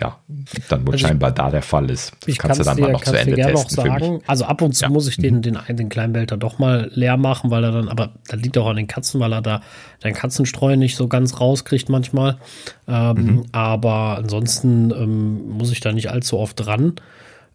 ja, 0.00 0.18
dann 0.68 0.86
wohl 0.86 0.94
also 0.94 1.06
scheinbar 1.06 1.32
da 1.32 1.50
der 1.50 1.62
Fall 1.62 1.90
ist. 1.90 2.12
Das 2.20 2.28
ich 2.28 2.38
kannst 2.38 2.60
du 2.60 2.64
dann 2.64 2.76
dir, 2.76 2.82
mal 2.82 2.92
noch 2.92 3.02
zu 3.02 3.18
Ende 3.18 3.34
testen. 3.34 3.52
Noch 3.54 3.70
sagen. 3.70 4.20
Also 4.26 4.44
ab 4.44 4.62
und 4.62 4.74
zu 4.74 4.84
ja. 4.84 4.90
muss 4.90 5.08
ich 5.08 5.16
den, 5.16 5.36
mhm. 5.36 5.42
den, 5.42 5.58
den 5.70 5.88
kleinen 5.88 6.12
Behälter 6.12 6.36
doch 6.36 6.58
mal 6.58 6.90
leer 6.94 7.16
machen, 7.16 7.50
weil 7.50 7.64
er 7.64 7.72
dann, 7.72 7.88
aber 7.88 8.10
das 8.28 8.40
liegt 8.40 8.56
auch 8.58 8.68
an 8.68 8.76
den 8.76 8.86
Katzen, 8.86 9.20
weil 9.20 9.32
er 9.32 9.42
da 9.42 9.62
den 10.04 10.14
Katzenstreu 10.14 10.76
nicht 10.76 10.96
so 10.96 11.08
ganz 11.08 11.40
rauskriegt 11.40 11.88
manchmal. 11.88 12.38
Ähm, 12.86 13.16
mhm. 13.16 13.44
Aber 13.52 14.18
ansonsten 14.18 14.90
ähm, 14.90 15.48
muss 15.50 15.72
ich 15.72 15.80
da 15.80 15.92
nicht 15.92 16.10
allzu 16.10 16.38
oft 16.38 16.64
dran. 16.64 16.94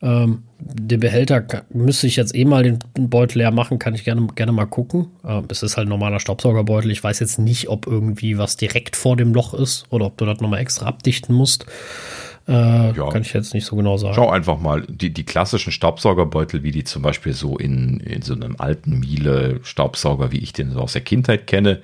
Ähm, 0.03 0.44
den 0.60 0.99
Behälter 0.99 1.45
müsste 1.70 2.07
ich 2.07 2.18
jetzt 2.18 2.36
eh 2.36 2.44
mal 2.44 2.64
den 2.64 2.80
Beutel 2.94 3.38
leer 3.38 3.52
machen, 3.52 3.80
kann 3.80 3.95
ich 3.95 4.03
gerne, 4.03 4.28
gerne 4.36 4.52
mal 4.52 4.65
gucken. 4.65 5.07
Ähm, 5.26 5.45
es 5.49 5.64
ist 5.64 5.78
halt 5.78 5.88
ein 5.88 5.90
normaler 5.90 6.20
Staubsaugerbeutel. 6.20 6.91
Ich 6.91 7.02
weiß 7.02 7.22
jetzt 7.22 7.40
nicht, 7.40 7.70
ob 7.70 7.88
irgendwie 7.88 8.38
was 8.38 8.57
direkt 8.57 8.98
vor 8.98 9.15
dem 9.15 9.34
Loch 9.34 9.53
ist 9.53 9.86
oder 9.91 10.06
ob 10.06 10.18
du 10.18 10.26
das 10.26 10.41
nochmal 10.41 10.60
extra 10.60 10.88
abdichten 10.88 11.34
musst. 11.34 11.65
Äh, 12.48 12.91
ja. 12.91 13.10
Kann 13.10 13.22
ich 13.22 13.34
jetzt 13.34 13.53
nicht 13.53 13.65
so 13.65 13.76
genau 13.76 13.98
sagen. 13.98 14.15
Schau 14.15 14.30
einfach 14.30 14.60
mal, 14.60 14.84
die, 14.88 15.14
die 15.14 15.24
klassischen 15.24 15.72
Staubsaugerbeutel, 15.72 16.64
wie 16.64 16.72
die 16.72 16.84
zum 16.84 17.02
Beispiel 17.02 17.34
so 17.34 17.57
in, 17.57 17.99
in 18.02 18.22
so 18.22 18.34
einem 18.34 18.56
alten 18.57 18.99
Miele-Staubsauger, 18.99 20.32
wie 20.32 20.40
ich 20.40 20.53
den 20.53 20.72
so 20.72 20.80
aus 20.80 20.94
der 20.94 21.02
Kindheit 21.02 21.48
kenne, 21.48 21.82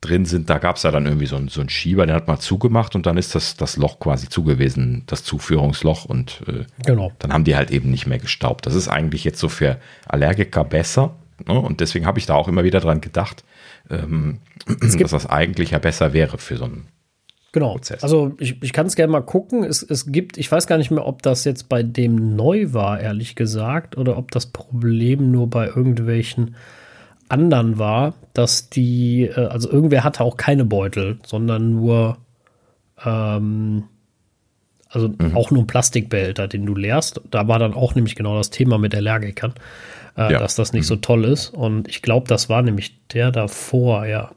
drin 0.00 0.24
sind, 0.24 0.50
da 0.50 0.58
gab 0.58 0.76
es 0.76 0.82
ja 0.82 0.90
dann 0.90 1.06
irgendwie 1.06 1.26
so 1.26 1.36
einen, 1.36 1.46
so 1.46 1.60
einen 1.60 1.70
Schieber, 1.70 2.06
der 2.06 2.16
hat 2.16 2.26
mal 2.26 2.40
zugemacht 2.40 2.96
und 2.96 3.06
dann 3.06 3.16
ist 3.16 3.36
das, 3.36 3.56
das 3.56 3.76
Loch 3.76 4.00
quasi 4.00 4.28
zugewiesen, 4.28 5.04
das 5.06 5.22
Zuführungsloch 5.22 6.04
und 6.06 6.42
äh, 6.48 6.64
genau. 6.84 7.12
dann 7.20 7.32
haben 7.32 7.44
die 7.44 7.54
halt 7.54 7.70
eben 7.70 7.90
nicht 7.90 8.08
mehr 8.08 8.18
gestaubt. 8.18 8.66
Das 8.66 8.74
ist 8.74 8.88
eigentlich 8.88 9.22
jetzt 9.22 9.38
so 9.38 9.48
für 9.48 9.78
Allergiker 10.08 10.64
besser, 10.64 11.14
Ne? 11.46 11.58
Und 11.58 11.80
deswegen 11.80 12.06
habe 12.06 12.18
ich 12.18 12.26
da 12.26 12.34
auch 12.34 12.48
immer 12.48 12.64
wieder 12.64 12.80
dran 12.80 13.00
gedacht, 13.00 13.44
ähm, 13.90 14.38
dass 14.80 15.10
das 15.10 15.26
eigentlich 15.26 15.70
ja 15.70 15.78
besser 15.78 16.12
wäre 16.12 16.38
für 16.38 16.56
so 16.56 16.64
einen 16.64 16.86
Genau. 17.52 17.72
Prozess. 17.72 18.02
Also 18.02 18.34
ich, 18.38 18.62
ich 18.62 18.72
kann 18.72 18.86
es 18.86 18.96
gerne 18.96 19.12
mal 19.12 19.20
gucken. 19.20 19.62
Es, 19.62 19.82
es 19.82 20.10
gibt, 20.10 20.38
ich 20.38 20.50
weiß 20.50 20.66
gar 20.66 20.78
nicht 20.78 20.90
mehr, 20.90 21.06
ob 21.06 21.22
das 21.22 21.44
jetzt 21.44 21.68
bei 21.68 21.82
dem 21.82 22.34
neu 22.34 22.72
war, 22.72 22.98
ehrlich 22.98 23.36
gesagt, 23.36 23.98
oder 23.98 24.16
ob 24.16 24.30
das 24.30 24.46
Problem 24.46 25.30
nur 25.30 25.48
bei 25.48 25.66
irgendwelchen 25.66 26.56
anderen 27.28 27.78
war, 27.78 28.14
dass 28.32 28.70
die, 28.70 29.24
äh, 29.24 29.46
also 29.46 29.70
irgendwer 29.70 30.02
hatte 30.02 30.24
auch 30.24 30.38
keine 30.38 30.64
Beutel, 30.64 31.18
sondern 31.26 31.72
nur, 31.72 32.16
ähm, 33.04 33.84
also 34.88 35.08
mhm. 35.08 35.36
auch 35.36 35.50
nur 35.50 35.62
ein 35.62 35.66
Plastikbehälter, 35.66 36.48
den 36.48 36.64
du 36.64 36.74
leerst. 36.74 37.20
Da 37.30 37.48
war 37.48 37.58
dann 37.58 37.74
auch 37.74 37.94
nämlich 37.94 38.16
genau 38.16 38.34
das 38.34 38.48
Thema 38.48 38.78
mit 38.78 38.94
Allergikern, 38.94 39.52
äh, 40.16 40.32
ja. 40.32 40.38
dass 40.38 40.54
das 40.54 40.72
nicht 40.72 40.84
mhm. 40.84 40.88
so 40.88 40.96
toll 40.96 41.24
ist. 41.26 41.50
Und 41.50 41.86
ich 41.88 42.00
glaube, 42.00 42.28
das 42.28 42.48
war 42.48 42.62
nämlich 42.62 42.98
der 43.08 43.30
davor, 43.30 44.06
ja 44.06 44.30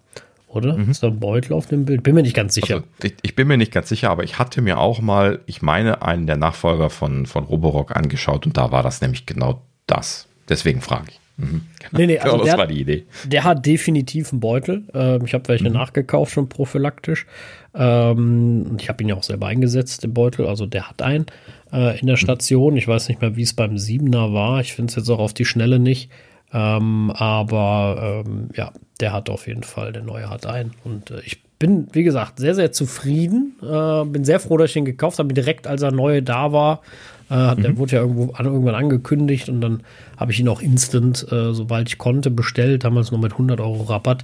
oder? 0.55 0.77
Mhm. 0.77 0.91
Ist 0.91 1.03
da 1.03 1.07
ein 1.07 1.19
Beutel 1.19 1.53
auf 1.53 1.67
dem 1.67 1.85
Bild? 1.85 2.03
Bin 2.03 2.15
mir 2.15 2.23
nicht 2.23 2.35
ganz 2.35 2.53
sicher. 2.53 2.75
Also, 2.75 2.87
ich, 3.03 3.13
ich, 3.21 3.35
bin 3.35 3.47
mir 3.47 3.57
nicht 3.57 3.71
ganz 3.71 3.89
sicher, 3.89 4.09
aber 4.09 4.23
ich 4.23 4.39
hatte 4.39 4.61
mir 4.61 4.79
auch 4.79 5.01
mal, 5.01 5.39
ich 5.45 5.61
meine, 5.61 6.01
einen 6.01 6.27
der 6.27 6.37
Nachfolger 6.37 6.89
von, 6.89 7.25
von 7.25 7.43
Roborock 7.43 7.95
angeschaut 7.95 8.45
und 8.45 8.57
da 8.57 8.71
war 8.71 8.83
das 8.83 9.01
nämlich 9.01 9.25
genau 9.25 9.61
das. 9.87 10.27
Deswegen 10.47 10.81
frage 10.81 11.05
ich. 11.09 11.19
Mhm. 11.37 11.61
Nee, 11.91 12.07
nee, 12.07 12.17
also 12.19 12.37
das 12.37 12.47
der, 12.47 12.57
war 12.57 12.67
die 12.67 12.79
Idee. 12.79 13.05
Der 13.25 13.43
hat 13.43 13.65
definitiv 13.65 14.31
einen 14.31 14.39
Beutel. 14.39 14.83
Ähm, 14.93 15.23
ich 15.25 15.33
habe 15.33 15.47
welche 15.47 15.67
mhm. 15.67 15.73
nachgekauft, 15.73 16.33
schon 16.33 16.49
prophylaktisch. 16.49 17.25
Ähm, 17.73 18.77
ich 18.79 18.89
habe 18.89 19.03
ihn 19.03 19.09
ja 19.09 19.15
auch 19.15 19.23
selber 19.23 19.47
eingesetzt, 19.47 20.03
den 20.03 20.13
Beutel. 20.13 20.47
Also 20.47 20.65
der 20.65 20.89
hat 20.89 21.01
einen 21.01 21.25
äh, 21.71 21.99
in 21.99 22.07
der 22.07 22.15
mhm. 22.15 22.19
Station. 22.19 22.77
Ich 22.77 22.87
weiß 22.87 23.09
nicht 23.09 23.21
mehr, 23.21 23.35
wie 23.35 23.43
es 23.43 23.53
beim 23.53 23.77
Siebener 23.77 24.33
war. 24.33 24.61
Ich 24.61 24.73
finde 24.73 24.91
es 24.91 24.95
jetzt 24.95 25.09
auch 25.09 25.19
auf 25.19 25.33
die 25.33 25.45
Schnelle 25.45 25.79
nicht. 25.79 26.09
Ähm, 26.55 27.11
aber 27.11 28.23
ähm, 28.25 28.49
ja, 28.55 28.71
der 29.01 29.11
hat 29.11 29.29
auf 29.29 29.47
jeden 29.47 29.63
Fall, 29.63 29.91
der 29.91 30.03
neue 30.03 30.29
hat 30.29 30.45
einen. 30.45 30.71
Und 30.85 31.11
äh, 31.11 31.19
ich 31.25 31.43
bin, 31.59 31.87
wie 31.91 32.03
gesagt, 32.03 32.39
sehr, 32.39 32.55
sehr 32.55 32.71
zufrieden. 32.71 33.55
Äh, 33.61 34.05
bin 34.05 34.23
sehr 34.23 34.39
froh, 34.39 34.55
dass 34.55 34.69
ich 34.69 34.77
ihn 34.77 34.85
gekauft 34.85 35.19
habe. 35.19 35.33
Direkt 35.33 35.67
als 35.67 35.81
er 35.81 35.91
neue 35.91 36.23
da 36.23 36.53
war, 36.53 36.81
äh, 37.29 37.55
mhm. 37.55 37.61
der 37.61 37.77
wurde 37.77 37.95
ja 37.97 38.01
irgendwo 38.03 38.31
an, 38.31 38.45
irgendwann 38.45 38.75
angekündigt 38.75 39.49
und 39.49 39.59
dann 39.59 39.83
habe 40.15 40.31
ich 40.31 40.39
ihn 40.39 40.47
auch 40.47 40.61
instant, 40.61 41.29
äh, 41.29 41.53
sobald 41.53 41.89
ich 41.89 41.97
konnte, 41.97 42.31
bestellt. 42.31 42.85
Damals 42.85 43.11
noch 43.11 43.19
mit 43.19 43.33
100 43.33 43.59
Euro 43.59 43.83
Rabatt. 43.83 44.23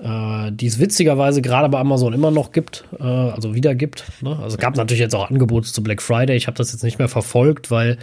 Äh, 0.00 0.50
die 0.50 0.66
es 0.66 0.80
witzigerweise 0.80 1.40
gerade 1.40 1.68
bei 1.68 1.78
Amazon 1.78 2.14
immer 2.14 2.32
noch 2.32 2.50
gibt, 2.50 2.84
äh, 2.98 3.04
also 3.04 3.54
wieder 3.54 3.76
gibt. 3.76 4.10
Ne? 4.22 4.36
Also 4.42 4.56
gab 4.56 4.74
es 4.74 4.78
natürlich 4.78 5.00
jetzt 5.00 5.14
auch 5.14 5.30
Angebote 5.30 5.70
zu 5.70 5.84
Black 5.84 6.02
Friday. 6.02 6.36
Ich 6.36 6.48
habe 6.48 6.56
das 6.56 6.72
jetzt 6.72 6.82
nicht 6.82 6.98
mehr 6.98 7.08
verfolgt, 7.08 7.70
weil 7.70 7.98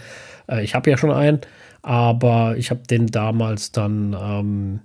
ich 0.61 0.75
habe 0.75 0.89
ja 0.89 0.97
schon 0.97 1.11
einen. 1.11 1.41
Aber 1.81 2.57
ich 2.57 2.69
habe 2.69 2.81
den 2.87 3.07
damals 3.07 3.71
dann 3.71 4.15
ähm, 4.19 4.79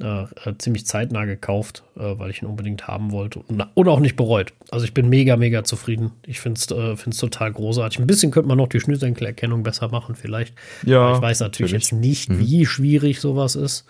äh, 0.00 0.22
äh, 0.22 0.56
ziemlich 0.56 0.86
zeitnah 0.86 1.26
gekauft, 1.26 1.82
äh, 1.94 2.18
weil 2.18 2.30
ich 2.30 2.40
ihn 2.40 2.46
unbedingt 2.46 2.88
haben 2.88 3.12
wollte 3.12 3.40
und, 3.40 3.62
und, 3.74 3.88
auch 3.88 4.00
nicht 4.00 4.16
bereut. 4.16 4.54
Also 4.70 4.86
ich 4.86 4.94
bin 4.94 5.10
mega, 5.10 5.36
mega 5.36 5.62
zufrieden. 5.62 6.12
Ich 6.24 6.40
finde 6.40 6.58
es 6.58 6.70
äh, 6.70 7.10
total 7.10 7.52
großartig. 7.52 7.98
Ein 7.98 8.06
bisschen 8.06 8.30
könnte 8.30 8.48
man 8.48 8.56
noch 8.56 8.68
die 8.68 8.80
Schnürsenkelerkennung 8.80 9.62
besser 9.62 9.88
machen 9.88 10.14
vielleicht. 10.14 10.54
Ja. 10.86 11.02
Aber 11.02 11.16
ich 11.16 11.22
weiß 11.22 11.40
natürlich, 11.40 11.72
natürlich. 11.72 11.90
jetzt 11.90 12.00
nicht, 12.00 12.30
mhm. 12.30 12.38
wie 12.38 12.64
schwierig 12.64 13.20
sowas 13.20 13.56
ist. 13.56 13.84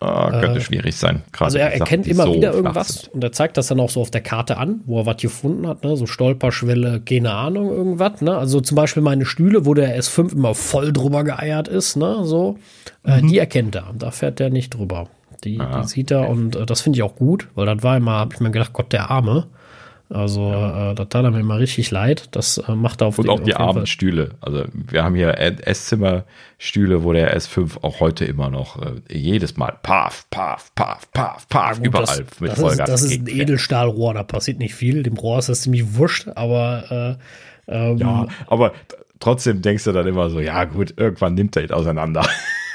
Ah, 0.00 0.30
könnte 0.30 0.58
äh, 0.58 0.60
schwierig 0.60 0.94
sein. 0.94 1.22
also 1.38 1.58
er 1.58 1.72
erkennt 1.72 2.06
immer 2.06 2.24
so 2.24 2.34
wieder 2.34 2.52
irgendwas 2.52 3.08
und 3.08 3.24
er 3.24 3.32
zeigt 3.32 3.56
das 3.56 3.66
dann 3.66 3.80
auch 3.80 3.90
so 3.90 4.00
auf 4.00 4.12
der 4.12 4.20
Karte 4.20 4.56
an, 4.56 4.80
wo 4.86 5.00
er 5.00 5.06
was 5.06 5.16
gefunden 5.16 5.66
hat, 5.66 5.82
ne? 5.82 5.96
so 5.96 6.06
Stolperschwelle, 6.06 7.00
keine 7.00 7.32
Ahnung, 7.32 7.70
irgendwas. 7.70 8.20
Ne? 8.20 8.36
Also 8.36 8.60
zum 8.60 8.76
Beispiel 8.76 9.02
meine 9.02 9.26
Stühle, 9.26 9.66
wo 9.66 9.74
der 9.74 9.98
S5 9.98 10.32
immer 10.32 10.54
voll 10.54 10.92
drüber 10.92 11.24
geeiert 11.24 11.66
ist, 11.66 11.96
ne? 11.96 12.20
so, 12.22 12.58
äh, 13.04 13.20
mhm. 13.20 13.28
die 13.28 13.38
erkennt 13.38 13.74
er. 13.74 13.92
Da 13.98 14.12
fährt 14.12 14.38
er 14.38 14.50
nicht 14.50 14.70
drüber. 14.70 15.08
Die, 15.42 15.58
ah, 15.58 15.80
die 15.80 15.88
sieht 15.88 16.12
er 16.12 16.22
okay. 16.22 16.30
und 16.30 16.56
äh, 16.56 16.66
das 16.66 16.80
finde 16.80 16.98
ich 16.98 17.02
auch 17.02 17.16
gut, 17.16 17.48
weil 17.56 17.66
das 17.66 17.82
war 17.82 17.96
immer, 17.96 18.12
habe 18.12 18.34
ich 18.34 18.40
mir 18.40 18.52
gedacht, 18.52 18.72
Gott, 18.72 18.92
der 18.92 19.10
Arme. 19.10 19.48
Also 20.10 20.50
ja. 20.50 20.92
äh, 20.92 20.94
das 20.94 21.08
tat 21.10 21.24
er 21.24 21.30
mir 21.30 21.42
mal 21.42 21.58
richtig 21.58 21.90
leid. 21.90 22.28
Das 22.30 22.58
äh, 22.58 22.74
macht 22.74 23.02
er 23.02 23.08
auf 23.08 23.18
Und 23.18 23.28
auch 23.28 23.40
die 23.40 23.54
armen 23.54 23.86
Stühle. 23.86 24.30
Also 24.40 24.64
wir 24.72 25.04
haben 25.04 25.14
hier 25.14 25.38
Esszimmerstühle, 25.38 27.04
wo 27.04 27.12
der 27.12 27.36
S5 27.36 27.82
auch 27.82 28.00
heute 28.00 28.24
immer 28.24 28.48
noch 28.48 28.80
äh, 28.80 29.00
jedes 29.10 29.58
Mal 29.58 29.78
paf, 29.82 30.24
paf, 30.30 30.74
paf, 30.74 31.12
paf, 31.12 31.48
paf, 31.48 31.78
ja, 31.78 31.84
überall 31.84 32.04
das, 32.04 32.40
mit 32.40 32.52
das 32.52 32.60
Vollgas. 32.60 32.88
Ist, 32.88 32.88
das 32.88 33.02
ist 33.02 33.20
ein 33.20 33.28
Edelstahlrohr, 33.28 34.14
da 34.14 34.22
passiert 34.22 34.58
nicht 34.58 34.74
viel. 34.74 35.02
Dem 35.02 35.14
Rohr 35.18 35.40
ist 35.40 35.50
das 35.50 35.62
ziemlich 35.62 35.94
wurscht, 35.96 36.28
aber 36.34 37.18
äh, 37.68 37.90
ähm, 37.90 37.98
Ja, 37.98 38.28
aber 38.46 38.72
trotzdem 39.20 39.60
denkst 39.60 39.84
du 39.84 39.92
dann 39.92 40.06
immer 40.06 40.30
so, 40.30 40.40
ja 40.40 40.64
gut, 40.64 40.94
irgendwann 40.96 41.34
nimmt 41.34 41.54
er 41.56 41.64
ihn 41.64 41.72
auseinander. 41.72 42.26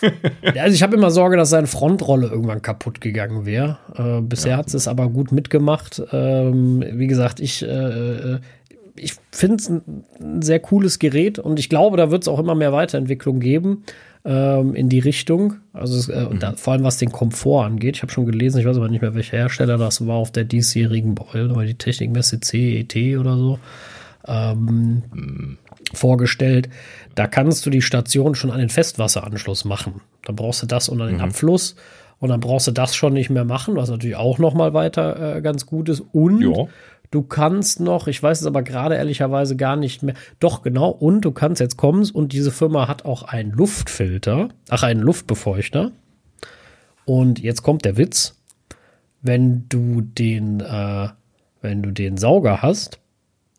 also 0.57 0.75
ich 0.75 0.83
habe 0.83 0.95
immer 0.95 1.11
Sorge, 1.11 1.37
dass 1.37 1.49
seine 1.49 1.67
Frontrolle 1.67 2.27
irgendwann 2.27 2.61
kaputt 2.61 3.01
gegangen 3.01 3.45
wäre. 3.45 3.77
Äh, 3.95 4.21
bisher 4.21 4.51
ja. 4.51 4.57
hat 4.57 4.73
es 4.73 4.87
aber 4.87 5.09
gut 5.09 5.31
mitgemacht. 5.31 6.01
Ähm, 6.11 6.83
wie 6.93 7.07
gesagt, 7.07 7.39
ich, 7.39 7.63
äh, 7.63 8.39
ich 8.95 9.15
finde 9.31 9.55
es 9.55 9.69
ein, 9.69 10.03
ein, 10.19 10.41
sehr 10.41 10.59
cooles 10.59 10.99
Gerät 10.99 11.39
und 11.39 11.59
ich 11.59 11.69
glaube, 11.69 11.97
da 11.97 12.11
wird 12.11 12.23
es 12.23 12.27
auch 12.27 12.39
immer 12.39 12.55
mehr 12.55 12.73
Weiterentwicklung 12.73 13.39
geben 13.39 13.83
ähm, 14.25 14.75
in 14.75 14.89
die 14.89 14.99
Richtung. 14.99 15.55
Also 15.73 16.11
äh, 16.11 16.25
mhm. 16.25 16.39
da, 16.39 16.53
vor 16.53 16.73
allem 16.73 16.83
was 16.83 16.97
den 16.97 17.11
Komfort 17.11 17.65
angeht. 17.65 17.97
Ich 17.97 18.01
habe 18.01 18.11
schon 18.11 18.25
gelesen, 18.25 18.59
ich 18.59 18.65
weiß 18.65 18.77
aber 18.77 18.89
nicht 18.89 19.01
mehr, 19.01 19.15
welcher 19.15 19.37
Hersteller 19.37 19.77
das 19.77 20.05
war 20.05 20.15
auf 20.15 20.31
der 20.31 20.43
diesjährigen 20.43 21.15
Beul, 21.15 21.51
oder 21.51 21.65
die 21.65 21.75
Technikmesse 21.75 22.39
CET 22.39 22.95
oder 23.17 23.37
so. 23.37 23.59
Ähm, 24.25 25.03
mhm 25.11 25.57
vorgestellt. 25.93 26.69
Da 27.15 27.27
kannst 27.27 27.65
du 27.65 27.69
die 27.69 27.81
Station 27.81 28.35
schon 28.35 28.51
an 28.51 28.59
den 28.59 28.69
Festwasseranschluss 28.69 29.65
machen. 29.65 30.01
Dann 30.25 30.35
brauchst 30.35 30.61
du 30.61 30.67
das 30.67 30.89
unter 30.89 31.05
den 31.05 31.17
mhm. 31.17 31.21
Abfluss 31.21 31.75
und 32.19 32.29
dann 32.29 32.39
brauchst 32.39 32.67
du 32.67 32.71
das 32.71 32.95
schon 32.95 33.13
nicht 33.13 33.29
mehr 33.29 33.45
machen, 33.45 33.75
was 33.75 33.89
natürlich 33.89 34.15
auch 34.15 34.39
noch 34.39 34.53
mal 34.53 34.73
weiter 34.73 35.37
äh, 35.37 35.41
ganz 35.41 35.65
gut 35.65 35.89
ist. 35.89 36.01
Und 36.13 36.41
jo. 36.41 36.69
du 37.11 37.21
kannst 37.21 37.79
noch, 37.79 38.07
ich 38.07 38.23
weiß 38.23 38.41
es 38.41 38.47
aber 38.47 38.63
gerade 38.63 38.95
ehrlicherweise 38.95 39.55
gar 39.55 39.75
nicht 39.75 40.03
mehr, 40.03 40.15
doch 40.39 40.61
genau, 40.61 40.89
und 40.89 41.21
du 41.21 41.31
kannst 41.31 41.59
jetzt 41.59 41.77
kommen 41.77 42.09
und 42.11 42.31
diese 42.31 42.51
Firma 42.51 42.87
hat 42.87 43.05
auch 43.05 43.23
einen 43.23 43.51
Luftfilter, 43.51 44.49
ach, 44.69 44.83
einen 44.83 45.01
Luftbefeuchter. 45.01 45.91
Und 47.05 47.39
jetzt 47.39 47.61
kommt 47.61 47.83
der 47.83 47.97
Witz, 47.97 48.39
wenn 49.21 49.67
du 49.67 50.01
den, 50.01 50.61
äh, 50.61 51.09
wenn 51.61 51.83
du 51.83 51.91
den 51.91 52.17
Sauger 52.17 52.61
hast, 52.61 52.99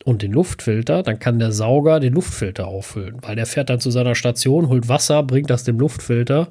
und 0.04 0.22
den 0.22 0.32
Luftfilter, 0.32 1.02
dann 1.02 1.18
kann 1.18 1.38
der 1.38 1.50
Sauger 1.50 1.98
den 1.98 2.12
Luftfilter 2.12 2.68
auffüllen, 2.68 3.16
weil 3.22 3.36
der 3.36 3.46
fährt 3.46 3.70
dann 3.70 3.80
zu 3.80 3.90
seiner 3.90 4.14
Station, 4.14 4.68
holt 4.68 4.88
Wasser, 4.88 5.22
bringt 5.22 5.50
das 5.50 5.64
dem 5.64 5.78
Luftfilter 5.78 6.48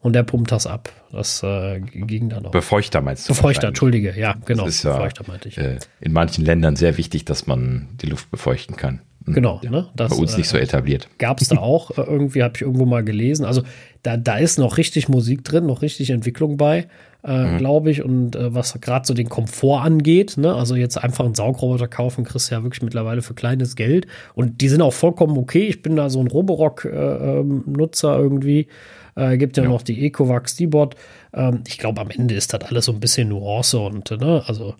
und 0.00 0.14
der 0.14 0.22
pumpt 0.22 0.52
das 0.52 0.66
ab. 0.66 0.90
Das 1.10 1.42
äh, 1.42 1.80
ging 1.80 2.28
dann 2.28 2.46
auch. 2.46 2.52
Befeuchter 2.52 3.00
meinst 3.00 3.28
du? 3.28 3.34
Befeuchter, 3.34 3.68
Entschuldige, 3.68 4.14
ja, 4.16 4.36
genau. 4.44 4.64
Das 4.64 4.76
ist 4.76 4.82
Befeuchter 4.82 5.24
meinte 5.26 5.48
ich. 5.48 5.58
Äh, 5.58 5.78
in 6.00 6.12
manchen 6.12 6.44
Ländern 6.44 6.76
sehr 6.76 6.96
wichtig, 6.96 7.24
dass 7.24 7.46
man 7.46 7.88
die 8.00 8.06
Luft 8.06 8.30
befeuchten 8.30 8.76
kann. 8.76 9.00
Genau, 9.26 9.60
ja, 9.62 9.70
ne? 9.70 9.88
Das, 9.94 10.10
bei 10.10 10.16
uns 10.16 10.36
nicht 10.36 10.48
so 10.48 10.56
äh, 10.56 10.62
etabliert. 10.62 11.08
Gab 11.18 11.40
es 11.40 11.48
da 11.48 11.56
auch 11.58 11.90
äh, 11.92 12.02
irgendwie, 12.02 12.42
habe 12.42 12.54
ich 12.56 12.62
irgendwo 12.62 12.86
mal 12.86 13.04
gelesen. 13.04 13.44
Also 13.44 13.62
da, 14.02 14.16
da 14.16 14.38
ist 14.38 14.58
noch 14.58 14.78
richtig 14.78 15.08
Musik 15.08 15.44
drin, 15.44 15.66
noch 15.66 15.82
richtig 15.82 16.10
Entwicklung 16.10 16.56
bei 16.56 16.88
äh, 17.24 17.44
mhm. 17.44 17.58
glaube 17.58 17.90
ich. 17.90 18.02
Und 18.02 18.36
äh, 18.36 18.54
was 18.54 18.80
gerade 18.80 19.06
so 19.06 19.14
den 19.14 19.28
Komfort 19.28 19.82
angeht, 19.82 20.36
ne? 20.36 20.54
also 20.54 20.74
jetzt 20.74 20.96
einfach 20.96 21.24
einen 21.24 21.34
Saugroboter 21.34 21.88
kaufen, 21.88 22.24
kriegst 22.24 22.50
du 22.50 22.54
ja 22.54 22.62
wirklich 22.62 22.82
mittlerweile 22.82 23.22
für 23.22 23.34
kleines 23.34 23.76
Geld. 23.76 24.06
Und 24.34 24.60
die 24.60 24.68
sind 24.68 24.82
auch 24.82 24.92
vollkommen 24.92 25.38
okay. 25.38 25.66
Ich 25.66 25.82
bin 25.82 25.96
da 25.96 26.10
so 26.10 26.20
ein 26.20 26.26
Roborock-Nutzer 26.26 28.12
äh, 28.12 28.16
ähm, 28.16 28.22
irgendwie. 28.22 28.66
Äh, 29.14 29.36
gibt 29.36 29.56
ja, 29.56 29.64
ja, 29.64 29.68
noch 29.68 29.82
die 29.82 30.06
Ecovax 30.06 30.56
D-Bot. 30.56 30.96
Ähm, 31.34 31.62
ich 31.66 31.78
glaube, 31.78 32.00
am 32.00 32.10
Ende 32.10 32.34
ist 32.34 32.52
das 32.52 32.62
alles 32.62 32.86
so 32.86 32.92
ein 32.92 33.00
bisschen 33.00 33.28
Nuance 33.28 33.78
und, 33.78 34.10
ne, 34.10 34.42
also 34.46 34.74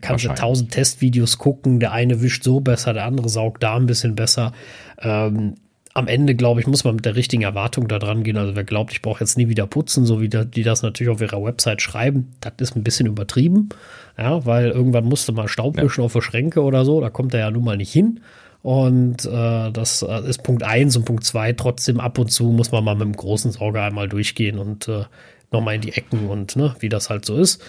kannst 0.00 0.24
du 0.24 0.28
tausend 0.34 0.72
Testvideos 0.72 1.38
gucken. 1.38 1.80
Der 1.80 1.92
eine 1.92 2.22
wischt 2.22 2.44
so 2.44 2.60
besser, 2.60 2.92
der 2.92 3.04
andere 3.04 3.28
saugt 3.28 3.62
da 3.62 3.76
ein 3.76 3.86
bisschen 3.86 4.14
besser. 4.14 4.52
Ähm, 5.00 5.54
am 5.94 6.08
Ende, 6.08 6.34
glaube 6.34 6.60
ich, 6.60 6.66
muss 6.66 6.84
man 6.84 6.94
mit 6.94 7.04
der 7.04 7.16
richtigen 7.16 7.42
Erwartung 7.42 7.86
da 7.86 7.98
dran 7.98 8.22
gehen. 8.22 8.38
Also 8.38 8.56
wer 8.56 8.64
glaubt, 8.64 8.92
ich 8.92 9.02
brauche 9.02 9.20
jetzt 9.20 9.36
nie 9.36 9.48
wieder 9.48 9.66
putzen, 9.66 10.06
so 10.06 10.20
wie 10.20 10.28
die 10.28 10.62
das 10.62 10.82
natürlich 10.82 11.12
auf 11.12 11.20
ihrer 11.20 11.42
Website 11.44 11.82
schreiben, 11.82 12.32
das 12.40 12.54
ist 12.58 12.76
ein 12.76 12.82
bisschen 12.82 13.06
übertrieben. 13.06 13.68
Ja, 14.16 14.44
weil 14.46 14.70
irgendwann 14.70 15.04
musste 15.04 15.32
mal 15.32 15.48
Staub 15.48 15.76
wischen 15.76 16.00
ja. 16.00 16.04
auf 16.06 16.12
der 16.14 16.22
Schränke 16.22 16.62
oder 16.62 16.84
so, 16.84 17.00
da 17.00 17.10
kommt 17.10 17.34
er 17.34 17.40
ja 17.40 17.50
nun 17.50 17.64
mal 17.64 17.76
nicht 17.76 17.92
hin. 17.92 18.20
Und 18.62 19.26
äh, 19.26 19.72
das 19.72 20.02
äh, 20.02 20.28
ist 20.28 20.44
Punkt 20.44 20.62
1 20.62 20.96
und 20.96 21.04
Punkt 21.04 21.24
2. 21.24 21.54
Trotzdem 21.54 21.98
ab 21.98 22.18
und 22.18 22.30
zu 22.30 22.44
muss 22.44 22.70
man 22.70 22.84
mal 22.84 22.94
mit 22.94 23.02
dem 23.02 23.16
großen 23.16 23.50
Sauger 23.50 23.82
einmal 23.82 24.08
durchgehen 24.08 24.58
und 24.58 24.86
äh, 24.88 25.04
nochmal 25.52 25.76
in 25.76 25.80
die 25.80 25.92
Ecken 25.92 26.28
und 26.28 26.56
ne, 26.56 26.74
wie 26.80 26.88
das 26.88 27.10
halt 27.10 27.24
so 27.24 27.36
ist. 27.36 27.62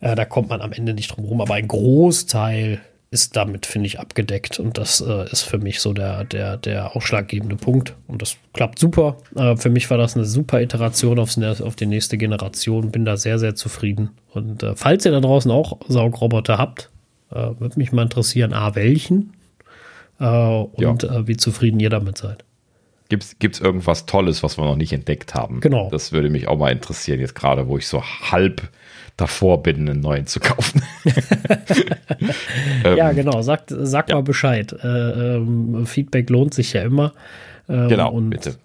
Äh, 0.00 0.14
da 0.14 0.24
kommt 0.24 0.48
man 0.48 0.60
am 0.60 0.72
Ende 0.72 0.94
nicht 0.94 1.08
drum 1.16 1.24
rum, 1.24 1.40
aber 1.40 1.54
ein 1.54 1.68
Großteil 1.68 2.80
ist 3.10 3.36
damit, 3.36 3.64
finde 3.64 3.86
ich, 3.86 3.98
abgedeckt. 3.98 4.58
Und 4.58 4.76
das 4.76 5.00
äh, 5.00 5.30
ist 5.30 5.42
für 5.42 5.58
mich 5.58 5.80
so 5.80 5.92
der, 5.92 6.24
der, 6.24 6.56
der 6.58 6.94
ausschlaggebende 6.94 7.56
Punkt. 7.56 7.94
Und 8.06 8.20
das 8.20 8.36
klappt 8.52 8.78
super. 8.78 9.16
Äh, 9.34 9.56
für 9.56 9.70
mich 9.70 9.88
war 9.90 9.96
das 9.96 10.14
eine 10.14 10.26
super 10.26 10.60
Iteration 10.60 11.18
aufs, 11.18 11.38
auf 11.38 11.74
die 11.74 11.86
nächste 11.86 12.18
Generation. 12.18 12.90
Bin 12.90 13.06
da 13.06 13.16
sehr, 13.16 13.38
sehr 13.38 13.54
zufrieden. 13.54 14.10
Und 14.34 14.62
äh, 14.62 14.76
falls 14.76 15.06
ihr 15.06 15.12
da 15.12 15.20
draußen 15.20 15.50
auch 15.50 15.78
Saugroboter 15.88 16.58
habt, 16.58 16.90
äh, 17.30 17.36
würde 17.58 17.78
mich 17.78 17.92
mal 17.92 18.02
interessieren, 18.02 18.52
A, 18.52 18.74
welchen? 18.74 19.32
Äh, 20.20 20.26
und 20.26 21.02
ja. 21.02 21.20
Äh, 21.20 21.26
wie 21.26 21.36
zufrieden 21.36 21.80
ihr 21.80 21.90
damit 21.90 22.18
seid. 22.18 22.44
Gibt 23.08 23.38
es 23.42 23.60
irgendwas 23.60 24.04
Tolles, 24.04 24.42
was 24.42 24.58
wir 24.58 24.64
noch 24.64 24.76
nicht 24.76 24.92
entdeckt 24.92 25.34
haben? 25.34 25.60
Genau. 25.60 25.88
Das 25.90 26.12
würde 26.12 26.28
mich 26.28 26.46
auch 26.46 26.58
mal 26.58 26.70
interessieren, 26.70 27.20
jetzt 27.20 27.34
gerade, 27.34 27.66
wo 27.66 27.78
ich 27.78 27.86
so 27.86 28.02
halb 28.02 28.68
davor 29.16 29.62
bin, 29.62 29.88
einen 29.88 30.00
neuen 30.00 30.26
zu 30.26 30.40
kaufen. 30.40 30.82
ja, 32.84 33.12
genau. 33.12 33.42
Sag, 33.42 33.64
sag 33.68 34.10
ja. 34.10 34.16
mal 34.16 34.22
Bescheid. 34.22 34.72
Äh, 34.72 35.36
ähm, 35.36 35.86
Feedback 35.86 36.28
lohnt 36.28 36.52
sich 36.52 36.74
ja 36.74 36.82
immer. 36.82 37.14
Ähm, 37.68 37.88
genau, 37.88 38.12
bitte. 38.20 38.56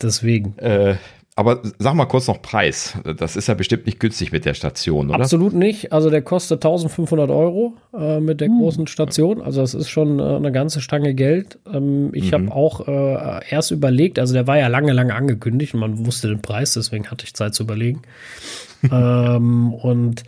Deswegen. 0.00 0.58
Äh, 0.58 0.96
aber 1.34 1.62
sag 1.78 1.94
mal 1.94 2.04
kurz 2.04 2.28
noch 2.28 2.42
Preis. 2.42 2.98
Das 3.16 3.36
ist 3.36 3.48
ja 3.48 3.54
bestimmt 3.54 3.86
nicht 3.86 3.98
günstig 3.98 4.32
mit 4.32 4.44
der 4.44 4.52
Station, 4.52 5.08
oder? 5.08 5.20
Absolut 5.20 5.54
nicht. 5.54 5.90
Also 5.90 6.10
der 6.10 6.20
kostet 6.20 6.62
1500 6.62 7.30
Euro 7.30 7.72
äh, 7.98 8.20
mit 8.20 8.42
der 8.42 8.48
hm. 8.48 8.58
großen 8.58 8.86
Station. 8.86 9.40
Also 9.40 9.62
das 9.62 9.72
ist 9.72 9.88
schon 9.88 10.18
äh, 10.18 10.22
eine 10.22 10.52
ganze 10.52 10.82
Stange 10.82 11.14
Geld. 11.14 11.58
Ähm, 11.72 12.10
ich 12.12 12.32
mhm. 12.32 12.34
habe 12.34 12.52
auch 12.52 12.86
äh, 12.86 13.40
erst 13.48 13.70
überlegt, 13.70 14.18
also 14.18 14.34
der 14.34 14.46
war 14.46 14.58
ja 14.58 14.68
lange, 14.68 14.92
lange 14.92 15.14
angekündigt 15.14 15.72
und 15.72 15.80
man 15.80 16.06
wusste 16.06 16.28
den 16.28 16.42
Preis, 16.42 16.74
deswegen 16.74 17.10
hatte 17.10 17.24
ich 17.24 17.32
Zeit 17.32 17.54
zu 17.54 17.62
überlegen. 17.62 18.02
ähm, 18.92 19.72
und 19.72 20.24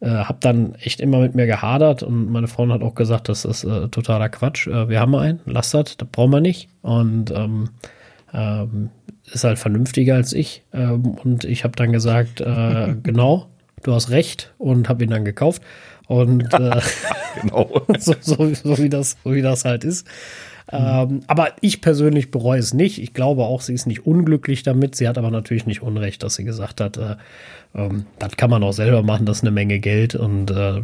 äh, 0.00 0.08
habe 0.08 0.38
dann 0.40 0.76
echt 0.76 1.00
immer 1.00 1.18
mit 1.18 1.34
mir 1.34 1.46
gehadert 1.46 2.02
und 2.02 2.30
meine 2.30 2.48
Freundin 2.48 2.76
hat 2.76 2.82
auch 2.82 2.94
gesagt, 2.94 3.28
das 3.28 3.44
ist 3.44 3.64
äh, 3.64 3.88
totaler 3.88 4.30
Quatsch. 4.30 4.66
Äh, 4.66 4.88
wir 4.88 5.00
haben 5.00 5.14
einen, 5.14 5.40
lass 5.44 5.72
das, 5.72 5.98
das 5.98 6.08
brauchen 6.08 6.32
wir 6.32 6.40
nicht. 6.40 6.70
Und 6.80 7.32
ähm, 7.32 7.70
ähm, 8.32 8.90
ist 9.32 9.44
halt 9.44 9.58
vernünftiger 9.58 10.14
als 10.14 10.32
ich. 10.32 10.62
Ähm, 10.72 11.16
und 11.22 11.44
ich 11.44 11.64
habe 11.64 11.76
dann 11.76 11.92
gesagt, 11.92 12.40
äh, 12.40 12.94
genau, 13.02 13.46
du 13.82 13.94
hast 13.94 14.10
recht 14.10 14.52
und 14.58 14.88
habe 14.88 15.04
ihn 15.04 15.10
dann 15.10 15.24
gekauft. 15.24 15.62
Und 16.06 16.52
äh, 16.54 16.80
genau. 17.42 17.82
so, 17.98 18.14
so, 18.20 18.54
so, 18.54 18.78
wie 18.78 18.88
das, 18.88 19.16
so 19.24 19.34
wie 19.34 19.42
das 19.42 19.64
halt 19.64 19.84
ist. 19.84 20.06
Ähm, 20.70 21.20
aber 21.26 21.52
ich 21.60 21.80
persönlich 21.80 22.30
bereue 22.30 22.58
es 22.58 22.74
nicht. 22.74 22.98
Ich 22.98 23.14
glaube 23.14 23.44
auch, 23.44 23.62
sie 23.62 23.72
ist 23.72 23.86
nicht 23.86 24.06
unglücklich 24.06 24.62
damit. 24.62 24.96
Sie 24.96 25.08
hat 25.08 25.16
aber 25.16 25.30
natürlich 25.30 25.66
nicht 25.66 25.82
Unrecht, 25.82 26.22
dass 26.22 26.34
sie 26.34 26.44
gesagt 26.44 26.80
hat, 26.80 26.98
äh, 26.98 27.16
ähm, 27.74 28.06
das 28.18 28.36
kann 28.36 28.50
man 28.50 28.62
auch 28.62 28.72
selber 28.72 29.02
machen, 29.02 29.24
das 29.24 29.38
ist 29.38 29.44
eine 29.44 29.50
Menge 29.50 29.78
Geld 29.78 30.14
und 30.14 30.50
äh, 30.50 30.82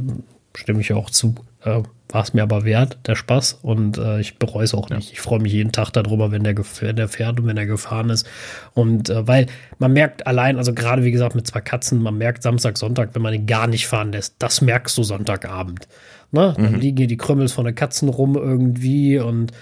stimme 0.55 0.81
ich 0.81 0.93
auch 0.93 1.11
zu. 1.11 1.35
Äh, 1.65 1.83
war 2.11 2.23
es 2.23 2.33
mir 2.33 2.43
aber 2.43 2.65
wert, 2.65 2.99
der 3.07 3.17
Spaß. 3.17 3.59
Und 3.63 3.99
äh, 3.99 4.21
ich 4.21 4.39
bereue 4.39 4.65
es 4.65 4.75
auch 4.75 4.89
ja. 4.89 4.97
nicht. 4.97 5.13
Ich 5.13 5.21
freue 5.21 5.41
mich 5.41 5.53
jeden 5.53 5.73
Tag 5.73 5.91
darüber, 5.91 6.31
wenn 6.31 6.45
der, 6.45 6.55
wenn 6.57 6.97
der 6.97 7.09
fährt 7.09 7.41
und 7.41 7.47
wenn 7.47 7.57
er 7.57 7.67
gefahren 7.67 8.11
ist. 8.11 8.27
Und 8.73 9.11
äh, 9.11 9.27
weil 9.27 9.47
man 9.79 9.93
merkt 9.93 10.27
allein, 10.27 10.59
also 10.59 10.73
gerade 10.75 11.03
wie 11.05 11.11
gesagt 11.11 11.35
mit 11.35 11.47
zwei 11.47 11.61
Katzen, 11.61 12.01
man 12.03 12.17
merkt 12.17 12.43
Samstag, 12.43 12.79
Sonntag, 12.79 13.15
wenn 13.15 13.23
man 13.23 13.35
ihn 13.35 13.47
gar 13.47 13.67
nicht 13.67 13.89
fahren 13.89 14.13
lässt, 14.13 14.37
das 14.39 14.61
merkst 14.61 14.97
du 14.97 15.03
Sonntagabend. 15.03 15.89
Ne? 16.31 16.55
Dann 16.57 16.73
mhm. 16.73 16.81
liegen 16.81 16.97
hier 16.99 17.07
die 17.07 17.17
Krümmels 17.17 17.53
von 17.53 17.65
den 17.65 17.75
Katzen 17.75 18.09
rum 18.09 18.37
irgendwie 18.37 19.19
und 19.19 19.53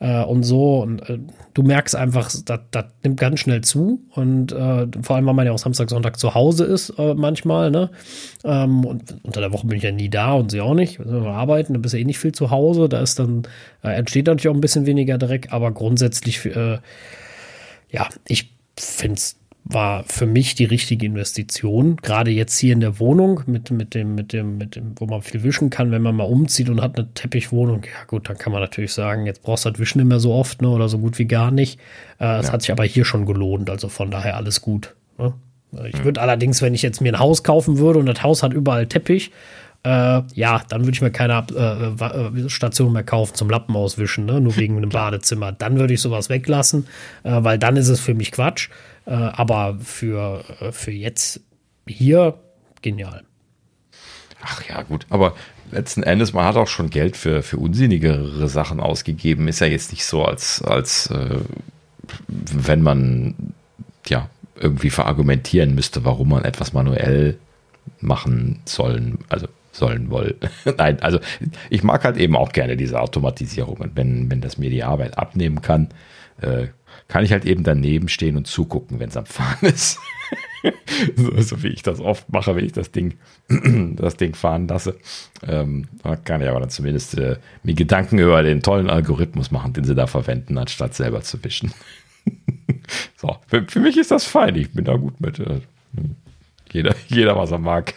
äh, 0.00 0.22
und 0.22 0.42
so. 0.42 0.82
Und 0.82 1.08
äh, 1.08 1.18
du 1.54 1.62
merkst 1.62 1.96
einfach, 1.96 2.30
das 2.44 2.84
nimmt 3.02 3.18
ganz 3.18 3.40
schnell 3.40 3.62
zu. 3.62 4.02
Und 4.10 4.52
äh, 4.52 4.86
vor 5.02 5.16
allem, 5.16 5.26
weil 5.26 5.34
man 5.34 5.46
ja 5.46 5.52
auch 5.52 5.58
Samstag, 5.58 5.90
Sonntag 5.90 6.18
zu 6.18 6.34
Hause 6.34 6.64
ist, 6.64 6.90
äh, 6.98 7.14
manchmal. 7.14 7.70
Ne? 7.70 7.90
Ähm, 8.44 8.84
und 8.84 9.16
unter 9.22 9.40
der 9.40 9.52
Woche 9.52 9.66
bin 9.66 9.78
ich 9.78 9.84
ja 9.84 9.92
nie 9.92 10.08
da 10.08 10.32
und 10.32 10.50
sie 10.50 10.60
auch 10.60 10.74
nicht. 10.74 10.98
Wenn 10.98 11.24
wir 11.24 11.30
arbeiten, 11.30 11.72
dann 11.72 11.82
bist 11.82 11.94
du 11.94 11.98
eh 11.98 12.04
nicht 12.04 12.18
viel 12.18 12.32
zu 12.32 12.50
Hause. 12.50 12.88
Da 12.88 13.00
ist 13.00 13.18
dann, 13.18 13.42
äh, 13.82 13.90
entsteht 13.90 14.26
natürlich 14.26 14.48
auch 14.48 14.54
ein 14.54 14.60
bisschen 14.60 14.86
weniger 14.86 15.18
Dreck, 15.18 15.48
aber 15.50 15.72
grundsätzlich, 15.72 16.44
äh, 16.46 16.78
ja, 17.90 18.08
ich 18.26 18.52
finde 18.76 19.14
es 19.14 19.37
war 19.70 20.04
für 20.04 20.26
mich 20.26 20.54
die 20.54 20.64
richtige 20.64 21.04
Investition. 21.04 21.96
Gerade 21.96 22.30
jetzt 22.30 22.58
hier 22.58 22.72
in 22.72 22.80
der 22.80 22.98
Wohnung 22.98 23.42
mit, 23.46 23.70
mit 23.70 23.94
dem, 23.94 24.14
mit 24.14 24.32
dem, 24.32 24.56
mit 24.56 24.76
dem, 24.76 24.92
wo 24.96 25.06
man 25.06 25.20
viel 25.22 25.42
wischen 25.42 25.68
kann, 25.68 25.90
wenn 25.90 26.02
man 26.02 26.16
mal 26.16 26.24
umzieht 26.24 26.70
und 26.70 26.80
hat 26.80 26.96
eine 26.96 27.12
Teppichwohnung. 27.12 27.82
Ja, 27.84 28.04
gut, 28.06 28.28
dann 28.28 28.38
kann 28.38 28.52
man 28.52 28.62
natürlich 28.62 28.92
sagen, 28.92 29.26
jetzt 29.26 29.42
brauchst 29.42 29.66
du 29.66 29.70
das 29.70 29.78
Wischen 29.78 29.98
nicht 29.98 30.08
mehr 30.08 30.20
so 30.20 30.32
oft, 30.32 30.62
ne, 30.62 30.68
oder 30.68 30.88
so 30.88 30.98
gut 30.98 31.18
wie 31.18 31.26
gar 31.26 31.50
nicht. 31.50 31.78
Äh, 32.18 32.38
es 32.38 32.46
ja. 32.46 32.52
hat 32.52 32.62
sich 32.62 32.72
aber 32.72 32.84
hier 32.84 33.04
schon 33.04 33.26
gelohnt, 33.26 33.68
also 33.68 33.88
von 33.88 34.10
daher 34.10 34.36
alles 34.36 34.62
gut. 34.62 34.94
Ne? 35.18 35.34
Ich 35.90 36.02
würde 36.02 36.22
allerdings, 36.22 36.62
wenn 36.62 36.72
ich 36.72 36.80
jetzt 36.80 37.02
mir 37.02 37.12
ein 37.12 37.18
Haus 37.18 37.42
kaufen 37.42 37.78
würde 37.78 37.98
und 37.98 38.06
das 38.06 38.22
Haus 38.22 38.42
hat 38.42 38.54
überall 38.54 38.86
Teppich, 38.86 39.32
äh, 39.84 40.22
ja, 40.34 40.62
dann 40.68 40.80
würde 40.82 40.92
ich 40.92 41.02
mir 41.02 41.10
keine 41.10 41.46
äh, 41.54 42.44
äh, 42.44 42.48
Station 42.48 42.92
mehr 42.92 43.04
kaufen 43.04 43.34
zum 43.34 43.48
Lappen 43.48 43.76
auswischen, 43.76 44.26
ne? 44.26 44.40
nur 44.40 44.56
wegen 44.56 44.76
einem 44.76 44.90
Badezimmer. 44.90 45.52
Dann 45.52 45.78
würde 45.78 45.94
ich 45.94 46.00
sowas 46.00 46.28
weglassen, 46.28 46.86
äh, 47.22 47.30
weil 47.42 47.58
dann 47.58 47.76
ist 47.76 47.88
es 47.88 48.00
für 48.00 48.14
mich 48.14 48.32
Quatsch. 48.32 48.70
Äh, 49.08 49.14
aber 49.14 49.78
für, 49.80 50.44
äh, 50.60 50.70
für 50.70 50.90
jetzt 50.90 51.40
hier 51.86 52.38
genial. 52.82 53.24
Ach 54.42 54.62
ja, 54.68 54.82
gut, 54.82 55.06
aber 55.08 55.34
letzten 55.72 56.02
Endes, 56.02 56.34
man 56.34 56.44
hat 56.44 56.56
auch 56.56 56.68
schon 56.68 56.90
Geld 56.90 57.16
für, 57.16 57.42
für 57.42 57.56
unsinnigere 57.56 58.48
Sachen 58.48 58.80
ausgegeben. 58.80 59.48
Ist 59.48 59.60
ja 59.60 59.66
jetzt 59.66 59.90
nicht 59.90 60.04
so, 60.04 60.24
als, 60.24 60.62
als 60.62 61.10
wenn 62.28 62.82
man 62.82 63.34
ja 64.06 64.30
irgendwie 64.54 64.90
verargumentieren 64.90 65.74
müsste, 65.74 66.04
warum 66.04 66.28
man 66.28 66.44
etwas 66.44 66.72
manuell 66.72 67.38
machen 68.00 68.60
sollen. 68.64 69.18
Also 69.28 69.48
sollen 69.72 70.10
wollen. 70.10 70.34
Nein, 70.76 71.00
also 71.00 71.20
ich 71.70 71.82
mag 71.82 72.04
halt 72.04 72.16
eben 72.16 72.36
auch 72.36 72.52
gerne 72.52 72.76
diese 72.76 73.00
Automatisierung. 73.00 73.78
Und 73.78 73.96
wenn, 73.96 74.30
wenn 74.30 74.40
das 74.40 74.58
mir 74.58 74.70
die 74.70 74.84
Arbeit 74.84 75.16
abnehmen 75.16 75.62
kann, 75.62 75.88
äh, 76.40 76.68
kann 77.08 77.24
ich 77.24 77.32
halt 77.32 77.46
eben 77.46 77.64
daneben 77.64 78.08
stehen 78.08 78.36
und 78.36 78.46
zugucken, 78.46 79.00
wenn 79.00 79.08
es 79.08 79.16
am 79.16 79.26
Fahren 79.26 79.56
ist. 79.68 79.98
so, 81.16 81.40
so, 81.40 81.62
wie 81.62 81.68
ich 81.68 81.82
das 81.82 82.00
oft 82.00 82.30
mache, 82.30 82.54
wenn 82.54 82.64
ich 82.64 82.72
das 82.72 82.92
Ding, 82.92 83.14
das 83.96 84.16
Ding 84.16 84.34
fahren 84.34 84.68
lasse. 84.68 84.96
Ähm, 85.42 85.86
kann 86.24 86.42
ich 86.42 86.48
aber 86.48 86.60
dann 86.60 86.70
zumindest 86.70 87.16
äh, 87.16 87.38
mir 87.62 87.74
Gedanken 87.74 88.18
über 88.18 88.42
den 88.42 88.62
tollen 88.62 88.90
Algorithmus 88.90 89.50
machen, 89.50 89.72
den 89.72 89.84
sie 89.84 89.94
da 89.94 90.06
verwenden, 90.06 90.58
anstatt 90.58 90.94
selber 90.94 91.22
zu 91.22 91.42
wischen. 91.42 91.72
so, 93.16 93.36
für, 93.46 93.64
für, 93.66 93.80
mich 93.80 93.96
ist 93.96 94.10
das 94.10 94.24
fein. 94.24 94.54
Ich 94.56 94.72
bin 94.72 94.84
da 94.84 94.96
gut 94.96 95.20
mit. 95.20 95.38
Äh, 95.38 95.60
jeder, 96.70 96.94
jeder, 97.08 97.36
was 97.36 97.50
er 97.50 97.58
mag. 97.58 97.94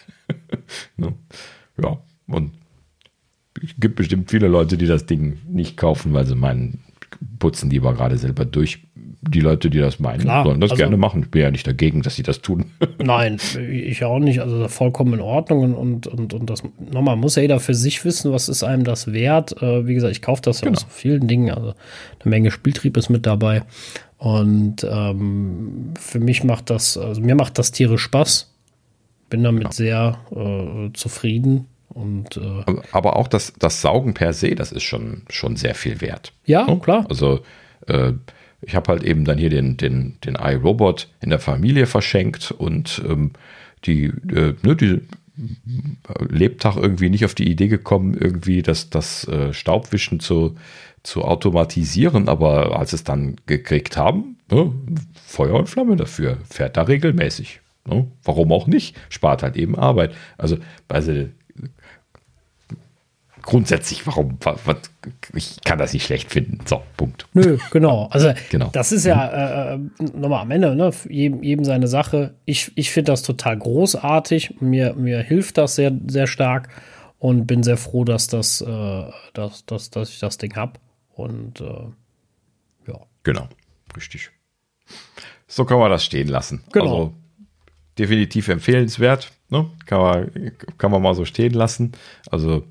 ne? 0.97 1.13
ja, 1.81 1.97
und 2.27 2.53
es 3.61 3.75
gibt 3.77 3.95
bestimmt 3.95 4.31
viele 4.31 4.47
Leute, 4.47 4.77
die 4.77 4.87
das 4.87 5.05
Ding 5.05 5.39
nicht 5.47 5.75
kaufen, 5.75 6.13
weil 6.13 6.25
sie 6.25 6.35
meinen, 6.35 6.79
putzen 7.39 7.69
lieber 7.69 7.93
gerade 7.93 8.17
selber 8.17 8.45
durch. 8.45 8.83
Die 9.23 9.39
Leute, 9.39 9.69
die 9.69 9.77
das 9.77 9.99
meinen, 9.99 10.21
Klar, 10.21 10.45
sollen 10.45 10.59
das 10.59 10.71
also, 10.71 10.81
gerne 10.81 10.97
machen. 10.97 11.21
Ich 11.23 11.29
bin 11.29 11.43
ja 11.43 11.51
nicht 11.51 11.67
dagegen, 11.67 12.01
dass 12.01 12.15
sie 12.15 12.23
das 12.23 12.41
tun. 12.41 12.65
Nein, 12.97 13.37
ich 13.69 14.03
auch 14.03 14.17
nicht. 14.17 14.41
Also 14.41 14.67
vollkommen 14.67 15.13
in 15.13 15.21
Ordnung. 15.21 15.75
Und, 15.75 16.07
und, 16.07 16.33
und 16.33 16.49
das 16.49 16.63
nochmal 16.91 17.17
muss 17.17 17.35
ja 17.35 17.43
jeder 17.43 17.59
für 17.59 17.75
sich 17.75 18.03
wissen, 18.03 18.31
was 18.31 18.49
ist 18.49 18.63
einem 18.63 18.83
das 18.83 19.13
wert. 19.13 19.61
Äh, 19.61 19.85
wie 19.85 19.93
gesagt, 19.93 20.11
ich 20.11 20.23
kaufe 20.23 20.41
das 20.41 20.61
ja 20.61 20.69
genau. 20.69 20.79
aus 20.79 20.87
vielen 20.89 21.27
Dingen. 21.27 21.51
Also 21.51 21.67
eine 21.69 22.29
Menge 22.29 22.49
Spieltrieb 22.49 22.97
ist 22.97 23.09
mit 23.09 23.27
dabei. 23.27 23.61
Und 24.17 24.87
ähm, 24.89 25.93
für 25.99 26.19
mich 26.19 26.43
macht 26.43 26.71
das, 26.71 26.97
also 26.97 27.21
mir 27.21 27.35
macht 27.35 27.59
das 27.59 27.71
Tiere 27.71 27.99
Spaß. 27.99 28.51
Bin 29.29 29.43
damit 29.43 29.65
ja. 29.65 29.71
sehr 29.71 30.17
äh, 30.31 30.93
zufrieden. 30.93 31.67
Und, 31.89 32.37
äh, 32.37 32.63
aber 32.91 33.17
auch 33.17 33.27
das, 33.27 33.53
das 33.59 33.81
Saugen 33.81 34.13
per 34.13 34.33
se, 34.33 34.55
das 34.55 34.71
ist 34.71 34.83
schon, 34.83 35.23
schon 35.29 35.57
sehr 35.57 35.75
viel 35.75 36.01
wert. 36.01 36.33
Ja, 36.45 36.67
oh, 36.67 36.77
klar. 36.77 37.05
Also 37.09 37.41
äh, 37.87 38.13
ich 38.61 38.75
habe 38.75 38.91
halt 38.91 39.03
eben 39.03 39.25
dann 39.25 39.37
hier 39.37 39.49
den, 39.49 39.77
den, 39.77 40.17
den 40.23 40.35
iRobot 40.35 41.09
in 41.21 41.29
der 41.29 41.39
Familie 41.39 41.87
verschenkt 41.87 42.51
und 42.51 43.01
ähm, 43.07 43.31
die, 43.85 44.05
äh, 44.05 44.55
ne, 44.61 44.75
die 44.75 45.01
Lebtag 46.29 46.75
irgendwie 46.75 47.09
nicht 47.09 47.25
auf 47.25 47.33
die 47.33 47.49
Idee 47.49 47.67
gekommen, 47.67 48.13
irgendwie 48.13 48.61
das, 48.61 48.89
das 48.89 49.27
äh, 49.27 49.53
Staubwischen 49.53 50.19
zu, 50.19 50.55
zu 51.03 51.23
automatisieren, 51.23 52.29
aber 52.29 52.77
als 52.77 52.93
es 52.93 53.03
dann 53.03 53.37
gekriegt 53.47 53.97
haben, 53.97 54.37
ne, 54.51 54.71
Feuer 55.25 55.55
und 55.55 55.69
Flamme 55.69 55.95
dafür, 55.95 56.37
fährt 56.49 56.77
da 56.77 56.83
regelmäßig. 56.83 57.61
Ne? 57.85 58.07
Warum 58.23 58.51
auch 58.51 58.67
nicht? 58.67 58.95
Spart 59.09 59.41
halt 59.41 59.57
eben 59.57 59.75
Arbeit. 59.75 60.13
Also, 60.37 60.57
sie 60.99 61.31
grundsätzlich, 63.41 64.05
warum, 64.05 64.37
was, 64.41 64.90
ich 65.33 65.59
kann 65.63 65.79
das 65.79 65.93
nicht 65.93 66.05
schlecht 66.05 66.31
finden. 66.31 66.59
So, 66.65 66.83
Punkt. 66.97 67.27
Nö, 67.33 67.57
genau. 67.71 68.07
Also, 68.11 68.33
genau. 68.49 68.69
das 68.71 68.91
ist 68.91 69.05
ja 69.05 69.77
mhm. 69.77 69.91
äh, 69.99 70.03
nochmal 70.17 70.41
am 70.41 70.51
Ende, 70.51 70.75
ne? 70.75 70.91
Jedem, 71.09 71.43
jedem 71.43 71.65
seine 71.65 71.87
Sache. 71.87 72.35
Ich, 72.45 72.71
ich 72.75 72.91
finde 72.91 73.11
das 73.11 73.23
total 73.23 73.57
großartig. 73.57 74.61
Mir, 74.61 74.93
mir 74.93 75.19
hilft 75.19 75.57
das 75.57 75.75
sehr, 75.75 75.91
sehr 76.07 76.27
stark 76.27 76.69
und 77.19 77.47
bin 77.47 77.63
sehr 77.63 77.77
froh, 77.77 78.03
dass, 78.03 78.27
das, 78.27 78.61
äh, 78.61 79.03
dass, 79.33 79.65
dass, 79.65 79.89
dass 79.89 80.09
ich 80.09 80.19
das 80.19 80.37
Ding 80.37 80.55
habe. 80.55 80.73
Und 81.13 81.61
äh, 81.61 82.91
ja. 82.91 82.99
Genau, 83.23 83.47
richtig. 83.95 84.31
So 85.47 85.65
kann 85.65 85.79
man 85.79 85.91
das 85.91 86.05
stehen 86.05 86.27
lassen. 86.27 86.63
Genau. 86.71 86.85
Also, 86.85 87.13
definitiv 87.97 88.47
empfehlenswert. 88.47 89.31
Ne? 89.49 89.69
Kann, 89.85 89.99
man, 89.99 90.51
kann 90.77 90.91
man 90.91 91.01
mal 91.01 91.13
so 91.13 91.25
stehen 91.25 91.53
lassen. 91.53 91.91
Also 92.29 92.63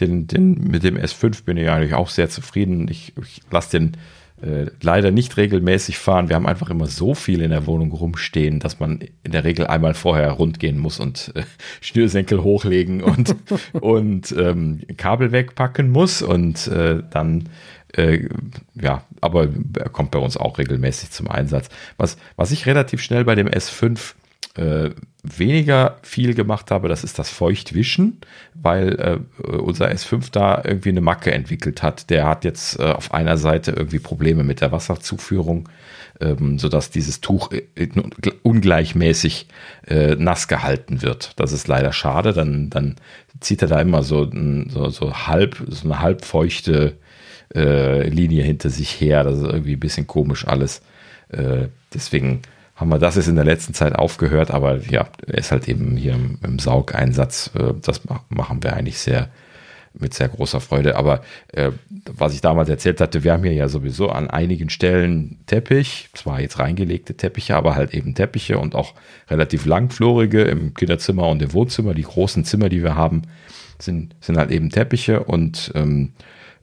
den, 0.00 0.26
den, 0.26 0.54
mit 0.54 0.82
dem 0.82 0.96
S5 0.96 1.44
bin 1.44 1.56
ich 1.56 1.68
eigentlich 1.68 1.94
auch 1.94 2.08
sehr 2.08 2.28
zufrieden. 2.28 2.88
Ich, 2.88 3.14
ich 3.20 3.40
lasse 3.50 3.78
den 3.78 3.96
äh, 4.42 4.66
leider 4.82 5.10
nicht 5.10 5.36
regelmäßig 5.36 5.98
fahren. 5.98 6.28
Wir 6.28 6.36
haben 6.36 6.46
einfach 6.46 6.70
immer 6.70 6.86
so 6.86 7.14
viel 7.14 7.40
in 7.40 7.50
der 7.50 7.66
Wohnung 7.66 7.92
rumstehen, 7.92 8.58
dass 8.58 8.80
man 8.80 9.00
in 9.22 9.32
der 9.32 9.44
Regel 9.44 9.66
einmal 9.66 9.94
vorher 9.94 10.30
rundgehen 10.32 10.78
muss 10.78 11.00
und 11.00 11.32
äh, 11.34 11.42
Schnürsenkel 11.80 12.42
hochlegen 12.42 13.02
und, 13.02 13.36
und 13.72 14.34
ähm, 14.36 14.80
Kabel 14.96 15.32
wegpacken 15.32 15.90
muss. 15.90 16.22
Und 16.22 16.66
äh, 16.68 17.02
dann 17.10 17.48
Äh, 17.96 18.28
ja, 18.74 19.04
aber 19.20 19.48
er 19.78 19.88
kommt 19.88 20.10
bei 20.10 20.18
uns 20.18 20.36
auch 20.36 20.58
regelmäßig 20.58 21.10
zum 21.10 21.30
Einsatz. 21.30 21.68
Was, 21.96 22.16
was 22.34 22.50
ich 22.50 22.66
relativ 22.66 23.00
schnell 23.00 23.24
bei 23.24 23.36
dem 23.36 23.46
S5 23.46 24.14
äh, 24.54 24.90
weniger 25.22 25.98
viel 26.02 26.34
gemacht 26.34 26.70
habe, 26.70 26.88
das 26.88 27.02
ist 27.02 27.18
das 27.18 27.30
Feuchtwischen, 27.30 28.20
weil 28.54 29.22
äh, 29.42 29.46
unser 29.46 29.90
S5 29.90 30.30
da 30.30 30.62
irgendwie 30.64 30.90
eine 30.90 31.00
Macke 31.00 31.32
entwickelt 31.32 31.82
hat. 31.82 32.10
Der 32.10 32.26
hat 32.26 32.44
jetzt 32.44 32.78
äh, 32.78 32.84
auf 32.84 33.12
einer 33.14 33.36
Seite 33.36 33.72
irgendwie 33.72 33.98
Probleme 33.98 34.44
mit 34.44 34.60
der 34.60 34.70
Wasserzuführung, 34.70 35.68
ähm, 36.20 36.58
sodass 36.58 36.90
dieses 36.90 37.20
Tuch 37.20 37.50
ungleichmäßig 38.42 39.48
äh, 39.86 40.14
nass 40.16 40.46
gehalten 40.46 41.02
wird. 41.02 41.32
Das 41.36 41.52
ist 41.52 41.66
leider 41.66 41.92
schade. 41.92 42.32
Dann, 42.32 42.70
dann 42.70 42.96
zieht 43.40 43.62
er 43.62 43.68
da 43.68 43.80
immer 43.80 44.02
so, 44.02 44.30
so, 44.68 44.90
so 44.90 45.26
halb, 45.26 45.64
so 45.68 45.88
eine 45.88 46.00
halbfeuchte 46.00 46.98
äh, 47.54 48.08
Linie 48.08 48.44
hinter 48.44 48.70
sich 48.70 49.00
her. 49.00 49.24
Das 49.24 49.38
ist 49.38 49.44
irgendwie 49.44 49.74
ein 49.74 49.80
bisschen 49.80 50.06
komisch 50.06 50.46
alles. 50.46 50.82
Äh, 51.30 51.68
deswegen 51.92 52.42
haben 52.76 52.90
wir 52.90 52.98
das 52.98 53.16
jetzt 53.16 53.28
in 53.28 53.36
der 53.36 53.44
letzten 53.44 53.74
Zeit 53.74 53.94
aufgehört, 53.94 54.50
aber 54.50 54.78
ja, 54.78 55.08
ist 55.26 55.52
halt 55.52 55.68
eben 55.68 55.96
hier 55.96 56.14
im, 56.14 56.38
im 56.42 56.58
Saugeinsatz. 56.58 57.50
Äh, 57.54 57.74
das 57.80 58.02
machen 58.28 58.62
wir 58.62 58.74
eigentlich 58.74 58.98
sehr 58.98 59.30
mit 59.98 60.12
sehr 60.12 60.28
großer 60.28 60.60
Freude. 60.60 60.96
Aber 60.96 61.22
äh, 61.52 61.70
was 62.12 62.34
ich 62.34 62.40
damals 62.40 62.68
erzählt 62.68 63.00
hatte, 63.00 63.24
wir 63.24 63.32
haben 63.32 63.44
hier 63.44 63.52
ja 63.52 63.68
sowieso 63.68 64.10
an 64.10 64.28
einigen 64.28 64.68
Stellen 64.68 65.38
Teppich, 65.46 66.08
zwar 66.14 66.40
jetzt 66.40 66.58
reingelegte 66.58 67.16
Teppiche, 67.16 67.56
aber 67.56 67.76
halt 67.76 67.94
eben 67.94 68.14
Teppiche 68.14 68.58
und 68.58 68.74
auch 68.74 68.94
relativ 69.30 69.66
langflorige 69.66 70.42
im 70.42 70.74
Kinderzimmer 70.74 71.28
und 71.28 71.40
im 71.42 71.52
Wohnzimmer. 71.52 71.94
Die 71.94 72.02
großen 72.02 72.44
Zimmer, 72.44 72.68
die 72.68 72.82
wir 72.82 72.96
haben, 72.96 73.22
sind, 73.78 74.16
sind 74.20 74.36
halt 74.36 74.50
eben 74.50 74.70
Teppiche 74.70 75.22
und 75.22 75.70
ähm, 75.74 76.12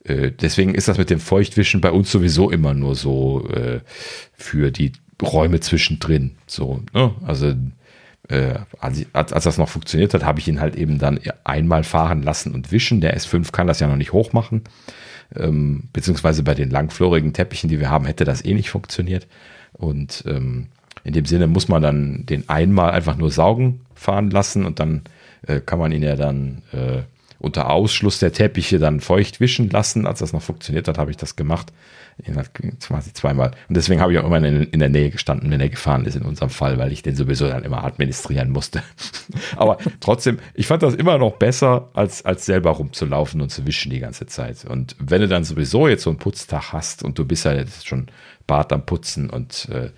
äh, 0.04 0.32
deswegen 0.32 0.76
ist 0.76 0.88
das 0.88 0.98
mit 0.98 1.10
dem 1.10 1.20
Feuchtwischen 1.20 1.82
bei 1.82 1.92
uns 1.92 2.12
sowieso 2.12 2.52
immer 2.52 2.74
nur 2.74 2.96
so 2.96 3.48
äh, 3.50 3.80
für 4.34 4.72
die 4.72 4.92
Räume 5.22 5.60
zwischendrin. 5.60 6.32
So, 6.48 6.82
ne? 6.94 7.14
Also 7.26 7.54
äh, 8.28 8.56
als, 8.80 9.06
als, 9.14 9.44
das 9.44 9.58
noch 9.58 9.70
funktioniert 9.70 10.14
hat, 10.14 10.24
habe 10.24 10.40
ich 10.40 10.48
ihn 10.48 10.62
halt 10.62 10.76
eben 10.76 11.00
dann 11.00 11.20
einmal 11.44 11.84
fahren 11.84 12.24
lassen 12.24 12.54
und 12.54 12.72
wischen. 12.72 13.02
Der 13.02 13.18
S5 13.18 13.52
kann 13.52 13.68
das 13.68 13.80
ja 13.80 13.88
noch 13.88 13.96
nicht 13.96 14.14
hoch 14.14 14.34
machen. 14.34 14.64
Ähm, 15.36 15.90
beziehungsweise 15.94 16.44
bei 16.44 16.54
den 16.54 16.70
langflorigen 16.70 17.34
Teppichen, 17.34 17.70
die 17.70 17.80
wir 17.80 17.90
haben, 17.90 18.06
hätte 18.06 18.26
das 18.26 18.44
eh 18.44 18.54
nicht 18.54 18.70
funktioniert. 18.70 19.28
Und 19.74 20.24
ähm, 20.28 20.68
in 21.04 21.14
dem 21.14 21.26
Sinne 21.26 21.48
muss 21.48 21.68
man 21.68 21.82
dann 21.82 22.26
den 22.26 22.48
einmal 22.50 22.92
einfach 22.92 23.18
nur 23.18 23.32
saugen 23.32 23.82
fahren 23.96 24.30
lassen 24.30 24.66
und 24.66 24.80
dann 24.80 25.02
äh, 25.48 25.60
kann 25.60 25.80
man 25.80 25.92
ihn 25.92 26.04
ja 26.04 26.16
dann 26.16 26.62
äh, 26.72 27.02
unter 27.42 27.70
Ausschluss 27.70 28.20
der 28.20 28.32
Teppiche 28.32 28.80
dann 28.80 29.00
feucht 29.00 29.40
wischen 29.40 29.70
lassen. 29.70 30.08
Als 30.08 30.20
das 30.20 30.34
noch 30.34 30.42
funktioniert 30.42 30.88
hat, 30.88 30.98
habe 30.98 31.12
ich 31.12 31.18
das 31.18 31.36
gemacht 31.36 31.72
quasi 32.80 33.14
zweimal. 33.14 33.52
Und 33.68 33.78
deswegen 33.78 34.02
habe 34.02 34.14
ich 34.14 34.20
auch 34.20 34.26
immer 34.26 34.38
in, 34.38 34.64
in, 34.64 34.80
der 34.80 34.90
Nähe 34.90 35.10
gestanden, 35.10 35.52
wenn 35.52 35.60
er 35.60 35.70
gefahren 35.70 36.06
ist 36.06 36.16
in 36.16 36.24
unserem 36.24 36.50
Fall, 36.50 36.78
weil 36.78 36.92
ich 36.92 37.02
den 37.02 37.16
sowieso 37.16 37.48
dann 37.48 37.64
immer 37.64 37.84
administrieren 37.84 38.50
musste. 38.50 38.84
Aber 39.56 39.78
trotzdem, 40.00 40.40
ich 40.54 40.68
fand 40.68 40.84
das 40.84 40.94
immer 40.94 41.18
noch 41.18 41.34
besser, 41.34 41.90
als, 41.94 42.24
als 42.26 42.46
selber 42.46 42.72
rumzulaufen 42.72 43.42
und 43.42 43.50
zu 43.50 43.66
wischen 43.66 43.90
die 43.90 44.00
ganze 44.00 44.26
Zeit. 44.26 44.66
Und 44.66 44.96
wenn 45.00 45.22
du 45.22 45.28
dann 45.28 45.44
sowieso 45.44 45.88
jetzt 45.88 46.04
so 46.04 46.10
einen 46.10 46.20
Putztag 46.20 46.74
hast 46.74 47.04
und 47.04 47.18
du 47.18 47.26
bist 47.26 47.46
ja 47.46 47.54
jetzt 47.54 47.88
schon 47.88 48.08
Bart 48.48 48.74
am 48.74 48.86
Putzen 48.86 49.30
und 49.30 49.70
äh, 49.70 49.92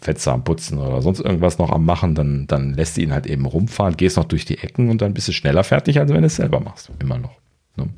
Fetzer 0.00 0.32
am 0.32 0.44
Putzen 0.44 0.78
oder 0.78 1.02
sonst 1.02 1.20
irgendwas 1.20 1.58
noch 1.58 1.70
am 1.70 1.84
Machen, 1.84 2.14
dann, 2.14 2.46
dann 2.46 2.74
lässt 2.74 2.96
du 2.96 3.02
ihn 3.02 3.12
halt 3.12 3.26
eben 3.26 3.46
rumfahren, 3.46 3.96
gehst 3.96 4.16
noch 4.16 4.24
durch 4.24 4.44
die 4.44 4.58
Ecken 4.58 4.90
und 4.90 5.00
dann 5.00 5.14
bist 5.14 5.28
du 5.28 5.32
schneller 5.32 5.64
fertig, 5.64 5.98
als 5.98 6.12
wenn 6.12 6.22
du 6.22 6.26
es 6.26 6.36
selber 6.36 6.60
machst. 6.60 6.90
Immer 6.98 7.18
noch. 7.18 7.38
Ne? 7.76 7.88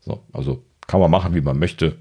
So, 0.00 0.22
also 0.32 0.64
kann 0.86 1.00
man 1.00 1.10
machen, 1.10 1.34
wie 1.34 1.40
man 1.40 1.58
möchte 1.58 1.96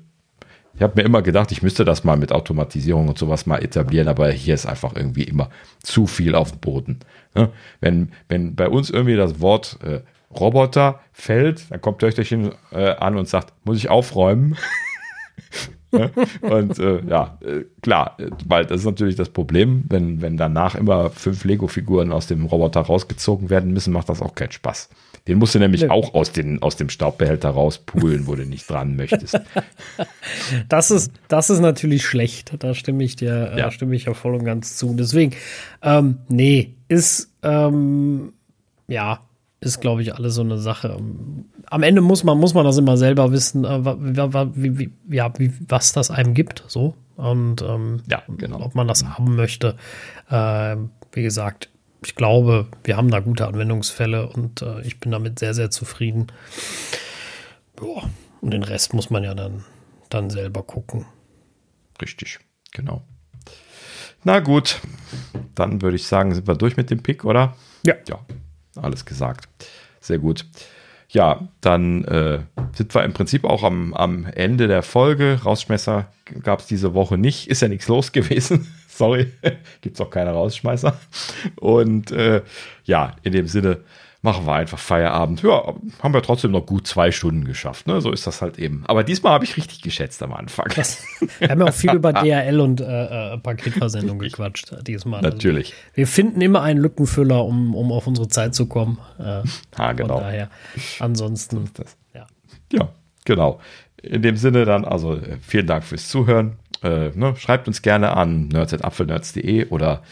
ich 0.77 0.83
habe 0.83 0.93
mir 0.95 1.05
immer 1.07 1.23
gedacht, 1.23 1.51
ich 1.51 1.63
müsste 1.63 1.85
das 1.85 2.03
mal 2.03 2.17
mit 2.17 2.31
Automatisierung 2.31 3.07
und 3.07 3.17
sowas 3.17 3.47
mal 3.47 3.63
etablieren, 3.63 4.07
aber 4.07 4.29
hier 4.29 4.53
ist 4.53 4.67
einfach 4.67 4.95
irgendwie 4.95 5.23
immer 5.23 5.49
zu 5.81 6.05
viel 6.05 6.35
auf 6.35 6.51
dem 6.51 6.59
Boden. 6.59 6.99
Ne? 7.33 7.49
Wenn, 7.81 8.11
wenn 8.29 8.55
bei 8.55 8.69
uns 8.69 8.91
irgendwie 8.91 9.15
das 9.15 9.41
Wort 9.41 9.79
äh, 9.83 10.01
Roboter 10.29 10.99
fällt, 11.13 11.71
dann 11.71 11.81
kommt 11.81 11.97
Töchterchen 11.99 12.51
äh, 12.71 12.91
an 12.91 13.17
und 13.17 13.27
sagt, 13.27 13.53
muss 13.65 13.77
ich 13.77 13.89
aufräumen? 13.89 14.55
Ne? 15.91 16.11
und 16.41 16.79
äh, 16.79 17.01
ja, 17.07 17.37
äh, 17.41 17.63
klar, 17.81 18.17
weil 18.45 18.65
das 18.65 18.81
ist 18.81 18.85
natürlich 18.85 19.15
das 19.15 19.29
Problem, 19.29 19.85
wenn, 19.89 20.21
wenn 20.21 20.37
danach 20.37 20.75
immer 20.75 21.09
fünf 21.09 21.45
Lego-Figuren 21.45 22.11
aus 22.11 22.27
dem 22.27 22.45
Roboter 22.45 22.81
rausgezogen 22.81 23.49
werden 23.49 23.71
müssen, 23.71 23.93
macht 23.93 24.09
das 24.09 24.21
auch 24.21 24.35
keinen 24.35 24.51
Spaß. 24.51 24.89
Den 25.27 25.39
musst 25.39 25.55
du 25.55 25.59
nämlich 25.59 25.83
nee. 25.83 25.89
auch 25.89 26.13
aus, 26.13 26.31
den, 26.31 26.61
aus 26.61 26.77
dem 26.77 26.89
Staubbehälter 26.89 27.49
rauspulen, 27.49 28.27
wo 28.27 28.35
du 28.35 28.45
nicht 28.45 28.69
dran 28.69 28.95
möchtest. 28.95 29.39
Das 30.69 30.91
ist, 30.91 31.11
das 31.27 31.49
ist 31.49 31.59
natürlich 31.59 32.05
schlecht. 32.05 32.53
Da 32.59 32.73
stimme 32.73 33.03
ich 33.03 33.15
dir, 33.15 33.53
äh, 33.53 33.59
ja. 33.59 33.71
stimme 33.71 33.95
ich 33.95 34.05
ja 34.05 34.13
voll 34.13 34.35
und 34.35 34.43
ganz 34.43 34.77
zu. 34.77 34.93
Deswegen, 34.93 35.33
ähm, 35.81 36.19
nee, 36.27 36.75
ist, 36.87 37.31
ähm, 37.43 38.33
ja, 38.87 39.21
ist, 39.59 39.81
glaube 39.81 40.01
ich, 40.01 40.13
alles 40.13 40.35
so 40.35 40.41
eine 40.41 40.57
Sache. 40.57 40.97
Am 41.65 41.83
Ende 41.83 42.01
muss 42.01 42.23
man, 42.23 42.37
muss 42.37 42.53
man 42.53 42.65
das 42.65 42.77
immer 42.77 42.97
selber 42.97 43.31
wissen, 43.31 43.65
äh, 43.65 43.83
wie, 44.55 44.79
wie, 44.79 44.91
ja, 45.09 45.31
wie, 45.37 45.51
was 45.67 45.93
das 45.93 46.11
einem 46.11 46.33
gibt, 46.33 46.63
so. 46.67 46.95
Und 47.15 47.63
ähm, 47.63 48.03
ja, 48.09 48.21
genau. 48.37 48.61
ob 48.61 48.75
man 48.75 48.87
das 48.87 49.03
haben 49.03 49.35
möchte. 49.35 49.75
Äh, 50.29 50.77
wie 51.11 51.23
gesagt, 51.23 51.69
ich 52.05 52.13
glaube, 52.13 52.67
wir 52.83 52.95
haben 52.95 53.09
da 53.09 53.19
gute 53.19 53.47
Anwendungsfälle 53.47 54.29
und 54.29 54.61
äh, 54.61 54.81
ich 54.81 54.99
bin 54.99 55.11
damit 55.11 55.39
sehr, 55.39 55.55
sehr 55.55 55.71
zufrieden. 55.71 56.27
Boah. 57.75 58.09
Und 58.39 58.51
den 58.51 58.63
Rest 58.63 58.93
muss 58.93 59.09
man 59.09 59.23
ja 59.23 59.33
dann, 59.33 59.63
dann 60.09 60.29
selber 60.29 60.61
gucken. 60.61 61.05
Richtig, 61.99 62.39
genau. 62.71 63.01
Na 64.23 64.39
gut, 64.39 64.79
dann 65.55 65.81
würde 65.81 65.95
ich 65.95 66.05
sagen, 66.05 66.35
sind 66.35 66.47
wir 66.47 66.55
durch 66.55 66.77
mit 66.77 66.91
dem 66.91 67.01
Pick, 67.01 67.25
oder? 67.25 67.55
Ja. 67.83 67.95
Ja, 68.07 68.19
alles 68.77 69.05
gesagt. 69.05 69.47
Sehr 69.99 70.19
gut. 70.19 70.45
Ja, 71.09 71.47
dann 71.61 72.03
äh, 72.05 72.39
sind 72.73 72.93
wir 72.93 73.03
im 73.03 73.13
Prinzip 73.13 73.45
auch 73.45 73.63
am, 73.63 73.93
am 73.93 74.25
Ende 74.25 74.67
der 74.67 74.83
Folge. 74.83 75.39
Rausschmesser 75.43 76.11
gab 76.43 76.59
es 76.59 76.65
diese 76.65 76.93
Woche 76.93 77.17
nicht. 77.17 77.47
Ist 77.47 77.61
ja 77.61 77.67
nichts 77.69 77.87
los 77.87 78.11
gewesen. 78.11 78.67
Sorry, 78.87 79.31
gibt 79.81 79.95
es 79.95 80.01
auch 80.01 80.09
keine 80.09 80.31
Rausschmeißer. 80.31 80.99
Und 81.55 82.11
äh, 82.11 82.41
ja, 82.83 83.15
in 83.23 83.31
dem 83.31 83.47
Sinne 83.47 83.81
machen 84.21 84.45
wir 84.45 84.53
einfach 84.53 84.79
Feierabend. 84.79 85.43
Ja, 85.43 85.75
haben 86.01 86.13
wir 86.13 86.21
trotzdem 86.21 86.51
noch 86.51 86.65
gut 86.65 86.87
zwei 86.87 87.11
Stunden 87.11 87.45
geschafft. 87.45 87.87
Ne? 87.87 88.01
So 88.01 88.11
ist 88.11 88.27
das 88.27 88.41
halt 88.41 88.57
eben. 88.57 88.83
Aber 88.87 89.03
diesmal 89.03 89.33
habe 89.33 89.45
ich 89.45 89.57
richtig 89.57 89.81
geschätzt 89.81 90.21
am 90.23 90.33
Anfang. 90.33 90.67
Das, 90.75 91.03
wir 91.39 91.49
haben 91.49 91.59
ja 91.59 91.67
auch 91.67 91.73
viel 91.73 91.93
über 91.93 92.13
DRL 92.13 92.59
und 92.59 92.81
äh, 92.81 93.33
äh, 93.33 93.37
Paketversendung 93.37 94.19
gequatscht 94.19 94.75
diesmal. 94.87 95.21
Natürlich. 95.21 95.73
Also, 95.73 95.95
wir 95.95 96.07
finden 96.07 96.41
immer 96.41 96.61
einen 96.61 96.79
Lückenfüller, 96.79 97.45
um, 97.45 97.75
um 97.75 97.91
auf 97.91 98.07
unsere 98.07 98.27
Zeit 98.27 98.55
zu 98.55 98.67
kommen. 98.67 98.99
Äh, 99.19 99.43
ah, 99.75 99.93
genau. 99.93 100.15
Von 100.15 100.23
daher. 100.23 100.49
Ansonsten. 100.99 101.69
ja. 102.13 102.27
ja, 102.71 102.89
genau. 103.25 103.59
In 104.01 104.21
dem 104.21 104.37
Sinne 104.37 104.65
dann, 104.65 104.85
also 104.85 105.15
äh, 105.15 105.37
vielen 105.41 105.67
Dank 105.67 105.83
fürs 105.83 106.09
Zuhören. 106.09 106.57
Äh, 106.83 107.09
ne, 107.15 107.35
schreibt 107.37 107.67
uns 107.67 107.81
gerne 107.81 108.15
an 108.15 108.47
nerds.apfelnerds.de 108.49 109.69
oder 109.69 110.03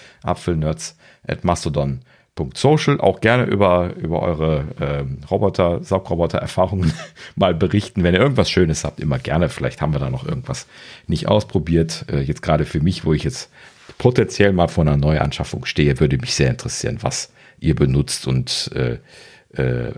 apfelnerds.mastodon.social. 2.35 2.99
Auch 2.99 3.21
gerne 3.21 3.45
über, 3.45 3.93
über 3.95 4.21
eure 4.21 4.65
ähm, 4.79 5.19
Roboter, 5.29 5.83
Saugroboter-Erfahrungen 5.83 6.93
mal 7.35 7.53
berichten. 7.53 8.03
Wenn 8.03 8.13
ihr 8.13 8.21
irgendwas 8.21 8.49
Schönes 8.49 8.83
habt, 8.83 8.99
immer 8.99 9.19
gerne. 9.19 9.49
Vielleicht 9.49 9.81
haben 9.81 9.93
wir 9.93 9.99
da 9.99 10.09
noch 10.09 10.25
irgendwas 10.25 10.67
nicht 11.07 11.27
ausprobiert. 11.27 12.05
Äh, 12.11 12.21
jetzt 12.21 12.41
gerade 12.41 12.65
für 12.65 12.81
mich, 12.81 13.05
wo 13.05 13.13
ich 13.13 13.23
jetzt 13.23 13.49
potenziell 13.97 14.53
mal 14.53 14.67
vor 14.67 14.83
einer 14.83 14.97
Neuanschaffung 14.97 15.65
stehe, 15.65 15.99
würde 15.99 16.17
mich 16.17 16.35
sehr 16.35 16.49
interessieren, 16.49 16.97
was 17.01 17.31
ihr 17.59 17.75
benutzt 17.75 18.27
und 18.27 18.71
äh, 18.75 18.97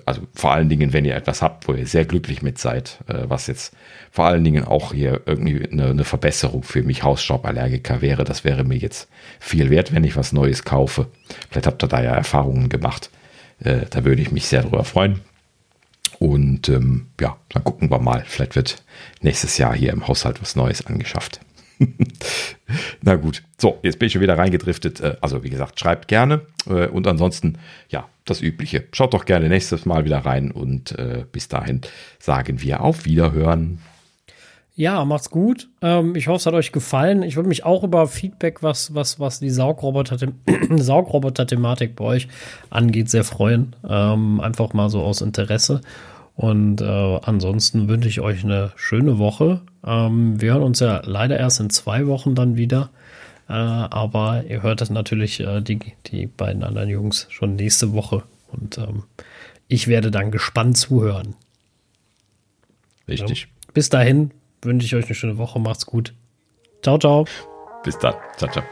also 0.06 0.22
vor 0.34 0.52
allen 0.52 0.70
Dingen, 0.70 0.94
wenn 0.94 1.06
ihr 1.06 1.16
etwas 1.16 1.42
habt, 1.42 1.68
wo 1.68 1.74
ihr 1.74 1.88
sehr 1.88 2.06
glücklich 2.06 2.42
mit 2.42 2.58
seid, 2.58 3.00
äh, 3.08 3.24
was 3.28 3.48
jetzt 3.48 3.74
vor 4.12 4.26
allen 4.26 4.44
Dingen 4.44 4.64
auch 4.64 4.94
hier 4.94 5.22
irgendwie 5.26 5.68
eine, 5.70 5.88
eine 5.88 6.04
Verbesserung 6.04 6.64
für 6.64 6.84
mich 6.84 7.04
Hausstauballergiker 7.04 8.02
wäre. 8.02 8.24
Das 8.24 8.44
wäre 8.44 8.64
mir 8.64 8.78
jetzt 8.78 9.10
viel 9.40 9.70
wert, 9.70 9.94
wenn 9.94 10.04
ich 10.04 10.16
was 10.16 10.34
Neues 10.34 10.64
kaufe. 10.64 11.08
Vielleicht 11.50 11.68
habt 11.68 11.84
ihr 11.84 11.88
da 11.88 12.02
ja 12.02 12.14
Erfahrungen 12.14 12.70
gemacht. 12.70 13.10
Äh, 13.60 13.86
da 13.90 14.06
würde 14.06 14.22
ich 14.22 14.32
mich 14.32 14.48
sehr 14.48 14.64
drüber 14.64 14.84
freuen. 14.84 15.22
Und 16.20 16.70
ähm, 16.70 17.08
ja, 17.20 17.38
dann 17.50 17.64
gucken 17.64 17.92
wir 17.92 18.00
mal. 18.00 18.24
Vielleicht 18.26 18.56
wird 18.56 18.84
nächstes 19.22 19.58
Jahr 19.58 19.76
hier 19.76 19.92
im 19.92 20.08
Haushalt 20.08 20.42
was 20.42 20.56
Neues 20.56 20.86
angeschafft. 20.86 21.40
Na 23.02 23.16
gut, 23.16 23.44
so, 23.58 23.80
jetzt 23.84 24.00
bin 24.00 24.08
ich 24.08 24.14
schon 24.14 24.22
wieder 24.22 24.38
reingedriftet. 24.38 25.00
Äh, 25.00 25.18
also 25.22 25.44
wie 25.44 25.50
gesagt, 25.50 25.80
schreibt 25.80 26.08
gerne. 26.08 26.42
Äh, 26.68 26.88
und 26.88 27.08
ansonsten, 27.08 27.58
ja, 27.90 28.08
das 28.30 28.42
Übliche. 28.42 28.86
Schaut 28.92 29.14
doch 29.14 29.26
gerne 29.26 29.50
nächstes 29.50 29.86
Mal 29.86 30.06
wieder 30.06 30.20
rein 30.20 30.52
und 30.52 30.98
äh, 30.98 31.26
bis 31.32 31.48
dahin 31.48 31.82
sagen 32.20 32.62
wir 32.62 32.82
auf 32.82 33.06
Wiederhören. 33.06 33.80
Ja, 34.76 35.04
macht's 35.06 35.32
gut. 35.32 35.70
Ähm, 35.82 36.16
ich 36.16 36.28
hoffe, 36.28 36.38
es 36.38 36.46
hat 36.46 36.54
euch 36.54 36.72
gefallen. 36.72 37.24
Ich 37.24 37.36
würde 37.36 37.50
mich 37.50 37.66
auch 37.66 37.84
über 37.84 38.08
Feedback, 38.08 38.62
was, 38.62 38.94
was, 38.94 39.20
was 39.20 39.40
die 39.40 39.50
Saugroboter-Thematik 39.50 41.96
bei 41.96 42.06
euch 42.06 42.28
angeht, 42.70 43.10
sehr 43.10 43.24
freuen. 43.24 43.76
Ähm, 43.90 44.40
einfach 44.40 44.74
mal 44.74 44.90
so 44.90 45.02
aus 45.02 45.22
Interesse. 45.22 45.82
Und 46.36 46.82
äh, 46.82 47.20
ansonsten 47.24 47.90
wünsche 47.90 48.08
ich 48.08 48.22
euch 48.22 48.44
eine 48.44 48.72
schöne 48.76 49.18
Woche. 49.18 49.62
Ähm, 49.84 50.40
wir 50.40 50.54
hören 50.54 50.62
uns 50.62 50.80
ja 50.80 51.02
leider 51.04 51.40
erst 51.40 51.60
in 51.60 51.72
zwei 51.72 52.06
Wochen 52.06 52.36
dann 52.36 52.56
wieder. 52.56 52.92
Äh, 53.50 53.54
aber 53.54 54.44
ihr 54.44 54.62
hört 54.62 54.82
das 54.82 54.90
natürlich 54.90 55.40
äh, 55.40 55.62
die, 55.62 55.80
die 56.08 56.28
beiden 56.28 56.64
anderen 56.64 56.90
Jungs 56.90 57.28
schon 57.30 57.56
nächste 57.56 57.94
Woche. 57.94 58.24
Und 58.52 58.78
ähm, 58.78 59.04
ich 59.68 59.88
werde 59.88 60.12
dann 60.12 60.32
gespannt 60.32 60.78
zuhören. 60.78 61.36
Richtig. 63.08 63.42
Ja. 63.42 63.72
Bis 63.74 63.90
dahin 63.90 64.32
wünsche 64.62 64.86
ich 64.86 64.96
euch 64.96 65.06
eine 65.06 65.16
schöne 65.16 65.38
Woche. 65.38 65.60
Macht's 65.60 65.86
gut. 65.86 66.14
Ciao, 66.82 66.98
ciao. 66.98 67.26
Bis 67.84 67.98
dann. 68.00 68.16
Ciao, 68.38 68.52
ciao. 68.52 68.64